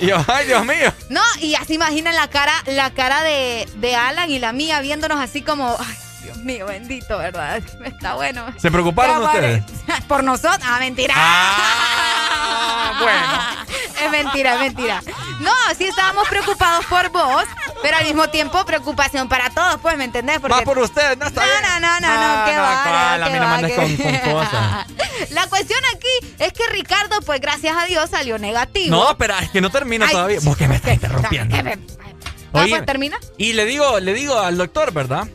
Y 0.00 0.06
yo, 0.06 0.24
ay, 0.28 0.46
Dios 0.46 0.64
mío. 0.64 0.94
No, 1.08 1.20
y 1.40 1.56
así 1.56 1.74
imaginen 1.74 2.14
la 2.14 2.28
cara, 2.28 2.54
la 2.66 2.92
cara 2.92 3.22
de, 3.24 3.68
de 3.78 3.96
Alan 3.96 4.30
y 4.30 4.38
la 4.38 4.52
mía 4.52 4.80
viéndonos 4.80 5.18
así 5.18 5.42
como, 5.42 5.76
ay, 5.80 5.96
Dios 6.32 6.44
mío, 6.44 6.66
bendito, 6.66 7.18
¿verdad? 7.18 7.62
Está 7.84 8.14
bueno. 8.14 8.44
¿Se 8.58 8.70
preocuparon 8.70 9.22
ustedes? 9.22 9.62
Por 10.08 10.22
nosotros. 10.24 10.60
Ah, 10.64 10.78
mentira. 10.80 11.14
bueno. 13.00 13.70
Es 14.04 14.10
mentira, 14.10 14.54
es 14.54 14.60
mentira. 14.60 15.02
No, 15.40 15.52
sí 15.76 15.84
estábamos 15.84 16.26
preocupados 16.28 16.86
por 16.86 17.10
vos, 17.10 17.44
pero 17.82 17.96
al 17.98 18.04
mismo 18.04 18.28
tiempo 18.30 18.64
preocupación 18.64 19.28
para 19.28 19.50
todos, 19.50 19.78
pues, 19.80 19.96
¿me 19.98 20.04
entendés? 20.04 20.38
Porque... 20.40 20.54
Más 20.56 20.64
por 20.64 20.78
ustedes, 20.78 21.18
no 21.18 21.26
está 21.26 21.42
No, 21.42 21.46
bien. 21.46 21.62
no, 21.62 21.80
no, 21.80 22.00
no, 22.00 22.06
Ah, 22.08 22.36
no, 22.38 22.44
qué 22.50 22.56
no, 22.56 22.62
va, 22.62 22.82
cuál, 22.82 23.22
a 23.22 23.26
qué 23.26 23.32
mí 23.32 23.38
no 23.38 23.46
va, 23.46 23.58
qué- 23.58 23.74
con, 23.74 23.96
con 24.22 24.32
cosas. 24.32 24.86
La 25.30 25.46
cuestión 25.48 25.80
aquí 25.94 26.34
es 26.38 26.52
que 26.52 26.62
Ricardo, 26.70 27.20
pues 27.26 27.40
gracias 27.40 27.76
a 27.76 27.84
Dios, 27.86 28.08
salió 28.10 28.38
negativo. 28.38 28.96
No, 28.96 29.16
pero 29.18 29.38
es 29.38 29.50
que 29.50 29.60
no 29.60 29.70
termina 29.70 30.06
Ay, 30.06 30.12
todavía. 30.12 30.38
Vos 30.42 30.56
que 30.56 30.66
me 30.68 30.76
estás 30.76 30.94
interrumpiendo. 30.94 31.56
Ah, 31.56 32.62
Oye, 32.62 32.70
pues, 32.70 32.86
¿termina? 32.86 33.18
Y 33.38 33.52
le 33.52 33.64
digo, 33.66 34.00
le 34.00 34.12
digo 34.14 34.38
al 34.38 34.56
doctor, 34.56 34.92
¿verdad? 34.92 35.28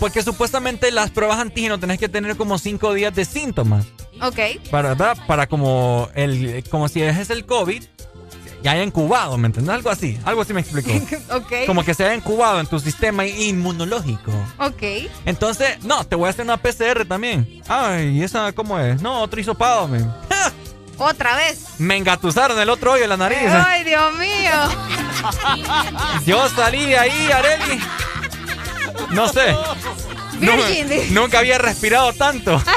Porque 0.00 0.22
supuestamente 0.22 0.90
las 0.90 1.10
pruebas 1.10 1.38
antígeno 1.38 1.78
tenés 1.78 1.98
que 1.98 2.08
tener 2.08 2.36
como 2.36 2.58
cinco 2.58 2.94
días 2.94 3.14
de 3.14 3.24
síntomas. 3.24 3.86
Ok. 4.22 4.38
Para, 4.70 4.90
¿verdad? 4.90 5.16
Para 5.26 5.46
como 5.46 6.08
el, 6.14 6.64
como 6.70 6.88
si 6.88 7.02
es 7.02 7.30
el 7.30 7.44
COVID, 7.44 7.84
ya 8.62 8.72
haya 8.72 8.82
incubado, 8.82 9.36
¿me 9.38 9.46
entiendes? 9.46 9.74
Algo 9.74 9.90
así, 9.90 10.18
algo 10.24 10.42
así 10.42 10.52
me 10.52 10.60
explicó. 10.60 10.90
ok. 11.34 11.66
Como 11.66 11.84
que 11.84 11.94
se 11.94 12.04
haya 12.04 12.14
incubado 12.14 12.60
en 12.60 12.66
tu 12.66 12.80
sistema 12.80 13.26
inmunológico. 13.26 14.32
Ok. 14.58 14.82
Entonces, 15.26 15.82
no, 15.84 16.04
te 16.04 16.16
voy 16.16 16.26
a 16.26 16.30
hacer 16.30 16.44
una 16.44 16.56
PCR 16.56 17.06
también. 17.06 17.62
Ay, 17.68 18.18
¿y 18.18 18.22
esa 18.22 18.52
cómo 18.52 18.78
es? 18.78 19.00
No, 19.02 19.20
otro 19.20 19.40
hisopado, 19.40 19.86
men. 19.86 20.10
Otra 21.02 21.34
vez. 21.34 21.64
Me 21.78 21.96
engatusaron 21.96 22.58
el 22.60 22.68
otro 22.68 22.92
hoyo 22.92 23.04
en 23.04 23.08
la 23.08 23.16
nariz. 23.16 23.38
Ay, 23.48 23.84
Dios 23.84 24.12
mío. 24.18 24.52
Yo 26.26 26.46
salí 26.50 26.84
de 26.84 26.98
ahí, 26.98 27.30
Areli. 27.32 27.80
No 29.10 29.28
sé. 29.28 29.54
Virgin. 30.38 31.12
nunca 31.14 31.40
había 31.40 31.58
respirado 31.58 32.12
tanto. 32.12 32.62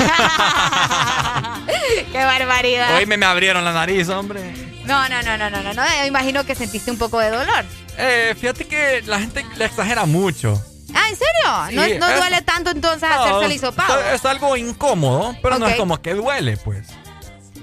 Qué 2.12 2.18
barbaridad. 2.24 2.96
Hoy 2.96 3.06
me, 3.06 3.18
me 3.18 3.26
abrieron 3.26 3.64
la 3.64 3.74
nariz, 3.74 4.10
hombre. 4.10 4.54
No, 4.86 5.08
no, 5.10 5.22
no, 5.24 5.38
no, 5.38 5.50
no, 5.50 5.64
no, 5.64 5.74
no. 5.74 5.84
Yo 6.00 6.06
imagino 6.06 6.46
que 6.46 6.56
sentiste 6.56 6.92
un 6.92 6.98
poco 6.98 7.20
de 7.20 7.30
dolor. 7.30 7.66
Eh, 7.98 8.36
fíjate 8.40 8.66
que 8.66 9.02
la 9.06 9.20
gente 9.20 9.46
le 9.56 9.66
exagera 9.66 10.06
mucho. 10.06 10.62
Ah, 10.94 11.08
¿en 11.10 11.16
serio? 11.16 11.30
Sí, 11.70 11.76
no 11.98 12.06
no 12.06 12.12
es- 12.14 12.20
duele 12.20 12.42
tanto 12.42 12.70
entonces 12.72 13.10
No, 13.10 13.24
hacerse 13.24 13.46
el 13.46 13.52
hisopado. 13.54 14.00
Es, 14.02 14.16
es 14.16 14.26
algo 14.26 14.56
incómodo, 14.58 15.36
pero 15.42 15.58
no 15.58 15.68
es 15.68 15.76
como 15.76 16.02
que 16.02 16.14
duele, 16.14 16.58
pues. 16.58 16.88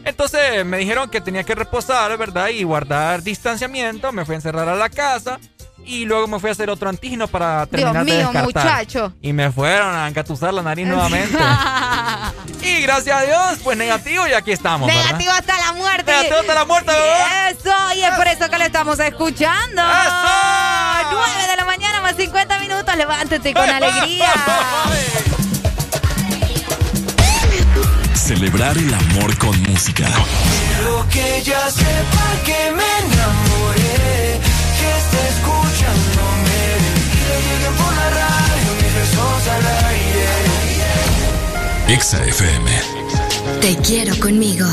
Entonces 0.04 0.64
me 0.64 0.78
dijeron 0.78 1.10
que 1.10 1.20
tenía 1.20 1.44
que 1.44 1.54
reposar, 1.54 2.16
¿verdad? 2.16 2.48
Y 2.48 2.62
guardar 2.64 3.22
distanciamiento. 3.22 4.10
Me 4.12 4.24
fui 4.24 4.32
a 4.34 4.36
encerrar 4.36 4.68
a 4.68 4.74
la 4.74 4.88
casa. 4.88 5.38
Y 5.90 6.04
luego 6.04 6.28
me 6.28 6.38
fui 6.38 6.48
a 6.48 6.52
hacer 6.52 6.70
otro 6.70 6.88
antígeno 6.88 7.26
para 7.26 7.66
terminar 7.66 8.04
de 8.04 8.12
mío, 8.12 8.30
descartar. 8.32 8.44
muchacho. 8.44 9.12
Y 9.20 9.32
me 9.32 9.50
fueron 9.50 9.92
a 9.92 10.06
engatusar 10.06 10.54
la 10.54 10.62
nariz 10.62 10.86
nuevamente. 10.86 11.36
y 12.62 12.82
gracias 12.82 13.18
a 13.18 13.22
Dios, 13.22 13.58
pues 13.64 13.76
negativo 13.76 14.24
y 14.28 14.32
aquí 14.32 14.52
estamos, 14.52 14.86
¿verdad? 14.86 15.02
Negativo 15.02 15.32
hasta 15.32 15.58
la 15.58 15.72
muerte. 15.72 16.12
Negativo 16.12 16.36
hasta 16.38 16.54
la 16.54 16.64
muerte, 16.64 16.92
bebé. 16.92 17.50
Eso, 17.50 17.74
y 17.96 18.04
es 18.04 18.10
por 18.12 18.28
eso 18.28 18.48
que 18.48 18.58
le 18.58 18.66
estamos 18.66 19.00
escuchando. 19.00 19.82
¡Eso! 19.82 21.10
9 21.10 21.50
de 21.50 21.56
la 21.56 21.64
mañana 21.64 22.00
más 22.02 22.14
50 22.14 22.58
minutos. 22.60 22.96
Levántate 22.96 23.52
con 23.52 23.68
alegría. 23.68 24.32
Celebrar 28.14 28.78
el 28.78 28.94
amor 28.94 29.36
con 29.38 29.60
música. 29.64 30.06
Quiero 30.06 31.08
que 31.08 31.38
ella 31.38 31.68
sepa 31.68 32.42
que 32.44 32.70
me 32.76 33.12
enamoré, 33.12 34.40
que 34.78 35.28
escuchándome 35.28 35.69
al 39.54 39.66
aire. 39.88 40.26
Exa 41.88 42.24
FM. 42.24 42.70
Te 43.60 43.76
quiero 43.78 44.18
conmigo. 44.20 44.66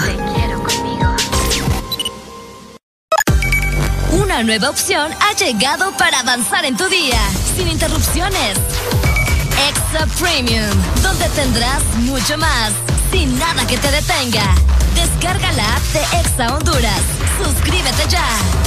Una 4.12 4.44
nueva 4.44 4.70
opción 4.70 5.12
ha 5.20 5.34
llegado 5.34 5.92
para 5.98 6.20
avanzar 6.20 6.66
en 6.66 6.78
tu 6.78 6.88
día, 6.88 7.20
sin 7.56 7.68
interrupciones. 7.68 8.58
Extra 9.70 10.06
Premium, 10.20 10.70
donde 11.02 11.28
tendrás 11.30 11.84
mucho 12.02 12.38
más, 12.38 12.72
sin 13.12 13.38
nada 13.40 13.66
que 13.68 13.78
te 13.78 13.90
detenga. 13.92 14.56
Descarga 14.96 15.52
la 15.54 15.76
app 15.76 15.84
de 15.94 16.02
Exa 16.20 16.56
Honduras. 16.56 17.02
Suscríbete 17.44 18.08
ya. 18.10 18.67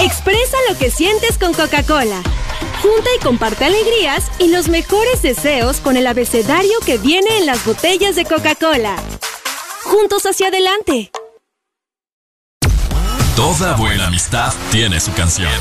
Expresa 0.00 0.56
lo 0.68 0.78
que 0.78 0.90
sientes 0.90 1.38
con 1.38 1.52
Coca-Cola. 1.52 2.22
Junta 2.82 3.10
y 3.16 3.22
comparte 3.22 3.66
alegrías 3.66 4.30
y 4.38 4.48
los 4.48 4.68
mejores 4.68 5.20
deseos 5.22 5.78
con 5.78 5.96
el 5.96 6.06
abecedario 6.06 6.80
que 6.86 6.98
viene 6.98 7.38
en 7.38 7.46
las 7.46 7.64
botellas 7.64 8.16
de 8.16 8.24
Coca-Cola. 8.24 8.96
Juntos 9.84 10.24
hacia 10.24 10.48
adelante. 10.48 11.10
Toda 13.36 13.76
buena 13.76 14.06
amistad 14.06 14.52
tiene 14.70 15.00
su 15.00 15.12
canción. 15.12 15.52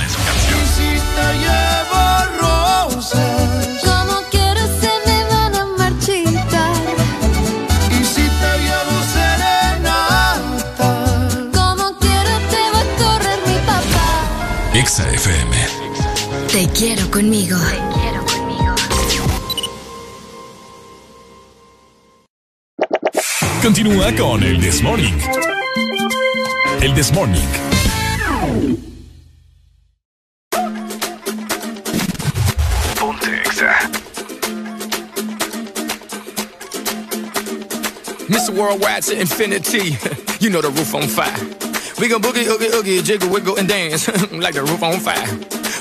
Si 0.75 0.99
te 1.15 1.37
llevo 1.37 1.99
Te 16.59 16.67
quiero 16.71 17.09
conmigo. 17.09 17.57
Continúa 23.61 24.13
con 24.17 24.43
el 24.43 24.59
This 24.59 24.81
Morning. 24.81 25.13
El 26.81 26.93
This 26.95 27.13
Morning. 27.13 27.47
Mr. 38.27 38.49
Worldwide 38.53 39.03
to 39.03 39.17
infinity. 39.17 39.97
you 40.41 40.49
know 40.49 40.59
the 40.59 40.69
roof 40.75 40.93
on 40.93 41.07
fire. 41.07 41.31
We 42.01 42.09
gon' 42.09 42.21
boogie, 42.21 42.45
oogie, 42.45 42.67
oogie, 42.75 43.01
jiggle, 43.01 43.29
wiggle, 43.29 43.55
and 43.57 43.69
dance 43.69 44.09
like 44.33 44.55
the 44.55 44.63
roof 44.63 44.83
on 44.83 44.99
fire. 44.99 45.58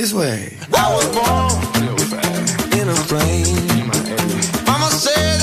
this 0.00 0.14
way. 0.14 0.56
I 0.72 0.94
was 0.94 1.06
born 1.16 2.80
in 2.80 2.88
a 2.88 2.94
plane. 3.08 4.64
Mama 4.64 4.90
said. 4.92 5.37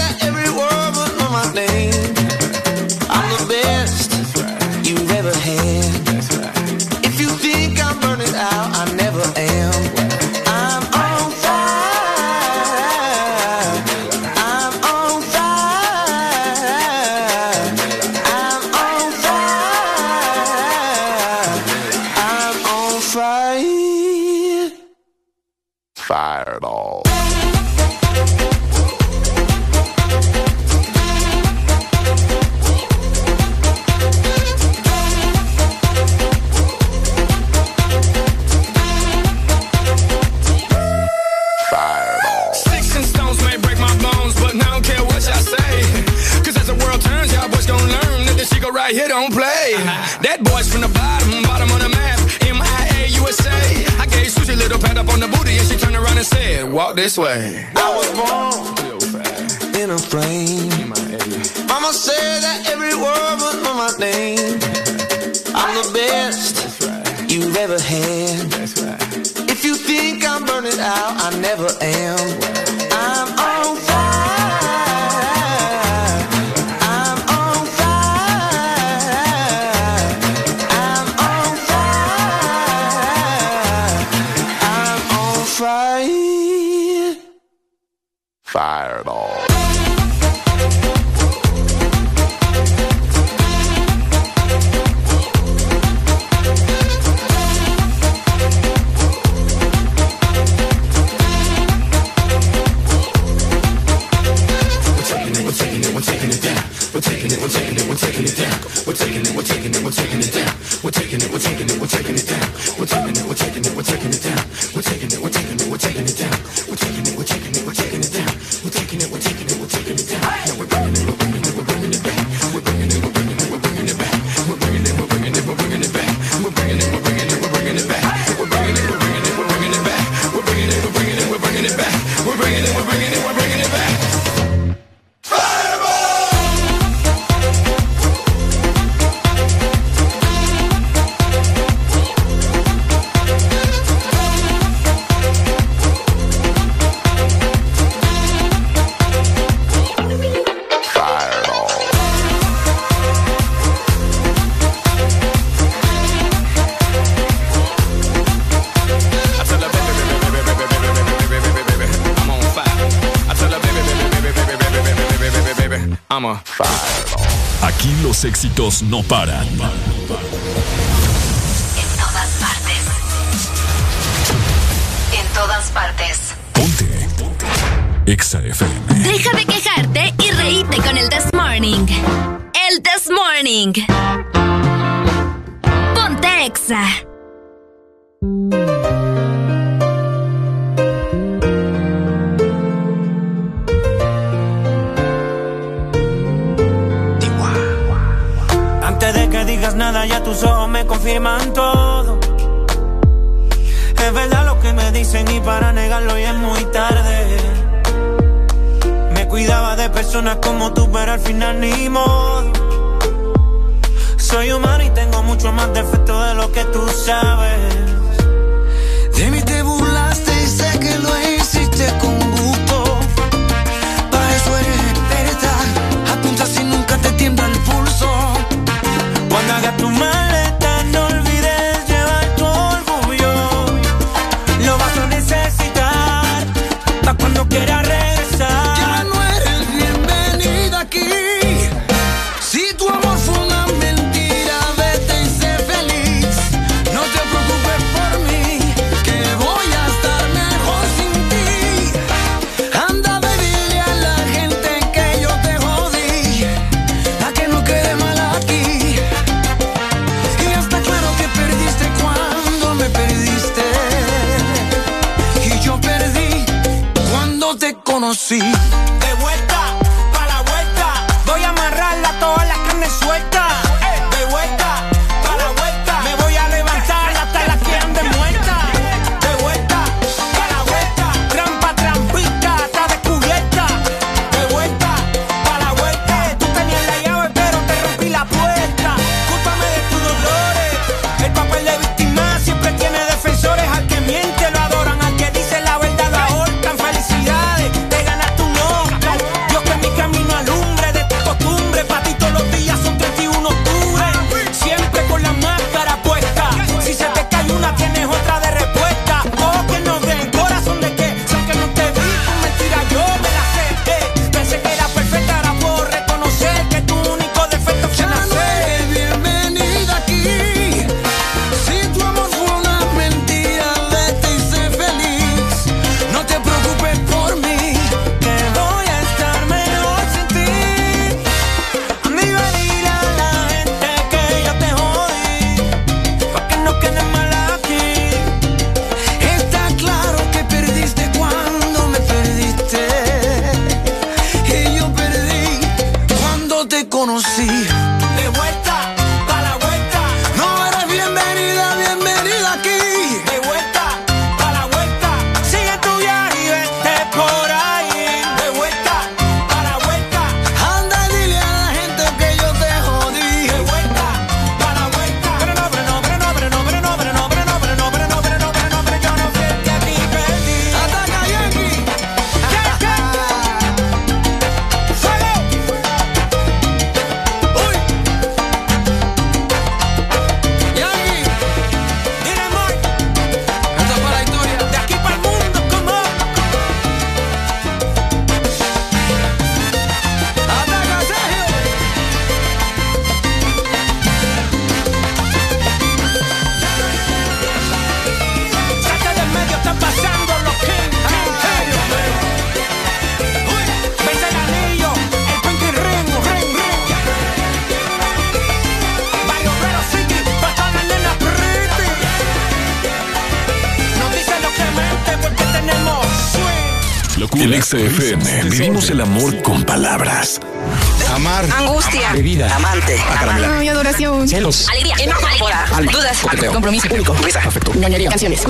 éxitos 168.25 168.81
no 168.81 169.03
paran. 169.03 169.47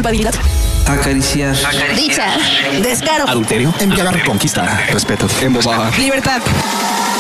Acariciar. 0.06 1.56
Dicha. 1.95 2.38
Descaro. 2.84 3.27
Adulterio. 3.27 3.74
Embriagar. 3.80 4.24
Conquistar. 4.24 4.85
Respeto. 4.93 5.27
Embobar. 5.42 5.98
Libertad. 5.98 6.42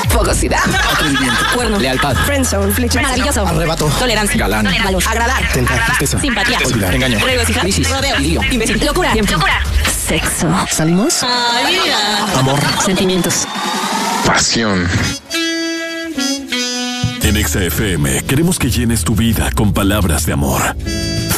Fogosidad. 0.09 0.59
Atrevimiento. 0.93 1.35
Cuerno. 1.55 1.79
Lealtad. 1.79 2.15
Friendzone. 2.27 2.71
Flecha. 2.71 3.01
Maravilloso. 3.01 3.47
Arrebato. 3.47 3.87
Tolerancia. 3.87 4.37
Galán. 4.37 4.67
Valor. 4.83 5.03
Agradar. 5.07 5.51
Tentar. 5.51 5.83
Tristeza. 5.87 6.19
Simpatía. 6.19 6.59
Olvidar. 6.63 6.93
Engaño. 6.93 7.17
Regocijar. 7.25 7.63
Crisis. 7.63 7.89
Rodeo. 7.89 8.19
Lío. 8.19 8.41
Imbécil. 8.51 8.85
Locura. 8.85 9.15
Locura. 9.15 9.63
Sexo. 10.07 10.47
Salimos. 10.69 11.23
Amor. 12.37 12.59
Sentimientos. 12.85 13.47
Pasión. 14.27 14.87
En 17.23 17.35
ExaFM 17.35 18.21
queremos 18.27 18.59
que 18.59 18.69
llenes 18.69 19.03
tu 19.03 19.15
vida 19.15 19.49
con 19.55 19.73
palabras 19.73 20.27
de 20.27 20.33
amor 20.33 20.75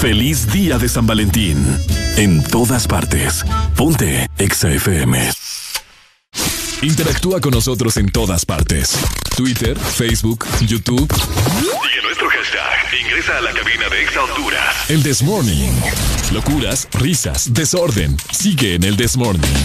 Feliz 0.08 0.50
día 0.54 0.78
de 0.78 0.88
San 0.88 1.06
Valentín. 1.06 1.68
En 2.16 2.42
todas 2.42 2.88
partes. 2.88 3.44
Ponte 3.76 4.30
XFM. 4.40 5.34
Interactúa 6.82 7.42
con 7.42 7.52
nosotros 7.52 7.98
en 7.98 8.10
todas 8.10 8.46
partes. 8.46 8.98
Twitter, 9.36 9.78
Facebook, 9.78 10.46
YouTube. 10.62 11.14
Y 11.14 11.98
en 11.98 12.04
nuestro 12.06 12.30
hashtag, 12.30 13.02
ingresa 13.02 13.38
a 13.38 13.42
la 13.42 13.52
cabina 13.52 13.90
de 13.90 14.02
Exa 14.02 14.24
Honduras. 14.24 14.90
El 14.90 15.04
This 15.04 15.22
Morning. 15.24 15.74
Locuras, 16.32 16.88
risas, 16.94 17.54
desorden. 17.54 18.16
Sigue 18.32 18.76
en 18.76 18.86
el 18.86 18.96
This 18.96 19.18
Morning. 19.18 19.58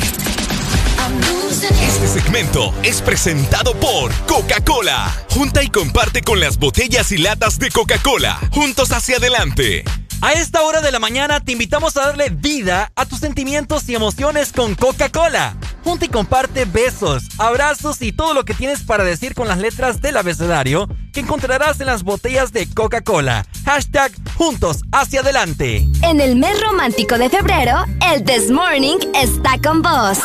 Este 1.87 2.21
segmento 2.21 2.75
es 2.83 3.01
presentado 3.01 3.75
por 3.79 4.13
Coca-Cola. 4.27 5.25
Junta 5.31 5.63
y 5.63 5.69
comparte 5.69 6.23
con 6.23 6.41
las 6.41 6.59
botellas 6.59 7.13
y 7.13 7.19
latas 7.19 7.61
de 7.61 7.71
Coca-Cola. 7.71 8.41
Juntos 8.51 8.91
hacia 8.91 9.19
adelante. 9.19 9.85
A 10.25 10.35
esta 10.35 10.63
hora 10.63 10.81
de 10.81 10.93
la 10.93 11.01
mañana 11.01 11.41
te 11.41 11.51
invitamos 11.51 11.97
a 11.97 12.07
darle 12.07 12.31
vida 12.31 12.93
a 12.95 13.07
tus 13.07 13.19
sentimientos 13.19 13.89
y 13.89 13.97
emociones 13.97 14.53
con 14.53 14.77
Coca-Cola. 14.77 15.57
Junta 15.83 16.05
y 16.05 16.09
comparte 16.09 16.65
besos, 16.65 17.25
abrazos 17.39 18.01
y 18.03 18.13
todo 18.13 18.33
lo 18.33 18.45
que 18.45 18.55
tienes 18.55 18.85
para 18.85 19.03
decir 19.03 19.35
con 19.35 19.49
las 19.49 19.59
letras 19.59 20.01
del 20.01 20.17
abecedario 20.17 20.89
que 21.13 21.19
encontrarás 21.19 21.81
en 21.81 21.87
las 21.87 22.05
botellas 22.05 22.53
de 22.53 22.73
Coca-Cola. 22.73 23.45
Hashtag 23.65 24.13
Juntos 24.37 24.83
hacia 24.93 25.23
adelante. 25.23 25.89
En 26.05 26.21
el 26.21 26.37
mes 26.37 26.61
romántico 26.61 27.19
de 27.19 27.29
febrero, 27.29 27.85
el 28.13 28.23
This 28.23 28.49
Morning 28.49 28.99
está 29.17 29.59
con 29.59 29.83
vos. 29.83 30.19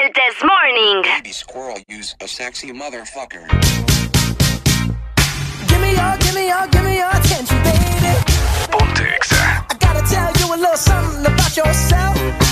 El 0.00 0.10
This 0.14 0.42
Morning. 0.42 1.02
Baby 1.02 1.34
squirrel, 1.34 1.84
use 1.86 2.16
a 2.24 2.26
sexy 2.26 2.72
motherfucker. 2.72 3.91
me 5.82 5.92
your, 5.92 6.16
give 6.18 6.34
me 6.34 6.48
your, 6.48 6.66
give 6.68 6.84
me 6.84 6.96
your 6.96 7.10
attention, 7.10 7.58
baby. 7.62 8.14
I 9.70 9.74
gotta 9.78 10.02
tell 10.06 10.32
you 10.40 10.54
a 10.54 10.56
little 10.56 10.76
something 10.76 11.26
about 11.26 11.56
yourself. 11.56 12.51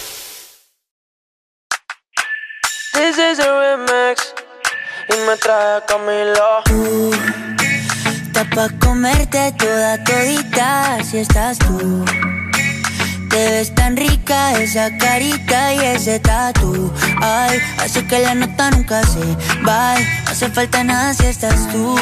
así 17.79 18.01
que 18.03 18.19
la 18.19 18.35
nota 18.35 18.71
nunca 18.71 19.01
se 19.03 19.19
va. 19.67 19.95
No 19.95 20.31
hace 20.31 20.49
falta 20.49 20.83
nada 20.83 21.13
si 21.13 21.25
estás 21.25 21.67
tú. 21.71 21.95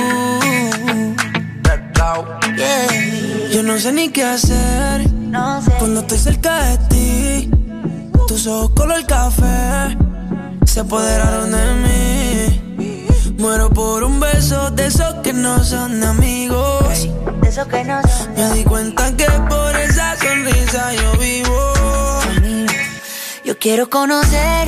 Yeah. 2.55 3.49
Yo 3.51 3.63
no 3.63 3.77
sé 3.77 3.91
ni 3.91 4.09
qué 4.09 4.23
hacer 4.23 5.11
no 5.29 5.61
sé. 5.61 5.65
Pues 5.69 5.77
cuando 5.79 5.99
estoy 6.01 6.17
cerca 6.17 6.63
de 6.65 6.77
ti. 6.89 7.51
Tus 8.27 8.47
ojos 8.47 8.71
color 8.75 9.05
café 9.05 9.97
se 10.65 10.79
apoderaron 10.81 11.51
de 11.51 11.73
mí. 11.83 13.35
Muero 13.37 13.69
por 13.69 14.03
un 14.03 14.19
beso 14.19 14.69
de 14.71 14.87
esos 14.87 15.13
que 15.23 15.33
no 15.33 15.63
son 15.63 16.03
amigos. 16.03 17.07
De 17.41 17.49
esos 17.49 17.67
que 17.67 17.83
no 17.83 18.01
Me 18.35 18.53
di 18.53 18.63
cuenta 18.63 19.15
que 19.15 19.25
por 19.49 19.75
esa 19.75 20.15
sonrisa 20.17 20.93
yo 20.93 21.11
vivo. 21.17 21.73
Yo 23.45 23.57
quiero 23.57 23.89
conocer 23.89 24.67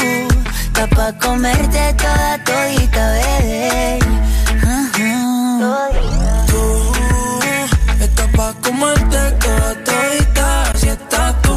está 0.00 0.86
pa' 0.88 1.12
comerte 1.18 1.94
toda 1.94 2.44
todita, 2.44 3.12
bebé. 3.12 3.98
Tú 6.46 6.92
estás 8.00 8.28
pa' 8.36 8.54
comerte 8.62 9.30
toda 9.42 9.84
todita, 9.84 10.70
así 10.70 10.88
estás 10.88 11.42
tú. 11.42 11.56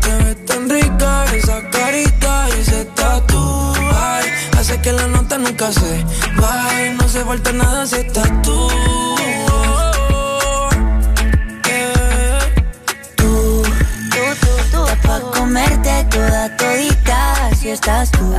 Te 0.00 0.10
ves 0.24 0.46
tan 0.46 0.68
rica 0.68 1.24
esa 1.34 1.60
carita 1.70 2.48
y 2.56 2.60
ese 2.60 2.84
tatu. 2.96 3.74
Ay, 3.94 4.26
hace 4.58 4.80
que 4.80 4.92
la 4.92 5.06
nota 5.08 5.38
nunca 5.38 5.72
se 5.72 6.04
vaya. 6.40 6.92
No 6.98 7.08
se 7.08 7.24
falta 7.24 7.52
nada 7.52 7.86
si 7.86 7.96
estás. 7.96 8.30
Tú, 8.42 8.68
todita, 17.80 18.00
así 18.00 18.10
estás 18.10 18.10
tú. 18.10 18.34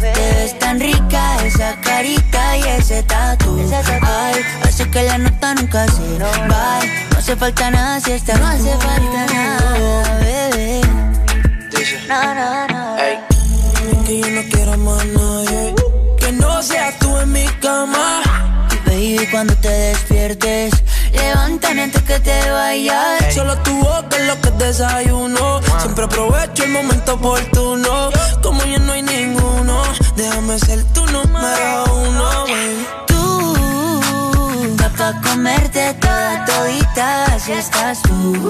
Te 0.00 0.34
ves 0.34 0.58
tan 0.58 0.78
rica 0.80 1.44
esa 1.44 1.74
carita 1.80 2.56
y 2.56 2.62
ese 2.62 3.02
tatu. 3.02 3.58
Ay, 4.02 4.40
hace 4.62 4.88
que 4.90 5.02
la 5.02 5.18
nota 5.18 5.54
nunca 5.54 5.86
se 5.88 6.18
va. 6.18 6.80
No 7.10 7.18
hace 7.18 7.36
falta 7.36 7.70
nada 7.70 8.00
si 8.00 8.12
estás 8.12 8.38
No 8.38 8.46
hace 8.46 8.70
falta 8.76 9.26
nada, 9.34 10.18
bebé. 10.20 10.80
No, 12.08 12.34
no, 12.34 12.66
no. 12.68 12.96
Que 14.04 14.20
yo 14.20 14.28
no 14.28 14.42
quiero 14.50 14.78
más 14.78 15.04
nadie. 15.06 15.74
Que 16.18 16.32
no 16.32 16.62
seas 16.62 16.98
tú 16.98 17.18
en 17.18 17.32
mi 17.32 17.46
cama. 17.60 18.22
Baby, 18.86 19.28
cuando 19.30 19.54
te 19.56 19.68
despiertes, 19.68 20.72
levántame 21.12 21.82
antes 21.82 22.02
que 22.02 22.20
te 22.20 22.50
vayas. 22.50 23.34
Solo 23.34 23.56
tu 23.58 23.76
boca 23.76 24.16
es 24.16 24.26
lo 24.26 24.37
que 24.37 24.37
desayuno. 24.58 25.60
Siempre 25.80 26.04
aprovecho 26.04 26.64
el 26.64 26.70
momento 26.70 27.14
oportuno. 27.14 28.10
Como 28.42 28.62
ya 28.64 28.78
no 28.78 28.92
hay 28.92 29.02
ninguno, 29.02 29.82
déjame 30.16 30.58
ser 30.58 30.84
tu 30.92 31.04
número 31.06 31.84
uno, 31.94 32.44
baby. 32.44 32.86
Tú, 33.06 34.70
está 34.70 34.88
pa' 34.90 35.20
comerte 35.28 35.94
toda 35.94 36.44
todita, 36.44 37.24
así 37.34 37.52
estás 37.52 38.02
tú. 38.02 38.48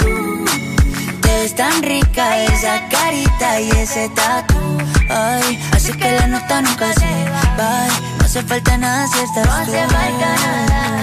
Te 1.23 1.29
ves 1.29 1.55
tan 1.55 1.83
rica 1.83 2.45
esa 2.45 2.89
carita 2.89 3.61
y 3.61 3.71
ese 3.71 4.09
tatu. 4.11 4.79
Ay, 5.11 5.59
así 5.73 5.93
que 5.93 6.11
la 6.13 6.27
nota 6.27 6.63
nunca 6.63 6.93
se 6.95 7.31
va. 7.59 7.87
No 8.19 8.25
hace 8.25 8.43
falta 8.43 8.77
nada 8.77 9.07
si 9.09 9.19
estás 9.21 9.47
No 9.47 9.53
hace 9.53 9.87
falta 9.89 10.37
nada 10.69 10.98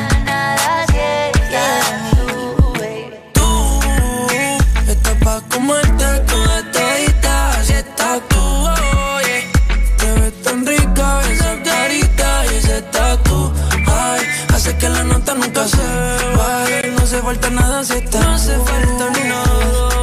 falta 17.35 17.49
nada 17.49 17.83
No 17.83 18.17
hace 18.19 18.53
falta 18.59 19.09
ni 19.13 19.23
nada, 19.29 19.57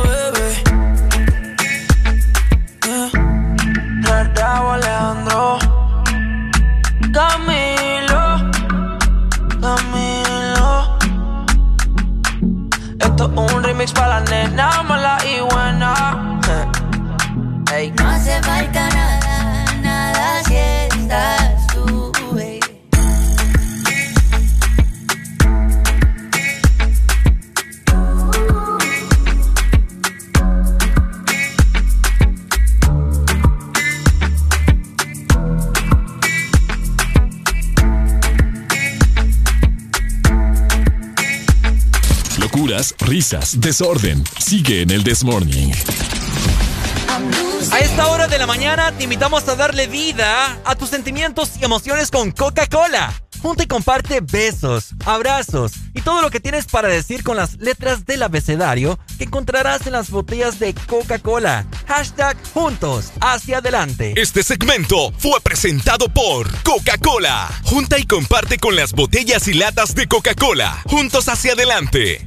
bebé. 0.05 0.49
Yeah. 2.87 3.11
Raúl 4.35 4.75
Alejandro 4.75 5.59
Camilo 7.13 8.25
Camilo 9.61 10.71
Esto 12.99 13.25
es 13.25 13.53
un 13.55 13.63
remix 13.63 13.93
para 13.93 14.09
la 14.09 14.31
nena 14.31 14.83
mala 14.83 15.19
y 15.25 15.41
buena 15.41 16.39
Ey. 17.73 17.91
No 17.93 18.09
hace 18.09 18.43
falta 18.43 18.89
nada, 18.91 19.02
Risas, 42.99 43.61
desorden. 43.61 44.25
Sigue 44.41 44.83
en 44.83 44.91
el 44.91 45.05
This 45.05 45.23
Morning. 45.23 45.71
A 47.71 47.79
esta 47.79 48.09
hora 48.09 48.27
de 48.27 48.39
la 48.39 48.47
mañana 48.47 48.91
te 48.93 49.05
invitamos 49.05 49.47
a 49.49 49.55
darle 49.55 49.87
vida 49.87 50.59
a 50.65 50.75
tus 50.75 50.91
sentimientos 50.91 51.51
y 51.61 51.65
emociones 51.65 52.11
con 52.11 52.33
Coca-Cola. 52.33 53.13
Junta 53.41 53.65
y 53.65 53.67
comparte 53.67 54.21
besos, 54.21 54.91
abrazos 55.05 55.73
y 55.95 56.01
todo 56.01 56.23
lo 56.23 56.31
que 56.31 56.41
tienes 56.41 56.67
para 56.67 56.89
decir 56.89 57.23
con 57.23 57.37
las 57.37 57.57
letras 57.59 58.05
del 58.05 58.23
abecedario 58.23 58.99
que 59.19 59.25
encontrarás 59.25 59.87
en 59.87 59.93
las 59.93 60.11
botellas 60.11 60.59
de 60.59 60.75
Coca-Cola. 60.75 61.67
Hashtag 61.87 62.37
juntos 62.53 63.13
hacia 63.21 63.59
adelante. 63.59 64.15
Este 64.17 64.43
segmento 64.43 65.13
fue 65.19 65.41
presentado 65.41 66.09
por 66.09 66.51
Coca-Cola. 66.63 67.49
Junta 67.65 67.99
y 67.99 68.07
comparte 68.07 68.59
con 68.59 68.75
las 68.75 68.93
botellas 68.93 69.47
y 69.47 69.55
latas 69.55 69.95
de 69.95 70.09
Coca-Cola. 70.09 70.83
Juntos 70.87 71.29
hacia 71.29 71.53
adelante. 71.53 72.27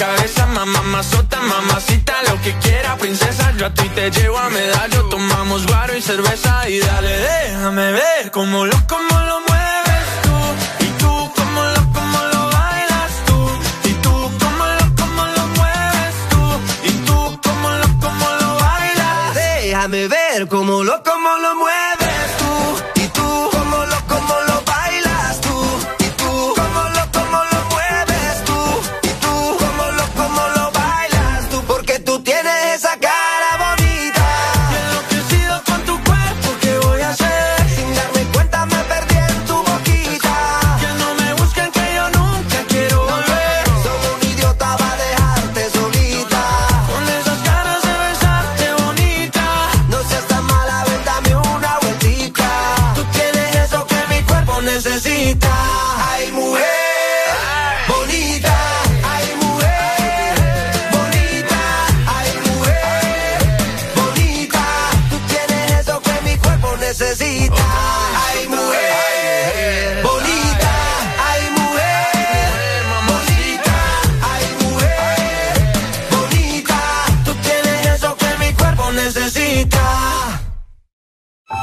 cabeza, 0.00 0.46
mamá, 0.46 0.80
mazota, 0.80 1.38
mamacita, 1.42 2.14
lo 2.30 2.40
que 2.40 2.54
quiera, 2.54 2.96
princesa. 2.96 3.52
Yo 3.58 3.66
a 3.66 3.74
ti 3.74 3.86
te 3.90 4.10
llevo 4.10 4.38
a 4.38 4.48
medallo, 4.48 5.04
tomamos 5.10 5.66
guaro 5.66 5.94
y 5.94 6.00
cerveza 6.00 6.66
y 6.70 6.78
dale, 6.78 7.12
déjame 7.18 7.92
ver 7.92 8.30
cómo 8.30 8.64
lo, 8.64 8.76
cómo 8.88 9.14
lo 9.28 9.36
mueves 9.48 10.06
tú. 10.24 10.36
Y 10.86 10.88
tú, 11.00 11.12
cómo 11.36 11.60
lo, 11.74 11.82
cómo 11.92 12.18
lo 12.32 12.42
bailas 12.56 13.12
tú. 13.26 13.38
Y 13.90 13.92
tú, 14.04 14.14
cómo 14.42 14.64
lo, 14.78 14.84
cómo 15.00 15.22
lo 15.36 15.44
mueves 15.58 16.14
tú. 16.30 16.42
Y 16.88 16.92
tú, 17.06 17.40
cómo 17.44 17.68
lo, 17.80 17.86
cómo 18.04 18.26
lo 18.40 18.48
bailas. 18.64 19.34
Déjame 19.34 20.08
ver 20.08 20.48
cómo 20.48 20.82
lo, 20.82 21.02
cómo 21.02 21.19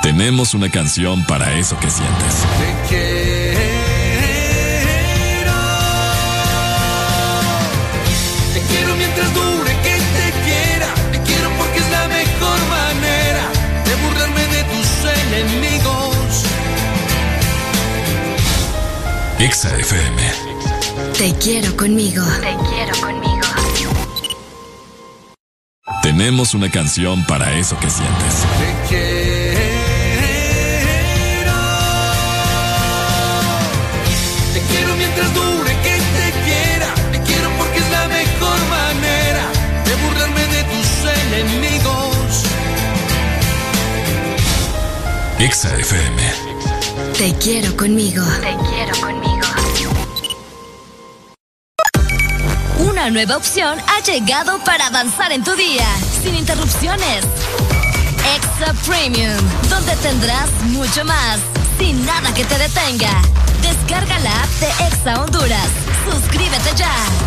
Tenemos 0.07 0.53
una 0.53 0.71
canción 0.71 1.25
para 1.25 1.53
eso 1.59 1.77
que 1.81 1.89
sientes. 1.89 2.35
Te 8.53 8.61
quiero 8.69 8.95
mientras 8.95 9.33
dure 9.33 9.71
que 9.83 9.95
te 10.15 10.31
quiera. 10.45 10.93
Te 11.11 11.19
quiero 11.23 11.49
porque 11.57 11.79
es 11.79 11.91
la 11.91 12.07
mejor 12.07 12.57
manera 12.69 13.51
de 13.83 13.95
burlarme 13.95 14.47
de 14.47 14.63
tus 14.63 14.87
enemigos. 15.25 16.45
Exa 19.39 19.77
FM. 19.77 20.21
Te 21.17 21.33
quiero 21.35 21.75
conmigo. 21.75 22.23
Te 22.39 22.55
quiero 22.69 22.97
conmigo. 23.01 23.47
Tenemos 26.01 26.53
una 26.53 26.71
canción 26.71 27.25
para 27.25 27.51
eso 27.59 27.77
que 27.81 27.89
sientes. 27.89 28.45
Te 28.89 29.36
Exa 45.39 45.69
FM. 45.77 46.19
Te 47.15 47.31
quiero 47.35 47.77
conmigo. 47.77 48.23
Te 48.41 48.57
quiero 48.69 48.99
conmigo. 48.99 49.47
Una 52.79 53.11
nueva 53.11 53.37
opción 53.37 53.77
ha 53.87 54.01
llegado 54.01 54.57
para 54.63 54.87
avanzar 54.87 55.31
en 55.31 55.43
tu 55.43 55.55
día, 55.55 55.85
sin 56.23 56.33
interrupciones. 56.33 57.23
Extra 58.35 58.73
Premium, 58.87 59.37
donde 59.69 59.95
tendrás 59.97 60.49
mucho 60.63 61.05
más, 61.05 61.39
sin 61.77 62.03
nada 62.03 62.33
que 62.33 62.43
te 62.43 62.57
detenga. 62.57 63.21
Descarga 63.61 64.17
la 64.19 64.41
app 64.41 64.49
de 64.59 64.69
Exa 64.87 65.21
Honduras. 65.21 65.69
Suscríbete 66.09 66.75
ya. 66.75 67.26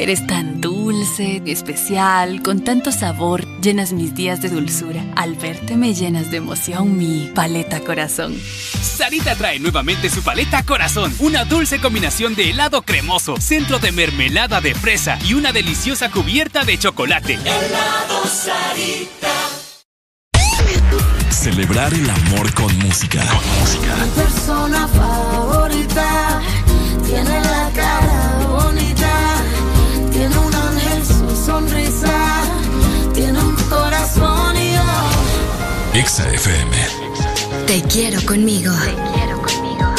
Eres 0.00 0.26
tan 0.26 0.62
dulce, 0.62 1.42
especial, 1.44 2.40
con 2.40 2.64
tanto 2.64 2.90
sabor, 2.90 3.46
llenas 3.60 3.92
mis 3.92 4.14
días 4.14 4.40
de 4.40 4.48
dulzura. 4.48 5.04
Al 5.14 5.34
verte 5.34 5.76
me 5.76 5.92
llenas 5.92 6.30
de 6.30 6.38
emoción 6.38 6.96
mi 6.96 7.30
paleta 7.34 7.80
corazón. 7.80 8.34
Sarita 8.80 9.36
trae 9.36 9.58
nuevamente 9.58 10.08
su 10.08 10.22
paleta 10.22 10.62
corazón, 10.62 11.14
una 11.18 11.44
dulce 11.44 11.82
combinación 11.82 12.34
de 12.34 12.48
helado 12.48 12.80
cremoso, 12.80 13.36
centro 13.38 13.78
de 13.78 13.92
mermelada 13.92 14.62
de 14.62 14.74
fresa 14.74 15.18
y 15.28 15.34
una 15.34 15.52
deliciosa 15.52 16.10
cubierta 16.10 16.64
de 16.64 16.78
chocolate. 16.78 17.34
Helado 17.34 18.24
Sarita. 18.26 19.34
Celebrar 21.28 21.92
el 21.92 22.08
amor 22.08 22.54
con 22.54 22.74
música. 22.78 23.22
Mi 23.22 24.22
persona 24.22 24.88
favorita 24.88 26.40
tiene 27.06 27.40
la 27.40 27.70
cara 27.74 28.46
bonita, 28.48 28.89
Exa 36.00 36.26
FM. 36.32 36.72
Te 37.66 37.82
quiero 37.82 38.24
conmigo. 38.24 38.72
Te 38.72 38.94
quiero 39.12 39.42
conmigo. 39.42 39.94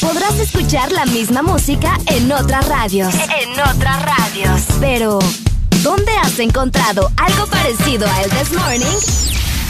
Podrás 0.00 0.38
escuchar 0.38 0.90
la 0.90 1.04
misma 1.04 1.42
música 1.42 1.98
en 2.06 2.32
otras 2.32 2.66
radios. 2.66 3.12
En 3.14 3.50
otras 3.60 4.02
radios. 4.02 4.62
Pero, 4.80 5.18
¿dónde 5.82 6.12
has 6.16 6.38
encontrado 6.38 7.12
algo 7.18 7.46
parecido 7.48 8.08
a 8.08 8.22
El 8.22 8.30
This 8.30 8.52
Morning? 8.52 8.96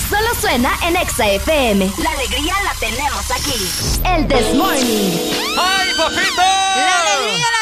Solo 0.09 0.29
suena 0.41 0.79
en 0.87 0.95
Exa 0.95 1.29
FM. 1.29 1.91
La 2.01 2.11
alegría 2.11 2.55
la 2.63 2.75
tenemos 2.79 3.31
aquí. 3.33 3.69
El 4.15 4.29
This 4.29 4.55
Morning. 4.55 5.11
¡Ay, 5.59 5.89
papito! 5.97 6.43
La 6.43 7.01
alegría, 7.01 7.47
la 7.51 7.59
alegría 7.59 7.60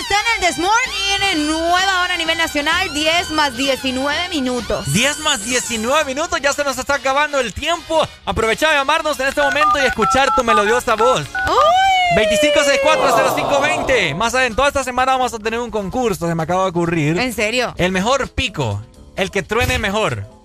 está 0.00 0.14
en 0.20 0.26
el 0.42 0.48
This 0.48 0.58
Morning, 0.58 1.32
en 1.32 1.46
nueva 1.46 2.02
hora 2.02 2.14
a 2.14 2.16
nivel 2.16 2.38
nacional, 2.38 2.92
10 2.92 3.30
más 3.32 3.56
19 3.56 4.28
minutos. 4.28 4.92
10 4.92 5.18
más 5.20 5.44
19 5.44 6.04
minutos, 6.04 6.40
ya 6.40 6.52
se 6.52 6.62
nos 6.62 6.78
está 6.78 6.94
acabando 6.94 7.40
el 7.40 7.52
tiempo. 7.52 8.06
Aprovecha 8.24 8.70
de 8.70 8.76
llamarnos 8.76 9.18
en 9.18 9.28
este 9.28 9.42
momento 9.42 9.78
y 9.82 9.86
escuchar 9.86 10.34
tu 10.36 10.44
melodiosa 10.44 10.94
voz. 10.94 11.22
¡Uy! 11.48 12.16
25640520. 12.16 14.14
Más 14.14 14.34
adelante, 14.34 14.56
toda 14.56 14.68
esta 14.68 14.84
semana 14.84 15.12
vamos 15.12 15.34
a 15.34 15.38
tener 15.38 15.58
un 15.58 15.70
concurso, 15.70 16.28
se 16.28 16.34
me 16.34 16.42
acaba 16.44 16.64
de 16.64 16.70
ocurrir. 16.70 17.18
¿En 17.18 17.32
serio? 17.32 17.74
El 17.76 17.92
mejor 17.92 18.30
pico, 18.30 18.82
el 19.16 19.30
que 19.30 19.42
truene 19.42 19.78
mejor. 19.78 20.37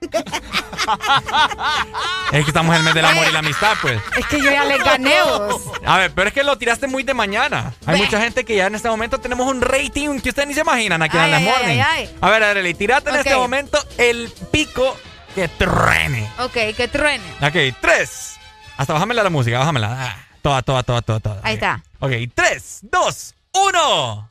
es 2.32 2.44
que 2.44 2.50
estamos 2.50 2.74
en 2.74 2.78
el 2.78 2.82
mes 2.84 2.94
del 2.94 3.04
amor 3.04 3.26
y 3.28 3.32
la 3.32 3.40
amistad, 3.40 3.74
pues. 3.82 4.00
Es 4.16 4.26
que 4.26 4.40
yo 4.40 4.50
ya 4.50 4.64
le 4.64 4.78
gané 4.78 5.22
vos. 5.22 5.62
A 5.84 5.98
ver, 5.98 6.12
pero 6.12 6.28
es 6.28 6.34
que 6.34 6.42
lo 6.42 6.56
tiraste 6.56 6.86
muy 6.86 7.02
de 7.02 7.12
mañana. 7.14 7.74
Hay 7.86 8.00
mucha 8.00 8.20
gente 8.20 8.44
que 8.44 8.56
ya 8.56 8.66
en 8.66 8.74
este 8.74 8.88
momento 8.88 9.18
tenemos 9.18 9.46
un 9.46 9.60
rating 9.60 10.20
que 10.20 10.30
ustedes 10.30 10.48
ni 10.48 10.54
se 10.54 10.60
imaginan 10.62 11.02
aquí 11.02 11.16
Ay, 11.18 11.24
en 11.24 11.30
la 11.30 11.36
ay, 11.36 11.44
morning. 11.44 11.68
ay, 11.68 11.80
ay. 11.80 12.16
A 12.20 12.30
ver, 12.30 12.42
Arely, 12.42 12.74
tirate 12.74 13.10
en 13.10 13.16
este 13.16 13.36
momento 13.36 13.78
el 13.98 14.32
pico 14.50 14.96
que 15.34 15.48
truene. 15.48 16.30
Ok, 16.38 16.52
que 16.76 16.88
truene. 16.90 17.24
Ok, 17.42 17.76
tres. 17.80 18.36
Hasta 18.76 18.94
bájamela 18.94 19.22
la 19.22 19.30
música, 19.30 19.58
bájamela. 19.58 19.96
Ah, 20.00 20.16
toda, 20.42 20.62
toda, 20.62 20.82
toda, 20.82 21.02
toda, 21.02 21.20
toda. 21.20 21.40
Ahí 21.42 21.54
está. 21.54 21.82
Ok, 21.98 22.12
tres, 22.34 22.78
dos, 22.82 23.34
uno. 23.52 24.30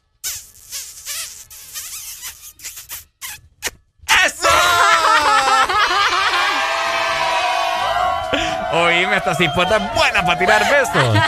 ¡Eso! 4.25 4.47
Oíme, 8.71 9.17
esta 9.17 9.33
cipota 9.35 9.77
es 9.77 9.93
buena 9.95 10.25
para 10.25 10.39
tirar 10.39 10.63
besos. 10.69 11.17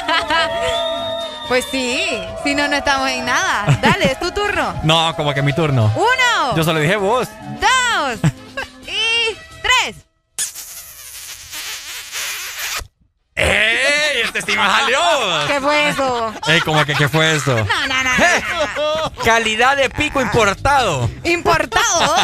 Pues 1.47 1.65
sí, 1.69 2.01
si 2.45 2.55
no, 2.55 2.65
no 2.69 2.77
estamos 2.77 3.09
en 3.09 3.25
nada. 3.25 3.65
Dale, 3.81 4.05
es 4.05 4.19
tu 4.19 4.31
turno. 4.31 4.73
No, 4.83 5.13
como 5.17 5.33
que 5.33 5.41
mi 5.41 5.51
turno. 5.51 5.91
Uno, 5.97 6.55
Yo 6.55 6.63
solo 6.63 6.79
dije 6.79 6.95
vos. 6.95 7.27
dos 7.59 8.19
y 8.87 9.35
tres. 9.61 9.95
¡Ey! 13.35 14.21
Este 14.23 14.41
sí 14.43 14.57
me 14.57 14.65
salió. 14.65 14.99
¿Qué 15.47 15.59
fue 15.59 15.89
eso? 15.89 16.33
Ey, 16.47 16.61
¿cómo 16.61 16.85
que 16.85 16.93
qué 16.93 17.09
fue 17.09 17.35
eso? 17.35 17.53
No, 17.55 17.87
no, 17.87 18.03
no. 18.03 19.11
Calidad 19.25 19.75
de 19.75 19.89
pico 19.89 20.21
importado. 20.21 21.09
Importado. 21.25 22.15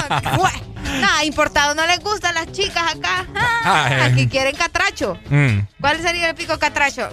No, 1.02 1.24
importado 1.24 1.76
no 1.76 1.86
les 1.86 2.00
gustan 2.00 2.34
las 2.36 2.52
chicas 2.52 2.84
acá. 2.96 3.26
Ah, 3.64 3.88
eh. 3.92 4.02
Aquí 4.04 4.28
quieren 4.28 4.56
catracho. 4.56 5.18
Mm. 5.30 5.60
¿Cuál 5.82 6.02
sería 6.02 6.30
el 6.30 6.36
pico 6.36 6.58
catracho? 6.58 7.10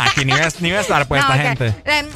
Aquí 0.00 0.24
ni 0.24 0.32
ves, 0.32 0.60
ni 0.60 0.70
besar 0.70 1.06
pues 1.06 1.22
No, 1.28 1.32
esta 1.34 1.42
gente. 1.42 1.74
Eh, 1.84 2.08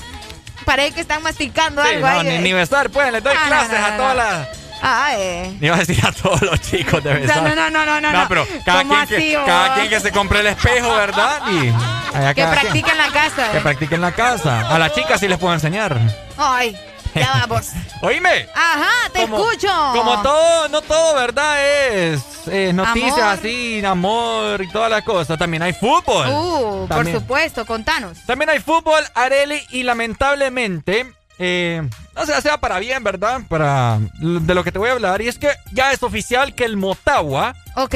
Parece 0.64 0.92
que 0.94 1.00
están 1.02 1.22
masticando 1.22 1.82
Sí, 1.84 1.88
algo 1.94 2.08
no, 2.08 2.20
ahí. 2.20 2.26
ni, 2.28 2.38
ni 2.38 2.52
besar 2.52 2.90
pues, 2.90 3.12
les 3.12 3.22
doy 3.22 3.34
Ah, 3.36 3.44
clases 3.46 3.78
no, 3.80 3.86
a 3.86 3.96
todas 3.96 4.16
las... 4.16 4.48
Ah, 4.82 5.10
eh. 5.16 5.56
Iba 5.60 5.76
a 5.76 5.78
decir 5.78 6.04
a 6.04 6.12
todos 6.12 6.42
los 6.42 6.60
chicos 6.60 7.02
de 7.02 7.14
besar. 7.14 7.42
No, 7.42 7.54
no, 7.54 7.70
no, 7.70 7.86
no, 7.86 8.00
no, 8.00 8.12
no. 8.12 8.28
pero 8.28 8.46
cada, 8.64 8.80
¿Cómo 8.82 8.94
quien, 8.94 9.06
que, 9.06 9.16
así, 9.16 9.36
vos? 9.36 9.44
cada 9.46 9.74
quien 9.74 9.88
que 9.88 10.00
se 10.00 10.12
compre 10.12 10.40
el 10.40 10.46
espejo, 10.48 10.94
¿verdad? 10.94 11.40
Y 11.50 11.60
Que 12.12 12.12
cada 12.12 12.34
quien. 12.34 12.50
practique 12.50 12.90
en 12.90 12.98
la 12.98 13.08
casa. 13.10 13.50
Que 13.52 13.58
eh. 13.58 13.60
practique 13.62 13.94
en 13.94 14.00
la 14.00 14.12
casa. 14.12 14.68
A 14.74 14.78
las 14.78 14.92
chicas 14.94 15.20
sí 15.20 15.28
les 15.28 15.38
puedo 15.38 15.54
enseñar. 15.54 15.98
Ay, 16.36 16.76
ya 17.16 17.46
vamos. 17.46 17.70
Oíme. 18.02 18.46
Ajá, 18.54 19.10
te 19.12 19.22
Como- 19.22 19.38
escucho. 19.50 19.68
Como 19.94 20.22
todo, 20.22 20.68
no 20.68 20.82
todo, 20.82 21.14
¿verdad? 21.14 21.64
Es, 21.66 22.22
es 22.48 22.74
noticias 22.74 23.12
Amor. 23.18 23.38
así, 23.38 23.84
amor 23.84 24.62
y 24.62 24.68
todas 24.70 24.90
las 24.90 25.02
cosas. 25.02 25.38
También 25.38 25.62
hay 25.62 25.72
fútbol. 25.72 26.28
Uh, 26.28 26.88
por 26.88 27.10
supuesto, 27.10 27.64
contanos. 27.66 28.18
También 28.26 28.50
hay 28.50 28.60
fútbol, 28.60 29.02
Areli, 29.14 29.60
y 29.70 29.82
lamentablemente, 29.82 31.12
eh, 31.38 31.82
no 32.14 32.26
sé, 32.26 32.40
sea 32.42 32.58
para 32.58 32.78
bien, 32.78 33.02
¿verdad? 33.04 33.40
Para 33.48 33.98
de 34.20 34.54
lo 34.54 34.62
que 34.64 34.72
te 34.72 34.78
voy 34.78 34.90
a 34.90 34.92
hablar. 34.92 35.20
Y 35.22 35.28
es 35.28 35.38
que 35.38 35.50
ya 35.72 35.92
es 35.92 36.02
oficial 36.02 36.54
que 36.54 36.64
el 36.64 36.76
Motagua 36.76 37.54
Ok. 37.76 37.94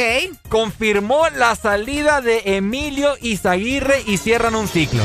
confirmó 0.49 1.28
la 1.31 1.55
salida 1.57 2.20
de 2.20 2.42
Emilio 2.57 3.16
Izaguirre 3.20 4.02
y 4.07 4.16
cierran 4.18 4.55
un 4.55 4.68
ciclo. 4.68 5.02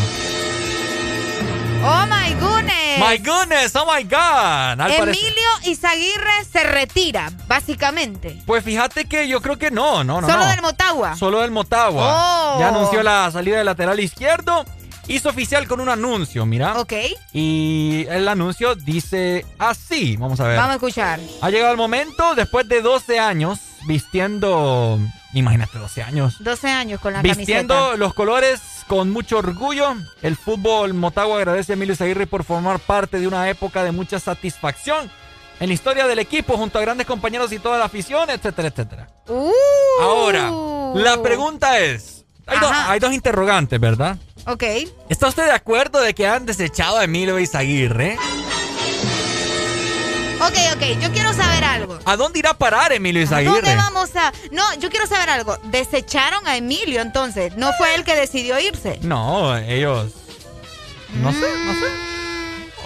Oh 1.87 2.05
my 2.07 2.33
goodness. 2.35 2.74
My 2.99 3.17
goodness, 3.17 3.75
oh 3.75 3.85
my 3.85 4.03
God. 4.03 4.79
Al 4.79 4.91
Emilio 4.91 5.49
Izaguirre 5.65 6.45
se 6.51 6.63
retira, 6.63 7.31
básicamente. 7.47 8.41
Pues 8.45 8.63
fíjate 8.63 9.05
que 9.05 9.27
yo 9.27 9.41
creo 9.41 9.57
que 9.57 9.71
no, 9.71 10.03
no, 10.03 10.21
no. 10.21 10.27
Solo 10.27 10.43
no. 10.43 10.49
del 10.49 10.61
Motagua. 10.61 11.15
Solo 11.15 11.41
del 11.41 11.51
Motagua. 11.51 12.55
Oh. 12.55 12.59
Ya 12.59 12.69
anunció 12.69 13.03
la 13.03 13.29
salida 13.31 13.57
del 13.57 13.65
lateral 13.65 13.99
izquierdo. 13.99 14.65
Hizo 15.07 15.29
oficial 15.29 15.67
con 15.67 15.79
un 15.79 15.89
anuncio, 15.89 16.45
mira. 16.45 16.79
Ok. 16.79 16.93
Y 17.31 18.07
el 18.09 18.27
anuncio 18.27 18.75
dice 18.75 19.45
así. 19.59 20.17
Vamos 20.17 20.39
a 20.39 20.47
ver. 20.47 20.57
Vamos 20.57 20.71
a 20.71 20.75
escuchar. 20.75 21.19
Ha 21.41 21.49
llegado 21.51 21.71
el 21.71 21.77
momento, 21.77 22.33
después 22.33 22.67
de 22.67 22.81
12 22.81 23.19
años, 23.19 23.59
vistiendo. 23.87 24.99
Imagínate, 25.35 25.77
12 25.77 26.01
años. 26.01 26.37
12 26.39 26.67
años 26.69 26.99
con 26.99 27.13
la 27.13 27.21
Vistiendo 27.21 27.73
camiseta. 27.75 27.97
los 27.97 28.13
colores 28.13 28.61
con 28.87 29.11
mucho 29.11 29.37
orgullo, 29.37 29.95
el 30.21 30.35
fútbol 30.37 30.93
Motagua 30.93 31.37
agradece 31.37 31.73
a 31.73 31.75
Emilio 31.75 31.93
Izaguirre 31.93 32.25
por 32.25 32.43
formar 32.43 32.79
parte 32.79 33.19
de 33.19 33.27
una 33.27 33.49
época 33.49 33.83
de 33.83 33.91
mucha 33.91 34.19
satisfacción 34.19 35.11
en 35.59 35.67
la 35.67 35.73
historia 35.73 36.07
del 36.07 36.19
equipo 36.19 36.57
junto 36.57 36.77
a 36.79 36.81
grandes 36.81 37.05
compañeros 37.07 37.51
y 37.51 37.59
toda 37.59 37.77
la 37.77 37.85
afición, 37.85 38.29
etcétera, 38.29 38.69
etcétera. 38.69 39.07
Uh. 39.27 39.51
Ahora, 40.01 40.51
la 40.95 41.21
pregunta 41.21 41.79
es, 41.79 42.25
hay, 42.45 42.59
dos- 42.59 42.71
Ajá. 42.71 42.91
hay 42.91 42.99
dos 42.99 43.13
interrogantes, 43.13 43.79
¿verdad? 43.79 44.17
Ok. 44.47 44.63
¿Está 45.09 45.27
usted 45.27 45.45
de 45.45 45.51
acuerdo 45.51 45.99
de 46.01 46.13
que 46.13 46.27
han 46.27 46.45
desechado 46.45 46.97
a 46.97 47.03
Emilio 47.05 47.39
Izaguirre? 47.39 48.17
Ok, 50.39 50.53
ok, 50.75 50.99
yo 51.01 51.11
quiero 51.11 51.33
saber 51.33 51.63
algo. 51.63 51.97
¿A 52.05 52.17
dónde 52.17 52.39
irá 52.39 52.51
a 52.51 52.57
parar 52.57 52.91
Emilio 52.91 53.21
Izaguirre? 53.21 53.53
¿Dónde 53.53 53.75
vamos 53.75 54.15
a.? 54.15 54.31
No, 54.51 54.63
yo 54.79 54.89
quiero 54.89 55.07
saber 55.07 55.29
algo. 55.29 55.57
Desecharon 55.63 56.45
a 56.47 56.57
Emilio 56.57 57.01
entonces. 57.01 57.55
No 57.55 57.71
fue 57.77 57.95
él 57.95 58.03
que 58.03 58.15
decidió 58.15 58.59
irse. 58.59 58.99
No, 59.01 59.55
ellos. 59.57 60.11
No 61.21 61.31
sé, 61.31 61.39
no 61.39 61.73
sé. 61.73 61.85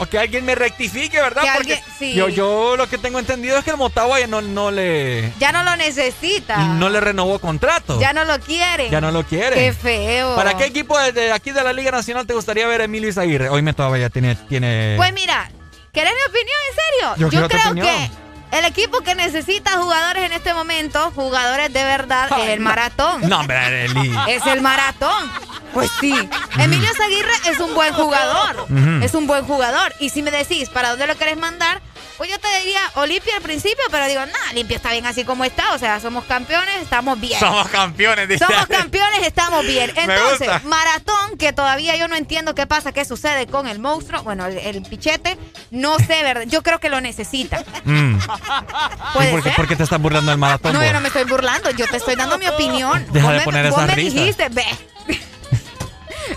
O 0.02 0.06
que 0.06 0.18
alguien 0.18 0.45
me 0.45 0.56
rectifique, 0.56 1.19
¿verdad? 1.19 1.42
Que 1.42 1.50
Porque 1.56 1.74
alguien- 1.74 1.84
sí. 1.98 2.14
yo, 2.14 2.30
yo 2.30 2.78
lo 2.78 2.88
que 2.88 2.98
tengo 2.98 3.19
entendido 3.19 3.58
es 3.58 3.66
que 3.66 3.72
el 3.72 3.78
Motagua 3.78 4.19
ya 4.19 4.28
no, 4.28 4.42
no 4.42 4.72
le. 4.72 5.34
Ya 5.40 5.52
no 5.52 5.64
lo 5.64 5.76
necesita. 5.76 6.56
No 6.58 6.88
le 6.90 7.02
renovó 7.02 7.40
contrato. 7.40 8.00
Ya 8.00 8.14
no 8.14 8.24
lo 8.24 8.40
quieren. 8.40 8.90
Ya 8.92 9.02
no 9.02 9.11
lo 9.11 9.24
quiere. 9.26 9.56
Qué 9.58 9.74
feo. 9.74 10.36
¿Para 10.36 10.56
qué 10.56 10.66
equipo 10.66 10.98
de, 10.98 11.11
de 11.11 11.32
aquí 11.34 11.52
de 11.52 11.61
la 11.64 11.74
Liga 11.74 11.92
Nacional 11.92 12.26
te 12.26 12.34
gustaría 12.34 12.66
ver 12.68 12.80
a 12.80 12.84
Emilio 12.86 13.10
Izaguirre? 13.10 13.50
Hoy 13.50 13.61
me 13.61 13.74
todavía 13.74 14.10
tiene. 14.10 14.36
tiene... 14.48 14.94
Pues 14.95 15.11
mira, 15.11 15.52
¿querés 15.92 16.14
mi 16.14 16.32
opinión 16.32 16.58
en 16.69 16.76
serio? 16.76 17.30
Yo 17.30 17.48
creo 17.48 17.76
que 17.76 18.11
el 18.51 18.66
equipo 18.66 19.01
que 19.01 19.14
necesita 19.16 19.72
jugadores 19.77 20.24
en 20.24 20.34
este 20.34 20.53
momento, 20.53 21.11
jugadores 21.11 21.72
de 21.72 21.84
verdad, 21.84 22.30
es 22.40 22.50
el 22.50 22.59
maratón. 22.59 23.27
No, 23.30 23.40
hombre. 23.42 23.85
Es 24.27 24.45
el 24.48 24.61
maratón. 24.61 25.32
Pues 25.74 25.92
sí. 26.00 26.14
Emilio 26.58 26.90
Zaguirre 26.95 27.34
es 27.51 27.59
un 27.59 27.76
buen 27.76 27.93
jugador. 27.93 28.68
Es 29.03 29.14
un 29.14 29.27
buen 29.27 29.45
jugador. 29.45 29.93
Y 30.00 30.09
si 30.09 30.24
me 30.24 30.32
decís 30.32 30.69
para 30.69 30.90
dónde 30.90 31.06
lo 31.08 31.16
querés 31.16 31.38
mandar, 31.38 31.82
pues 32.19 32.30
yo 32.30 32.38
te 32.38 32.48
diría 32.59 32.81
Olimpia 32.95 33.38
al 33.38 33.41
principio, 33.41 33.81
pero 33.89 34.06
digo, 34.06 34.19
nah, 34.25 34.51
Olimpia 34.51 34.75
está 34.77 34.91
bien 34.91 35.06
así 35.07 35.23
como 35.23 35.45
está. 35.45 35.73
O 35.73 35.80
sea, 35.80 35.99
somos 36.01 36.25
campeones, 36.25 36.81
estamos 36.81 37.17
bien. 37.19 37.39
Somos 37.39 37.67
campeones, 37.69 38.27
dice. 38.27 38.45
Somos 38.45 38.67
campeones, 38.67 39.25
estamos 39.25 39.65
bien. 39.65 39.91
Entonces, 39.95 40.64
maratón, 40.65 41.38
que 41.39 41.53
todavía 41.53 41.95
yo 41.95 42.07
no 42.09 42.15
entiendo 42.17 42.53
qué 42.53 42.67
pasa, 42.67 42.91
qué 42.91 43.06
sucede 43.06 43.48
con 43.48 43.67
el 43.67 43.80
monstruo, 43.80 44.22
bueno, 44.23 44.45
el, 44.48 44.57
el 44.57 44.81
pichete, 44.83 45.38
no 45.72 45.98
sé, 45.98 46.22
¿verdad? 46.23 46.43
Yo 46.45 46.61
creo 46.61 46.80
que 46.80 46.89
lo 46.89 46.99
necesita. 47.01 47.64
Mm. 47.85 48.17
¿Puede 49.14 49.30
¿Y 49.30 49.31
por, 49.31 49.41
qué, 49.43 49.49
ser? 49.49 49.56
por 49.56 49.67
qué 49.69 49.75
te 49.77 49.83
estás 49.83 50.01
burlando 50.01 50.30
del 50.31 50.39
maratón? 50.39 50.73
No, 50.73 50.80
vos? 50.80 50.88
yo 50.88 50.93
no 50.93 50.99
me 50.99 51.07
estoy 51.07 51.23
burlando, 51.23 51.72
yo 51.72 51.88
te 51.88 51.95
estoy 51.98 52.15
dando 52.15 52.38
mi 52.38 52.48
opinión. 52.48 53.06
Deja 53.14 53.25
Vos 53.27 53.33
de 53.33 53.39
me- 53.39 53.45
poner 53.45 53.69
vos 53.69 53.77
esas 53.77 53.88
me 53.88 53.95
risas. 53.95 54.14
dijiste, 54.14 54.49
ve. 54.49 54.65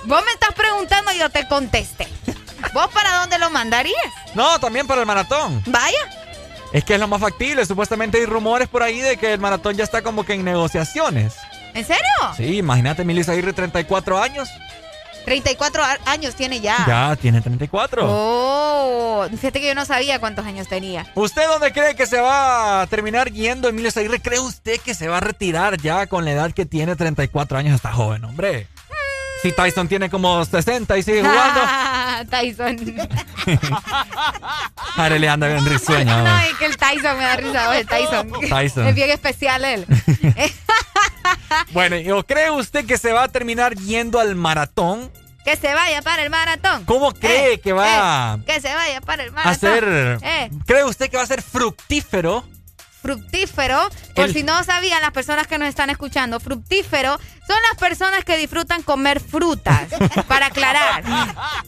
vos 0.04 0.24
me 0.24 0.30
estás 0.32 0.54
preguntando 0.54 1.12
y 1.12 1.18
yo 1.18 1.28
te 1.28 1.46
contesté. 1.48 2.06
¿Vos 2.72 2.88
para 2.92 3.18
dónde 3.18 3.38
lo 3.38 3.50
mandarías? 3.50 3.96
No, 4.34 4.58
también 4.58 4.86
para 4.86 5.00
el 5.02 5.06
maratón. 5.06 5.62
Vaya. 5.66 5.98
Es 6.72 6.84
que 6.84 6.94
es 6.94 7.00
lo 7.00 7.06
más 7.08 7.20
factible. 7.20 7.66
Supuestamente 7.66 8.18
hay 8.18 8.26
rumores 8.26 8.68
por 8.68 8.82
ahí 8.82 9.00
de 9.00 9.16
que 9.18 9.32
el 9.32 9.40
maratón 9.40 9.76
ya 9.76 9.84
está 9.84 10.02
como 10.02 10.24
que 10.24 10.32
en 10.34 10.44
negociaciones. 10.44 11.34
¿En 11.74 11.84
serio? 11.84 12.02
Sí, 12.36 12.58
imagínate, 12.58 13.02
Emilio 13.02 13.22
Izaguirre, 13.22 13.52
34 13.52 14.20
años. 14.22 14.48
34 15.24 15.84
a- 15.84 15.98
años 16.06 16.34
tiene 16.34 16.60
ya. 16.60 16.84
Ya, 16.86 17.16
tiene 17.16 17.40
34. 17.40 18.02
Oh, 18.08 19.26
fíjate 19.30 19.60
que 19.60 19.68
yo 19.68 19.74
no 19.74 19.84
sabía 19.84 20.18
cuántos 20.18 20.44
años 20.46 20.66
tenía. 20.66 21.06
¿Usted 21.14 21.46
dónde 21.46 21.72
cree 21.72 21.94
que 21.94 22.06
se 22.06 22.20
va 22.20 22.82
a 22.82 22.86
terminar 22.88 23.30
yendo 23.30 23.68
Emilio 23.68 23.88
Izaguirre? 23.88 24.20
¿Cree 24.20 24.40
usted 24.40 24.80
que 24.80 24.94
se 24.94 25.08
va 25.08 25.18
a 25.18 25.20
retirar 25.20 25.76
ya 25.80 26.06
con 26.08 26.24
la 26.24 26.32
edad 26.32 26.52
que 26.52 26.66
tiene 26.66 26.96
34 26.96 27.56
años? 27.58 27.76
Está 27.76 27.92
joven, 27.92 28.24
hombre. 28.24 28.66
Si 29.42 29.50
Tyson 29.52 29.88
tiene 29.88 30.08
como 30.08 30.44
60 30.44 30.96
y 30.98 31.02
sigue 31.02 31.20
jugando. 31.22 31.60
Tyson. 32.30 32.76
Ahora 34.96 35.18
le 35.18 35.28
anda 35.28 35.48
bien 35.48 35.64
risueño. 35.66 36.16
No, 36.22 36.38
es 36.40 36.54
que 36.58 36.66
el 36.66 36.76
Tyson 36.76 37.18
me 37.18 37.24
da 37.24 37.36
risa, 37.36 37.78
el 37.78 37.86
Tyson. 37.86 38.32
Tyson. 38.48 38.86
Es 38.86 38.94
bien 38.94 39.10
especial 39.10 39.64
él. 39.64 39.86
Bueno, 41.72 41.96
¿o 42.16 42.24
cree 42.24 42.50
usted 42.50 42.84
que 42.86 42.96
se 42.98 43.12
va 43.12 43.24
a 43.24 43.28
terminar 43.28 43.74
yendo 43.74 44.18
al 44.20 44.34
maratón? 44.34 45.10
Que 45.44 45.56
se 45.56 45.72
vaya 45.74 46.00
para 46.02 46.22
el 46.22 46.30
maratón. 46.30 46.84
¿Cómo 46.84 47.12
cree 47.12 47.54
Eh, 47.54 47.60
que 47.60 47.72
va 47.72 48.38
eh, 48.40 48.44
que 48.46 48.60
se 48.60 48.74
vaya 48.74 49.00
para 49.00 49.22
el 49.24 49.30
a 49.30 49.32
maratón. 49.32 49.56
ser... 49.58 50.18
Eh, 50.22 50.50
¿Cree 50.66 50.84
usted 50.84 51.10
que 51.10 51.16
va 51.18 51.22
a 51.22 51.26
ser 51.26 51.42
fructífero? 51.42 52.44
fructífero, 53.02 53.88
por 54.14 54.26
El- 54.26 54.32
si 54.32 54.44
no 54.44 54.62
sabían 54.62 55.02
las 55.02 55.10
personas 55.10 55.48
que 55.48 55.58
nos 55.58 55.68
están 55.68 55.90
escuchando, 55.90 56.38
fructífero 56.38 57.18
son 57.52 57.60
las 57.68 57.78
personas 57.78 58.24
que 58.24 58.38
disfrutan 58.38 58.82
comer 58.82 59.20
frutas, 59.20 59.88
para 60.26 60.46
aclarar. 60.46 61.04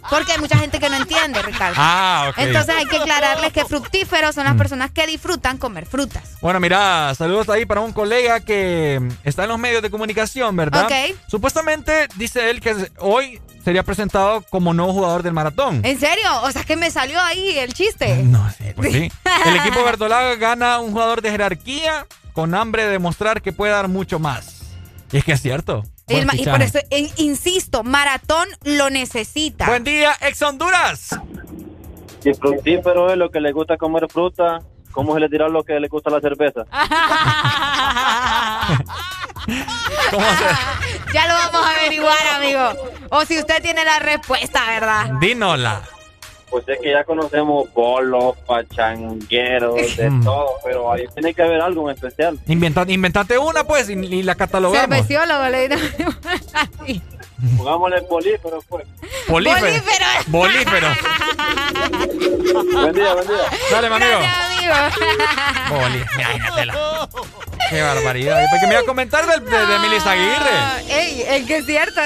Porque 0.09 0.33
hay 0.33 0.39
mucha 0.39 0.57
gente 0.57 0.81
que 0.81 0.89
no 0.89 0.97
entiende, 0.97 1.43
Ricardo. 1.43 1.75
Ah, 1.77 2.29
ok. 2.31 2.39
Mm. 2.39 2.41
Entonces 2.41 2.75
hay 2.75 2.87
que 2.87 2.97
aclararles 2.97 3.53
que 3.53 3.65
fructíferos 3.67 4.35
son 4.35 4.45
las 4.45 4.55
personas 4.57 4.91
que 4.93 5.07
disfrutan 5.07 5.59
comer 5.59 5.85
frutas. 5.85 6.23
Bueno, 6.41 6.59
mira, 6.59 7.15
saludos 7.15 7.51
ahí 7.51 7.67
para 7.67 7.83
un 7.83 7.93
colega 7.93 8.41
que 8.41 9.01
está 9.25 9.43
en 9.43 9.51
los 9.51 9.59
medios 9.59 9.83
de 9.83 9.91
comunicación, 9.91 10.57
¿verdad? 10.57 10.87
Ok. 10.87 11.17
Supuestamente 11.27 12.09
dice 12.17 12.49
él 12.49 12.63
que 12.63 12.91
hoy 12.99 13.43
sería 13.63 13.83
presentado 13.83 14.43
como 14.49 14.73
nuevo 14.73 14.93
jugador 14.93 15.23
del 15.23 15.35
maratón. 15.35 15.83
¿En 15.85 16.01
serio? 16.01 16.25
O 16.45 16.51
sea, 16.51 16.65
que 16.65 16.77
me 16.77 16.91
salió 16.91 17.21
ahí 17.21 17.59
el 17.59 17.75
chiste. 17.75 18.23
No, 18.23 18.49
sí, 18.57 18.65
pues 18.75 18.93
sí. 18.93 19.13
El 19.47 19.57
equipo 19.57 19.85
verdolaga 19.85 20.35
gana 20.37 20.79
un 20.79 20.93
jugador 20.93 21.21
de 21.21 21.31
jerarquía 21.31 22.07
con 22.33 22.55
hambre 22.55 22.85
de 22.85 22.91
demostrar 22.91 23.43
que 23.43 23.53
puede 23.53 23.73
dar 23.73 23.89
mucho 23.89 24.19
más. 24.19 24.64
Y 25.15 25.19
es 25.19 25.25
que 25.25 25.31
es 25.31 25.41
cierto. 25.43 25.85
Y, 26.09 26.17
y 26.43 26.45
por 26.45 26.61
eso, 26.61 26.81
eh, 26.91 27.09
insisto, 27.19 27.85
Maratón 27.85 28.49
lo 28.65 28.91
necesita. 28.91 29.67
Buen 29.67 29.85
día, 29.85 30.13
ex 30.21 30.43
Honduras. 30.43 31.17
Si 32.19 32.35
fructífero 32.35 33.13
es 33.13 33.17
lo 33.17 33.31
que 33.31 33.39
le 33.39 33.53
gusta 33.53 33.77
comer 33.77 34.09
fruta, 34.11 34.59
¿cómo 34.91 35.15
se 35.15 35.21
le 35.21 35.29
dirá 35.29 35.49
lo 35.49 35.63
que 35.63 35.79
le 35.79 35.87
gusta 35.87 36.11
la 36.11 36.21
cerveza? 36.21 36.65
¿Cómo 40.11 40.27
se... 40.27 41.13
ya 41.13 41.29
lo 41.29 41.35
vamos 41.35 41.65
a 41.65 41.71
averiguar, 41.79 42.27
amigo. 42.35 42.73
O 43.11 43.25
si 43.25 43.39
usted 43.39 43.63
tiene 43.63 43.85
la 43.85 44.01
respuesta, 44.01 44.67
¿verdad? 44.67 45.13
Dínola. 45.21 45.94
Pues 46.55 46.69
es 46.69 46.79
que 46.81 46.93
ya 46.93 47.03
conocemos 47.03 47.67
bolos, 47.75 48.37
pachangueros, 48.47 49.75
de 49.97 50.09
todo, 50.23 50.51
pero 50.63 50.93
ahí 50.93 51.03
tiene 51.13 51.35
que 51.35 51.43
haber 51.43 51.61
algo 51.61 51.91
en 51.91 51.97
especial. 51.97 52.39
Inventa, 52.47 52.85
inventate 52.87 53.37
una, 53.39 53.65
pues, 53.65 53.91
y, 53.91 53.95
y 53.95 54.23
la 54.23 54.37
catalogamos. 54.37 54.89
Cerveciólogo, 54.89 55.49
le 55.49 55.69
Pongámosle 57.59 58.03
polífero, 58.03 58.63
pues. 58.69 58.87
Polífero. 59.27 59.67
Bolífero. 60.29 60.87
buen 62.73 62.93
día, 62.95 63.15
buen 63.15 63.27
día. 63.27 63.37
Dale, 63.73 63.89
mi 63.91 63.97
amigo. 63.97 64.21
Imagínatela. 66.15 67.09
Qué 67.69 67.83
barbaridad. 67.83 68.45
Porque 68.49 68.67
me 68.69 68.75
iba 68.75 68.83
a 68.83 68.87
comentar 68.87 69.27
del, 69.27 69.45
de, 69.45 69.67
de 69.67 69.79
Melissa 69.81 70.13
Aguirre. 70.13 70.51
Ey, 70.89 71.23
el 71.27 71.47
que 71.49 71.57
es 71.57 71.67
cierto. 71.67 72.01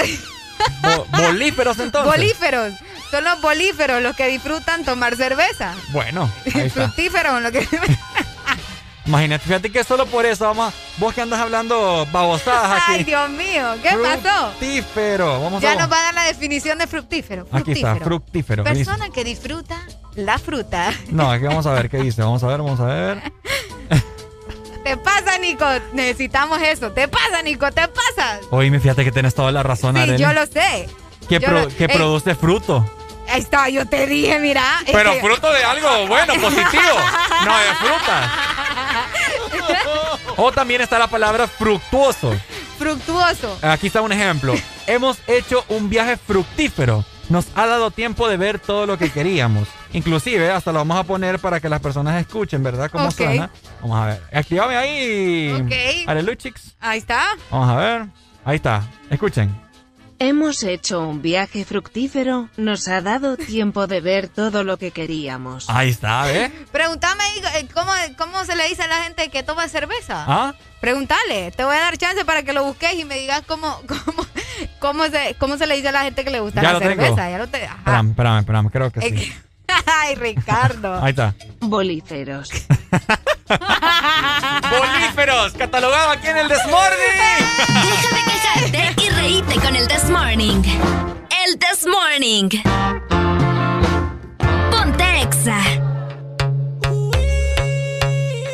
Bo- 0.82 1.06
bolíferos 1.22 1.78
entonces. 1.78 2.10
Bolíferos. 2.10 2.72
Son 3.10 3.24
los 3.24 3.40
bolíferos 3.40 4.02
los 4.02 4.14
que 4.16 4.26
disfrutan 4.28 4.84
tomar 4.84 5.16
cerveza. 5.16 5.74
Bueno, 5.90 6.30
ahí. 6.54 6.68
Fructíferos, 6.74 7.40
lo 7.42 7.50
que... 7.52 7.66
Imagínate, 9.06 9.42
fíjate 9.46 9.72
que 9.72 9.82
solo 9.84 10.04
por 10.04 10.26
eso, 10.26 10.44
vamos, 10.44 10.74
vos 10.98 11.14
que 11.14 11.22
andas 11.22 11.40
hablando 11.40 12.06
babosadas 12.12 12.82
aquí. 12.82 12.92
Ay, 12.98 13.04
Dios 13.04 13.30
mío, 13.30 13.64
¿qué 13.82 13.96
pasó? 13.96 14.48
Fructífero. 14.50 15.40
Vamos 15.42 15.62
Ya 15.62 15.72
a 15.72 15.76
nos 15.76 15.90
va 15.90 15.98
a 15.98 16.02
dar 16.02 16.14
la 16.14 16.24
definición 16.24 16.76
de 16.76 16.86
fructífero. 16.86 17.46
Aquí 17.50 17.72
está, 17.72 17.96
fructífero. 17.96 18.64
fructífero. 18.64 18.64
Persona 18.64 19.08
que 19.08 19.24
disfruta 19.24 19.80
la 20.14 20.38
fruta. 20.38 20.92
No, 21.08 21.30
aquí 21.30 21.44
vamos 21.44 21.64
a 21.64 21.72
ver 21.72 21.88
qué 21.88 21.96
dice. 22.02 22.20
Vamos 22.20 22.42
a 22.42 22.48
ver, 22.48 22.58
vamos 22.58 22.80
a 22.80 22.84
ver. 22.84 23.32
Te 24.84 24.96
pasa, 24.98 25.38
Nico. 25.38 25.64
Necesitamos 25.94 26.60
eso. 26.60 26.92
Te 26.92 27.08
pasa, 27.08 27.40
Nico. 27.42 27.70
Te 27.72 27.88
pasa. 27.88 28.40
Oye, 28.50 28.78
fíjate 28.78 29.04
que 29.04 29.12
tienes 29.12 29.34
toda 29.34 29.50
la 29.52 29.62
razón, 29.62 29.96
Sí, 29.96 30.02
Arely. 30.02 30.18
yo 30.22 30.32
lo 30.34 30.44
sé. 30.46 30.86
Que, 31.30 31.40
pro- 31.40 31.60
lo- 31.62 31.68
que 31.68 31.88
produce 31.88 32.34
fruto. 32.34 32.84
Ahí 33.30 33.40
está, 33.40 33.68
yo 33.68 33.86
te 33.86 34.06
dije, 34.06 34.38
mira. 34.38 34.64
Pero 34.90 35.12
que- 35.12 35.20
fruto 35.20 35.52
de 35.52 35.62
algo 35.64 36.06
bueno, 36.06 36.34
positivo. 36.40 36.82
No 37.44 37.58
de 37.58 37.74
frutas. 37.80 38.30
O 40.36 40.52
también 40.52 40.80
está 40.80 40.98
la 40.98 41.08
palabra 41.08 41.48
fructuoso. 41.48 42.32
Fructuoso. 42.78 43.58
Aquí 43.62 43.88
está 43.88 44.02
un 44.02 44.12
ejemplo. 44.12 44.54
Hemos 44.86 45.18
hecho 45.26 45.64
un 45.68 45.88
viaje 45.90 46.16
fructífero. 46.16 47.04
Nos 47.28 47.46
ha 47.56 47.66
dado 47.66 47.90
tiempo 47.90 48.28
de 48.28 48.36
ver 48.36 48.58
todo 48.60 48.86
lo 48.86 48.96
que 48.96 49.10
queríamos. 49.10 49.66
Inclusive, 49.92 50.50
hasta 50.50 50.70
lo 50.72 50.78
vamos 50.78 50.96
a 50.96 51.02
poner 51.04 51.40
para 51.40 51.58
que 51.60 51.68
las 51.68 51.80
personas 51.80 52.20
escuchen, 52.20 52.62
¿verdad? 52.62 52.88
Cómo 52.90 53.08
Ok. 53.08 53.14
suena. 53.16 53.50
Vamos 53.82 54.00
a 54.00 54.06
ver. 54.06 54.22
Activame 54.32 54.76
ahí. 54.76 55.52
Ok. 55.60 56.08
Aleluchix. 56.08 56.76
Ahí 56.80 56.98
está. 57.00 57.24
Vamos 57.50 57.68
a 57.70 57.76
ver. 57.76 58.06
Ahí 58.44 58.56
está. 58.56 58.82
Escuchen. 59.10 59.67
Hemos 60.20 60.64
hecho 60.64 61.06
un 61.06 61.22
viaje 61.22 61.64
fructífero, 61.64 62.48
nos 62.56 62.88
ha 62.88 63.00
dado 63.02 63.36
tiempo 63.36 63.86
de 63.86 64.00
ver 64.00 64.26
todo 64.28 64.64
lo 64.64 64.76
que 64.76 64.90
queríamos. 64.90 65.70
Ahí 65.70 65.90
está, 65.90 66.32
¿eh? 66.32 66.50
Pregúntame 66.72 67.22
ahí, 67.22 67.42
eh, 67.62 67.68
¿cómo, 67.72 67.92
¿cómo 68.16 68.44
se 68.44 68.56
le 68.56 68.66
dice 68.68 68.82
a 68.82 68.88
la 68.88 68.96
gente 69.04 69.28
que 69.28 69.44
toma 69.44 69.68
cerveza? 69.68 70.24
¿Ah? 70.26 70.54
Pregúntale. 70.80 71.52
Te 71.52 71.62
voy 71.64 71.76
a 71.76 71.80
dar 71.80 71.96
chance 71.98 72.24
para 72.24 72.42
que 72.42 72.52
lo 72.52 72.64
busques 72.64 72.94
y 72.94 73.04
me 73.04 73.16
digas 73.16 73.42
cómo, 73.46 73.80
cómo, 73.86 74.26
cómo, 74.80 75.04
se, 75.06 75.36
cómo 75.38 75.56
se 75.56 75.68
le 75.68 75.76
dice 75.76 75.88
a 75.88 75.92
la 75.92 76.02
gente 76.02 76.24
que 76.24 76.30
le 76.30 76.40
gusta 76.40 76.62
Ya 76.62 76.68
la 76.68 76.72
lo 76.74 76.78
tengo. 76.80 77.02
cerveza. 77.02 77.30
Ya 77.30 77.38
lo 77.38 77.46
te... 77.46 77.64
Ajá. 77.64 77.78
Espérame, 77.78 78.08
espérame, 78.10 78.38
espérame. 78.40 78.70
Creo 78.70 78.90
que 78.90 79.00
sí. 79.00 79.32
Ay, 79.86 80.14
Ricardo. 80.14 80.94
Ahí 81.02 81.10
está. 81.10 81.34
Bolíferos. 81.60 82.50
Bolíferos, 84.70 85.52
catalogado 85.52 86.10
aquí 86.10 86.28
en 86.28 86.38
el 86.38 86.48
Desmorning. 86.48 86.98
Deja 87.66 88.08
de 88.14 88.22
quejarte 88.24 89.02
y 89.02 89.08
reíte 89.10 89.54
con 89.60 89.76
el 89.76 89.88
This 89.88 90.10
Morning. 90.10 90.62
El 91.46 91.58
This 91.58 91.86
Morning. 91.86 92.48
Ponte 94.70 95.22
Exa. 95.22 95.60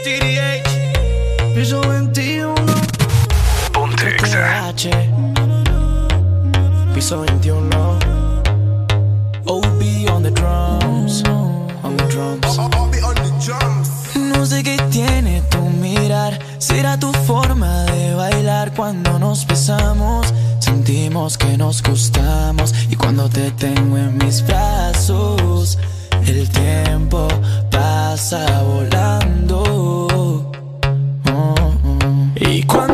TDH, 0.05 1.55
piso 1.55 1.81
21. 1.81 2.55
Ponte 3.73 4.09
Exa. 4.09 4.69
H, 4.69 4.91
piso 6.95 7.21
21. 7.23 7.44
Qué 14.65 14.79
tiene 14.91 15.43
tu 15.51 15.61
mirar. 15.61 16.39
Será 16.57 16.99
tu 16.99 17.13
forma 17.13 17.85
de 17.85 18.15
bailar 18.15 18.73
cuando 18.75 19.19
nos 19.19 19.47
besamos. 19.47 20.33
Sentimos 20.59 21.37
que 21.37 21.59
nos 21.59 21.83
gustamos. 21.83 22.75
Y 22.89 22.97
cuando 22.97 23.29
te 23.29 23.51
tengo 23.51 23.99
en 23.99 24.17
mis 24.17 24.43
brazos, 24.47 25.79
el 26.27 26.49
tiempo 26.49 27.29
pasa 27.71 28.63
volando. 28.63 29.63
Oh, 30.15 30.53
oh. 31.31 31.71
Y 32.37 32.63
cuando 32.63 32.94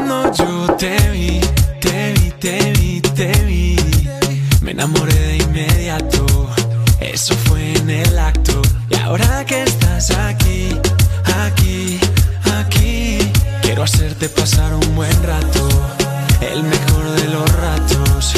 hacerte 13.92 14.28
pasar 14.28 14.72
un 14.74 14.94
buen 14.94 15.22
rato. 15.24 15.68
El 16.40 16.62
mejor 16.62 17.10
de 17.16 17.28
los 17.28 17.52
ratos. 17.56 18.34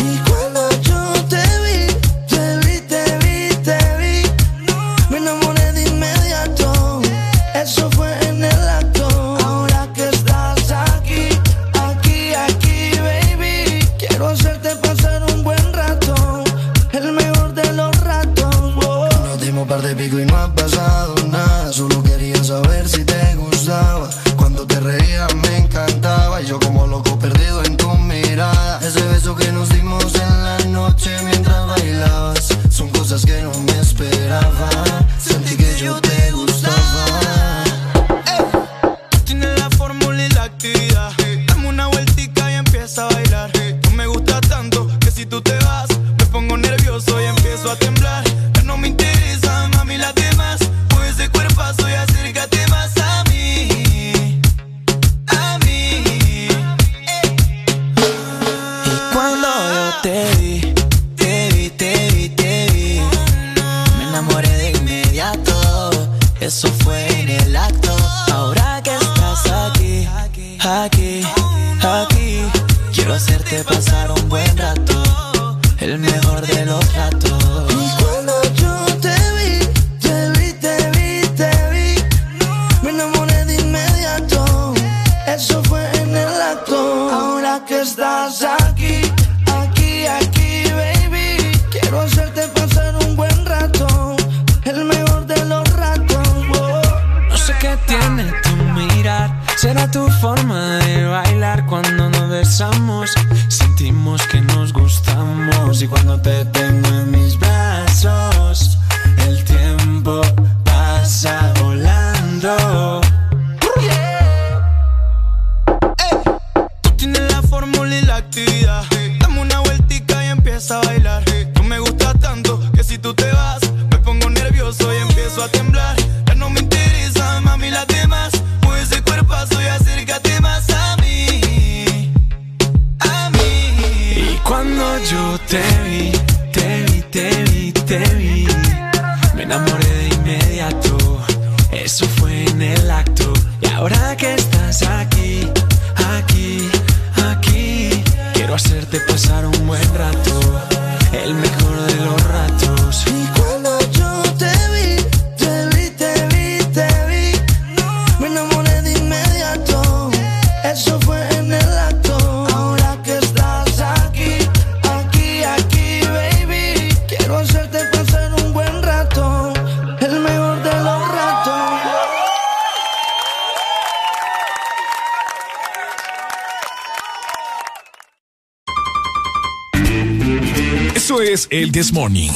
This 181.72 181.90
Morning. 181.90 182.30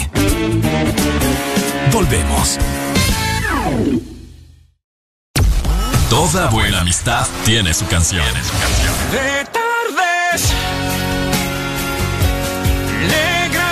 Volvemos. 1.93 2.59
Toda 6.09 6.49
buena 6.49 6.81
amistad 6.81 7.27
tiene 7.45 7.75
su 7.75 7.87
canción. 7.87 8.25
De 9.13 9.45
tardes 9.53 10.55
negras 13.47 13.63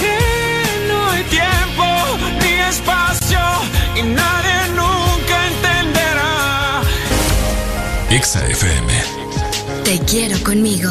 que 0.00 0.18
no 0.88 1.10
hay 1.10 1.22
tiempo 1.24 1.84
ni 2.42 2.54
espacio 2.68 3.38
y 3.94 4.02
nadie 4.02 4.68
nunca 4.74 5.46
entenderá. 5.46 6.82
Exa 8.10 8.44
FM. 8.48 8.92
Te 9.84 10.00
quiero 10.00 10.36
conmigo. 10.42 10.90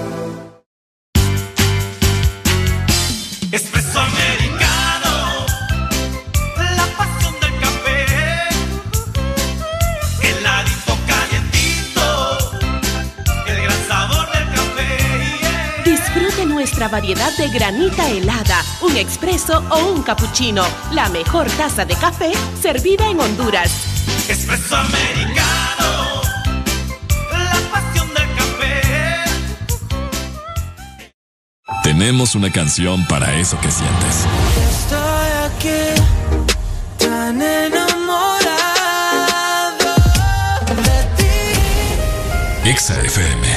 Variedad 16.91 17.35
de 17.37 17.47
granita 17.47 18.09
helada, 18.09 18.61
un 18.81 18.97
expreso 18.97 19.63
o 19.69 19.93
un 19.93 20.03
cappuccino. 20.03 20.63
La 20.91 21.09
mejor 21.09 21.47
taza 21.51 21.85
de 21.85 21.95
café 21.95 22.33
servida 22.61 23.09
en 23.09 23.19
Honduras. 23.19 23.71
Espresso 24.27 24.75
americano, 24.75 26.21
la 27.31 27.55
pasión 27.71 28.07
del 28.13 28.35
café. 28.35 28.81
Tenemos 31.83 32.35
una 32.35 32.51
canción 32.51 33.05
para 33.07 33.33
eso 33.35 33.57
que 33.61 33.71
sientes. 33.71 34.25
Estoy 34.69 35.31
aquí, 35.45 36.01
tan 36.97 37.41
enamorado 37.41 38.75
de 40.75 41.05
ti. 42.63 42.69
Exa 42.69 43.01
FM. 43.01 43.47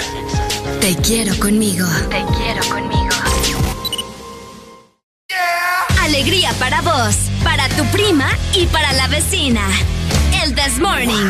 Te 0.81 0.95
quiero 0.97 1.37
conmigo. 1.39 1.87
Te 2.11 2.25
quiero 2.37 2.63
conmigo. 2.69 3.04
Alegría 6.15 6.53
para 6.61 6.81
vos, 6.81 7.17
para 7.43 7.69
tu 7.71 7.85
prima 7.87 8.29
y 8.55 8.67
para 8.67 8.93
la 8.93 9.09
vecina. 9.09 9.63
El 10.45 10.55
This 10.55 10.79
Morning. 10.79 11.29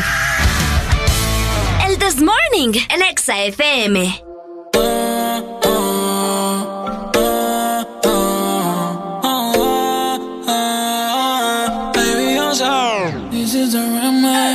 El 1.87 1.97
This 1.97 2.21
Morning 2.21 2.79
en 2.89 3.01
Exa 3.01 3.45
FM. 3.45 4.21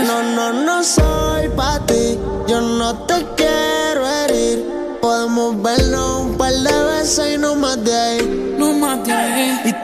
No, 0.07 0.23
no, 0.23 0.53
no 0.53 0.85
soy 0.85 1.49
pa' 1.57 1.85
ti, 1.87 2.17
yo 2.47 2.61
no 2.61 2.95
te 3.07 3.27
quiero 3.37 4.07
herir. 4.07 4.65
Podemos 5.01 5.61
verlo 5.61 6.21
un 6.21 6.39
par 6.39 6.53
de 6.53 6.85
veces 6.85 7.35
y 7.35 7.39
no 7.39 7.57
más 7.57 7.83
de 7.83 7.93
ahí. 7.93 8.40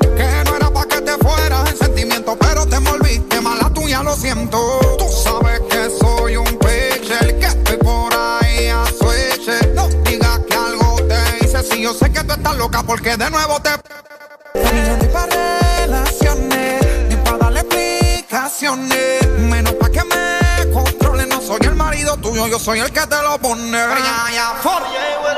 Que 0.00 0.44
no 0.46 0.56
era 0.56 0.70
pa' 0.70 0.86
que 0.86 1.02
te 1.02 1.18
fueras 1.18 1.70
en 1.70 1.76
sentimiento 1.76 2.34
Pero 2.40 2.66
te 2.66 2.76
envolviste 2.76 3.42
mala 3.42 3.68
tuya, 3.74 4.02
lo 4.02 4.16
siento. 4.16 4.58
Tú 4.96 5.04
sabes 5.22 5.60
que 5.68 5.90
soy 6.00 6.36
un 6.36 6.58
peche 6.58 7.14
El 7.20 7.38
que 7.38 7.46
estoy 7.46 7.76
por 7.76 8.10
ahí 8.14 8.68
a 8.68 8.86
su 8.86 9.12
eche 9.12 9.66
No 9.74 9.86
digas 10.02 10.40
que 10.48 10.56
algo 10.56 10.96
te 11.06 11.44
hice 11.44 11.62
Si 11.62 11.82
yo 11.82 11.92
sé 11.92 12.10
que 12.10 12.24
tú 12.24 12.32
estás 12.32 12.56
loca 12.56 12.82
porque 12.84 13.18
de 13.18 13.28
nuevo 13.30 13.60
te 13.60 13.68
estoy 14.54 15.08
pa' 15.08 15.26
relaciones 15.26 16.82
Ni 17.10 17.16
pa' 17.16 17.36
darle 17.36 17.60
explicaciones. 17.60 19.28
Menos 19.40 19.74
pa' 19.74 19.90
que 19.90 20.04
me 20.04 20.72
controle 20.72 21.26
No 21.26 21.42
soy 21.42 21.60
el 21.64 21.74
marido 21.74 22.16
tuyo, 22.16 22.46
yo 22.46 22.58
soy 22.58 22.78
el 22.78 22.90
que 22.90 23.06
te 23.06 23.22
lo 23.22 23.36
pone. 23.38 23.78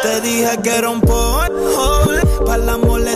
Te 0.01 0.21
dije 0.21 0.59
que 0.63 0.77
era 0.77 0.91
un 0.91 1.01
polvo, 1.01 2.05
para 2.45 2.63
el 2.63 2.69
amor 2.69 3.16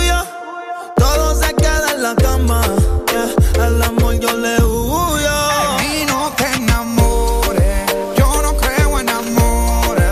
La 2.01 2.15
cama. 2.15 2.61
yeah. 3.11 3.63
Al 3.63 3.81
amor 3.83 4.19
yo 4.19 4.35
le 4.35 4.55
huyo. 4.63 5.29
Y 5.93 6.05
no 6.05 6.31
te 6.35 6.45
enamores, 6.55 7.85
yo 8.17 8.41
no 8.41 8.57
creo 8.57 8.99
en 8.99 9.09
amores. 9.09 10.09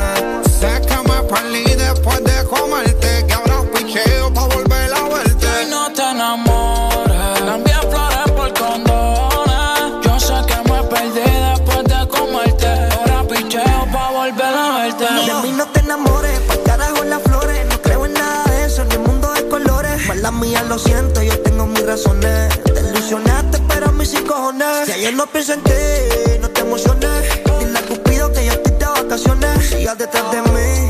Sé 0.60 0.82
que 0.88 0.98
me 1.10 1.24
perdí 1.24 1.64
después 1.76 2.24
de 2.24 2.44
comerte, 2.46 3.26
que 3.28 3.34
ahora 3.34 3.64
picheo 3.74 4.32
pa' 4.34 4.46
volver 4.46 4.94
a 4.94 5.04
verte. 5.10 5.48
Y 5.64 5.70
no 5.72 5.92
te 5.92 6.04
enamores, 6.04 7.40
cambié 7.40 7.74
flores 7.90 8.32
por 8.38 8.54
condones. 8.54 10.06
Yo 10.06 10.20
sé 10.20 10.36
que 10.46 10.72
me 10.72 10.84
perdí 10.84 11.32
después 11.50 11.84
de 11.86 12.08
comerte. 12.08 12.68
Ahora 13.00 13.24
picheo 13.28 13.88
pa' 13.92 14.12
volver 14.12 14.46
a 14.46 14.78
verte. 14.78 15.06
De 15.06 15.34
mí 15.42 15.52
no 15.58 15.66
te 15.68 15.80
enamores, 15.80 16.40
pa' 16.42 16.58
carajo 16.66 17.04
las 17.04 17.22
flores. 17.24 17.66
No 17.68 17.82
creo 17.82 18.06
en 18.06 18.14
nada 18.14 18.44
de 18.46 18.66
eso, 18.66 18.86
ni 18.86 18.94
el 18.94 19.00
mundo 19.00 19.34
de 19.34 19.48
colores. 19.48 20.08
Mala 20.08 20.32
mía, 20.32 20.64
lo 20.64 20.78
siento, 20.78 21.22
yo 21.24 21.39
Te 21.90 22.82
ilusionaste, 22.82 23.58
pero 23.68 23.88
a 23.88 23.92
mí 23.92 24.06
sin 24.06 24.24
cojones. 24.24 24.86
Si 24.86 24.92
ayer 24.92 25.12
no 25.12 25.26
pienso 25.26 25.54
en 25.54 25.64
ti, 25.64 25.72
no 26.40 26.48
te 26.48 26.62
emociones. 26.62 27.24
Dile 27.60 27.80
a 27.80 27.82
Cupido 27.82 28.32
que 28.32 28.46
ya 28.46 28.52
estoy 28.52 28.74
de 28.74 28.86
vacaciones. 28.86 29.68
Sigas 29.68 29.98
detrás 29.98 30.32
de 30.32 30.40
mí, 30.40 30.90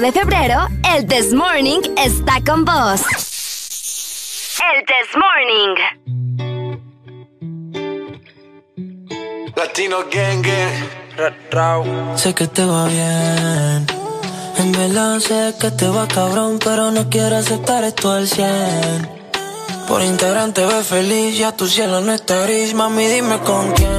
de 0.00 0.10
febrero, 0.10 0.68
el 0.94 1.06
This 1.06 1.34
Morning 1.34 1.80
está 1.98 2.40
con 2.46 2.64
vos. 2.64 3.02
El 4.72 4.84
This 4.86 5.10
Morning. 5.22 5.74
Latino 9.54 9.98
Gang, 10.10 10.42
gang. 10.42 12.16
Sé 12.16 12.34
que 12.34 12.46
te 12.46 12.64
va 12.64 12.86
bien. 12.86 13.86
En 14.56 14.72
verdad 14.72 15.20
sé 15.20 15.54
que 15.60 15.70
te 15.72 15.86
va 15.88 16.08
cabrón, 16.08 16.58
pero 16.58 16.90
no 16.90 17.10
quiero 17.10 17.36
aceptar 17.36 17.84
esto 17.84 18.12
al 18.12 18.26
100. 18.26 19.10
Por 19.88 20.00
integrante 20.00 20.62
te 20.62 20.66
ves 20.68 20.86
feliz, 20.86 21.36
ya 21.36 21.52
tu 21.52 21.66
cielo 21.66 22.00
no 22.00 22.14
está 22.14 22.46
gris. 22.46 22.72
Mami, 22.72 23.08
dime 23.08 23.38
con 23.40 23.72
quién 23.72 23.90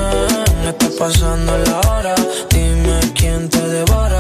estás 0.68 0.90
pasando 0.98 1.56
la 1.56 1.80
hora. 1.92 2.16
Dime 2.50 3.00
quién 3.14 3.48
te 3.48 3.60
devora 3.60 4.13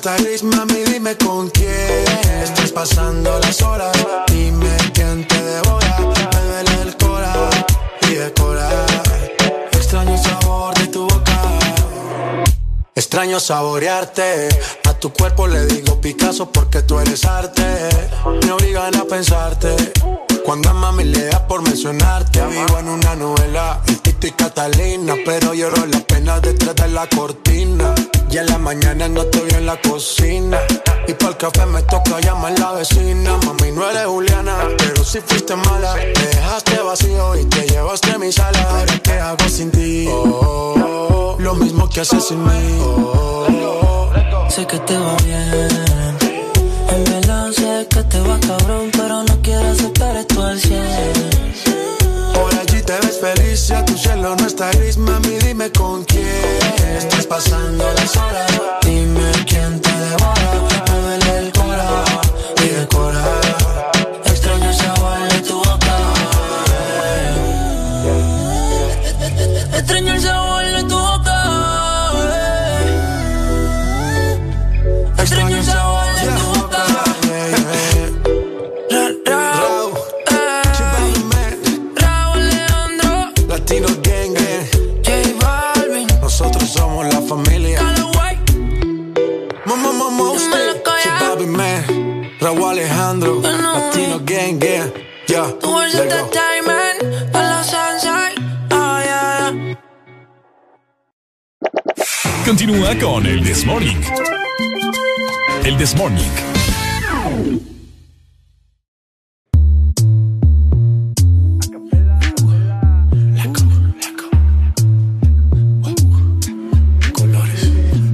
gris, 0.00 0.42
mami, 0.42 0.84
dime 0.84 1.16
con 1.16 1.50
quién 1.50 2.04
estás 2.42 2.70
pasando 2.72 3.38
las 3.40 3.60
horas. 3.62 3.92
Dime 4.28 4.76
quién 4.94 5.26
te 5.26 5.42
devora, 5.42 5.98
me 5.98 6.82
el 6.82 6.96
cora 6.96 7.32
y 8.02 8.14
decora. 8.14 8.68
Extraño 9.72 10.12
el 10.12 10.18
sabor 10.18 10.74
de 10.78 10.86
tu 10.88 11.02
boca. 11.02 11.42
Extraño 12.94 13.40
saborearte. 13.40 14.48
A 14.84 14.94
tu 14.94 15.12
cuerpo 15.12 15.46
le 15.46 15.66
digo 15.66 16.00
Picasso 16.00 16.50
porque 16.50 16.82
tú 16.82 16.98
eres 17.00 17.24
arte. 17.24 17.88
Me 18.44 18.52
obligan 18.52 18.94
a 18.96 19.04
pensarte. 19.04 19.74
Cuando 20.48 20.70
a 20.70 20.72
mami 20.72 21.04
le 21.04 21.26
da 21.26 21.46
por 21.46 21.60
mencionarte. 21.60 22.40
Vivo 22.46 22.78
en 22.78 22.88
una 22.88 23.14
novela, 23.14 23.82
el 23.86 24.00
Tito 24.00 24.28
y 24.28 24.30
Catalina. 24.30 25.14
Pero 25.22 25.52
lloro 25.52 25.84
las 25.84 26.00
penas 26.04 26.40
detrás 26.40 26.74
de 26.74 26.88
la 26.88 27.06
cortina. 27.06 27.94
Y 28.30 28.38
en 28.38 28.46
la 28.46 28.56
mañana 28.56 29.10
no 29.10 29.20
estoy 29.20 29.50
en 29.50 29.66
la 29.66 29.78
cocina. 29.78 30.58
Y 31.06 31.12
para 31.12 31.32
el 31.32 31.36
café 31.36 31.66
me 31.66 31.82
toca 31.82 32.18
llamar 32.20 32.54
a 32.56 32.60
la 32.60 32.72
vecina. 32.72 33.36
Mami, 33.44 33.72
no 33.72 33.90
eres 33.90 34.06
Juliana, 34.06 34.56
pero 34.78 35.04
si 35.04 35.20
fuiste 35.20 35.54
mala. 35.54 35.96
Me 35.96 36.26
dejaste 36.26 36.80
vacío 36.80 37.36
y 37.36 37.44
te 37.44 37.68
llevaste 37.68 38.18
mi 38.18 38.32
sala. 38.32 38.70
Ahora, 38.70 38.98
¿qué 39.00 39.12
hago 39.12 39.48
sin 39.50 39.70
ti? 39.70 40.08
Oh, 40.10 41.36
lo 41.38 41.54
mismo 41.56 41.90
que 41.90 42.00
haces 42.00 42.26
sin 42.26 42.42
mí. 42.42 42.78
Oh, 42.80 44.08
sé 44.48 44.66
que 44.66 44.78
te 44.78 44.96
va 44.96 45.14
bien. 45.26 46.27
Verdad 46.88 47.52
sé 47.52 47.86
que 47.90 48.02
te 48.04 48.20
va 48.20 48.38
cabrón, 48.40 48.90
pero 48.92 49.22
no 49.22 49.42
quiero 49.42 49.68
aceptar 49.68 50.16
esto 50.16 50.42
al 50.42 50.58
100. 50.58 50.82
Por 52.34 52.54
allí 52.54 52.82
te 52.82 52.92
ves 53.00 53.18
feliz, 53.20 53.68
ya 53.68 53.84
tu 53.84 53.96
cielo 53.96 54.34
no 54.36 54.46
está 54.46 54.70
gris, 54.70 54.96
mami, 54.96 55.38
dime 55.38 55.70
con 55.70 56.04
quién 56.04 56.26
estás 56.96 57.26
pasando 57.26 57.84
las 57.94 58.16
horas. 58.16 58.50
Dime 58.82 59.30
quién 59.46 59.80
te 59.80 59.90
devora, 59.90 60.67
Raúl 92.48 92.64
Alejandro, 92.64 93.42
Latino 93.42 94.20
Gang 94.24 94.58
Gang, 94.58 94.90
ya, 95.26 95.44
let 95.92 96.08
go. 96.08 96.30
Continúa 102.46 102.98
con 102.98 103.26
el 103.26 103.44
This 103.44 103.66
Morning. 103.66 104.00
El 105.62 105.76
This 105.76 105.94
Morning. 105.94 106.24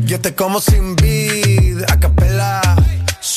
Yo 0.07 0.21
te 0.21 0.35
como 0.35 0.61
sin 0.61 0.97
vid, 0.97 1.85
a 1.89 2.01
capela. 2.01 2.64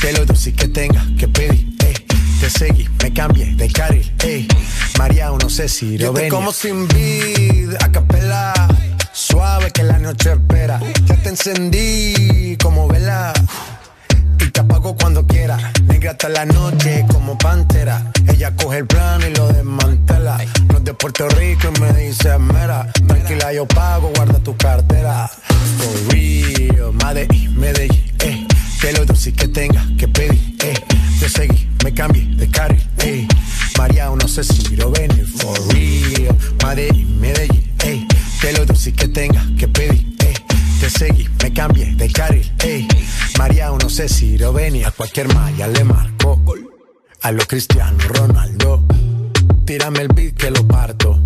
Que 0.00 0.12
lo 0.12 0.24
dulce 0.26 0.52
que 0.52 0.68
tenga 0.68 1.04
que 1.18 1.26
pedir, 1.28 1.74
eh. 1.84 1.94
Te 2.40 2.50
seguí, 2.50 2.88
me 3.02 3.12
cambié 3.12 3.54
de 3.54 3.70
carril, 3.70 4.12
eh. 4.24 4.46
María, 4.98 5.30
no 5.30 5.48
sé 5.48 5.68
si 5.68 5.98
lo 5.98 6.12
ven. 6.12 6.28
como 6.28 6.52
sin 6.52 6.86
vid, 6.88 7.74
a 7.80 7.90
capela. 7.90 8.52
Suave 9.12 9.70
que 9.70 9.82
la 9.82 9.98
noche 9.98 10.32
espera. 10.32 10.78
Ya 11.06 11.16
te 11.16 11.30
encendí 11.30 12.56
como 12.62 12.86
vela. 12.86 13.32
Y 14.38 14.50
te 14.50 14.60
apago 14.60 14.94
cuando 14.94 15.26
quiera. 15.26 15.72
Negra 15.84 16.10
hasta 16.10 16.28
la 16.28 16.44
noche 16.44 17.06
como 17.10 17.38
pantera. 17.38 18.12
Ella 18.28 18.54
coge 18.54 18.78
el 18.78 18.86
plano 18.86 19.26
y 19.26 19.34
lo 19.34 19.48
desmantela. 19.48 20.38
No 20.68 20.78
es 20.78 20.84
de 20.84 20.92
Puerto 20.92 21.26
Rico 21.30 21.68
y 21.74 21.80
me 21.80 21.92
dice 21.94 22.38
mera. 22.38 22.92
Tranquila, 23.06 23.52
yo 23.54 23.66
pago, 23.66 24.12
guarda 24.14 24.38
tu 24.40 24.54
cartera. 24.56 25.30
For 25.78 26.12
real, 26.12 26.92
Medellín, 26.92 27.58
Medellín, 27.58 28.12
eh. 28.20 28.46
Que 28.80 28.92
lo 28.92 29.04
dulce 29.04 29.32
que 29.32 29.48
tenga 29.48 29.86
que 29.98 30.08
pedir, 30.08 30.56
eh. 30.62 30.74
Te 31.18 31.28
seguí, 31.28 31.68
me 31.82 31.92
cambié 31.92 32.24
de 32.36 32.48
carril, 32.48 32.82
eh. 32.98 33.26
María, 33.78 34.10
no 34.10 34.28
sé 34.28 34.44
si 34.44 34.76
lo 34.76 34.90
ven, 34.90 35.10
for 35.38 35.58
real. 35.68 36.36
Medellín, 36.64 37.20
Medellín, 37.20 37.72
eh. 37.84 38.06
Que 38.40 38.52
lo 38.52 38.66
dulce 38.66 38.92
que 38.92 39.08
tenga 39.08 39.44
que 39.58 39.68
pedir, 39.68 40.16
eh. 40.20 40.34
Te 40.80 40.90
seguí, 40.90 41.28
me 41.42 41.52
cambié 41.52 41.94
de 41.94 42.12
carril, 42.12 42.52
ey. 42.62 42.86
María, 43.38 43.70
no 43.70 43.88
sé 43.88 44.08
si 44.08 44.36
lo 44.38 44.54
a 44.56 44.90
cualquier 44.90 45.32
malla 45.34 45.68
le 45.68 45.84
marco. 45.84 46.42
A 47.22 47.32
lo 47.32 47.44
Cristiano 47.46 47.98
Ronaldo, 48.08 48.84
tírame 49.64 50.00
el 50.00 50.08
beat 50.08 50.34
que 50.34 50.50
lo 50.50 50.66
parto. 50.66 51.25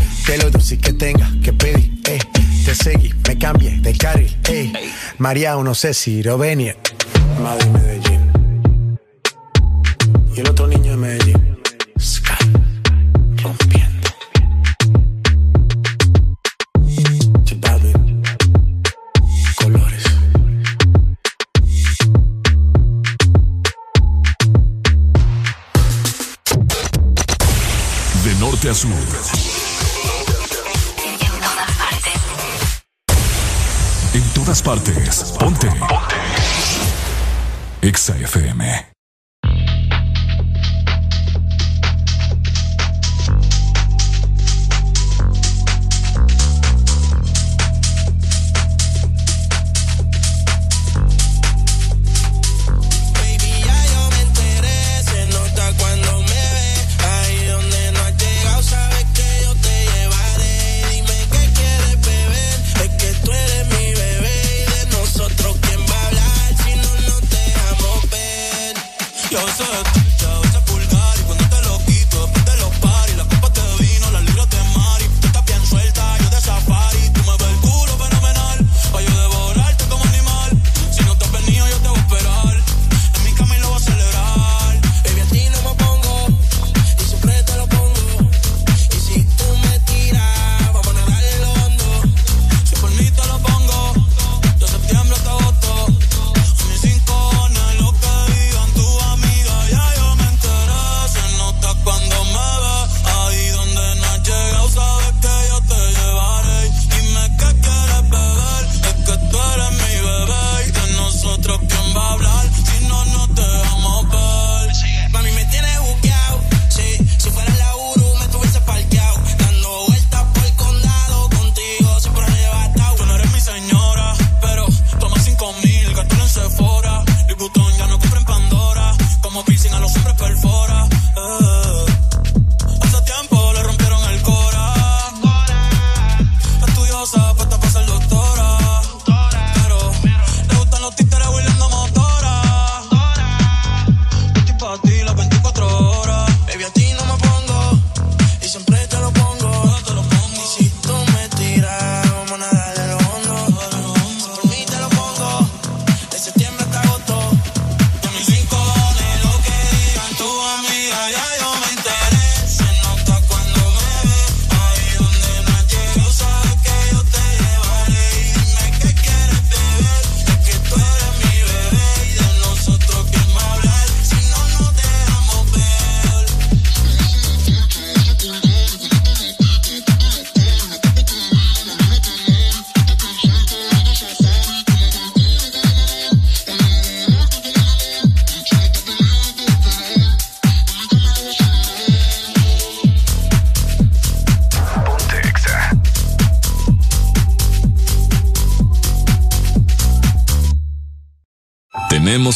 Que 0.25 0.37
lo 0.37 0.49
dulce 0.49 0.77
que 0.77 0.93
tenga 0.93 1.29
que 1.43 1.51
pedir, 1.51 2.01
eh. 2.07 2.19
Te 2.65 2.75
seguí, 2.75 3.13
me 3.27 3.37
cambié 3.37 3.79
de 3.81 3.97
carril, 3.97 4.37
eh. 4.49 4.71
María, 5.17 5.55
no 5.55 5.73
sé 5.73 5.93
si 5.93 6.21
lo 6.23 6.37
venir. 6.37 6.77
Madrid, 7.41 7.67
Medellín. 7.67 8.99
Y 10.35 10.39
el 10.39 10.49
otro 10.49 10.67
niño 10.67 10.91
de 10.91 10.97
Medellín. 10.97 11.57
Sky. 11.99 12.33
Rompiendo. 13.43 14.09
Balvin. 17.59 18.23
Colores. 19.55 20.03
De 28.23 28.35
norte 28.39 28.69
a 28.69 28.73
sur. 28.73 29.30
Todas 34.51 34.61
partes. 34.61 35.23
Ponte. 35.39 35.67
Ponte. 35.67 36.15
Exa 37.81 38.17
FM. 38.17 38.90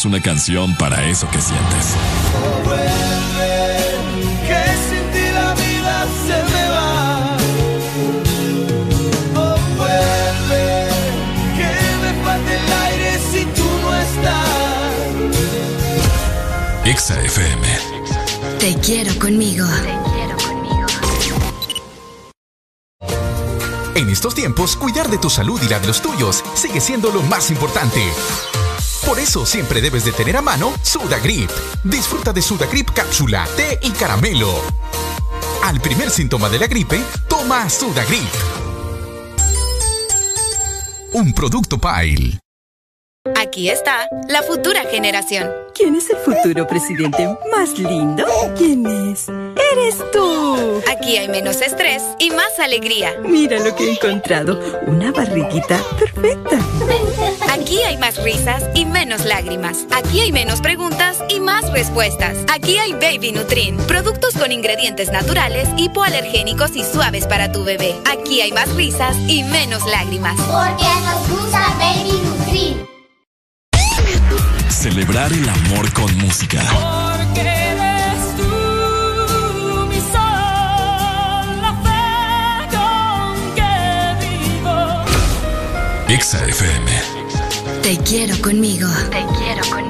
Una 0.05 0.21
canción 0.21 0.75
para 0.75 1.03
eso 1.07 1.27
que 1.31 1.41
sientes. 1.41 1.95
Vuelve, 2.63 3.77
que 4.47 4.63
sin 4.87 5.11
ti 5.11 5.25
la 5.33 5.53
vida 5.53 6.07
se 6.25 6.37
me 6.53 6.69
va. 6.69 7.37
Oh, 9.35 9.57
vuelve, 9.77 10.89
que 11.57 11.69
me 12.01 12.11
falta 12.23 12.51
el 12.53 12.73
aire 12.85 13.19
si 13.31 13.45
tú 13.45 13.67
no 13.81 13.89
estás. 13.95 14.55
Exa 16.85 17.21
FM. 17.21 17.67
Te 18.59 18.75
quiero 18.75 19.17
conmigo. 19.19 19.65
En 23.95 24.09
estos 24.09 24.35
tiempos, 24.35 24.75
cuidar 24.75 25.09
de 25.09 25.17
tu 25.17 25.29
salud 25.29 25.59
y 25.63 25.69
la 25.69 25.79
de 25.79 25.87
los 25.87 26.01
tuyos 26.01 26.43
sigue 26.53 26.81
siendo 26.81 27.11
lo 27.11 27.21
más 27.23 27.49
importante. 27.49 28.01
Por 29.05 29.19
eso 29.19 29.45
siempre 29.45 29.81
debes 29.81 30.03
de 30.03 30.11
tener 30.11 30.35
a 30.35 30.41
mano 30.41 30.73
Sudagrip. 30.81 31.51
Disfruta 31.83 32.33
de 32.33 32.41
Sudagrip 32.41 32.89
cápsula, 32.91 33.47
té 33.55 33.79
y 33.81 33.91
caramelo. 33.91 34.51
Al 35.63 35.79
primer 35.79 36.09
síntoma 36.09 36.49
de 36.49 36.59
la 36.59 36.67
gripe, 36.67 36.99
toma 37.27 37.69
Sudagrip. 37.69 38.33
Un 41.13 41.33
producto 41.33 41.77
Pile. 41.77 42.39
Aquí 43.35 43.69
está 43.69 44.07
la 44.27 44.43
futura 44.43 44.81
generación. 44.83 45.49
¿Quién 45.73 45.95
es 45.95 46.09
el 46.11 46.17
futuro 46.17 46.67
presidente 46.67 47.27
más 47.51 47.77
lindo? 47.79 48.23
¿Quién 48.55 48.85
es? 48.85 49.27
¡Eres 49.29 50.11
tú! 50.11 50.81
Aquí 50.91 51.17
hay 51.17 51.27
menos 51.27 51.59
estrés 51.61 52.03
y 52.19 52.29
más 52.29 52.59
alegría. 52.59 53.17
Mira 53.23 53.59
lo 53.59 53.75
que 53.75 53.85
he 53.85 53.91
encontrado. 53.93 54.59
Una 54.85 55.11
barriguita 55.11 55.79
perfecta. 55.97 56.59
Aquí 57.75 57.83
hay 57.83 57.97
más 57.97 58.23
risas 58.23 58.63
y 58.73 58.85
menos 58.85 59.25
lágrimas. 59.25 59.79
Aquí 59.91 60.21
hay 60.21 60.31
menos 60.31 60.61
preguntas 60.61 61.17
y 61.27 61.41
más 61.41 61.69
respuestas. 61.73 62.37
Aquí 62.49 62.77
hay 62.77 62.93
Baby 62.93 63.33
Nutrin, 63.33 63.75
productos 63.75 64.33
con 64.35 64.53
ingredientes 64.53 65.11
naturales, 65.11 65.67
hipoalergénicos 65.75 66.73
y 66.77 66.85
suaves 66.85 67.27
para 67.27 67.51
tu 67.51 67.65
bebé. 67.65 67.93
Aquí 68.09 68.39
hay 68.39 68.53
más 68.53 68.73
risas 68.75 69.17
y 69.27 69.43
menos 69.43 69.85
lágrimas. 69.87 70.39
Porque 70.39 70.85
nos 71.03 71.29
gusta 71.29 71.75
Baby 71.77 72.21
Nutrin. 72.23 72.87
Celebrar 74.69 75.33
el 75.33 75.49
amor 75.49 75.91
con 75.91 76.17
música. 76.19 76.61
Porque 76.71 77.41
eres 77.41 78.37
tú 78.37 79.85
mi 79.89 79.99
sol, 79.99 81.61
la 81.61 81.75
fe 81.83 82.77
con 82.77 83.53
que 83.53 84.15
vivo. 84.25 85.03
Exa 86.07 86.39
FM. 86.47 87.14
Te 87.85 87.95
quiero 87.97 88.33
conmigo. 88.41 88.89
Te 89.11 89.23
quiero 89.37 89.61
conmigo. 89.69 89.84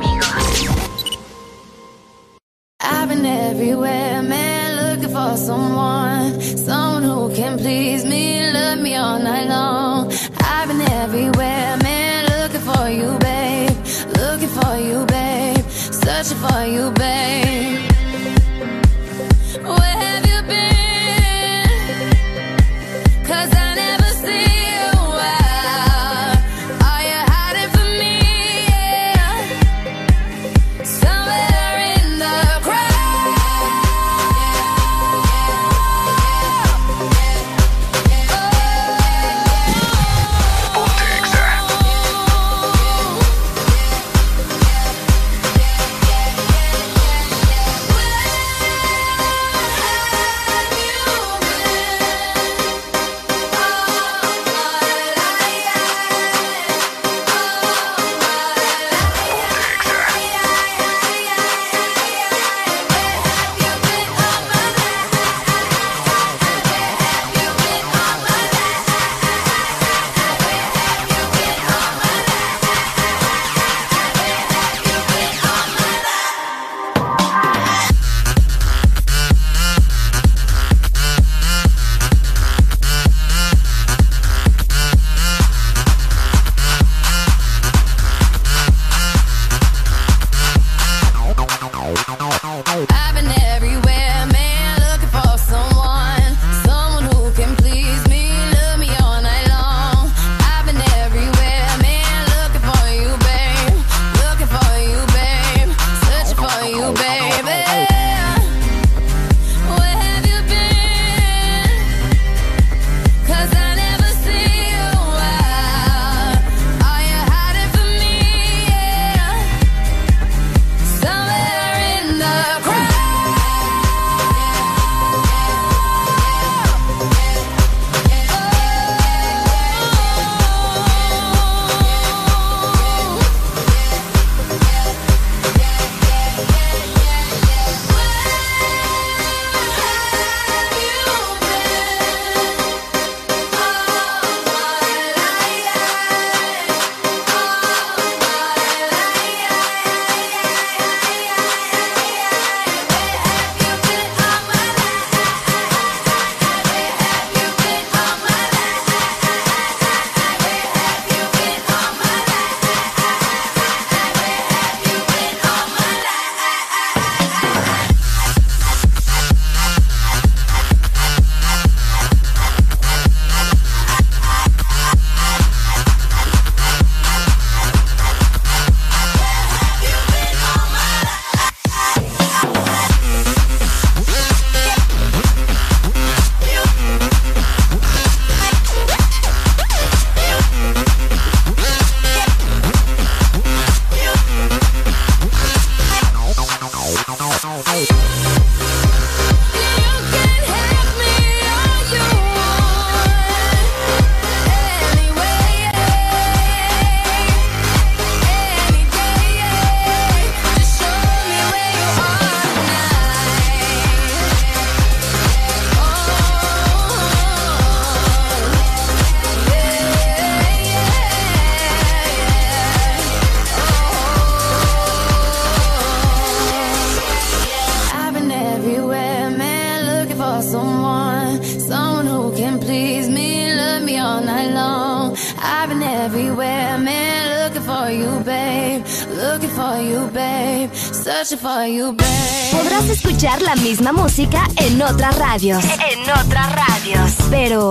Misma 243.66 243.92
música 243.92 244.44
en 244.58 244.80
otras 244.80 245.18
radios. 245.18 245.64
En 245.64 246.02
otras 246.02 246.56
radios. 246.56 247.12
Pero, 247.32 247.70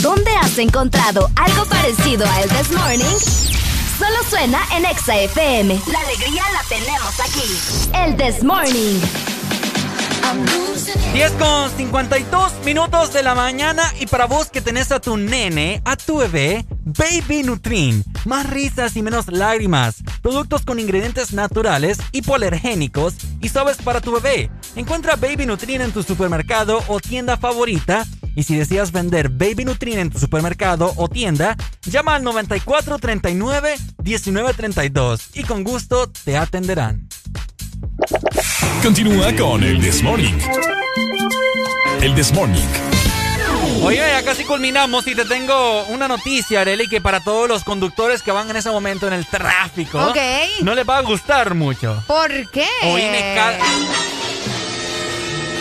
¿dónde 0.00 0.30
has 0.40 0.58
encontrado 0.58 1.28
algo 1.34 1.64
parecido 1.64 2.24
a 2.24 2.40
El 2.40 2.48
This 2.50 2.70
Morning? 2.70 3.18
Solo 3.98 4.16
suena 4.30 4.60
en 4.76 4.84
Exa 4.84 5.18
FM. 5.18 5.80
La 5.90 5.98
alegría 5.98 6.42
la 6.52 6.62
tenemos 6.68 7.18
aquí. 7.18 7.98
El 8.04 8.16
This 8.16 8.44
Morning. 8.44 9.00
10 11.12 11.32
con 11.32 11.70
52 11.76 12.52
minutos 12.64 13.12
de 13.12 13.24
la 13.24 13.34
mañana 13.34 13.82
y 13.98 14.06
para 14.06 14.26
vos 14.26 14.50
que 14.50 14.60
tenés 14.60 14.92
a 14.92 15.00
tu 15.00 15.16
nene, 15.16 15.82
a 15.84 15.96
tu 15.96 16.18
bebé, 16.18 16.64
Baby 16.84 17.42
Nutrin. 17.42 18.04
Más 18.24 18.48
risas 18.48 18.96
y 18.96 19.02
menos 19.02 19.26
lágrimas. 19.26 19.96
Productos 20.22 20.62
con 20.62 20.78
ingredientes 20.78 21.32
naturales, 21.32 21.98
hipoalergénicos 22.12 23.14
y 23.42 23.48
suaves 23.48 23.78
para 23.78 24.00
tu 24.00 24.12
bebé. 24.12 24.50
Encuentra 24.76 25.16
Baby 25.16 25.46
Nutrin 25.46 25.80
en 25.82 25.92
tu 25.92 26.02
supermercado 26.02 26.82
o 26.88 26.98
tienda 27.00 27.36
favorita. 27.36 28.04
Y 28.36 28.42
si 28.42 28.56
deseas 28.56 28.90
vender 28.90 29.28
Baby 29.28 29.64
Nutrin 29.64 29.98
en 30.00 30.10
tu 30.10 30.18
supermercado 30.18 30.92
o 30.96 31.08
tienda, 31.08 31.56
llama 31.84 32.16
al 32.16 32.24
9439 32.24 33.76
1932 34.02 35.28
y 35.34 35.44
con 35.44 35.62
gusto 35.62 36.10
te 36.24 36.36
atenderán. 36.36 37.08
Continúa 38.82 39.32
con 39.36 39.62
el 39.62 39.80
This 39.80 40.02
Morning. 40.02 40.34
El 42.00 42.14
This 42.16 42.32
Morning. 42.32 42.66
Oye, 43.84 43.98
ya 43.98 44.22
casi 44.24 44.44
culminamos 44.44 45.06
y 45.06 45.14
te 45.14 45.24
tengo 45.26 45.84
una 45.84 46.08
noticia, 46.08 46.62
Arely, 46.62 46.88
que 46.88 47.00
para 47.00 47.20
todos 47.20 47.48
los 47.48 47.62
conductores 47.64 48.22
que 48.22 48.32
van 48.32 48.50
en 48.50 48.56
ese 48.56 48.70
momento 48.70 49.06
en 49.06 49.12
el 49.12 49.26
tráfico, 49.26 49.98
Ok. 50.08 50.16
no 50.62 50.74
les 50.74 50.88
va 50.88 50.98
a 50.98 51.02
gustar 51.02 51.54
mucho. 51.54 52.02
¿Por 52.06 52.50
qué? 52.50 52.66
Oíme, 52.82 53.34
ca- 53.36 53.58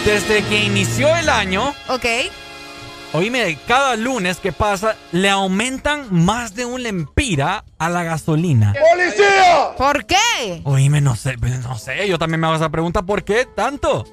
desde 0.06 0.44
que 0.44 0.64
inició 0.64 1.16
el 1.16 1.30
año, 1.30 1.74
Ok. 1.88 2.06
oíme, 3.14 3.58
cada 3.68 3.96
lunes 3.96 4.38
que 4.38 4.52
pasa, 4.52 4.96
le 5.12 5.30
aumentan 5.30 6.08
más 6.12 6.56
de 6.56 6.66
un 6.66 6.84
lempira 6.84 7.64
a 7.78 7.90
la 7.90 8.03
gasolina. 8.03 8.74
¡Policía! 8.92 9.76
¿Por 9.78 10.06
qué? 10.06 10.62
Oíme, 10.66 11.00
no 11.02 11.16
sé, 11.16 11.38
pues, 11.38 11.60
no 11.62 11.78
sé, 11.78 12.08
yo 12.08 12.18
también 12.19 12.42
me 12.42 12.48
hago 12.48 12.56
esa 12.58 12.69
pregunta, 12.69 13.02
¿por 13.02 13.24
qué 13.24 13.46
tanto? 13.46 14.06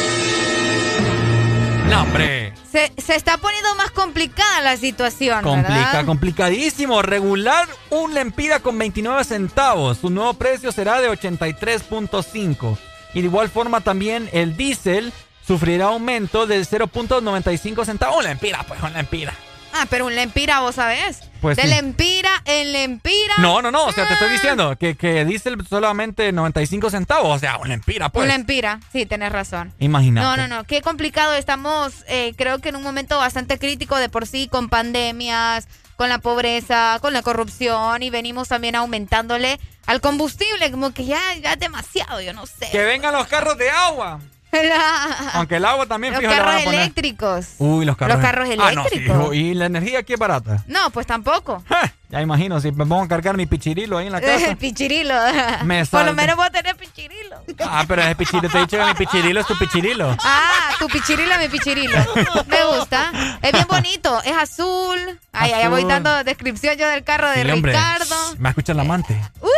No, 1.90 2.02
hombre. 2.02 2.54
Se, 2.72 2.92
se 2.98 3.16
está 3.16 3.38
poniendo 3.38 3.74
más 3.76 3.92
complicada 3.92 4.62
la 4.62 4.78
situación, 4.78 5.42
Complica, 5.44 5.74
¿verdad? 5.74 6.06
complicadísimo. 6.06 7.02
Regular 7.02 7.68
un 7.90 8.14
lempira 8.14 8.60
con 8.60 8.78
29 8.78 9.24
centavos. 9.24 10.00
Su 10.00 10.10
nuevo 10.10 10.34
precio 10.34 10.72
será 10.72 11.00
de 11.00 11.10
83.5. 11.10 12.78
Y 13.14 13.22
de 13.22 13.28
igual 13.28 13.50
forma 13.50 13.82
también 13.82 14.30
el 14.34 14.58
diésel 14.58 15.14
sufrirá 15.46 15.86
aumento 15.86 16.48
de 16.48 16.62
0.95 16.62 17.86
centavos. 17.86 18.18
Un 18.18 18.24
lempira, 18.26 18.64
pues 18.68 18.82
un 18.82 18.94
lempira. 18.94 19.34
Ah, 19.78 19.88
pero 19.90 20.06
un 20.06 20.16
lempira, 20.16 20.62
vos 20.62 20.76
sabés. 20.76 21.20
Pues 21.42 21.58
de 21.58 21.64
sí. 21.64 21.70
lempira 21.70 22.30
en 22.46 22.72
lempira. 22.72 23.36
No, 23.40 23.62
no, 23.62 23.72
no. 23.72 23.86
O 23.86 23.92
sea, 23.92 24.08
te 24.08 24.14
estoy 24.14 24.30
diciendo 24.30 24.78
que, 24.78 24.96
que 24.96 25.26
diésel 25.26 25.58
solamente 25.68 26.32
95 26.32 26.90
centavos. 26.90 27.36
O 27.36 27.40
sea, 27.40 27.58
un 27.58 27.68
lempira, 27.68 28.10
pues. 28.10 28.24
Un 28.24 28.30
lempira, 28.30 28.80
sí, 28.94 29.06
tenés 29.06 29.32
razón. 29.32 29.74
Imagínate. 29.80 30.26
No, 30.26 30.38
no, 30.38 30.48
no, 30.48 30.64
qué 30.64 30.82
complicado. 30.82 31.34
Estamos, 31.34 32.06
eh, 32.08 32.34
creo 32.38 32.60
que 32.60 32.70
en 32.70 32.78
un 32.78 32.84
momento 32.84 33.18
bastante 33.18 33.60
crítico 33.60 33.98
de 33.98 34.08
por 34.08 34.28
sí, 34.28 34.48
con 34.48 34.70
pandemias, 34.70 35.68
con 35.98 36.10
la 36.10 36.20
pobreza, 36.20 36.98
con 37.02 37.14
la 37.14 37.22
corrupción 37.22 38.02
y 38.04 38.10
venimos 38.10 38.48
también 38.48 38.76
aumentándole 38.76 39.60
al 39.86 40.02
combustible, 40.02 40.72
como 40.72 40.94
que 40.94 41.06
ya, 41.06 41.20
ya 41.42 41.54
es 41.54 41.60
demasiado, 41.60 42.22
yo 42.22 42.34
no 42.34 42.46
sé. 42.46 42.70
Que 42.72 42.84
vengan 42.84 43.14
los 43.14 43.28
carros 43.28 43.58
de 43.58 43.70
agua. 43.70 44.20
Aunque 45.34 45.56
el 45.58 45.66
agua 45.66 45.86
también 45.86 46.14
Los 46.14 46.22
carros 46.22 46.64
poner. 46.64 46.80
eléctricos. 46.82 47.48
Uy, 47.60 47.86
los 47.86 47.98
carros. 47.98 48.18
Los 48.18 48.26
carros 48.26 48.50
Ah, 48.60 48.72
no, 48.74 48.84
sí, 48.90 48.96
eléctricos. 48.96 49.36
y 49.36 49.54
la 49.54 49.66
energía 49.66 50.00
aquí 50.00 50.14
es 50.14 50.20
barata. 50.20 50.64
No, 50.68 50.90
pues 50.92 51.06
tampoco. 51.08 51.64
Ya 52.10 52.22
imagino, 52.22 52.60
si 52.62 52.72
me 52.72 52.86
pongo 52.86 53.04
a 53.04 53.08
cargar 53.08 53.36
mi 53.36 53.46
pichirilo 53.46 53.98
ahí 53.98 54.06
en 54.08 54.12
la 54.14 54.22
casa. 54.22 54.52
El 54.52 54.58
pichirilo. 54.66 55.14
Me 55.64 55.86
Por 55.86 56.06
lo 56.06 56.14
menos 56.14 56.36
vos 56.36 56.52
tenés 56.52 56.76
pichirilo. 56.76 57.38
Ah, 57.68 57.84
pero 57.88 58.02
ese 58.04 58.16
pichirilo, 58.16 58.50
te 58.50 58.58
he 58.58 58.62
dicho 58.62 58.78
que 58.78 58.86
mi 58.86 58.94
pichirilo 58.94 59.40
es 59.42 59.48
tu 59.48 59.58
pichirilo. 59.58 60.16
Ah, 60.24 60.70
tu 60.80 60.88
pichirilo, 60.88 61.38
mi 61.40 61.48
pichirilo. 61.50 61.98
Me 62.48 62.66
gusta. 62.78 63.12
Es 63.42 63.52
bien 63.52 63.66
bonito. 63.68 64.22
Es 64.24 64.36
azul. 64.38 65.20
Ay, 65.34 65.52
ay, 65.52 65.68
voy 65.68 65.80
Azul. 65.80 65.90
dando 65.90 66.24
descripción 66.24 66.78
yo 66.78 66.88
del 66.88 67.04
carro 67.04 67.30
de 67.30 67.44
Sí, 67.44 67.52
hombre. 67.52 67.72
Ricardo. 67.74 68.16
Me 68.38 68.44
va 68.44 68.50
a 68.50 68.52
escuchar 68.52 68.76
la 68.76 68.84
amante. 68.84 69.20
¡Uy! 69.42 69.50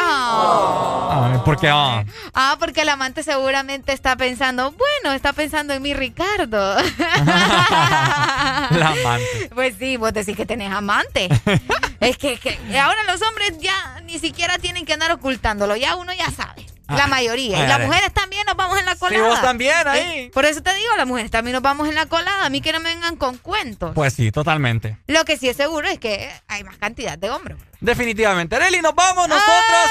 Ah. 0.00 1.10
Ah, 1.36 1.42
porque 1.44 1.68
ah, 1.68 2.04
Ah, 2.34 2.56
porque 2.58 2.82
el 2.82 2.88
amante 2.88 3.22
seguramente 3.22 3.92
está 3.92 4.16
pensando, 4.16 4.72
bueno, 4.72 5.14
está 5.14 5.32
pensando 5.32 5.72
en 5.74 5.82
mi 5.82 5.94
Ricardo. 5.94 6.76
la 7.24 8.88
amante. 9.00 9.50
Pues 9.54 9.76
sí, 9.78 9.96
vos 9.96 10.12
decís 10.12 10.36
que 10.36 10.43
tenés 10.46 10.72
amante. 10.72 11.28
es 12.00 12.16
que, 12.18 12.36
que 12.38 12.78
ahora 12.78 13.02
los 13.04 13.20
hombres 13.22 13.58
ya 13.58 14.00
ni 14.04 14.18
siquiera 14.18 14.58
tienen 14.58 14.84
que 14.86 14.92
andar 14.94 15.10
ocultándolo, 15.12 15.76
ya 15.76 15.96
uno 15.96 16.12
ya 16.12 16.30
sabe. 16.30 16.66
La 16.86 17.04
Ah, 17.04 17.06
mayoría. 17.06 17.56
ay, 17.56 17.64
y 17.64 17.66
las 17.66 17.80
ay. 17.80 17.86
mujeres 17.86 18.12
también 18.12 18.44
nos 18.46 18.56
vamos 18.56 18.78
en 18.78 18.84
la 18.84 18.94
colada. 18.96 19.26
vos 19.26 19.40
también 19.40 19.88
ahí. 19.88 20.00
Eh, 20.18 20.30
Por 20.34 20.44
eso 20.44 20.62
te 20.62 20.74
digo, 20.74 20.94
las 20.98 21.06
mujeres 21.06 21.30
también 21.30 21.54
nos 21.54 21.62
vamos 21.62 21.88
en 21.88 21.94
la 21.94 22.04
colada. 22.04 22.44
A 22.44 22.50
mí 22.50 22.60
que 22.60 22.72
no 22.74 22.80
me 22.80 22.90
vengan 22.94 23.16
con 23.16 23.38
cuentos. 23.38 23.92
Pues 23.94 24.12
sí, 24.12 24.30
totalmente. 24.30 24.98
Lo 25.06 25.24
que 25.24 25.38
sí 25.38 25.48
es 25.48 25.56
seguro 25.56 25.88
es 25.88 25.98
que 25.98 26.30
hay 26.46 26.62
más 26.62 26.76
cantidad 26.76 27.16
de 27.16 27.30
hombres. 27.30 27.56
Definitivamente. 27.84 28.56
Areli, 28.56 28.80
nos 28.80 28.94
vamos 28.94 29.28
nosotros. 29.28 29.90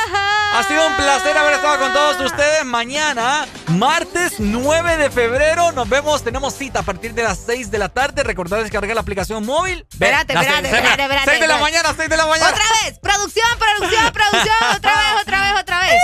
Ha 0.55 0.63
sido 0.63 0.87
un 0.87 0.95
placer 0.95 1.37
haber 1.37 1.53
estado 1.53 1.77
con 1.77 1.93
todos 1.93 2.19
ustedes. 2.21 2.65
Mañana, 2.65 3.45
martes 3.67 4.33
9 4.39 4.97
de 4.97 5.11
febrero, 5.11 5.71
nos 5.73 5.87
vemos. 5.87 6.23
Tenemos 6.23 6.55
cita 6.55 6.79
a 6.79 6.81
partir 6.81 7.13
de 7.13 7.21
las 7.21 7.37
6 7.45 7.69
de 7.69 7.77
la 7.77 7.89
tarde. 7.89 8.23
Recordad 8.23 8.63
descargar 8.63 8.95
la 8.95 9.01
aplicación 9.01 9.45
móvil. 9.45 9.85
Espérate, 9.91 10.33
espérate, 10.33 10.69
espérate, 10.69 11.03
espérate. 11.03 11.29
6 11.29 11.39
de 11.41 11.47
la 11.47 11.57
mañana, 11.57 11.93
6 11.95 12.09
de 12.09 12.17
la 12.17 12.25
mañana. 12.25 12.49
Otra 12.49 12.63
vez, 12.83 12.99
producción, 12.99 13.49
producción, 13.59 14.11
producción, 14.11 14.75
otra 14.75 14.91
vez, 14.91 15.13
otra 15.21 15.41
vez, 15.41 15.61
otra 15.61 15.79
vez. 15.81 16.01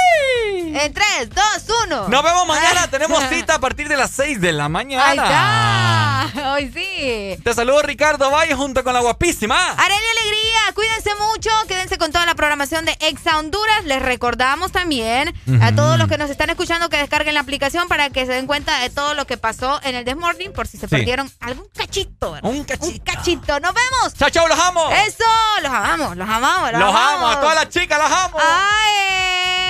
En 0.86 0.94
3, 0.94 1.30
2, 1.30 1.46
1. 1.86 2.08
Nos 2.08 2.24
vemos 2.24 2.48
mañana. 2.48 2.88
Tenemos 2.92 3.24
cita 3.30 3.56
a 3.56 3.60
partir 3.60 3.90
de 3.90 3.98
las 3.98 4.12
6 4.12 4.40
de 4.40 4.54
la 4.54 4.70
mañana. 4.70 5.08
Ahí 5.08 5.18
está. 5.18 6.19
Hoy 6.54 6.72
sí. 6.74 7.38
Te 7.44 7.54
saludo 7.54 7.82
Ricardo 7.82 8.30
Valle 8.32 8.56
junto 8.56 8.84
con 8.84 8.94
la 8.94 9.00
guapísima. 9.02 9.72
Arely 9.72 9.94
Alegría, 10.22 10.60
cuídense 10.76 11.12
mucho, 11.16 11.50
quédense 11.68 11.98
con 11.98 12.12
toda 12.12 12.26
la 12.26 12.36
programación 12.36 12.86
de 12.86 12.96
Exa 13.02 13.38
Honduras. 13.40 13.84
Les 13.86 14.02
recordamos 14.02 14.72
también 14.72 15.34
a 15.62 15.74
todos 15.74 15.98
los 15.98 16.08
que 16.08 16.18
nos 16.18 16.30
están 16.30 16.50
escuchando 16.50 16.90
que 16.90 16.98
descarguen 16.98 17.34
la 17.34 17.40
aplicación 17.42 17.88
para 17.88 18.10
que 18.10 18.26
se 18.26 18.34
den 18.34 18.48
cuenta 18.48 18.80
de 18.80 18.90
todo 18.90 19.14
lo 19.14 19.26
que 19.26 19.38
pasó 19.38 19.80
en 19.84 19.96
el 19.96 20.06
Desmorning 20.06 20.52
por 20.54 20.68
si 20.68 20.78
se 20.78 20.88
Sí. 20.88 20.96
perdieron 20.96 21.32
algún 21.40 21.68
cachito. 21.76 22.32
¿verdad? 22.34 22.50
Un 22.50 22.64
cachito. 22.64 22.88
Un 22.88 22.98
cachito. 23.00 23.60
Nos 23.60 23.74
vemos. 23.74 24.14
Chao, 24.18 24.30
chao, 24.30 24.48
los 24.48 24.60
amo. 24.60 24.90
Eso, 24.92 25.24
los 25.62 25.72
amamos, 25.72 26.18
los 26.18 26.30
amamos. 26.30 26.72
Los, 26.72 26.80
Los 26.82 26.90
amo, 26.90 26.98
amamos. 27.00 27.36
a 27.36 27.42
todas 27.42 27.56
las 27.56 27.70
chicas 27.70 27.98
las 28.00 28.12
amo. 28.12 28.38
Ay. 28.40 29.70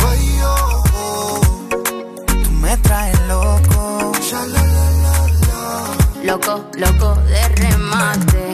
Me 2.71 2.77
traes 2.77 3.19
loco. 3.27 4.13
Loco, 6.23 6.63
loco 6.77 7.15
de 7.27 7.47
remate. 7.49 8.50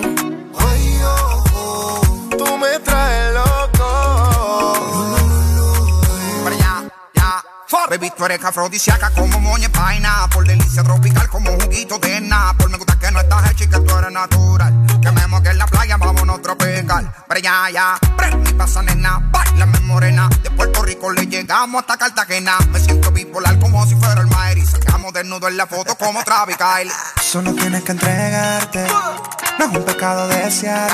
Baby, 7.97 8.13
tú 8.15 8.25
eres 8.25 8.43
afrodisíaca 8.45 9.09
como 9.09 9.39
moña 9.39 9.69
paina. 9.69 10.27
Por 10.31 10.45
delicia 10.45 10.83
tropical 10.83 11.27
como 11.29 11.49
juguito 11.53 11.97
de 11.97 12.21
Por 12.55 12.69
Me 12.69 12.77
gusta 12.77 12.99
que 12.99 13.11
no 13.11 13.19
estás 13.19 13.51
hecha 13.51 13.63
y 13.63 13.67
que 13.67 13.79
tú 13.79 13.97
eres 13.97 14.11
natural. 14.11 14.85
Que 15.01 15.11
me 15.11 15.25
moque 15.25 15.49
en 15.49 15.57
la 15.57 15.65
playa, 15.65 15.97
vámonos 15.97 16.39
tropical. 16.43 17.11
Para 17.27 17.39
allá, 17.39 17.69
ya. 17.71 17.99
Prende 18.15 18.51
y 18.51 18.53
pasa, 18.53 18.83
nena. 18.83 19.19
Bailame 19.31 19.79
morena. 19.79 20.29
De 20.43 20.51
Puerto 20.51 20.83
Rico 20.83 21.11
le 21.11 21.25
llegamos 21.25 21.81
hasta 21.81 21.97
Cartagena. 21.97 22.55
Me 22.71 22.79
siento 22.79 23.11
bipolar 23.11 23.57
como 23.57 23.83
si 23.87 23.95
fuera 23.95 24.21
el 24.21 24.27
Maeri. 24.27 24.63
Sacamos 24.63 25.11
desnudo 25.13 25.47
en 25.47 25.57
la 25.57 25.65
foto 25.65 25.95
como 25.95 26.23
Travis 26.23 26.57
Kyle. 26.57 26.91
Solo 27.19 27.55
tienes 27.55 27.81
que 27.81 27.93
entregarte. 27.93 28.85
No 29.57 29.65
es 29.65 29.75
un 29.75 29.83
pecado 29.83 30.27
desearte. 30.27 30.93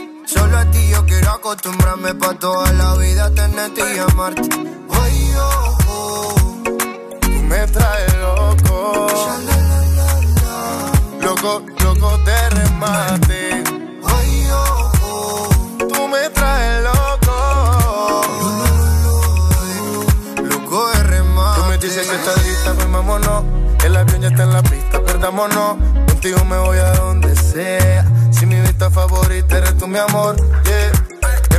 Solo 0.33 0.57
a 0.57 0.65
ti 0.71 0.87
yo 0.89 1.05
quiero 1.05 1.29
acostumbrarme 1.31 2.15
pa' 2.15 2.33
toda 2.35 2.71
la 2.73 2.95
vida 2.95 3.29
tenerte 3.31 3.81
y 3.95 3.99
amarte. 3.99 4.49
Ay, 5.01 5.33
oh, 5.37 5.77
oh, 5.89 6.33
tú 7.19 7.29
me 7.49 7.67
traes 7.67 8.15
loco. 8.15 9.07
Loco, 11.21 11.63
loco 11.83 12.17
de 12.19 12.49
remate. 12.49 13.63
Ay, 14.05 14.47
oh, 14.53 14.91
oh, 15.03 15.49
tú 15.77 16.07
me 16.07 16.29
traes 16.29 16.83
loco. 16.83 17.35
Loco 20.49 20.89
de 20.91 21.03
remate. 21.03 21.59
Tú 21.61 21.67
me 21.67 21.77
dices 21.77 22.07
que 22.07 22.15
estás 22.15 22.45
lista, 22.45 22.73
pues 22.73 22.89
vámonos. 22.89 23.43
El 23.83 23.97
avión 23.97 24.21
ya 24.21 24.29
está 24.29 24.43
en 24.43 24.53
la 24.53 24.63
pista, 24.63 25.03
perdámonos. 25.03 25.75
Contigo 26.07 26.45
me 26.45 26.57
voy 26.57 26.77
a 26.77 26.91
donde 26.93 27.35
sea. 27.35 28.05
Favorita 28.89 29.57
eres 29.59 29.77
tú, 29.77 29.87
mi 29.87 29.99
amor, 29.99 30.35
yeah. 30.63 31.00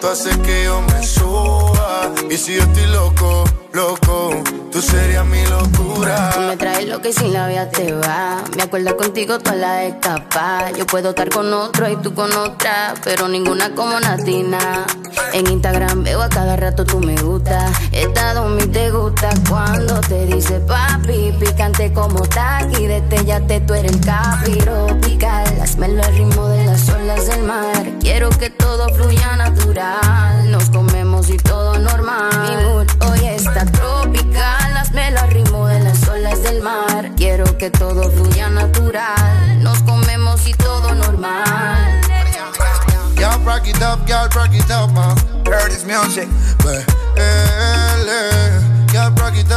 tú 0.00 0.06
haces 0.06 0.36
que 0.38 0.64
yo 0.64 0.80
me 0.82 1.02
suba. 1.02 2.12
Y 2.30 2.36
si 2.36 2.54
yo 2.54 2.62
estoy 2.62 2.86
loco, 2.86 3.44
loco, 3.74 4.30
tú 4.70 4.80
serías 4.80 5.26
mi 5.26 5.44
locura. 5.46 6.30
Tú 6.34 6.40
me 6.40 6.56
traes 6.56 6.88
lo 6.88 7.00
que 7.00 7.12
sin 7.12 7.32
la 7.32 7.48
vida 7.48 7.68
te 7.68 7.92
va. 7.92 8.42
Me 8.56 8.62
acuerdo 8.62 8.96
contigo 8.96 9.38
toda 9.38 9.56
la 9.56 9.84
escapa. 9.84 10.70
Yo 10.76 10.86
puedo 10.86 11.10
estar 11.10 11.28
con 11.28 11.52
otro 11.52 11.90
y 11.90 11.96
tú 11.96 12.14
con 12.14 12.32
otra, 12.32 12.94
pero 13.02 13.28
ninguna 13.28 13.74
como 13.74 13.98
Natina. 13.98 14.86
En 15.32 15.48
Instagram 15.48 16.04
veo 16.04 16.22
a 16.22 16.28
cada 16.28 16.56
rato 16.56 16.84
tú 16.84 17.00
me 17.00 17.16
gusta. 17.20 17.70
Estado 17.90 18.48
mi 18.48 18.66
te 18.66 18.90
gusta 18.90 19.30
cuando 19.48 20.00
te 20.00 20.26
dice 20.26 20.60
papi. 20.60 21.34
Picante 21.40 21.92
como 21.92 22.20
taqui, 22.20 22.86
destellate, 22.86 23.60
tú 23.60 23.74
eres 23.74 23.92
el 23.92 24.00
capiro 24.00 24.86
pical. 25.00 25.60
Hazmelo 25.60 26.02
al 26.02 26.14
ritmo 26.14 26.48
de 26.48 26.66
las 26.66 26.88
olas 26.88 27.26
del 27.26 27.42
mar. 27.42 27.82
Quiero 28.00 28.30
que 28.30 28.50
todo 28.50 28.88
fluya 28.94 29.36
natural. 29.36 30.50
Nos 30.50 30.70
comemos 30.70 31.28
y 31.30 31.36
todo 31.38 31.78
normal. 31.78 32.30
Mi 32.48 32.64
mood 32.64 32.86
está 33.54 33.70
tropical. 33.70 34.76
Hazmelo 34.76 35.20
al 35.20 35.30
ritmo 35.30 35.66
de 35.66 35.80
las 35.80 36.08
olas 36.08 36.42
del 36.42 36.60
mar. 36.62 37.10
Quiero 37.16 37.44
que 37.56 37.70
todo 37.70 38.10
fluya 38.10 38.50
natural. 38.50 39.62
Nos 39.62 39.78
comemos 39.82 40.46
y 40.46 40.54
todo 40.54 40.94
normal. 40.94 42.00
Y'all 43.16 43.42
rock 43.44 43.66
it 43.66 43.80
up, 43.80 44.06
y'all 44.06 44.28
rock 44.34 44.52
it 44.52 44.70
up, 44.70 44.90
man. 44.92 45.16
Heard 45.46 45.70
this 45.70 45.84
music. 45.84 46.28
Y'all 48.92 49.10
rock 49.16 49.36
it 49.36 49.44
up. 49.46 49.52